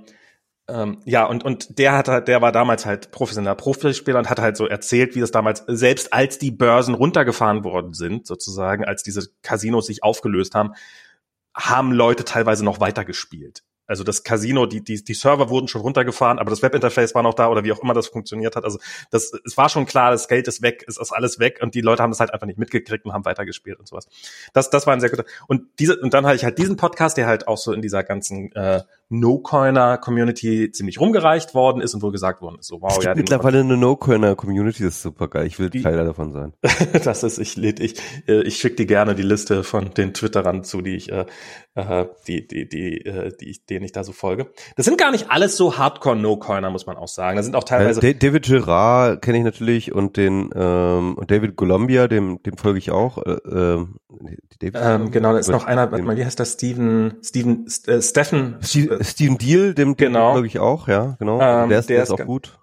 ähm, 0.69 0.99
ja, 1.05 1.25
und, 1.25 1.43
und 1.43 1.79
der 1.79 1.93
hat 1.93 2.07
halt, 2.07 2.27
der 2.27 2.41
war 2.41 2.51
damals 2.51 2.85
halt 2.85 3.11
professioneller 3.11 3.55
Profispieler 3.55 4.19
und 4.19 4.29
hat 4.29 4.39
halt 4.39 4.55
so 4.55 4.67
erzählt, 4.67 5.15
wie 5.15 5.19
das 5.19 5.31
damals, 5.31 5.63
selbst 5.67 6.13
als 6.13 6.37
die 6.37 6.51
Börsen 6.51 6.93
runtergefahren 6.93 7.63
worden 7.63 7.93
sind, 7.93 8.27
sozusagen, 8.27 8.85
als 8.85 9.01
diese 9.01 9.29
Casinos 9.41 9.87
sich 9.87 10.03
aufgelöst 10.03 10.53
haben, 10.55 10.73
haben 11.55 11.91
Leute 11.91 12.23
teilweise 12.23 12.63
noch 12.63 12.79
weitergespielt. 12.79 13.63
Also 13.89 14.03
das 14.03 14.23
Casino, 14.23 14.65
die, 14.65 14.83
die, 14.83 15.03
die 15.03 15.13
Server 15.13 15.49
wurden 15.49 15.67
schon 15.67 15.81
runtergefahren, 15.81 16.39
aber 16.39 16.49
das 16.49 16.61
Webinterface 16.61 17.15
war 17.15 17.23
noch 17.23 17.33
da 17.33 17.49
oder 17.49 17.63
wie 17.63 17.71
auch 17.71 17.81
immer 17.81 17.93
das 17.93 18.07
funktioniert 18.07 18.55
hat. 18.55 18.63
Also 18.63 18.79
das, 19.09 19.33
es 19.45 19.57
war 19.57 19.67
schon 19.69 19.85
klar, 19.85 20.11
das 20.11 20.27
Geld 20.27 20.47
ist 20.47 20.61
weg, 20.61 20.85
es 20.87 20.97
ist 20.97 21.11
alles 21.11 21.39
weg 21.39 21.59
und 21.61 21.75
die 21.75 21.81
Leute 21.81 22.03
haben 22.03 22.11
das 22.11 22.19
halt 22.19 22.33
einfach 22.33 22.47
nicht 22.47 22.59
mitgekriegt 22.59 23.05
und 23.05 23.13
haben 23.13 23.25
weitergespielt 23.25 23.79
und 23.79 23.87
sowas. 23.87 24.07
Das, 24.53 24.69
das 24.69 24.85
war 24.85 24.93
ein 24.93 25.01
sehr 25.01 25.09
guter. 25.09 25.25
Und 25.47 25.63
diese, 25.79 25.97
und 25.99 26.13
dann 26.13 26.25
hatte 26.25 26.35
ich 26.35 26.43
halt 26.43 26.57
diesen 26.57 26.77
Podcast, 26.77 27.17
der 27.17 27.27
halt 27.27 27.47
auch 27.47 27.57
so 27.57 27.73
in 27.73 27.81
dieser 27.81 28.03
ganzen 28.03 28.51
äh, 28.53 28.83
No-Coiner-Community 29.09 30.71
ziemlich 30.71 30.99
rumgereicht 30.99 31.55
worden 31.55 31.81
ist 31.81 31.95
und 31.95 32.03
wohl 32.03 32.11
gesagt 32.11 32.41
worden 32.41 32.57
ist, 32.59 32.67
so 32.67 32.81
wow, 32.81 32.95
es 32.97 33.03
ja. 33.03 33.15
Mittlerweile 33.15 33.61
eine 33.61 33.75
No-Coiner-Community 33.75 34.85
ist 34.85 35.01
super 35.01 35.27
geil. 35.27 35.47
Ich 35.47 35.57
will 35.57 35.71
die, 35.71 35.81
Teil 35.81 35.97
davon 35.97 36.31
sein. 36.31 36.53
das 37.03 37.23
ist, 37.23 37.39
ich 37.39 37.55
lädt, 37.55 37.79
ich, 37.79 37.95
äh, 38.27 38.43
ich 38.43 38.57
schicke 38.57 38.75
dir 38.75 38.85
gerne 38.85 39.15
die 39.15 39.23
Liste 39.23 39.63
von 39.63 39.93
den 39.95 40.13
Twitterern 40.13 40.63
zu, 40.63 40.81
die 40.81 40.95
ich, 40.95 41.11
äh, 41.11 41.25
äh 41.73 42.05
die, 42.27 42.47
die, 42.47 42.69
die, 42.69 43.05
äh, 43.05 43.35
die 43.35 43.49
ich, 43.49 43.65
denen 43.65 43.83
ich 43.83 43.91
da 43.91 44.03
so 44.03 44.11
folge. 44.11 44.51
Das 44.75 44.85
sind 44.85 44.99
gar 44.99 45.09
nicht 45.11 45.31
alles 45.31 45.57
so 45.57 45.77
Hardcore-No-Coiner, 45.77 46.69
muss 46.69 46.85
man 46.85 46.95
auch 46.95 47.07
sagen. 47.07 47.37
Da 47.37 47.43
sind 47.43 47.55
auch 47.55 47.63
teilweise. 47.63 48.05
Äh, 48.05 48.13
David 48.13 48.45
Gerard 48.45 49.23
kenne 49.23 49.39
ich 49.39 49.43
natürlich 49.43 49.91
und 49.91 50.17
den 50.17 50.51
ähm, 50.53 51.15
und 51.15 51.31
David 51.31 51.55
Columbia, 51.55 52.07
dem, 52.07 52.43
dem 52.43 52.57
folge 52.57 52.77
ich 52.77 52.91
auch. 52.91 53.17
Äh, 53.25 53.37
ähm, 53.51 53.95
ähm, 54.61 55.11
genau, 55.11 55.33
da 55.33 55.39
ist 55.39 55.49
noch 55.49 55.65
einer, 55.65 55.91
warte 55.91 56.03
mal, 56.03 56.17
wie 56.17 56.25
heißt 56.25 56.39
das? 56.39 56.53
Steven, 56.53 57.15
Steven, 57.23 57.65
äh, 57.87 58.01
Steffen. 58.01 58.57
Steve, 58.99 59.05
Steven 59.05 59.37
Deal, 59.37 59.73
dem, 59.73 59.97
genau. 59.97 60.33
folge 60.33 60.47
ich 60.47 60.59
auch, 60.59 60.87
ja, 60.87 61.15
genau. 61.19 61.39
Ähm, 61.41 61.69
der 61.69 61.79
ist, 61.79 61.89
der 61.89 62.03
ist 62.03 62.11
auch 62.11 62.25
gut. 62.25 62.59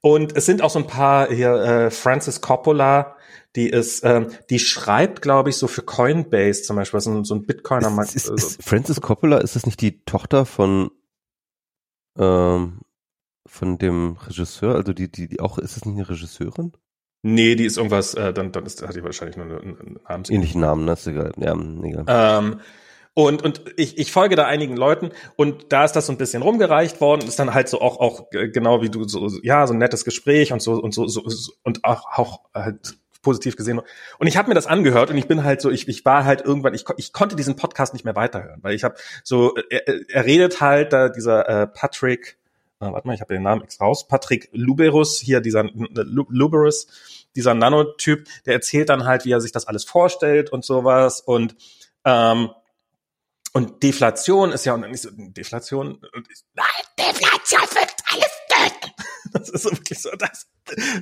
Und 0.00 0.36
es 0.36 0.46
sind 0.46 0.62
auch 0.62 0.70
so 0.70 0.78
ein 0.78 0.86
paar 0.86 1.28
hier, 1.28 1.54
äh, 1.54 1.90
Francis 1.90 2.40
Coppola, 2.40 3.16
die 3.56 3.68
ist, 3.68 4.04
ähm, 4.04 4.28
die 4.50 4.58
schreibt, 4.58 5.22
glaube 5.22 5.50
ich, 5.50 5.56
so 5.56 5.66
für 5.68 5.82
Coinbase 5.82 6.62
zum 6.62 6.76
Beispiel, 6.76 7.00
so 7.00 7.10
ein, 7.10 7.24
so 7.24 7.34
ein 7.34 7.46
Bitcoiner. 7.46 8.02
Ist, 8.02 8.14
ist, 8.14 8.28
ist 8.28 8.62
Francis 8.62 9.00
Coppola, 9.00 9.38
ist 9.38 9.56
das 9.56 9.66
nicht 9.66 9.80
die 9.80 10.04
Tochter 10.04 10.44
von 10.44 10.90
ähm, 12.18 12.80
von 13.46 13.78
dem 13.78 14.16
Regisseur? 14.26 14.74
Also 14.74 14.92
die, 14.92 15.10
die, 15.10 15.28
die 15.28 15.40
auch, 15.40 15.58
ist 15.58 15.76
das 15.76 15.84
nicht 15.84 15.96
eine 15.96 16.08
Regisseurin? 16.08 16.72
Nee, 17.22 17.54
die 17.54 17.64
ist 17.64 17.78
irgendwas, 17.78 18.14
äh, 18.14 18.32
dann, 18.32 18.52
dann 18.52 18.66
ist, 18.66 18.86
hat 18.86 18.94
die 18.94 19.02
wahrscheinlich 19.02 19.36
nur 19.36 19.46
einen, 19.46 19.78
einen 19.78 19.98
Namen. 20.06 20.24
Ähnlichen 20.28 20.60
Namen, 20.60 20.86
das 20.86 21.00
ist 21.00 21.06
egal. 21.08 21.32
Ja, 21.38 21.54
egal. 21.54 22.04
Ähm, 22.06 22.60
und, 23.14 23.42
und 23.42 23.62
ich, 23.76 23.96
ich 23.96 24.10
folge 24.10 24.34
da 24.34 24.44
einigen 24.44 24.76
Leuten 24.76 25.10
und 25.36 25.72
da 25.72 25.84
ist 25.84 25.92
das 25.92 26.06
so 26.06 26.12
ein 26.12 26.18
bisschen 26.18 26.42
rumgereicht 26.42 27.00
worden, 27.00 27.26
ist 27.26 27.38
dann 27.38 27.54
halt 27.54 27.68
so 27.68 27.80
auch, 27.80 28.00
auch 28.00 28.28
genau 28.30 28.82
wie 28.82 28.90
du 28.90 29.06
so, 29.06 29.30
ja, 29.42 29.66
so 29.68 29.72
ein 29.72 29.78
nettes 29.78 30.04
Gespräch 30.04 30.52
und 30.52 30.60
so 30.60 30.72
und 30.74 30.92
so, 30.92 31.06
so 31.06 31.22
und 31.62 31.84
auch, 31.84 32.06
auch 32.12 32.40
halt 32.52 32.96
positiv 33.22 33.56
gesehen. 33.56 33.80
Und 34.18 34.26
ich 34.26 34.36
habe 34.36 34.48
mir 34.48 34.54
das 34.54 34.66
angehört 34.66 35.10
und 35.10 35.16
ich 35.16 35.28
bin 35.28 35.44
halt 35.44 35.60
so, 35.60 35.70
ich, 35.70 35.86
ich 35.86 36.04
war 36.04 36.24
halt 36.24 36.42
irgendwann, 36.42 36.74
ich, 36.74 36.84
ich 36.96 37.12
konnte 37.12 37.36
diesen 37.36 37.54
Podcast 37.54 37.92
nicht 37.92 38.04
mehr 38.04 38.16
weiterhören, 38.16 38.58
weil 38.62 38.74
ich 38.74 38.82
habe 38.82 38.96
so, 39.22 39.54
er, 39.70 40.10
er 40.10 40.24
redet 40.24 40.60
halt 40.60 40.92
da 40.92 41.08
dieser 41.08 41.48
äh, 41.48 41.66
Patrick, 41.68 42.36
äh, 42.80 42.86
warte 42.86 43.06
mal, 43.06 43.14
ich 43.14 43.20
habe 43.20 43.32
den 43.32 43.44
Namen 43.44 43.62
extra 43.62 43.86
raus, 43.86 44.08
Patrick 44.08 44.50
Luberus, 44.52 45.20
hier 45.20 45.40
dieser 45.40 45.64
Luberus, 45.64 46.88
dieser 47.36 47.54
Nanotyp, 47.54 48.26
der 48.44 48.54
erzählt 48.54 48.88
dann 48.88 49.06
halt, 49.06 49.24
wie 49.24 49.32
er 49.32 49.40
sich 49.40 49.52
das 49.52 49.66
alles 49.66 49.84
vorstellt 49.84 50.50
und 50.50 50.64
sowas 50.64 51.20
und 51.20 51.56
ähm, 52.04 52.50
und 53.56 53.84
Deflation 53.84 54.50
ist 54.50 54.66
ja 54.66 54.74
und 54.74 54.90
nicht 54.90 55.00
so 55.00 55.10
Deflation. 55.12 56.00
Nein, 56.54 56.66
Deflation 56.98 57.60
wird 57.70 57.94
alles 58.10 58.30
töten. 58.48 58.92
Das 59.32 59.48
ist 59.48 59.64
wirklich 59.64 60.00
so, 60.00 60.10
dass 60.10 60.46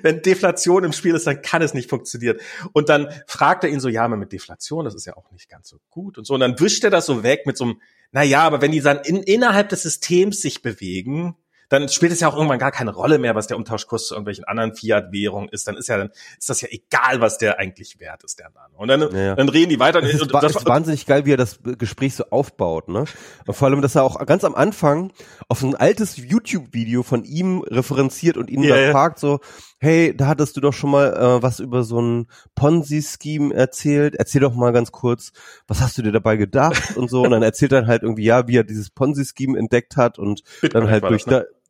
wenn 0.00 0.22
Deflation 0.22 0.84
im 0.84 0.92
Spiel 0.92 1.14
ist, 1.14 1.26
dann 1.26 1.42
kann 1.42 1.60
es 1.60 1.74
nicht 1.74 1.90
funktionieren. 1.90 2.38
Und 2.72 2.88
dann 2.88 3.08
fragt 3.26 3.64
er 3.64 3.70
ihn 3.70 3.80
so, 3.80 3.88
ja, 3.88 4.04
aber 4.04 4.16
mit 4.16 4.32
Deflation, 4.32 4.86
das 4.86 4.94
ist 4.94 5.04
ja 5.04 5.16
auch 5.16 5.30
nicht 5.32 5.50
ganz 5.50 5.68
so 5.68 5.80
gut 5.90 6.16
und 6.16 6.26
so. 6.26 6.34
Und 6.34 6.40
dann 6.40 6.58
wischt 6.58 6.82
er 6.82 6.90
das 6.90 7.04
so 7.04 7.22
weg 7.22 7.46
mit 7.46 7.58
so 7.58 7.64
einem, 7.64 7.80
na 8.10 8.22
ja, 8.22 8.42
aber 8.42 8.62
wenn 8.62 8.72
die 8.72 8.80
dann 8.80 9.00
in, 9.00 9.16
innerhalb 9.22 9.68
des 9.68 9.82
Systems 9.82 10.40
sich 10.40 10.62
bewegen, 10.62 11.36
dann 11.72 11.88
spielt 11.88 12.12
es 12.12 12.20
ja 12.20 12.28
auch 12.28 12.36
irgendwann 12.36 12.58
gar 12.58 12.70
keine 12.70 12.92
Rolle 12.92 13.18
mehr, 13.18 13.34
was 13.34 13.46
der 13.46 13.56
Umtauschkurs 13.56 14.08
zu 14.08 14.14
irgendwelchen 14.14 14.44
anderen 14.44 14.74
Fiat-Währungen 14.74 15.48
ist. 15.48 15.66
Dann 15.66 15.76
ist 15.76 15.88
ja 15.88 15.96
dann 15.96 16.10
ist 16.38 16.50
das 16.50 16.60
ja 16.60 16.68
egal, 16.70 17.20
was 17.20 17.38
der 17.38 17.58
eigentlich 17.58 17.98
wert 17.98 18.24
ist, 18.24 18.38
der 18.38 18.50
Nano. 18.50 18.76
Und 18.76 18.88
dann, 18.88 19.00
ja. 19.16 19.34
dann 19.34 19.48
reden 19.48 19.70
die 19.70 19.80
weiter. 19.80 20.02
Es 20.02 20.20
ist, 20.20 20.30
das 20.34 20.56
ist 20.56 20.66
wahnsinnig 20.66 21.06
geil, 21.06 21.24
wie 21.24 21.32
er 21.32 21.38
das 21.38 21.60
Gespräch 21.62 22.14
so 22.14 22.24
aufbaut, 22.30 22.88
ne? 22.88 23.04
Und 23.46 23.54
vor 23.54 23.68
allem, 23.68 23.80
dass 23.80 23.94
er 23.94 24.04
auch 24.04 24.24
ganz 24.26 24.44
am 24.44 24.54
Anfang 24.54 25.12
auf 25.48 25.60
so 25.60 25.66
ein 25.66 25.74
altes 25.74 26.16
YouTube-Video 26.18 27.02
von 27.02 27.24
ihm 27.24 27.62
referenziert 27.62 28.36
und 28.36 28.50
ihn 28.50 28.62
ja, 28.62 28.76
dann 28.76 28.92
fragt 28.92 29.18
so, 29.18 29.40
hey, 29.78 30.14
da 30.16 30.26
hattest 30.26 30.56
du 30.56 30.60
doch 30.60 30.72
schon 30.72 30.90
mal 30.90 31.14
äh, 31.14 31.42
was 31.42 31.58
über 31.58 31.84
so 31.84 32.00
ein 32.00 32.26
Ponzi-Scheme 32.54 33.54
erzählt. 33.54 34.14
Erzähl 34.14 34.40
doch 34.40 34.54
mal 34.54 34.72
ganz 34.72 34.92
kurz, 34.92 35.32
was 35.66 35.80
hast 35.80 35.98
du 35.98 36.02
dir 36.02 36.12
dabei 36.12 36.36
gedacht 36.36 36.96
und 36.96 37.10
so. 37.10 37.22
Und 37.22 37.30
dann 37.30 37.42
erzählt 37.42 37.72
er 37.72 37.86
halt 37.86 38.02
irgendwie, 38.02 38.24
ja, 38.24 38.46
wie 38.46 38.58
er 38.58 38.64
dieses 38.64 38.90
Ponzi-Scheme 38.90 39.58
entdeckt 39.58 39.96
hat 39.96 40.18
und 40.18 40.42
Bitcoin 40.60 40.82
dann 40.82 40.90
halt 40.90 41.04
durch 41.04 41.24
das, 41.24 41.32
ne? 41.32 41.40
da, 41.40 41.61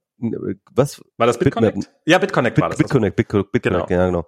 was? 0.74 1.02
War 1.16 1.26
das 1.26 1.38
BitConnect? 1.38 1.74
Bit 1.74 1.90
ja, 2.06 2.18
BitConnect 2.18 2.60
war 2.60 2.68
das. 2.68 2.78
BitConnect, 2.78 3.16
BitConnect, 3.16 3.52
BitConnect, 3.52 3.88
genau. 3.88 4.00
ja, 4.00 4.06
genau. 4.06 4.26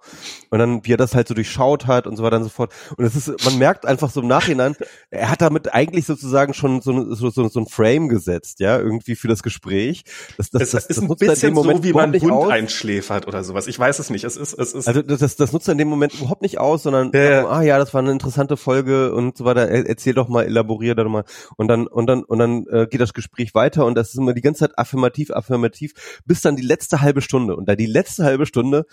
Und 0.49 0.59
dann, 0.59 0.85
wie 0.85 0.93
er 0.93 0.97
das 0.97 1.15
halt 1.15 1.27
so 1.27 1.33
durchschaut 1.33 1.87
hat 1.87 2.07
und 2.07 2.17
so 2.17 2.23
weiter 2.23 2.37
und 2.37 2.43
so 2.43 2.49
fort. 2.49 2.73
Und 2.97 3.05
es 3.05 3.15
ist, 3.15 3.45
man 3.45 3.57
merkt 3.57 3.85
einfach 3.85 4.09
so 4.09 4.21
im 4.21 4.27
Nachhinein, 4.27 4.75
er 5.09 5.29
hat 5.29 5.41
damit 5.41 5.73
eigentlich 5.73 6.05
sozusagen 6.05 6.53
schon 6.53 6.81
so, 6.81 7.13
so, 7.13 7.29
so, 7.29 7.47
so 7.47 7.59
ein 7.59 7.67
Frame 7.67 8.09
gesetzt, 8.09 8.59
ja, 8.59 8.77
irgendwie 8.77 9.15
für 9.15 9.27
das 9.27 9.43
Gespräch. 9.43 10.03
Das, 10.37 10.49
das, 10.49 10.61
es 10.61 10.71
das, 10.71 10.85
ist 10.85 10.97
das 10.97 11.03
ein 11.03 11.07
bisschen 11.07 11.55
so, 11.55 11.83
wie 11.83 11.93
man 11.93 12.13
einen 12.13 12.21
Hund 12.21 12.31
aus. 12.31 12.51
einschläfert 12.51 13.27
oder 13.27 13.43
sowas. 13.43 13.67
Ich 13.67 13.77
weiß 13.77 13.99
es 13.99 14.09
nicht. 14.09 14.23
Es 14.23 14.37
ist, 14.37 14.53
es 14.53 14.73
ist. 14.73 14.87
Also, 14.87 15.01
das, 15.01 15.35
das 15.35 15.53
nutzt 15.53 15.67
er 15.67 15.73
in 15.73 15.77
dem 15.77 15.87
Moment 15.87 16.13
überhaupt 16.13 16.41
nicht 16.41 16.59
aus, 16.59 16.83
sondern, 16.83 17.11
ja. 17.13 17.47
ah 17.47 17.61
ja, 17.61 17.77
das 17.77 17.93
war 17.93 18.01
eine 18.01 18.11
interessante 18.11 18.57
Folge 18.57 19.13
und 19.13 19.37
so 19.37 19.45
weiter. 19.45 19.67
Erzähl 19.69 20.13
doch 20.13 20.27
mal, 20.27 20.43
elaborier 20.43 20.95
doch 20.95 21.09
mal. 21.09 21.23
Und 21.57 21.67
dann, 21.67 21.87
und 21.87 22.07
dann, 22.07 22.23
und 22.23 22.39
dann 22.39 22.65
äh, 22.67 22.87
geht 22.87 23.01
das 23.01 23.13
Gespräch 23.13 23.53
weiter 23.55 23.85
und 23.85 23.95
das 23.95 24.09
ist 24.09 24.15
immer 24.15 24.33
die 24.33 24.41
ganze 24.41 24.61
Zeit 24.61 24.77
affirmativ, 24.77 25.31
affirmativ, 25.31 25.84
bis 26.25 26.41
dann 26.41 26.55
die 26.55 26.63
letzte 26.63 27.01
halbe 27.01 27.21
Stunde. 27.21 27.55
Und 27.55 27.67
da 27.67 27.75
die 27.75 27.85
letzte 27.85 28.23
halbe 28.23 28.45
Stunde 28.45 28.85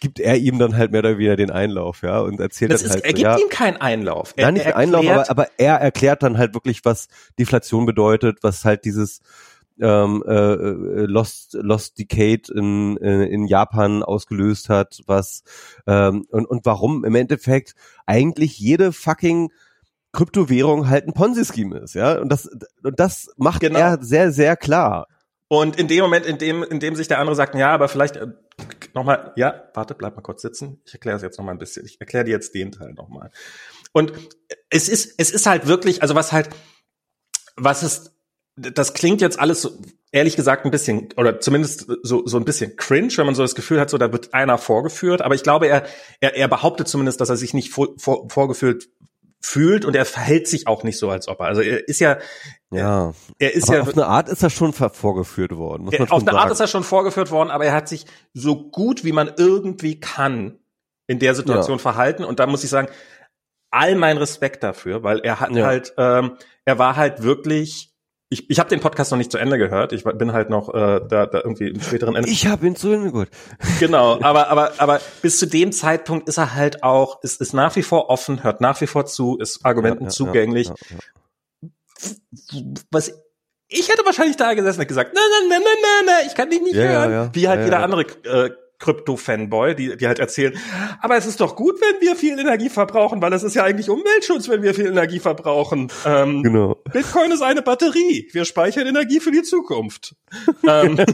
gibt 0.00 0.20
er 0.20 0.36
ihm 0.36 0.58
dann 0.58 0.76
halt 0.76 0.92
mehr 0.92 1.00
oder 1.00 1.16
weniger 1.18 1.36
den 1.36 1.50
Einlauf, 1.50 2.02
ja, 2.02 2.20
und 2.20 2.40
erzählt 2.40 2.72
das 2.72 2.82
dann 2.82 2.90
ist, 2.90 2.94
halt. 2.94 3.04
Er 3.04 3.12
gibt 3.12 3.26
ja, 3.26 3.38
ihm 3.38 3.48
keinen 3.48 3.76
Einlauf. 3.78 4.34
Er, 4.36 4.46
Nein, 4.46 4.54
nicht 4.54 4.66
er 4.66 4.76
Einlauf, 4.76 5.06
aber, 5.06 5.30
aber 5.30 5.48
er 5.56 5.76
erklärt 5.76 6.22
dann 6.22 6.38
halt 6.38 6.54
wirklich, 6.54 6.84
was 6.84 7.08
Deflation 7.38 7.86
bedeutet, 7.86 8.38
was 8.42 8.64
halt 8.64 8.84
dieses 8.84 9.20
ähm, 9.80 10.22
äh, 10.26 10.32
äh 10.32 11.06
Lost 11.06 11.54
Lost 11.54 11.98
Decade 11.98 12.52
in, 12.54 12.96
in, 12.96 13.02
äh, 13.02 13.24
in 13.26 13.46
Japan 13.46 14.02
ausgelöst 14.02 14.68
hat, 14.68 15.00
was 15.06 15.42
ähm, 15.86 16.26
und, 16.30 16.46
und 16.46 16.64
warum 16.64 17.04
im 17.04 17.14
Endeffekt 17.14 17.74
eigentlich 18.06 18.58
jede 18.58 18.92
fucking 18.92 19.50
Kryptowährung 20.12 20.88
halt 20.88 21.06
ein 21.06 21.12
Ponzi-Scheme 21.12 21.78
ist, 21.78 21.94
ja. 21.94 22.18
Und 22.18 22.30
das, 22.30 22.48
und 22.82 22.98
das 22.98 23.28
macht 23.36 23.60
genau. 23.60 23.78
er 23.78 24.02
sehr, 24.02 24.32
sehr 24.32 24.56
klar. 24.56 25.08
Und 25.48 25.78
in 25.78 25.86
dem 25.86 26.00
Moment, 26.00 26.26
in 26.26 26.38
dem, 26.38 26.62
in 26.64 26.80
dem 26.80 26.96
sich 26.96 27.08
der 27.08 27.18
andere 27.20 27.36
sagt, 27.36 27.54
ja, 27.54 27.72
aber 27.72 27.88
vielleicht 27.88 28.16
äh, 28.16 28.26
nochmal, 28.94 29.32
ja, 29.36 29.70
warte, 29.74 29.94
bleib 29.94 30.16
mal 30.16 30.22
kurz 30.22 30.42
sitzen. 30.42 30.80
Ich 30.84 30.94
erkläre 30.94 31.16
es 31.16 31.22
jetzt 31.22 31.38
nochmal 31.38 31.54
ein 31.54 31.58
bisschen. 31.58 31.86
Ich 31.86 32.00
erkläre 32.00 32.24
dir 32.24 32.32
jetzt 32.32 32.54
den 32.54 32.72
Teil 32.72 32.94
nochmal. 32.94 33.30
Und 33.92 34.12
es 34.70 34.88
ist, 34.88 35.14
es 35.18 35.30
ist 35.30 35.46
halt 35.46 35.68
wirklich, 35.68 36.02
also 36.02 36.14
was 36.14 36.32
halt, 36.32 36.50
was 37.56 37.82
ist, 37.82 38.12
das 38.56 38.94
klingt 38.94 39.20
jetzt 39.20 39.38
alles 39.38 39.62
so, 39.62 39.78
ehrlich 40.10 40.34
gesagt 40.34 40.64
ein 40.64 40.70
bisschen, 40.70 41.10
oder 41.16 41.40
zumindest 41.40 41.86
so, 42.02 42.26
so 42.26 42.36
ein 42.38 42.44
bisschen 42.44 42.76
cringe, 42.76 43.12
wenn 43.16 43.26
man 43.26 43.34
so 43.34 43.42
das 43.42 43.54
Gefühl 43.54 43.78
hat, 43.78 43.90
so 43.90 43.98
da 43.98 44.12
wird 44.12 44.34
einer 44.34 44.58
vorgeführt. 44.58 45.22
Aber 45.22 45.34
ich 45.34 45.44
glaube, 45.44 45.68
er, 45.68 45.86
er, 46.20 46.34
er 46.34 46.48
behauptet 46.48 46.88
zumindest, 46.88 47.20
dass 47.20 47.28
er 47.28 47.36
sich 47.36 47.54
nicht 47.54 47.70
vor, 47.70 47.94
vor, 47.98 48.28
vorgeführt 48.28 48.88
fühlt 49.40 49.84
und 49.84 49.94
er 49.94 50.04
verhält 50.04 50.48
sich 50.48 50.66
auch 50.66 50.82
nicht 50.82 50.98
so, 50.98 51.10
als 51.10 51.28
ob 51.28 51.40
er. 51.40 51.46
Also 51.46 51.60
er 51.60 51.88
ist 51.88 52.00
ja, 52.00 52.18
ja, 52.70 53.12
er 53.38 53.54
ist 53.54 53.68
aber 53.68 53.76
ja 53.76 53.82
auf 53.82 53.92
eine 53.92 54.06
Art 54.06 54.28
ist 54.28 54.42
er 54.42 54.50
schon 54.50 54.72
vorgeführt 54.72 55.56
worden. 55.56 55.84
Muss 55.84 55.98
man 55.98 56.08
auf 56.08 56.22
eine 56.22 56.24
sagen. 56.24 56.36
Art 56.36 56.50
ist 56.50 56.60
er 56.60 56.66
schon 56.66 56.84
vorgeführt 56.84 57.30
worden, 57.30 57.50
aber 57.50 57.64
er 57.64 57.72
hat 57.72 57.88
sich 57.88 58.06
so 58.34 58.70
gut 58.70 59.04
wie 59.04 59.12
man 59.12 59.30
irgendwie 59.36 60.00
kann 60.00 60.58
in 61.06 61.18
der 61.18 61.34
Situation 61.34 61.78
ja. 61.78 61.82
verhalten 61.82 62.24
und 62.24 62.40
da 62.40 62.46
muss 62.46 62.64
ich 62.64 62.70
sagen, 62.70 62.88
all 63.70 63.94
mein 63.94 64.16
Respekt 64.16 64.62
dafür, 64.62 65.02
weil 65.02 65.20
er 65.20 65.40
hat 65.40 65.52
ja. 65.52 65.66
halt, 65.66 65.94
ähm, 65.98 66.36
er 66.64 66.78
war 66.78 66.96
halt 66.96 67.22
wirklich 67.22 67.95
ich, 68.28 68.50
ich 68.50 68.58
habe 68.58 68.68
den 68.68 68.80
Podcast 68.80 69.12
noch 69.12 69.18
nicht 69.18 69.30
zu 69.30 69.38
Ende 69.38 69.56
gehört. 69.56 69.92
Ich 69.92 70.02
bin 70.02 70.32
halt 70.32 70.50
noch 70.50 70.68
äh, 70.74 71.00
da, 71.08 71.26
da 71.26 71.38
irgendwie 71.38 71.68
im 71.68 71.80
späteren 71.80 72.16
Ende. 72.16 72.28
Ich 72.28 72.46
habe 72.46 72.66
ihn 72.66 72.74
zu 72.74 72.90
Ende 72.90 73.12
gehört. 73.12 73.30
Genau, 73.78 74.20
aber 74.22 74.48
aber 74.48 74.72
aber 74.78 75.00
bis 75.22 75.38
zu 75.38 75.46
dem 75.46 75.70
Zeitpunkt 75.70 76.28
ist 76.28 76.38
er 76.38 76.54
halt 76.54 76.82
auch, 76.82 77.22
ist, 77.22 77.40
ist 77.40 77.52
nach 77.52 77.76
wie 77.76 77.82
vor 77.82 78.10
offen, 78.10 78.42
hört 78.42 78.60
nach 78.60 78.80
wie 78.80 78.86
vor 78.86 79.06
zu, 79.06 79.38
ist 79.38 79.64
Argumenten 79.64 80.04
ja, 80.04 80.08
ja, 80.08 80.14
zugänglich. 80.14 80.68
Ja, 80.68 80.74
Was 82.90 83.12
ich 83.68 83.88
hätte 83.88 84.04
wahrscheinlich 84.04 84.36
da 84.36 84.54
gesessen 84.54 84.80
und 84.80 84.88
gesagt, 84.88 85.12
nein, 85.14 85.24
nein, 85.30 85.48
nein, 85.48 85.60
nein, 85.64 86.04
nein, 86.06 86.24
ich 86.26 86.34
kann 86.34 86.50
dich 86.50 86.62
nicht 86.62 86.76
hören. 86.76 87.30
Wie 87.32 87.48
halt 87.48 87.64
jeder 87.64 87.82
andere 87.82 88.02
äh, 88.24 88.50
Krypto-Fanboy, 88.78 89.74
die, 89.74 89.96
die 89.96 90.06
halt 90.06 90.18
erzählen, 90.18 90.56
aber 91.00 91.16
es 91.16 91.26
ist 91.26 91.40
doch 91.40 91.56
gut, 91.56 91.80
wenn 91.80 92.00
wir 92.00 92.16
viel 92.16 92.38
Energie 92.38 92.68
verbrauchen, 92.68 93.22
weil 93.22 93.32
es 93.32 93.42
ist 93.42 93.54
ja 93.54 93.64
eigentlich 93.64 93.90
Umweltschutz, 93.90 94.48
wenn 94.48 94.62
wir 94.62 94.74
viel 94.74 94.86
Energie 94.86 95.18
verbrauchen. 95.18 95.90
Ähm, 96.04 96.42
genau. 96.42 96.76
Bitcoin 96.92 97.30
ist 97.30 97.42
eine 97.42 97.62
Batterie. 97.62 98.28
Wir 98.32 98.44
speichern 98.44 98.86
Energie 98.86 99.20
für 99.20 99.30
die 99.30 99.42
Zukunft. 99.42 100.14
ähm. 100.66 100.96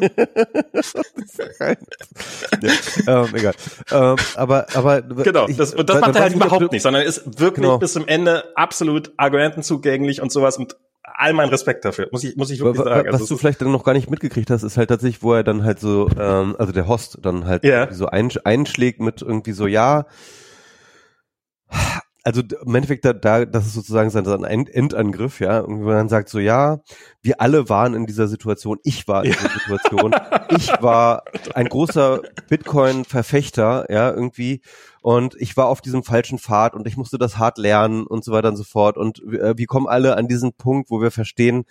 ja, 3.07 3.25
ähm, 3.25 3.35
egal. 3.35 3.55
Ähm, 3.91 4.17
aber, 4.37 4.67
aber 4.75 5.03
genau, 5.03 5.47
das, 5.47 5.75
und 5.75 5.89
das 5.89 6.01
macht 6.01 6.17
er 6.17 6.23
halt 6.23 6.35
überhaupt 6.35 6.73
nicht, 6.73 6.83
sondern 6.83 7.03
ist 7.03 7.39
wirklich 7.39 7.65
genau. 7.65 7.79
bis 7.79 7.93
zum 7.93 8.09
Ende 8.09 8.57
absolut 8.57 9.13
argumentenzugänglich 9.17 10.21
und 10.21 10.33
sowas 10.33 10.57
und 10.57 10.77
all 11.15 11.33
mein 11.33 11.49
Respekt 11.49 11.85
dafür, 11.85 12.09
muss 12.13 12.25
ich, 12.25 12.37
muss 12.37 12.51
ich 12.51 12.61
wirklich 12.61 12.85
sagen. 12.85 13.09
Was 13.09 13.23
also, 13.23 13.35
du 13.35 13.39
vielleicht 13.39 13.61
dann 13.61 13.73
noch 13.73 13.85
gar 13.85 13.93
nicht 13.93 14.11
mitgekriegt 14.11 14.51
hast, 14.51 14.63
ist 14.63 14.77
halt 14.77 14.89
tatsächlich, 14.89 15.23
wo 15.23 15.33
er 15.35 15.45
dann 15.45 15.65
halt 15.65 15.81
so, 15.81 16.09
ähm, 16.19 16.57
also 16.59 16.73
der 16.73 16.89
Host 16.89 17.19
dann 17.23 17.47
halt 17.47 17.65
yeah. 17.65 17.93
so 17.93 18.07
einschlägt 18.07 19.01
mit 19.01 19.23
irgendwie 19.23 19.53
so, 19.53 19.67
ja, 19.67 20.07
also 22.25 22.43
im 22.65 22.75
Endeffekt 22.75 23.05
da, 23.05 23.13
da 23.13 23.45
das 23.45 23.67
ist 23.67 23.75
sozusagen 23.75 24.11
sein, 24.11 24.25
sein 24.25 24.45
Endangriff, 24.45 25.41
ja, 25.41 25.61
und 25.61 25.83
man 25.83 26.09
sagt 26.09 26.29
so, 26.29 26.39
ja, 26.39 26.81
wir 27.21 27.41
alle 27.41 27.69
waren 27.69 27.95
in 27.95 28.07
dieser 28.07 28.29
Situation, 28.29 28.79
ich 28.85 29.09
war 29.09 29.25
in 29.25 29.33
ja. 29.33 29.37
dieser 29.37 29.51
Situation, 29.51 30.15
ich 30.51 30.69
war 30.81 31.25
ein 31.55 31.69
großer 31.69 32.23
Bitcoin-Verfechter, 32.49 33.87
ja, 33.91 34.11
irgendwie, 34.11 34.63
und 35.03 35.35
ich 35.39 35.57
war 35.57 35.67
auf 35.67 35.81
diesem 35.81 36.03
falschen 36.03 36.39
Pfad 36.39 36.75
und 36.75 36.87
ich 36.87 36.97
musste 36.97 37.19
das 37.19 37.37
hart 37.37 37.59
lernen 37.59 38.07
und 38.07 38.25
so 38.25 38.33
weiter 38.33 38.49
und 38.49 38.57
so 38.57 38.65
fort 38.65 38.97
und 38.97 39.23
äh, 39.25 39.57
wir 39.57 39.67
kommen 39.67 39.87
alle 39.87 40.17
an 40.17 40.29
diesen 40.29 40.55
Punkt, 40.55 40.91
wo 40.91 41.03
wir 41.03 41.11
verstehen, 41.11 41.65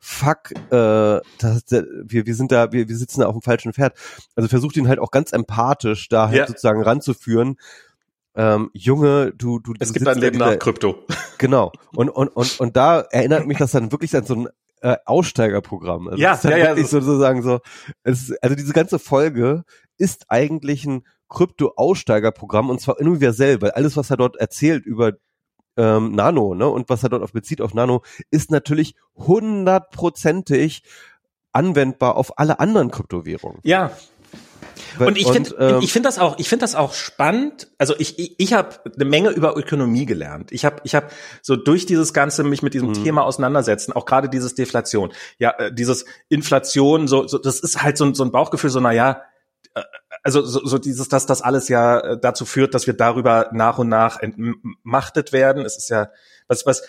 fuck, 0.00 0.50
äh, 0.70 1.20
das, 1.38 1.62
wir, 1.70 2.26
wir 2.26 2.34
sind 2.34 2.50
da, 2.50 2.72
wir, 2.72 2.88
wir 2.88 2.96
sitzen 2.96 3.20
da 3.20 3.26
auf 3.26 3.34
dem 3.34 3.42
falschen 3.42 3.72
Pferd. 3.72 3.94
Also 4.34 4.48
versucht 4.48 4.76
ihn 4.76 4.88
halt 4.88 4.98
auch 4.98 5.10
ganz 5.10 5.32
empathisch 5.32 6.08
da 6.08 6.28
halt 6.28 6.36
ja. 6.36 6.46
sozusagen 6.46 6.82
ranzuführen 6.82 7.56
ähm, 8.38 8.70
Junge, 8.72 9.32
du, 9.36 9.58
du. 9.58 9.74
Es 9.80 9.92
gibt 9.92 10.06
ein 10.06 10.18
Leben 10.18 10.38
nach 10.38 10.56
Krypto. 10.60 11.04
Genau. 11.38 11.72
Und, 11.96 12.08
und, 12.10 12.28
und, 12.28 12.60
und 12.60 12.76
da 12.76 13.00
erinnert 13.00 13.46
mich 13.46 13.58
das 13.58 13.72
dann 13.72 13.90
wirklich 13.90 14.14
an 14.14 14.24
so 14.24 14.34
ein 14.34 14.48
äh, 14.82 14.96
Aussteigerprogramm. 15.04 16.08
Also 16.08 16.22
ja, 16.22 16.38
ja, 16.44 16.56
ja. 16.56 16.66
Wirklich 16.68 16.88
sozusagen 16.88 17.42
so, 17.42 17.58
es, 18.04 18.32
also 18.40 18.54
diese 18.54 18.72
ganze 18.72 19.00
Folge 19.00 19.64
ist 19.96 20.26
eigentlich 20.28 20.84
ein 20.84 21.02
Krypto-Aussteigerprogramm 21.28 22.70
und 22.70 22.80
zwar 22.80 22.98
universell, 22.98 23.60
weil 23.60 23.72
alles, 23.72 23.96
was 23.96 24.10
er 24.10 24.16
dort 24.16 24.36
erzählt 24.36 24.86
über 24.86 25.12
ähm, 25.76 26.12
Nano, 26.12 26.54
ne, 26.54 26.68
und 26.68 26.88
was 26.88 27.02
er 27.02 27.08
dort 27.08 27.22
auf 27.22 27.32
bezieht 27.32 27.60
auf 27.60 27.74
Nano, 27.74 28.02
ist 28.30 28.50
natürlich 28.50 28.94
hundertprozentig 29.16 30.82
anwendbar 31.52 32.16
auf 32.16 32.38
alle 32.38 32.60
anderen 32.60 32.90
Kryptowährungen. 32.90 33.60
Ja, 33.62 33.92
und 34.98 35.18
ich 35.18 35.28
finde 35.30 35.54
ähm, 35.58 35.80
ich 35.82 35.92
finde 35.92 36.08
das 36.08 36.18
auch 36.18 36.38
ich 36.38 36.48
finde 36.48 36.62
das 36.62 36.74
auch 36.74 36.92
spannend. 36.92 37.68
Also 37.78 37.94
ich 37.98 38.18
ich, 38.18 38.34
ich 38.38 38.52
habe 38.52 38.80
eine 38.84 39.04
Menge 39.04 39.30
über 39.30 39.56
Ökonomie 39.56 40.06
gelernt. 40.06 40.52
Ich 40.52 40.64
habe 40.64 40.80
ich 40.84 40.94
habe 40.94 41.08
so 41.42 41.56
durch 41.56 41.86
dieses 41.86 42.12
ganze 42.12 42.44
mich 42.44 42.62
mit 42.62 42.74
diesem 42.74 42.88
mhm. 42.88 43.04
Thema 43.04 43.24
auseinandersetzen, 43.24 43.92
auch 43.92 44.04
gerade 44.04 44.28
dieses 44.28 44.54
Deflation. 44.54 45.12
Ja, 45.38 45.50
äh, 45.58 45.72
dieses 45.72 46.04
Inflation 46.28 47.08
so, 47.08 47.26
so 47.26 47.38
das 47.38 47.60
ist 47.60 47.82
halt 47.82 47.96
so, 47.96 48.12
so 48.14 48.24
ein 48.24 48.32
Bauchgefühl 48.32 48.70
so 48.70 48.80
na 48.80 48.92
ja, 48.92 49.22
äh, 49.74 49.82
also 50.28 50.44
so, 50.44 50.66
so 50.66 50.76
dieses, 50.76 51.08
dass 51.08 51.24
das 51.24 51.40
alles 51.40 51.70
ja 51.70 52.00
äh, 52.00 52.20
dazu 52.20 52.44
führt, 52.44 52.74
dass 52.74 52.86
wir 52.86 52.92
darüber 52.92 53.48
nach 53.52 53.78
und 53.78 53.88
nach 53.88 54.20
entmachtet 54.20 55.32
werden. 55.32 55.64
Es 55.64 55.78
ist 55.78 55.88
ja 55.88 56.10
was 56.48 56.66
was 56.66 56.82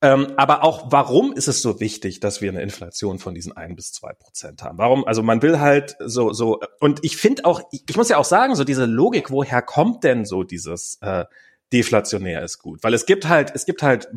ähm, 0.00 0.34
aber 0.36 0.62
auch, 0.62 0.92
warum 0.92 1.32
ist 1.32 1.48
es 1.48 1.60
so 1.60 1.80
wichtig, 1.80 2.20
dass 2.20 2.40
wir 2.40 2.50
eine 2.50 2.62
Inflation 2.62 3.18
von 3.18 3.34
diesen 3.34 3.56
ein 3.56 3.74
bis 3.74 3.92
zwei 3.92 4.12
Prozent 4.12 4.62
haben? 4.62 4.78
Warum? 4.78 5.04
Also 5.06 5.24
man 5.24 5.42
will 5.42 5.58
halt 5.58 5.96
so, 5.98 6.32
so, 6.32 6.60
und 6.78 7.00
ich 7.02 7.16
finde 7.16 7.46
auch, 7.46 7.62
ich 7.72 7.96
muss 7.96 8.10
ja 8.10 8.18
auch 8.18 8.24
sagen, 8.24 8.54
so 8.54 8.62
diese 8.62 8.84
Logik, 8.84 9.30
woher 9.30 9.62
kommt 9.62 10.04
denn 10.04 10.24
so 10.24 10.44
dieses 10.44 10.98
äh, 11.00 11.24
deflationär 11.72 12.44
ist 12.44 12.58
gut? 12.58 12.84
Weil 12.84 12.94
es 12.94 13.06
gibt 13.06 13.26
halt, 13.26 13.50
es 13.54 13.64
gibt 13.64 13.82
halt 13.82 14.08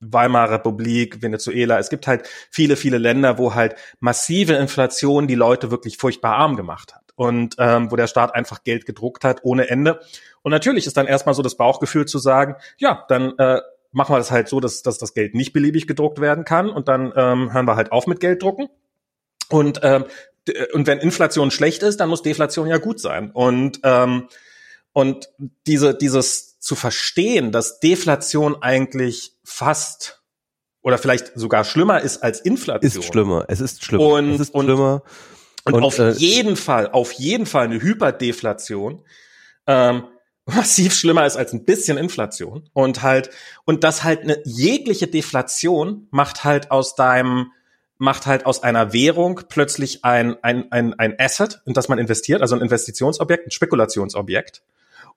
Weimarer 0.00 0.52
Republik, 0.52 1.20
Venezuela, 1.20 1.78
es 1.78 1.90
gibt 1.90 2.06
halt 2.06 2.26
viele, 2.50 2.76
viele 2.76 2.98
Länder, 2.98 3.36
wo 3.36 3.54
halt 3.54 3.74
massive 4.00 4.54
Inflation 4.54 5.26
die 5.26 5.34
Leute 5.34 5.70
wirklich 5.70 5.98
furchtbar 5.98 6.36
arm 6.36 6.56
gemacht 6.56 6.94
hat 6.94 7.05
und 7.16 7.56
ähm, 7.58 7.90
wo 7.90 7.96
der 7.96 8.06
Staat 8.06 8.34
einfach 8.34 8.62
Geld 8.62 8.86
gedruckt 8.86 9.24
hat 9.24 9.40
ohne 9.42 9.68
Ende. 9.68 10.00
Und 10.42 10.52
natürlich 10.52 10.86
ist 10.86 10.96
dann 10.96 11.06
erstmal 11.06 11.34
so 11.34 11.42
das 11.42 11.56
Bauchgefühl 11.56 12.06
zu 12.06 12.18
sagen, 12.18 12.54
ja, 12.76 13.04
dann 13.08 13.36
äh, 13.38 13.60
machen 13.90 14.14
wir 14.14 14.18
das 14.18 14.30
halt 14.30 14.48
so, 14.48 14.60
dass, 14.60 14.82
dass 14.82 14.98
das 14.98 15.14
Geld 15.14 15.34
nicht 15.34 15.52
beliebig 15.52 15.86
gedruckt 15.86 16.20
werden 16.20 16.44
kann 16.44 16.70
und 16.70 16.86
dann 16.86 17.12
ähm, 17.16 17.52
hören 17.52 17.66
wir 17.66 17.76
halt 17.76 17.90
auf 17.90 18.06
mit 18.06 18.20
Geld 18.20 18.42
drucken. 18.42 18.68
Und, 19.48 19.80
ähm, 19.82 20.04
und 20.72 20.86
wenn 20.86 20.98
Inflation 20.98 21.50
schlecht 21.50 21.82
ist, 21.82 21.98
dann 21.98 22.08
muss 22.08 22.22
Deflation 22.22 22.68
ja 22.68 22.78
gut 22.78 23.00
sein. 23.00 23.30
Und, 23.32 23.80
ähm, 23.82 24.28
und 24.92 25.28
diese, 25.66 25.94
dieses 25.94 26.58
zu 26.60 26.74
verstehen, 26.74 27.52
dass 27.52 27.80
Deflation 27.80 28.56
eigentlich 28.60 29.32
fast 29.44 30.22
oder 30.82 30.98
vielleicht 30.98 31.32
sogar 31.34 31.64
schlimmer 31.64 32.00
ist 32.00 32.22
als 32.22 32.40
Inflation. 32.40 33.02
Ist 33.02 33.04
schlimmer, 33.04 33.44
es 33.48 33.60
ist 33.60 33.84
schlimmer. 33.84 34.04
Und, 34.06 34.34
es 34.34 34.40
ist 34.40 34.54
und, 34.54 34.66
schlimmer. 34.66 35.02
Und, 35.66 35.74
und 35.74 35.82
auf 35.82 35.98
äh, 35.98 36.12
jeden 36.12 36.56
Fall, 36.56 36.90
auf 36.90 37.12
jeden 37.12 37.44
Fall 37.44 37.64
eine 37.64 37.82
Hyperdeflation. 37.82 39.02
Ähm, 39.66 40.04
massiv 40.46 40.94
schlimmer 40.94 41.26
ist 41.26 41.36
als 41.36 41.52
ein 41.52 41.64
bisschen 41.64 41.98
Inflation 41.98 42.70
und 42.72 43.02
halt 43.02 43.30
und 43.64 43.82
das 43.82 44.04
halt 44.04 44.22
eine 44.22 44.40
jegliche 44.44 45.08
Deflation 45.08 46.06
macht 46.10 46.44
halt 46.44 46.70
aus 46.70 46.94
deinem 46.94 47.52
macht 47.98 48.26
halt 48.26 48.46
aus 48.46 48.62
einer 48.62 48.92
Währung 48.92 49.40
plötzlich 49.48 50.04
ein 50.04 50.36
ein 50.42 50.70
ein 50.70 50.94
ein 50.98 51.18
Asset, 51.18 51.62
in 51.66 51.72
das 51.72 51.88
man 51.88 51.98
investiert, 51.98 52.42
also 52.42 52.54
ein 52.54 52.62
Investitionsobjekt, 52.62 53.48
ein 53.48 53.50
Spekulationsobjekt 53.50 54.62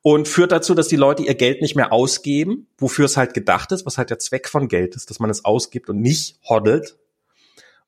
und 0.01 0.27
führt 0.27 0.51
dazu, 0.51 0.73
dass 0.73 0.87
die 0.87 0.95
Leute 0.95 1.21
ihr 1.21 1.35
Geld 1.35 1.61
nicht 1.61 1.75
mehr 1.75 1.93
ausgeben, 1.93 2.67
wofür 2.79 3.05
es 3.05 3.15
halt 3.15 3.35
gedacht 3.35 3.71
ist, 3.71 3.85
was 3.85 3.99
halt 3.99 4.09
der 4.09 4.17
Zweck 4.17 4.49
von 4.49 4.67
Geld 4.67 4.95
ist, 4.95 5.11
dass 5.11 5.19
man 5.19 5.29
es 5.29 5.45
ausgibt 5.45 5.89
und 5.89 6.01
nicht 6.01 6.39
hoddelt 6.49 6.97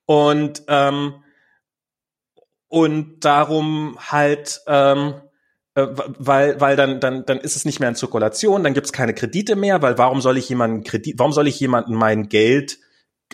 und 0.06 0.62
ähm, 0.68 1.16
und 2.72 3.26
darum 3.26 3.98
halt 4.00 4.62
ähm, 4.66 5.16
äh, 5.76 5.88
weil, 6.18 6.60
weil 6.62 6.76
dann, 6.78 7.02
dann, 7.02 7.26
dann 7.26 7.40
ist 7.40 7.58
es 7.58 7.66
nicht 7.66 7.82
mehr 7.82 7.90
in 7.90 7.96
Zirkulation, 7.96 8.64
dann 8.64 8.74
gibt 8.74 8.86
es 8.86 8.94
keine 8.94 9.14
Kredite 9.14 9.58
mehr, 9.58 9.82
weil 9.82 9.98
warum 9.98 10.22
soll 10.22 10.38
ich 10.38 10.48
jemanden 10.48 10.84
Kredit, 10.84 11.20
warum 11.20 11.34
soll 11.34 11.48
ich 11.48 11.60
jemanden 11.60 11.94
mein 11.94 12.30
Geld 12.30 12.80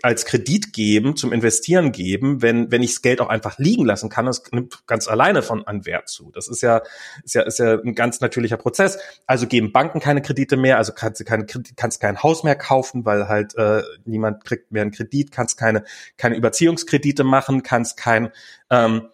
als 0.03 0.25
Kredit 0.25 0.73
geben, 0.73 1.15
zum 1.15 1.33
Investieren 1.33 1.91
geben, 1.91 2.41
wenn, 2.41 2.71
wenn 2.71 2.83
ich 2.83 2.91
das 2.91 3.01
Geld 3.01 3.21
auch 3.21 3.29
einfach 3.29 3.57
liegen 3.57 3.85
lassen 3.85 4.09
kann, 4.09 4.25
das 4.25 4.43
nimmt 4.51 4.85
ganz 4.85 5.07
alleine 5.07 5.41
von 5.41 5.65
an 5.65 5.85
Wert 5.85 6.09
zu. 6.09 6.31
Das 6.33 6.47
ist 6.47 6.61
ja, 6.61 6.81
ist 7.23 7.35
ja, 7.35 7.41
ist 7.41 7.59
ja 7.59 7.79
ein 7.79 7.95
ganz 7.95 8.21
natürlicher 8.21 8.57
Prozess. 8.57 8.99
Also 9.25 9.47
geben 9.47 9.71
Banken 9.71 9.99
keine 9.99 10.21
Kredite 10.21 10.57
mehr, 10.57 10.77
also 10.77 10.93
kannst 10.93 11.19
du 11.19 11.23
keine, 11.23 11.45
kannst 11.75 11.99
kein 11.99 12.21
Haus 12.21 12.43
mehr 12.43 12.55
kaufen, 12.55 13.05
weil 13.05 13.27
halt 13.27 13.55
äh, 13.55 13.81
niemand 14.05 14.45
kriegt 14.45 14.71
mehr 14.71 14.83
einen 14.83 14.91
Kredit, 14.91 15.31
kannst 15.31 15.57
keine, 15.57 15.83
keine 16.17 16.35
Überziehungskredite 16.35 17.23
machen, 17.23 17.63
kannst 17.63 17.97
kein 17.97 18.31
ähm, 18.69 19.09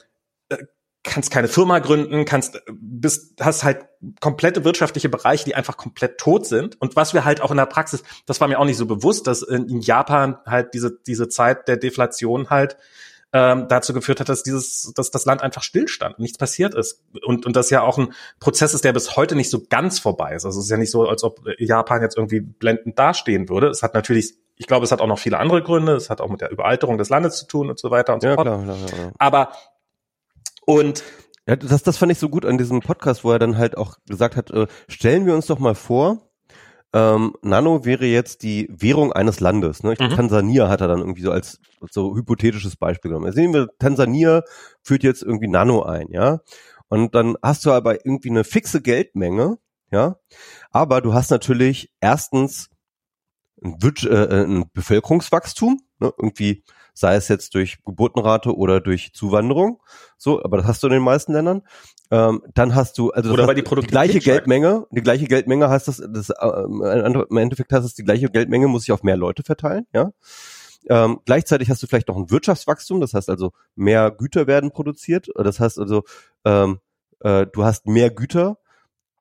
kannst 1.03 1.31
keine 1.31 1.47
Firma 1.47 1.79
gründen, 1.79 2.25
kannst 2.25 2.61
bist 2.71 3.39
hast 3.41 3.63
halt 3.63 3.85
komplette 4.21 4.63
wirtschaftliche 4.63 5.09
Bereiche, 5.09 5.45
die 5.45 5.55
einfach 5.55 5.77
komplett 5.77 6.17
tot 6.17 6.45
sind. 6.45 6.79
Und 6.81 6.95
was 6.95 7.13
wir 7.13 7.25
halt 7.25 7.41
auch 7.41 7.51
in 7.51 7.57
der 7.57 7.65
Praxis, 7.65 8.03
das 8.25 8.39
war 8.39 8.47
mir 8.47 8.59
auch 8.59 8.65
nicht 8.65 8.77
so 8.77 8.85
bewusst, 8.85 9.27
dass 9.27 9.41
in, 9.41 9.81
Japan 9.81 10.37
halt 10.45 10.73
diese 10.73 10.97
diese 11.05 11.27
Zeit 11.27 11.67
der 11.67 11.77
Deflation 11.77 12.49
halt 12.49 12.77
ähm, 13.33 13.67
dazu 13.67 13.93
geführt 13.93 14.19
hat, 14.19 14.29
dass 14.29 14.43
dieses, 14.43 14.93
dass 14.95 15.11
das 15.11 15.25
Land 15.25 15.41
einfach 15.41 15.63
stillstand, 15.63 16.19
nichts 16.19 16.37
passiert 16.37 16.73
ist 16.75 17.03
und 17.25 17.45
und 17.45 17.55
das 17.55 17.69
ja 17.69 17.81
auch 17.81 17.97
ein 17.97 18.13
Prozess 18.39 18.73
ist, 18.73 18.85
der 18.85 18.93
bis 18.93 19.17
heute 19.17 19.35
nicht 19.35 19.49
so 19.49 19.63
ganz 19.67 19.99
vorbei 19.99 20.35
ist. 20.35 20.45
Also 20.45 20.59
es 20.59 20.65
ist 20.65 20.71
ja 20.71 20.77
nicht 20.77 20.91
so, 20.91 21.07
als 21.07 21.23
ob 21.23 21.41
Japan 21.57 22.01
jetzt 22.01 22.15
irgendwie 22.15 22.39
blendend 22.39 22.97
dastehen 22.97 23.49
würde. 23.49 23.67
Es 23.67 23.83
hat 23.83 23.93
natürlich 23.93 24.35
ich 24.55 24.67
glaube, 24.67 24.85
es 24.85 24.91
hat 24.91 25.01
auch 25.01 25.07
noch 25.07 25.17
viele 25.19 25.39
andere 25.39 25.63
Gründe. 25.63 25.95
Es 25.95 26.11
hat 26.11 26.21
auch 26.21 26.29
mit 26.29 26.39
der 26.39 26.51
Überalterung 26.51 26.99
des 26.99 27.09
Landes 27.09 27.37
zu 27.37 27.47
tun 27.47 27.69
und 27.71 27.79
so 27.79 27.89
weiter 27.89 28.13
und 28.13 28.21
so 28.21 28.27
ja, 28.27 28.35
fort. 28.35 28.45
Klar, 28.45 28.63
klar, 28.63 28.77
klar. 28.77 29.11
Aber 29.17 29.51
und 30.65 31.03
ja, 31.47 31.55
das, 31.55 31.83
das 31.83 31.97
fand 31.97 32.11
ich 32.11 32.19
so 32.19 32.29
gut 32.29 32.45
an 32.45 32.57
diesem 32.57 32.79
Podcast, 32.79 33.23
wo 33.23 33.31
er 33.31 33.39
dann 33.39 33.57
halt 33.57 33.77
auch 33.77 33.97
gesagt 34.07 34.35
hat, 34.35 34.51
äh, 34.51 34.67
stellen 34.87 35.25
wir 35.25 35.35
uns 35.35 35.47
doch 35.47 35.59
mal 35.59 35.75
vor, 35.75 36.29
ähm, 36.93 37.33
Nano 37.41 37.85
wäre 37.85 38.05
jetzt 38.05 38.43
die 38.43 38.67
Währung 38.69 39.11
eines 39.11 39.39
Landes. 39.39 39.83
Ne? 39.83 39.93
Ich, 39.93 39.99
mhm. 39.99 40.09
Tansania 40.09 40.69
hat 40.69 40.81
er 40.81 40.87
dann 40.87 40.99
irgendwie 40.99 41.23
so 41.23 41.31
als 41.31 41.59
so 41.89 42.15
hypothetisches 42.15 42.75
Beispiel 42.77 43.09
genommen. 43.09 43.25
Jetzt 43.25 43.35
sehen 43.35 43.53
wir, 43.53 43.67
Tansania 43.79 44.43
führt 44.83 45.03
jetzt 45.03 45.23
irgendwie 45.23 45.47
Nano 45.47 45.83
ein, 45.83 46.07
ja. 46.11 46.41
Und 46.89 47.15
dann 47.15 47.35
hast 47.41 47.65
du 47.65 47.71
aber 47.71 48.05
irgendwie 48.05 48.29
eine 48.29 48.43
fixe 48.43 48.81
Geldmenge, 48.81 49.57
ja. 49.91 50.17
Aber 50.69 51.01
du 51.01 51.13
hast 51.13 51.31
natürlich 51.31 51.91
erstens 51.99 52.69
ein, 53.63 53.77
äh, 53.81 54.43
ein 54.43 54.65
Bevölkerungswachstum, 54.73 55.81
ne? 55.99 56.13
irgendwie 56.17 56.63
sei 56.93 57.15
es 57.15 57.27
jetzt 57.27 57.55
durch 57.55 57.83
Geburtenrate 57.83 58.55
oder 58.55 58.81
durch 58.81 59.13
Zuwanderung, 59.13 59.81
so, 60.17 60.43
aber 60.43 60.57
das 60.57 60.67
hast 60.67 60.83
du 60.83 60.87
in 60.87 60.93
den 60.93 61.03
meisten 61.03 61.33
Ländern. 61.33 61.63
Ähm, 62.11 62.43
dann 62.53 62.75
hast 62.75 62.97
du 62.97 63.11
also 63.11 63.31
oder 63.31 63.47
weil 63.47 63.55
die, 63.55 63.63
die 63.63 63.87
gleiche 63.87 64.19
Geldmenge, 64.19 64.85
die 64.91 65.01
gleiche 65.01 65.25
Geldmenge 65.25 65.69
heißt 65.69 65.87
das, 65.87 65.97
das 65.97 66.29
äh, 66.29 66.63
im 66.63 67.37
Endeffekt 67.37 67.71
heißt 67.71 67.85
es, 67.85 67.95
die 67.95 68.03
gleiche 68.03 68.29
Geldmenge 68.29 68.67
muss 68.67 68.83
sich 68.83 68.91
auf 68.91 69.03
mehr 69.03 69.17
Leute 69.17 69.43
verteilen, 69.43 69.87
ja. 69.93 70.11
Ähm, 70.89 71.21
gleichzeitig 71.25 71.69
hast 71.69 71.81
du 71.81 71.87
vielleicht 71.87 72.09
noch 72.09 72.17
ein 72.17 72.29
Wirtschaftswachstum, 72.29 72.99
das 72.99 73.13
heißt 73.13 73.29
also 73.29 73.53
mehr 73.75 74.11
Güter 74.11 74.47
werden 74.47 74.71
produziert. 74.71 75.29
Das 75.35 75.59
heißt 75.59 75.79
also, 75.79 76.03
ähm, 76.45 76.79
äh, 77.21 77.47
du 77.47 77.63
hast 77.63 77.87
mehr 77.87 78.09
Güter 78.09 78.57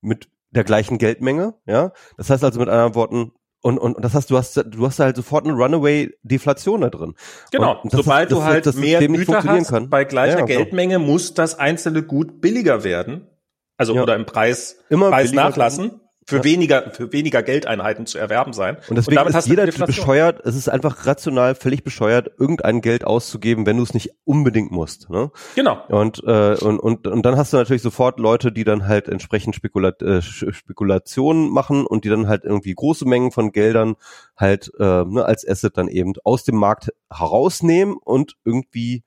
mit 0.01 0.29
der 0.51 0.65
gleichen 0.65 0.99
Geldmenge, 0.99 1.55
ja. 1.67 1.93
Das 2.17 2.31
heißt 2.31 2.45
also 2.45 2.59
mit 2.59 2.69
anderen 2.69 2.95
Worten, 2.95 3.33
und, 3.63 3.79
und, 3.79 3.95
und 3.95 4.05
das 4.05 4.15
heißt, 4.15 4.29
du 4.31 4.37
hast, 4.37 4.57
du 4.57 4.87
hast 4.87 4.99
halt 4.99 5.17
sofort 5.17 5.45
eine 5.47 5.55
Runaway-Deflation 5.55 6.81
da 6.81 6.91
drin. 6.91 7.15
Genau. 7.53 7.81
Sobald 7.91 8.31
ist, 8.31 8.37
du 8.37 8.43
halt 8.43 8.67
das, 8.67 8.75
das 8.75 8.81
mehr 8.83 9.07
Güter 9.07 9.43
hast, 9.45 9.69
kann. 9.69 9.89
bei 9.89 10.05
gleicher 10.05 10.41
ja, 10.41 10.45
Geldmenge 10.45 10.99
muss 10.99 11.35
das 11.35 11.59
einzelne 11.59 12.03
Gut 12.03 12.41
billiger 12.41 12.83
werden. 12.83 13.29
Also 13.77 13.95
ja. 13.95 14.03
oder 14.03 14.17
im 14.17 14.27
Preis, 14.27 14.77
Immer 14.91 15.11
Preis 15.11 15.33
nachlassen 15.33 16.02
für 16.27 16.37
ja. 16.37 16.45
weniger 16.45 16.91
für 16.93 17.13
weniger 17.13 17.43
Geldeinheiten 17.43 18.07
zu 18.07 18.19
erwerben 18.19 18.53
sein. 18.53 18.77
Und 18.89 18.97
deswegen 18.97 19.21
und 19.21 19.35
ist 19.35 19.49
jeder 19.49 19.67
bescheuert, 19.67 20.41
es 20.45 20.55
ist 20.55 20.69
einfach 20.69 21.07
rational 21.07 21.55
völlig 21.55 21.83
bescheuert, 21.83 22.31
irgendein 22.39 22.81
Geld 22.81 23.05
auszugeben, 23.05 23.67
wenn 23.67 23.77
du 23.77 23.83
es 23.83 23.95
nicht 23.95 24.11
unbedingt 24.25 24.71
musst. 24.71 25.11
Ne? 25.11 25.31
Genau. 25.57 25.83
Und, 25.89 26.23
äh, 26.25 26.55
und, 26.55 26.79
und, 26.79 27.07
und 27.07 27.23
dann 27.27 27.37
hast 27.37 27.53
du 27.53 27.57
natürlich 27.57 27.83
sofort 27.83 28.21
Leute, 28.21 28.53
die 28.53 28.65
dann 28.65 28.87
halt 28.87 29.09
entsprechend 29.09 29.57
Spekulat 29.57 30.01
äh, 30.03 30.23
Spekulationen 30.23 31.51
machen 31.51 31.87
und 31.87 32.05
die 32.05 32.09
dann 32.09 32.29
halt 32.29 32.45
irgendwie 32.45 32.75
große 32.75 33.07
Mengen 33.07 33.33
von 33.33 33.51
Geldern 33.53 33.97
halt 34.37 34.71
äh, 34.79 35.05
ne, 35.05 35.25
als 35.25 35.47
Asset 35.47 35.77
dann 35.77 35.89
eben 35.89 36.13
aus 36.25 36.45
dem 36.45 36.57
Markt 36.57 36.91
herausnehmen 37.11 37.97
und 37.97 38.37
irgendwie 38.45 39.03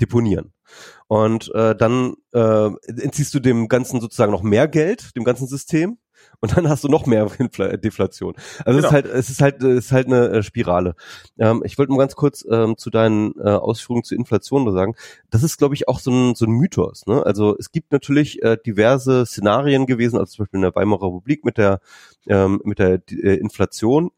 deponieren. 0.00 0.52
Und 1.08 1.52
äh, 1.54 1.74
dann 1.74 2.14
äh, 2.32 2.70
entziehst 2.86 3.34
du 3.34 3.40
dem 3.40 3.68
Ganzen 3.68 4.00
sozusagen 4.00 4.32
noch 4.32 4.42
mehr 4.42 4.68
Geld, 4.68 5.16
dem 5.16 5.24
ganzen 5.24 5.48
System 5.48 5.98
und 6.40 6.56
dann 6.56 6.68
hast 6.68 6.84
du 6.84 6.88
noch 6.88 7.06
mehr 7.06 7.28
Infl 7.38 7.78
Deflation. 7.78 8.34
Also 8.64 8.78
genau. 8.78 8.78
es 8.78 8.84
ist 8.84 8.92
halt, 8.92 9.06
es 9.06 9.30
ist 9.30 9.40
halt, 9.40 9.62
es 9.62 9.84
ist 9.86 9.92
halt 9.92 10.06
eine 10.06 10.28
äh, 10.28 10.42
Spirale. 10.42 10.94
Ähm, 11.38 11.62
ich 11.64 11.78
wollte 11.78 11.92
mal 11.92 11.98
ganz 11.98 12.16
kurz 12.16 12.44
ähm, 12.50 12.76
zu 12.76 12.90
deinen 12.90 13.34
äh, 13.38 13.50
Ausführungen 13.50 14.04
zur 14.04 14.18
Inflation 14.18 14.70
sagen. 14.72 14.94
Das 15.30 15.42
ist, 15.42 15.58
glaube 15.58 15.74
ich, 15.74 15.88
auch 15.88 15.98
so 15.98 16.10
ein, 16.10 16.34
so 16.34 16.46
ein 16.46 16.52
Mythos. 16.52 17.06
Ne? 17.06 17.24
Also 17.24 17.56
es 17.58 17.72
gibt 17.72 17.92
natürlich 17.92 18.42
äh, 18.42 18.56
diverse 18.64 19.26
Szenarien 19.26 19.86
gewesen, 19.86 20.18
also 20.18 20.30
zum 20.32 20.44
Beispiel 20.44 20.58
in 20.58 20.62
der 20.62 20.74
Weimarer 20.74 21.06
Republik 21.06 21.44
mit 21.44 21.58
der 21.58 21.80
ähm, 22.28 22.60
mit 22.64 22.78
der 22.78 23.00
äh, 23.10 23.34
Inflation 23.36 24.10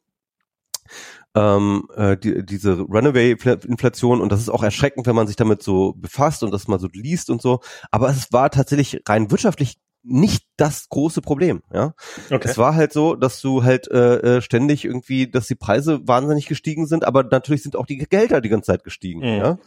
ähm, 1.35 1.89
äh, 1.97 2.17
die, 2.17 2.45
diese 2.45 2.81
Runaway-Inflation 2.81 4.21
und 4.21 4.31
das 4.31 4.41
ist 4.41 4.51
auch 4.51 4.63
erschreckend, 4.63 5.07
wenn 5.07 5.17
man 5.17 5.27
sich 5.27 5.37
damit 5.37 5.63
so 5.63 5.95
befasst 5.95 6.43
und 6.43 6.53
das 6.53 6.69
mal 6.69 6.79
so 6.79 6.89
liest 6.93 7.31
und 7.31 7.41
so. 7.41 7.61
Aber 7.91 8.11
es 8.11 8.33
war 8.33 8.51
tatsächlich 8.51 9.03
rein 9.09 9.31
wirtschaftlich 9.31 9.79
nicht 10.03 10.47
das 10.57 10.89
große 10.89 11.23
Problem, 11.23 11.63
ja. 11.73 11.95
Okay. 12.31 12.49
Es 12.49 12.59
war 12.59 12.75
halt 12.75 12.93
so, 12.93 13.15
dass 13.15 13.41
du 13.41 13.63
halt 13.63 13.89
äh, 13.91 14.37
äh, 14.39 14.43
ständig 14.43 14.85
irgendwie, 14.85 15.31
dass 15.31 15.47
die 15.47 15.55
Preise 15.55 16.07
wahnsinnig 16.07 16.47
gestiegen 16.47 16.87
sind, 16.87 17.05
aber 17.05 17.23
natürlich 17.23 17.63
sind 17.63 17.77
auch 17.77 17.87
die 17.87 17.99
Gehälter 17.99 18.41
die 18.41 18.49
ganze 18.49 18.67
Zeit 18.73 18.85
gestiegen, 18.85 19.21
mhm. 19.21 19.39
ja. 19.39 19.59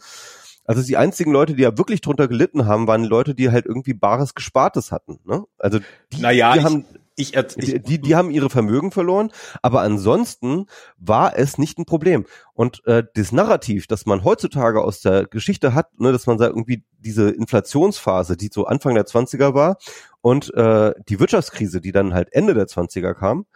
Also 0.66 0.82
die 0.82 0.96
einzigen 0.96 1.30
Leute, 1.30 1.54
die 1.54 1.62
ja 1.62 1.78
wirklich 1.78 2.00
drunter 2.00 2.26
gelitten 2.26 2.66
haben, 2.66 2.88
waren 2.88 3.04
Leute, 3.04 3.34
die 3.36 3.50
halt 3.50 3.66
irgendwie 3.66 3.94
bares 3.94 4.34
Gespartes 4.34 4.90
hatten. 4.90 5.20
Ne? 5.24 5.44
Also 5.58 5.78
die, 6.12 6.20
naja, 6.20 6.54
die 6.54 6.62
haben 6.62 6.84
ich, 6.90 7.00
ich, 7.16 7.32
die, 7.32 8.00
die 8.00 8.14
haben 8.14 8.30
ihre 8.30 8.50
Vermögen 8.50 8.90
verloren, 8.90 9.32
aber 9.62 9.80
ansonsten 9.80 10.66
war 10.98 11.36
es 11.38 11.56
nicht 11.56 11.78
ein 11.78 11.86
Problem. 11.86 12.26
Und 12.52 12.86
äh, 12.86 13.04
das 13.14 13.32
Narrativ, 13.32 13.86
das 13.86 14.04
man 14.04 14.22
heutzutage 14.22 14.82
aus 14.82 15.00
der 15.00 15.26
Geschichte 15.26 15.74
hat, 15.74 15.98
ne, 15.98 16.12
dass 16.12 16.26
man 16.26 16.38
sagt, 16.38 16.50
irgendwie 16.50 16.84
diese 16.98 17.30
Inflationsphase, 17.30 18.36
die 18.36 18.50
so 18.52 18.66
Anfang 18.66 18.94
der 18.94 19.06
20er 19.06 19.54
war 19.54 19.78
und 20.20 20.52
äh, 20.54 20.92
die 21.08 21.18
Wirtschaftskrise, 21.18 21.80
die 21.80 21.92
dann 21.92 22.12
halt 22.12 22.28
Ende 22.32 22.52
der 22.52 22.66
20er 22.66 23.14
kam, 23.14 23.46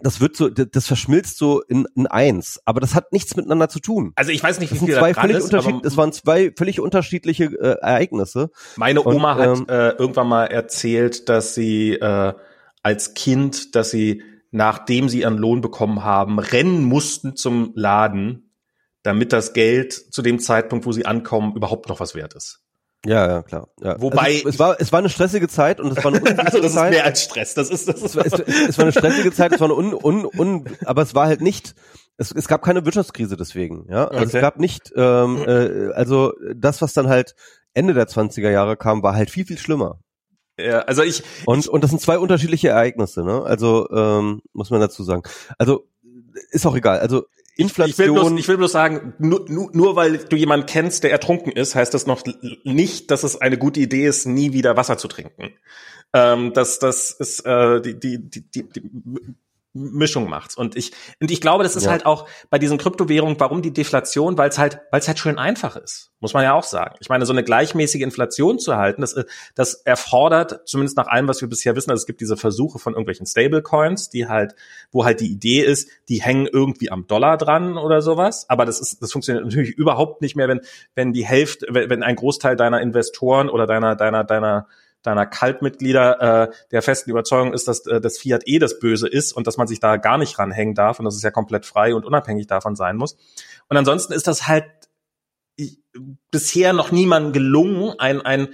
das 0.00 0.20
wird 0.20 0.36
so, 0.36 0.48
das 0.48 0.86
verschmilzt 0.86 1.38
so 1.38 1.60
in, 1.62 1.86
in 1.96 2.06
eins, 2.06 2.60
aber 2.64 2.80
das 2.80 2.94
hat 2.94 3.12
nichts 3.12 3.34
miteinander 3.36 3.68
zu 3.68 3.80
tun. 3.80 4.12
Also 4.14 4.30
ich 4.30 4.42
weiß 4.42 4.60
nicht, 4.60 4.72
wie 4.72 4.78
viel 4.78 4.94
zwei 4.94 5.14
völlig 5.14 5.36
ist, 5.36 5.44
unterschied, 5.44 5.84
Es 5.84 5.96
waren 5.96 6.12
zwei 6.12 6.52
völlig 6.56 6.80
unterschiedliche 6.80 7.44
äh, 7.44 7.76
Ereignisse. 7.80 8.50
Meine 8.76 9.04
Oma 9.04 9.32
Und, 9.32 9.38
hat 9.38 9.58
ähm, 9.58 9.66
äh, 9.68 9.88
irgendwann 9.90 10.28
mal 10.28 10.46
erzählt, 10.46 11.28
dass 11.28 11.54
sie 11.54 11.94
äh, 11.94 12.34
als 12.82 13.14
Kind, 13.14 13.74
dass 13.74 13.90
sie 13.90 14.22
nachdem 14.50 15.08
sie 15.08 15.20
ihren 15.20 15.36
Lohn 15.36 15.60
bekommen 15.60 16.04
haben, 16.04 16.38
rennen 16.38 16.84
mussten 16.84 17.36
zum 17.36 17.72
Laden, 17.74 18.54
damit 19.02 19.32
das 19.32 19.52
Geld 19.52 19.92
zu 19.92 20.22
dem 20.22 20.38
Zeitpunkt, 20.38 20.86
wo 20.86 20.92
sie 20.92 21.06
ankommen, 21.06 21.54
überhaupt 21.54 21.88
noch 21.88 22.00
was 22.00 22.14
wert 22.14 22.34
ist. 22.34 22.62
Ja, 23.06 23.28
ja, 23.28 23.42
klar. 23.42 23.68
Ja. 23.80 24.00
Wobei 24.00 24.36
also, 24.36 24.48
es 24.48 24.58
war 24.58 24.80
es 24.80 24.92
war 24.92 24.98
eine 24.98 25.08
stressige 25.08 25.48
Zeit 25.48 25.80
und 25.80 25.96
es 25.96 26.04
war 26.04 26.12
eine 26.12 26.20
also 26.38 26.60
das 26.60 26.74
Zeit. 26.74 26.90
ist 26.90 26.96
mehr 26.96 27.04
als 27.04 27.22
Stress. 27.22 27.54
Das 27.54 27.70
ist 27.70 27.88
das 27.88 28.02
ist 28.02 28.16
es, 28.16 28.32
es, 28.32 28.68
es 28.68 28.78
war 28.78 28.84
eine 28.84 28.92
stressige 28.98 29.32
Zeit. 29.32 29.52
Es 29.52 29.60
war 29.60 29.66
eine 29.68 29.76
un, 29.76 29.94
un, 29.94 30.24
un 30.24 30.64
aber 30.84 31.02
es 31.02 31.14
war 31.14 31.26
halt 31.26 31.40
nicht. 31.40 31.74
Es, 32.16 32.32
es 32.32 32.48
gab 32.48 32.62
keine 32.62 32.84
Wirtschaftskrise 32.84 33.36
deswegen. 33.36 33.86
Ja, 33.88 34.08
also 34.08 34.26
okay. 34.26 34.36
es 34.36 34.40
gab 34.40 34.58
nicht. 34.58 34.92
Ähm, 34.96 35.38
äh, 35.46 35.92
also 35.92 36.32
das, 36.54 36.82
was 36.82 36.92
dann 36.92 37.08
halt 37.08 37.36
Ende 37.72 37.94
der 37.94 38.08
20er 38.08 38.50
Jahre 38.50 38.76
kam, 38.76 39.02
war 39.04 39.14
halt 39.14 39.30
viel 39.30 39.46
viel 39.46 39.58
schlimmer. 39.58 40.00
Ja, 40.58 40.80
also 40.80 41.02
ich 41.02 41.22
und 41.46 41.68
und 41.68 41.84
das 41.84 41.90
sind 41.90 42.00
zwei 42.00 42.18
unterschiedliche 42.18 42.70
Ereignisse. 42.70 43.22
Ne? 43.22 43.44
Also 43.44 43.88
ähm, 43.90 44.42
muss 44.52 44.70
man 44.70 44.80
dazu 44.80 45.04
sagen. 45.04 45.22
Also 45.56 45.86
ist 46.50 46.66
auch 46.66 46.74
egal. 46.74 46.98
Also 46.98 47.26
Inflation. 47.58 47.90
Ich 47.90 47.98
will 47.98 48.12
bloß, 48.12 48.40
ich 48.40 48.48
will 48.48 48.56
bloß 48.56 48.72
sagen, 48.72 49.14
nur, 49.18 49.44
nur, 49.48 49.70
nur 49.72 49.96
weil 49.96 50.18
du 50.18 50.36
jemanden 50.36 50.66
kennst, 50.66 51.02
der 51.02 51.10
ertrunken 51.10 51.50
ist, 51.50 51.74
heißt 51.74 51.92
das 51.92 52.06
noch 52.06 52.22
nicht, 52.62 53.10
dass 53.10 53.24
es 53.24 53.40
eine 53.40 53.58
gute 53.58 53.80
Idee 53.80 54.06
ist, 54.06 54.26
nie 54.26 54.52
wieder 54.52 54.76
Wasser 54.76 54.96
zu 54.96 55.08
trinken. 55.08 55.50
Ähm, 56.12 56.52
das, 56.54 56.78
das 56.78 57.10
ist 57.10 57.40
äh, 57.40 57.80
die, 57.80 57.98
die, 57.98 58.30
die, 58.30 58.48
die, 58.48 58.68
Mischung 59.74 60.28
macht's. 60.28 60.56
Und 60.56 60.76
ich, 60.76 60.92
und 61.20 61.30
ich 61.30 61.40
glaube, 61.40 61.62
das 61.62 61.76
ist 61.76 61.84
ja. 61.84 61.90
halt 61.90 62.06
auch 62.06 62.28
bei 62.50 62.58
diesen 62.58 62.78
Kryptowährungen, 62.78 63.38
warum 63.38 63.62
die 63.62 63.72
Deflation, 63.72 64.38
weil 64.38 64.48
es 64.48 64.58
halt, 64.58 64.80
weil 64.90 65.00
es 65.00 65.08
halt 65.08 65.18
schön 65.18 65.38
einfach 65.38 65.76
ist. 65.76 66.10
Muss 66.20 66.34
man 66.34 66.42
ja 66.42 66.54
auch 66.54 66.64
sagen. 66.64 66.96
Ich 67.00 67.08
meine, 67.08 67.26
so 67.26 67.32
eine 67.32 67.44
gleichmäßige 67.44 68.00
Inflation 68.00 68.58
zu 68.58 68.76
halten, 68.76 69.02
das, 69.02 69.14
das 69.54 69.74
erfordert, 69.74 70.66
zumindest 70.66 70.96
nach 70.96 71.06
allem, 71.06 71.28
was 71.28 71.40
wir 71.40 71.48
bisher 71.48 71.76
wissen, 71.76 71.90
also 71.90 72.00
es 72.00 72.06
gibt 72.06 72.20
diese 72.20 72.36
Versuche 72.36 72.78
von 72.78 72.94
irgendwelchen 72.94 73.26
Stablecoins, 73.26 74.10
die 74.10 74.26
halt, 74.26 74.54
wo 74.90 75.04
halt 75.04 75.20
die 75.20 75.30
Idee 75.30 75.60
ist, 75.60 75.88
die 76.08 76.22
hängen 76.22 76.48
irgendwie 76.50 76.90
am 76.90 77.06
Dollar 77.06 77.36
dran 77.36 77.78
oder 77.78 78.02
sowas. 78.02 78.46
Aber 78.48 78.64
das 78.64 78.80
ist, 78.80 79.00
das 79.02 79.12
funktioniert 79.12 79.44
natürlich 79.44 79.70
überhaupt 79.70 80.22
nicht 80.22 80.34
mehr, 80.34 80.48
wenn, 80.48 80.60
wenn 80.94 81.12
die 81.12 81.24
Hälfte, 81.24 81.66
wenn 81.70 82.02
ein 82.02 82.16
Großteil 82.16 82.56
deiner 82.56 82.80
Investoren 82.80 83.48
oder 83.48 83.66
deiner, 83.66 83.94
deiner, 83.94 84.24
deiner 84.24 84.66
deiner 85.02 85.26
Kaltmitglieder 85.26 86.20
äh, 86.20 86.52
der 86.70 86.82
festen 86.82 87.10
Überzeugung 87.10 87.52
ist, 87.52 87.68
dass 87.68 87.86
äh, 87.86 88.00
das 88.00 88.18
Fiat 88.18 88.42
eh 88.46 88.58
das 88.58 88.78
Böse 88.78 89.08
ist 89.08 89.32
und 89.32 89.46
dass 89.46 89.56
man 89.56 89.68
sich 89.68 89.80
da 89.80 89.96
gar 89.96 90.18
nicht 90.18 90.38
ranhängen 90.38 90.74
darf 90.74 90.98
und 90.98 91.04
dass 91.04 91.14
es 91.14 91.22
ja 91.22 91.30
komplett 91.30 91.66
frei 91.66 91.94
und 91.94 92.04
unabhängig 92.04 92.46
davon 92.46 92.76
sein 92.76 92.96
muss. 92.96 93.16
Und 93.68 93.76
ansonsten 93.76 94.12
ist 94.12 94.26
das 94.26 94.48
halt 94.48 94.66
bisher 96.30 96.72
noch 96.72 96.92
niemandem 96.92 97.32
gelungen, 97.32 97.94
ein, 97.98 98.20
ein, 98.20 98.48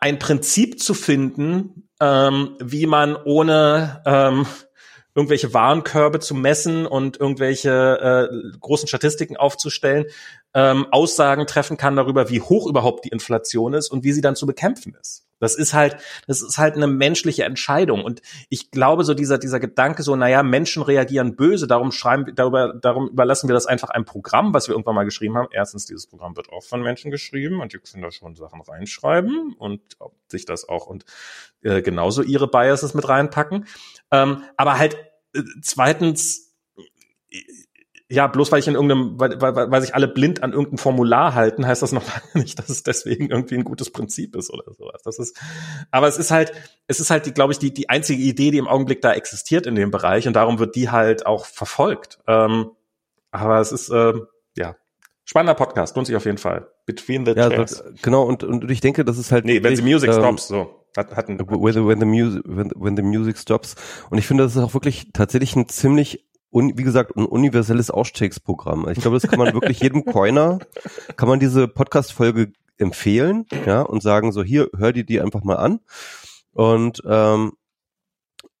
ein 0.00 0.18
Prinzip 0.18 0.80
zu 0.80 0.94
finden, 0.94 1.88
ähm, 2.00 2.56
wie 2.60 2.86
man 2.86 3.16
ohne 3.16 4.02
ähm, 4.06 4.46
irgendwelche 5.14 5.54
Warenkörbe 5.54 6.18
zu 6.18 6.34
messen 6.34 6.86
und 6.86 7.20
irgendwelche 7.20 8.30
äh, 8.30 8.58
großen 8.58 8.88
Statistiken 8.88 9.36
aufzustellen, 9.36 10.06
ähm, 10.54 10.86
Aussagen 10.90 11.46
treffen 11.46 11.76
kann 11.76 11.96
darüber, 11.96 12.30
wie 12.30 12.40
hoch 12.40 12.66
überhaupt 12.66 13.04
die 13.04 13.10
Inflation 13.10 13.74
ist 13.74 13.90
und 13.90 14.02
wie 14.02 14.12
sie 14.12 14.22
dann 14.22 14.36
zu 14.36 14.46
bekämpfen 14.46 14.96
ist. 15.00 15.26
Das 15.44 15.54
ist 15.54 15.74
halt, 15.74 15.96
das 16.26 16.42
ist 16.42 16.58
halt 16.58 16.74
eine 16.74 16.86
menschliche 16.86 17.44
Entscheidung. 17.44 18.02
Und 18.02 18.22
ich 18.48 18.70
glaube, 18.70 19.04
so 19.04 19.14
dieser, 19.14 19.38
dieser 19.38 19.60
Gedanke, 19.60 20.02
so, 20.02 20.16
naja, 20.16 20.42
Menschen 20.42 20.82
reagieren 20.82 21.36
böse, 21.36 21.66
darum 21.66 21.92
schreiben, 21.92 22.34
darüber, 22.34 22.74
darum 22.74 23.08
überlassen 23.08 23.48
wir 23.48 23.54
das 23.54 23.66
einfach 23.66 23.90
einem 23.90 24.04
Programm, 24.04 24.52
was 24.54 24.68
wir 24.68 24.74
irgendwann 24.74 24.94
mal 24.94 25.04
geschrieben 25.04 25.36
haben. 25.36 25.48
Erstens, 25.52 25.86
dieses 25.86 26.06
Programm 26.06 26.36
wird 26.36 26.50
auch 26.50 26.64
von 26.64 26.82
Menschen 26.82 27.10
geschrieben 27.10 27.60
und 27.60 27.72
die 27.72 27.78
können 27.78 28.02
da 28.02 28.10
schon 28.10 28.34
Sachen 28.34 28.60
reinschreiben 28.60 29.54
und 29.58 29.80
sich 30.28 30.44
das 30.46 30.68
auch 30.68 30.86
und 30.86 31.04
äh, 31.62 31.82
genauso 31.82 32.22
ihre 32.22 32.48
Biases 32.48 32.94
mit 32.94 33.08
reinpacken. 33.08 33.66
Ähm, 34.10 34.42
aber 34.56 34.78
halt, 34.78 34.96
äh, 35.34 35.42
zweitens, 35.62 36.54
ja, 38.10 38.26
bloß 38.26 38.52
weil 38.52 38.58
ich 38.58 38.68
in 38.68 38.74
irgendeinem, 38.74 39.18
weil, 39.18 39.40
weil, 39.40 39.70
weil 39.70 39.80
sich 39.80 39.94
alle 39.94 40.08
blind 40.08 40.42
an 40.42 40.52
irgendein 40.52 40.76
Formular 40.76 41.34
halten, 41.34 41.66
heißt 41.66 41.82
das 41.82 41.92
noch 41.92 42.06
lange 42.06 42.28
nicht, 42.44 42.58
dass 42.58 42.68
es 42.68 42.82
deswegen 42.82 43.30
irgendwie 43.30 43.54
ein 43.54 43.64
gutes 43.64 43.90
Prinzip 43.90 44.36
ist 44.36 44.52
oder 44.52 44.72
sowas. 44.74 45.02
Das 45.04 45.18
ist, 45.18 45.38
aber 45.90 46.06
es 46.06 46.18
ist 46.18 46.30
halt, 46.30 46.52
es 46.86 47.00
ist 47.00 47.10
halt, 47.10 47.24
die, 47.24 47.32
glaube 47.32 47.52
ich, 47.52 47.58
die, 47.58 47.72
die 47.72 47.88
einzige 47.88 48.22
Idee, 48.22 48.50
die 48.50 48.58
im 48.58 48.68
Augenblick 48.68 49.00
da 49.00 49.14
existiert 49.14 49.66
in 49.66 49.74
dem 49.74 49.90
Bereich 49.90 50.26
und 50.26 50.34
darum 50.34 50.58
wird 50.58 50.76
die 50.76 50.90
halt 50.90 51.24
auch 51.24 51.46
verfolgt. 51.46 52.18
Ähm, 52.26 52.70
aber 53.30 53.60
es 53.60 53.72
ist, 53.72 53.88
äh, 53.88 54.12
ja, 54.56 54.76
spannender 55.24 55.54
Podcast, 55.54 55.96
lohnt 55.96 56.06
sich 56.06 56.16
auf 56.16 56.26
jeden 56.26 56.38
Fall. 56.38 56.68
Between 56.84 57.24
the 57.24 57.32
ja, 57.32 57.48
Chairs. 57.48 57.82
Genau, 58.02 58.24
und, 58.24 58.44
und 58.44 58.70
ich 58.70 58.82
denke, 58.82 59.06
das 59.06 59.16
ist 59.16 59.32
halt. 59.32 59.46
Nee, 59.46 59.62
wenn 59.62 59.74
sie 59.74 59.82
Music 59.82 60.10
ähm, 60.10 60.16
stops, 60.16 60.48
so. 60.48 60.84
Hat, 60.96 61.16
hat 61.16 61.28
when, 61.28 61.38
the, 61.38 61.84
when, 61.84 61.98
the 61.98 62.06
music, 62.06 62.42
when, 62.44 62.70
when 62.76 62.96
the 62.96 63.02
music 63.02 63.38
stops. 63.38 63.74
Und 64.10 64.18
ich 64.18 64.26
finde, 64.26 64.44
das 64.44 64.54
ist 64.54 64.62
auch 64.62 64.74
wirklich 64.74 65.12
tatsächlich 65.12 65.56
ein 65.56 65.68
ziemlich 65.68 66.24
un, 66.54 66.78
wie 66.78 66.84
gesagt, 66.84 67.16
ein 67.16 67.26
universelles 67.26 67.90
Ausstiegsprogramm. 67.90 68.88
Ich 68.88 69.00
glaube, 69.00 69.18
das 69.18 69.28
kann 69.28 69.38
man 69.38 69.52
wirklich 69.52 69.80
jedem 69.80 70.04
Coiner, 70.06 70.60
kann 71.16 71.28
man 71.28 71.40
diese 71.40 71.66
Podcast-Folge 71.66 72.52
empfehlen, 72.78 73.46
ja, 73.66 73.82
und 73.82 74.02
sagen 74.02 74.32
so, 74.32 74.42
hier, 74.42 74.68
hör 74.76 74.92
dir 74.92 75.04
die 75.04 75.20
einfach 75.20 75.42
mal 75.42 75.56
an. 75.56 75.80
Und 76.52 77.02
ähm, 77.06 77.52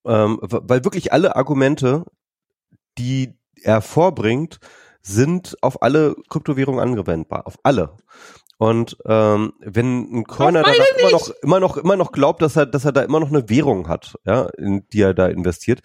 ähm, 0.04 0.38
weil 0.42 0.84
wirklich 0.84 1.12
alle 1.12 1.36
Argumente, 1.36 2.04
die 2.98 3.38
er 3.62 3.80
vorbringt, 3.80 4.58
sind 5.00 5.56
auf 5.62 5.82
alle 5.82 6.16
Kryptowährungen 6.28 6.80
angewendbar, 6.80 7.46
auf 7.46 7.58
alle. 7.62 7.96
Und 8.58 8.96
ähm, 9.06 9.52
wenn 9.60 10.20
ein 10.20 10.24
Coiner 10.24 10.62
da 10.62 10.72
immer 10.72 11.10
noch, 11.10 11.30
immer 11.42 11.60
noch, 11.60 11.76
immer 11.76 11.96
noch 11.96 12.12
glaubt, 12.12 12.42
dass 12.42 12.56
er, 12.56 12.66
dass 12.66 12.84
er 12.84 12.92
da 12.92 13.02
immer 13.02 13.20
noch 13.20 13.28
eine 13.28 13.48
Währung 13.48 13.88
hat, 13.88 14.14
ja, 14.24 14.46
in 14.56 14.88
die 14.90 15.02
er 15.02 15.14
da 15.14 15.26
investiert, 15.26 15.80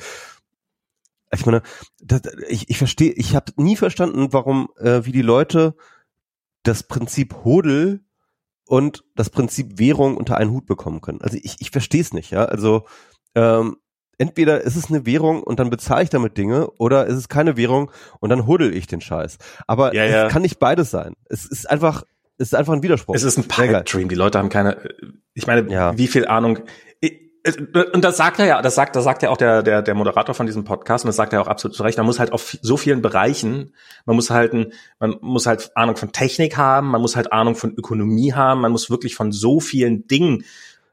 ich 1.34 1.46
meine, 1.46 1.62
das, 2.02 2.22
ich, 2.48 2.70
ich 2.70 2.78
verstehe, 2.78 3.12
ich 3.12 3.36
habe 3.36 3.52
nie 3.58 3.76
verstanden, 3.76 4.34
warum, 4.34 4.70
äh, 4.78 5.06
wie 5.06 5.12
die 5.12 5.22
Leute 5.22 5.76
das 6.64 6.84
Prinzip 6.84 7.44
Hodel 7.44 8.04
und 8.66 9.04
das 9.16 9.30
Prinzip 9.30 9.80
Währung 9.80 10.18
unter 10.18 10.38
einen 10.38 10.52
Hut 10.52 10.66
bekommen 10.66 11.02
können. 11.02 11.22
Also 11.22 11.38
ich, 11.42 11.58
ich 11.60 11.72
verstehe 11.72 12.02
es 12.02 12.14
nicht, 12.14 12.32
ja. 12.32 12.46
Also 12.46 12.86
ähm, 13.36 13.78
entweder 14.18 14.62
ist 14.62 14.76
es 14.76 14.90
eine 14.90 15.06
Währung 15.06 15.42
und 15.42 15.60
dann 15.60 15.70
bezahle 15.70 16.04
ich 16.04 16.10
damit 16.10 16.38
Dinge 16.38 16.70
oder 16.78 17.08
ist 17.08 17.16
es 17.16 17.30
keine 17.30 17.58
Währung 17.58 17.92
und 18.20 18.30
dann 18.30 18.46
hodel 18.46 18.76
ich 18.76 18.88
den 18.88 19.02
Scheiß. 19.02 19.38
Aber 19.66 19.96
ja, 19.96 20.06
ja. 20.06 20.26
es 20.28 20.32
kann 20.32 20.42
nicht 20.42 20.60
beides 20.60 20.92
sein. 20.92 21.14
Es 21.26 21.46
ist 21.46 21.70
einfach, 21.70 22.04
es 22.38 22.50
ist 22.50 22.56
einfach 22.56 22.74
ein 22.74 22.84
Widerspruch. 22.84 23.16
Es 23.16 23.24
ist 23.24 23.38
ein 23.38 23.48
Pipe 23.48 23.84
Dream. 23.84 24.10
Die 24.10 24.16
Leute 24.16 24.38
haben 24.38 24.50
keine, 24.50 24.78
ich 25.34 25.48
meine, 25.48 25.72
ja. 25.72 25.98
wie 25.98 26.08
viel 26.08 26.28
Ahnung 26.28 26.60
und 27.58 28.04
das 28.04 28.18
sagt 28.18 28.40
er 28.40 28.46
ja, 28.46 28.62
das 28.62 28.76
sagt, 28.76 28.96
das 28.96 29.04
sagt 29.04 29.24
ja 29.24 29.30
auch 29.30 29.38
der, 29.38 29.64
der, 29.64 29.82
der 29.82 29.96
Moderator 29.96 30.36
von 30.36 30.46
diesem 30.46 30.64
Podcast 30.64 31.06
und 31.06 31.10
das 31.10 31.16
sagt 31.16 31.34
er 31.34 31.42
auch 31.42 31.48
absolut 31.48 31.76
zu 31.76 31.84
Recht. 31.84 31.98
Man 31.98 32.06
muss 32.06 32.20
halt 32.20 32.32
auf 32.32 32.58
so 32.62 32.78
vielen 32.78 33.02
Bereichen, 33.02 33.74
man 34.06 34.16
muss 34.16 34.30
halt, 34.30 34.54
ein, 34.54 34.74
man 35.00 35.18
muss 35.22 35.46
halt 35.46 35.72
Ahnung 35.76 35.96
von 35.96 36.12
Technik 36.12 36.58
haben, 36.58 36.88
man 36.90 37.02
muss 37.02 37.16
halt 37.16 37.32
Ahnung 37.32 37.56
von 37.56 37.74
Ökonomie 37.76 38.34
haben, 38.34 38.62
man 38.62 38.72
muss 38.72 38.90
wirklich 38.90 39.16
von 39.16 39.32
so 39.32 39.60
vielen 39.60 40.08
Dingen. 40.08 40.44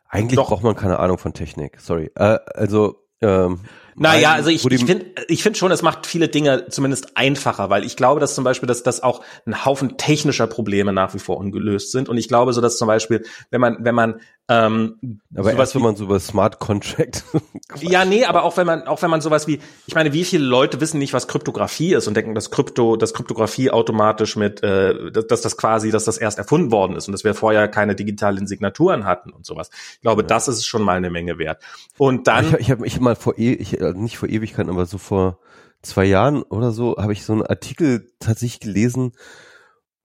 Eigentlich 0.08 0.36
doch, 0.36 0.48
braucht 0.48 0.62
man 0.62 0.76
keine 0.76 0.98
Ahnung 0.98 1.18
von 1.18 1.32
Technik. 1.32 1.80
Sorry. 1.80 2.10
Äh, 2.14 2.38
also 2.54 3.02
ähm, 3.20 3.60
naja, 3.98 4.32
also 4.34 4.50
ich, 4.50 4.64
ich 4.64 4.84
finde 4.84 5.06
ich 5.28 5.42
finde 5.42 5.58
schon, 5.58 5.72
es 5.72 5.80
macht 5.80 6.06
viele 6.06 6.28
Dinge 6.28 6.66
zumindest 6.68 7.16
einfacher, 7.16 7.70
weil 7.70 7.82
ich 7.84 7.96
glaube, 7.96 8.20
dass 8.20 8.34
zum 8.34 8.44
Beispiel, 8.44 8.66
dass 8.66 8.82
das 8.82 9.02
auch 9.02 9.22
ein 9.46 9.64
Haufen 9.64 9.96
technischer 9.96 10.46
Probleme 10.46 10.92
nach 10.92 11.14
wie 11.14 11.18
vor 11.18 11.38
ungelöst 11.38 11.92
sind. 11.92 12.10
Und 12.10 12.18
ich 12.18 12.28
glaube 12.28 12.52
so, 12.52 12.60
dass 12.60 12.76
zum 12.76 12.88
Beispiel, 12.88 13.24
wenn 13.50 13.60
man, 13.60 13.78
wenn 13.80 13.94
man 13.94 14.20
ähm, 14.48 15.20
aber 15.34 15.50
sowas 15.50 15.58
erst, 15.58 15.74
wenn 15.74 15.82
man 15.82 15.96
so 15.96 16.04
über 16.04 16.20
Smart 16.20 16.60
Contract. 16.60 17.24
ja, 17.80 18.04
nee, 18.04 18.24
aber 18.24 18.44
auch 18.44 18.56
wenn 18.56 18.66
man, 18.66 18.84
auch 18.84 19.02
wenn 19.02 19.10
man 19.10 19.20
sowas 19.20 19.48
wie, 19.48 19.58
ich 19.86 19.94
meine, 19.96 20.12
wie 20.12 20.24
viele 20.24 20.44
Leute 20.44 20.80
wissen 20.80 20.98
nicht, 20.98 21.12
was 21.12 21.26
Kryptographie 21.26 21.94
ist 21.94 22.06
und 22.06 22.16
denken, 22.16 22.34
dass 22.34 22.52
Krypto, 22.52 22.96
dass 22.96 23.12
Kryptographie 23.12 23.72
automatisch 23.72 24.36
mit, 24.36 24.62
äh, 24.62 25.10
dass, 25.10 25.26
dass 25.26 25.40
das 25.40 25.56
quasi, 25.56 25.90
dass 25.90 26.04
das 26.04 26.16
erst 26.16 26.38
erfunden 26.38 26.70
worden 26.70 26.94
ist 26.94 27.08
und 27.08 27.12
dass 27.12 27.24
wir 27.24 27.34
vorher 27.34 27.66
keine 27.66 27.96
digitalen 27.96 28.46
Signaturen 28.46 29.04
hatten 29.04 29.30
und 29.30 29.44
sowas. 29.44 29.70
Ich 29.94 30.02
glaube, 30.02 30.22
ja. 30.22 30.28
das 30.28 30.46
ist 30.46 30.64
schon 30.64 30.82
mal 30.82 30.96
eine 30.96 31.10
Menge 31.10 31.38
wert. 31.38 31.60
Und 31.98 32.28
dann. 32.28 32.46
Ich, 32.54 32.60
ich 32.60 32.70
habe 32.70 32.86
ich 32.86 32.94
hab 32.94 33.02
mal 33.02 33.16
vor, 33.16 33.36
e 33.36 33.52
ich, 33.52 33.82
also 33.82 33.98
nicht 33.98 34.16
vor 34.16 34.28
Ewigkeiten, 34.28 34.70
aber 34.70 34.86
so 34.86 34.98
vor 34.98 35.40
zwei 35.82 36.04
Jahren 36.04 36.44
oder 36.44 36.70
so, 36.70 36.96
habe 36.98 37.12
ich 37.12 37.24
so 37.24 37.32
einen 37.32 37.42
Artikel 37.42 38.12
tatsächlich 38.20 38.60
gelesen, 38.60 39.12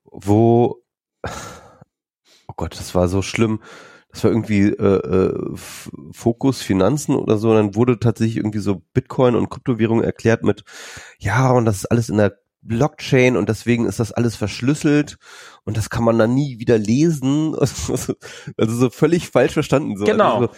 wo, 0.05 0.81
oh 1.23 2.53
Gott, 2.55 2.79
das 2.79 2.95
war 2.95 3.07
so 3.07 3.21
schlimm 3.21 3.59
das 4.11 4.23
war 4.23 4.31
irgendwie 4.31 4.69
äh, 4.69 4.75
äh, 4.75 5.55
Fokus 6.11 6.61
Finanzen 6.61 7.15
oder 7.15 7.37
so, 7.37 7.49
und 7.49 7.55
dann 7.55 7.75
wurde 7.75 7.99
tatsächlich 7.99 8.37
irgendwie 8.37 8.59
so 8.59 8.81
Bitcoin 8.93 9.35
und 9.35 9.49
Kryptowährung 9.49 10.03
erklärt 10.03 10.43
mit, 10.43 10.63
ja, 11.19 11.51
und 11.51 11.65
das 11.65 11.77
ist 11.77 11.85
alles 11.85 12.09
in 12.09 12.17
der 12.17 12.37
Blockchain 12.61 13.37
und 13.37 13.49
deswegen 13.49 13.85
ist 13.85 13.99
das 13.99 14.11
alles 14.11 14.35
verschlüsselt 14.35 15.17
und 15.63 15.77
das 15.77 15.89
kann 15.89 16.03
man 16.03 16.19
dann 16.19 16.33
nie 16.33 16.59
wieder 16.59 16.77
lesen. 16.77 17.55
Also 18.57 18.75
so 18.75 18.89
völlig 18.89 19.29
falsch 19.29 19.53
verstanden. 19.53 19.97
So. 19.97 20.05
Genau. 20.05 20.49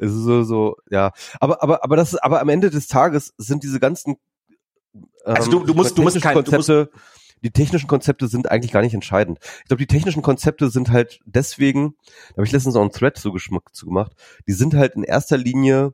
Also 0.00 0.18
so, 0.18 0.22
so, 0.22 0.42
so, 0.44 0.76
ja. 0.90 1.12
Aber, 1.40 1.62
aber, 1.62 1.84
aber 1.84 1.96
das 1.96 2.14
aber 2.16 2.40
am 2.40 2.48
Ende 2.48 2.70
des 2.70 2.86
Tages 2.86 3.34
sind 3.36 3.62
diese 3.62 3.80
ganzen 3.80 4.16
ähm, 4.94 5.34
also 5.34 5.50
du, 5.50 5.64
du 5.64 5.74
musst, 5.74 5.98
du 5.98 6.02
musst 6.02 6.20
kein, 6.22 6.34
Konzepte, 6.34 6.86
du 6.86 6.90
musst, 6.92 7.06
die 7.42 7.50
technischen 7.50 7.86
Konzepte 7.86 8.28
sind 8.28 8.50
eigentlich 8.50 8.72
gar 8.72 8.82
nicht 8.82 8.94
entscheidend. 8.94 9.38
Ich 9.40 9.68
glaube, 9.68 9.80
die 9.80 9.86
technischen 9.86 10.22
Konzepte 10.22 10.70
sind 10.70 10.90
halt 10.90 11.20
deswegen, 11.24 11.94
da 12.30 12.36
habe 12.38 12.46
ich 12.46 12.52
letztens 12.52 12.76
auch 12.76 12.80
einen 12.80 12.92
Thread 12.92 13.16
zu, 13.16 13.32
zu 13.72 13.86
gemacht, 13.86 14.12
die 14.46 14.52
sind 14.52 14.74
halt 14.74 14.94
in 14.94 15.02
erster 15.02 15.36
Linie 15.36 15.92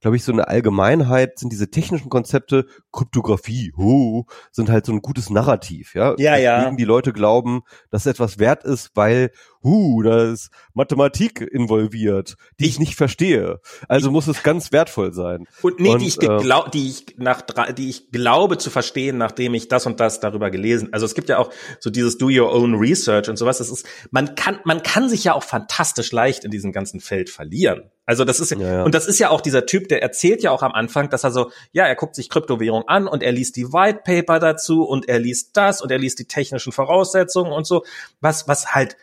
glaube 0.00 0.16
ich, 0.16 0.24
so 0.24 0.32
eine 0.32 0.48
Allgemeinheit 0.48 1.38
sind 1.38 1.52
diese 1.52 1.70
technischen 1.70 2.08
Konzepte, 2.08 2.66
Kryptographie, 2.90 3.72
oh, 3.76 4.24
sind 4.50 4.70
halt 4.70 4.86
so 4.86 4.92
ein 4.92 5.02
gutes 5.02 5.30
Narrativ, 5.30 5.94
ja. 5.94 6.14
Ja, 6.18 6.36
ja. 6.36 6.70
die 6.70 6.84
Leute 6.84 7.12
glauben, 7.12 7.62
dass 7.90 8.06
etwas 8.06 8.38
wert 8.38 8.64
ist, 8.64 8.90
weil, 8.94 9.30
huh, 9.62 10.02
da 10.02 10.32
ist 10.32 10.50
Mathematik 10.74 11.40
involviert, 11.40 12.36
die 12.58 12.64
ich, 12.64 12.70
ich 12.70 12.78
nicht 12.78 12.94
verstehe. 12.94 13.60
Also 13.88 14.10
muss 14.10 14.26
es 14.26 14.42
ganz 14.42 14.72
wertvoll 14.72 15.12
sein. 15.12 15.46
Und 15.62 15.80
nee, 15.80 15.90
und, 15.90 16.00
die 16.00 16.08
ich 16.08 16.22
äh, 16.22 16.38
die 16.72 16.88
ich 16.88 17.14
nach, 17.18 17.42
die 17.72 17.90
ich 17.90 18.10
glaube 18.10 18.58
zu 18.58 18.70
verstehen, 18.70 19.18
nachdem 19.18 19.54
ich 19.54 19.68
das 19.68 19.86
und 19.86 20.00
das 20.00 20.20
darüber 20.20 20.50
gelesen. 20.50 20.88
Also 20.92 21.06
es 21.06 21.14
gibt 21.14 21.28
ja 21.28 21.38
auch 21.38 21.50
so 21.78 21.90
dieses 21.90 22.18
Do 22.18 22.28
Your 22.28 22.52
Own 22.52 22.74
Research 22.74 23.28
und 23.28 23.36
sowas. 23.36 23.58
Das 23.58 23.70
ist, 23.70 23.86
man 24.10 24.34
kann, 24.34 24.60
man 24.64 24.82
kann 24.82 25.08
sich 25.08 25.24
ja 25.24 25.34
auch 25.34 25.44
fantastisch 25.44 26.12
leicht 26.12 26.44
in 26.44 26.50
diesem 26.50 26.72
ganzen 26.72 27.00
Feld 27.00 27.30
verlieren. 27.30 27.90
Also 28.06 28.24
das 28.24 28.40
ist 28.40 28.50
ja, 28.50 28.58
ja, 28.58 28.82
und 28.82 28.94
das 28.94 29.06
ist 29.06 29.20
ja 29.20 29.30
auch 29.30 29.40
dieser 29.40 29.66
Typ, 29.66 29.88
der 29.88 30.02
erzählt 30.02 30.42
ja 30.42 30.50
auch 30.50 30.62
am 30.62 30.72
Anfang, 30.72 31.10
dass 31.10 31.22
er 31.22 31.30
so, 31.30 31.52
ja, 31.70 31.86
er 31.86 31.94
guckt 31.94 32.16
sich 32.16 32.28
Kryptowährung 32.28 32.88
an 32.88 33.06
und 33.06 33.22
er 33.22 33.30
liest 33.30 33.54
die 33.54 33.72
White 33.72 34.00
Paper 34.04 34.40
dazu 34.40 34.82
und 34.82 35.08
er 35.08 35.20
liest 35.20 35.56
das 35.56 35.80
und 35.80 35.92
er 35.92 35.98
liest 35.98 36.18
die 36.18 36.24
technischen 36.24 36.72
Voraussetzungen 36.72 37.52
und 37.52 37.68
so, 37.68 37.84
was 38.20 38.48
was 38.48 38.74
halt 38.74 38.96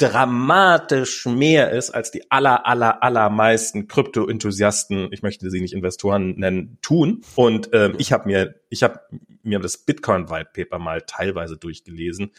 dramatisch 0.00 1.26
mehr 1.26 1.70
ist, 1.72 1.90
als 1.90 2.10
die 2.10 2.30
aller, 2.30 2.66
aller, 2.66 3.02
allermeisten 3.02 3.86
Krypto-Enthusiasten, 3.86 5.12
ich 5.12 5.22
möchte 5.22 5.50
sie 5.50 5.60
nicht 5.60 5.74
Investoren 5.74 6.36
nennen, 6.36 6.78
tun. 6.80 7.20
Und 7.34 7.68
ähm, 7.74 7.94
ich 7.98 8.12
habe 8.12 8.26
mir, 8.26 8.54
ich 8.70 8.82
habe 8.82 9.00
mir 9.42 9.60
das 9.60 9.76
Bitcoin 9.76 10.30
White 10.30 10.50
Paper 10.54 10.78
mal 10.78 11.02
teilweise 11.02 11.58
durchgelesen, 11.58 12.32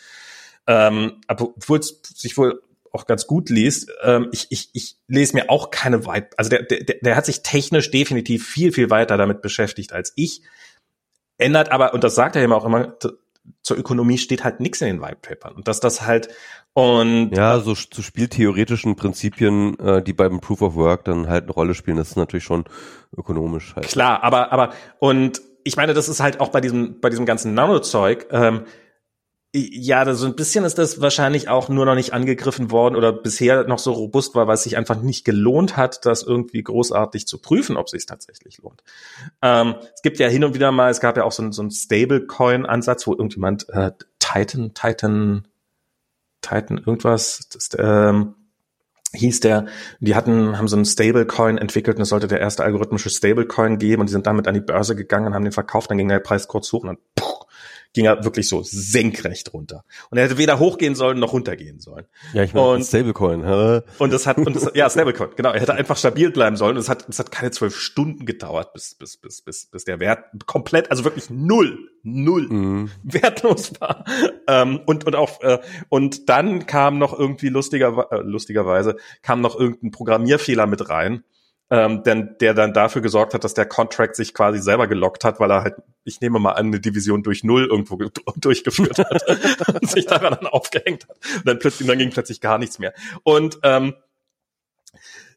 ähm, 0.65 1.21
obwohl 1.27 1.79
es 1.79 2.01
sich 2.03 2.35
wohl 2.35 2.63
auch 2.91 3.05
ganz 3.05 3.27
gut 3.27 3.49
liest. 3.49 3.91
Ähm, 4.01 4.29
ich, 4.31 4.47
ich, 4.49 4.69
ich 4.73 4.95
lese 5.07 5.35
mir 5.35 5.49
auch 5.51 5.69
keine 5.69 6.05
weit, 6.07 6.37
also 6.39 6.49
der, 6.49 6.63
der, 6.63 6.97
der 6.99 7.15
hat 7.15 7.27
sich 7.27 7.43
technisch 7.43 7.91
definitiv 7.91 8.47
viel, 8.47 8.71
viel 8.71 8.89
weiter 8.89 9.17
damit 9.17 9.43
beschäftigt 9.43 9.93
als 9.93 10.13
ich. 10.15 10.41
Ändert 11.37 11.71
aber, 11.71 11.93
und 11.93 12.03
das 12.03 12.15
sagt 12.15 12.35
er 12.35 12.43
immer 12.43 12.57
auch 12.57 12.65
immer, 12.65 12.97
zur 13.61 13.77
Ökonomie 13.77 14.17
steht 14.17 14.43
halt 14.43 14.59
nichts 14.59 14.81
in 14.81 14.87
den 14.87 15.01
White 15.01 15.19
Papern. 15.21 15.53
Und 15.53 15.67
dass 15.67 15.79
das 15.79 16.01
halt 16.01 16.29
und 16.73 17.31
ja, 17.35 17.59
so 17.59 17.75
zu 17.75 18.01
spieltheoretischen 18.01 18.95
Prinzipien, 18.95 19.77
äh, 19.79 20.01
die 20.01 20.13
beim 20.13 20.39
Proof 20.39 20.61
of 20.61 20.75
Work 20.75 21.03
dann 21.03 21.27
halt 21.27 21.43
eine 21.43 21.51
Rolle 21.51 21.73
spielen, 21.73 21.97
das 21.97 22.11
ist 22.11 22.15
natürlich 22.15 22.45
schon 22.45 22.63
ökonomisch 23.15 23.75
halt. 23.75 23.87
Klar, 23.87 24.23
aber 24.23 24.53
aber 24.53 24.73
und 24.99 25.41
ich 25.63 25.75
meine, 25.75 25.93
das 25.93 26.07
ist 26.07 26.21
halt 26.21 26.39
auch 26.39 26.49
bei 26.49 26.61
diesem 26.61 27.01
bei 27.01 27.09
diesem 27.09 27.25
ganzen 27.25 27.53
Nanozeug. 27.53 28.27
Ähm, 28.31 28.61
ja, 29.53 30.13
so 30.13 30.25
ein 30.25 30.35
bisschen 30.35 30.63
ist 30.63 30.77
das 30.77 31.01
wahrscheinlich 31.01 31.49
auch 31.49 31.67
nur 31.67 31.85
noch 31.85 31.95
nicht 31.95 32.13
angegriffen 32.13 32.71
worden 32.71 32.95
oder 32.95 33.11
bisher 33.11 33.67
noch 33.67 33.79
so 33.79 33.91
robust 33.91 34.33
war, 34.33 34.47
weil 34.47 34.53
es 34.53 34.63
sich 34.63 34.77
einfach 34.77 35.01
nicht 35.01 35.25
gelohnt 35.25 35.75
hat, 35.75 36.05
das 36.05 36.23
irgendwie 36.23 36.63
großartig 36.63 37.27
zu 37.27 37.37
prüfen, 37.37 37.75
ob 37.75 37.89
sich 37.89 38.05
tatsächlich 38.05 38.59
lohnt. 38.59 38.81
Ähm, 39.41 39.75
es 39.93 40.01
gibt 40.03 40.19
ja 40.19 40.29
hin 40.29 40.45
und 40.45 40.53
wieder 40.53 40.71
mal, 40.71 40.89
es 40.89 41.01
gab 41.01 41.17
ja 41.17 41.25
auch 41.25 41.33
so, 41.33 41.43
ein, 41.43 41.51
so 41.51 41.61
einen 41.61 41.71
Stablecoin-Ansatz, 41.71 43.05
wo 43.07 43.11
irgendjemand 43.11 43.67
äh, 43.69 43.91
Titan, 44.19 44.73
Titan, 44.73 45.47
Titan, 46.41 46.77
irgendwas, 46.77 47.49
das, 47.51 47.69
ähm, 47.77 48.35
hieß 49.13 49.41
der, 49.41 49.65
die 49.99 50.15
hatten, 50.15 50.57
haben 50.57 50.69
so 50.69 50.77
einen 50.77 50.85
Stablecoin 50.85 51.57
entwickelt 51.57 51.97
und 51.97 52.03
es 52.03 52.09
sollte 52.09 52.29
der 52.29 52.39
erste 52.39 52.63
algorithmische 52.63 53.09
Stablecoin 53.09 53.77
geben 53.77 53.99
und 53.99 54.07
die 54.07 54.13
sind 54.13 54.27
damit 54.27 54.47
an 54.47 54.53
die 54.53 54.61
Börse 54.61 54.95
gegangen 54.95 55.27
und 55.27 55.33
haben 55.33 55.43
den 55.43 55.51
verkauft, 55.51 55.91
dann 55.91 55.97
ging 55.97 56.07
der 56.07 56.19
Preis 56.19 56.47
kurz 56.47 56.71
hoch 56.71 56.83
und 56.83 56.87
dann 56.87 56.97
puh, 57.15 57.40
ging 57.93 58.05
er 58.05 58.23
wirklich 58.23 58.47
so 58.47 58.61
senkrecht 58.63 59.53
runter. 59.53 59.83
Und 60.09 60.17
er 60.17 60.25
hätte 60.25 60.37
weder 60.37 60.59
hochgehen 60.59 60.95
sollen 60.95 61.19
noch 61.19 61.33
runtergehen 61.33 61.79
sollen. 61.79 62.05
Ja, 62.33 62.43
ich 62.43 62.53
meine, 62.53 62.83
Stablecoin. 62.83 63.45
Hä? 63.45 63.81
Und 63.99 64.13
das 64.13 64.27
hat, 64.27 64.37
und 64.37 64.55
das, 64.55 64.71
ja, 64.73 64.89
Stablecoin, 64.89 65.31
genau. 65.35 65.51
Er 65.51 65.59
hätte 65.59 65.73
einfach 65.73 65.97
stabil 65.97 66.31
bleiben 66.31 66.55
sollen. 66.55 66.77
Und 66.77 66.81
es 66.81 66.89
hat, 66.89 67.07
es 67.09 67.19
hat 67.19 67.31
keine 67.31 67.51
zwölf 67.51 67.75
Stunden 67.75 68.25
gedauert, 68.25 68.73
bis, 68.73 68.95
bis, 68.95 69.17
bis, 69.17 69.41
bis, 69.41 69.65
bis 69.67 69.83
der 69.83 69.99
Wert 69.99 70.25
komplett, 70.45 70.89
also 70.89 71.03
wirklich 71.03 71.29
null, 71.29 71.89
null 72.03 72.47
mhm. 72.49 72.91
wertlos 73.03 73.73
war. 73.79 74.05
Ähm, 74.47 74.79
und, 74.85 75.05
und 75.05 75.15
auch, 75.15 75.41
äh, 75.41 75.59
und 75.89 76.29
dann 76.29 76.65
kam 76.65 76.97
noch 76.97 77.17
irgendwie 77.17 77.49
lustiger, 77.49 78.07
äh, 78.11 78.21
lustigerweise 78.21 78.95
kam 79.21 79.41
noch 79.41 79.59
irgendein 79.59 79.91
Programmierfehler 79.91 80.65
mit 80.65 80.89
rein 80.89 81.23
ähm, 81.71 82.03
denn 82.03 82.35
der 82.41 82.53
dann 82.53 82.73
dafür 82.73 83.01
gesorgt 83.01 83.33
hat, 83.33 83.45
dass 83.45 83.53
der 83.53 83.65
Contract 83.65 84.17
sich 84.17 84.33
quasi 84.33 84.59
selber 84.59 84.87
gelockt 84.87 85.23
hat, 85.23 85.39
weil 85.39 85.49
er 85.49 85.63
halt, 85.63 85.75
ich 86.03 86.19
nehme 86.19 86.37
mal 86.37 86.51
an, 86.51 86.67
eine 86.67 86.81
Division 86.81 87.23
durch 87.23 87.45
Null 87.45 87.65
irgendwo 87.65 87.97
durchgeführt 88.35 88.99
hat 88.99 89.73
und 89.81 89.89
sich 89.89 90.05
daran 90.05 90.37
dann 90.39 90.47
aufgehängt 90.47 91.07
hat. 91.07 91.17
Und 91.37 91.47
dann 91.47 91.59
plötzlich, 91.59 91.87
dann 91.87 91.97
ging 91.97 92.09
plötzlich 92.09 92.41
gar 92.41 92.57
nichts 92.57 92.77
mehr. 92.77 92.93
Und 93.23 93.57
ähm, 93.63 93.95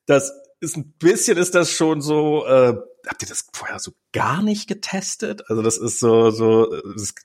das 0.07 0.33
ist 0.59 0.77
ein 0.77 0.93
bisschen 0.99 1.39
ist 1.39 1.55
das 1.55 1.71
schon 1.71 2.01
so, 2.01 2.45
äh, 2.47 2.75
habt 3.09 3.23
ihr 3.23 3.29
das 3.29 3.47
vorher 3.53 3.79
so 3.79 3.93
gar 4.13 4.43
nicht 4.43 4.69
getestet? 4.69 5.43
Also 5.49 5.63
das 5.63 5.77
ist 5.77 5.99
so, 5.99 6.31
so, 6.31 6.69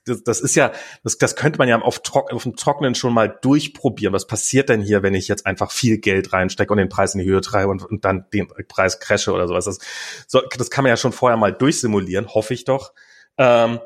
das, 0.04 0.22
das 0.24 0.40
ist 0.40 0.54
ja, 0.54 0.72
das, 1.02 1.18
das 1.18 1.36
könnte 1.36 1.58
man 1.58 1.68
ja 1.68 1.80
auf, 1.80 2.02
Trock, 2.02 2.32
auf 2.32 2.42
dem 2.42 2.56
Trockenen 2.56 2.94
schon 2.94 3.14
mal 3.14 3.28
durchprobieren. 3.28 4.12
Was 4.12 4.26
passiert 4.26 4.68
denn 4.68 4.82
hier, 4.82 5.02
wenn 5.02 5.14
ich 5.14 5.28
jetzt 5.28 5.46
einfach 5.46 5.70
viel 5.70 5.98
Geld 5.98 6.32
reinstecke 6.32 6.72
und 6.72 6.78
den 6.78 6.88
Preis 6.88 7.14
in 7.14 7.20
die 7.20 7.26
Höhe 7.26 7.40
treibe 7.40 7.70
und, 7.70 7.84
und 7.84 8.04
dann 8.04 8.26
den 8.32 8.48
Preis 8.68 9.00
crashe 9.00 9.32
oder 9.32 9.48
sowas? 9.48 9.64
Das, 9.64 9.78
so, 10.26 10.42
das 10.56 10.70
kann 10.70 10.84
man 10.84 10.90
ja 10.90 10.96
schon 10.96 11.12
vorher 11.12 11.36
mal 11.36 11.52
durchsimulieren, 11.52 12.28
hoffe 12.28 12.54
ich 12.54 12.64
doch. 12.64 12.92
Ähm, 13.38 13.80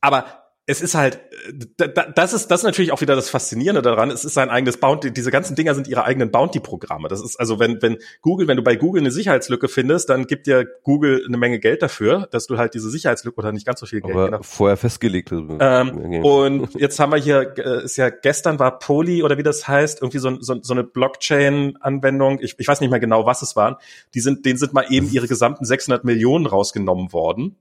aber 0.00 0.45
es 0.68 0.80
ist 0.80 0.96
halt, 0.96 1.20
das 2.16 2.32
ist, 2.32 2.48
das 2.48 2.60
ist 2.60 2.64
natürlich 2.64 2.90
auch 2.90 3.00
wieder 3.00 3.14
das 3.14 3.30
Faszinierende 3.30 3.82
daran. 3.82 4.10
Es 4.10 4.24
ist 4.24 4.34
sein 4.34 4.50
eigenes 4.50 4.78
Bounty. 4.78 5.12
Diese 5.12 5.30
ganzen 5.30 5.54
Dinger 5.54 5.76
sind 5.76 5.86
ihre 5.86 6.02
eigenen 6.02 6.32
Bounty-Programme. 6.32 7.06
Das 7.06 7.22
ist 7.22 7.36
also, 7.36 7.60
wenn, 7.60 7.80
wenn 7.82 7.98
Google, 8.20 8.48
wenn 8.48 8.56
du 8.56 8.64
bei 8.64 8.74
Google 8.74 9.02
eine 9.02 9.12
Sicherheitslücke 9.12 9.68
findest, 9.68 10.08
dann 10.10 10.26
gibt 10.26 10.48
dir 10.48 10.66
Google 10.82 11.24
eine 11.24 11.36
Menge 11.36 11.60
Geld 11.60 11.82
dafür, 11.82 12.26
dass 12.32 12.48
du 12.48 12.58
halt 12.58 12.74
diese 12.74 12.90
Sicherheitslücke 12.90 13.36
oder 13.36 13.52
nicht 13.52 13.64
ganz 13.64 13.78
so 13.78 13.86
viel 13.86 14.00
Geld. 14.00 14.16
Aber 14.16 14.26
genau. 14.26 14.42
vorher 14.42 14.76
festgelegt. 14.76 15.30
Ähm, 15.30 16.24
und 16.24 16.74
jetzt 16.74 16.98
haben 16.98 17.12
wir 17.12 17.18
hier, 17.18 17.54
äh, 17.58 17.84
ist 17.84 17.96
ja 17.96 18.10
gestern 18.10 18.58
war 18.58 18.80
Poly 18.80 19.22
oder 19.22 19.38
wie 19.38 19.44
das 19.44 19.68
heißt, 19.68 20.02
irgendwie 20.02 20.18
so, 20.18 20.40
so, 20.40 20.60
so 20.60 20.74
eine 20.74 20.82
Blockchain-Anwendung. 20.82 22.40
Ich, 22.40 22.56
ich 22.58 22.66
weiß 22.66 22.80
nicht 22.80 22.90
mehr 22.90 22.98
genau, 22.98 23.24
was 23.24 23.40
es 23.42 23.54
waren. 23.54 23.76
Die 24.14 24.20
sind, 24.20 24.44
denen 24.44 24.58
sind 24.58 24.72
mal 24.72 24.86
eben 24.90 25.08
ihre 25.12 25.28
gesamten 25.28 25.64
600 25.64 26.04
Millionen 26.04 26.46
rausgenommen 26.46 27.12
worden. 27.12 27.54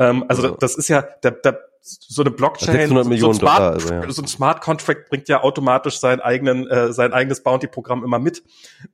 Ähm, 0.00 0.24
also, 0.28 0.42
also 0.42 0.56
das 0.56 0.74
ist 0.74 0.88
ja, 0.88 1.06
da, 1.20 1.30
da 1.30 1.56
so 1.82 2.22
eine 2.22 2.30
Blockchain, 2.30 2.88
so, 2.88 2.98
ein 2.98 3.34
Smart, 3.34 3.42
Dollar, 3.42 3.72
also, 3.72 3.94
ja. 3.94 4.10
so 4.10 4.22
ein 4.22 4.28
Smart 4.28 4.60
Contract 4.60 5.08
bringt 5.08 5.28
ja 5.28 5.42
automatisch 5.42 5.98
seinen 5.98 6.20
eigenen, 6.20 6.66
äh, 6.66 6.92
sein 6.92 7.12
eigenes 7.12 7.42
Bounty-Programm 7.42 8.04
immer 8.04 8.18
mit. 8.18 8.42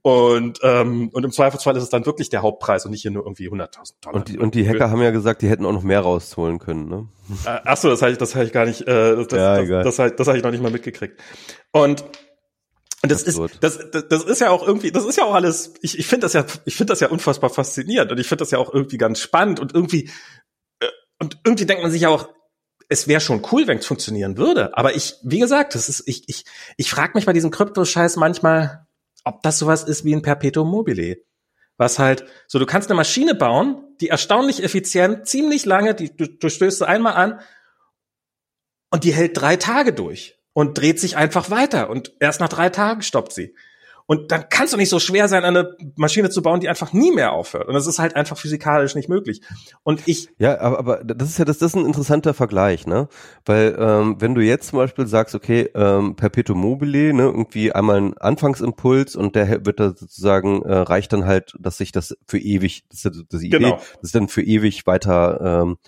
Und, 0.03 0.61
ähm, 0.63 1.09
und 1.13 1.25
im 1.25 1.33
Zweifelsfall 1.33 1.77
ist 1.77 1.83
es 1.83 1.89
dann 1.89 2.07
wirklich 2.07 2.29
der 2.29 2.43
Hauptpreis 2.43 2.85
und 2.85 2.93
nicht 2.93 3.03
hier 3.03 3.11
nur 3.11 3.25
irgendwie 3.25 3.49
100.000 3.49 3.95
Dollar. 4.03 4.17
Und 4.17 4.29
die, 4.29 4.39
und 4.39 4.55
die 4.55 4.69
Hacker 4.69 4.91
haben 4.91 5.03
ja 5.03 5.11
gesagt, 5.11 5.43
die 5.43 5.49
hätten 5.49 5.65
auch 5.65 5.73
noch 5.73 5.83
mehr 5.83 6.01
rausholen 6.01 6.59
können, 6.59 6.89
ne? 6.89 7.09
Äh, 7.45 7.61
ach 7.65 7.77
so, 7.77 7.89
das 7.89 8.03
habe 8.03 8.13
ich, 8.13 8.19
das 8.19 8.35
habe 8.35 8.45
ich 8.45 8.53
gar 8.53 8.67
nicht, 8.67 8.83
äh, 8.83 9.17
das, 9.17 9.33
ja, 9.33 9.57
das, 9.57 9.69
das, 9.69 9.85
das, 9.85 9.97
das, 9.97 10.17
das 10.17 10.29
habe 10.29 10.39
ich 10.39 10.45
noch 10.45 10.53
nicht 10.53 10.63
mal 10.63 10.71
mitgekriegt. 10.71 11.21
Und 11.73 12.05
und 13.03 13.13
das 13.13 13.23
ist, 13.23 13.39
das, 13.61 13.79
das, 13.91 14.09
das 14.09 14.25
ist 14.25 14.41
ja 14.41 14.51
auch 14.51 14.67
irgendwie, 14.67 14.91
das 14.91 15.05
ist 15.05 15.17
ja 15.17 15.25
auch 15.25 15.35
alles, 15.35 15.75
ich, 15.83 15.99
ich 15.99 16.07
finde 16.07 16.25
das 16.25 16.33
ja, 16.33 16.45
ich 16.65 16.75
finde 16.75 16.93
das 16.93 17.01
ja 17.01 17.09
unfassbar 17.09 17.51
faszinierend 17.51 18.11
und 18.11 18.19
ich 18.19 18.27
finde 18.27 18.43
das 18.43 18.51
ja 18.51 18.59
auch 18.59 18.73
irgendwie 18.73 18.97
ganz 18.97 19.21
spannend 19.21 19.61
und 19.61 19.75
irgendwie, 19.75 20.11
und 21.19 21.39
irgendwie 21.45 21.67
denkt 21.67 21.83
man 21.83 21.93
sich 21.93 22.07
auch, 22.07 22.29
es 22.89 23.09
wäre 23.09 23.21
schon 23.21 23.43
cool, 23.51 23.67
wenn 23.67 23.79
es 23.79 23.87
funktionieren 23.87 24.37
würde. 24.37 24.77
Aber 24.77 24.95
ich, 24.95 25.17
wie 25.23 25.41
gesagt, 25.41 25.75
das 25.75 25.89
ist, 25.89 26.05
ich, 26.07 26.29
ich, 26.29 26.45
ich 26.77 26.91
frage 26.91 27.13
mich 27.15 27.27
bei 27.27 27.33
diesem 27.33 27.51
Kryptoscheiß 27.51 28.17
manchmal, 28.17 28.87
ob 29.25 29.43
das 29.43 29.59
sowas 29.59 29.83
ist 29.83 30.05
wie 30.05 30.15
ein 30.15 30.23
Perpetuum 30.23 30.71
mobile. 30.71 31.19
Was 31.79 31.99
halt, 31.99 32.25
so 32.47 32.59
du 32.59 32.67
kannst 32.67 32.89
eine 32.89 32.97
Maschine 32.97 33.35
bauen, 33.35 33.83
die 34.01 34.09
erstaunlich 34.09 34.63
effizient, 34.63 35.27
ziemlich 35.27 35.65
lange, 35.65 35.95
die, 35.95 36.17
du, 36.17 36.27
du 36.29 36.49
stößt 36.49 36.79
sie 36.79 36.89
einmal 36.89 37.15
an 37.15 37.41
und 38.91 39.05
die 39.05 39.13
hält 39.13 39.39
drei 39.39 39.57
Tage 39.57 39.93
durch 39.93 40.39
und 40.53 40.79
dreht 40.79 41.01
sich 41.01 41.17
einfach 41.17 41.51
weiter 41.51 41.91
und 41.91 42.13
erst 42.21 42.41
nach 42.41 42.49
drei 42.49 42.71
Tagen 42.71 43.03
stoppt 43.03 43.33
sie. 43.33 43.55
Und 44.07 44.31
dann 44.31 44.49
kann 44.49 44.67
es 44.67 44.71
doch 44.71 44.79
nicht 44.79 44.89
so 44.89 45.01
schwer 45.01 45.27
sein, 45.27 45.45
eine 45.45 45.77
Maschine 45.97 46.31
zu 46.31 46.41
bauen, 46.41 46.61
die 46.61 46.69
einfach 46.69 46.93
nie 46.93 47.11
mehr 47.11 47.33
aufhört. 47.33 47.67
Und 47.67 47.75
das 47.75 47.89
ist 47.89 47.99
halt 47.99 48.15
einfach 48.15 48.39
physikalisch 48.39 48.95
nicht 48.95 49.09
möglich. 49.09 49.43
Und 49.83 50.07
ich. 50.07 50.29
Ja, 50.39 50.61
aber, 50.61 50.79
aber 50.79 51.05
das 51.05 51.29
ist 51.29 51.39
ja 51.39 51.45
das, 51.45 51.59
das 51.59 51.73
ist 51.73 51.77
ein 51.77 51.87
interessanter 51.87 52.33
Vergleich, 52.33 52.87
ne? 52.87 53.09
Weil 53.45 53.77
ähm, 53.79 54.17
wenn 54.21 54.37
du 54.37 54.43
jetzt 54.43 54.69
zum 54.69 54.79
Beispiel 54.79 55.09
sagst, 55.09 55.35
okay, 55.35 55.71
ähm, 55.75 56.15
Perpetuum 56.15 56.61
mobile, 56.61 57.13
ne, 57.13 57.25
irgendwie 57.25 57.73
einmal 57.73 57.97
ein 57.97 58.17
Anfangsimpuls 58.17 59.17
und 59.17 59.35
der 59.35 59.67
wird 59.67 59.81
da 59.81 59.89
sozusagen, 59.89 60.63
äh, 60.63 60.73
reicht 60.73 61.13
dann 61.13 61.27
halt, 61.27 61.57
dass 61.59 61.79
sich 61.79 61.91
das 61.91 62.17
für 62.27 62.39
ewig, 62.39 62.85
das 62.89 63.05
ist 63.05 63.25
das 63.29 63.43
Idee, 63.43 63.59
genau. 63.59 63.77
das 63.77 64.03
ist 64.03 64.15
dann 64.15 64.29
für 64.29 64.43
ewig 64.43 64.87
weiter 64.87 65.65
ähm, 65.65 65.79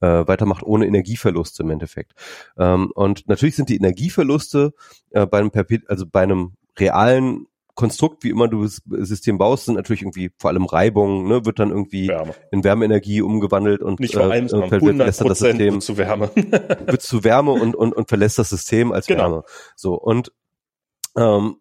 äh, 0.00 0.26
weitermacht 0.26 0.62
ohne 0.62 0.86
Energieverluste 0.86 1.62
im 1.62 1.70
Endeffekt. 1.70 2.12
Ähm, 2.58 2.90
und 2.94 3.28
natürlich 3.28 3.56
sind 3.56 3.68
die 3.68 3.76
Energieverluste 3.76 4.72
äh, 5.10 5.26
bei 5.26 5.38
einem 5.38 5.50
Perpet 5.50 5.88
also 5.88 6.06
bei 6.06 6.22
einem 6.22 6.52
realen 6.78 7.46
Konstrukt, 7.76 8.24
wie 8.24 8.30
immer 8.30 8.48
du 8.48 8.64
das 8.64 8.82
System 8.86 9.38
baust, 9.38 9.66
sind 9.66 9.74
natürlich 9.74 10.02
irgendwie 10.02 10.32
vor 10.38 10.50
allem 10.50 10.64
Reibung, 10.64 11.28
ne, 11.28 11.44
wird 11.44 11.58
dann 11.58 11.70
irgendwie 11.70 12.08
Wärme. 12.08 12.34
in 12.50 12.64
Wärmeenergie 12.64 13.20
umgewandelt 13.20 13.82
und 13.82 14.00
nicht 14.00 14.14
vor 14.14 14.24
allem, 14.24 14.46
äh, 14.46 14.68
verlässt 14.68 15.20
das 15.20 15.38
System 15.38 15.80
zu 15.80 15.98
Wärme. 15.98 16.30
wird 16.34 17.02
zu 17.02 17.22
Wärme 17.22 17.52
und, 17.52 17.76
und, 17.76 17.92
und 17.92 18.08
verlässt 18.08 18.38
das 18.38 18.50
System 18.50 18.92
als 18.92 19.06
genau. 19.06 19.22
Wärme. 19.22 19.42
So 19.76 19.94
und 19.94 20.32
ähm, 21.16 21.56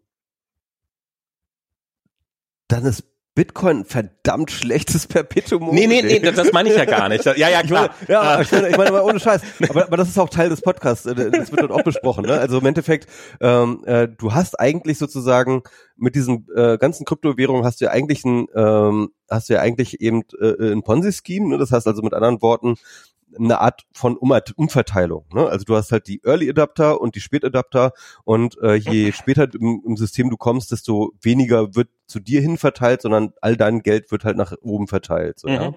dann 2.69 2.85
ist 2.85 3.03
Bitcoin 3.35 3.83
verdammt 3.83 4.49
schlechtes 4.49 5.07
Perpetuum 5.07 5.75
Nee, 5.75 5.87
nee, 5.87 6.01
nee, 6.01 6.19
das 6.19 6.53
meine 6.53 6.69
ich 6.69 6.75
ja 6.77 6.85
gar 6.85 7.09
nicht. 7.09 7.25
Ja, 7.25 7.35
ja, 7.35 7.61
klar. 7.61 7.89
Ich 8.01 8.07
meine, 8.07 8.23
ja, 8.23 8.41
ich 8.41 8.51
meine, 8.51 8.69
ich 8.69 8.77
meine 8.77 9.03
ohne 9.03 9.19
Scheiß. 9.19 9.41
Aber, 9.69 9.85
aber 9.85 9.97
das 9.97 10.07
ist 10.07 10.17
auch 10.17 10.29
Teil 10.29 10.49
des 10.49 10.61
Podcasts. 10.61 11.05
Äh, 11.05 11.31
das 11.31 11.51
wird 11.51 11.61
dort 11.61 11.71
auch 11.71 11.83
besprochen. 11.83 12.25
Ne? 12.25 12.39
Also 12.39 12.59
im 12.59 12.65
Endeffekt, 12.65 13.07
ähm, 13.41 13.83
äh, 13.85 14.07
du 14.07 14.33
hast 14.33 14.59
eigentlich 14.59 14.97
sozusagen 14.97 15.63
mit 15.97 16.15
diesen 16.15 16.47
äh, 16.55 16.77
ganzen 16.77 17.05
Kryptowährungen 17.05 17.65
hast 17.65 17.81
du 17.81 17.85
ja 17.85 17.91
eigentlich 17.91 18.23
ein, 18.23 18.47
ähm, 18.55 19.09
hast 19.29 19.49
du 19.49 19.53
ja 19.53 19.59
eigentlich 19.59 19.99
eben 19.99 20.23
äh, 20.39 20.71
ein 20.71 20.83
Ponzi-Scheme. 20.83 21.49
Ne? 21.49 21.57
Das 21.57 21.71
heißt 21.71 21.87
also 21.87 22.01
mit 22.01 22.13
anderen 22.13 22.41
Worten, 22.41 22.75
eine 23.37 23.59
Art 23.59 23.83
von 23.93 24.17
um 24.17 24.33
Umverteilung. 24.55 25.25
Ne? 25.33 25.47
Also 25.47 25.65
du 25.65 25.75
hast 25.75 25.91
halt 25.91 26.07
die 26.07 26.21
Early 26.23 26.49
Adapter 26.49 27.01
und 27.01 27.15
die 27.15 27.21
Spät 27.21 27.43
Adapter 27.45 27.93
und 28.23 28.57
äh, 28.61 28.75
je 28.75 29.11
später 29.13 29.47
im, 29.53 29.81
im, 29.85 29.97
System 29.97 30.29
du 30.29 30.37
kommst, 30.37 30.71
desto 30.71 31.13
weniger 31.21 31.75
wird 31.75 31.89
zu 32.07 32.19
dir 32.19 32.41
hin 32.41 32.57
verteilt, 32.57 33.01
sondern 33.01 33.33
all 33.41 33.57
dein 33.57 33.81
Geld 33.81 34.11
wird 34.11 34.25
halt 34.25 34.37
nach 34.37 34.53
oben 34.61 34.87
verteilt. 34.87 35.39
So, 35.39 35.47
mhm. 35.47 35.53
ja? 35.53 35.73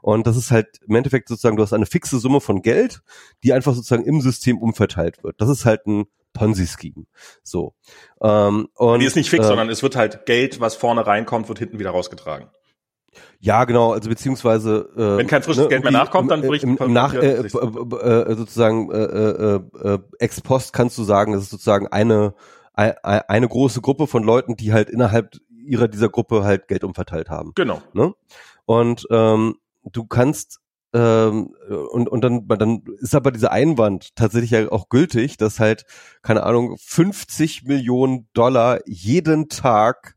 Und 0.00 0.26
das 0.26 0.36
ist 0.36 0.50
halt 0.50 0.80
im 0.86 0.94
Endeffekt 0.94 1.28
sozusagen, 1.28 1.56
du 1.56 1.62
hast 1.62 1.72
eine 1.72 1.86
fixe 1.86 2.18
Summe 2.18 2.40
von 2.40 2.62
Geld, 2.62 3.02
die 3.42 3.52
einfach 3.52 3.74
sozusagen 3.74 4.04
im 4.04 4.20
System 4.20 4.58
umverteilt 4.58 5.22
wird. 5.24 5.40
Das 5.40 5.48
ist 5.48 5.64
halt 5.64 5.86
ein 5.86 6.06
Ponzi-Scheme. 6.32 7.06
So. 7.42 7.74
Ähm, 8.22 8.68
und, 8.74 9.00
die 9.00 9.06
ist 9.06 9.16
nicht 9.16 9.30
fix, 9.30 9.44
äh, 9.44 9.48
sondern 9.48 9.68
es 9.70 9.82
wird 9.82 9.96
halt 9.96 10.26
Geld, 10.26 10.60
was 10.60 10.76
vorne 10.76 11.06
reinkommt, 11.06 11.48
wird 11.48 11.58
hinten 11.58 11.78
wieder 11.78 11.90
rausgetragen. 11.90 12.48
Ja, 13.40 13.64
genau, 13.64 13.92
also 13.92 14.08
beziehungsweise 14.08 14.88
äh, 14.96 15.18
wenn 15.18 15.26
kein 15.26 15.42
frisches 15.42 15.64
ne, 15.64 15.68
Geld 15.68 15.82
mehr 15.82 15.92
nachkommt, 15.92 16.30
dann 16.30 16.42
bricht 16.42 16.64
im, 16.64 16.76
im 16.76 16.92
nach 16.92 17.14
äh, 17.14 17.18
äh, 17.18 17.44
äh, 17.44 18.34
sozusagen 18.34 18.90
äh, 18.90 19.02
äh, 19.02 19.60
äh, 19.82 19.98
ex 20.18 20.40
post 20.40 20.72
kannst 20.72 20.96
du 20.98 21.04
sagen, 21.04 21.32
das 21.32 21.42
ist 21.42 21.50
sozusagen 21.50 21.88
eine 21.88 22.34
eine 22.74 23.48
große 23.48 23.82
Gruppe 23.82 24.06
von 24.06 24.22
Leuten, 24.22 24.56
die 24.56 24.72
halt 24.72 24.88
innerhalb 24.88 25.36
ihrer 25.50 25.88
dieser 25.88 26.08
Gruppe 26.08 26.42
halt 26.42 26.68
Geld 26.68 26.84
umverteilt 26.84 27.28
haben. 27.28 27.52
Genau. 27.54 27.82
Ne? 27.92 28.14
Und 28.64 29.06
ähm, 29.10 29.56
du 29.84 30.06
kannst 30.06 30.62
ähm, 30.94 31.54
und, 31.90 32.08
und 32.08 32.20
dann, 32.22 32.46
dann 32.48 32.82
ist 32.98 33.14
aber 33.14 33.30
dieser 33.32 33.50
Einwand 33.50 34.14
tatsächlich 34.14 34.50
ja 34.50 34.70
auch 34.70 34.88
gültig, 34.88 35.38
dass 35.38 35.58
halt, 35.58 35.84
keine 36.22 36.42
Ahnung, 36.42 36.76
50 36.78 37.64
Millionen 37.64 38.28
Dollar 38.34 38.80
jeden 38.86 39.48
Tag 39.48 40.16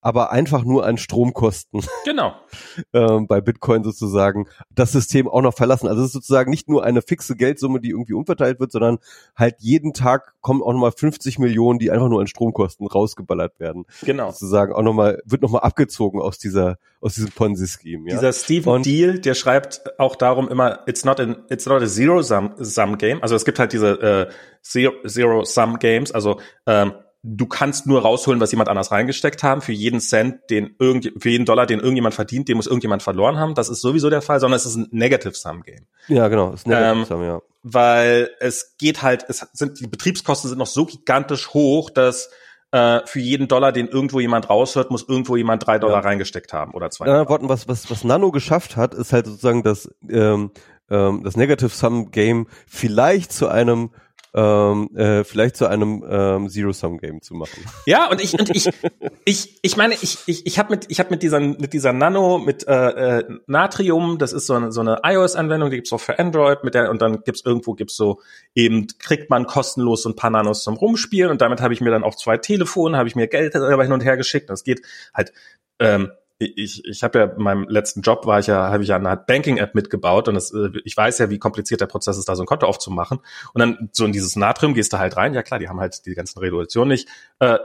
aber 0.00 0.30
einfach 0.30 0.64
nur 0.64 0.86
an 0.86 0.96
Stromkosten. 0.96 1.82
Genau. 2.04 2.34
ähm, 2.92 3.26
bei 3.26 3.40
Bitcoin 3.40 3.82
sozusagen 3.82 4.46
das 4.70 4.92
System 4.92 5.28
auch 5.28 5.42
noch 5.42 5.54
verlassen. 5.54 5.88
Also 5.88 6.02
es 6.02 6.08
ist 6.08 6.12
sozusagen 6.12 6.50
nicht 6.50 6.68
nur 6.68 6.84
eine 6.84 7.02
fixe 7.02 7.36
Geldsumme, 7.36 7.80
die 7.80 7.90
irgendwie 7.90 8.12
umverteilt 8.12 8.60
wird, 8.60 8.72
sondern 8.72 8.98
halt 9.36 9.56
jeden 9.58 9.94
Tag 9.94 10.34
kommen 10.40 10.62
auch 10.62 10.72
nochmal 10.72 10.92
50 10.92 11.38
Millionen, 11.38 11.78
die 11.78 11.90
einfach 11.90 12.08
nur 12.08 12.20
an 12.20 12.26
Stromkosten 12.26 12.86
rausgeballert 12.86 13.58
werden. 13.58 13.84
Genau. 14.02 14.30
Sozusagen 14.30 14.72
auch 14.72 14.82
nochmal, 14.82 15.20
wird 15.24 15.42
nochmal 15.42 15.62
abgezogen 15.62 16.20
aus 16.20 16.38
dieser, 16.38 16.78
aus 17.00 17.14
diesem 17.14 17.32
Ponzi-Scheme. 17.32 18.08
Ja? 18.08 18.16
Dieser 18.16 18.32
Stephen 18.32 18.72
Und 18.72 18.86
Deal, 18.86 19.18
der 19.18 19.34
schreibt 19.34 19.98
auch 19.98 20.16
darum 20.16 20.48
immer, 20.48 20.80
it's 20.86 21.04
not 21.04 21.18
an, 21.18 21.44
it's 21.48 21.66
not 21.66 21.82
a 21.82 21.86
zero-sum 21.86 22.52
sum 22.58 22.98
game. 22.98 23.22
Also 23.22 23.34
es 23.34 23.44
gibt 23.44 23.58
halt 23.58 23.72
diese 23.72 24.00
äh, 24.00 24.30
Zero-Sum-Games, 24.62 26.12
also 26.12 26.40
ähm, 26.66 26.92
du 27.22 27.46
kannst 27.46 27.86
nur 27.86 28.02
rausholen, 28.02 28.40
was 28.40 28.52
jemand 28.52 28.68
anders 28.68 28.90
reingesteckt 28.90 29.42
haben. 29.42 29.60
Für 29.60 29.72
jeden 29.72 30.00
Cent, 30.00 30.50
den 30.50 30.76
irgend, 30.78 31.12
für 31.18 31.30
jeden 31.30 31.44
Dollar, 31.44 31.66
den 31.66 31.80
irgendjemand 31.80 32.14
verdient, 32.14 32.48
den 32.48 32.56
muss 32.56 32.66
irgendjemand 32.66 33.02
verloren 33.02 33.38
haben. 33.38 33.54
Das 33.54 33.68
ist 33.68 33.80
sowieso 33.80 34.08
der 34.10 34.22
Fall, 34.22 34.40
sondern 34.40 34.56
es 34.56 34.66
ist 34.66 34.76
ein 34.76 34.88
Negative 34.90 35.34
Sum 35.34 35.62
Game. 35.62 35.86
Ja, 36.06 36.28
genau, 36.28 36.52
es 36.52 36.60
ist 36.60 36.66
Negative 36.66 37.14
ähm, 37.14 37.22
ja. 37.22 37.40
Weil 37.62 38.30
es 38.40 38.76
geht 38.78 39.02
halt, 39.02 39.24
es 39.28 39.46
sind 39.52 39.80
die 39.80 39.88
Betriebskosten 39.88 40.48
sind 40.48 40.58
noch 40.58 40.66
so 40.66 40.86
gigantisch 40.86 41.48
hoch, 41.54 41.90
dass 41.90 42.30
äh, 42.70 43.00
für 43.06 43.20
jeden 43.20 43.48
Dollar, 43.48 43.72
den 43.72 43.88
irgendwo 43.88 44.20
jemand 44.20 44.48
raushört, 44.48 44.90
muss 44.90 45.08
irgendwo 45.08 45.36
jemand 45.36 45.66
drei 45.66 45.78
Dollar 45.78 46.02
ja. 46.02 46.08
reingesteckt 46.08 46.52
haben 46.52 46.72
oder 46.72 46.90
zwei. 46.90 47.06
In 47.06 47.10
anderen 47.10 47.28
Worten, 47.28 47.48
was 47.48 47.66
was 47.66 47.90
was 47.90 48.04
Nano 48.04 48.30
geschafft 48.30 48.76
hat, 48.76 48.94
ist 48.94 49.12
halt 49.12 49.26
sozusagen 49.26 49.64
das 49.64 49.90
ähm, 50.08 50.52
ähm, 50.88 51.22
das 51.24 51.36
Negative 51.36 51.70
Sum 51.70 52.10
Game 52.10 52.46
vielleicht 52.66 53.32
zu 53.32 53.48
einem 53.48 53.90
ähm, 54.34 54.90
äh, 54.96 55.24
vielleicht 55.24 55.56
zu 55.56 55.66
einem 55.66 56.04
ähm, 56.08 56.48
Zero-Sum-Game 56.48 57.22
zu 57.22 57.34
machen. 57.34 57.64
Ja, 57.86 58.10
und 58.10 58.20
ich 58.20 58.38
und 58.38 58.54
ich 58.54 58.68
ich 59.24 59.58
ich 59.62 59.76
meine, 59.76 59.94
ich 59.94 60.18
ich 60.26 60.46
ich 60.46 60.58
habe 60.58 60.70
mit 60.70 60.86
ich 60.88 61.00
habe 61.00 61.10
mit 61.10 61.22
dieser 61.22 61.40
mit 61.40 61.72
dieser 61.72 61.92
Nano 61.92 62.38
mit 62.38 62.66
äh, 62.68 63.18
äh, 63.18 63.24
Natrium, 63.46 64.18
das 64.18 64.32
ist 64.32 64.46
so 64.46 64.54
eine 64.54 64.72
so 64.72 64.80
eine 64.80 65.00
iOS-Anwendung, 65.02 65.70
die 65.70 65.76
gibt's 65.76 65.92
auch 65.92 66.00
für 66.00 66.18
Android, 66.18 66.64
mit 66.64 66.74
der 66.74 66.90
und 66.90 67.00
dann 67.00 67.22
gibt's 67.22 67.42
irgendwo 67.44 67.74
gibt's 67.74 67.96
so 67.96 68.20
eben 68.54 68.86
kriegt 68.98 69.30
man 69.30 69.46
kostenlos 69.46 70.02
so 70.02 70.10
ein 70.10 70.16
paar 70.16 70.30
Nanos 70.30 70.62
zum 70.62 70.76
Rumspielen 70.76 71.30
und 71.30 71.40
damit 71.40 71.60
habe 71.60 71.74
ich 71.74 71.80
mir 71.80 71.90
dann 71.90 72.04
auch 72.04 72.14
zwei 72.14 72.36
Telefone, 72.36 72.96
habe 72.96 73.08
ich 73.08 73.16
mir 73.16 73.28
Geld 73.28 73.52
selber 73.52 73.82
hin 73.82 73.92
und 73.92 74.04
her 74.04 74.16
geschickt. 74.16 74.50
Das 74.50 74.64
geht 74.64 74.82
halt 75.14 75.32
ähm, 75.78 76.10
ich, 76.40 76.84
ich 76.84 77.02
habe 77.02 77.18
ja 77.18 77.24
in 77.26 77.42
meinem 77.42 77.68
letzten 77.68 78.00
Job 78.02 78.24
war 78.24 78.38
ich 78.38 78.46
ja, 78.46 78.70
habe 78.70 78.84
ich 78.84 78.90
ja 78.90 78.96
eine 78.96 79.16
Banking-App 79.16 79.74
mitgebaut 79.74 80.28
und 80.28 80.34
das, 80.34 80.52
äh, 80.52 80.70
ich 80.84 80.96
weiß 80.96 81.18
ja, 81.18 81.30
wie 81.30 81.38
kompliziert 81.38 81.80
der 81.80 81.86
Prozess 81.86 82.16
ist, 82.16 82.28
da 82.28 82.36
so 82.36 82.44
ein 82.44 82.46
Konto 82.46 82.66
aufzumachen. 82.66 83.18
Und 83.54 83.58
dann 83.58 83.90
so 83.92 84.04
in 84.04 84.12
dieses 84.12 84.36
Natrium 84.36 84.72
gehst 84.72 84.92
du 84.92 84.98
halt 84.98 85.16
rein, 85.16 85.34
ja 85.34 85.42
klar, 85.42 85.58
die 85.58 85.68
haben 85.68 85.80
halt 85.80 86.06
die 86.06 86.14
ganzen 86.14 86.38
Regulationen 86.38 86.90
nicht. 86.90 87.08
Äh, 87.40 87.58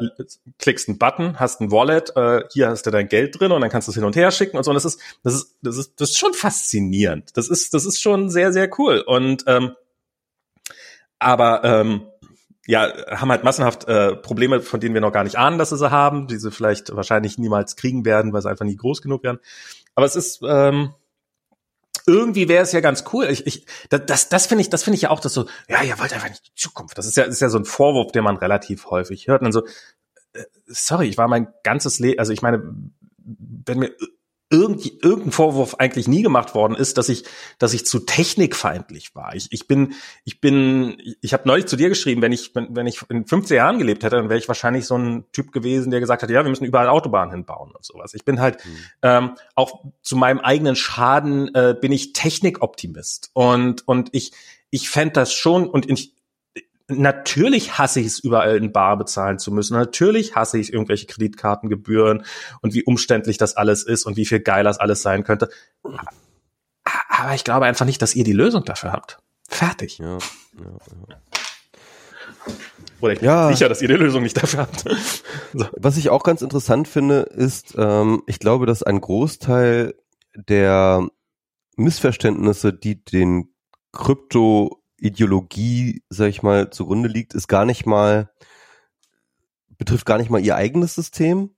klickst 0.58 0.90
einen 0.90 0.98
Button, 0.98 1.40
hast 1.40 1.62
ein 1.62 1.72
Wallet, 1.72 2.16
äh, 2.16 2.42
hier 2.52 2.70
hast 2.70 2.88
du 2.88 2.92
dein 2.92 3.08
Geld 3.08 3.40
drin 3.40 3.52
und 3.52 3.62
dann 3.62 3.70
kannst 3.70 3.88
du 3.88 3.92
es 3.92 3.96
hin 3.96 4.06
und 4.06 4.16
her 4.16 4.32
schicken 4.32 4.58
und 4.58 4.64
so. 4.64 4.72
Und 4.72 4.76
das 4.76 4.86
ist, 4.86 5.00
das 5.24 5.36
ist, 5.36 5.56
das 5.62 5.78
ist, 5.78 6.02
das 6.02 6.10
ist 6.10 6.18
schon 6.18 6.34
faszinierend. 6.34 7.38
Das 7.38 7.50
ist, 7.50 7.76
das 7.76 7.86
ist 7.86 8.02
schon 8.02 8.32
sehr, 8.32 8.52
sehr 8.52 8.70
cool. 8.80 9.04
Und 9.06 9.44
ähm, 9.46 9.76
aber 11.20 11.64
ähm, 11.64 12.08
ja, 12.66 12.92
haben 13.10 13.32
halt 13.32 13.44
massenhaft 13.44 13.88
äh, 13.88 14.16
Probleme, 14.16 14.62
von 14.62 14.80
denen 14.80 14.94
wir 14.94 15.02
noch 15.02 15.12
gar 15.12 15.24
nicht 15.24 15.38
ahnen, 15.38 15.58
dass 15.58 15.70
sie 15.70 15.78
sie 15.78 15.92
haben, 15.92 16.28
die 16.28 16.38
sie 16.38 16.52
vielleicht 16.52 16.96
wahrscheinlich 16.96 17.38
niemals 17.38 17.76
kriegen 17.76 18.06
werden, 18.06 18.32
weil 18.32 18.42
sie 18.42 18.50
einfach 18.50 18.66
nie 18.66 18.78
groß 18.78 19.02
genug 19.02 19.24
werden. 19.24 19.40
Aber 19.96 20.06
es 20.06 20.16
ist 20.16 20.42
ähm, 20.48 20.94
irgendwie 22.06 22.50
wäre 22.50 22.64
es 22.64 22.72
ja 22.72 22.82
ganz 22.82 23.06
cool. 23.14 23.26
Ich, 23.30 23.48
ich, 23.48 23.66
das, 23.90 24.30
das 24.30 24.46
finde 24.48 24.62
ich, 24.62 24.70
das 24.70 24.84
finde 24.84 24.96
ich 24.96 25.04
ja 25.04 25.10
auch, 25.10 25.20
dass 25.20 25.34
so, 25.34 25.46
ja, 25.70 25.84
ihr 25.84 25.98
wollt 26.00 26.14
einfach 26.14 26.30
nicht 26.30 26.48
die 26.48 26.56
Zukunft. 26.56 26.98
Das 26.98 27.06
ist 27.06 27.16
ja, 27.16 27.24
ist 27.24 27.42
ja 27.42 27.50
so 27.50 27.58
ein 27.58 27.66
Vorwurf, 27.66 28.12
den 28.12 28.24
man 28.24 28.38
relativ 28.38 28.88
häufig 28.88 29.28
hört. 29.28 29.42
Und 29.42 29.46
dann 29.46 29.54
so, 29.54 29.66
äh, 30.34 30.44
sorry, 30.68 31.08
ich 31.08 31.18
war 31.18 31.28
mein 31.28 31.48
ganzes 31.64 32.00
Leben, 32.00 32.20
also 32.20 32.34
ich 32.34 32.42
meine, 32.42 32.74
wenn 33.18 33.80
mir 33.80 33.92
irgend, 34.54 34.86
irgendein 35.04 35.32
Vorwurf 35.32 35.76
eigentlich 35.76 36.08
nie 36.08 36.22
gemacht 36.22 36.54
worden 36.54 36.76
ist, 36.76 36.98
dass 36.98 37.10
ich, 37.10 37.26
dass 37.58 37.74
ich 37.74 37.86
zu 37.86 38.00
technikfeindlich 38.00 39.16
war. 39.16 39.36
Ich, 39.36 39.48
ich 39.52 39.68
bin, 39.68 39.96
ich 40.24 40.40
bin, 40.40 40.98
ich 41.22 41.34
habe 41.34 41.48
neulich 41.48 41.66
zu 41.66 41.76
dir 41.76 41.90
geschrieben, 41.90 42.22
wenn 42.22 42.32
ich, 42.32 42.54
wenn, 42.56 42.76
wenn 42.76 42.88
ich 42.88 43.02
in 43.10 43.26
15 43.26 43.58
Jahren 43.58 43.80
gelebt 43.80 44.04
hätte, 44.04 44.16
dann 44.16 44.30
wäre 44.30 44.40
ich 44.40 44.48
wahrscheinlich 44.48 44.86
so 44.86 44.96
ein 44.96 45.26
Typ 45.32 45.52
gewesen, 45.52 45.90
der 45.90 46.00
gesagt 46.00 46.22
hat, 46.22 46.30
ja, 46.30 46.44
wir 46.44 46.50
müssen 46.50 46.66
überall 46.66 46.88
Autobahnen 46.88 47.34
hinbauen 47.34 47.72
und 47.72 47.84
sowas. 47.84 48.14
Ich 48.14 48.24
bin 48.24 48.40
halt 48.40 48.64
mhm. 48.64 48.78
ähm, 49.02 49.32
auch 49.56 49.84
zu 50.04 50.16
meinem 50.16 50.40
eigenen 50.40 50.76
Schaden 50.76 51.54
äh, 51.56 51.76
bin 51.80 51.92
ich 51.92 52.14
Technikoptimist 52.14 53.32
und 53.34 53.88
und 53.88 54.10
ich 54.12 54.32
ich 54.70 54.90
fände 54.90 55.14
das 55.14 55.34
schon 55.34 55.68
und 55.68 55.90
ich, 55.90 56.14
natürlich 57.00 57.78
hasse 57.78 58.00
ich 58.00 58.08
es, 58.08 58.20
überall 58.20 58.58
in 58.58 58.72
Bar 58.72 58.98
bezahlen 58.98 59.40
zu 59.40 59.52
müssen. 59.52 59.78
Natürlich 59.78 60.36
hasse 60.36 60.58
ich 60.58 60.74
irgendwelche 60.74 61.06
Kreditkartengebühren 61.06 62.26
und 62.62 62.74
wie 62.74 62.84
umständlich 62.84 63.38
das 63.38 63.56
alles 63.56 63.84
ist 63.84 64.06
und 64.06 64.18
wie 64.18 64.26
viel 64.26 64.40
geiler 64.40 64.70
das 64.70 64.80
alles 64.80 65.02
sein 65.02 65.24
könnte. 65.24 65.50
Aber 67.10 67.34
ich 67.36 67.44
glaube 67.44 67.66
einfach 67.66 67.86
nicht, 67.86 68.02
dass 68.02 68.16
ihr 68.16 68.24
die 68.24 68.34
Lösung 68.34 68.64
dafür 68.66 68.92
habt. 68.92 69.20
Fertig. 69.48 70.00
Ja, 70.00 70.18
ja, 70.18 70.78
ja. 71.10 71.18
Oder 73.02 73.14
ich 73.14 73.20
bin 73.20 73.28
ja. 73.28 73.50
sicher, 73.50 73.68
dass 73.68 73.82
ihr 73.82 73.90
die 73.90 73.96
Lösung 73.96 74.24
nicht 74.24 74.42
dafür 74.42 74.62
habt. 74.62 74.86
so. 75.54 75.68
Was 75.74 75.98
ich 75.98 76.10
auch 76.10 76.24
ganz 76.24 76.42
interessant 76.42 76.88
finde, 76.88 77.22
ist, 77.22 77.76
ähm, 77.78 78.24
ich 78.28 78.40
glaube, 78.40 78.66
dass 78.66 78.82
ein 78.82 79.02
Großteil 79.02 79.96
der 80.36 81.08
Missverständnisse, 81.76 82.72
die 82.72 83.04
den 83.04 83.54
Krypto 83.92 84.83
Ideologie, 84.98 86.04
sag 86.10 86.30
ich 86.30 86.44
mal, 86.44 86.70
zugrunde 86.70 87.10
liegt, 87.10 87.34
ist 87.34 87.48
gar 87.48 87.66
nicht 87.66 87.86
mal, 87.86 88.32
betrifft 89.78 90.06
gar 90.06 90.18
nicht 90.18 90.30
mal 90.30 90.44
ihr 90.44 90.56
eigenes 90.56 90.96
System, 90.96 91.56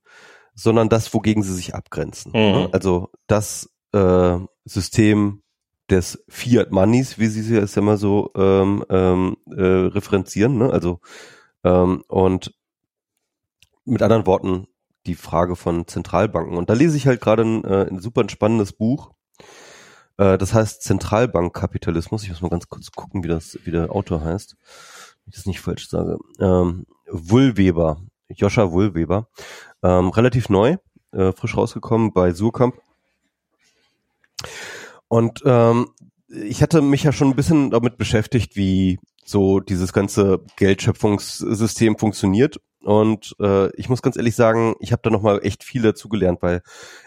sondern 0.54 0.88
das, 0.88 1.12
wogegen 1.14 1.42
sie 1.42 1.54
sich 1.54 1.74
abgrenzen. 1.74 2.32
Mhm. 2.32 2.38
Ne? 2.38 2.68
Also 2.72 3.10
das 3.26 3.70
äh, 3.92 4.38
System 4.64 5.42
des 5.90 6.24
Fiat 6.28 6.72
Moneys, 6.72 7.18
wie 7.18 7.26
sie 7.26 7.56
es 7.56 7.74
ja 7.74 7.80
immer 7.82 7.96
so 7.96 8.32
ähm, 8.34 8.84
ähm, 8.88 9.36
äh, 9.50 9.62
referenzieren, 9.62 10.58
ne? 10.58 10.70
also 10.70 11.00
ähm, 11.62 12.02
und 12.08 12.54
mit 13.84 14.02
anderen 14.02 14.26
Worten 14.26 14.66
die 15.06 15.14
Frage 15.14 15.54
von 15.54 15.86
Zentralbanken. 15.86 16.56
Und 16.56 16.68
da 16.68 16.74
lese 16.74 16.96
ich 16.96 17.06
halt 17.06 17.20
gerade 17.20 17.44
ein, 17.44 17.64
äh, 17.64 17.86
ein 17.88 18.00
super 18.00 18.28
spannendes 18.28 18.72
Buch 18.72 19.12
äh, 20.18 20.38
das 20.38 20.54
heißt 20.54 20.82
Zentralbankkapitalismus. 20.82 22.22
Ich 22.22 22.30
muss 22.30 22.42
mal 22.42 22.48
ganz 22.48 22.68
kurz 22.68 22.90
gucken, 22.92 23.22
wie 23.24 23.28
das, 23.28 23.58
wie 23.64 23.70
der 23.70 23.92
Autor 23.92 24.22
heißt. 24.22 24.56
Wenn 25.24 25.30
ich 25.30 25.36
das 25.36 25.46
nicht 25.46 25.60
falsch 25.60 25.88
sage. 25.88 26.18
Ähm, 26.40 26.86
Wullweber. 27.10 28.00
Joscha 28.28 28.72
Wullweber. 28.72 29.28
Ähm, 29.82 30.08
relativ 30.08 30.48
neu, 30.48 30.76
äh, 31.12 31.32
frisch 31.32 31.56
rausgekommen 31.56 32.12
bei 32.12 32.32
Surkamp. 32.32 32.76
Und 35.08 35.42
ähm, 35.44 35.88
ich 36.28 36.62
hatte 36.62 36.82
mich 36.82 37.04
ja 37.04 37.12
schon 37.12 37.28
ein 37.28 37.36
bisschen 37.36 37.70
damit 37.70 37.96
beschäftigt, 37.96 38.56
wie 38.56 38.98
so 39.24 39.60
dieses 39.60 39.92
ganze 39.92 40.40
Geldschöpfungssystem 40.56 41.98
funktioniert. 41.98 42.60
Und 42.86 43.34
äh, 43.40 43.74
ich 43.74 43.88
muss 43.88 44.00
ganz 44.00 44.16
ehrlich 44.16 44.36
sagen, 44.36 44.76
ich 44.78 44.92
habe 44.92 45.02
da 45.02 45.10
nochmal 45.10 45.40
echt 45.42 45.64
viel 45.64 45.82
dazugelernt, 45.82 46.40
weil 46.40 46.62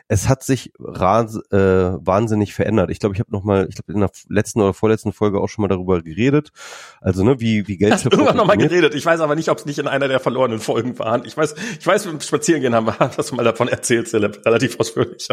es 0.10 0.28
hat 0.28 0.44
sich 0.44 0.74
ras 0.78 1.38
äh, 1.52 1.58
wahnsinnig 1.58 2.54
verändert. 2.54 2.90
Ich 2.90 3.00
glaube, 3.00 3.16
ich 3.16 3.22
habe 3.22 3.32
nochmal, 3.32 3.68
ich 3.70 3.76
glaube 3.76 3.94
in 3.94 4.02
der 4.02 4.12
letzten 4.28 4.60
oder 4.60 4.74
vorletzten 4.74 5.14
Folge 5.14 5.40
auch 5.40 5.48
schon 5.48 5.62
mal 5.62 5.70
darüber 5.70 6.02
geredet. 6.02 6.52
Also 7.00 7.24
ne, 7.24 7.40
wie 7.40 7.66
wie 7.70 7.78
Geld. 7.78 7.94
Hast 7.94 8.06
du 8.06 8.10
irgendwann 8.10 8.36
nochmal 8.36 8.58
geredet? 8.58 8.94
Ich 8.94 9.06
weiß 9.06 9.22
aber 9.22 9.36
nicht, 9.36 9.48
ob 9.48 9.58
es 9.58 9.66
nicht 9.66 9.80
in 9.80 9.88
einer 9.88 10.10
der 10.10 10.20
verlorenen 10.20 10.60
Folgen 10.60 11.00
waren. 11.00 11.24
Ich 11.24 11.38
weiß, 11.38 11.56
ich 11.80 11.88
weiß, 11.88 12.08
beim 12.08 12.20
Spazierengehen 12.20 12.76
haben 12.76 12.88
wir 12.88 13.00
hast 13.00 13.32
du 13.32 13.36
mal 13.36 13.46
davon 13.46 13.70
erzählt, 13.70 14.10
Philipp, 14.10 14.46
relativ 14.46 14.78
ausführlich. 14.82 15.30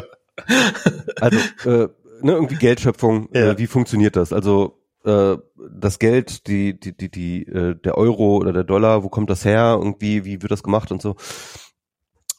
also 1.20 1.38
äh, 1.64 1.88
ne, 2.22 2.32
irgendwie 2.32 2.54
Geldschöpfung. 2.54 3.30
Ja. 3.32 3.50
Äh, 3.50 3.58
wie 3.58 3.66
funktioniert 3.66 4.14
das? 4.14 4.32
Also 4.32 4.78
äh, 5.06 5.38
das 5.70 5.98
Geld, 5.98 6.46
die, 6.46 6.78
die, 6.78 6.96
die, 6.96 7.10
die, 7.10 7.46
äh, 7.46 7.74
der 7.76 7.96
Euro 7.96 8.36
oder 8.36 8.52
der 8.52 8.64
Dollar, 8.64 9.02
wo 9.02 9.08
kommt 9.08 9.30
das 9.30 9.44
her? 9.44 9.78
Irgendwie, 9.78 10.24
wie 10.24 10.42
wird 10.42 10.52
das 10.52 10.62
gemacht 10.62 10.90
und 10.92 11.00
so. 11.00 11.16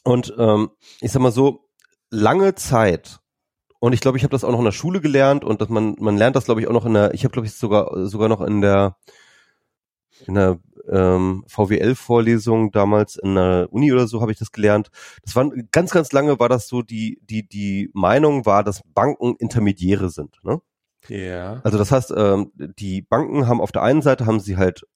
Und 0.04 0.34
ähm, 0.38 0.70
ich 1.00 1.12
sag 1.12 1.22
mal 1.22 1.32
so, 1.32 1.68
lange 2.10 2.54
Zeit, 2.54 3.20
und 3.80 3.92
ich 3.92 4.00
glaube, 4.00 4.18
ich 4.18 4.24
habe 4.24 4.32
das 4.32 4.44
auch 4.44 4.50
noch 4.50 4.58
in 4.58 4.64
der 4.64 4.72
Schule 4.72 5.00
gelernt 5.00 5.44
und 5.44 5.60
dass 5.60 5.68
man, 5.68 5.96
man 5.98 6.16
lernt 6.16 6.36
das, 6.36 6.46
glaube 6.46 6.60
ich, 6.60 6.68
auch 6.68 6.72
noch 6.72 6.86
in 6.86 6.94
der, 6.94 7.14
ich 7.14 7.24
habe, 7.24 7.32
glaube 7.32 7.46
ich, 7.46 7.54
sogar, 7.54 8.06
sogar 8.06 8.28
noch 8.28 8.40
in 8.40 8.60
der 8.60 8.96
in 10.26 10.34
der 10.34 10.58
ähm, 10.90 11.44
VWL-Vorlesung 11.46 12.72
damals 12.72 13.16
in 13.16 13.34
der 13.34 13.68
Uni 13.70 13.92
oder 13.92 14.08
so 14.08 14.20
habe 14.20 14.32
ich 14.32 14.38
das 14.38 14.52
gelernt. 14.52 14.90
Das 15.22 15.36
war 15.36 15.48
ganz, 15.70 15.92
ganz 15.92 16.12
lange 16.12 16.40
war 16.40 16.48
das 16.48 16.66
so, 16.66 16.82
die, 16.82 17.20
die, 17.22 17.46
die 17.46 17.90
Meinung 17.92 18.46
war, 18.46 18.64
dass 18.64 18.82
Banken 18.94 19.36
Intermediäre 19.38 20.10
sind. 20.10 20.40
Ne? 20.42 20.60
Ja. 21.06 21.60
Also 21.64 21.78
das 21.78 21.92
heißt, 21.92 22.12
ähm, 22.16 22.52
die 22.54 23.02
Banken 23.02 23.46
haben 23.46 23.60
auf 23.60 23.72
der 23.72 23.82
einen 23.82 24.02
Seite 24.02 24.26
haben 24.26 24.40
sie 24.40 24.56
halt 24.56 24.86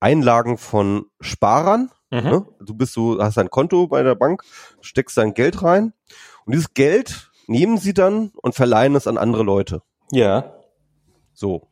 Einlagen 0.00 0.58
von 0.58 1.06
Sparern. 1.20 1.90
Mhm. 2.10 2.20
Ne? 2.20 2.46
Du 2.60 2.74
bist 2.74 2.92
so, 2.92 3.22
hast 3.22 3.38
ein 3.38 3.50
Konto 3.50 3.86
bei 3.86 4.02
der 4.02 4.14
Bank, 4.14 4.42
steckst 4.80 5.16
dein 5.16 5.34
Geld 5.34 5.62
rein 5.62 5.92
und 6.44 6.54
dieses 6.54 6.74
Geld 6.74 7.30
nehmen 7.46 7.78
sie 7.78 7.94
dann 7.94 8.32
und 8.42 8.54
verleihen 8.54 8.94
es 8.94 9.06
an 9.06 9.18
andere 9.18 9.42
Leute. 9.42 9.82
Ja. 10.10 10.54
So. 11.32 11.68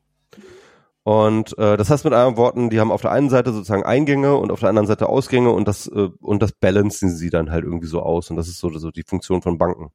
Und 1.03 1.57
äh, 1.59 1.77
das 1.77 1.91
heißt 1.91 2.05
mit 2.05 2.13
anderen 2.13 2.37
Worten, 2.37 2.71
die 2.71 2.79
haben 2.79 2.93
auf 2.93 3.01
der 3.01 3.11
einen 3.11 3.31
Seite 3.31 3.53
sozusagen 3.53 3.85
Eingänge 3.85 4.37
und 4.37 4.53
auf 4.53 4.61
der 4.61 4.69
anderen 4.69 4.87
Seite 4.87 5.09
Ausgänge 5.09 5.51
und 5.51 5.67
das 5.67 5.87
äh, 5.87 6.11
und 6.21 6.43
das 6.43 6.53
balancen 6.53 7.11
sie 7.17 7.31
dann 7.31 7.51
halt 7.51 7.65
irgendwie 7.65 7.87
so 7.87 8.01
aus 8.01 8.31
und 8.31 8.37
das 8.37 8.49
ist 8.49 8.59
so, 8.59 8.71
so 8.71 8.91
die 8.91 9.03
Funktion 9.03 9.43
von 9.43 9.59
Banken. 9.59 9.91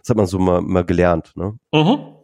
Das 0.00 0.10
hat 0.10 0.16
man 0.16 0.26
so 0.26 0.38
mal, 0.38 0.60
mal 0.60 0.84
gelernt. 0.84 1.32
Ne? 1.36 1.58
Mhm. 1.72 2.17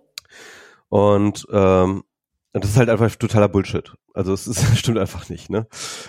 Und 0.89 1.47
ähm, 1.51 2.05
das 2.53 2.71
ist 2.71 2.77
halt 2.77 2.89
einfach 2.89 3.15
totaler 3.17 3.49
Bullshit. 3.49 3.95
Also 4.15 4.33
es 4.33 4.47
ist, 4.47 4.65
stimmt 4.79 4.99
einfach 4.99 5.29
nicht, 5.29 5.51
ne? 5.51 5.67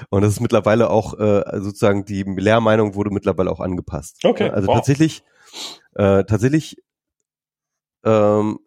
Und 0.10 0.22
das 0.22 0.34
ist 0.34 0.40
mittlerweile 0.40 0.90
auch 0.90 1.18
äh, 1.20 1.44
sozusagen 1.60 2.06
die 2.06 2.24
Lehrmeinung 2.24 2.94
wurde 2.96 3.10
mittlerweile 3.10 3.52
auch 3.52 3.60
angepasst. 3.60 4.24
Okay. 4.24 4.50
Also 4.50 4.68
wow. 4.68 4.76
tatsächlich, 4.76 5.24
äh, 5.96 6.24
tatsächlich 6.24 6.78
ähm, 8.04 8.60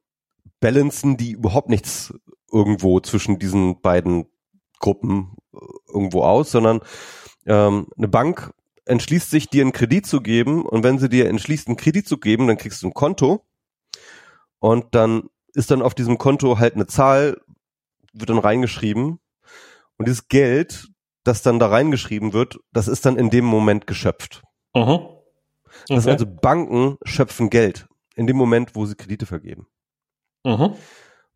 balancen 0.61 1.17
die 1.17 1.33
überhaupt 1.33 1.69
nichts 1.69 2.13
irgendwo 2.51 2.99
zwischen 3.01 3.39
diesen 3.39 3.81
beiden 3.81 4.27
Gruppen 4.81 5.37
äh, 5.55 5.59
irgendwo 5.93 6.23
aus, 6.23 6.51
sondern 6.51 6.81
ähm, 7.47 7.87
eine 7.97 8.09
Bank 8.09 8.53
entschließt 8.87 9.31
sich, 9.31 9.49
dir 9.49 9.63
einen 9.63 9.73
Kredit 9.73 10.07
zu 10.07 10.21
geben 10.21 10.65
und 10.65 10.83
wenn 10.83 10.99
sie 10.99 11.09
dir 11.09 11.29
entschließt, 11.29 11.69
einen 11.69 11.77
Kredit 11.77 12.09
zu 12.09 12.19
geben, 12.19 12.47
dann 12.47 12.57
kriegst 12.57 12.83
du 12.83 12.89
ein 12.89 12.95
Konto 12.95 13.45
und 14.59 14.95
dann 14.95 15.29
ist 15.59 15.71
dann 15.71 15.83
auf 15.83 15.95
diesem 15.95 16.17
Konto 16.17 16.59
halt 16.59 16.75
eine 16.75 16.87
Zahl, 16.87 17.41
wird 18.13 18.31
dann 18.31 18.39
reingeschrieben 18.39 19.19
und 19.99 20.09
dieses 20.09 20.29
Geld, 20.29 20.89
das 21.25 21.43
dann 21.43 21.59
da 21.59 21.67
reingeschrieben 21.67 22.33
wird, 22.33 22.59
das 22.73 22.89
ist 22.89 23.05
dann 23.05 23.17
in 23.17 23.29
dem 23.29 23.45
Moment 23.45 23.87
geschöpft. 23.87 24.43
Mhm. 24.75 24.81
Okay. 24.81 25.19
Das 25.89 26.07
heißt 26.07 26.21
also 26.21 26.27
Banken 26.27 26.97
schöpfen 27.05 27.51
Geld 27.51 27.89
in 28.15 28.27
dem 28.27 28.37
Moment, 28.37 28.75
wo 28.75 28.87
sie 28.87 28.95
Kredite 28.95 29.27
vergeben. 29.27 29.67
Mhm. 30.45 30.75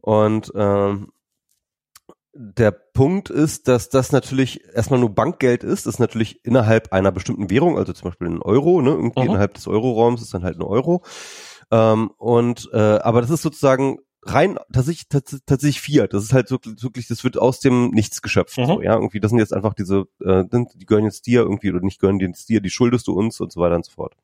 Und 0.00 0.52
ähm, 0.54 1.12
der 2.34 2.70
Punkt 2.70 3.28
ist, 3.28 3.68
dass 3.68 3.88
das 3.88 4.10
natürlich 4.12 4.64
erstmal 4.72 5.00
nur 5.00 5.10
Bankgeld 5.10 5.64
ist, 5.64 5.86
das 5.86 5.94
ist 5.94 6.00
natürlich 6.00 6.44
innerhalb 6.44 6.92
einer 6.92 7.12
bestimmten 7.12 7.50
Währung, 7.50 7.76
also 7.76 7.92
zum 7.92 8.08
Beispiel 8.08 8.28
ein 8.28 8.42
Euro, 8.42 8.80
ne, 8.80 8.90
irgendwie 8.90 9.20
mhm. 9.20 9.30
innerhalb 9.30 9.54
des 9.54 9.66
Euroraums 9.66 10.22
ist 10.22 10.32
dann 10.32 10.44
halt 10.44 10.56
ein 10.56 10.62
Euro. 10.62 11.02
Ähm, 11.70 12.10
und 12.16 12.70
äh, 12.72 12.78
aber 12.78 13.20
das 13.20 13.30
ist 13.30 13.42
sozusagen 13.42 13.98
rein 14.24 14.56
tatsächlich 14.72 15.08
tatsächlich 15.08 15.80
Fiat. 15.80 16.14
Das 16.14 16.22
ist 16.22 16.32
halt 16.32 16.48
so, 16.48 16.58
wirklich, 16.64 17.08
das 17.08 17.24
wird 17.24 17.36
aus 17.38 17.60
dem 17.60 17.90
Nichts 17.90 18.22
geschöpft. 18.22 18.56
Mhm. 18.56 18.66
So, 18.66 18.82
ja, 18.82 18.94
irgendwie, 18.94 19.20
das 19.20 19.30
sind 19.30 19.38
jetzt 19.38 19.52
einfach 19.52 19.74
diese, 19.74 20.06
äh, 20.20 20.44
die 20.52 20.86
gehören 20.86 21.04
jetzt 21.04 21.26
dir 21.26 21.40
irgendwie 21.40 21.70
oder 21.70 21.80
nicht 21.80 22.00
gehören 22.00 22.20
jetzt 22.20 22.48
dir, 22.48 22.60
die 22.60 22.70
schuldest 22.70 23.06
du 23.08 23.12
uns 23.12 23.40
und 23.40 23.52
so 23.52 23.60
weiter 23.60 23.76
und 23.76 23.84
so 23.84 23.92
fort. 23.92 24.14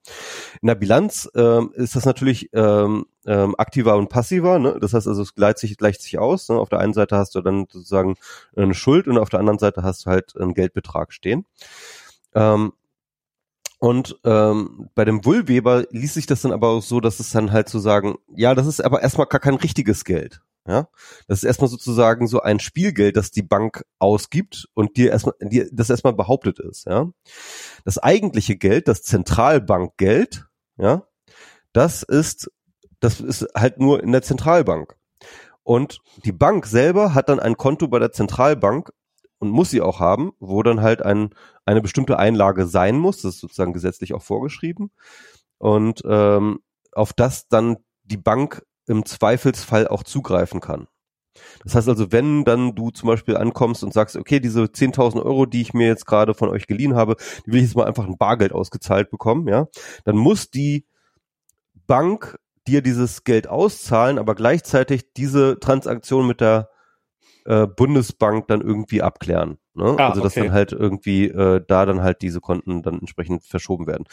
In 0.62 0.68
der 0.68 0.76
Bilanz 0.76 1.28
ähm, 1.34 1.72
ist 1.74 1.96
das 1.96 2.04
natürlich 2.04 2.50
ähm, 2.52 3.06
ähm, 3.26 3.54
aktiver 3.58 3.96
und 3.96 4.08
passiver. 4.08 4.58
Ne? 4.58 4.78
Das 4.80 4.94
heißt 4.94 5.08
also, 5.08 5.22
es 5.22 5.34
gleicht 5.34 5.58
sich, 5.58 5.76
gleicht 5.76 6.02
sich 6.02 6.18
aus. 6.18 6.48
Ne? 6.48 6.56
Auf 6.56 6.68
der 6.68 6.78
einen 6.78 6.94
Seite 6.94 7.16
hast 7.16 7.34
du 7.34 7.40
dann 7.40 7.66
sozusagen 7.68 8.14
eine 8.56 8.74
Schuld 8.74 9.08
und 9.08 9.18
auf 9.18 9.30
der 9.30 9.40
anderen 9.40 9.58
Seite 9.58 9.82
hast 9.82 10.06
du 10.06 10.10
halt 10.10 10.36
einen 10.36 10.54
Geldbetrag 10.54 11.12
stehen. 11.12 11.44
Ähm, 12.34 12.72
und 13.78 14.18
ähm, 14.24 14.90
bei 14.94 15.04
dem 15.04 15.24
Wohlweber 15.24 15.84
ließ 15.90 16.14
sich 16.14 16.26
das 16.26 16.42
dann 16.42 16.52
aber 16.52 16.68
auch 16.68 16.82
so, 16.82 17.00
dass 17.00 17.20
es 17.20 17.30
dann 17.30 17.52
halt 17.52 17.68
so 17.68 17.78
sagen, 17.78 18.16
ja, 18.34 18.54
das 18.54 18.66
ist 18.66 18.84
aber 18.84 19.02
erstmal 19.02 19.26
gar 19.26 19.40
kein 19.40 19.54
richtiges 19.54 20.04
Geld. 20.04 20.40
Ja, 20.66 20.88
das 21.28 21.38
ist 21.38 21.44
erstmal 21.44 21.70
sozusagen 21.70 22.26
so 22.26 22.42
ein 22.42 22.60
Spielgeld, 22.60 23.16
das 23.16 23.30
die 23.30 23.42
Bank 23.42 23.86
ausgibt 23.98 24.68
und 24.74 24.98
dir 24.98 25.10
erstmal, 25.12 25.34
dir 25.40 25.68
das 25.72 25.88
erstmal 25.88 26.12
behauptet 26.12 26.58
ist. 26.58 26.84
Ja, 26.86 27.10
das 27.84 27.96
eigentliche 27.96 28.56
Geld, 28.56 28.86
das 28.86 29.02
Zentralbankgeld, 29.02 30.46
ja, 30.76 31.06
das 31.72 32.02
ist, 32.02 32.50
das 33.00 33.20
ist 33.20 33.46
halt 33.54 33.78
nur 33.78 34.02
in 34.02 34.12
der 34.12 34.22
Zentralbank. 34.22 34.96
Und 35.62 36.00
die 36.24 36.32
Bank 36.32 36.66
selber 36.66 37.14
hat 37.14 37.28
dann 37.28 37.40
ein 37.40 37.56
Konto 37.56 37.88
bei 37.88 37.98
der 37.98 38.12
Zentralbank 38.12 38.90
und 39.38 39.50
muss 39.50 39.70
sie 39.70 39.80
auch 39.80 40.00
haben, 40.00 40.32
wo 40.40 40.62
dann 40.62 40.82
halt 40.82 41.02
ein, 41.02 41.30
eine 41.64 41.80
bestimmte 41.80 42.18
Einlage 42.18 42.66
sein 42.66 42.98
muss, 42.98 43.22
das 43.22 43.34
ist 43.34 43.40
sozusagen 43.40 43.72
gesetzlich 43.72 44.14
auch 44.14 44.22
vorgeschrieben, 44.22 44.90
und 45.58 46.02
ähm, 46.06 46.60
auf 46.92 47.12
das 47.12 47.48
dann 47.48 47.76
die 48.04 48.16
Bank 48.16 48.64
im 48.86 49.04
Zweifelsfall 49.04 49.86
auch 49.88 50.02
zugreifen 50.02 50.60
kann. 50.60 50.88
Das 51.62 51.74
heißt 51.74 51.88
also, 51.88 52.10
wenn 52.10 52.44
dann 52.44 52.74
du 52.74 52.90
zum 52.90 53.06
Beispiel 53.08 53.36
ankommst 53.36 53.84
und 53.84 53.92
sagst, 53.92 54.16
okay, 54.16 54.40
diese 54.40 54.64
10.000 54.64 55.22
Euro, 55.22 55.46
die 55.46 55.60
ich 55.60 55.74
mir 55.74 55.86
jetzt 55.86 56.06
gerade 56.06 56.34
von 56.34 56.48
euch 56.48 56.66
geliehen 56.66 56.96
habe, 56.96 57.16
die 57.46 57.52
will 57.52 57.58
ich 57.60 57.66
jetzt 57.66 57.76
mal 57.76 57.86
einfach 57.86 58.06
ein 58.06 58.18
Bargeld 58.18 58.52
ausgezahlt 58.52 59.10
bekommen, 59.10 59.46
ja, 59.48 59.68
dann 60.04 60.16
muss 60.16 60.50
die 60.50 60.86
Bank 61.86 62.38
dir 62.66 62.82
dieses 62.82 63.24
Geld 63.24 63.48
auszahlen, 63.48 64.18
aber 64.18 64.34
gleichzeitig 64.34 65.12
diese 65.14 65.58
Transaktion 65.58 66.26
mit 66.26 66.40
der 66.40 66.70
äh, 67.48 67.66
Bundesbank 67.66 68.46
dann 68.48 68.60
irgendwie 68.60 69.00
abklären. 69.00 69.56
Ne? 69.72 69.96
Ah, 69.98 70.10
also 70.10 70.20
dass 70.20 70.36
okay. 70.36 70.46
dann 70.46 70.52
halt 70.52 70.72
irgendwie 70.72 71.28
äh, 71.28 71.64
da 71.66 71.86
dann 71.86 72.02
halt 72.02 72.20
diese 72.20 72.40
Konten 72.40 72.82
dann 72.82 73.00
entsprechend 73.00 73.42
verschoben 73.42 73.86
werden. 73.86 74.04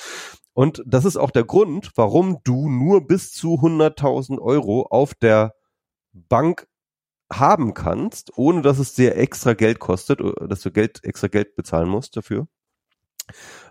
Und 0.53 0.81
das 0.85 1.03
ist 1.03 1.17
auch 1.17 1.31
der 1.31 1.43
Grund, 1.43 1.91
warum 1.95 2.39
du 2.45 2.69
nur 2.69 3.05
bis 3.05 3.33
zu 3.33 3.55
100.000 3.55 4.39
Euro 4.39 4.87
auf 4.89 5.13
der 5.15 5.53
Bank 6.13 6.67
haben 7.29 7.73
kannst, 7.73 8.31
ohne 8.37 8.61
dass 8.61 8.79
es 8.79 8.93
dir 8.93 9.17
extra 9.17 9.53
Geld 9.53 9.79
kostet, 9.79 10.21
dass 10.47 10.61
du 10.61 10.71
Geld, 10.71 11.03
extra 11.03 11.27
Geld 11.27 11.55
bezahlen 11.57 11.89
musst 11.89 12.15
dafür. 12.15 12.47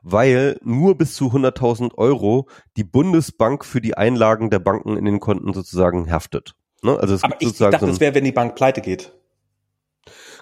Weil 0.03 0.59
nur 0.63 0.99
bis 0.99 1.15
zu 1.15 1.29
100.000 1.29 1.95
Euro 1.95 2.49
die 2.77 2.85
Bundesbank 2.85 3.65
für 3.65 3.81
die 3.81 3.97
Einlagen 3.97 4.51
der 4.51 4.59
Banken 4.59 4.99
in 4.99 5.07
den 5.07 5.21
Konten 5.21 5.55
sozusagen 5.55 6.11
haftet. 6.11 6.55
Ne? 6.83 6.99
Also 6.99 7.15
es 7.15 7.25
Aber 7.25 7.37
ich 7.39 7.57
dachte, 7.57 7.87
so 7.87 7.93
es 7.93 8.01
wäre, 8.01 8.15
wenn 8.15 8.25
die 8.25 8.33
Bank 8.33 8.57
pleite 8.57 8.83
geht. 8.83 9.15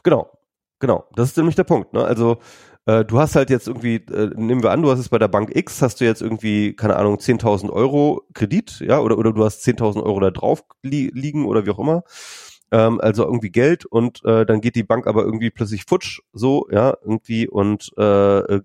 Genau, 0.02 0.30
genau. 0.78 1.04
Das 1.14 1.28
ist 1.28 1.36
nämlich 1.36 1.56
der 1.56 1.64
Punkt. 1.64 1.92
Ne? 1.92 2.04
Also 2.04 2.38
äh, 2.86 3.04
du 3.04 3.18
hast 3.20 3.36
halt 3.36 3.50
jetzt 3.50 3.68
irgendwie, 3.68 3.96
äh, 3.96 4.30
nehmen 4.34 4.62
wir 4.62 4.72
an, 4.72 4.82
du 4.82 4.90
hast 4.90 4.98
es 4.98 5.08
bei 5.08 5.18
der 5.18 5.28
Bank 5.28 5.54
X, 5.54 5.82
hast 5.82 6.00
du 6.00 6.04
jetzt 6.04 6.20
irgendwie, 6.20 6.74
keine 6.74 6.96
Ahnung, 6.96 7.16
10.000 7.16 7.70
Euro 7.70 8.22
Kredit, 8.34 8.80
ja, 8.80 8.98
oder, 8.98 9.18
oder 9.18 9.32
du 9.32 9.44
hast 9.44 9.64
10.000 9.64 10.02
Euro 10.02 10.20
da 10.20 10.30
drauf 10.30 10.64
li 10.82 11.10
liegen 11.14 11.46
oder 11.46 11.64
wie 11.64 11.70
auch 11.70 11.78
immer. 11.78 12.02
Ähm, 12.72 13.00
also 13.00 13.24
irgendwie 13.24 13.50
Geld 13.50 13.86
und 13.86 14.24
äh, 14.24 14.44
dann 14.46 14.60
geht 14.60 14.74
die 14.74 14.82
Bank 14.82 15.06
aber 15.06 15.22
irgendwie 15.24 15.50
plötzlich 15.50 15.84
futsch, 15.84 16.20
so, 16.32 16.68
ja, 16.70 16.96
irgendwie 17.02 17.48
und 17.48 17.90
äh, 17.96 18.38
äh 18.38 18.62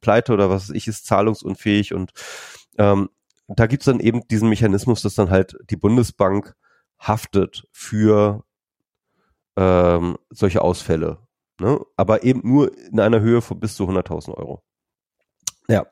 pleite 0.00 0.32
oder 0.32 0.50
was 0.50 0.68
weiß 0.68 0.76
ich, 0.76 0.88
ist 0.88 1.06
zahlungsunfähig 1.06 1.94
und 1.94 2.12
ähm, 2.78 3.10
da 3.48 3.66
gibt's 3.66 3.86
dann 3.86 4.00
eben 4.00 4.26
diesen 4.28 4.48
Mechanismus, 4.48 5.02
dass 5.02 5.14
dann 5.14 5.30
halt 5.30 5.56
die 5.70 5.76
Bundesbank 5.76 6.54
haftet 6.98 7.66
für 7.72 8.44
ähm, 9.56 10.16
solche 10.30 10.62
Ausfälle. 10.62 11.18
Ne? 11.60 11.80
Aber 11.96 12.24
eben 12.24 12.40
nur 12.44 12.76
in 12.76 13.00
einer 13.00 13.20
Höhe 13.20 13.42
von 13.42 13.60
bis 13.60 13.76
zu 13.76 13.84
100.000 13.84 14.34
Euro. 14.34 14.62
Ja, 15.68 15.86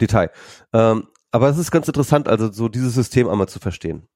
Detail. 0.00 0.30
Ähm, 0.72 1.08
aber 1.32 1.48
es 1.48 1.58
ist 1.58 1.70
ganz 1.70 1.86
interessant, 1.88 2.28
also 2.28 2.50
so 2.50 2.68
dieses 2.68 2.94
System 2.94 3.28
einmal 3.28 3.48
zu 3.48 3.58
verstehen. 3.58 4.08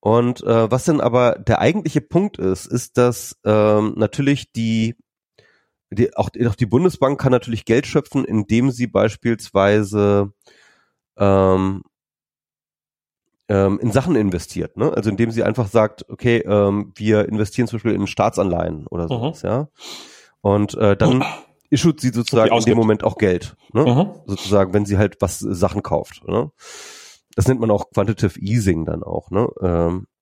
Und 0.00 0.42
äh, 0.42 0.70
was 0.70 0.84
denn 0.84 1.00
aber 1.00 1.32
der 1.32 1.60
eigentliche 1.60 2.00
Punkt 2.00 2.38
ist, 2.38 2.66
ist, 2.66 2.98
dass 2.98 3.38
ähm, 3.44 3.94
natürlich 3.96 4.52
die, 4.52 4.96
die 5.90 6.14
auch, 6.16 6.30
auch 6.46 6.54
die 6.54 6.66
Bundesbank 6.66 7.20
kann 7.20 7.32
natürlich 7.32 7.64
Geld 7.64 7.86
schöpfen, 7.86 8.24
indem 8.24 8.70
sie 8.70 8.86
beispielsweise 8.86 10.32
ähm, 11.16 11.82
ähm, 13.48 13.78
in 13.80 13.92
Sachen 13.92 14.16
investiert, 14.16 14.76
ne? 14.76 14.92
Also 14.92 15.10
indem 15.10 15.30
sie 15.30 15.42
einfach 15.42 15.68
sagt, 15.68 16.08
okay, 16.08 16.38
ähm, 16.38 16.92
wir 16.94 17.28
investieren 17.28 17.68
zum 17.68 17.76
Beispiel 17.78 17.94
in 17.94 18.06
Staatsanleihen 18.06 18.86
oder 18.86 19.08
sowas, 19.08 19.42
mhm. 19.42 19.48
ja. 19.48 19.68
Und 20.40 20.74
äh, 20.74 20.96
dann 20.96 21.18
mhm. 21.18 21.24
issued 21.70 22.00
sie 22.00 22.10
sozusagen 22.10 22.54
in 22.54 22.64
dem 22.64 22.76
Moment 22.76 23.04
auch 23.04 23.18
Geld, 23.18 23.56
ne? 23.72 23.84
Mhm. 23.84 24.10
Sozusagen, 24.26 24.72
wenn 24.72 24.86
sie 24.86 24.98
halt 24.98 25.16
was 25.20 25.42
äh, 25.42 25.54
Sachen 25.54 25.82
kauft, 25.82 26.26
ne? 26.26 26.50
Das 27.36 27.48
nennt 27.48 27.60
man 27.60 27.70
auch 27.70 27.90
Quantitative 27.90 28.38
Easing 28.40 28.84
dann 28.86 29.02
auch, 29.02 29.30
ne? 29.30 29.48
Ähm, 29.60 30.06
äh, 30.06 30.13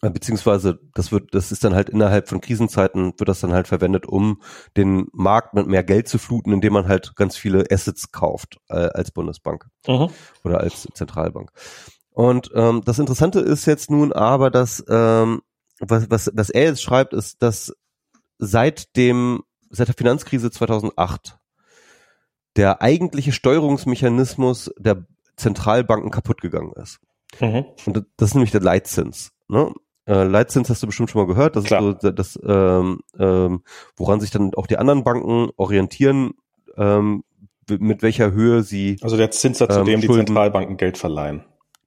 beziehungsweise 0.00 0.78
das 0.94 1.12
wird, 1.12 1.34
das 1.34 1.52
ist 1.52 1.64
dann 1.64 1.74
halt 1.74 1.88
innerhalb 1.88 2.28
von 2.28 2.40
Krisenzeiten 2.40 3.14
wird 3.18 3.28
das 3.28 3.40
dann 3.40 3.52
halt 3.52 3.68
verwendet, 3.68 4.06
um 4.06 4.42
den 4.76 5.08
Markt 5.12 5.54
mit 5.54 5.66
mehr 5.66 5.84
Geld 5.84 6.08
zu 6.08 6.18
fluten, 6.18 6.52
indem 6.52 6.74
man 6.74 6.88
halt 6.88 7.16
ganz 7.16 7.36
viele 7.36 7.64
Assets 7.70 8.12
kauft 8.12 8.58
äh, 8.68 8.74
als 8.74 9.10
Bundesbank 9.10 9.66
mhm. 9.86 10.08
oder 10.44 10.60
als 10.60 10.86
Zentralbank. 10.94 11.50
Und 12.10 12.50
ähm, 12.54 12.82
das 12.84 12.98
Interessante 12.98 13.40
ist 13.40 13.66
jetzt 13.66 13.90
nun 13.90 14.12
aber, 14.12 14.50
dass 14.50 14.84
ähm, 14.88 15.42
was, 15.80 16.10
was, 16.10 16.30
was 16.34 16.50
er 16.50 16.64
jetzt 16.64 16.82
schreibt, 16.82 17.12
ist, 17.12 17.42
dass 17.42 17.74
seit 18.38 18.96
dem 18.96 19.42
seit 19.70 19.88
der 19.88 19.94
Finanzkrise 19.94 20.50
2008 20.50 21.38
der 22.56 22.80
eigentliche 22.80 23.32
Steuerungsmechanismus 23.32 24.72
der 24.78 25.06
Zentralbanken 25.36 26.10
kaputt 26.10 26.40
gegangen 26.40 26.72
ist. 26.72 27.00
Mhm. 27.40 27.66
Und 27.84 28.06
das 28.16 28.30
ist 28.30 28.34
nämlich 28.34 28.52
der 28.52 28.62
Leitzins. 28.62 29.32
Ne? 29.48 29.72
Äh, 30.06 30.24
Leitzins 30.24 30.70
hast 30.70 30.82
du 30.82 30.86
bestimmt 30.86 31.10
schon 31.10 31.20
mal 31.22 31.26
gehört. 31.26 31.56
Das 31.56 31.64
Klar. 31.64 31.90
ist 31.90 32.02
so 32.02 32.10
das, 32.10 32.38
ähm, 32.46 33.00
ähm, 33.18 33.62
woran 33.96 34.20
sich 34.20 34.30
dann 34.30 34.54
auch 34.54 34.66
die 34.66 34.78
anderen 34.78 35.04
Banken 35.04 35.50
orientieren, 35.56 36.32
ähm, 36.76 37.24
mit 37.68 38.02
welcher 38.02 38.32
Höhe 38.32 38.62
sie. 38.62 38.98
Also 39.02 39.16
der 39.16 39.30
Zinssatz, 39.30 39.74
zu 39.74 39.80
ähm, 39.80 39.86
dem 39.86 40.00
die 40.00 40.08
Zentralbanken 40.08 40.76
Geld 40.76 40.98
verleihen. 40.98 41.44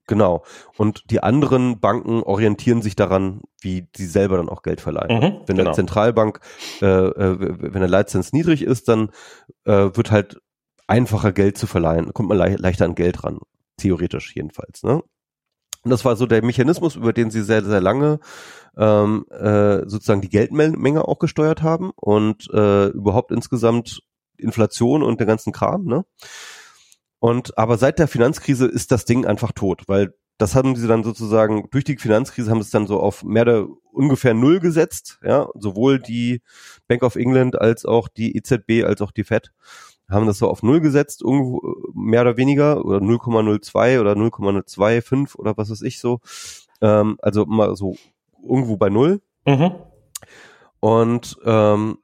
Genau. 0.07 0.43
Und 0.75 1.03
die 1.11 1.21
anderen 1.21 1.79
Banken 1.79 2.23
orientieren 2.23 2.81
sich 2.81 2.95
daran, 2.95 3.41
wie 3.61 3.87
sie 3.95 4.07
selber 4.07 4.37
dann 4.37 4.49
auch 4.49 4.63
Geld 4.63 4.81
verleihen. 4.81 5.19
Mhm, 5.19 5.41
wenn 5.45 5.55
genau. 5.55 5.65
der 5.65 5.73
Zentralbank, 5.73 6.39
äh, 6.81 6.85
äh, 6.85 7.35
wenn 7.39 7.79
der 7.79 7.87
Leitzins 7.87 8.33
niedrig 8.33 8.63
ist, 8.63 8.89
dann 8.89 9.11
äh, 9.65 9.89
wird 9.93 10.09
halt 10.09 10.41
einfacher 10.87 11.31
Geld 11.31 11.59
zu 11.59 11.67
verleihen, 11.67 12.11
kommt 12.13 12.27
man 12.27 12.39
le 12.39 12.55
leichter 12.55 12.85
an 12.85 12.95
Geld 12.95 13.23
ran. 13.23 13.37
Theoretisch 13.77 14.35
jedenfalls. 14.35 14.81
Ne? 14.81 15.03
Und 15.83 15.91
das 15.91 16.03
war 16.03 16.15
so 16.15 16.25
der 16.25 16.43
Mechanismus, 16.43 16.95
über 16.95 17.13
den 17.13 17.31
sie 17.31 17.41
sehr, 17.41 17.63
sehr 17.63 17.81
lange 17.81 18.19
ähm, 18.77 19.25
äh, 19.29 19.87
sozusagen 19.87 20.21
die 20.21 20.29
Geldmenge 20.29 21.07
auch 21.07 21.19
gesteuert 21.19 21.61
haben 21.61 21.91
und 21.95 22.49
äh, 22.53 22.87
überhaupt 22.87 23.31
insgesamt 23.31 24.01
Inflation 24.37 25.03
und 25.03 25.19
der 25.19 25.27
ganzen 25.27 25.53
Kram. 25.53 25.85
Ne? 25.85 26.05
Und 27.19 27.57
aber 27.57 27.77
seit 27.77 27.99
der 27.99 28.07
Finanzkrise 28.07 28.65
ist 28.65 28.91
das 28.91 29.05
Ding 29.05 29.25
einfach 29.25 29.51
tot, 29.51 29.83
weil 29.87 30.13
das 30.37 30.55
haben 30.55 30.75
sie 30.77 30.87
dann 30.87 31.03
sozusagen 31.03 31.67
durch 31.69 31.83
die 31.83 31.97
Finanzkrise 31.97 32.49
haben 32.49 32.61
sie 32.61 32.67
es 32.67 32.71
dann 32.71 32.87
so 32.87 32.99
auf 32.99 33.23
mehr 33.23 33.41
oder 33.41 33.67
ungefähr 33.91 34.33
null 34.33 34.61
gesetzt, 34.61 35.19
ja, 35.21 35.49
sowohl 35.55 35.99
die 35.99 36.41
Bank 36.87 37.03
of 37.03 37.17
England 37.17 37.59
als 37.59 37.83
auch 37.83 38.07
die 38.07 38.37
EZB 38.37 38.85
als 38.85 39.01
auch 39.01 39.11
die 39.11 39.25
Fed 39.25 39.51
haben 40.09 40.25
das 40.25 40.37
so 40.37 40.49
auf 40.49 40.63
null 40.63 40.79
gesetzt, 40.81 41.21
irgendwo 41.21 41.61
mehr 41.93 42.21
oder 42.21 42.37
weniger 42.37 42.83
oder 42.85 42.97
0,02 42.97 43.99
oder 43.99 44.15
0,025 44.15 45.35
oder 45.37 45.55
was 45.57 45.69
weiß 45.69 45.81
ich 45.83 45.99
so, 45.99 46.19
ähm, 46.81 47.17
also 47.21 47.45
mal 47.45 47.75
so 47.75 47.95
irgendwo 48.43 48.77
bei 48.77 48.89
null. 48.89 49.21
Mhm. 49.45 49.71
Und 50.79 51.37
ähm, 51.45 51.97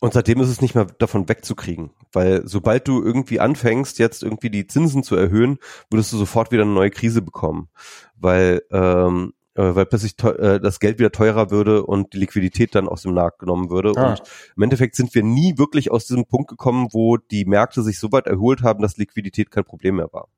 und 0.00 0.12
seitdem 0.12 0.40
ist 0.40 0.48
es 0.48 0.60
nicht 0.60 0.76
mehr 0.76 0.86
davon 0.98 1.28
wegzukriegen, 1.28 1.90
weil 2.12 2.46
sobald 2.46 2.86
du 2.86 3.02
irgendwie 3.02 3.40
anfängst, 3.40 3.98
jetzt 3.98 4.22
irgendwie 4.22 4.50
die 4.50 4.66
Zinsen 4.66 5.02
zu 5.02 5.16
erhöhen, 5.16 5.58
würdest 5.90 6.12
du 6.12 6.16
sofort 6.16 6.52
wieder 6.52 6.62
eine 6.62 6.72
neue 6.72 6.90
Krise 6.90 7.20
bekommen, 7.20 7.68
weil 8.14 8.62
ähm, 8.70 9.32
äh, 9.32 9.37
weil 9.62 9.86
plötzlich 9.86 10.14
äh, 10.22 10.60
das 10.60 10.80
Geld 10.80 10.98
wieder 10.98 11.12
teurer 11.12 11.50
würde 11.50 11.84
und 11.84 12.12
die 12.12 12.18
Liquidität 12.18 12.74
dann 12.74 12.88
aus 12.88 13.02
dem 13.02 13.14
Markt 13.14 13.40
genommen 13.40 13.70
würde. 13.70 13.92
Ah. 13.96 14.10
Und 14.10 14.22
im 14.56 14.62
Endeffekt 14.62 14.94
sind 14.96 15.14
wir 15.14 15.22
nie 15.22 15.58
wirklich 15.58 15.90
aus 15.90 16.06
diesem 16.06 16.26
Punkt 16.26 16.48
gekommen, 16.48 16.88
wo 16.92 17.16
die 17.16 17.44
Märkte 17.44 17.82
sich 17.82 17.98
so 17.98 18.12
weit 18.12 18.26
erholt 18.26 18.62
haben, 18.62 18.82
dass 18.82 18.96
Liquidität 18.96 19.50
kein 19.50 19.64
Problem 19.64 19.96
mehr 19.96 20.12
war. 20.12 20.28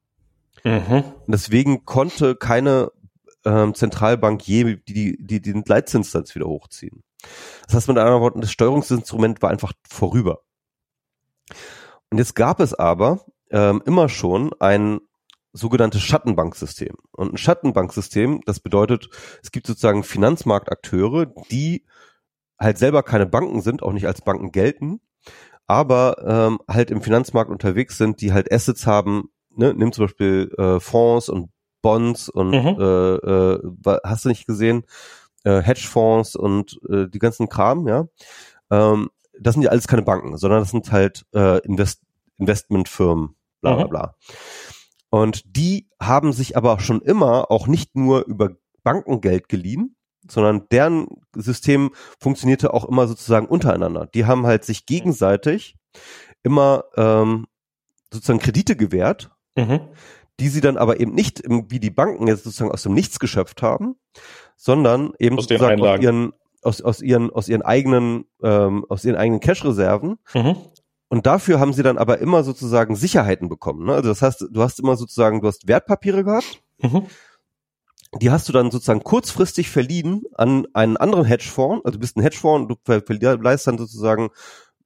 Mhm. 0.65 1.05
Und 1.27 1.35
deswegen 1.35 1.85
konnte 1.85 2.37
keine 2.37 2.91
ähm, 3.45 3.75
Zentralbank 3.75 4.47
je 4.47 4.77
die, 4.77 5.17
die, 5.17 5.27
die 5.27 5.41
den 5.41 5.65
Leitzinssatz 5.67 6.35
wieder 6.35 6.47
hochziehen. 6.47 7.03
Das 7.67 7.75
heißt 7.75 7.89
mit 7.89 7.99
anderen 7.99 8.21
Worten, 8.21 8.41
das 8.41 8.53
Steuerungsinstrument 8.53 9.43
war 9.43 9.51
einfach 9.51 9.73
vorüber. 9.89 10.41
Und 12.11 12.19
jetzt 12.19 12.35
gab 12.35 12.61
es 12.61 12.75
aber 12.75 13.25
ähm, 13.51 13.83
immer 13.85 14.09
schon 14.09 14.53
ein 14.59 15.01
sogenanntes 15.53 16.03
Schattenbanksystem. 16.03 16.95
Und 17.13 17.35
ein 17.35 17.37
Schattenbanksystem, 17.37 18.41
das 18.47 18.61
bedeutet, 18.61 19.09
es 19.43 19.51
gibt 19.51 19.67
sozusagen 19.67 20.05
Finanzmarktakteure, 20.05 21.27
die 21.51 21.85
halt 22.59 22.79
selber 22.79 23.03
keine 23.03 23.27
Banken 23.27 23.61
sind, 23.63 23.83
auch 23.83 23.93
nicht 23.93 24.07
als 24.07 24.23
Banken 24.23 24.53
gelten, 24.53 25.01
aber 25.67 26.17
ähm, 26.27 26.59
halt 26.69 26.91
im 26.91 27.03
Finanzmarkt 27.03 27.51
unterwegs 27.51 27.97
sind, 27.97 28.21
die 28.21 28.33
halt 28.33 28.53
Assets 28.53 28.87
haben, 28.87 29.31
ne, 29.55 29.73
nimm 29.75 29.93
zum 29.93 30.07
Beispiel 30.07 30.53
äh, 30.59 30.81
Fonds 30.81 31.29
und 31.29 31.51
Bonds 31.83 32.29
und 32.29 32.51
mhm. 32.51 32.81
äh, 32.81 33.15
äh, 33.15 33.99
hast 34.05 34.25
du 34.25 34.29
nicht 34.29 34.47
gesehen, 34.47 34.85
äh, 35.45 35.63
Hedgefonds 35.63 36.37
und 36.37 36.79
äh, 36.89 37.09
die 37.09 37.19
ganzen 37.19 37.49
Kram, 37.49 37.89
ja. 37.89 38.07
Ähm, 38.71 39.11
das 39.39 39.55
sind 39.55 39.63
ja 39.63 39.71
alles 39.71 39.89
keine 39.89 40.03
Banken, 40.03 40.37
sondern 40.37 40.61
das 40.61 40.71
sind 40.71 40.93
halt 40.93 41.25
äh, 41.35 41.59
Invest 41.65 42.03
Investmentfirmen, 42.37 43.37
bla 43.61 43.85
bla 43.85 44.07
mhm. 44.07 44.70
Und 45.11 45.57
die 45.57 45.89
haben 46.01 46.33
sich 46.33 46.57
aber 46.57 46.79
schon 46.81 47.03
immer 47.03 47.51
auch 47.51 47.67
nicht 47.67 47.97
nur 47.97 48.25
über 48.27 48.57
Bankengeld 48.83 49.49
geliehen, 49.49 49.97
sondern 50.29 50.69
deren 50.71 51.09
System 51.35 51.91
funktionierte 52.19 52.73
auch 52.73 52.85
immer 52.85 53.09
sozusagen 53.09 53.47
untereinander. 53.47 54.07
Die 54.07 54.27
haben 54.27 54.47
halt 54.47 54.65
sich 54.65 54.87
gegenseitig 54.87 55.77
immer 56.43 56.85
ähm, 56.97 57.47
sozusagen 58.13 58.39
Kredite 58.39 58.77
gewährt, 58.77 59.31
mhm. 59.57 59.81
die 60.39 60.49
sie 60.49 60.61
dann 60.61 60.77
aber 60.77 61.01
eben 61.01 61.15
nicht 61.15 61.43
wie 61.47 61.81
die 61.81 61.91
Banken 61.91 62.27
jetzt 62.27 62.45
sozusagen 62.45 62.71
aus 62.71 62.83
dem 62.83 62.95
Nichts 62.95 63.19
geschöpft 63.19 63.63
haben, 63.63 63.97
sondern 64.57 65.13
eben 65.19 65.39
aus 65.39 65.45
sozusagen 65.45 65.83
aus 65.83 66.01
ihren 66.01 66.33
aus, 66.63 66.83
aus 66.83 67.01
ihren 67.01 67.31
aus 67.31 67.49
ihren 67.49 67.63
eigenen 67.63 68.27
ähm, 68.43 68.85
aus 68.89 69.05
ihren 69.05 69.17
eigenen 69.17 69.41
Cash-Reserven 69.41 70.19
mhm. 70.35 70.57
Und 71.11 71.27
dafür 71.27 71.59
haben 71.59 71.73
sie 71.73 71.83
dann 71.83 71.99
aber 71.99 72.19
immer 72.19 72.45
sozusagen 72.45 72.95
Sicherheiten 72.95 73.49
bekommen. 73.49 73.85
Ne? 73.85 73.95
Also 73.95 74.09
das 74.09 74.23
heißt, 74.23 74.47
du 74.49 74.63
hast 74.63 74.79
immer 74.79 74.97
sozusagen, 74.97 75.41
du 75.41 75.49
hast 75.49 75.67
Wertpapiere 75.67 76.23
gehabt, 76.23 76.63
mhm. 76.79 77.07
die 78.21 78.31
hast 78.31 78.49
du 78.49 78.53
dann 78.53 78.71
sozusagen 78.71 79.03
kurzfristig 79.03 79.71
verliehen 79.71 80.23
an 80.35 80.69
einen 80.73 80.97
anderen 80.97 81.25
Hedgefonds. 81.25 81.85
Also 81.85 81.97
du 81.97 82.01
bist 82.01 82.17
ein 82.17 82.23
Hedgefonds 82.23 82.63
und 82.63 82.79
du 82.87 83.01
verleihst 83.03 83.67
dann 83.67 83.77
sozusagen 83.77 84.31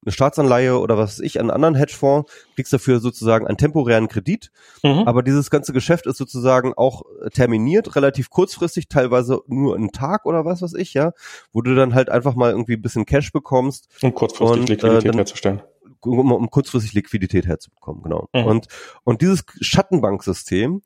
eine 0.02 0.12
Staatsanleihe 0.12 0.78
oder 0.78 0.96
was 0.96 1.18
weiß 1.18 1.20
ich, 1.20 1.40
einen 1.40 1.50
anderen 1.50 1.74
Hedgefonds, 1.74 2.32
kriegst 2.54 2.72
dafür 2.72 3.00
sozusagen 3.00 3.46
einen 3.46 3.58
temporären 3.58 4.08
Kredit. 4.08 4.50
Mhm. 4.82 5.04
Aber 5.06 5.22
dieses 5.22 5.50
ganze 5.50 5.74
Geschäft 5.74 6.06
ist 6.06 6.16
sozusagen 6.16 6.72
auch 6.72 7.02
terminiert, 7.34 7.96
relativ 7.96 8.30
kurzfristig, 8.30 8.88
teilweise 8.88 9.40
nur 9.46 9.76
einen 9.76 9.92
Tag 9.92 10.24
oder 10.24 10.46
was 10.46 10.62
weiß 10.62 10.72
ich, 10.72 10.94
ja, 10.94 11.12
wo 11.52 11.60
du 11.60 11.74
dann 11.74 11.94
halt 11.94 12.08
einfach 12.08 12.34
mal 12.34 12.50
irgendwie 12.50 12.74
ein 12.74 12.82
bisschen 12.82 13.04
Cash 13.04 13.30
bekommst. 13.30 13.88
Um 14.00 14.14
kurzfristig 14.14 14.60
und, 14.60 14.68
Liquidität 14.70 15.04
äh, 15.04 15.08
dann, 15.08 15.16
herzustellen 15.16 15.62
um, 16.06 16.32
um 16.32 16.50
kurzfristig 16.50 16.92
Liquidität 16.92 17.46
herzubekommen, 17.46 18.02
genau. 18.02 18.28
Mhm. 18.32 18.44
Und, 18.44 18.68
und 19.04 19.22
dieses 19.22 19.44
Schattenbanksystem, 19.60 20.82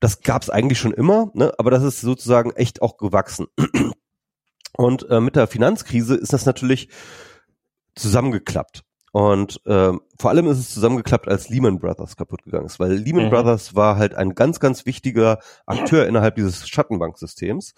das 0.00 0.20
gab 0.20 0.42
es 0.42 0.50
eigentlich 0.50 0.78
schon 0.78 0.92
immer, 0.92 1.30
ne, 1.34 1.52
aber 1.58 1.70
das 1.70 1.82
ist 1.82 2.00
sozusagen 2.00 2.50
echt 2.52 2.82
auch 2.82 2.96
gewachsen. 2.96 3.46
Und 4.76 5.08
äh, 5.08 5.20
mit 5.20 5.36
der 5.36 5.46
Finanzkrise 5.46 6.16
ist 6.16 6.34
das 6.34 6.44
natürlich 6.44 6.90
zusammengeklappt. 7.94 8.84
Und 9.12 9.62
ähm, 9.64 10.02
vor 10.18 10.28
allem 10.28 10.46
ist 10.46 10.58
es 10.58 10.74
zusammengeklappt, 10.74 11.26
als 11.26 11.48
Lehman 11.48 11.78
Brothers 11.78 12.16
kaputt 12.16 12.42
gegangen 12.42 12.66
ist, 12.66 12.78
weil 12.78 12.92
Lehman 12.92 13.26
mhm. 13.26 13.30
Brothers 13.30 13.74
war 13.74 13.96
halt 13.96 14.14
ein 14.14 14.34
ganz, 14.34 14.60
ganz 14.60 14.84
wichtiger 14.84 15.38
Akteur 15.64 16.06
innerhalb 16.06 16.34
dieses 16.34 16.68
Schattenbanksystems. 16.68 17.72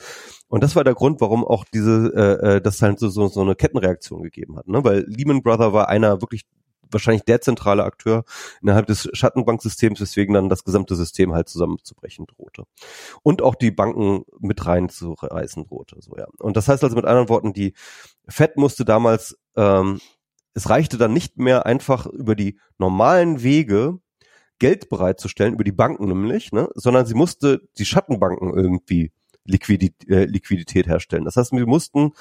Und 0.49 0.65
das 0.65 0.75
war 0.75 0.83
der 0.83 0.95
Grund, 0.95 1.21
warum 1.21 1.45
auch 1.45 1.65
diese, 1.73 2.13
äh, 2.13 2.57
äh 2.57 2.61
das 2.61 2.83
halt 2.83 2.99
so, 2.99 3.09
so, 3.09 3.29
so 3.29 3.43
eine 3.43 3.55
Kettenreaktion 3.55 4.25
gegeben 4.25 4.57
hat. 4.57 4.67
Ne? 4.67 4.83
Weil 4.83 5.05
Lehman 5.07 5.43
Brothers 5.43 5.73
war 5.73 5.89
einer 5.89 6.21
wirklich 6.21 6.45
wahrscheinlich 6.91 7.25
der 7.25 7.41
zentrale 7.41 7.85
Akteur 7.85 8.25
innerhalb 8.63 8.87
des 8.87 9.09
Schattenbanksystems, 9.13 10.01
weswegen 10.01 10.35
dann 10.35 10.49
das 10.49 10.65
gesamte 10.65 10.97
System 10.97 11.35
halt 11.35 11.49
zusammenzubrechen 11.49 12.27
drohte. 12.27 12.65
Und 13.23 13.43
auch 13.43 13.55
die 13.55 13.71
Banken 13.71 14.25
mit 14.41 14.65
reinzureißen 14.67 15.65
drohte. 15.65 15.97
So, 16.01 16.17
ja. 16.17 16.27
Und 16.39 16.57
das 16.57 16.69
heißt 16.69 16.83
also 16.85 16.97
mit 16.97 17.05
anderen 17.05 17.29
Worten, 17.29 17.53
die 17.53 17.75
Fed 18.29 18.57
musste 18.57 18.85
damals 18.85 19.39
ähm, 19.57 20.01
es 20.59 20.69
reichte 20.69 20.99
dann 20.99 21.13
nicht 21.13 21.39
mehr 21.39 21.67
einfach 21.67 22.07
über 22.07 22.35
die 22.35 22.59
normalen 22.79 23.45
Wege 23.45 24.01
Geld 24.59 24.89
bereitzustellen, 24.89 25.55
über 25.55 25.63
die 25.63 25.73
Banken 25.73 26.09
nämlich, 26.09 26.51
ne, 26.51 26.69
sondern 26.75 27.07
sie 27.07 27.15
musste 27.15 27.63
die 27.79 27.85
Schattenbanken 27.85 28.53
irgendwie 28.53 29.13
Liquidität, 29.45 30.11
äh, 30.11 30.25
Liquidität 30.25 30.89
herstellen. 30.89 31.25
Das 31.25 31.37
heißt, 31.37 31.53
wir 31.53 31.67
mussten 31.67 32.13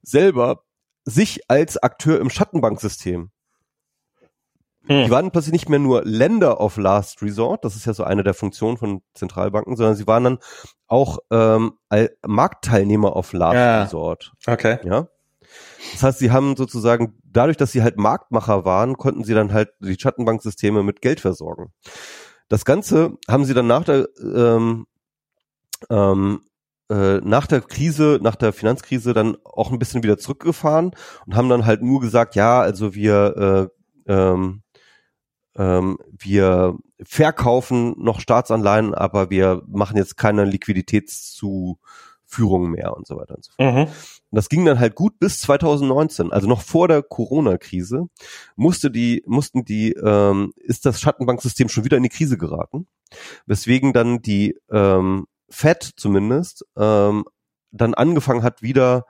selber 0.00 0.64
sich 1.04 1.50
als 1.50 1.76
Akteur 1.76 2.18
im 2.18 2.30
Schattenbanksystem 2.30 3.30
hm. 4.86 5.04
Die 5.04 5.10
waren 5.10 5.30
plötzlich 5.30 5.52
nicht 5.52 5.68
mehr 5.68 5.78
nur 5.78 6.02
Länder 6.04 6.60
of 6.60 6.76
Last 6.76 7.22
Resort, 7.22 7.64
das 7.64 7.76
ist 7.76 7.86
ja 7.86 7.94
so 7.94 8.04
eine 8.04 8.24
der 8.24 8.34
Funktionen 8.34 8.76
von 8.76 9.02
Zentralbanken, 9.14 9.76
sondern 9.76 9.94
sie 9.94 10.06
waren 10.06 10.24
dann 10.24 10.38
auch 10.88 11.18
ähm, 11.30 11.74
Marktteilnehmer 12.26 13.14
of 13.14 13.32
Last 13.32 13.54
ja. 13.54 13.82
Resort. 13.82 14.32
Okay. 14.46 14.78
Ja. 14.84 15.08
Das 15.92 16.02
heißt, 16.02 16.18
sie 16.18 16.30
haben 16.30 16.56
sozusagen, 16.56 17.14
dadurch, 17.24 17.56
dass 17.56 17.72
sie 17.72 17.82
halt 17.82 17.96
Marktmacher 17.96 18.64
waren, 18.64 18.96
konnten 18.96 19.24
sie 19.24 19.34
dann 19.34 19.52
halt 19.52 19.70
die 19.80 19.98
Schattenbanksysteme 19.98 20.82
mit 20.82 21.00
Geld 21.00 21.20
versorgen. 21.20 21.72
Das 22.48 22.64
Ganze 22.64 23.18
haben 23.28 23.44
sie 23.44 23.54
dann 23.54 23.66
nach 23.66 23.84
der 23.84 24.08
ähm, 24.20 24.86
ähm, 25.90 26.40
äh, 26.90 27.18
nach 27.18 27.46
der 27.46 27.60
Krise, 27.60 28.18
nach 28.22 28.36
der 28.36 28.52
Finanzkrise 28.52 29.14
dann 29.14 29.36
auch 29.44 29.72
ein 29.72 29.78
bisschen 29.78 30.02
wieder 30.02 30.18
zurückgefahren 30.18 30.92
und 31.26 31.36
haben 31.36 31.48
dann 31.48 31.66
halt 31.66 31.82
nur 31.82 32.00
gesagt, 32.00 32.34
ja, 32.34 32.60
also 32.60 32.94
wir 32.94 33.70
äh, 34.06 34.12
ähm, 34.12 34.61
ähm, 35.56 35.98
wir 36.10 36.76
verkaufen 37.02 37.94
noch 37.98 38.20
Staatsanleihen, 38.20 38.94
aber 38.94 39.30
wir 39.30 39.62
machen 39.66 39.96
jetzt 39.96 40.16
keine 40.16 40.44
Liquiditätszu 40.44 41.78
Führung 42.32 42.70
mehr 42.70 42.96
und 42.96 43.06
so 43.06 43.16
weiter 43.16 43.34
und 43.34 43.44
so 43.44 43.52
fort. 43.52 43.74
Mhm. 43.74 43.82
Und 43.82 43.90
das 44.36 44.48
ging 44.48 44.64
dann 44.64 44.80
halt 44.80 44.94
gut 44.94 45.18
bis 45.18 45.40
2019, 45.42 46.32
also 46.32 46.48
noch 46.48 46.62
vor 46.62 46.88
der 46.88 47.02
Corona-Krise, 47.02 48.08
musste 48.56 48.90
die, 48.90 49.22
mussten 49.26 49.64
die, 49.64 49.92
ähm, 49.92 50.52
ist 50.56 50.86
das 50.86 51.00
Schattenbanksystem 51.00 51.68
schon 51.68 51.84
wieder 51.84 51.98
in 51.98 52.02
die 52.02 52.08
Krise 52.08 52.38
geraten, 52.38 52.86
weswegen 53.44 53.92
dann 53.92 54.22
die 54.22 54.58
ähm, 54.70 55.26
Fed 55.50 55.82
zumindest 55.96 56.64
ähm, 56.76 57.24
dann 57.70 57.92
angefangen 57.92 58.42
hat, 58.42 58.62
wieder 58.62 59.04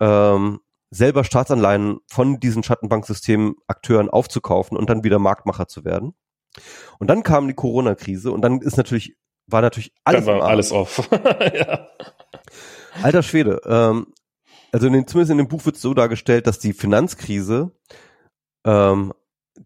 ähm, 0.00 0.58
selber 0.90 1.24
Staatsanleihen 1.24 1.98
von 2.06 2.40
diesen 2.40 2.62
Schattenbanksystemen 2.62 3.54
Akteuren 3.66 4.08
aufzukaufen 4.08 4.76
und 4.76 4.88
dann 4.88 5.04
wieder 5.04 5.18
Marktmacher 5.18 5.68
zu 5.68 5.84
werden. 5.84 6.14
Und 6.98 7.08
dann 7.08 7.22
kam 7.22 7.46
die 7.46 7.54
Corona-Krise 7.54 8.32
und 8.32 8.42
dann 8.42 8.60
ist 8.60 8.76
natürlich, 8.76 9.16
war 9.46 9.60
natürlich 9.60 9.92
alles, 10.04 10.24
dann 10.24 10.40
war 10.40 10.48
alles 10.48 10.72
off. 10.72 11.08
ja. 11.54 11.88
Alter 13.02 13.22
Schwede, 13.22 13.60
ähm, 13.66 14.12
also 14.72 14.86
in 14.86 14.92
den, 14.92 15.06
zumindest 15.06 15.30
in 15.30 15.38
dem 15.38 15.48
Buch 15.48 15.64
wird 15.66 15.76
es 15.76 15.82
so 15.82 15.94
dargestellt, 15.94 16.46
dass 16.46 16.58
die 16.58 16.72
Finanzkrise, 16.72 17.72
ähm, 18.64 19.12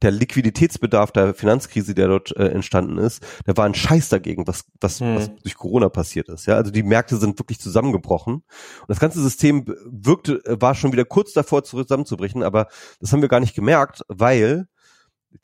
der 0.01 0.10
Liquiditätsbedarf 0.10 1.12
der 1.12 1.35
Finanzkrise, 1.35 1.94
der 1.94 2.09
dort 2.09 2.36
äh, 2.36 2.48
entstanden 2.48 2.98
ist, 2.98 3.23
der 3.47 3.56
war 3.56 3.66
ein 3.66 3.74
Scheiß 3.74 4.09
dagegen, 4.09 4.47
was, 4.47 4.64
was, 4.81 5.01
hm. 5.01 5.16
was 5.16 5.31
durch 5.43 5.56
Corona 5.56 5.89
passiert 5.89 6.28
ist. 6.28 6.47
Ja, 6.47 6.56
also 6.56 6.70
die 6.70 6.82
Märkte 6.82 7.16
sind 7.16 7.39
wirklich 7.39 7.60
zusammengebrochen 7.60 8.35
und 8.35 8.89
das 8.89 9.01
ganze 9.01 9.20
System 9.20 9.64
wirkte, 9.85 10.40
war 10.47 10.74
schon 10.74 10.93
wieder 10.93 11.05
kurz 11.05 11.32
davor 11.32 11.64
zusammenzubrechen, 11.64 12.43
aber 12.43 12.69
das 13.01 13.12
haben 13.12 13.23
wir 13.23 13.28
gar 13.28 13.40
nicht 13.40 13.55
gemerkt, 13.55 14.02
weil 14.09 14.66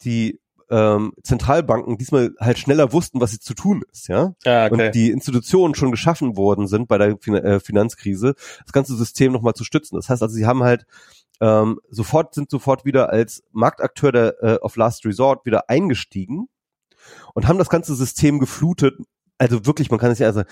die 0.03 0.41
ähm, 0.71 1.13
Zentralbanken 1.23 1.99
diesmal 1.99 2.35
halt 2.39 2.59
schneller 2.59 2.93
wussten, 2.93 3.21
was 3.21 3.31
sie 3.31 3.41
zu 3.41 3.55
tun 3.55 3.83
ist, 3.93 4.09
ja. 4.09 4.35
ja 4.45 4.67
okay. 4.67 4.87
Und 4.87 4.95
die 4.95 5.11
Institutionen 5.11 5.75
schon 5.75 5.91
geschaffen 5.91 6.37
worden 6.37 6.67
sind 6.67 6.89
bei 6.89 6.99
der 6.99 7.17
fin 7.19 7.35
äh, 7.35 7.61
Finanzkrise, 7.61 8.35
das 8.65 8.73
ganze 8.73 8.97
System 8.97 9.33
nochmal 9.33 9.55
zu 9.55 9.65
stützen. 9.65 9.97
Das 9.97 10.09
heißt 10.09 10.23
also, 10.23 10.35
sie 10.35 10.47
haben 10.47 10.63
halt 10.63 10.87
ähm, 11.41 11.81
sofort 11.89 12.35
sind 12.35 12.51
sofort 12.51 12.85
wieder 12.85 13.11
als 13.11 13.45
Marktakteur 13.53 14.13
der 14.13 14.43
äh, 14.43 14.55
of 14.57 14.77
Last 14.77 15.05
Resort 15.05 15.47
wieder 15.47 15.71
eingestiegen 15.71 16.49
und 17.35 17.47
haben 17.47 17.59
das 17.59 17.69
ganze 17.69 17.95
System 17.95 18.39
geflutet 18.39 18.95
also 19.39 19.65
wirklich, 19.67 19.91
man 19.91 20.01
kann 20.01 20.11
es 20.11 20.19
ja 20.19 20.33
sagen, 20.33 20.49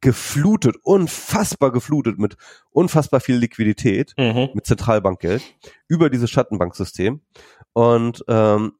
geflutet, 0.00 0.76
unfassbar 0.82 1.70
geflutet 1.70 2.18
mit 2.18 2.36
unfassbar 2.70 3.20
viel 3.20 3.36
Liquidität, 3.36 4.12
mhm. 4.18 4.48
mit 4.54 4.66
Zentralbankgeld 4.66 5.42
über 5.86 6.10
dieses 6.10 6.30
Schattenbanksystem. 6.30 7.20
Und 7.72 8.24
ähm, 8.26 8.72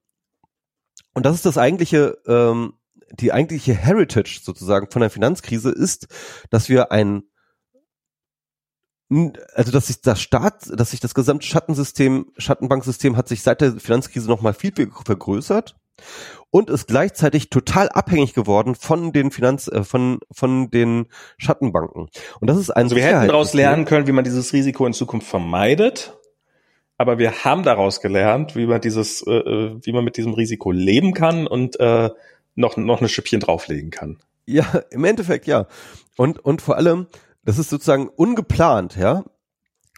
und 1.15 1.24
das 1.24 1.36
ist 1.36 1.47
das 1.47 1.59
eigentliche, 1.59 2.19
ähm, 2.27 2.74
die 3.12 3.32
eigentliche 3.32 3.74
Heritage 3.74 4.41
sozusagen 4.43 4.91
von 4.91 5.01
der 5.01 5.11
Finanzkrise 5.11 5.70
ist, 5.70 6.09
dass 6.51 6.69
wir 6.69 6.93
ein 6.93 7.24
also 9.55 9.70
dass 9.70 9.89
sich 9.89 10.01
das 10.01 10.20
Staat, 10.20 10.70
dass 10.73 10.91
sich 10.91 10.99
das 10.99 11.15
gesamte 11.15 11.47
Schattensystem, 11.47 12.32
Schattenbanksystem 12.39 13.16
hat 13.16 13.28
sich 13.28 13.43
seit 13.43 13.61
der 13.61 13.73
Finanzkrise 13.73 14.28
noch 14.28 14.41
mal 14.41 14.55
viel, 14.55 14.73
viel 14.74 14.91
vergrößert 14.91 15.77
und 16.51 16.70
ist 16.70 16.89
gleichzeitig 16.89 17.51
total 17.51 17.89
abhängig 17.91 18.35
geworden 18.35 18.74
von 18.74 19.12
den 19.12 19.31
Finanz, 19.31 19.69
äh, 19.69 19.85
von 19.85 20.19
von 20.32 20.70
den 20.70 21.07
Schattenbanken. 21.39 22.09
Und 22.41 22.51
das 22.51 22.57
ist 22.57 22.70
ein 22.70 22.85
Also 22.85 22.97
wir 22.97 23.05
hätten 23.05 23.28
daraus 23.28 23.55
lernen 23.55 23.85
können, 23.85 24.07
wie 24.07 24.12
man 24.12 24.24
dieses 24.24 24.53
Risiko 24.53 24.86
in 24.86 24.93
Zukunft 24.95 25.27
vermeidet. 25.27 26.16
Aber 26.96 27.18
wir 27.18 27.44
haben 27.44 27.62
daraus 27.62 28.00
gelernt, 28.00 28.54
wie 28.54 28.66
man 28.66 28.80
dieses, 28.80 29.22
äh, 29.26 29.32
äh, 29.32 29.78
wie 29.82 29.92
man 29.92 30.04
mit 30.04 30.16
diesem 30.16 30.34
Risiko 30.34 30.70
leben 30.70 31.12
kann 31.12 31.46
und 31.46 31.78
äh, 31.80 32.10
noch 32.54 32.76
noch 32.76 33.00
eine 33.00 33.08
Schippchen 33.08 33.40
drauflegen 33.40 33.90
kann. 33.90 34.18
Ja, 34.46 34.82
im 34.90 35.04
Endeffekt 35.04 35.46
ja. 35.46 35.66
Und 36.16 36.38
und 36.38 36.62
vor 36.62 36.76
allem, 36.76 37.06
das 37.44 37.58
ist 37.58 37.70
sozusagen 37.70 38.08
ungeplant, 38.08 38.96
ja. 38.96 39.24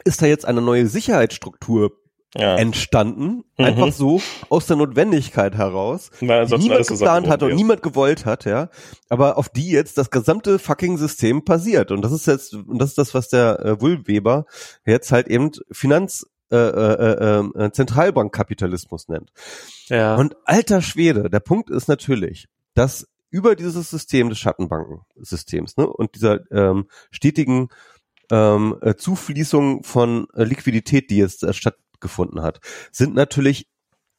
Ist 0.04 0.22
da 0.22 0.26
jetzt 0.26 0.46
eine 0.46 0.62
neue 0.62 0.86
Sicherheitsstruktur 0.86 1.92
ja. 2.34 2.56
entstanden, 2.56 3.44
mhm. 3.56 3.64
einfach 3.64 3.92
so 3.92 4.20
aus 4.48 4.66
der 4.66 4.76
Notwendigkeit 4.76 5.54
heraus, 5.54 6.10
Weil 6.20 6.46
die 6.46 6.58
niemand 6.58 6.86
geplant 6.86 7.28
hat 7.28 7.42
und 7.42 7.50
ist. 7.50 7.56
niemand 7.56 7.82
gewollt 7.82 8.26
hat, 8.26 8.44
ja, 8.44 8.68
aber 9.08 9.38
auf 9.38 9.48
die 9.48 9.70
jetzt 9.70 9.98
das 9.98 10.10
gesamte 10.10 10.58
fucking 10.58 10.98
System 10.98 11.44
passiert 11.44 11.90
und 11.90 12.02
das 12.02 12.12
ist 12.12 12.26
jetzt 12.26 12.54
und 12.54 12.78
das 12.78 12.90
ist 12.90 12.98
das, 12.98 13.14
was 13.14 13.28
der 13.28 13.60
äh, 13.60 13.80
Wulweber 13.80 14.46
jetzt 14.84 15.12
halt 15.12 15.28
eben 15.28 15.50
Finanz 15.70 16.26
äh, 16.50 16.56
äh, 16.56 17.40
äh, 17.56 17.64
äh, 17.64 17.72
Zentralbankkapitalismus 17.72 19.08
nennt. 19.08 19.30
Ja. 19.86 20.16
Und 20.16 20.36
alter 20.44 20.80
Schwede, 20.80 21.28
der 21.28 21.40
Punkt 21.40 21.70
ist 21.70 21.88
natürlich, 21.88 22.46
dass 22.74 23.06
über 23.30 23.56
dieses 23.56 23.90
System 23.90 24.28
des 24.28 24.38
Schattenbankensystems 24.38 25.76
ne, 25.76 25.86
und 25.86 26.14
dieser 26.14 26.50
ähm, 26.52 26.86
stetigen 27.10 27.68
ähm, 28.30 28.76
äh, 28.80 28.94
Zufließung 28.94 29.82
von 29.82 30.28
äh, 30.34 30.44
Liquidität, 30.44 31.10
die 31.10 31.18
jetzt 31.18 31.42
äh, 31.42 31.52
statt 31.52 31.76
gefunden 32.00 32.42
hat, 32.42 32.60
sind 32.92 33.14
natürlich, 33.14 33.68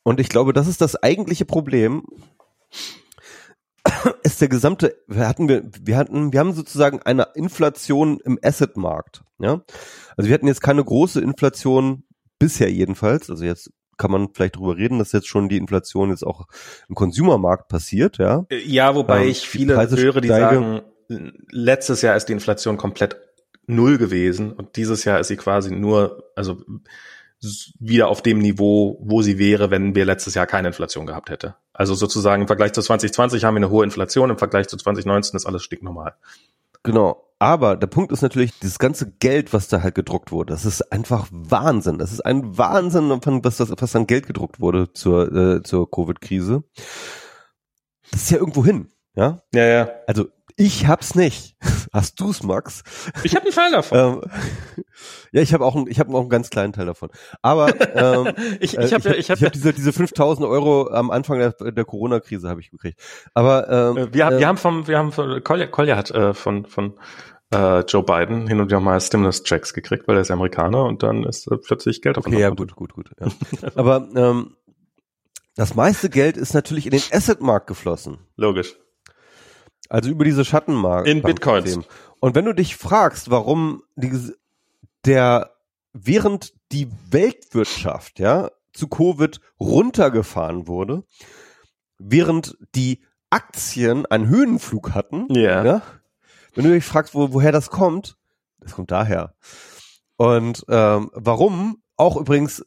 und 0.04 0.20
ich 0.20 0.30
glaube, 0.30 0.54
das 0.54 0.68
ist 0.68 0.82
das 0.82 0.96
eigentliche 0.96 1.46
Problem, 1.46 2.04
ist 4.24 4.42
der 4.42 4.50
gesamte, 4.50 4.96
wir 5.08 5.28
hatten, 5.28 5.48
wir, 5.48 5.70
wir 5.82 5.98
hatten, 5.98 6.34
wir 6.34 6.40
haben 6.40 6.54
sozusagen 6.54 7.02
eine 7.02 7.30
Inflation 7.36 8.20
im 8.24 8.38
Assetmarkt, 8.44 9.24
ja. 9.40 9.62
Also 10.16 10.30
wir 10.30 10.34
hatten 10.34 10.48
jetzt 10.48 10.62
keine 10.62 10.84
große 10.84 11.22
Inflation 11.22 12.04
bisher 12.40 12.72
jedenfalls, 12.72 13.30
also 13.30 13.44
jetzt 13.44 13.72
kann 13.98 14.12
man 14.12 14.30
vielleicht 14.34 14.58
drüber 14.58 14.78
reden, 14.78 15.00
dass 15.00 15.12
jetzt 15.12 15.28
schon 15.28 15.50
die 15.50 15.58
Inflation 15.58 16.12
jetzt 16.12 16.26
auch 16.26 16.48
im 16.88 16.96
Consumermarkt 16.96 17.68
passiert, 17.68 18.18
ja. 18.20 18.46
Ja, 18.66 18.96
wobei 18.96 19.24
ähm, 19.24 19.30
ich 19.30 19.48
viele 19.48 19.76
höre, 19.76 20.22
die 20.22 20.28
sagen, 20.28 20.82
letztes 21.52 22.02
Jahr 22.02 22.16
ist 22.16 22.26
die 22.26 22.34
Inflation 22.34 22.78
komplett 22.78 23.18
null 23.66 23.98
gewesen 23.98 24.52
und 24.52 24.76
dieses 24.76 25.04
Jahr 25.04 25.20
ist 25.20 25.28
sie 25.28 25.38
quasi 25.38 25.74
nur, 25.74 26.32
also 26.36 26.62
wieder 27.80 28.08
auf 28.08 28.24
dem 28.24 28.40
Niveau, 28.40 29.00
wo 29.02 29.22
sie 29.22 29.38
wäre, 29.38 29.70
wenn 29.70 29.94
wir 29.94 30.06
letztes 30.06 30.34
Jahr 30.34 30.48
keine 30.48 30.70
Inflation 30.70 31.06
gehabt 31.06 31.30
hätte. 31.30 31.56
Also 31.72 31.94
sozusagen 31.94 32.42
im 32.42 32.48
Vergleich 32.48 32.74
zu 32.74 32.82
2020 32.82 33.44
haben 33.44 33.54
wir 33.54 33.60
eine 33.60 33.70
hohe 33.70 33.84
Inflation, 33.84 34.32
im 34.32 34.40
Vergleich 34.40 34.68
zu 34.68 34.78
2019 34.78 35.36
ist 35.36 35.46
alles 35.46 35.64
stinknormal. 35.64 36.16
Genau. 36.88 37.24
Aber 37.40 37.76
der 37.76 37.88
Punkt 37.88 38.12
ist 38.12 38.24
natürlich, 38.24 38.58
dieses 38.60 38.80
ganze 38.80 39.12
Geld, 39.12 39.54
was 39.54 39.68
da 39.68 39.84
halt 39.84 39.94
gedruckt 39.94 40.32
wurde, 40.32 40.54
das 40.54 40.66
ist 40.66 40.92
einfach 40.92 41.28
Wahnsinn. 41.32 42.00
Das 42.00 42.12
ist 42.12 42.26
ein 42.26 42.58
Wahnsinn, 42.58 43.10
was, 43.44 43.58
das, 43.58 43.72
was 43.78 43.96
an 43.96 44.08
Geld 44.08 44.26
gedruckt 44.26 44.60
wurde 44.60 44.92
zur, 44.94 45.32
äh, 45.32 45.64
zur 45.64 45.90
Covid-Krise. 45.90 46.64
Das 48.12 48.24
ist 48.24 48.32
ja 48.32 48.38
irgendwo 48.38 48.66
hin. 48.66 48.90
Ja, 49.16 49.42
ja, 49.54 49.66
ja. 49.66 49.90
Also 50.08 50.26
ich 50.56 50.88
hab's 50.88 51.14
nicht. 51.14 51.56
Hast 51.94 52.20
du's, 52.20 52.44
Max? 52.44 52.84
Ich 53.24 53.36
habe 53.36 53.46
einen 53.46 53.54
Teil 53.54 53.72
davon. 53.72 53.98
ähm, 53.98 54.84
ja, 55.32 55.42
ich 55.42 55.54
habe 55.54 55.66
auch, 55.66 55.76
einen, 55.76 55.88
ich 55.88 56.00
habe 56.00 56.14
auch 56.14 56.22
einen 56.22 56.30
ganz 56.30 56.50
kleinen 56.50 56.74
Teil 56.74 56.86
davon. 56.86 57.10
Aber 57.42 57.74
ähm, 57.96 58.34
ich, 58.60 58.78
ich 58.78 58.94
habe, 58.94 59.10
äh, 59.10 59.16
ich 59.16 59.30
habe, 59.30 59.40
ich 59.40 59.46
hab 59.46 59.52
diese 59.54 59.74
diese 59.74 59.92
5.000 59.92 60.48
Euro 60.48 60.90
am 60.90 61.12
Anfang 61.12 61.40
der, 61.40 61.52
der 61.52 61.86
Corona-Krise 61.86 62.50
habe 62.50 62.62
ich 62.62 62.72
gekriegt. 62.72 63.00
Aber 63.34 63.70
ähm, 63.70 63.98
äh, 63.98 64.14
wir 64.14 64.26
haben, 64.26 64.36
äh, 64.36 64.40
wir 64.40 64.48
haben 64.48 64.58
vom, 64.58 64.88
wir 64.88 64.98
haben 64.98 65.12
von 65.12 65.44
Kolja, 65.44 65.68
Kolja 65.68 65.96
hat 65.96 66.12
äh, 66.12 66.34
von 66.34 66.66
von 66.66 66.94
äh, 67.54 67.80
Joe 67.82 68.04
Biden 68.04 68.48
hin 68.48 68.60
und 68.60 68.68
wieder 68.68 68.80
mal 68.80 69.00
Stimulus-Checks 69.00 69.74
gekriegt, 69.74 70.08
weil 70.08 70.16
er 70.16 70.22
ist 70.22 70.32
Amerikaner 70.32 70.84
und 70.84 71.04
dann 71.04 71.24
ist 71.24 71.48
äh, 71.50 71.58
plötzlich 71.58 72.02
Geld 72.02 72.18
auf 72.18 72.26
Okay, 72.28 72.40
ja, 72.40 72.50
gut, 72.50 72.76
gut, 72.76 72.94
gut. 72.94 73.12
Ja. 73.20 73.28
Aber 73.76 74.08
ähm, 74.16 74.56
das 75.56 75.76
meiste 75.76 76.10
Geld 76.10 76.38
ist 76.38 76.54
natürlich 76.54 76.86
in 76.86 76.92
den 76.92 77.02
Asset-Markt 77.12 77.68
geflossen. 77.68 78.20
Logisch. 78.36 78.76
Also 79.90 80.10
über 80.10 80.26
diese 80.26 80.46
Schattenmarkt. 80.46 81.08
In 81.08 81.22
Bitcoins. 81.22 81.80
Und 82.20 82.36
wenn 82.36 82.46
du 82.46 82.54
dich 82.54 82.76
fragst, 82.76 83.30
warum 83.30 83.84
die, 83.96 84.34
der, 85.06 85.52
während 85.94 86.54
die 86.72 86.90
Weltwirtschaft, 87.10 88.20
ja, 88.20 88.50
zu 88.74 88.88
Covid 88.88 89.40
runtergefahren 89.60 90.68
wurde, 90.68 91.04
während 91.98 92.58
die 92.76 93.04
Aktien 93.30 94.06
einen 94.06 94.28
Höhenflug 94.28 94.94
hatten, 94.94 95.28
yeah. 95.32 95.66
ja, 95.66 95.82
wenn 96.54 96.64
du 96.64 96.72
dich 96.72 96.86
fragst, 96.86 97.14
wo, 97.14 97.34
woher 97.34 97.52
das 97.52 97.70
kommt, 97.70 98.18
das 98.60 98.74
kommt 98.74 98.92
daher. 98.92 99.36
Und 100.16 100.66
ähm, 100.70 101.12
warum 101.14 101.82
auch 101.96 102.18
übrigens 102.18 102.66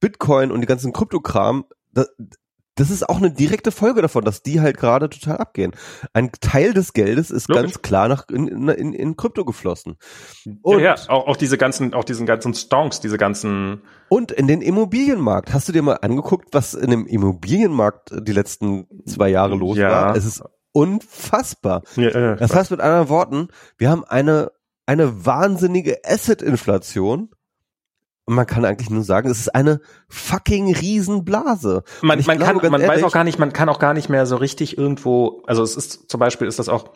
Bitcoin 0.00 0.50
und 0.50 0.60
die 0.60 0.66
ganzen 0.66 0.92
Kryptokram, 0.92 1.64
das, 1.92 2.08
das 2.78 2.90
ist 2.90 3.08
auch 3.08 3.18
eine 3.18 3.30
direkte 3.30 3.72
Folge 3.72 4.02
davon, 4.02 4.24
dass 4.24 4.42
die 4.42 4.60
halt 4.60 4.76
gerade 4.76 5.10
total 5.10 5.38
abgehen. 5.38 5.72
Ein 6.12 6.30
Teil 6.40 6.72
des 6.72 6.92
Geldes 6.92 7.30
ist 7.30 7.48
Logisch. 7.48 7.62
ganz 7.62 7.82
klar 7.82 8.08
nach 8.08 8.28
in, 8.28 8.68
in, 8.68 8.92
in 8.92 9.16
Krypto 9.16 9.44
geflossen. 9.44 9.96
Und 10.62 10.78
ja, 10.80 10.94
ja, 10.94 11.08
auch, 11.08 11.26
auch 11.26 11.36
diese 11.36 11.58
ganzen, 11.58 11.92
auch 11.92 12.04
diesen 12.04 12.24
ganzen 12.24 12.54
Stonks, 12.54 13.00
diese 13.00 13.18
ganzen. 13.18 13.82
Und 14.08 14.30
in 14.30 14.46
den 14.46 14.62
Immobilienmarkt. 14.62 15.52
Hast 15.52 15.68
du 15.68 15.72
dir 15.72 15.82
mal 15.82 15.98
angeguckt, 16.02 16.48
was 16.52 16.74
in 16.74 16.90
dem 16.90 17.06
Immobilienmarkt 17.06 18.12
die 18.20 18.32
letzten 18.32 18.86
zwei 19.06 19.28
Jahre 19.28 19.56
los 19.56 19.76
ja. 19.76 19.90
war? 19.90 20.16
Es 20.16 20.24
ist 20.24 20.42
unfassbar. 20.72 21.82
Ja, 21.96 22.10
ja, 22.10 22.36
das 22.36 22.54
heißt 22.54 22.70
mit 22.70 22.80
anderen 22.80 23.08
Worten, 23.08 23.48
wir 23.76 23.90
haben 23.90 24.04
eine 24.04 24.52
eine 24.86 25.26
wahnsinnige 25.26 25.98
Asset-Inflation 26.02 27.28
und 28.28 28.34
man 28.34 28.46
kann 28.46 28.66
eigentlich 28.66 28.90
nur 28.90 29.04
sagen, 29.04 29.30
es 29.30 29.40
ist 29.40 29.54
eine 29.54 29.80
fucking 30.10 30.74
Riesenblase. 30.74 31.82
Man, 32.02 32.22
man 32.26 32.36
glaube, 32.36 32.60
kann, 32.60 32.70
man 32.70 32.82
ehrlich, 32.82 32.96
weiß 32.96 33.04
auch 33.04 33.14
gar 33.14 33.24
nicht, 33.24 33.38
man 33.38 33.54
kann 33.54 33.70
auch 33.70 33.78
gar 33.78 33.94
nicht 33.94 34.10
mehr 34.10 34.26
so 34.26 34.36
richtig 34.36 34.76
irgendwo, 34.76 35.42
also 35.46 35.62
es 35.62 35.78
ist 35.78 36.10
zum 36.10 36.20
Beispiel 36.20 36.46
ist 36.46 36.58
das 36.58 36.68
auch 36.68 36.90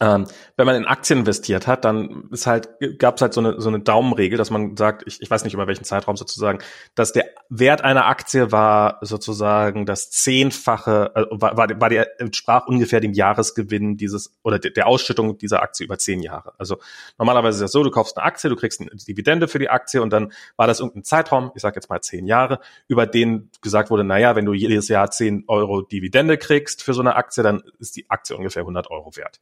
ähm, 0.00 0.26
wenn 0.56 0.66
man 0.66 0.76
in 0.76 0.86
Aktien 0.86 1.20
investiert 1.20 1.66
hat, 1.66 1.84
dann 1.84 2.28
ist 2.30 2.46
halt, 2.46 2.68
gab 2.98 3.16
es 3.16 3.22
halt 3.22 3.32
so 3.32 3.40
eine, 3.40 3.60
so 3.60 3.68
eine 3.68 3.80
Daumenregel, 3.80 4.36
dass 4.36 4.50
man 4.50 4.76
sagt, 4.76 5.04
ich, 5.06 5.22
ich 5.22 5.30
weiß 5.30 5.44
nicht 5.44 5.54
über 5.54 5.66
welchen 5.66 5.84
Zeitraum 5.84 6.16
sozusagen, 6.16 6.58
dass 6.94 7.12
der 7.12 7.26
Wert 7.48 7.82
einer 7.82 8.06
Aktie 8.06 8.50
war 8.50 8.98
sozusagen 9.02 9.86
das 9.86 10.10
Zehnfache, 10.10 11.12
äh, 11.14 11.24
war, 11.30 11.56
war, 11.56 11.68
war 11.80 11.88
der 11.88 12.20
entsprach 12.20 12.66
ungefähr 12.66 13.00
dem 13.00 13.12
Jahresgewinn 13.12 13.96
dieses 13.96 14.36
oder 14.42 14.58
der, 14.58 14.72
der 14.72 14.86
Ausschüttung 14.86 15.38
dieser 15.38 15.62
Aktie 15.62 15.84
über 15.84 15.98
zehn 15.98 16.20
Jahre. 16.20 16.54
Also 16.58 16.78
normalerweise 17.18 17.56
ist 17.56 17.62
das 17.62 17.72
so, 17.72 17.84
du 17.84 17.90
kaufst 17.90 18.16
eine 18.16 18.26
Aktie, 18.26 18.50
du 18.50 18.56
kriegst 18.56 18.80
eine 18.80 18.90
Dividende 18.90 19.48
für 19.48 19.58
die 19.58 19.70
Aktie 19.70 20.02
und 20.02 20.12
dann 20.12 20.32
war 20.56 20.66
das 20.66 20.80
irgendein 20.80 21.04
Zeitraum, 21.04 21.52
ich 21.54 21.62
sage 21.62 21.76
jetzt 21.76 21.88
mal 21.88 22.00
zehn 22.00 22.26
Jahre, 22.26 22.58
über 22.88 23.06
den 23.06 23.50
gesagt 23.60 23.90
wurde, 23.90 24.04
naja, 24.04 24.34
wenn 24.34 24.44
du 24.44 24.52
jedes 24.52 24.88
Jahr 24.88 25.10
zehn 25.10 25.44
Euro 25.46 25.82
Dividende 25.82 26.36
kriegst 26.36 26.82
für 26.82 26.94
so 26.94 27.00
eine 27.00 27.16
Aktie, 27.16 27.42
dann 27.42 27.62
ist 27.78 27.96
die 27.96 28.10
Aktie 28.10 28.36
ungefähr 28.36 28.62
100 28.62 28.90
Euro 28.90 29.16
wert. 29.16 29.40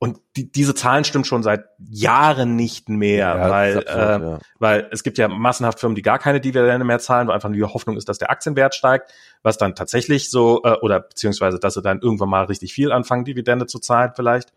Und 0.00 0.20
die, 0.36 0.50
diese 0.52 0.76
Zahlen 0.76 1.02
stimmen 1.02 1.24
schon 1.24 1.42
seit 1.42 1.64
Jahren 1.78 2.54
nicht 2.54 2.88
mehr, 2.88 3.36
ja, 3.36 3.50
weil, 3.50 3.78
absurd, 3.78 3.96
äh, 3.96 4.24
ja. 4.24 4.38
weil 4.60 4.88
es 4.92 5.02
gibt 5.02 5.18
ja 5.18 5.26
massenhaft 5.26 5.80
Firmen, 5.80 5.96
die 5.96 6.02
gar 6.02 6.20
keine 6.20 6.40
Dividende 6.40 6.84
mehr 6.84 7.00
zahlen, 7.00 7.26
weil 7.26 7.34
einfach 7.34 7.50
die 7.50 7.64
Hoffnung 7.64 7.96
ist, 7.96 8.08
dass 8.08 8.18
der 8.18 8.30
Aktienwert 8.30 8.76
steigt, 8.76 9.12
was 9.42 9.58
dann 9.58 9.74
tatsächlich 9.74 10.30
so, 10.30 10.62
äh, 10.62 10.74
oder 10.82 11.00
beziehungsweise, 11.00 11.58
dass 11.58 11.74
sie 11.74 11.82
dann 11.82 12.00
irgendwann 12.00 12.28
mal 12.28 12.44
richtig 12.44 12.72
viel 12.72 12.92
anfangen, 12.92 13.24
Dividende 13.24 13.66
zu 13.66 13.80
zahlen 13.80 14.12
vielleicht. 14.14 14.52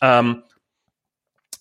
Ähm, 0.00 0.42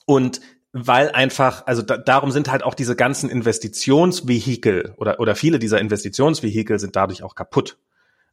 und 0.08 0.42
weil 0.74 1.12
einfach, 1.12 1.68
also 1.68 1.84
da, 1.84 1.98
darum 1.98 2.32
sind 2.32 2.50
halt 2.50 2.64
auch 2.64 2.74
diese 2.74 2.96
ganzen 2.96 3.30
Investitionsvehikel 3.30 4.96
oder, 4.98 5.20
oder 5.20 5.36
viele 5.36 5.60
dieser 5.60 5.80
Investitionsvehikel 5.80 6.80
sind 6.80 6.96
dadurch 6.96 7.22
auch 7.24 7.36
kaputt 7.36 7.78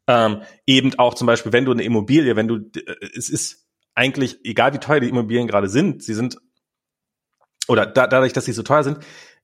Ähm, 0.06 0.40
eben 0.64 0.98
auch 0.98 1.12
zum 1.12 1.26
Beispiel, 1.26 1.52
wenn 1.52 1.66
du 1.66 1.72
eine 1.72 1.82
Immobilie, 1.82 2.36
wenn 2.36 2.48
du, 2.48 2.56
äh, 2.56 2.94
es 3.14 3.28
ist 3.28 3.67
eigentlich, 3.98 4.38
egal 4.44 4.72
wie 4.72 4.78
teuer 4.78 5.00
die 5.00 5.08
Immobilien 5.08 5.46
gerade 5.46 5.68
sind, 5.68 6.02
sie 6.02 6.14
sind, 6.14 6.38
oder 7.66 7.84
da, 7.84 8.06
dadurch, 8.06 8.32
dass 8.32 8.44
sie 8.44 8.52
so 8.52 8.62
teuer 8.62 8.84
sind, 8.84 8.98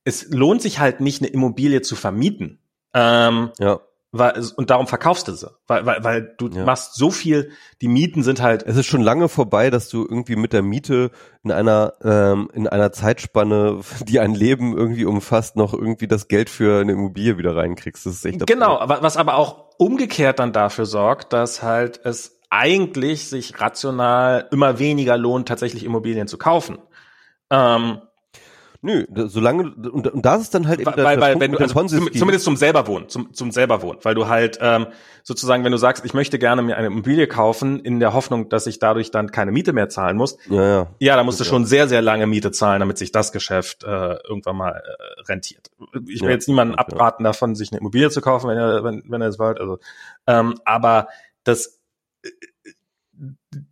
es 0.04 0.30
lohnt 0.30 0.62
sich 0.62 0.78
halt 0.78 1.00
nicht, 1.00 1.22
eine 1.22 1.30
Immobilie 1.30 1.82
zu 1.82 1.96
vermieten. 1.96 2.60
Ähm, 2.94 3.50
ja 3.58 3.80
weil, 4.16 4.40
und 4.54 4.70
darum 4.70 4.86
verkaufst 4.86 5.26
du 5.26 5.32
sie, 5.32 5.50
weil, 5.66 5.84
weil, 5.86 6.04
weil 6.04 6.34
du 6.38 6.48
ja. 6.48 6.64
machst 6.64 6.94
so 6.94 7.10
viel, 7.10 7.50
die 7.82 7.88
Mieten 7.88 8.22
sind 8.22 8.40
halt. 8.40 8.62
Es 8.62 8.76
ist 8.76 8.86
schon 8.86 9.00
lange 9.02 9.28
vorbei, 9.28 9.70
dass 9.70 9.88
du 9.88 10.02
irgendwie 10.02 10.36
mit 10.36 10.52
der 10.52 10.62
Miete 10.62 11.10
in 11.42 11.50
einer 11.50 11.94
ähm, 12.00 12.48
in 12.54 12.68
einer 12.68 12.92
Zeitspanne, 12.92 13.80
die 14.06 14.20
ein 14.20 14.32
Leben 14.32 14.76
irgendwie 14.76 15.04
umfasst, 15.04 15.56
noch 15.56 15.74
irgendwie 15.74 16.06
das 16.06 16.28
Geld 16.28 16.48
für 16.48 16.80
eine 16.80 16.92
Immobilie 16.92 17.38
wieder 17.38 17.56
reinkriegst. 17.56 18.06
Das 18.06 18.14
ist 18.14 18.24
echt 18.24 18.46
genau, 18.46 18.80
was 18.86 19.16
aber 19.16 19.34
auch 19.34 19.70
umgekehrt 19.78 20.38
dann 20.38 20.52
dafür 20.52 20.86
sorgt, 20.86 21.32
dass 21.32 21.64
halt 21.64 22.00
es 22.04 22.40
eigentlich 22.50 23.28
sich 23.28 23.60
rational 23.60 24.48
immer 24.50 24.78
weniger 24.78 25.16
lohnt, 25.16 25.48
tatsächlich 25.48 25.84
Immobilien 25.84 26.28
zu 26.28 26.38
kaufen. 26.38 26.78
Ähm, 27.50 27.98
Nö, 28.84 29.06
solange 29.28 29.62
und, 29.62 30.08
und 30.08 30.26
das 30.26 30.42
ist 30.42 30.54
dann 30.54 30.68
halt 30.68 30.78
eben 30.78 30.94
weil, 30.94 31.04
weil, 31.04 31.20
weil 31.20 31.40
wenn 31.40 31.52
du 31.52 31.58
also 31.58 31.84
zum, 31.84 32.12
zumindest 32.12 32.44
zum 32.44 32.54
selber 32.54 32.86
wohnen, 32.86 33.08
zum, 33.08 33.32
zum 33.32 33.50
selber 33.50 33.80
wohnen, 33.80 33.98
weil 34.02 34.14
du 34.14 34.28
halt 34.28 34.58
ähm, 34.60 34.88
sozusagen, 35.22 35.64
wenn 35.64 35.72
du 35.72 35.78
sagst, 35.78 36.04
ich 36.04 36.12
möchte 36.12 36.38
gerne 36.38 36.60
mir 36.60 36.76
eine 36.76 36.88
Immobilie 36.88 37.26
kaufen, 37.26 37.80
in 37.80 37.98
der 37.98 38.12
Hoffnung, 38.12 38.50
dass 38.50 38.66
ich 38.66 38.80
dadurch 38.80 39.10
dann 39.10 39.30
keine 39.30 39.52
Miete 39.52 39.72
mehr 39.72 39.88
zahlen 39.88 40.18
muss, 40.18 40.36
ja, 40.50 40.62
ja, 40.62 40.86
ja 40.98 41.16
da 41.16 41.24
musst 41.24 41.40
du 41.40 41.44
ja. 41.44 41.48
schon 41.48 41.64
sehr, 41.64 41.88
sehr 41.88 42.02
lange 42.02 42.26
Miete 42.26 42.50
zahlen, 42.50 42.80
damit 42.80 42.98
sich 42.98 43.10
das 43.10 43.32
Geschäft 43.32 43.84
äh, 43.84 44.16
irgendwann 44.28 44.56
mal 44.56 44.72
äh, 44.72 45.22
rentiert. 45.22 45.70
Ich 46.06 46.20
will 46.20 46.28
ja, 46.28 46.34
jetzt 46.34 46.48
niemanden 46.48 46.74
abraten 46.74 47.24
davon, 47.24 47.54
sich 47.54 47.72
eine 47.72 47.80
Immobilie 47.80 48.10
zu 48.10 48.20
kaufen, 48.20 48.50
wenn 48.50 48.58
er, 48.58 48.84
wenn, 48.84 49.02
wenn 49.08 49.22
er 49.22 49.28
es 49.28 49.38
wollt. 49.38 49.60
Also, 49.60 49.78
ähm, 50.26 50.56
aber 50.66 51.08
das 51.44 51.80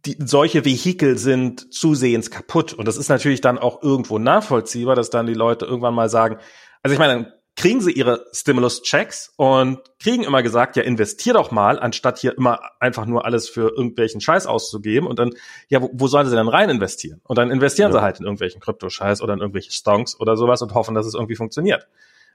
die, 0.04 0.16
solche 0.24 0.64
Vehikel 0.64 1.18
sind 1.18 1.72
zusehends 1.72 2.30
kaputt. 2.30 2.72
Und 2.72 2.86
das 2.86 2.96
ist 2.96 3.08
natürlich 3.08 3.40
dann 3.40 3.58
auch 3.58 3.82
irgendwo 3.82 4.18
nachvollziehbar, 4.18 4.94
dass 4.94 5.10
dann 5.10 5.26
die 5.26 5.34
Leute 5.34 5.64
irgendwann 5.66 5.94
mal 5.94 6.08
sagen, 6.08 6.38
also 6.82 6.92
ich 6.92 6.98
meine, 6.98 7.12
dann 7.14 7.32
kriegen 7.54 7.80
sie 7.80 7.92
ihre 7.92 8.26
Stimulus-Checks 8.32 9.34
und 9.36 9.80
kriegen 9.98 10.22
immer 10.22 10.42
gesagt, 10.42 10.76
ja, 10.76 10.82
investier 10.82 11.34
doch 11.34 11.50
mal, 11.50 11.78
anstatt 11.78 12.18
hier 12.18 12.36
immer 12.36 12.60
einfach 12.80 13.04
nur 13.04 13.26
alles 13.26 13.48
für 13.48 13.68
irgendwelchen 13.68 14.20
Scheiß 14.20 14.46
auszugeben. 14.46 15.06
Und 15.06 15.18
dann, 15.18 15.32
ja, 15.68 15.82
wo, 15.82 15.90
wo 15.92 16.06
sollen 16.06 16.26
sie 16.28 16.34
denn 16.34 16.48
rein 16.48 16.70
investieren? 16.70 17.20
Und 17.24 17.36
dann 17.36 17.50
investieren 17.50 17.92
ja. 17.92 17.98
sie 17.98 18.02
halt 18.02 18.20
in 18.20 18.24
irgendwelchen 18.24 18.60
Kryptoscheiß 18.60 19.20
oder 19.20 19.34
in 19.34 19.40
irgendwelche 19.40 19.72
Stonks 19.72 20.18
oder 20.18 20.36
sowas 20.36 20.62
und 20.62 20.72
hoffen, 20.74 20.94
dass 20.94 21.06
es 21.06 21.14
irgendwie 21.14 21.36
funktioniert. 21.36 21.86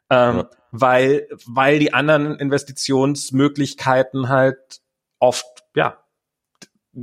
Ähm, 0.10 0.38
ja. 0.38 0.50
weil, 0.72 1.28
weil 1.46 1.80
die 1.80 1.94
anderen 1.94 2.36
Investitionsmöglichkeiten 2.40 4.30
halt 4.30 4.80
oft, 5.20 5.46
ja, 5.76 5.98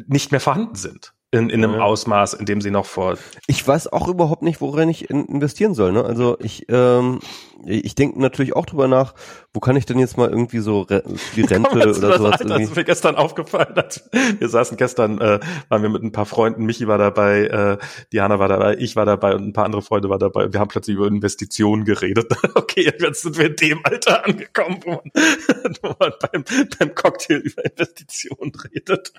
nicht 0.07 0.33
mehr 0.33 0.41
vorhanden 0.41 0.75
sind 0.75 1.15
in, 1.35 1.51
in 1.51 1.65
einem 1.65 1.75
ja. 1.75 1.81
Ausmaß, 1.81 2.35
in 2.35 2.47
dem 2.47 2.61
sie 2.61 2.71
noch 2.71 2.87
vor. 2.87 3.19
Ich 3.49 3.67
weiß 3.67 3.93
auch 3.93 4.07
überhaupt 4.07 4.43
nicht, 4.43 4.61
worin 4.61 4.89
ich 4.89 5.11
investieren 5.11 5.75
soll. 5.75 5.93
Ne? 5.93 6.05
Also 6.05 6.39
ich, 6.41 6.67
ähm, 6.69 7.19
ich 7.67 7.97
denke 7.97 8.21
natürlich 8.21 8.55
auch 8.55 8.67
drüber 8.67 8.87
nach, 8.87 9.15
wo 9.53 9.59
kann 9.59 9.75
ich 9.75 9.85
denn 9.85 9.99
jetzt 9.99 10.17
mal 10.17 10.29
irgendwie 10.31 10.61
so 10.61 10.83
Re 10.83 11.03
die 11.35 11.41
Rente 11.45 11.71
oder 11.71 11.93
sowas. 11.93 12.15
Alter, 12.15 12.45
irgendwie. 12.45 12.61
Das 12.61 12.71
ist 12.71 12.77
mir 12.77 12.85
gestern 12.85 13.17
aufgefallen. 13.17 13.75
Als 13.75 14.09
wir 14.39 14.49
saßen 14.49 14.77
gestern, 14.77 15.21
äh, 15.21 15.41
waren 15.69 15.83
wir 15.83 15.89
mit 15.89 16.05
ein 16.05 16.13
paar 16.13 16.27
Freunden, 16.27 16.67
Michi 16.67 16.87
war 16.87 16.99
dabei, 16.99 17.47
äh, 17.47 17.79
Diana 18.13 18.39
war 18.39 18.49
dabei, 18.49 18.77
ich 18.79 18.95
war 18.95 19.05
dabei 19.05 19.35
und 19.35 19.45
ein 19.45 19.53
paar 19.53 19.65
andere 19.65 19.83
Freunde 19.83 20.09
waren 20.11 20.21
dabei. 20.21 20.53
Wir 20.53 20.61
haben 20.61 20.69
plötzlich 20.69 20.97
über 20.97 21.09
Investitionen 21.09 21.85
geredet. 21.85 22.33
okay, 22.55 22.93
jetzt 23.01 23.23
sind 23.23 23.37
wir 23.37 23.47
in 23.47 23.57
dem 23.57 23.81
Alter 23.85 24.25
angekommen, 24.25 24.79
wo 24.85 24.91
man, 24.91 25.11
wo 25.83 25.97
man 25.99 26.13
beim, 26.21 26.45
beim 26.79 26.95
Cocktail 26.95 27.39
über 27.39 27.65
Investitionen 27.65 28.53
redet. 28.73 29.13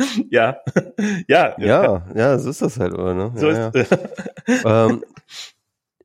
ja, 0.30 0.56
ja, 1.28 1.54
ja, 1.58 2.06
ja, 2.14 2.38
so 2.38 2.50
ist 2.50 2.62
das 2.62 2.78
halt, 2.78 2.94
oder? 2.94 3.14
Ne? 3.14 3.32
So 3.34 3.50
ja, 3.50 3.68
ist, 3.68 3.90
ja. 4.64 4.86
ähm, 4.86 5.04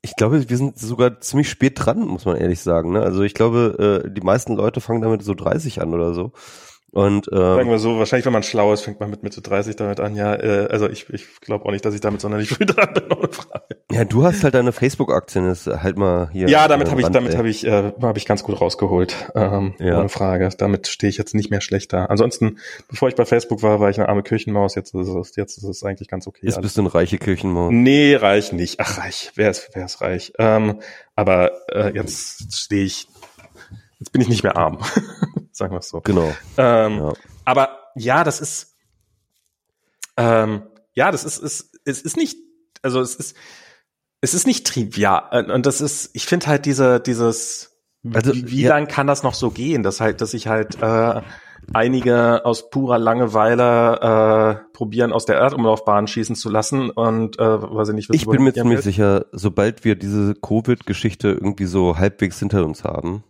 ich 0.01 0.15
glaube, 0.15 0.49
wir 0.49 0.57
sind 0.57 0.77
sogar 0.77 1.19
ziemlich 1.21 1.49
spät 1.49 1.73
dran, 1.77 1.99
muss 1.99 2.25
man 2.25 2.37
ehrlich 2.37 2.61
sagen. 2.61 2.91
Ne? 2.91 3.01
Also 3.01 3.23
ich 3.23 3.33
glaube, 3.33 4.03
äh, 4.05 4.09
die 4.11 4.21
meisten 4.21 4.55
Leute 4.55 4.81
fangen 4.81 5.01
damit 5.01 5.23
so 5.23 5.33
30 5.33 5.81
an 5.81 5.93
oder 5.93 6.13
so. 6.13 6.31
Und 6.91 7.27
ähm, 7.33 7.37
sagen 7.37 7.69
wir 7.69 7.79
so, 7.79 7.99
wahrscheinlich, 7.99 8.25
wenn 8.25 8.31
man 8.31 8.43
schlau 8.43 8.71
ist, 8.71 8.81
fängt 8.81 9.01
man 9.01 9.09
mit 9.09 9.21
Mitte 9.21 9.41
30 9.41 9.75
damit 9.75 9.99
an. 9.99 10.15
Ja, 10.15 10.33
äh, 10.33 10.67
also 10.71 10.89
ich, 10.89 11.09
ich 11.09 11.41
glaube 11.41 11.65
auch 11.65 11.71
nicht, 11.71 11.83
dass 11.83 11.93
ich 11.93 11.99
damit 11.99 12.21
sonderlich 12.21 12.47
früh 12.47 12.65
dran 12.65 12.93
bin, 12.93 13.11
ohne 13.11 13.27
Frage. 13.27 13.65
Ja, 13.91 14.05
du 14.05 14.23
hast 14.23 14.45
halt 14.45 14.55
deine 14.55 14.71
Facebook-Aktien, 14.71 15.49
ist 15.49 15.67
halt 15.67 15.97
mal 15.97 16.29
hier. 16.31 16.47
Ja, 16.47 16.69
damit 16.69 16.89
habe 16.89 17.01
ich, 17.01 17.07
damit 17.07 17.35
habe 17.35 17.49
ich, 17.49 17.65
äh, 17.65 17.91
habe 18.01 18.17
ich 18.17 18.25
ganz 18.25 18.43
gut 18.43 18.61
rausgeholt, 18.61 19.31
ähm, 19.35 19.73
ja. 19.79 19.99
ohne 19.99 20.09
Frage. 20.09 20.49
Damit 20.57 20.87
stehe 20.87 21.09
ich 21.09 21.17
jetzt 21.17 21.35
nicht 21.35 21.51
mehr 21.51 21.59
schlechter. 21.59 22.09
Ansonsten, 22.09 22.59
bevor 22.87 23.09
ich 23.09 23.15
bei 23.15 23.25
Facebook 23.25 23.61
war, 23.61 23.81
war 23.81 23.89
ich 23.89 23.99
eine 23.99 24.07
arme 24.07 24.23
Kirchenmaus. 24.23 24.75
Jetzt 24.75 24.95
ist 24.95 25.07
es, 25.07 25.35
jetzt 25.35 25.57
ist 25.57 25.63
es 25.63 25.83
eigentlich 25.83 26.07
ganz 26.07 26.27
okay. 26.27 26.45
Jetzt 26.45 26.61
bist 26.61 26.77
du 26.77 26.81
eine 26.81 26.93
reiche 26.93 27.17
Kirchenmaus. 27.17 27.71
Nee, 27.73 28.15
reich 28.15 28.53
nicht. 28.53 28.79
Ach, 28.79 28.99
reich. 28.99 29.31
Wer 29.35 29.51
ist, 29.51 29.69
wer 29.73 29.85
ist 29.85 29.99
reich? 29.99 30.31
Ähm, 30.39 30.79
aber 31.15 31.51
äh, 31.69 31.93
jetzt 31.93 32.53
stehe 32.55 32.83
ich, 32.83 33.07
jetzt 33.99 34.11
bin 34.11 34.21
ich 34.21 34.29
nicht 34.29 34.43
mehr 34.43 34.57
arm. 34.57 34.79
sagen 35.51 35.73
wir 35.73 35.79
es 35.79 35.89
so. 35.89 36.01
Genau. 36.01 36.33
Ähm, 36.57 36.97
ja. 36.97 37.13
Aber 37.45 37.79
ja, 37.95 38.23
das 38.23 38.41
ist, 38.41 38.75
ähm, 40.17 40.63
ja, 40.93 41.11
das 41.11 41.23
ist, 41.23 41.37
ist, 41.37 41.79
es 41.85 42.01
ist 42.01 42.17
nicht, 42.17 42.37
also 42.81 43.01
es 43.01 43.15
ist, 43.15 43.35
es 44.21 44.33
ist 44.33 44.47
nicht 44.47 44.65
trivial. 44.65 45.49
Und 45.51 45.65
das 45.65 45.81
ist, 45.81 46.09
ich 46.13 46.25
finde 46.25 46.47
halt 46.47 46.65
diese, 46.65 46.99
dieses, 46.99 47.71
also, 48.13 48.33
wie, 48.33 48.63
ja. 48.63 48.69
lang 48.69 48.87
kann 48.87 49.07
das 49.07 49.23
noch 49.23 49.33
so 49.33 49.49
gehen, 49.49 49.83
dass 49.83 49.99
halt, 49.99 50.21
dass 50.21 50.33
ich 50.33 50.47
halt 50.47 50.81
äh, 50.81 51.21
einige 51.73 52.45
aus 52.45 52.69
purer 52.69 52.99
Langeweile 52.99 54.61
äh, 54.61 54.73
probieren, 54.73 55.11
aus 55.11 55.25
der 55.25 55.37
Erdumlaufbahn 55.37 56.07
schießen 56.07 56.35
zu 56.35 56.49
lassen 56.49 56.89
und 56.89 57.39
äh, 57.39 57.43
weiß 57.43 57.89
ich 57.89 57.95
nicht, 57.95 58.09
was 58.09 58.15
Ich 58.15 58.27
bin 58.27 58.43
mir 58.43 58.53
ziemlich 58.53 58.81
sicher, 58.81 59.25
sobald 59.31 59.83
wir 59.83 59.95
diese 59.95 60.35
Covid-Geschichte 60.35 61.29
irgendwie 61.29 61.65
so 61.65 61.97
halbwegs 61.97 62.39
hinter 62.39 62.63
uns 62.65 62.83
haben, 62.83 63.23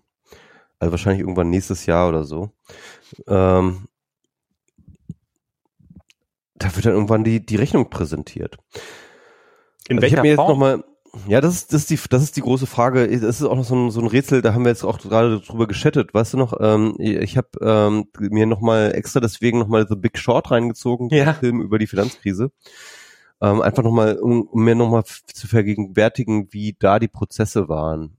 also 0.85 0.91
wahrscheinlich 0.91 1.21
irgendwann 1.21 1.49
nächstes 1.49 1.85
Jahr 1.87 2.07
oder 2.07 2.23
so. 2.23 2.51
Ähm, 3.27 3.87
da 6.55 6.75
wird 6.75 6.85
dann 6.85 6.93
irgendwann 6.93 7.23
die, 7.23 7.45
die 7.45 7.55
Rechnung 7.55 7.89
präsentiert. 7.89 8.57
In 9.87 9.97
also 9.97 10.03
welcher 10.03 10.17
ich 10.17 10.23
mir 10.23 10.35
Form? 10.35 10.47
Jetzt 10.47 10.53
noch 10.53 10.57
mal, 10.57 10.83
ja, 11.27 11.41
das 11.41 11.55
ist, 11.55 11.73
das 11.73 11.81
ist 11.81 11.89
die, 11.89 11.99
das 12.09 12.21
ist 12.21 12.37
die 12.37 12.41
große 12.41 12.67
Frage. 12.67 13.07
Das 13.07 13.41
ist 13.41 13.47
auch 13.47 13.55
noch 13.55 13.63
so 13.63 13.75
ein, 13.75 13.89
so 13.89 13.99
ein 13.99 14.07
Rätsel, 14.07 14.41
da 14.41 14.53
haben 14.53 14.63
wir 14.63 14.69
jetzt 14.69 14.83
auch 14.83 14.99
gerade 14.99 15.39
drüber 15.41 15.67
geschattet. 15.67 16.13
Weißt 16.13 16.33
du 16.33 16.37
noch, 16.37 16.53
ähm, 16.59 16.95
ich 16.99 17.35
habe 17.35 17.49
ähm, 17.61 18.05
mir 18.19 18.45
nochmal 18.45 18.93
extra 18.93 19.19
deswegen 19.19 19.57
nochmal 19.57 19.87
The 19.89 19.95
Big 19.95 20.19
Short 20.19 20.51
reingezogen, 20.51 21.09
ja. 21.09 21.33
Film 21.33 21.61
über 21.61 21.79
die 21.79 21.87
Finanzkrise. 21.87 22.51
Ähm, 23.41 23.61
einfach 23.61 23.83
nochmal, 23.83 24.17
um, 24.19 24.43
um 24.43 24.63
mir 24.63 24.75
nochmal 24.75 25.03
zu 25.03 25.47
vergegenwärtigen, 25.47 26.53
wie 26.53 26.75
da 26.77 26.99
die 26.99 27.07
Prozesse 27.07 27.67
waren. 27.69 28.17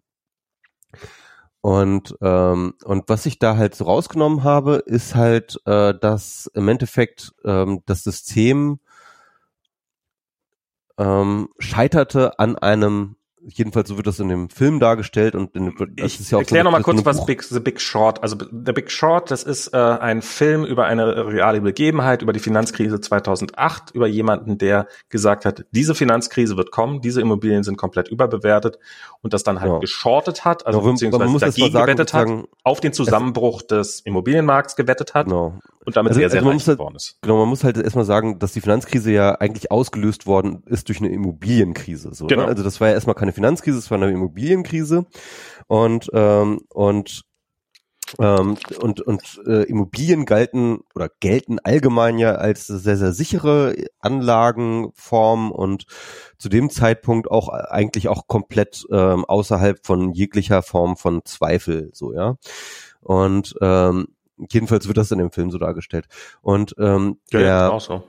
Und, 1.67 2.17
ähm, 2.21 2.75
und 2.85 3.09
was 3.09 3.27
ich 3.27 3.41
da 3.41 3.57
halt 3.57 3.75
so 3.75 3.87
rausgenommen 3.87 4.45
habe, 4.45 4.77
ist 4.87 5.17
halt, 5.17 5.61
äh, 5.65 5.95
dass 5.99 6.49
im 6.55 6.69
Endeffekt 6.69 7.35
ähm, 7.45 7.83
das 7.87 8.05
System 8.05 8.79
ähm, 10.97 11.49
scheiterte 11.59 12.39
an 12.39 12.55
einem 12.57 13.17
jedenfalls 13.49 13.89
so 13.89 13.97
wird 13.97 14.07
das 14.07 14.19
in 14.19 14.29
dem 14.29 14.49
Film 14.49 14.81
dargestellt 14.81 15.35
und 15.35 15.55
in, 15.55 15.73
das 15.97 16.15
ich 16.15 16.21
ist 16.21 16.31
ja 16.31 16.39
auch 16.39 16.43
erklär 16.43 16.61
so, 16.61 16.65
noch 16.65 16.73
mal 16.73 16.83
kurz, 16.83 17.05
was 17.05 17.25
Big, 17.27 17.43
The 17.43 17.61
Big 17.61 17.81
Short, 17.81 18.23
also 18.23 18.37
The 18.39 18.73
Big 18.73 18.91
Short, 18.91 19.31
das 19.31 19.43
ist 19.43 19.69
äh, 19.69 19.77
ein 19.77 20.23
Film 20.23 20.65
über 20.65 20.87
eine 20.87 21.27
reale 21.27 21.61
Begebenheit, 21.61 22.23
über 22.23 22.33
die 22.33 22.41
Finanzkrise 22.41 23.01
2008, 23.01 23.93
über 23.93 24.07
jemanden, 24.07 24.59
der 24.59 24.89
gesagt 25.09 25.45
hat, 25.45 25.65
diese 25.71 25.95
Finanzkrise 25.95 26.57
wird 26.57 26.71
kommen, 26.71 27.01
diese 27.01 27.21
Immobilien 27.21 27.63
sind 27.63 27.77
komplett 27.77 28.09
überbewertet 28.09 28.79
und 29.23 29.33
das 29.33 29.45
dann 29.45 29.61
halt 29.61 29.73
ja. 29.73 29.79
geschortet 29.79 30.45
hat, 30.45 30.67
also 30.67 30.81
ja, 30.81 30.91
beziehungsweise 30.91 31.39
dagegen 31.39 31.73
sagen, 31.73 31.87
gewettet 31.87 32.15
hat, 32.15 32.29
auf 32.65 32.81
den 32.81 32.93
Zusammenbruch 32.93 33.63
des 33.63 34.01
Immobilienmarkts 34.01 34.77
gewettet 34.77 35.15
hat. 35.15 35.27
Genau 35.27 35.61
und 35.87 35.97
damit 35.97 36.11
also, 36.11 36.21
sehr, 36.21 36.31
sehr 36.31 36.41
also 36.41 36.51
reich 36.51 36.67
halt, 36.67 36.79
geworden 36.79 36.97
ist. 36.97 37.17
Genau, 37.23 37.39
man 37.39 37.49
muss 37.49 37.63
halt 37.63 37.77
erstmal 37.77 38.05
sagen, 38.05 38.41
dass 38.41 38.53
die 38.53 38.61
Finanzkrise 38.61 39.13
ja 39.13 39.37
eigentlich 39.37 39.71
ausgelöst 39.71 40.27
worden 40.27 40.65
ist 40.67 40.89
durch 40.89 40.99
eine 40.99 41.09
Immobilienkrise. 41.11 42.13
So, 42.13 42.25
ne? 42.25 42.29
genau. 42.29 42.43
Ne? 42.43 42.49
Also 42.49 42.65
das 42.65 42.81
war 42.81 42.89
ja 42.89 42.95
erstmal 42.95 43.15
keine 43.15 43.33
Finanzkrise, 43.33 43.79
es 43.79 43.91
war 43.91 43.97
eine 43.97 44.11
Immobilienkrise. 44.11 45.07
Und, 45.69 46.11
ähm, 46.13 46.61
und 46.71 47.23
ähm, 48.21 48.57
und 48.81 49.01
und 49.01 49.41
äh, 49.47 49.65
Immobilien 49.65 50.27
galten 50.27 50.79
oder 50.95 51.11
gelten 51.21 51.59
allgemein 51.59 52.19
ja 52.19 52.37
als 52.37 52.69
sehr, 52.69 52.97
sehr 52.97 53.13
sichere 53.13 53.75
Anlagenform 53.99 55.51
und 55.51 55.87
zu 56.39 56.49
dem 56.49 56.71
Zeitpunkt 56.71 57.29
auch 57.29 57.49
eigentlich 57.49 58.09
auch 58.09 58.29
komplett 58.29 58.87
ähm, 58.93 59.25
außerhalb 59.25 59.85
von 59.85 60.13
jeglicher 60.13 60.63
Form 60.63 60.97
von 60.97 61.25
Zweifel, 61.25 61.91
so, 61.93 62.13
ja. 62.13 62.37
Und 63.01 63.55
ähm, 63.61 64.07
Jedenfalls 64.51 64.87
wird 64.87 64.97
das 64.97 65.11
in 65.11 65.19
dem 65.19 65.31
Film 65.31 65.51
so 65.51 65.59
dargestellt. 65.59 66.07
Und 66.43 66.75
ähm, 66.79 67.19
ja, 67.31 67.39
der, 67.39 67.73
auch 67.73 67.81
so. 67.81 68.05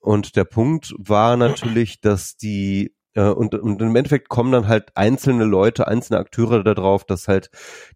und 0.00 0.36
der 0.36 0.44
Punkt 0.44 0.94
war 0.98 1.36
natürlich, 1.36 2.00
dass 2.00 2.36
die 2.36 2.94
äh, 3.14 3.30
und, 3.30 3.54
und 3.54 3.82
im 3.82 3.96
Endeffekt 3.96 4.28
kommen 4.28 4.52
dann 4.52 4.68
halt 4.68 4.92
einzelne 4.94 5.44
Leute, 5.44 5.88
einzelne 5.88 6.20
Akteure 6.20 6.62
darauf, 6.62 7.04
dass 7.04 7.28
halt 7.28 7.50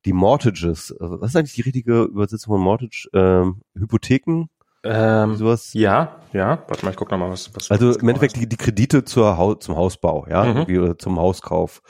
die 0.05 0.12
Mortgages, 0.12 0.90
äh, 0.90 0.97
was 0.98 1.31
ist 1.31 1.36
eigentlich 1.36 1.55
die 1.55 1.62
richtige 1.62 2.02
Übersetzung 2.02 2.55
von 2.55 2.62
Mortgage? 2.62 3.09
Ähm, 3.12 3.61
Hypotheken? 3.74 4.48
Ähm, 4.82 5.36
sowas. 5.36 5.74
Ja, 5.74 6.16
ja. 6.32 6.65
Warte 6.66 6.85
mal, 6.85 6.90
ich 6.90 6.97
guck 6.97 7.11
noch 7.11 7.19
mal, 7.19 7.31
was. 7.31 7.55
was 7.55 7.70
also 7.70 7.98
im 7.98 8.09
Endeffekt 8.09 8.36
die, 8.36 8.48
die 8.48 8.57
Kredite 8.57 9.05
zur 9.05 9.36
ha 9.36 9.61
zum 9.61 9.77
Hausbau, 9.77 10.27
ja, 10.28 10.44
mhm. 10.44 10.57
irgendwie, 10.57 10.97
zum 10.97 11.19
Hauskauf. 11.19 11.82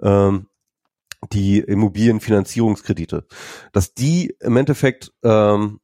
Ähm, 0.00 0.46
die 1.30 1.60
Immobilienfinanzierungskredite, 1.60 3.26
dass 3.72 3.94
die 3.94 4.34
im 4.40 4.56
Endeffekt 4.56 5.12
ähm, 5.22 5.80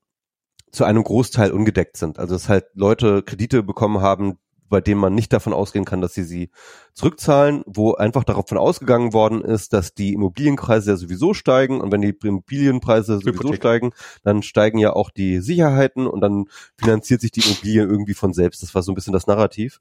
zu 0.71 0.85
einem 0.85 1.03
Großteil 1.03 1.53
ungedeckt 1.53 1.97
sind. 1.97 2.19
Also 2.19 2.35
dass 2.35 2.49
halt 2.49 2.67
Leute 2.75 3.23
Kredite 3.23 3.63
bekommen 3.63 4.01
haben, 4.01 4.39
bei 4.69 4.81
denen 4.81 5.01
man 5.01 5.15
nicht 5.15 5.33
davon 5.33 5.53
ausgehen 5.53 5.85
kann, 5.85 6.01
dass 6.01 6.15
sie 6.15 6.25
sie 6.25 6.51
zurückzahlen, 6.93 7.63
wo 7.67 7.95
einfach 7.95 8.25
davon 8.25 8.59
ausgegangen 8.59 9.13
worden 9.13 9.43
ist, 9.43 9.73
dass 9.73 9.95
die 9.95 10.13
Immobilienpreise 10.13 10.91
ja 10.91 10.97
sowieso 10.97 11.35
steigen 11.35 11.81
und 11.81 11.91
wenn 11.91 12.03
die 12.03 12.15
Immobilienpreise 12.23 13.15
sowieso 13.15 13.33
Hypothek. 13.33 13.57
steigen, 13.57 13.91
dann 14.25 14.43
steigen 14.43 14.79
ja 14.79 14.93
auch 14.93 15.11
die 15.11 15.41
Sicherheiten 15.41 16.07
und 16.07 16.21
dann 16.21 16.47
finanziert 16.77 17.21
sich 17.21 17.31
die 17.31 17.41
Immobilie 17.41 17.83
irgendwie 17.83 18.15
von 18.15 18.33
selbst. 18.33 18.63
Das 18.63 18.75
war 18.75 18.83
so 18.83 18.93
ein 18.93 18.95
bisschen 18.95 19.13
das 19.13 19.27
Narrativ, 19.27 19.79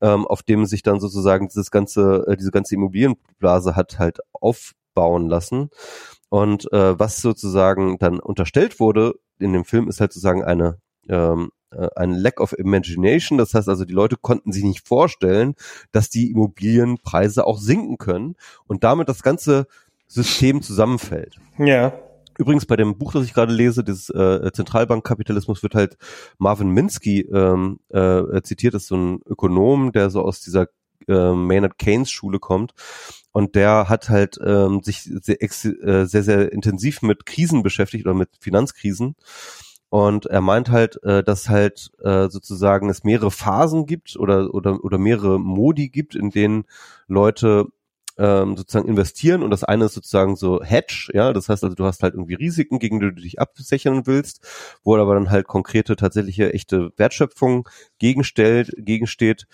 ähm, 0.00 0.26
auf 0.26 0.42
dem 0.42 0.66
sich 0.66 0.82
dann 0.82 1.00
sozusagen 1.00 1.48
dieses 1.48 1.70
ganze, 1.70 2.24
äh, 2.26 2.36
diese 2.36 2.50
ganze 2.50 2.74
Immobilienblase 2.74 3.76
hat 3.76 3.98
halt 3.98 4.18
aufbauen 4.96 5.28
lassen. 5.28 5.70
Und 6.28 6.72
äh, 6.72 6.98
was 6.98 7.20
sozusagen 7.20 7.98
dann 7.98 8.18
unterstellt 8.18 8.80
wurde 8.80 9.14
in 9.38 9.52
dem 9.52 9.64
Film, 9.64 9.88
ist 9.88 10.00
halt 10.00 10.12
sozusagen 10.12 10.42
eine 10.42 10.78
ähm, 11.08 11.50
äh, 11.70 11.88
ein 11.94 12.12
Lack 12.12 12.40
of 12.40 12.52
Imagination. 12.58 13.38
Das 13.38 13.54
heißt 13.54 13.68
also, 13.68 13.84
die 13.84 13.94
Leute 13.94 14.16
konnten 14.16 14.52
sich 14.52 14.64
nicht 14.64 14.86
vorstellen, 14.86 15.54
dass 15.92 16.10
die 16.10 16.30
Immobilienpreise 16.32 17.46
auch 17.46 17.58
sinken 17.58 17.98
können 17.98 18.34
und 18.66 18.82
damit 18.82 19.08
das 19.08 19.22
ganze 19.22 19.66
System 20.08 20.62
zusammenfällt. 20.62 21.36
Ja. 21.58 21.92
Übrigens 22.38 22.66
bei 22.66 22.76
dem 22.76 22.98
Buch, 22.98 23.12
das 23.12 23.24
ich 23.24 23.32
gerade 23.32 23.52
lese, 23.52 23.82
dieses 23.82 24.10
äh, 24.10 24.50
Zentralbankkapitalismus, 24.52 25.62
wird 25.62 25.74
halt 25.74 25.96
Marvin 26.38 26.68
Minsky 26.68 27.20
ähm, 27.20 27.78
äh, 27.88 28.42
zitiert, 28.42 28.74
das 28.74 28.82
ist 28.82 28.88
so 28.88 28.96
ein 28.96 29.20
Ökonom, 29.24 29.92
der 29.92 30.10
so 30.10 30.22
aus 30.22 30.40
dieser 30.40 30.66
äh, 31.08 31.32
Maynard 31.32 31.78
Keynes 31.78 32.10
Schule 32.10 32.38
kommt 32.38 32.74
und 33.36 33.54
der 33.54 33.90
hat 33.90 34.08
halt 34.08 34.40
ähm, 34.42 34.80
sich 34.82 35.02
sehr, 35.02 35.42
äh, 35.42 36.06
sehr, 36.06 36.22
sehr 36.22 36.52
intensiv 36.52 37.02
mit 37.02 37.26
Krisen 37.26 37.62
beschäftigt 37.62 38.06
oder 38.06 38.14
mit 38.14 38.30
Finanzkrisen. 38.40 39.14
Und 39.90 40.24
er 40.24 40.40
meint 40.40 40.70
halt, 40.70 41.02
äh, 41.04 41.22
dass 41.22 41.50
halt 41.50 41.90
äh, 42.02 42.30
sozusagen 42.30 42.88
es 42.88 43.04
mehrere 43.04 43.30
Phasen 43.30 43.84
gibt 43.84 44.16
oder, 44.16 44.54
oder, 44.54 44.82
oder 44.82 44.96
mehrere 44.96 45.38
Modi 45.38 45.90
gibt, 45.90 46.14
in 46.14 46.30
denen 46.30 46.64
Leute 47.08 47.66
ähm, 48.16 48.56
sozusagen 48.56 48.88
investieren. 48.88 49.42
Und 49.42 49.50
das 49.50 49.64
eine 49.64 49.84
ist 49.84 49.92
sozusagen 49.92 50.36
so 50.36 50.62
Hedge, 50.62 51.10
ja, 51.12 51.34
das 51.34 51.50
heißt 51.50 51.62
also 51.62 51.76
du 51.76 51.84
hast 51.84 52.02
halt 52.02 52.14
irgendwie 52.14 52.36
Risiken, 52.36 52.78
gegen 52.78 53.00
die 53.00 53.06
du 53.06 53.20
dich 53.20 53.38
absichern 53.38 54.06
willst, 54.06 54.40
wo 54.82 54.96
aber 54.96 55.12
dann 55.12 55.28
halt 55.28 55.46
konkrete, 55.46 55.96
tatsächliche, 55.96 56.54
echte 56.54 56.90
Wertschöpfung 56.96 57.68
gegenstellt, 57.98 58.72
gegensteht. 58.78 59.46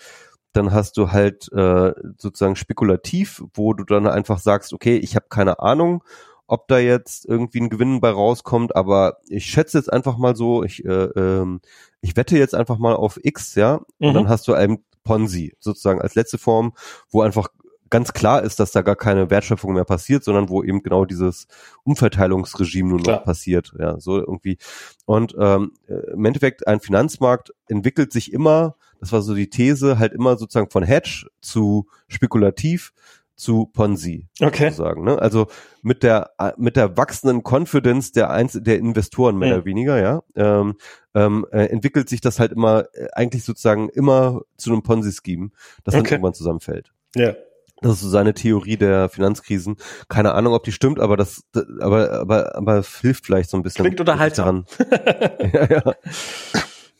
Dann 0.53 0.71
hast 0.71 0.97
du 0.97 1.11
halt 1.11 1.51
äh, 1.51 1.93
sozusagen 2.17 2.55
spekulativ, 2.55 3.43
wo 3.53 3.73
du 3.73 3.83
dann 3.83 4.07
einfach 4.07 4.39
sagst, 4.39 4.73
okay, 4.73 4.97
ich 4.97 5.15
habe 5.15 5.25
keine 5.29 5.59
Ahnung 5.59 6.03
ob 6.45 6.67
da 6.67 6.77
jetzt 6.77 7.25
irgendwie 7.25 7.61
ein 7.61 7.69
Gewinn 7.69 8.01
bei 8.01 8.09
rauskommt, 8.09 8.75
aber 8.75 9.17
ich 9.27 9.45
schätze 9.45 9.77
jetzt 9.77 9.91
einfach 9.91 10.17
mal 10.17 10.35
so, 10.35 10.63
ich, 10.63 10.83
äh, 10.85 11.05
ähm, 11.15 11.61
ich 12.01 12.15
wette 12.15 12.37
jetzt 12.37 12.53
einfach 12.53 12.77
mal 12.77 12.95
auf 12.95 13.17
X, 13.23 13.55
ja, 13.55 13.81
mhm. 13.99 14.07
und 14.07 14.13
dann 14.13 14.29
hast 14.29 14.47
du 14.47 14.53
ein 14.53 14.83
Ponzi 15.03 15.55
sozusagen 15.59 16.01
als 16.01 16.15
letzte 16.15 16.37
Form, 16.37 16.73
wo 17.09 17.21
einfach 17.21 17.47
ganz 17.89 18.13
klar 18.13 18.43
ist, 18.43 18.59
dass 18.59 18.71
da 18.71 18.81
gar 18.81 18.95
keine 18.95 19.29
Wertschöpfung 19.29 19.73
mehr 19.73 19.85
passiert, 19.85 20.23
sondern 20.23 20.49
wo 20.49 20.63
eben 20.63 20.81
genau 20.83 21.05
dieses 21.05 21.47
Umverteilungsregime 21.83 22.89
nur 22.89 23.01
klar. 23.01 23.17
noch 23.17 23.23
passiert, 23.25 23.73
ja, 23.77 23.99
so 23.99 24.17
irgendwie. 24.17 24.57
Und 25.05 25.35
ähm, 25.39 25.73
im 25.87 26.25
Endeffekt 26.25 26.67
ein 26.67 26.79
Finanzmarkt 26.79 27.53
entwickelt 27.67 28.11
sich 28.11 28.33
immer, 28.33 28.75
das 28.99 29.11
war 29.11 29.21
so 29.21 29.35
die 29.35 29.49
These, 29.49 29.99
halt 29.99 30.13
immer 30.13 30.37
sozusagen 30.37 30.69
von 30.69 30.83
Hedge 30.83 31.27
zu 31.41 31.87
spekulativ 32.07 32.93
zu 33.35 33.65
Ponzi. 33.65 34.27
Okay. 34.39 34.69
Sozusagen, 34.69 35.03
ne? 35.03 35.19
Also 35.19 35.47
mit 35.81 36.03
der 36.03 36.31
mit 36.57 36.75
der 36.75 36.97
wachsenden 36.97 37.41
Confidence 37.43 38.11
der 38.11 38.29
Einz 38.29 38.57
der 38.61 38.77
Investoren 38.77 39.37
mehr 39.37 39.49
ja. 39.49 39.55
oder 39.55 39.65
weniger, 39.65 39.99
ja, 39.99 40.23
ähm, 40.35 40.75
ähm, 41.13 41.45
äh, 41.51 41.65
entwickelt 41.65 42.09
sich 42.09 42.21
das 42.21 42.39
halt 42.39 42.51
immer 42.51 42.85
äh, 42.93 43.07
eigentlich 43.13 43.43
sozusagen 43.43 43.89
immer 43.89 44.41
zu 44.57 44.71
einem 44.71 44.83
Ponzi-Scheme, 44.83 45.49
das 45.83 45.95
okay. 45.95 46.03
dann 46.03 46.11
irgendwann 46.13 46.33
zusammenfällt. 46.33 46.93
Ja. 47.15 47.33
Das 47.83 47.93
ist 47.93 48.01
so 48.01 48.09
seine 48.09 48.33
Theorie 48.33 48.77
der 48.77 49.09
Finanzkrisen. 49.09 49.77
Keine 50.09 50.33
Ahnung, 50.33 50.53
ob 50.53 50.63
die 50.63 50.71
stimmt, 50.71 50.99
aber 50.99 51.17
das, 51.17 51.43
aber, 51.79 52.11
aber, 52.13 52.55
aber 52.55 52.83
hilft 53.01 53.25
vielleicht 53.25 53.49
so 53.49 53.57
ein 53.57 53.63
bisschen. 53.63 53.85
Klingt 53.85 53.99
unterhaltsam. 53.99 54.65
ja, 55.53 55.69
ja. 55.69 55.93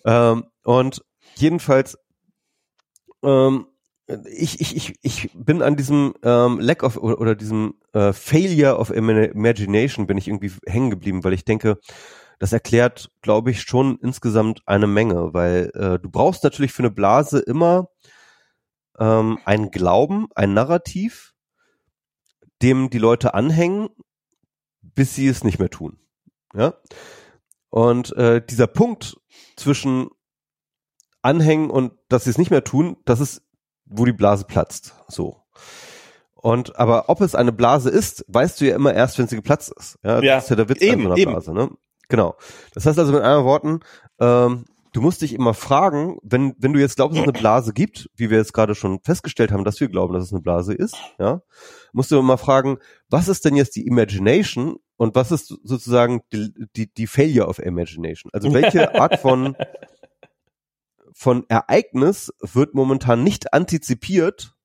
ähm, 0.06 0.46
und 0.64 1.04
jedenfalls 1.36 1.98
ähm, 3.24 3.68
ich, 4.26 4.60
ich, 4.60 4.76
ich, 4.76 5.00
ich 5.02 5.30
bin 5.34 5.62
an 5.62 5.76
diesem 5.76 6.14
ähm, 6.24 6.60
Lack 6.60 6.84
of 6.84 6.98
oder, 6.98 7.20
oder 7.20 7.36
diesem 7.36 7.76
äh, 7.94 8.12
Failure 8.12 8.78
of 8.78 8.92
Imagination 8.92 10.08
bin 10.08 10.18
ich 10.18 10.28
irgendwie 10.28 10.52
hängen 10.66 10.90
geblieben, 10.90 11.24
weil 11.24 11.34
ich 11.34 11.46
denke, 11.46 11.78
das 12.40 12.52
erklärt, 12.52 13.10
glaube 13.22 13.52
ich, 13.52 13.62
schon 13.62 13.98
insgesamt 14.02 14.62
eine 14.66 14.88
Menge, 14.88 15.34
weil 15.34 15.72
äh, 15.76 16.00
du 16.00 16.10
brauchst 16.10 16.44
natürlich 16.44 16.74
für 16.74 16.84
eine 16.84 16.92
Blase 16.92 17.40
immer 17.40 17.88
ähm, 19.00 19.40
einen 19.46 19.72
Glauben, 19.72 20.28
ein 20.36 20.54
Narrativ, 20.54 21.34
dem 22.62 22.90
die 22.90 23.00
Leute 23.00 23.34
anhängen, 23.34 23.90
bis 24.82 25.16
sie 25.16 25.28
es 25.28 25.44
nicht 25.44 25.60
mehr 25.60 25.70
tun. 25.70 26.00
Ja. 26.54 26.76
Und 27.70 28.16
äh, 28.16 28.46
dieser 28.46 28.68
Punkt 28.68 29.20
zwischen 29.56 30.10
anhängen 31.22 31.70
und 31.70 31.94
dass 32.10 32.26
sie 32.26 32.30
es 32.30 32.38
nicht 32.38 32.52
mehr 32.52 32.64
tun, 32.64 32.98
das 33.06 33.20
ist 33.20 33.42
wo 33.86 34.06
die 34.06 34.14
Blase 34.14 34.46
platzt. 34.46 34.96
So. 35.08 35.44
Und 36.36 36.78
aber 36.78 37.10
ob 37.10 37.22
es 37.22 37.36
eine 37.36 37.54
Blase 37.54 37.90
ist, 37.90 38.26
weißt 38.28 38.60
du 38.60 38.66
ja 38.66 38.76
immer 38.76 38.94
erst, 38.94 39.18
wenn 39.18 39.28
sie 39.28 39.36
geplatzt 39.36 39.74
ist. 39.78 39.98
Ja, 40.04 40.16
das 40.16 40.24
ja, 40.24 40.38
ist 40.40 40.50
ja 40.50 40.56
der 40.56 40.70
Witz 40.70 40.82
eben, 40.82 41.02
an 41.02 41.04
so 41.04 41.08
einer 41.08 41.18
eben. 41.18 41.32
Blase, 41.32 41.54
ne? 41.54 41.70
Genau. 42.10 42.36
Das 42.74 42.86
heißt 42.86 43.00
also 43.00 43.14
mit 43.14 43.22
anderen 43.22 43.46
Worten, 43.46 43.80
ähm, 44.20 44.66
du 44.94 45.02
musst 45.02 45.22
dich 45.22 45.34
immer 45.34 45.54
fragen, 45.54 46.18
wenn, 46.24 46.54
wenn 46.58 46.74
du 46.74 46.80
jetzt 46.80 46.96
glaubst, 46.96 47.18
dass 47.18 47.24
es 47.24 47.30
eine 47.30 47.40
Blase 47.40 47.74
gibt, 47.74 48.10
wie 48.16 48.30
wir 48.30 48.38
jetzt 48.38 48.54
gerade 48.54 48.76
schon 48.76 49.00
festgestellt 49.04 49.52
haben, 49.52 49.66
dass 49.66 49.80
wir 49.80 49.90
glauben, 49.90 50.14
dass 50.14 50.26
es 50.26 50.32
eine 50.32 50.42
Blase 50.42 50.74
ist, 50.74 50.96
ja, 51.20 51.42
musst 51.92 52.12
du 52.12 52.18
immer 52.18 52.38
fragen, 52.38 52.78
was 53.10 53.28
ist 53.28 53.44
denn 53.46 53.56
jetzt 53.56 53.76
die 53.76 53.86
Imagination 53.86 54.78
und 54.96 55.16
was 55.16 55.32
ist 55.32 55.48
sozusagen 55.64 56.22
die, 56.32 56.54
die, 56.76 56.94
die 56.94 57.08
Failure 57.08 57.48
of 57.48 57.60
Imagination? 57.60 58.30
Also 58.34 58.54
welche 58.54 58.96
Art 59.00 59.20
von 59.20 59.56
von 61.16 61.46
Ereignis 61.48 62.34
wird 62.42 62.74
momentan 62.74 63.24
nicht 63.24 63.54
antizipiert. 63.54 64.56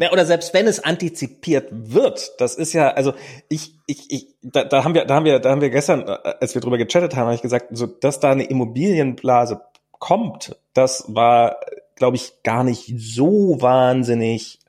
Ja, 0.00 0.12
oder 0.12 0.24
selbst 0.24 0.54
wenn 0.54 0.66
es 0.66 0.82
antizipiert 0.82 1.68
wird, 1.70 2.40
das 2.40 2.54
ist 2.54 2.72
ja, 2.72 2.90
also 2.90 3.12
ich, 3.50 3.74
ich, 3.86 4.10
ich, 4.10 4.34
da, 4.40 4.64
da 4.64 4.82
haben 4.82 4.94
wir, 4.94 5.04
da 5.04 5.14
haben 5.14 5.26
wir, 5.26 5.40
da 5.40 5.50
haben 5.50 5.60
wir 5.60 5.68
gestern, 5.68 6.08
äh, 6.08 6.16
als 6.40 6.54
wir 6.54 6.62
drüber 6.62 6.78
gechattet 6.78 7.14
haben, 7.14 7.26
habe 7.26 7.34
ich 7.34 7.42
gesagt, 7.42 7.66
so, 7.72 7.86
dass 7.86 8.18
da 8.18 8.32
eine 8.32 8.44
Immobilienblase 8.44 9.60
kommt, 9.98 10.56
das 10.72 11.04
war, 11.08 11.60
glaube 11.96 12.16
ich, 12.16 12.42
gar 12.42 12.64
nicht 12.64 12.94
so 12.96 13.60
wahnsinnig 13.60 14.60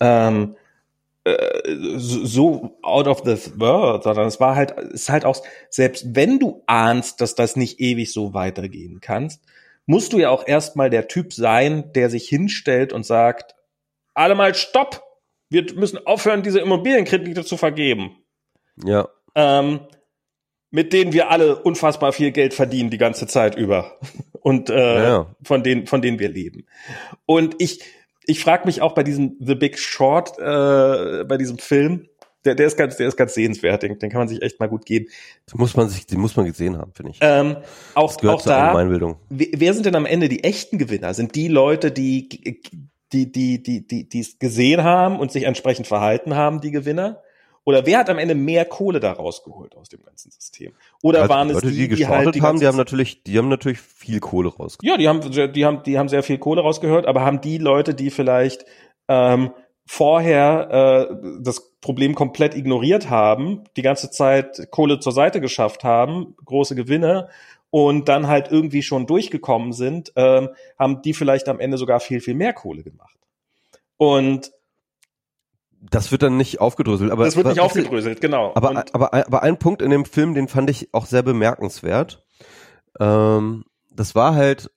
ähm, 0.00 0.56
äh, 1.24 1.36
so 1.96 2.78
out 2.80 3.06
of 3.06 3.22
the 3.26 3.36
world, 3.60 4.04
sondern 4.04 4.28
es 4.28 4.40
war 4.40 4.56
halt, 4.56 4.74
es 4.78 5.02
ist 5.02 5.08
halt 5.10 5.26
auch, 5.26 5.42
selbst 5.68 6.14
wenn 6.16 6.38
du 6.38 6.62
ahnst, 6.66 7.20
dass 7.20 7.34
das 7.34 7.56
nicht 7.56 7.80
ewig 7.80 8.14
so 8.14 8.32
weitergehen 8.32 9.00
kannst, 9.02 9.42
musst 9.84 10.14
du 10.14 10.18
ja 10.18 10.30
auch 10.30 10.46
erstmal 10.46 10.88
der 10.88 11.06
Typ 11.06 11.34
sein, 11.34 11.92
der 11.92 12.08
sich 12.08 12.26
hinstellt 12.26 12.94
und 12.94 13.04
sagt, 13.04 13.54
alle 14.14 14.34
mal 14.34 14.54
stopp! 14.54 15.02
Wir 15.50 15.66
müssen 15.74 16.04
aufhören, 16.06 16.42
diese 16.42 16.60
Immobilienkredite 16.60 17.44
zu 17.44 17.56
vergeben. 17.56 18.16
Ja. 18.82 19.08
Ähm, 19.34 19.80
mit 20.70 20.92
denen 20.92 21.12
wir 21.12 21.30
alle 21.30 21.56
unfassbar 21.62 22.12
viel 22.12 22.32
Geld 22.32 22.54
verdienen 22.54 22.90
die 22.90 22.98
ganze 22.98 23.26
Zeit 23.26 23.54
über 23.54 23.98
und 24.40 24.70
äh, 24.70 25.02
ja. 25.04 25.34
von 25.42 25.62
denen 25.62 25.86
von 25.86 26.02
denen 26.02 26.18
wir 26.18 26.28
leben. 26.28 26.66
Und 27.26 27.54
ich 27.58 27.80
ich 28.26 28.42
frage 28.42 28.66
mich 28.66 28.80
auch 28.80 28.94
bei 28.94 29.02
diesem 29.02 29.36
The 29.38 29.54
Big 29.54 29.78
Short, 29.78 30.38
äh, 30.38 31.24
bei 31.24 31.36
diesem 31.36 31.58
Film, 31.58 32.08
der, 32.44 32.54
der 32.54 32.66
ist 32.66 32.76
ganz, 32.76 32.96
der 32.96 33.08
ist 33.08 33.16
ganz 33.16 33.34
sehenswert, 33.34 33.82
den, 33.82 33.98
den 33.98 34.10
kann 34.10 34.20
man 34.20 34.28
sich 34.28 34.42
echt 34.42 34.60
mal 34.60 34.68
gut 34.68 34.84
geben. 34.86 35.06
Den 35.50 35.58
muss 35.58 35.76
man 35.76 35.88
sich, 35.88 36.06
den 36.06 36.20
muss 36.20 36.36
man 36.36 36.46
gesehen 36.46 36.76
haben, 36.76 36.92
finde 36.94 37.12
ich. 37.12 37.18
Ähm, 37.20 37.56
auch, 37.94 38.22
auch 38.24 38.42
da, 38.42 38.74
wer 39.28 39.74
sind 39.74 39.86
denn 39.86 39.94
am 39.94 40.06
Ende 40.06 40.28
die 40.28 40.44
echten 40.44 40.78
Gewinner? 40.78 41.14
Sind 41.14 41.34
die 41.34 41.48
Leute, 41.48 41.90
die, 41.90 42.28
die, 43.14 43.30
die, 43.30 43.62
die, 43.62 43.86
die, 43.86 44.08
die 44.08 44.20
es 44.20 44.38
gesehen 44.38 44.82
haben 44.82 45.20
und 45.20 45.30
sich 45.30 45.44
entsprechend 45.44 45.86
verhalten 45.86 46.34
haben, 46.34 46.60
die 46.60 46.72
Gewinner? 46.72 47.22
Oder 47.66 47.86
wer 47.86 48.00
hat 48.00 48.10
am 48.10 48.18
Ende 48.18 48.34
mehr 48.34 48.66
Kohle 48.66 49.00
da 49.00 49.12
rausgeholt 49.12 49.74
aus 49.76 49.88
dem 49.88 50.02
ganzen 50.02 50.30
System? 50.30 50.72
Oder 51.02 51.22
also 51.22 51.30
waren 51.32 51.48
die 51.48 51.54
Leute, 51.54 51.66
es 51.66 51.72
die, 51.72 51.88
die, 51.88 51.94
die 51.94 52.06
halt 52.06 52.34
die 52.34 52.42
haben, 52.42 52.60
die 52.60 52.66
haben 52.66 52.76
natürlich, 52.76 53.22
die 53.22 53.38
haben 53.38 53.48
natürlich 53.48 53.80
viel 53.80 54.20
Kohle 54.20 54.50
rausgeholt. 54.50 54.82
Ja, 54.82 54.98
die 54.98 55.08
haben, 55.08 55.52
die 55.52 55.64
haben, 55.64 55.82
die 55.82 55.98
haben 55.98 56.08
sehr 56.08 56.22
viel 56.22 56.36
Kohle 56.36 56.60
rausgehört, 56.60 57.06
aber 57.06 57.24
haben 57.24 57.40
die 57.40 57.56
Leute, 57.56 57.94
die 57.94 58.10
vielleicht 58.10 58.66
ähm, 59.08 59.50
vorher 59.86 61.08
äh, 61.10 61.14
das 61.40 61.72
Problem 61.80 62.14
komplett 62.14 62.54
ignoriert 62.54 63.08
haben, 63.08 63.64
die 63.76 63.82
ganze 63.82 64.10
Zeit 64.10 64.68
Kohle 64.70 65.00
zur 65.00 65.12
Seite 65.12 65.40
geschafft 65.40 65.84
haben, 65.84 66.34
große 66.44 66.74
Gewinne 66.74 67.28
und 67.74 68.08
dann 68.08 68.28
halt 68.28 68.52
irgendwie 68.52 68.84
schon 68.84 69.08
durchgekommen 69.08 69.72
sind, 69.72 70.12
ähm, 70.14 70.50
haben 70.78 71.02
die 71.02 71.12
vielleicht 71.12 71.48
am 71.48 71.58
Ende 71.58 71.76
sogar 71.76 71.98
viel, 71.98 72.20
viel 72.20 72.34
mehr 72.34 72.52
Kohle 72.52 72.84
gemacht. 72.84 73.18
Und 73.96 74.52
das 75.80 76.12
wird 76.12 76.22
dann 76.22 76.36
nicht 76.36 76.60
aufgedröselt, 76.60 77.10
aber 77.10 77.24
das 77.24 77.34
wird 77.34 77.48
nicht 77.48 77.58
aufgedröselt, 77.58 78.20
genau. 78.20 78.52
Aber, 78.54 78.84
aber, 78.92 79.12
aber 79.12 79.42
ein 79.42 79.58
Punkt 79.58 79.82
in 79.82 79.90
dem 79.90 80.04
Film, 80.04 80.34
den 80.34 80.46
fand 80.46 80.70
ich 80.70 80.94
auch 80.94 81.06
sehr 81.06 81.24
bemerkenswert. 81.24 82.24
Ähm, 83.00 83.64
das 83.90 84.14
war 84.14 84.36
halt 84.36 84.70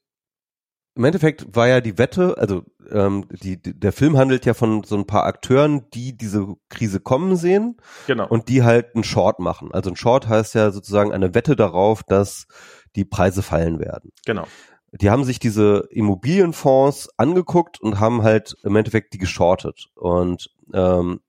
im 0.98 1.04
Endeffekt 1.04 1.54
war 1.54 1.68
ja 1.68 1.80
die 1.80 1.96
Wette, 1.96 2.36
also 2.38 2.64
ähm, 2.90 3.26
die, 3.30 3.62
die, 3.62 3.78
der 3.78 3.92
Film 3.92 4.18
handelt 4.18 4.44
ja 4.44 4.52
von 4.52 4.82
so 4.82 4.96
ein 4.96 5.06
paar 5.06 5.26
Akteuren, 5.26 5.88
die 5.94 6.16
diese 6.16 6.56
Krise 6.70 6.98
kommen 6.98 7.36
sehen 7.36 7.76
genau. 8.08 8.26
und 8.26 8.48
die 8.48 8.64
halt 8.64 8.96
einen 8.96 9.04
Short 9.04 9.38
machen. 9.38 9.70
Also 9.72 9.90
ein 9.90 9.96
Short 9.96 10.26
heißt 10.26 10.56
ja 10.56 10.72
sozusagen 10.72 11.12
eine 11.12 11.36
Wette 11.36 11.54
darauf, 11.54 12.02
dass 12.02 12.48
die 12.96 13.04
Preise 13.04 13.42
fallen 13.42 13.80
werden. 13.80 14.12
Genau. 14.26 14.46
Die 14.92 15.10
haben 15.10 15.24
sich 15.24 15.38
diese 15.38 15.86
Immobilienfonds 15.90 17.10
angeguckt 17.18 17.80
und 17.80 18.00
haben 18.00 18.22
halt 18.22 18.56
im 18.62 18.74
Endeffekt 18.76 19.12
die 19.12 19.18
geschortet. 19.18 19.88
Und 19.94 20.50
ähm, 20.72 21.20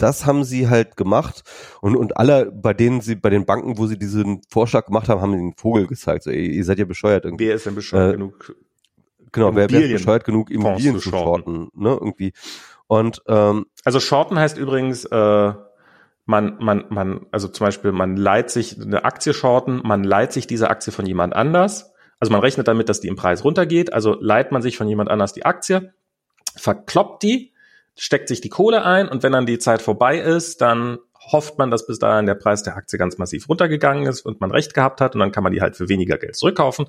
das 0.00 0.24
haben 0.24 0.44
sie 0.44 0.68
halt 0.68 0.96
gemacht 0.96 1.42
und, 1.82 1.94
und 1.94 2.16
alle, 2.16 2.50
bei 2.50 2.72
denen 2.72 3.02
sie, 3.02 3.16
bei 3.16 3.28
den 3.28 3.44
Banken, 3.44 3.76
wo 3.76 3.86
sie 3.86 3.98
diesen 3.98 4.40
Vorschlag 4.48 4.86
gemacht 4.86 5.08
haben, 5.08 5.20
haben 5.20 5.32
den 5.32 5.54
Vogel 5.54 5.86
gezeigt. 5.86 6.22
So, 6.24 6.30
ihr, 6.30 6.50
ihr 6.50 6.64
seid 6.64 6.78
ja 6.78 6.86
bescheuert 6.86 7.24
irgendwie. 7.26 7.48
Wer 7.48 7.56
ist 7.56 7.66
denn 7.66 7.74
bescheuert 7.74 8.14
äh, 8.14 8.16
genug? 8.16 8.56
Genau, 9.32 9.54
wer, 9.54 9.70
wer 9.70 9.82
ist 9.82 9.92
bescheuert 9.92 10.24
genug, 10.24 10.50
Immobilien 10.50 10.98
zu 10.98 11.10
shorten, 11.10 11.68
ne, 11.74 11.90
irgendwie. 11.90 12.32
Und 12.86 13.22
ähm, 13.28 13.66
also 13.84 14.00
shorten 14.00 14.38
heißt 14.38 14.58
übrigens, 14.58 15.04
äh, 15.04 15.52
man, 16.30 16.56
man, 16.60 16.84
man, 16.88 17.26
also 17.32 17.48
zum 17.48 17.66
Beispiel, 17.66 17.90
man 17.92 18.16
leiht 18.16 18.50
sich 18.50 18.80
eine 18.80 19.04
Aktie 19.04 19.34
shorten, 19.34 19.80
man 19.84 20.04
leiht 20.04 20.32
sich 20.32 20.46
diese 20.46 20.70
Aktie 20.70 20.92
von 20.92 21.04
jemand 21.04 21.34
anders. 21.34 21.92
Also 22.20 22.32
man 22.32 22.40
rechnet 22.40 22.68
damit, 22.68 22.88
dass 22.88 23.00
die 23.00 23.08
im 23.08 23.16
Preis 23.16 23.44
runtergeht. 23.44 23.92
Also 23.92 24.16
leiht 24.20 24.52
man 24.52 24.62
sich 24.62 24.76
von 24.76 24.88
jemand 24.88 25.10
anders 25.10 25.32
die 25.32 25.44
Aktie, 25.44 25.92
verkloppt 26.54 27.24
die, 27.24 27.52
steckt 27.96 28.28
sich 28.28 28.40
die 28.40 28.48
Kohle 28.48 28.84
ein 28.84 29.08
und 29.08 29.22
wenn 29.22 29.32
dann 29.32 29.44
die 29.44 29.58
Zeit 29.58 29.82
vorbei 29.82 30.18
ist, 30.18 30.60
dann 30.60 30.98
hofft 31.32 31.58
man, 31.58 31.70
dass 31.70 31.86
bis 31.86 31.98
dahin 31.98 32.26
der 32.26 32.34
Preis 32.34 32.62
der 32.62 32.76
Aktie 32.76 32.98
ganz 32.98 33.18
massiv 33.18 33.48
runtergegangen 33.48 34.06
ist 34.06 34.22
und 34.22 34.40
man 34.40 34.50
recht 34.50 34.72
gehabt 34.72 35.00
hat 35.00 35.14
und 35.14 35.20
dann 35.20 35.32
kann 35.32 35.42
man 35.42 35.52
die 35.52 35.60
halt 35.60 35.76
für 35.76 35.88
weniger 35.88 36.16
Geld 36.16 36.36
zurückkaufen 36.36 36.86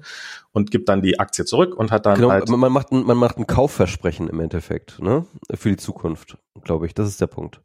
und 0.51 0.71
gibt 0.71 0.87
dann 0.87 1.01
die 1.01 1.19
Aktie 1.19 1.45
zurück 1.45 1.75
und 1.75 1.91
hat 1.91 2.05
dann 2.05 2.15
genau, 2.15 2.31
halt 2.31 2.47
man 2.47 2.71
macht 2.71 2.91
ein, 2.91 3.03
man 3.03 3.17
macht 3.17 3.37
ein 3.37 3.47
Kaufversprechen 3.47 4.29
im 4.29 4.39
Endeffekt, 4.39 4.99
ne? 5.01 5.25
Für 5.53 5.69
die 5.69 5.77
Zukunft, 5.77 6.37
glaube 6.63 6.85
ich, 6.85 6.93
das 6.93 7.07
ist 7.07 7.19
der 7.19 7.27
Punkt. 7.27 7.61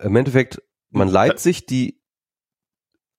Im 0.00 0.16
Endeffekt, 0.16 0.62
man 0.90 1.08
leiht 1.08 1.38
sich 1.38 1.66
die 1.66 2.00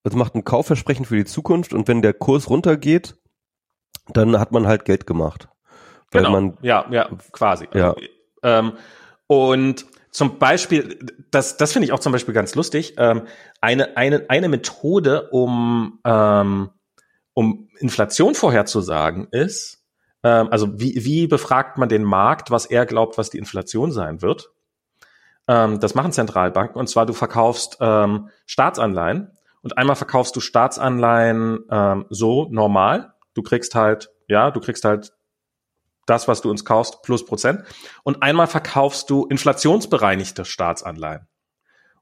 also 0.03 0.17
macht 0.17 0.35
ein 0.35 0.43
Kaufversprechen 0.43 1.05
für 1.05 1.15
die 1.15 1.25
Zukunft 1.25 1.73
und 1.73 1.87
wenn 1.87 2.01
der 2.01 2.13
Kurs 2.13 2.49
runtergeht, 2.49 3.17
dann 4.07 4.39
hat 4.39 4.51
man 4.51 4.67
halt 4.67 4.85
Geld 4.85 5.05
gemacht. 5.05 5.47
Weil 6.11 6.23
genau. 6.23 6.31
man 6.31 6.57
ja, 6.61 6.85
ja, 6.89 7.09
quasi. 7.31 7.67
Ja. 7.73 7.95
Ähm, 8.43 8.73
und 9.27 9.85
zum 10.09 10.39
Beispiel, 10.39 10.99
das, 11.29 11.55
das 11.57 11.71
finde 11.71 11.85
ich 11.85 11.93
auch 11.93 11.99
zum 11.99 12.11
Beispiel 12.11 12.33
ganz 12.33 12.55
lustig, 12.55 12.95
ähm, 12.97 13.27
eine, 13.61 13.95
eine, 13.95 14.25
eine 14.29 14.49
Methode, 14.49 15.29
um, 15.29 15.99
ähm, 16.03 16.69
um 17.33 17.69
Inflation 17.79 18.35
vorherzusagen, 18.35 19.27
ist, 19.31 19.85
ähm, 20.23 20.49
also 20.51 20.79
wie, 20.79 21.05
wie 21.05 21.27
befragt 21.27 21.77
man 21.77 21.87
den 21.87 22.03
Markt, 22.03 22.51
was 22.51 22.65
er 22.65 22.85
glaubt, 22.85 23.17
was 23.17 23.29
die 23.29 23.37
Inflation 23.37 23.91
sein 23.91 24.21
wird. 24.21 24.51
Ähm, 25.51 25.81
das 25.81 25.95
machen 25.95 26.13
Zentralbanken, 26.13 26.79
und 26.79 26.87
zwar 26.87 27.05
du 27.05 27.11
verkaufst 27.11 27.77
ähm, 27.81 28.29
Staatsanleihen 28.45 29.37
und 29.61 29.77
einmal 29.77 29.97
verkaufst 29.97 30.33
du 30.37 30.39
Staatsanleihen 30.39 31.65
ähm, 31.69 32.05
so 32.09 32.47
normal. 32.49 33.13
Du 33.33 33.41
kriegst 33.43 33.75
halt, 33.75 34.11
ja, 34.29 34.49
du 34.49 34.61
kriegst 34.61 34.85
halt 34.85 35.11
das, 36.05 36.29
was 36.29 36.39
du 36.41 36.49
uns 36.49 36.63
kaufst, 36.63 37.01
plus 37.03 37.25
Prozent. 37.25 37.63
Und 38.03 38.23
einmal 38.23 38.47
verkaufst 38.47 39.09
du 39.09 39.25
inflationsbereinigte 39.25 40.45
Staatsanleihen. 40.45 41.27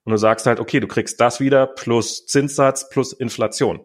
Und 0.03 0.11
du 0.11 0.17
sagst 0.17 0.45
halt, 0.45 0.59
okay, 0.59 0.79
du 0.79 0.87
kriegst 0.87 1.19
das 1.19 1.39
wieder 1.39 1.65
plus 1.65 2.27
Zinssatz 2.27 2.89
plus 2.89 3.13
Inflation. 3.13 3.83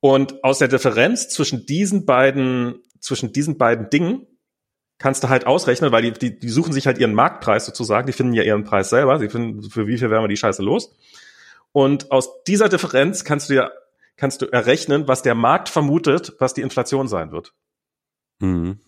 Und 0.00 0.42
aus 0.44 0.58
der 0.58 0.68
Differenz 0.68 1.28
zwischen 1.28 1.66
diesen 1.66 2.06
beiden, 2.06 2.82
zwischen 3.00 3.34
diesen 3.34 3.58
beiden 3.58 3.90
Dingen 3.90 4.26
kannst 4.98 5.24
du 5.24 5.28
halt 5.28 5.46
ausrechnen, 5.46 5.92
weil 5.92 6.02
die, 6.02 6.12
die, 6.12 6.38
die 6.38 6.48
suchen 6.48 6.72
sich 6.72 6.86
halt 6.86 6.98
ihren 6.98 7.14
Marktpreis 7.14 7.66
sozusagen, 7.66 8.06
die 8.06 8.12
finden 8.12 8.34
ja 8.34 8.42
ihren 8.42 8.64
Preis 8.64 8.90
selber, 8.90 9.18
sie 9.18 9.28
finden, 9.28 9.68
für 9.68 9.86
wie 9.86 9.98
viel 9.98 10.10
werden 10.10 10.24
wir 10.24 10.28
die 10.28 10.36
Scheiße 10.36 10.62
los. 10.62 10.94
Und 11.72 12.12
aus 12.12 12.44
dieser 12.44 12.68
Differenz 12.68 13.24
kannst 13.24 13.50
du 13.50 13.54
ja, 13.54 13.70
kannst 14.16 14.42
du 14.42 14.46
errechnen, 14.46 15.08
was 15.08 15.22
der 15.22 15.34
Markt 15.34 15.68
vermutet, 15.68 16.34
was 16.38 16.54
die 16.54 16.60
Inflation 16.60 17.08
sein 17.08 17.32
wird. 17.32 17.52
Mhm. 18.38 18.78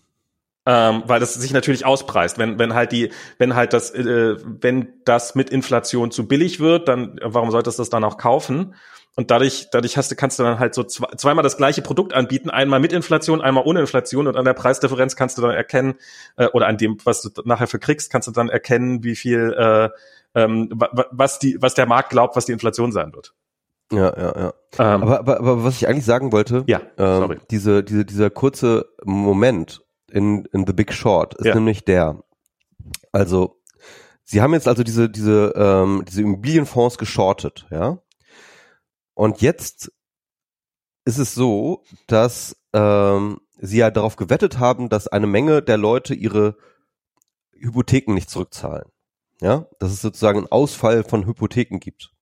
Ähm, 0.69 1.03
weil 1.07 1.21
das 1.21 1.35
sich 1.35 1.53
natürlich 1.53 1.85
auspreist. 1.85 2.39
Wenn, 2.39 2.59
wenn 2.59 2.75
halt 2.75 2.91
die, 2.91 3.11
wenn 3.39 3.55
halt 3.55 3.73
das, 3.73 3.93
äh, 3.93 4.37
wenn 4.45 4.95
das 5.05 5.35
mit 5.37 5.51
Inflation 5.51 6.11
zu 6.11 6.27
billig 6.27 6.59
wird, 6.59 6.89
dann 6.89 7.21
warum 7.23 7.53
solltest 7.53 7.79
du 7.79 7.83
das 7.83 7.91
dann 7.91 8.03
auch 8.03 8.19
kaufen? 8.19 8.75
Und 9.19 9.31
dadurch, 9.31 9.69
dadurch 9.73 9.97
hast 9.97 10.11
du, 10.11 10.15
kannst 10.15 10.39
du 10.39 10.43
dann 10.43 10.59
halt 10.59 10.75
so 10.75 10.85
zwei, 10.85 11.07
zweimal 11.17 11.43
das 11.43 11.57
gleiche 11.57 11.81
Produkt 11.81 12.13
anbieten, 12.13 12.51
einmal 12.51 12.81
mit 12.81 12.93
Inflation, 12.93 13.41
einmal 13.41 13.65
ohne 13.65 13.81
Inflation 13.81 14.27
und 14.27 14.37
an 14.37 14.45
der 14.45 14.53
Preisdifferenz 14.53 15.17
kannst 15.17 15.39
du 15.39 15.43
dann 15.43 15.53
erkennen, 15.53 15.95
äh, 16.37 16.49
oder 16.49 16.67
an 16.67 16.77
dem, 16.77 16.99
was 17.05 17.23
du 17.23 17.31
nachher 17.45 17.67
verkriegst, 17.67 18.13
kannst 18.13 18.29
du 18.29 18.33
dann 18.33 18.51
erkennen, 18.51 19.03
wie 19.03 19.17
viel, 19.17 19.55
äh, 19.59 19.89
ähm, 20.35 20.69
was 21.13 21.39
die, 21.39 21.57
was 21.63 21.73
der 21.73 21.87
Markt 21.87 22.11
glaubt, 22.11 22.37
was 22.37 22.45
die 22.45 22.53
Inflation 22.53 22.93
sein 22.93 23.15
wird. 23.15 23.33
Ja, 23.91 24.13
ja, 24.19 24.39
ja. 24.39 24.55
Ähm, 24.79 25.03
aber, 25.03 25.19
aber, 25.21 25.39
aber 25.39 25.65
was 25.65 25.77
ich 25.77 25.89
eigentlich 25.89 26.05
sagen 26.05 26.33
wollte, 26.33 26.65
ja, 26.67 26.83
ähm, 26.99 27.21
sorry. 27.21 27.39
diese, 27.51 27.83
diese, 27.83 28.05
dieser 28.05 28.29
kurze 28.29 28.87
Moment 29.03 29.83
in, 30.11 30.45
in 30.53 30.67
The 30.67 30.75
Big 30.75 30.93
Short 30.93 31.35
ist 31.35 31.47
ja. 31.47 31.55
nämlich 31.55 31.85
der. 31.85 32.23
Also, 33.13 33.63
sie 34.25 34.43
haben 34.43 34.53
jetzt 34.53 34.69
also 34.69 34.83
diese, 34.83 35.09
diese, 35.09 35.55
ähm, 35.57 36.05
diese 36.07 36.21
Immobilienfonds 36.21 36.99
geschortet, 36.99 37.67
ja. 37.71 37.99
Und 39.17 39.41
jetzt 39.41 39.93
ist 41.05 41.19
es 41.19 41.35
so, 41.35 41.83
dass 42.07 42.57
ähm, 42.73 43.41
sie 43.59 43.79
ja 43.79 43.91
darauf 43.91 44.15
gewettet 44.15 44.61
haben, 44.61 44.89
dass 44.89 45.09
eine 45.09 45.27
Menge 45.27 45.61
der 45.61 45.77
Leute 45.77 46.15
ihre 46.15 46.57
Hypotheken 47.53 48.15
nicht 48.15 48.31
zurückzahlen. 48.31 48.89
Ja, 49.41 49.67
dass 49.81 49.91
es 49.91 50.01
sozusagen 50.01 50.39
einen 50.39 50.53
Ausfall 50.53 51.03
von 51.03 51.27
Hypotheken 51.27 51.79
gibt 51.81 52.13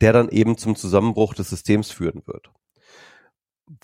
der 0.00 0.12
dann 0.12 0.28
eben 0.28 0.58
zum 0.58 0.76
Zusammenbruch 0.76 1.34
des 1.34 1.50
Systems 1.50 1.90
führen 1.90 2.22
wird. 2.26 2.50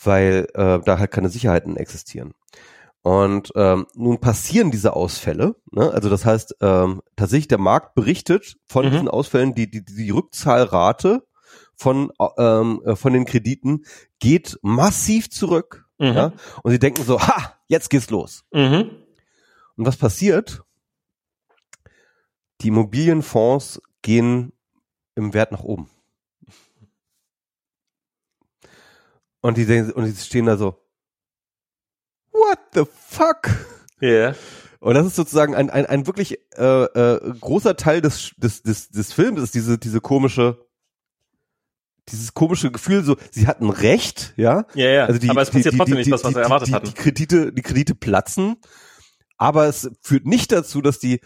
Weil 0.03 0.47
äh, 0.55 0.81
da 0.85 0.99
halt 0.99 1.11
keine 1.11 1.28
Sicherheiten 1.28 1.77
existieren. 1.77 2.35
Und 3.03 3.53
ähm, 3.57 3.86
nun 3.94 4.20
passieren 4.20 4.70
diese 4.70 4.94
Ausfälle, 4.94 5.57
ne? 5.73 5.90
also 5.90 6.09
das 6.09 6.24
heißt 6.24 6.57
ähm, 6.61 7.03
tatsächlich 7.16 7.49
der 7.49 7.59
Markt 7.59 7.97
berichtet 7.97 8.59
von 8.69 8.86
mhm. 8.86 8.90
diesen 8.93 9.09
Ausfällen, 9.09 9.55
die, 9.57 9.69
die, 9.69 9.85
die 9.85 10.11
Rückzahlrate 10.11 11.27
von, 11.83 12.13
ähm, 12.39 12.81
äh, 12.85 12.97
von 12.97 13.13
den 13.13 13.25
Krediten 13.25 13.85
geht 14.21 14.59
massiv 14.63 15.31
zurück. 15.31 15.87
Mhm. 15.99 16.07
Ja? 16.07 16.33
Und 16.63 16.71
sie 16.71 16.79
denken 16.79 17.03
so, 17.05 17.21
ha, 17.21 17.59
jetzt 17.67 17.91
geht's 17.91 18.11
los. 18.11 18.45
Mhm. 18.53 18.91
Und 19.77 19.87
was 19.87 19.97
passiert? 19.97 20.63
Die 22.61 22.69
Immobilienfonds 22.69 23.83
gehen 24.03 24.53
im 25.17 25.35
Wert 25.35 25.51
nach 25.51 25.65
oben. 25.65 25.91
Und 29.41 29.57
die, 29.57 29.93
und 29.93 30.05
die 30.05 30.15
stehen 30.15 30.47
da 30.47 30.57
so, 30.57 30.81
what 32.31 32.59
the 32.75 32.85
fuck? 33.09 33.49
Ja. 34.01 34.09
Yeah. 34.09 34.37
Und 34.79 34.95
das 34.95 35.07
ist 35.07 35.15
sozusagen 35.15 35.55
ein, 35.55 35.71
ein, 35.71 35.87
ein 35.87 36.09
wirklich 36.09 36.41
äh, 36.57 36.85
äh, 36.85 37.35
großer 37.41 37.77
Teil 37.77 38.01
des, 38.01 38.33
des, 38.37 38.63
des, 38.63 38.89
des 38.89 39.13
Films, 39.13 39.41
ist 39.41 39.55
diese, 39.55 39.79
diese 39.79 40.01
komische, 40.01 40.62
dieses 42.09 42.35
komische 42.35 42.70
Gefühl, 42.70 43.05
so, 43.05 43.16
sie 43.31 43.47
hatten 43.47 43.70
recht, 43.70 44.35
ja. 44.37 44.66
Ja, 44.74 44.89
ja. 44.89 45.05
Also 45.07 45.19
die, 45.20 45.31
aber 45.31 45.43
es 45.43 45.51
passiert 45.51 45.74
die, 45.74 45.79
trotzdem 45.79 45.97
die, 45.97 46.01
nicht 46.01 46.12
das, 46.12 46.24
was 46.24 46.35
wir 46.35 46.43
erwartet 46.43 46.73
hatten. 46.73 46.87
Die 46.87 46.95
Kredite, 46.95 47.53
die 47.53 47.62
Kredite 47.62 47.95
platzen, 47.95 48.57
aber 49.37 49.66
es 49.66 49.91
führt 50.01 50.27
nicht 50.27 50.53
dazu, 50.53 50.83
dass 50.83 50.99
die 50.99 51.20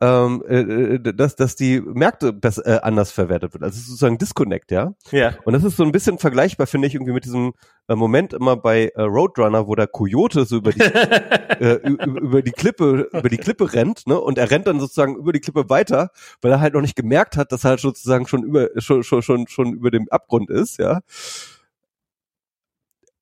ähm, 0.00 0.42
äh, 0.46 0.60
äh, 0.60 1.14
dass, 1.14 1.36
dass 1.36 1.56
die 1.56 1.80
Märkte 1.80 2.34
das 2.34 2.58
äh, 2.58 2.80
anders 2.82 3.12
verwertet 3.12 3.54
wird. 3.54 3.62
Also 3.62 3.78
sozusagen 3.78 4.18
Disconnect, 4.18 4.70
ja. 4.70 4.94
Ja. 5.10 5.34
Und 5.44 5.54
das 5.54 5.64
ist 5.64 5.76
so 5.76 5.84
ein 5.84 5.92
bisschen 5.92 6.18
vergleichbar, 6.18 6.66
finde 6.66 6.88
ich, 6.88 6.94
irgendwie 6.94 7.12
mit 7.12 7.24
diesem 7.24 7.54
äh, 7.88 7.94
Moment 7.94 8.32
immer 8.32 8.56
bei 8.56 8.92
äh, 8.94 9.02
Roadrunner, 9.02 9.66
wo 9.66 9.74
der 9.74 9.86
Coyote 9.86 10.44
so 10.44 10.56
über 10.58 10.72
die, 10.72 10.80
äh, 11.60 11.80
über 12.04 12.42
die 12.42 12.52
Klippe, 12.52 13.08
über 13.12 13.28
die 13.28 13.38
Klippe 13.38 13.72
rennt, 13.72 14.06
ne? 14.06 14.20
Und 14.20 14.38
er 14.38 14.50
rennt 14.50 14.66
dann 14.66 14.80
sozusagen 14.80 15.16
über 15.16 15.32
die 15.32 15.40
Klippe 15.40 15.70
weiter, 15.70 16.10
weil 16.42 16.52
er 16.52 16.60
halt 16.60 16.74
noch 16.74 16.82
nicht 16.82 16.96
gemerkt 16.96 17.36
hat, 17.36 17.52
dass 17.52 17.64
er 17.64 17.70
halt 17.70 17.80
sozusagen 17.80 18.26
schon 18.26 18.42
über, 18.42 18.68
schon, 18.76 19.02
schon, 19.02 19.22
schon, 19.22 19.46
schon 19.48 19.72
über 19.72 19.90
dem 19.90 20.08
Abgrund 20.10 20.50
ist, 20.50 20.78
ja. 20.78 21.00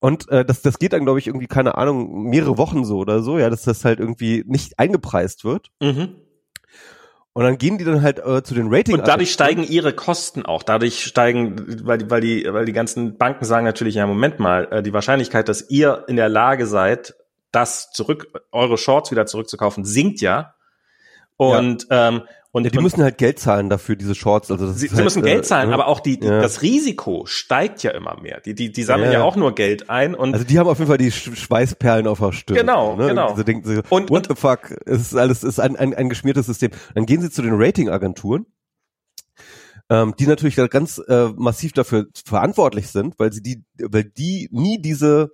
Und 0.00 0.28
äh, 0.28 0.44
das, 0.44 0.60
das 0.60 0.78
geht 0.78 0.92
dann, 0.92 1.04
glaube 1.04 1.18
ich, 1.18 1.28
irgendwie, 1.28 1.46
keine 1.46 1.78
Ahnung, 1.78 2.24
mehrere 2.24 2.58
Wochen 2.58 2.84
so 2.84 2.98
oder 2.98 3.22
so, 3.22 3.38
ja, 3.38 3.48
dass 3.48 3.62
das 3.62 3.86
halt 3.86 4.00
irgendwie 4.00 4.44
nicht 4.46 4.78
eingepreist 4.78 5.46
wird. 5.46 5.70
Mhm. 5.80 6.16
Und 7.34 7.42
dann 7.42 7.58
gehen 7.58 7.78
die 7.78 7.84
dann 7.84 8.00
halt 8.00 8.20
äh, 8.20 8.44
zu 8.44 8.54
den 8.54 8.72
Rating. 8.72 8.94
Und 8.94 9.08
dadurch 9.08 9.32
steigen 9.32 9.64
ihre 9.64 9.92
Kosten 9.92 10.46
auch. 10.46 10.62
Dadurch 10.62 11.04
steigen, 11.04 11.84
weil 11.84 11.98
die, 11.98 12.08
weil 12.10 12.20
die, 12.20 12.46
weil 12.48 12.64
die 12.64 12.72
ganzen 12.72 13.18
Banken 13.18 13.44
sagen 13.44 13.64
natürlich, 13.64 13.96
ja, 13.96 14.06
Moment 14.06 14.38
mal, 14.38 14.68
äh, 14.70 14.82
die 14.84 14.92
Wahrscheinlichkeit, 14.92 15.48
dass 15.48 15.68
ihr 15.68 16.04
in 16.06 16.14
der 16.14 16.28
Lage 16.28 16.66
seid, 16.68 17.14
das 17.50 17.90
zurück, 17.90 18.28
eure 18.52 18.78
Shorts 18.78 19.10
wieder 19.10 19.26
zurückzukaufen, 19.26 19.84
sinkt 19.84 20.20
ja. 20.20 20.54
Und, 21.36 21.88
ja. 21.90 22.08
ähm, 22.08 22.22
und 22.54 22.62
ja, 22.62 22.70
die 22.70 22.78
und, 22.78 22.84
müssen 22.84 23.02
halt 23.02 23.18
Geld 23.18 23.40
zahlen 23.40 23.68
dafür, 23.68 23.96
diese 23.96 24.14
Shorts. 24.14 24.48
Also 24.48 24.68
das 24.68 24.78
sie, 24.78 24.86
sie 24.86 24.94
halt, 24.94 25.02
müssen 25.02 25.22
Geld 25.22 25.44
zahlen, 25.44 25.70
äh, 25.70 25.74
aber 25.74 25.88
auch 25.88 25.98
die, 25.98 26.20
die 26.20 26.28
ja. 26.28 26.40
das 26.40 26.62
Risiko 26.62 27.26
steigt 27.26 27.82
ja 27.82 27.90
immer 27.90 28.20
mehr. 28.20 28.40
Die, 28.42 28.54
die, 28.54 28.70
die 28.70 28.82
sammeln 28.84 29.10
Ja, 29.10 29.18
ja, 29.18 29.24
auch 29.24 29.34
nur 29.34 29.56
Geld 29.56 29.90
ein 29.90 30.14
und 30.14 30.34
Also 30.34 30.46
die 30.46 30.56
haben 30.60 30.68
auf 30.68 30.78
jeden 30.78 30.88
Fall 30.88 30.98
die 30.98 31.10
Sch 31.10 31.36
Schweißperlen 31.36 32.06
auf 32.06 32.20
der 32.20 32.30
Stirn. 32.30 32.56
Genau, 32.56 32.94
ne? 32.94 33.08
genau. 33.08 33.34
Sie 33.34 33.44
denken, 33.44 33.64
so, 33.68 33.82
Und- 33.88 34.08
what 34.08 34.28
the 34.28 34.36
fuck? 34.36 34.70
Es 34.86 35.00
ist 35.00 35.16
alles 35.16 35.38
es 35.38 35.54
ist 35.54 35.58
ein, 35.58 35.74
ein, 35.74 35.94
ein 35.94 36.08
geschmiertes 36.08 36.46
System. 36.46 36.70
Dann 36.94 37.06
gehen 37.06 37.22
sie 37.22 37.30
zu 37.30 37.42
den 37.42 37.54
Ratingagenturen, 37.54 38.46
ähm, 39.90 40.14
die 40.16 40.28
natürlich 40.28 40.54
ganz 40.70 40.98
äh, 41.08 41.30
massiv 41.34 41.72
dafür 41.72 42.06
verantwortlich 42.24 42.86
sind, 42.86 43.18
weil 43.18 43.32
sie 43.32 43.42
die, 43.42 43.64
weil 43.80 44.04
die 44.04 44.48
nie 44.52 44.80
diese 44.80 45.32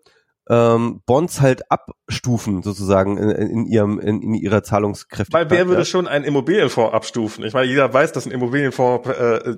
ähm, 0.49 1.03
Bonds 1.07 1.41
halt 1.41 1.71
abstufen 1.71 2.63
sozusagen 2.63 3.17
in, 3.19 3.31
in 3.31 3.67
ihrem 3.67 4.01
in, 4.01 4.23
in 4.23 4.35
ihrer 4.35 4.63
Zahlungskräftigkeit. 4.63 5.51
Weil 5.51 5.57
wer 5.57 5.69
würde 5.69 5.85
schon 5.85 6.09
einen 6.09 6.25
Immobilienfonds 6.25 6.95
abstufen? 6.95 7.45
Ich 7.45 7.53
meine, 7.53 7.67
jeder 7.67 7.93
weiß, 7.93 8.13
dass 8.13 8.27
ein 8.27 8.33
Immobilienfonds 8.33 9.09
äh, 9.09 9.55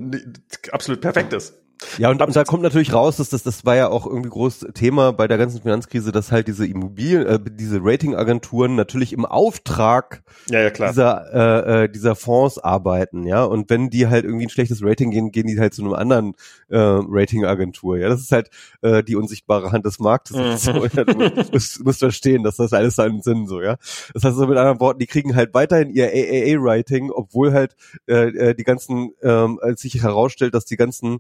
absolut 0.73 1.01
perfekt 1.01 1.33
ist. 1.33 1.62
Ja, 1.99 2.11
und, 2.11 2.19
da 2.21 2.45
kommt 2.45 2.63
natürlich 2.63 2.93
raus, 2.93 3.17
dass 3.17 3.31
das, 3.31 3.43
das 3.43 3.65
war 3.65 3.77
ja 3.77 3.89
auch 3.89 4.07
irgendwie 4.07 4.31
groß 4.31 4.67
Thema 4.75 5.13
bei 5.13 5.29
der 5.29 5.39
ganzen 5.39 5.63
Finanzkrise, 5.63 6.13
dass 6.13 6.33
halt 6.33 6.49
diese 6.49 6.67
Immobilien, 6.67 7.27
äh, 7.27 7.39
diese 7.43 7.81
Ratingagenturen 7.83 8.75
natürlich 8.75 9.13
im 9.13 9.25
Auftrag 9.25 10.23
Ja, 10.49 10.61
ja, 10.61 10.71
dieser, 10.71 11.33
äh, 11.33 11.85
äh, 11.85 11.89
dieser 11.89 12.15
Fonds 12.15 12.59
arbeiten, 12.59 13.27
ja. 13.27 13.45
Und 13.45 13.71
wenn 13.71 13.91
die 13.91 14.07
halt 14.07 14.25
irgendwie 14.25 14.47
ein 14.47 14.51
schlechtes 14.51 14.83
Rating 14.83 15.11
gehen, 15.11 15.33
gehen 15.33 15.47
die 15.47 15.59
halt 15.59 15.75
zu 15.75 15.83
einem 15.83 15.95
anderen 15.95 16.35
äh, 16.69 16.79
Ratingagentur, 16.79 17.99
ja. 17.99 18.09
Das 18.09 18.21
ist 18.21 18.33
halt 18.33 18.51
äh, 18.83 19.03
die 19.03 19.17
unsichtbare 19.17 19.73
Hand 19.73 19.87
des 19.87 19.99
Marktes. 19.99 20.37
Mhm. 20.37 20.57
So, 20.57 20.87
ja, 20.87 21.05
du 21.05 21.45
musst, 21.53 21.85
musst 21.85 21.99
verstehen, 21.99 22.43
dass 22.43 22.57
das 22.57 22.73
alles 22.73 22.97
seinen 22.97 23.23
Sinn 23.23 23.47
so, 23.47 23.61
ja. 23.61 23.77
Das 24.15 24.25
heißt 24.25 24.37
so 24.37 24.47
mit 24.47 24.59
anderen 24.59 24.81
Worten, 24.81 24.99
die 24.99 25.07
kriegen 25.07 25.35
halt 25.35 25.55
weiterhin 25.55 25.91
ihr 25.91 26.09
AAA-Rating, 26.09 27.11
obwohl 27.11 27.53
halt 27.53 27.75
äh, 28.07 28.29
äh, 28.29 28.55
die 28.55 28.65
ganzen, 28.65 29.13
ähm, 29.23 29.59
als 29.63 29.83
sich 29.83 30.03
herausstellt, 30.03 30.55
dass 30.55 30.65
die 30.65 30.77
ganzen 30.77 31.19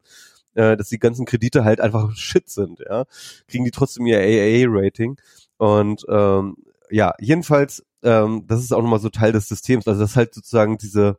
äh, 0.54 0.76
dass 0.76 0.88
die 0.88 0.98
ganzen 0.98 1.26
Kredite 1.26 1.64
halt 1.64 1.80
einfach 1.80 2.10
Shit 2.16 2.48
sind, 2.48 2.80
ja, 2.80 3.04
kriegen 3.48 3.64
die 3.64 3.70
trotzdem 3.70 4.06
ihr 4.06 4.18
AAA-Rating. 4.18 5.16
Und 5.58 6.04
ähm, 6.08 6.56
ja, 6.90 7.14
jedenfalls, 7.18 7.84
ähm, 8.02 8.46
das 8.46 8.60
ist 8.60 8.72
auch 8.72 8.82
nochmal 8.82 9.00
so 9.00 9.08
Teil 9.08 9.32
des 9.32 9.48
Systems. 9.48 9.86
Also 9.86 10.00
das 10.00 10.16
halt 10.16 10.34
sozusagen 10.34 10.78
diese, 10.78 11.18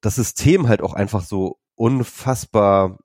das 0.00 0.16
System 0.16 0.68
halt 0.68 0.82
auch 0.82 0.94
einfach 0.94 1.24
so 1.24 1.58
unfassbar 1.74 2.98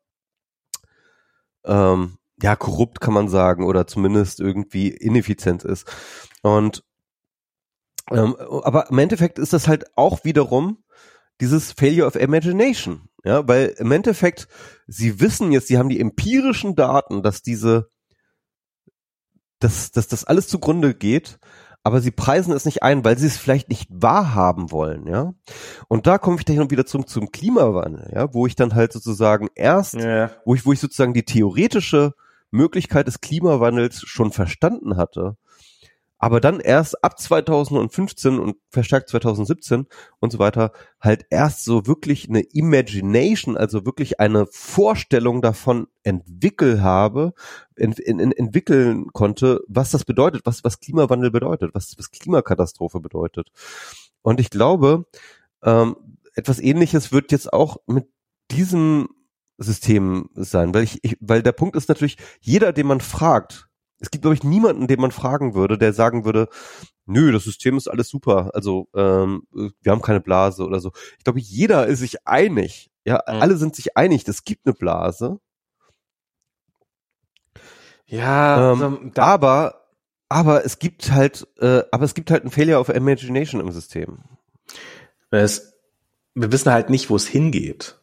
ähm, 1.65 2.17
ja, 2.41 2.55
korrupt 2.55 2.99
kann 2.99 3.13
man 3.13 3.29
sagen, 3.29 3.63
oder 3.63 3.87
zumindest 3.87 4.39
irgendwie 4.39 4.89
ineffizient 4.89 5.63
ist. 5.63 5.87
Und 6.41 6.83
ähm, 8.11 8.35
aber 8.35 8.89
im 8.89 8.99
Endeffekt 8.99 9.39
ist 9.39 9.53
das 9.53 9.67
halt 9.67 9.85
auch 9.97 10.25
wiederum 10.25 10.83
dieses 11.39 11.71
Failure 11.71 12.07
of 12.07 12.15
Imagination. 12.15 13.09
Ja, 13.23 13.47
weil 13.47 13.73
im 13.77 13.91
Endeffekt, 13.91 14.49
sie 14.87 15.19
wissen 15.19 15.51
jetzt, 15.51 15.67
sie 15.67 15.77
haben 15.77 15.89
die 15.89 15.99
empirischen 15.99 16.75
Daten, 16.75 17.23
dass 17.23 17.41
diese, 17.41 17.89
dass, 19.59 19.91
dass 19.91 20.07
das 20.07 20.25
alles 20.25 20.47
zugrunde 20.47 20.93
geht, 20.93 21.39
aber 21.83 21.99
sie 22.01 22.11
preisen 22.11 22.53
es 22.53 22.65
nicht 22.65 22.81
ein, 22.83 23.03
weil 23.03 23.17
sie 23.17 23.27
es 23.27 23.37
vielleicht 23.37 23.69
nicht 23.69 23.87
wahrhaben 23.89 24.71
wollen, 24.71 25.05
ja. 25.07 25.33
Und 25.89 26.07
da 26.07 26.17
komme 26.17 26.37
ich 26.37 26.45
dann 26.45 26.71
wieder 26.71 26.85
zum, 26.85 27.07
zum 27.07 27.31
Klimawandel, 27.31 28.11
ja, 28.13 28.33
wo 28.33 28.47
ich 28.47 28.55
dann 28.55 28.73
halt 28.73 28.93
sozusagen 28.93 29.49
erst, 29.55 29.95
Ja. 29.95 30.31
wo 30.45 30.55
ich, 30.55 30.65
wo 30.65 30.71
ich 30.73 30.79
sozusagen 30.79 31.13
die 31.13 31.23
theoretische 31.25 32.13
Möglichkeit 32.51 33.07
des 33.07 33.19
Klimawandels 33.19 34.01
schon 34.05 34.31
verstanden 34.31 34.95
hatte, 34.95 35.35
aber 36.23 36.39
dann 36.39 36.61
erst 36.61 37.03
ab 37.03 37.19
2015 37.19 38.39
und 38.39 38.55
verstärkt 38.69 39.09
2017 39.09 39.87
und 40.21 40.31
so 40.31 40.39
weiter 40.39 40.71
halt 41.01 41.25
erst 41.29 41.65
so 41.65 41.85
wirklich 41.85 42.29
eine 42.29 42.39
Imagination, 42.39 43.57
also 43.57 43.85
wirklich 43.85 44.21
eine 44.21 44.45
Vorstellung 44.49 45.41
davon 45.41 45.87
entwickelt 46.03 46.79
habe, 46.79 47.33
ent, 47.75 47.99
ent, 47.99 48.37
entwickeln 48.37 49.07
konnte, 49.11 49.65
was 49.67 49.91
das 49.91 50.05
bedeutet, 50.05 50.45
was, 50.45 50.63
was 50.63 50.79
Klimawandel 50.79 51.29
bedeutet, 51.29 51.71
was, 51.73 51.93
was 51.97 52.09
Klimakatastrophe 52.09 53.01
bedeutet. 53.01 53.49
Und 54.21 54.39
ich 54.39 54.49
glaube, 54.49 55.05
ähm, 55.61 55.97
etwas 56.35 56.61
ähnliches 56.61 57.11
wird 57.11 57.33
jetzt 57.33 57.51
auch 57.51 57.75
mit 57.85 58.07
diesem 58.49 59.09
System 59.57 60.29
sein, 60.35 60.73
weil 60.73 60.83
ich, 60.83 61.03
ich 61.03 61.17
weil 61.19 61.43
der 61.43 61.51
Punkt 61.51 61.75
ist 61.75 61.89
natürlich, 61.89 62.15
jeder, 62.39 62.71
den 62.71 62.87
man 62.87 63.01
fragt, 63.01 63.67
es 64.03 64.11
gibt, 64.11 64.23
glaube 64.23 64.35
ich, 64.35 64.43
niemanden, 64.43 64.87
den 64.87 64.99
man 64.99 65.11
fragen 65.11 65.55
würde, 65.55 65.77
der 65.77 65.93
sagen 65.93 66.25
würde, 66.25 66.49
nö, 67.05 67.31
das 67.31 67.45
System 67.45 67.77
ist 67.77 67.87
alles 67.87 68.09
super, 68.09 68.51
also 68.53 68.89
ähm, 68.93 69.47
wir 69.51 69.91
haben 69.93 70.01
keine 70.01 70.19
Blase 70.19 70.65
oder 70.65 70.81
so. 70.81 70.91
Ich 71.17 71.23
glaube, 71.23 71.39
jeder 71.39 71.87
ist 71.87 71.99
sich 71.99 72.27
einig. 72.27 72.91
Ja, 73.05 73.23
Mhm. 73.27 73.41
alle 73.41 73.55
sind 73.55 73.75
sich 73.75 73.95
einig, 73.95 74.27
es 74.27 74.43
gibt 74.43 74.65
eine 74.65 74.73
Blase. 74.73 75.39
Ja, 78.05 78.73
Ähm, 78.73 78.83
also, 78.83 79.21
aber, 79.21 79.85
aber 80.27 80.65
es 80.65 80.79
gibt 80.79 81.11
halt, 81.11 81.47
äh, 81.59 81.83
aber 81.91 82.03
es 82.03 82.13
gibt 82.13 82.29
halt 82.29 82.43
ein 82.43 82.51
Failure 82.51 82.79
of 82.79 82.89
Imagination 82.89 83.61
im 83.61 83.71
System. 83.71 84.19
es, 85.31 85.73
wir 86.35 86.51
wissen 86.51 86.71
halt 86.71 86.89
nicht, 86.89 87.09
wo 87.09 87.15
es 87.15 87.25
hingeht. 87.27 87.97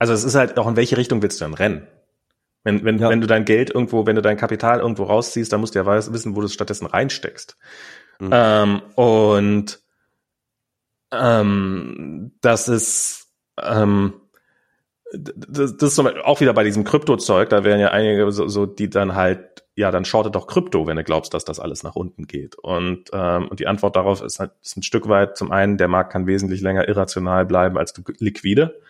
Also 0.00 0.12
es 0.12 0.24
ist 0.24 0.34
halt 0.34 0.58
auch, 0.58 0.66
in 0.66 0.74
welche 0.74 0.96
Richtung 0.96 1.22
willst 1.22 1.40
du 1.40 1.44
dann 1.44 1.54
rennen? 1.54 1.86
Wenn, 2.64 2.84
wenn, 2.84 2.98
Ja. 2.98 3.08
wenn 3.08 3.20
du 3.20 3.26
dein 3.26 3.44
Geld 3.44 3.70
irgendwo, 3.70 4.06
wenn 4.06 4.16
du 4.16 4.22
dein 4.22 4.36
Kapital 4.36 4.80
irgendwo 4.80 5.04
rausziehst, 5.04 5.52
dann 5.52 5.60
musst 5.60 5.74
du 5.74 5.78
ja 5.80 5.86
weiß, 5.86 6.12
wissen, 6.12 6.36
wo 6.36 6.40
du 6.40 6.46
es 6.46 6.54
stattdessen 6.54 6.86
reinsteckst. 6.86 7.56
Mhm. 8.20 8.30
Ähm, 8.32 8.82
und 8.94 9.80
ähm, 11.12 12.32
das 12.40 12.68
ist 12.68 13.28
ähm, 13.60 14.14
das, 15.12 15.76
das 15.76 15.90
ist 15.90 15.94
zum 15.96 16.04
Beispiel 16.06 16.22
auch 16.22 16.40
wieder 16.40 16.54
bei 16.54 16.64
diesem 16.64 16.84
Krypto-Zeug, 16.84 17.50
da 17.50 17.64
wären 17.64 17.80
ja 17.80 17.88
einige 17.90 18.30
so, 18.32 18.48
so, 18.48 18.66
die 18.66 18.88
dann 18.88 19.14
halt, 19.14 19.64
ja, 19.74 19.90
dann 19.90 20.04
shorte 20.04 20.30
doch 20.30 20.46
Krypto, 20.46 20.86
wenn 20.86 20.96
du 20.96 21.04
glaubst, 21.04 21.34
dass 21.34 21.44
das 21.44 21.60
alles 21.60 21.82
nach 21.82 21.96
unten 21.96 22.26
geht. 22.26 22.56
Und, 22.58 23.10
ähm, 23.12 23.48
und 23.48 23.60
die 23.60 23.66
Antwort 23.66 23.96
darauf 23.96 24.22
ist 24.22 24.38
halt 24.40 24.52
ist 24.62 24.76
ein 24.76 24.82
Stück 24.82 25.08
weit 25.08 25.36
zum 25.36 25.50
einen, 25.50 25.76
der 25.76 25.88
Markt 25.88 26.12
kann 26.12 26.26
wesentlich 26.26 26.60
länger 26.60 26.88
irrational 26.88 27.44
bleiben 27.44 27.76
als 27.76 27.92
du 27.92 28.02
liquide, 28.18 28.80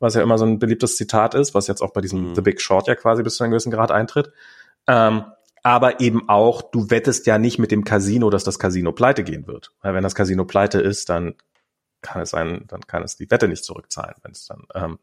was 0.00 0.14
ja 0.14 0.22
immer 0.22 0.38
so 0.38 0.44
ein 0.44 0.58
beliebtes 0.58 0.96
Zitat 0.96 1.34
ist, 1.34 1.54
was 1.54 1.66
jetzt 1.66 1.82
auch 1.82 1.92
bei 1.92 2.00
diesem 2.00 2.30
Mhm. 2.30 2.34
The 2.34 2.40
Big 2.40 2.60
Short 2.60 2.88
ja 2.88 2.94
quasi 2.94 3.22
bis 3.22 3.36
zu 3.36 3.44
einem 3.44 3.52
gewissen 3.52 3.70
Grad 3.70 3.90
eintritt. 3.90 4.32
Ähm, 4.86 5.24
aber 5.62 6.00
eben 6.00 6.28
auch, 6.28 6.62
du 6.62 6.90
wettest 6.90 7.26
ja 7.26 7.38
nicht 7.38 7.58
mit 7.58 7.70
dem 7.70 7.84
Casino, 7.84 8.30
dass 8.30 8.44
das 8.44 8.58
Casino 8.58 8.92
pleite 8.92 9.22
gehen 9.22 9.46
wird. 9.46 9.72
Weil 9.82 9.94
wenn 9.94 10.02
das 10.02 10.14
Casino 10.14 10.44
pleite 10.44 10.80
ist, 10.80 11.10
dann 11.10 11.34
kann 12.00 12.22
es 12.22 12.30
sein, 12.30 12.64
dann 12.68 12.80
kann 12.86 13.02
es 13.02 13.16
die 13.16 13.30
Wette 13.30 13.46
nicht 13.46 13.64
zurückzahlen, 13.64 14.14
wenn 14.22 14.32
es 14.32 14.46
dann. 14.46 14.66
Ähm, 14.74 14.98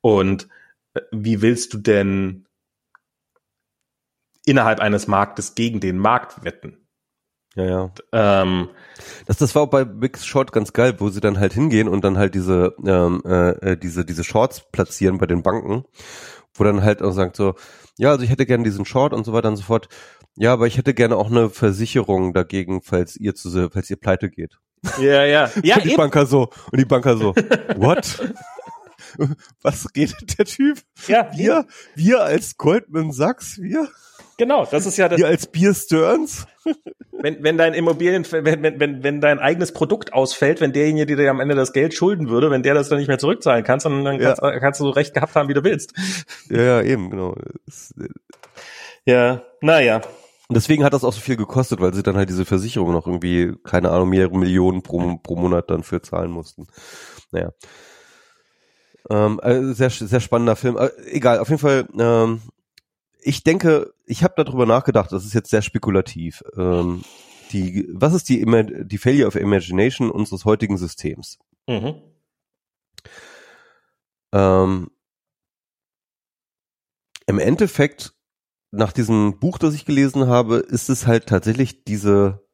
und 0.00 0.48
äh, 0.94 1.00
wie 1.10 1.42
willst 1.42 1.74
du 1.74 1.78
denn 1.78 2.46
innerhalb 4.46 4.80
eines 4.80 5.08
Marktes 5.08 5.56
gegen 5.56 5.80
den 5.80 5.98
Markt 5.98 6.44
wetten? 6.44 6.77
Ja, 7.58 7.64
ja. 7.64 7.90
Ähm, 8.12 8.68
Das, 9.26 9.36
das 9.38 9.54
war 9.54 9.62
auch 9.62 9.70
bei 9.70 9.84
Big 9.84 10.18
Short 10.18 10.52
ganz 10.52 10.72
geil, 10.72 10.94
wo 10.98 11.08
sie 11.08 11.20
dann 11.20 11.38
halt 11.40 11.52
hingehen 11.52 11.88
und 11.88 12.04
dann 12.04 12.16
halt 12.16 12.34
diese, 12.34 12.74
ähm, 12.86 13.22
äh, 13.24 13.72
äh, 13.72 13.76
diese, 13.76 14.04
diese 14.04 14.24
Shorts 14.24 14.62
platzieren 14.72 15.18
bei 15.18 15.26
den 15.26 15.42
Banken, 15.42 15.84
wo 16.54 16.64
dann 16.64 16.82
halt 16.82 17.02
auch 17.02 17.12
sagt 17.12 17.36
so, 17.36 17.54
ja, 17.98 18.10
also 18.10 18.22
ich 18.22 18.30
hätte 18.30 18.46
gerne 18.46 18.64
diesen 18.64 18.84
Short 18.84 19.12
und 19.12 19.24
so 19.24 19.32
weiter 19.32 19.48
und 19.48 19.56
so 19.56 19.64
fort. 19.64 19.88
Ja, 20.36 20.52
aber 20.52 20.66
ich 20.68 20.78
hätte 20.78 20.94
gerne 20.94 21.16
auch 21.16 21.30
eine 21.30 21.50
Versicherung 21.50 22.32
dagegen, 22.32 22.80
falls 22.80 23.16
ihr 23.16 23.34
zu, 23.34 23.70
falls 23.70 23.90
ihr 23.90 23.96
pleite 23.96 24.30
geht. 24.30 24.58
ja, 25.00 25.24
ja, 25.24 25.50
ja, 25.62 25.76
und 25.76 25.84
die 25.84 25.88
eben. 25.88 25.96
Banker 25.96 26.26
so, 26.26 26.50
und 26.70 26.78
die 26.78 26.84
Banker 26.84 27.16
so, 27.16 27.34
what? 27.76 28.20
Was 29.62 29.86
redet 29.96 30.38
der 30.38 30.44
Typ? 30.44 30.78
Ja, 31.08 31.28
wir, 31.34 31.66
wir 31.96 32.22
als 32.22 32.56
Goldman 32.56 33.10
Sachs, 33.10 33.58
wir? 33.58 33.88
Genau, 34.38 34.64
das 34.64 34.86
ist 34.86 34.96
ja 34.96 35.08
das. 35.08 35.18
Wir 35.18 35.26
als 35.26 35.48
Beer 35.48 35.74
Stearns? 35.74 36.46
Wenn, 37.20 37.42
wenn 37.42 37.58
dein 37.58 37.74
Immobilien, 37.74 38.24
wenn, 38.30 38.62
wenn, 38.62 38.78
wenn, 38.78 39.02
wenn 39.02 39.20
dein 39.20 39.40
eigenes 39.40 39.72
Produkt 39.72 40.12
ausfällt, 40.12 40.60
wenn 40.60 40.72
derjenige, 40.72 41.06
der 41.06 41.16
dir 41.16 41.30
am 41.30 41.40
Ende 41.40 41.56
das 41.56 41.72
Geld 41.72 41.92
schulden 41.92 42.28
würde, 42.28 42.48
wenn 42.50 42.62
der 42.62 42.74
das 42.74 42.88
dann 42.88 42.98
nicht 42.98 43.08
mehr 43.08 43.18
zurückzahlen 43.18 43.64
kann, 43.64 43.80
dann, 43.80 44.04
dann 44.04 44.20
kannst, 44.20 44.40
ja. 44.40 44.58
kannst, 44.60 44.80
du 44.80 44.84
so 44.84 44.90
recht 44.90 45.12
gehabt 45.12 45.34
haben, 45.34 45.48
wie 45.48 45.54
du 45.54 45.64
willst. 45.64 45.92
Ja, 46.48 46.62
ja, 46.62 46.82
eben, 46.82 47.10
genau. 47.10 47.34
Ja, 49.04 49.42
naja. 49.60 50.02
Und 50.48 50.56
deswegen 50.56 50.84
hat 50.84 50.92
das 50.92 51.02
auch 51.02 51.12
so 51.12 51.20
viel 51.20 51.36
gekostet, 51.36 51.80
weil 51.80 51.92
sie 51.92 52.04
dann 52.04 52.16
halt 52.16 52.28
diese 52.28 52.44
Versicherung 52.44 52.92
noch 52.92 53.06
irgendwie, 53.08 53.54
keine 53.64 53.90
Ahnung, 53.90 54.10
mehrere 54.10 54.38
Millionen 54.38 54.82
pro, 54.82 55.16
pro 55.16 55.34
Monat 55.34 55.70
dann 55.70 55.82
für 55.82 56.00
zahlen 56.00 56.30
mussten. 56.30 56.68
Naja. 57.32 57.50
Ähm, 59.10 59.40
also 59.42 59.72
sehr, 59.72 59.90
sehr 59.90 60.20
spannender 60.20 60.54
Film. 60.54 60.76
Äh, 60.76 60.90
egal, 61.10 61.40
auf 61.40 61.48
jeden 61.48 61.60
Fall, 61.60 61.88
ähm, 61.98 62.42
ich 63.20 63.44
denke, 63.44 63.92
ich 64.06 64.22
habe 64.22 64.42
darüber 64.42 64.66
nachgedacht, 64.66 65.12
das 65.12 65.24
ist 65.24 65.34
jetzt 65.34 65.50
sehr 65.50 65.62
spekulativ. 65.62 66.42
Ähm, 66.56 67.02
die, 67.52 67.88
was 67.92 68.14
ist 68.14 68.28
die, 68.28 68.44
die 68.84 68.98
Failure 68.98 69.28
of 69.28 69.36
Imagination 69.36 70.10
unseres 70.10 70.44
heutigen 70.44 70.76
Systems? 70.76 71.38
Mhm. 71.66 72.02
Ähm, 74.32 74.90
Im 77.26 77.38
Endeffekt, 77.38 78.14
nach 78.70 78.92
diesem 78.92 79.38
Buch, 79.38 79.58
das 79.58 79.74
ich 79.74 79.86
gelesen 79.86 80.26
habe, 80.26 80.56
ist 80.56 80.90
es 80.90 81.06
halt 81.06 81.26
tatsächlich 81.26 81.84
diese, 81.84 82.46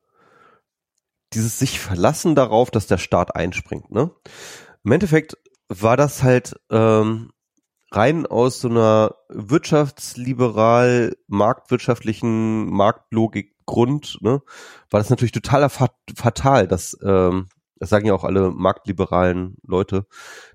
dieses 1.33 1.59
sich 1.59 1.81
verlassen 1.81 2.35
darauf, 2.35 2.71
dass 2.71 2.87
der 2.87 2.99
Staat 2.99 3.35
einspringt. 3.35 3.91
Ne? 3.91 4.13
Im 4.85 4.93
Endeffekt 4.93 5.37
war 5.69 5.97
das 5.97 6.23
halt 6.23 6.55
ähm, 6.71 7.33
rein 7.97 8.27
aus 8.27 8.61
so 8.61 8.69
einer 8.69 9.15
wirtschaftsliberal 9.29 11.17
marktwirtschaftlichen 11.27 12.71
Marktlogik 12.71 13.55
Grund, 13.67 14.19
ne, 14.21 14.43
war 14.91 15.01
das 15.01 15.11
natürlich 15.11 15.33
total 15.33 15.69
fatal, 15.71 16.69
dass 16.69 16.99
ähm, 17.03 17.49
das 17.79 17.91
sagen 17.91 18.07
ja 18.07 18.15
auch 18.15 18.25
alle 18.25 18.51
marktliberalen 18.51 19.57
Leute, 19.67 20.07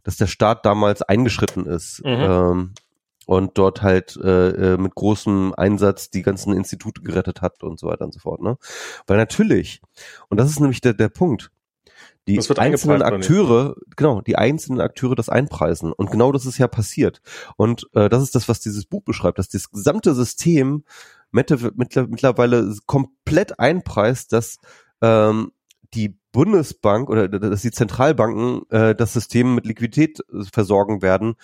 dass 0.03 0.18
der 0.18 0.28
Staat 0.28 0.66
damals 0.66 1.02
eingeschritten 1.02 1.66
ist 1.66 2.03
mhm. 2.03 2.11
ähm, 2.11 2.74
und 3.26 3.57
dort 3.57 3.82
halt 3.82 4.18
äh, 4.18 4.74
äh 4.74 4.78
mit 4.78 4.95
großem 4.95 5.53
Einsatz 5.56 6.10
die 6.10 6.22
ganzen 6.22 6.53
Institute 6.53 7.02
gerettet 7.02 7.41
hat 7.41 7.64
und 7.64 7.80
so 7.80 7.88
weiter 7.88 8.06
und 8.06 8.14
so 8.14 8.20
fort. 8.20 8.41
Ne? 8.41 8.57
Weil 9.06 9.18
natürlich, 9.18 9.82
und 10.30 10.40
das 10.40 10.49
ist 10.49 10.60
nämlich 10.60 10.82
der, 10.82 10.94
der 10.94 11.10
Punkt, 11.10 11.52
die 12.30 12.57
einzelnen 12.57 13.01
Akteure, 13.01 13.76
genau, 13.95 14.22
die 14.22 14.38
einzelnen 14.38 14.81
Akteure 14.81 15.15
das 15.15 15.30
einpreisen. 15.30 15.91
Und 15.91 16.11
genau 16.11 16.31
das 16.31 16.45
ist 16.45 16.57
ja 16.57 16.68
passiert. 16.68 17.22
Und 17.57 17.88
äh, 17.93 18.10
das 18.10 18.23
ist 18.23 18.35
das, 18.35 18.47
was 18.47 18.60
dieses 18.60 18.85
Buch 18.85 19.03
beschreibt, 19.03 19.39
dass 19.39 19.49
das 19.49 19.72
gesamte 19.72 20.14
System 20.14 20.84
mittlerweile 21.31 22.76
komplett 22.85 23.60
einpreist, 23.60 24.34
dass 24.34 24.57
ähm, 25.01 25.51
die 25.93 26.18
Bundesbank 26.31 27.10
oder 27.10 27.27
dass 27.27 27.61
die 27.61 27.72
Zentralbanken 27.72 28.69
äh, 28.69 28.95
das 28.95 29.14
System 29.14 29.56
mit 29.56 29.65
Liquidität 29.65 30.19
versorgen 30.51 31.01
werden, 31.01 31.35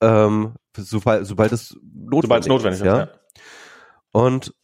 ähm, 0.00 0.54
sobald, 0.76 1.26
sobald 1.26 1.52
es 1.52 1.76
notwendig, 1.82 2.22
sobald 2.22 2.42
es 2.42 2.48
notwendig 2.48 2.80
ist. 2.80 2.86
Ja? 2.86 2.98
ja. 2.98 3.08
Und 4.12 4.54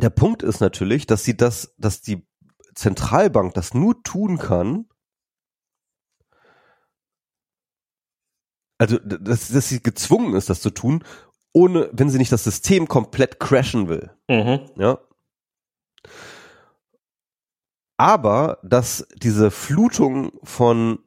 der 0.00 0.10
Punkt 0.10 0.42
ist 0.42 0.60
natürlich, 0.60 1.06
dass 1.06 1.24
sie 1.24 1.36
das, 1.36 1.74
dass 1.76 2.00
die 2.00 2.26
Zentralbank 2.74 3.54
das 3.54 3.74
nur 3.74 4.02
tun 4.02 4.38
kann, 4.38 4.86
also 8.78 8.98
dass, 8.98 9.48
dass 9.48 9.68
sie 9.68 9.82
gezwungen 9.82 10.34
ist, 10.34 10.48
das 10.48 10.60
zu 10.60 10.70
tun, 10.70 11.04
ohne, 11.52 11.90
wenn 11.92 12.08
sie 12.10 12.18
nicht 12.18 12.32
das 12.32 12.44
System 12.44 12.88
komplett 12.88 13.38
crashen 13.38 13.88
will. 13.88 14.10
Mhm. 14.28 14.70
Ja. 14.76 14.98
Aber 17.98 18.58
dass 18.62 19.06
diese 19.16 19.50
Flutung 19.50 20.32
von 20.42 21.00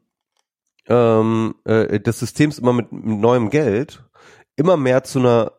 ähm, 0.85 1.55
äh, 1.65 1.99
des 1.99 2.19
Systems 2.19 2.59
immer 2.59 2.73
mit, 2.73 2.91
mit 2.91 3.19
neuem 3.19 3.49
Geld 3.49 4.03
immer 4.55 4.77
mehr 4.77 5.03
zu 5.03 5.19
einer 5.19 5.53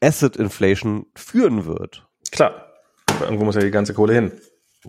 Asset 0.00 0.36
Inflation 0.36 1.06
führen 1.14 1.66
wird. 1.66 2.08
Klar. 2.30 2.72
Irgendwo 3.20 3.44
muss 3.44 3.56
ja 3.56 3.60
die 3.60 3.70
ganze 3.70 3.92
Kohle 3.92 4.14
hin. 4.14 4.32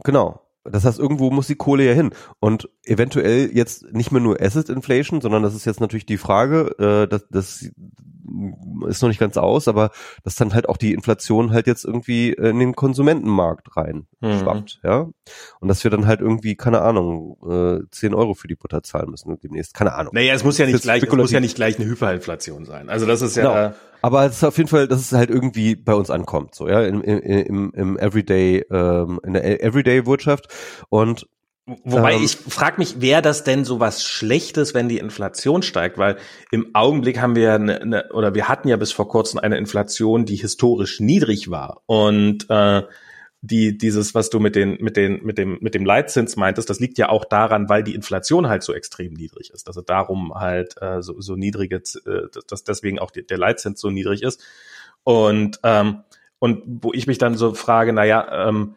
Genau. 0.03 0.39
Das 0.63 0.85
heißt, 0.85 0.99
irgendwo 0.99 1.31
muss 1.31 1.47
die 1.47 1.55
Kohle 1.55 1.85
ja 1.85 1.93
hin. 1.93 2.11
Und 2.39 2.69
eventuell 2.83 3.49
jetzt 3.53 3.91
nicht 3.93 4.11
mehr 4.11 4.21
nur 4.21 4.41
Asset 4.41 4.69
Inflation, 4.69 5.21
sondern 5.21 5.43
das 5.43 5.55
ist 5.55 5.65
jetzt 5.65 5.81
natürlich 5.81 6.05
die 6.05 6.17
Frage, 6.17 6.75
äh, 6.77 7.07
dass, 7.07 7.27
das 7.29 7.71
ist 8.87 9.01
noch 9.01 9.09
nicht 9.09 9.19
ganz 9.19 9.37
aus, 9.37 9.67
aber 9.67 9.91
dass 10.23 10.35
dann 10.35 10.53
halt 10.53 10.69
auch 10.69 10.77
die 10.77 10.93
Inflation 10.93 11.51
halt 11.51 11.67
jetzt 11.67 11.85
irgendwie 11.85 12.31
in 12.31 12.59
den 12.59 12.75
Konsumentenmarkt 12.75 13.75
rein 13.75 14.07
mhm. 14.19 14.39
schwappt, 14.39 14.79
ja. 14.83 15.09
Und 15.59 15.67
dass 15.67 15.83
wir 15.83 15.91
dann 15.91 16.05
halt 16.05 16.21
irgendwie, 16.21 16.55
keine 16.55 16.81
Ahnung, 16.81 17.37
äh, 17.47 17.83
10 17.89 18.13
Euro 18.13 18.33
für 18.33 18.47
die 18.47 18.55
Butter 18.55 18.83
zahlen 18.83 19.09
müssen 19.09 19.37
demnächst. 19.39 19.73
Keine 19.73 19.93
Ahnung. 19.93 20.13
Naja, 20.13 20.33
es 20.33 20.43
muss 20.43 20.57
ja 20.57 20.65
nicht 20.65 20.81
gleich, 20.81 21.03
es 21.03 21.11
muss 21.11 21.31
ja 21.31 21.39
nicht 21.39 21.55
gleich 21.55 21.79
eine 21.79 21.87
Hyperinflation 21.87 22.65
sein. 22.65 22.89
Also 22.89 23.05
das 23.05 23.21
ist 23.21 23.35
ja. 23.35 23.67
Genau. 23.67 23.75
Aber 24.01 24.25
es 24.25 24.37
ist 24.37 24.43
auf 24.43 24.57
jeden 24.57 24.69
Fall, 24.69 24.87
dass 24.87 25.01
es 25.01 25.11
halt 25.11 25.29
irgendwie 25.29 25.75
bei 25.75 25.93
uns 25.93 26.09
ankommt, 26.09 26.55
so, 26.55 26.67
ja, 26.67 26.81
im, 26.81 27.01
im, 27.01 27.71
im 27.73 27.97
Everyday, 27.97 28.65
ähm, 28.71 29.19
in 29.23 29.33
der 29.33 29.63
Everyday-Wirtschaft. 29.63 30.47
Und 30.89 31.27
Wobei 31.83 32.15
ähm, 32.15 32.23
ich 32.23 32.35
frage 32.35 32.79
mich, 32.79 33.01
wäre 33.01 33.21
das 33.21 33.43
denn 33.43 33.65
so 33.65 33.79
was 33.79 34.03
Schlechtes, 34.03 34.73
wenn 34.73 34.89
die 34.89 34.97
Inflation 34.97 35.61
steigt? 35.61 35.97
Weil 35.97 36.17
im 36.51 36.71
Augenblick 36.73 37.21
haben 37.21 37.35
wir 37.35 37.43
ja 37.43 37.55
eine, 37.55 37.81
eine, 37.81 38.09
oder 38.13 38.33
wir 38.33 38.49
hatten 38.49 38.67
ja 38.67 38.77
bis 38.77 38.91
vor 38.91 39.07
kurzem 39.07 39.39
eine 39.39 39.57
Inflation, 39.57 40.25
die 40.25 40.37
historisch 40.37 40.99
niedrig 40.99 41.51
war. 41.51 41.83
Und 41.85 42.49
äh, 42.49 42.81
die 43.41 43.77
dieses, 43.77 44.13
was 44.13 44.29
du 44.29 44.39
mit 44.39 44.55
den, 44.55 44.77
mit 44.81 44.95
den, 44.97 45.23
mit 45.23 45.37
dem, 45.37 45.57
mit 45.61 45.73
dem 45.73 45.85
Leitzins 45.85 46.35
meintest, 46.35 46.69
das 46.69 46.79
liegt 46.79 46.97
ja 46.99 47.09
auch 47.09 47.25
daran, 47.25 47.69
weil 47.69 47.83
die 47.83 47.95
Inflation 47.95 48.47
halt 48.47 48.63
so 48.63 48.73
extrem 48.73 49.13
niedrig 49.13 49.49
ist. 49.51 49.67
Also 49.67 49.81
darum 49.81 50.33
halt 50.35 50.75
äh, 50.81 51.01
so, 51.01 51.19
so 51.19 51.35
niedrige, 51.35 51.77
äh, 51.77 52.27
dass 52.47 52.63
deswegen 52.63 52.99
auch 52.99 53.11
die, 53.11 53.25
der 53.25 53.39
Leitzins 53.39 53.81
so 53.81 53.89
niedrig 53.89 54.21
ist. 54.21 54.43
Und 55.03 55.59
ähm, 55.63 56.03
und 56.41 56.63
wo 56.65 56.91
ich 56.91 57.05
mich 57.05 57.19
dann 57.19 57.37
so 57.37 57.53
frage, 57.53 57.93
na 57.93 58.03
ja, 58.03 58.47
ähm, 58.49 58.75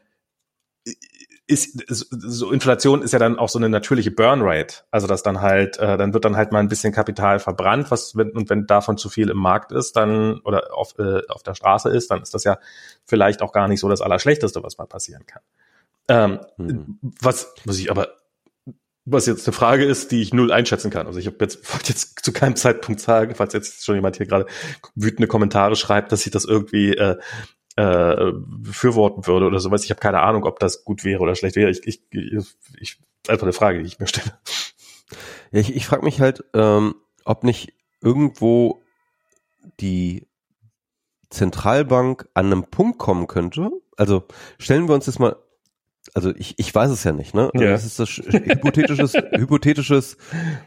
ist 1.46 1.84
so 1.88 2.50
Inflation 2.50 3.02
ist 3.02 3.12
ja 3.12 3.18
dann 3.18 3.38
auch 3.38 3.50
so 3.50 3.58
eine 3.58 3.68
natürliche 3.68 4.10
Burnrate, 4.10 4.76
also 4.90 5.06
dass 5.06 5.22
dann 5.22 5.42
halt 5.42 5.78
äh, 5.78 5.98
dann 5.98 6.14
wird 6.14 6.24
dann 6.24 6.36
halt 6.36 6.52
mal 6.52 6.60
ein 6.60 6.68
bisschen 6.68 6.92
Kapital 6.92 7.38
verbrannt, 7.38 7.90
was 7.90 8.16
wenn 8.16 8.30
und 8.30 8.48
wenn 8.48 8.66
davon 8.66 8.96
zu 8.96 9.10
viel 9.10 9.28
im 9.28 9.36
Markt 9.36 9.70
ist, 9.70 9.94
dann 9.96 10.40
oder 10.40 10.74
auf 10.74 10.98
äh, 10.98 11.20
auf 11.28 11.42
der 11.42 11.54
Straße 11.54 11.90
ist, 11.90 12.10
dann 12.10 12.22
ist 12.22 12.32
das 12.32 12.44
ja 12.44 12.58
vielleicht 13.04 13.42
auch 13.42 13.52
gar 13.52 13.68
nicht 13.68 13.80
so 13.80 13.88
das 13.90 14.00
Allerschlechteste, 14.00 14.62
was 14.62 14.78
mal 14.78 14.86
passieren 14.86 15.26
kann. 15.26 15.42
Ähm, 16.08 16.40
mhm. 16.56 16.98
Was 17.20 17.52
was 17.64 17.78
ich 17.78 17.90
aber 17.90 18.08
was 19.04 19.26
jetzt 19.26 19.46
eine 19.46 19.52
Frage 19.52 19.84
ist, 19.84 20.12
die 20.12 20.22
ich 20.22 20.32
null 20.32 20.50
einschätzen 20.50 20.90
kann. 20.90 21.06
Also 21.06 21.18
ich 21.18 21.26
habe 21.26 21.36
jetzt 21.40 21.70
wollte 21.72 21.90
jetzt 21.90 22.24
zu 22.24 22.32
keinem 22.32 22.56
Zeitpunkt 22.56 23.02
sagen, 23.02 23.34
falls 23.34 23.52
jetzt 23.52 23.84
schon 23.84 23.96
jemand 23.96 24.16
hier 24.16 24.26
gerade 24.26 24.46
wütende 24.94 25.28
Kommentare 25.28 25.76
schreibt, 25.76 26.10
dass 26.10 26.24
ich 26.24 26.32
das 26.32 26.46
irgendwie 26.46 26.96
äh, 26.96 27.18
äh, 27.76 28.32
befürworten 28.34 29.26
würde 29.26 29.46
oder 29.46 29.58
sowas. 29.58 29.84
Ich 29.84 29.90
habe 29.90 30.00
keine 30.00 30.20
Ahnung, 30.20 30.44
ob 30.44 30.58
das 30.60 30.84
gut 30.84 31.04
wäre 31.04 31.20
oder 31.20 31.34
schlecht 31.34 31.56
wäre. 31.56 31.70
Ich, 31.70 31.86
ich, 31.86 32.02
ich, 32.78 33.00
einfach 33.28 33.44
eine 33.44 33.52
Frage, 33.52 33.80
die 33.80 33.86
ich 33.86 33.98
mir 33.98 34.06
stelle. 34.06 34.38
Ja, 35.50 35.60
ich, 35.60 35.74
ich 35.74 35.86
frage 35.86 36.04
mich 36.04 36.20
halt, 36.20 36.44
ähm, 36.54 36.94
ob 37.24 37.44
nicht 37.44 37.74
irgendwo 38.00 38.82
die 39.80 40.26
Zentralbank 41.30 42.28
an 42.34 42.46
einem 42.46 42.64
Punkt 42.64 42.98
kommen 42.98 43.26
könnte. 43.26 43.70
Also 43.96 44.24
stellen 44.58 44.88
wir 44.88 44.94
uns 44.94 45.06
jetzt 45.06 45.18
mal, 45.18 45.36
also 46.12 46.34
ich, 46.36 46.58
ich 46.58 46.74
weiß 46.74 46.90
es 46.90 47.02
ja 47.04 47.12
nicht, 47.12 47.34
ne? 47.34 47.50
Ja. 47.54 47.70
Das 47.70 47.84
ist 47.84 47.98
das 47.98 48.10
hypothetisches, 48.10 49.14
hypothetisches 49.14 50.16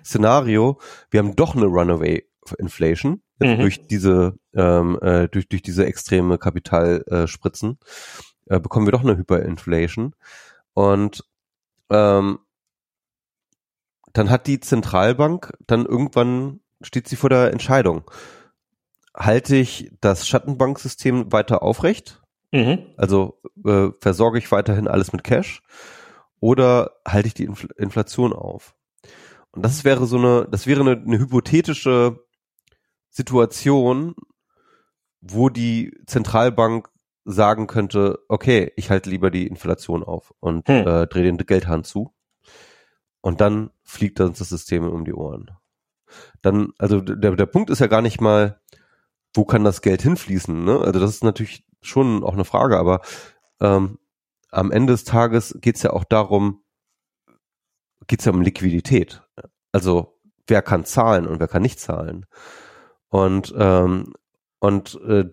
Szenario. 0.03 0.79
Wir 1.09 1.19
haben 1.19 1.35
doch 1.35 1.55
eine 1.55 1.65
Runaway 1.65 2.25
Inflation 2.57 3.21
mhm. 3.39 3.59
durch 3.59 3.87
diese 3.87 4.37
ähm, 4.53 4.97
äh, 5.01 5.27
durch 5.27 5.47
durch 5.47 5.61
diese 5.61 5.85
extreme 5.85 6.37
Kapitalspritzen 6.37 7.77
äh, 8.47 8.59
bekommen 8.59 8.87
wir 8.87 8.91
doch 8.91 9.03
eine 9.03 9.17
Hyperinflation. 9.17 10.15
Und 10.73 11.23
ähm, 11.89 12.39
dann 14.13 14.29
hat 14.29 14.47
die 14.47 14.59
Zentralbank 14.59 15.53
dann 15.65 15.85
irgendwann 15.85 16.61
steht 16.81 17.07
sie 17.07 17.15
vor 17.15 17.29
der 17.29 17.51
Entscheidung. 17.51 18.09
Halte 19.15 19.55
ich 19.55 19.91
das 19.99 20.27
Schattenbanksystem 20.27 21.31
weiter 21.31 21.61
aufrecht? 21.61 22.21
Mhm. 22.53 22.85
also 22.95 23.41
äh, 23.65 23.89
versorge 23.99 24.37
ich 24.37 24.51
weiterhin 24.51 24.87
alles 24.87 25.11
mit 25.11 25.23
Cash? 25.23 25.61
Oder 26.39 26.91
halte 27.05 27.27
ich 27.27 27.33
die 27.33 27.43
Infl 27.43 27.67
Inflation 27.77 28.31
auf? 28.31 28.75
Und 29.51 29.63
das 29.63 29.83
wäre 29.83 30.05
so 30.05 30.17
eine, 30.17 30.47
das 30.49 30.67
wäre 30.67 30.81
eine, 30.81 30.91
eine 30.91 31.19
hypothetische 31.19 32.19
Situation, 33.17 34.13
wo 35.21 35.49
die 35.49 35.91
Zentralbank 36.05 36.87
sagen 37.25 37.65
könnte, 37.65 38.19
okay, 38.29 38.71
ich 38.75 38.91
halte 38.91 39.09
lieber 39.09 39.31
die 39.31 39.47
Inflation 39.47 40.03
auf 40.03 40.35
und 40.39 40.67
hm. 40.67 40.87
äh, 40.87 41.07
drehe 41.07 41.23
den 41.23 41.37
Geldhahn 41.37 41.83
zu. 41.83 42.13
Und 43.21 43.41
dann 43.41 43.71
fliegt 43.83 44.19
uns 44.21 44.37
das 44.37 44.49
System 44.49 44.87
um 44.87 45.03
die 45.03 45.15
Ohren. 45.15 45.49
dann, 46.43 46.73
also 46.77 47.01
der, 47.01 47.35
der 47.35 47.45
Punkt 47.47 47.71
ist 47.71 47.79
ja 47.79 47.87
gar 47.87 48.03
nicht 48.03 48.21
mal, 48.21 48.61
wo 49.33 49.45
kann 49.45 49.63
das 49.63 49.81
Geld 49.81 50.03
hinfließen, 50.03 50.63
ne? 50.63 50.79
Also 50.79 50.99
das 50.99 51.09
ist 51.09 51.23
natürlich 51.23 51.65
schon 51.81 52.23
auch 52.23 52.33
eine 52.33 52.45
Frage, 52.45 52.77
aber 52.77 53.01
ähm, 53.59 53.97
am 54.51 54.71
Ende 54.71 54.93
des 54.93 55.03
Tages 55.03 55.57
geht 55.59 55.75
es 55.75 55.83
ja 55.83 55.91
auch 55.91 56.03
darum, 56.03 56.63
geht 58.05 58.19
es 58.19 58.25
ja 58.25 58.31
um 58.31 58.41
Liquidität. 58.41 59.23
Also 59.71 60.19
wer 60.45 60.61
kann 60.61 60.85
zahlen 60.85 61.25
und 61.27 61.39
wer 61.39 61.47
kann 61.47 61.63
nicht 61.63 61.79
zahlen. 61.79 62.27
Und 63.09 63.53
ähm, 63.57 64.13
und 64.59 64.99
äh, 65.07 65.23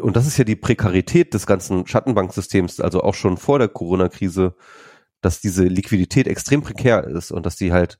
und 0.00 0.16
das 0.16 0.26
ist 0.26 0.36
ja 0.36 0.44
die 0.44 0.56
Prekarität 0.56 1.34
des 1.34 1.46
ganzen 1.46 1.86
Schattenbanksystems, 1.86 2.80
also 2.80 3.02
auch 3.02 3.14
schon 3.14 3.36
vor 3.36 3.58
der 3.58 3.68
Corona-Krise, 3.68 4.54
dass 5.20 5.40
diese 5.40 5.64
Liquidität 5.64 6.26
extrem 6.26 6.62
prekär 6.62 7.04
ist 7.04 7.32
und 7.32 7.46
dass 7.46 7.56
die 7.56 7.72
halt 7.72 7.98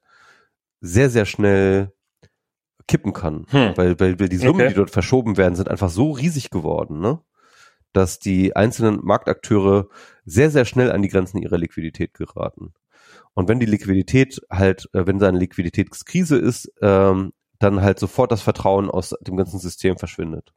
sehr 0.81 1.09
sehr 1.09 1.25
schnell 1.25 1.93
kippen 2.87 3.13
kann, 3.13 3.47
hm. 3.49 3.73
weil, 3.77 3.99
weil, 3.99 4.21
weil 4.21 4.29
die 4.29 4.37
Summen, 4.37 4.61
okay. 4.61 4.69
die 4.69 4.75
dort 4.75 4.91
verschoben 4.91 5.37
werden, 5.37 5.55
sind 5.55 5.71
einfach 5.71 5.91
so 5.91 6.11
riesig 6.13 6.51
geworden, 6.51 7.01
ne? 7.01 7.21
dass 7.93 8.19
die 8.19 8.55
einzelnen 8.57 9.01
Marktakteure 9.03 9.89
sehr, 10.25 10.51
sehr 10.51 10.65
schnell 10.65 10.91
an 10.91 11.01
die 11.01 11.09
Grenzen 11.09 11.39
ihrer 11.39 11.59
Liquidität 11.59 12.13
geraten. 12.13 12.75
Und 13.35 13.49
wenn 13.49 13.61
die 13.61 13.67
Liquidität 13.67 14.41
halt, 14.51 14.89
äh, 14.93 15.07
wenn 15.07 15.19
da 15.19 15.29
eine 15.29 15.39
Liquiditätskrise 15.39 16.37
ist, 16.37 16.73
ähm, 16.83 17.33
dann 17.58 17.83
halt 17.83 17.99
sofort 17.99 18.33
das 18.33 18.42
Vertrauen 18.42 18.91
aus 18.91 19.15
dem 19.20 19.36
ganzen 19.36 19.58
System 19.58 19.97
verschwindet. 19.99 20.52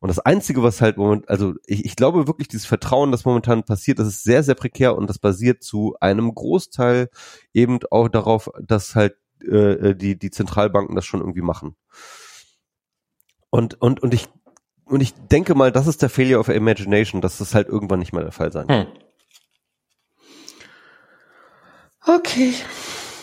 Und 0.00 0.08
das 0.08 0.18
Einzige, 0.18 0.62
was 0.62 0.80
halt 0.80 0.98
moment, 0.98 1.28
also 1.30 1.54
ich, 1.66 1.84
ich 1.84 1.96
glaube 1.96 2.26
wirklich, 2.26 2.48
dieses 2.48 2.66
Vertrauen, 2.66 3.10
das 3.10 3.24
momentan 3.24 3.64
passiert, 3.64 3.98
das 3.98 4.08
ist 4.08 4.22
sehr, 4.22 4.42
sehr 4.42 4.54
prekär 4.54 4.96
und 4.96 5.08
das 5.08 5.18
basiert 5.18 5.62
zu 5.62 5.96
einem 6.00 6.34
Großteil 6.34 7.08
eben 7.54 7.78
auch 7.90 8.08
darauf, 8.08 8.50
dass 8.60 8.94
halt 8.94 9.16
äh, 9.40 9.94
die, 9.94 10.18
die 10.18 10.30
Zentralbanken 10.30 10.94
das 10.94 11.06
schon 11.06 11.20
irgendwie 11.20 11.42
machen. 11.42 11.76
Und, 13.50 13.80
und, 13.80 14.02
und 14.02 14.12
ich, 14.12 14.28
und 14.84 15.00
ich 15.00 15.14
denke 15.14 15.54
mal, 15.54 15.72
das 15.72 15.86
ist 15.86 16.02
der 16.02 16.10
Failure 16.10 16.40
of 16.40 16.48
Imagination, 16.48 17.22
dass 17.22 17.38
das 17.38 17.54
halt 17.54 17.68
irgendwann 17.68 18.00
nicht 18.00 18.12
mehr 18.12 18.24
der 18.24 18.32
Fall 18.32 18.52
sein 18.52 18.68
hm. 18.68 18.86
Okay. 22.06 22.52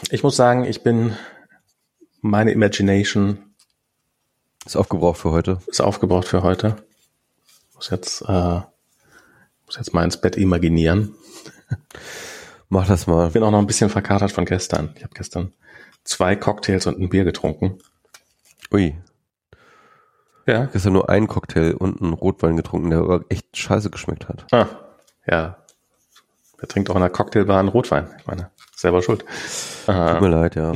Ich 0.09 0.23
muss 0.23 0.35
sagen, 0.35 0.65
ich 0.65 0.81
bin 0.81 1.15
meine 2.22 2.51
Imagination 2.51 3.53
ist 4.66 4.75
aufgebraucht 4.75 5.19
für 5.19 5.32
heute. 5.32 5.59
Ist 5.67 5.82
aufgebraucht 5.82 6.27
für 6.27 6.43
heute. 6.43 6.77
Muss 7.75 7.90
jetzt 7.90 8.22
äh, 8.22 8.61
muss 9.66 9.77
jetzt 9.77 9.93
mal 9.93 10.03
ins 10.03 10.19
Bett 10.19 10.38
imaginieren. 10.38 11.16
Mach 12.69 12.88
das 12.88 13.08
mal. 13.08 13.27
Ich 13.27 13.33
bin 13.33 13.43
auch 13.43 13.51
noch 13.51 13.59
ein 13.59 13.67
bisschen 13.67 13.90
verkatert 13.90 14.32
von 14.32 14.45
gestern. 14.45 14.93
Ich 14.95 15.03
habe 15.03 15.14
gestern 15.14 15.53
zwei 16.03 16.35
Cocktails 16.35 16.88
und 16.88 17.00
ein 17.00 17.09
Bier 17.09 17.24
getrunken. 17.24 17.80
Ui. 18.72 18.95
Ja. 20.45 20.66
Gestern 20.66 20.93
nur 20.93 21.09
einen 21.09 21.27
Cocktail 21.27 21.74
und 21.74 22.01
einen 22.01 22.14
Rotwein 22.14 22.56
getrunken, 22.56 22.90
der 22.90 23.00
aber 23.00 23.25
echt 23.30 23.58
scheiße 23.58 23.90
geschmeckt 23.90 24.27
hat. 24.27 24.45
Ah, 24.51 24.67
ja. 25.27 25.58
Wer 26.58 26.69
trinkt 26.69 26.90
auch 26.90 26.95
in 26.95 27.01
einer 27.01 27.09
Cocktailbar 27.09 27.59
einen 27.59 27.69
Rotwein? 27.69 28.09
Ich 28.19 28.27
meine, 28.27 28.51
selber 28.82 29.01
schuld. 29.01 29.26
Aha. 29.88 30.14
Tut 30.14 30.22
mir 30.22 30.30
leid, 30.30 30.56
ja. 30.56 30.74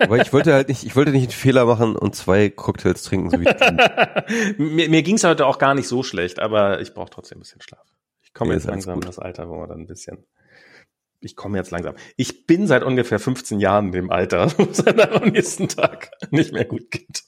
aber 0.00 0.18
ich 0.18 0.32
wollte 0.32 0.52
halt 0.52 0.68
nicht, 0.68 0.84
ich 0.84 0.94
wollte 0.96 1.10
nicht 1.10 1.24
einen 1.24 1.32
Fehler 1.32 1.64
machen 1.64 1.96
und 1.96 2.14
zwei 2.14 2.48
Cocktails 2.48 3.02
trinken, 3.02 3.30
so 3.30 3.40
wie 3.40 3.48
ich 3.48 4.58
Mir, 4.58 4.88
mir 4.88 5.02
ging 5.02 5.16
es 5.16 5.24
heute 5.24 5.46
auch 5.46 5.58
gar 5.58 5.74
nicht 5.74 5.88
so 5.88 6.02
schlecht, 6.02 6.38
aber 6.38 6.80
ich 6.80 6.94
brauche 6.94 7.10
trotzdem 7.10 7.38
ein 7.38 7.40
bisschen 7.40 7.60
Schlaf. 7.60 7.86
Ich 8.22 8.32
komme 8.32 8.50
nee, 8.50 8.56
jetzt 8.56 8.66
langsam 8.66 8.94
in 8.94 9.06
das 9.06 9.18
Alter, 9.18 9.48
wo 9.48 9.56
man 9.56 9.68
dann 9.68 9.80
ein 9.80 9.86
bisschen 9.86 10.24
ich 11.20 11.34
komme 11.34 11.58
jetzt 11.58 11.70
langsam. 11.70 11.94
Ich 12.16 12.46
bin 12.46 12.66
seit 12.66 12.82
ungefähr 12.82 13.18
15 13.18 13.58
Jahren 13.58 13.86
in 13.86 13.92
dem 13.92 14.10
Alter, 14.10 14.52
wo 14.58 14.64
es 14.64 14.86
am 14.86 15.28
nächsten 15.28 15.68
Tag 15.68 16.10
nicht 16.30 16.52
mehr 16.52 16.64
gut 16.64 16.90
geht. 16.90 17.24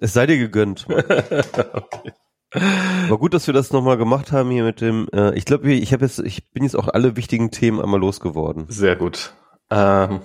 es 0.00 0.12
sei 0.12 0.26
dir 0.26 0.38
gegönnt. 0.38 0.86
okay. 0.90 2.12
War 2.52 3.18
gut, 3.18 3.34
dass 3.34 3.46
wir 3.46 3.54
das 3.54 3.72
nochmal 3.72 3.96
gemacht 3.96 4.30
haben 4.32 4.50
hier 4.50 4.64
mit 4.64 4.80
dem. 4.80 5.08
Äh, 5.12 5.34
ich 5.34 5.44
glaube, 5.44 5.72
ich 5.72 5.92
habe 5.92 6.04
jetzt, 6.04 6.18
ich 6.18 6.50
bin 6.50 6.64
jetzt 6.64 6.76
auch 6.76 6.88
alle 6.88 7.16
wichtigen 7.16 7.50
Themen 7.50 7.80
einmal 7.80 8.00
losgeworden. 8.00 8.66
Sehr 8.68 8.96
gut. 8.96 9.32
Ähm, 9.70 10.20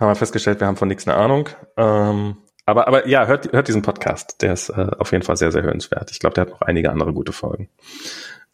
haben 0.00 0.08
wir 0.08 0.14
festgestellt, 0.14 0.60
wir 0.60 0.66
haben 0.66 0.76
von 0.76 0.88
nichts 0.88 1.06
eine 1.06 1.16
Ahnung. 1.16 1.48
Ähm, 1.76 2.38
aber, 2.64 2.88
aber 2.88 3.06
ja, 3.08 3.26
hört, 3.26 3.52
hört 3.52 3.68
diesen 3.68 3.82
Podcast. 3.82 4.40
Der 4.40 4.54
ist 4.54 4.70
äh, 4.70 4.88
auf 4.98 5.12
jeden 5.12 5.22
Fall 5.22 5.36
sehr, 5.36 5.52
sehr 5.52 5.62
hörenswert. 5.62 6.10
Ich 6.10 6.18
glaube, 6.18 6.34
der 6.34 6.42
hat 6.42 6.50
noch 6.50 6.62
einige 6.62 6.90
andere 6.90 7.12
gute 7.12 7.32
Folgen. 7.32 7.68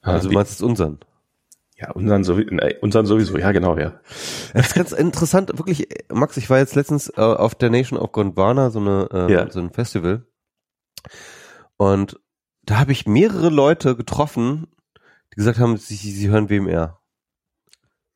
Also 0.03 0.29
äh, 0.29 0.31
du 0.31 0.35
meinst 0.35 0.53
es 0.53 0.63
unseren? 0.63 0.99
Ja, 1.77 1.93
unseren, 1.93 2.25
sowieso, 2.25 2.51
unseren 2.81 3.07
sowieso, 3.07 3.39
ja 3.39 3.53
genau, 3.53 3.79
ja. 3.79 4.01
Das 4.53 4.67
ist 4.67 4.75
ganz 4.75 4.91
interessant, 4.91 5.57
wirklich, 5.59 5.89
Max, 6.13 6.37
ich 6.37 6.51
war 6.51 6.59
jetzt 6.59 6.75
letztens 6.75 7.09
äh, 7.17 7.21
auf 7.21 7.55
der 7.55 7.71
Nation 7.71 8.01
of 8.01 8.11
Gondwana, 8.11 8.71
so, 8.71 8.81
eine, 8.81 9.09
äh, 9.13 9.33
ja. 9.33 9.49
so 9.49 9.61
ein 9.61 9.71
Festival. 9.71 10.27
Und 11.77 12.19
da 12.69 12.79
habe 12.79 12.93
ich 12.93 13.07
mehrere 13.07 13.49
Leute 13.49 13.97
getroffen, 13.97 14.69
die 15.33 15.37
gesagt 15.37 15.59
haben, 15.59 15.79
sie, 15.79 15.95
sie 15.95 16.29
hören 16.29 16.51
WMR. 16.51 17.01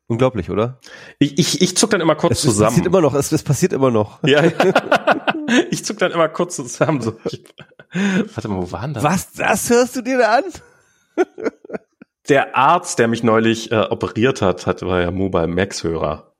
Unglaublich, 0.09 0.51
oder? 0.51 0.79
Ich, 1.19 1.39
ich, 1.39 1.63
ich 1.63 1.75
zuck 1.75 1.89
dann 1.89 2.03
immer 2.03 2.17
kurz 2.17 2.33
es, 2.33 2.43
zusammen. 2.43 2.67
Es 2.67 2.75
passiert 2.75 2.87
immer 2.87 3.01
noch, 3.01 3.15
es, 3.15 3.33
es 3.33 3.43
passiert 3.43 3.73
immer 3.73 3.91
noch. 3.91 4.23
Ja, 4.25 4.45
ja. 4.45 4.53
ich 5.71 5.87
zuck 5.87 5.97
dann 5.99 6.13
immer 6.13 6.29
kurz 6.29 6.57
zusammen. 6.57 7.01
So. 7.01 7.17
warte 8.35 8.49
mal, 8.49 8.59
wo 8.59 8.71
waren 8.73 8.93
das? 8.93 9.03
Was, 9.03 9.33
das 9.33 9.71
hörst 9.71 9.97
du 9.97 10.03
dir 10.03 10.19
da 10.19 10.37
an? 10.37 10.45
der 12.29 12.55
Arzt, 12.55 12.99
der 12.99 13.09
mich 13.09 13.23
neulich 13.23 13.73
äh, 13.73 13.87
operiert 13.89 14.43
hat, 14.43 14.67
hat 14.67 14.83
war 14.83 15.01
ja 15.01 15.11
Mobile 15.11 15.47
Max 15.47 15.83
Hörer. 15.83 16.35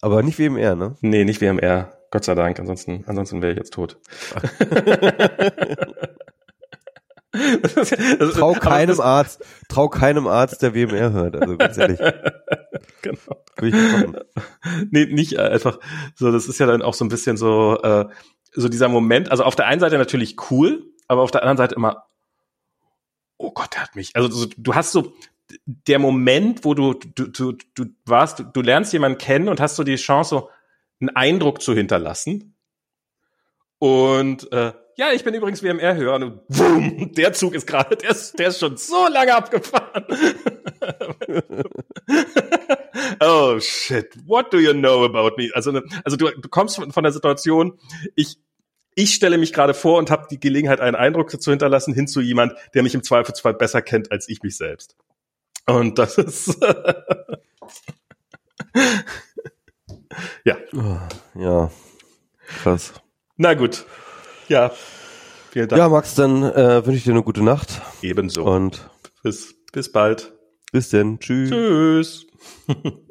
Aber 0.00 0.22
nicht 0.22 0.38
WMR, 0.38 0.74
ne? 0.74 0.96
Nee, 1.02 1.24
nicht 1.24 1.42
WMR. 1.42 1.92
Gott 2.10 2.24
sei 2.24 2.34
Dank, 2.34 2.58
ansonsten, 2.58 3.04
ansonsten 3.06 3.42
wäre 3.42 3.52
ich 3.52 3.58
jetzt 3.58 3.74
tot. 3.74 3.98
trau 7.32 8.54
keinem 8.54 9.00
Arzt, 9.00 9.44
trau 9.68 9.88
keinem 9.88 10.26
Arzt, 10.26 10.62
der 10.62 10.74
WMR 10.74 11.12
hört, 11.12 11.36
also 11.36 11.56
ganz 11.56 11.76
ehrlich. 11.76 11.98
genau. 13.02 14.12
nee, 14.90 15.06
nicht 15.06 15.34
äh, 15.34 15.42
einfach, 15.42 15.78
so, 16.14 16.32
das 16.32 16.48
ist 16.48 16.58
ja 16.58 16.66
dann 16.66 16.82
auch 16.82 16.94
so 16.94 17.04
ein 17.04 17.08
bisschen 17.08 17.36
so, 17.36 17.80
äh, 17.82 18.06
so 18.52 18.68
dieser 18.68 18.88
Moment, 18.88 19.30
also 19.30 19.44
auf 19.44 19.56
der 19.56 19.66
einen 19.66 19.80
Seite 19.80 19.98
natürlich 19.98 20.36
cool, 20.50 20.86
aber 21.06 21.22
auf 21.22 21.30
der 21.30 21.42
anderen 21.42 21.58
Seite 21.58 21.74
immer, 21.74 22.06
oh 23.36 23.50
Gott, 23.52 23.74
der 23.74 23.82
hat 23.82 23.96
mich. 23.96 24.16
Also 24.16 24.30
so, 24.30 24.46
du 24.56 24.74
hast 24.74 24.92
so 24.92 25.12
der 25.66 25.98
Moment, 25.98 26.64
wo 26.64 26.74
du 26.74 26.94
du 26.94 27.28
du, 27.28 27.52
du 27.52 27.86
warst, 28.04 28.38
du, 28.40 28.44
du 28.44 28.60
lernst 28.60 28.92
jemanden 28.92 29.18
kennen 29.18 29.48
und 29.48 29.60
hast 29.60 29.76
so 29.76 29.84
die 29.84 29.96
Chance, 29.96 30.30
so 30.30 30.50
einen 31.00 31.14
Eindruck 31.16 31.62
zu 31.62 31.74
hinterlassen. 31.74 32.54
Und 33.78 34.50
äh, 34.52 34.72
ja, 34.98 35.12
ich 35.12 35.22
bin 35.22 35.32
übrigens 35.32 35.62
WMR-Hörer 35.62 36.16
und 36.16 36.48
boom, 36.48 37.12
der 37.14 37.32
Zug 37.32 37.54
ist 37.54 37.68
gerade, 37.68 37.96
der 37.96 38.10
ist, 38.10 38.36
der 38.36 38.48
ist 38.48 38.58
schon 38.58 38.76
so 38.76 39.06
lange 39.06 39.32
abgefahren. 39.32 40.04
oh 43.20 43.60
shit, 43.60 44.12
what 44.26 44.52
do 44.52 44.58
you 44.58 44.72
know 44.72 45.04
about 45.04 45.36
me? 45.36 45.50
Also, 45.54 45.70
ne, 45.70 45.84
also 46.04 46.16
du, 46.16 46.28
du 46.30 46.48
kommst 46.48 46.74
von, 46.74 46.90
von 46.90 47.04
der 47.04 47.12
Situation, 47.12 47.78
ich, 48.16 48.40
ich 48.96 49.14
stelle 49.14 49.38
mich 49.38 49.52
gerade 49.52 49.72
vor 49.72 49.98
und 49.98 50.10
habe 50.10 50.26
die 50.28 50.40
Gelegenheit, 50.40 50.80
einen 50.80 50.96
Eindruck 50.96 51.30
zu 51.30 51.50
hinterlassen, 51.52 51.94
hin 51.94 52.08
zu 52.08 52.20
jemand, 52.20 52.54
der 52.74 52.82
mich 52.82 52.96
im 52.96 53.04
Zweifelsfall 53.04 53.54
besser 53.54 53.82
kennt 53.82 54.10
als 54.10 54.28
ich 54.28 54.42
mich 54.42 54.56
selbst. 54.56 54.96
Und 55.64 56.00
das 56.00 56.18
ist 56.18 56.58
ja. 60.44 60.56
Ja. 61.36 61.70
Krass. 62.62 62.94
Na 63.36 63.54
gut. 63.54 63.86
Ja. 64.50 64.72
Vielen 65.50 65.68
Dank. 65.68 65.78
Ja, 65.78 65.88
Max, 65.88 66.14
dann 66.14 66.42
äh, 66.42 66.84
wünsche 66.84 66.98
ich 66.98 67.04
dir 67.04 67.12
eine 67.12 67.22
gute 67.22 67.42
Nacht. 67.42 67.80
Ebenso. 68.02 68.44
Und 68.44 68.90
bis, 69.22 69.54
bis 69.72 69.90
bald. 69.90 70.32
Bis 70.72 70.90
denn. 70.90 71.18
Tschüss. 71.20 71.50
Tschüss. 71.50 72.26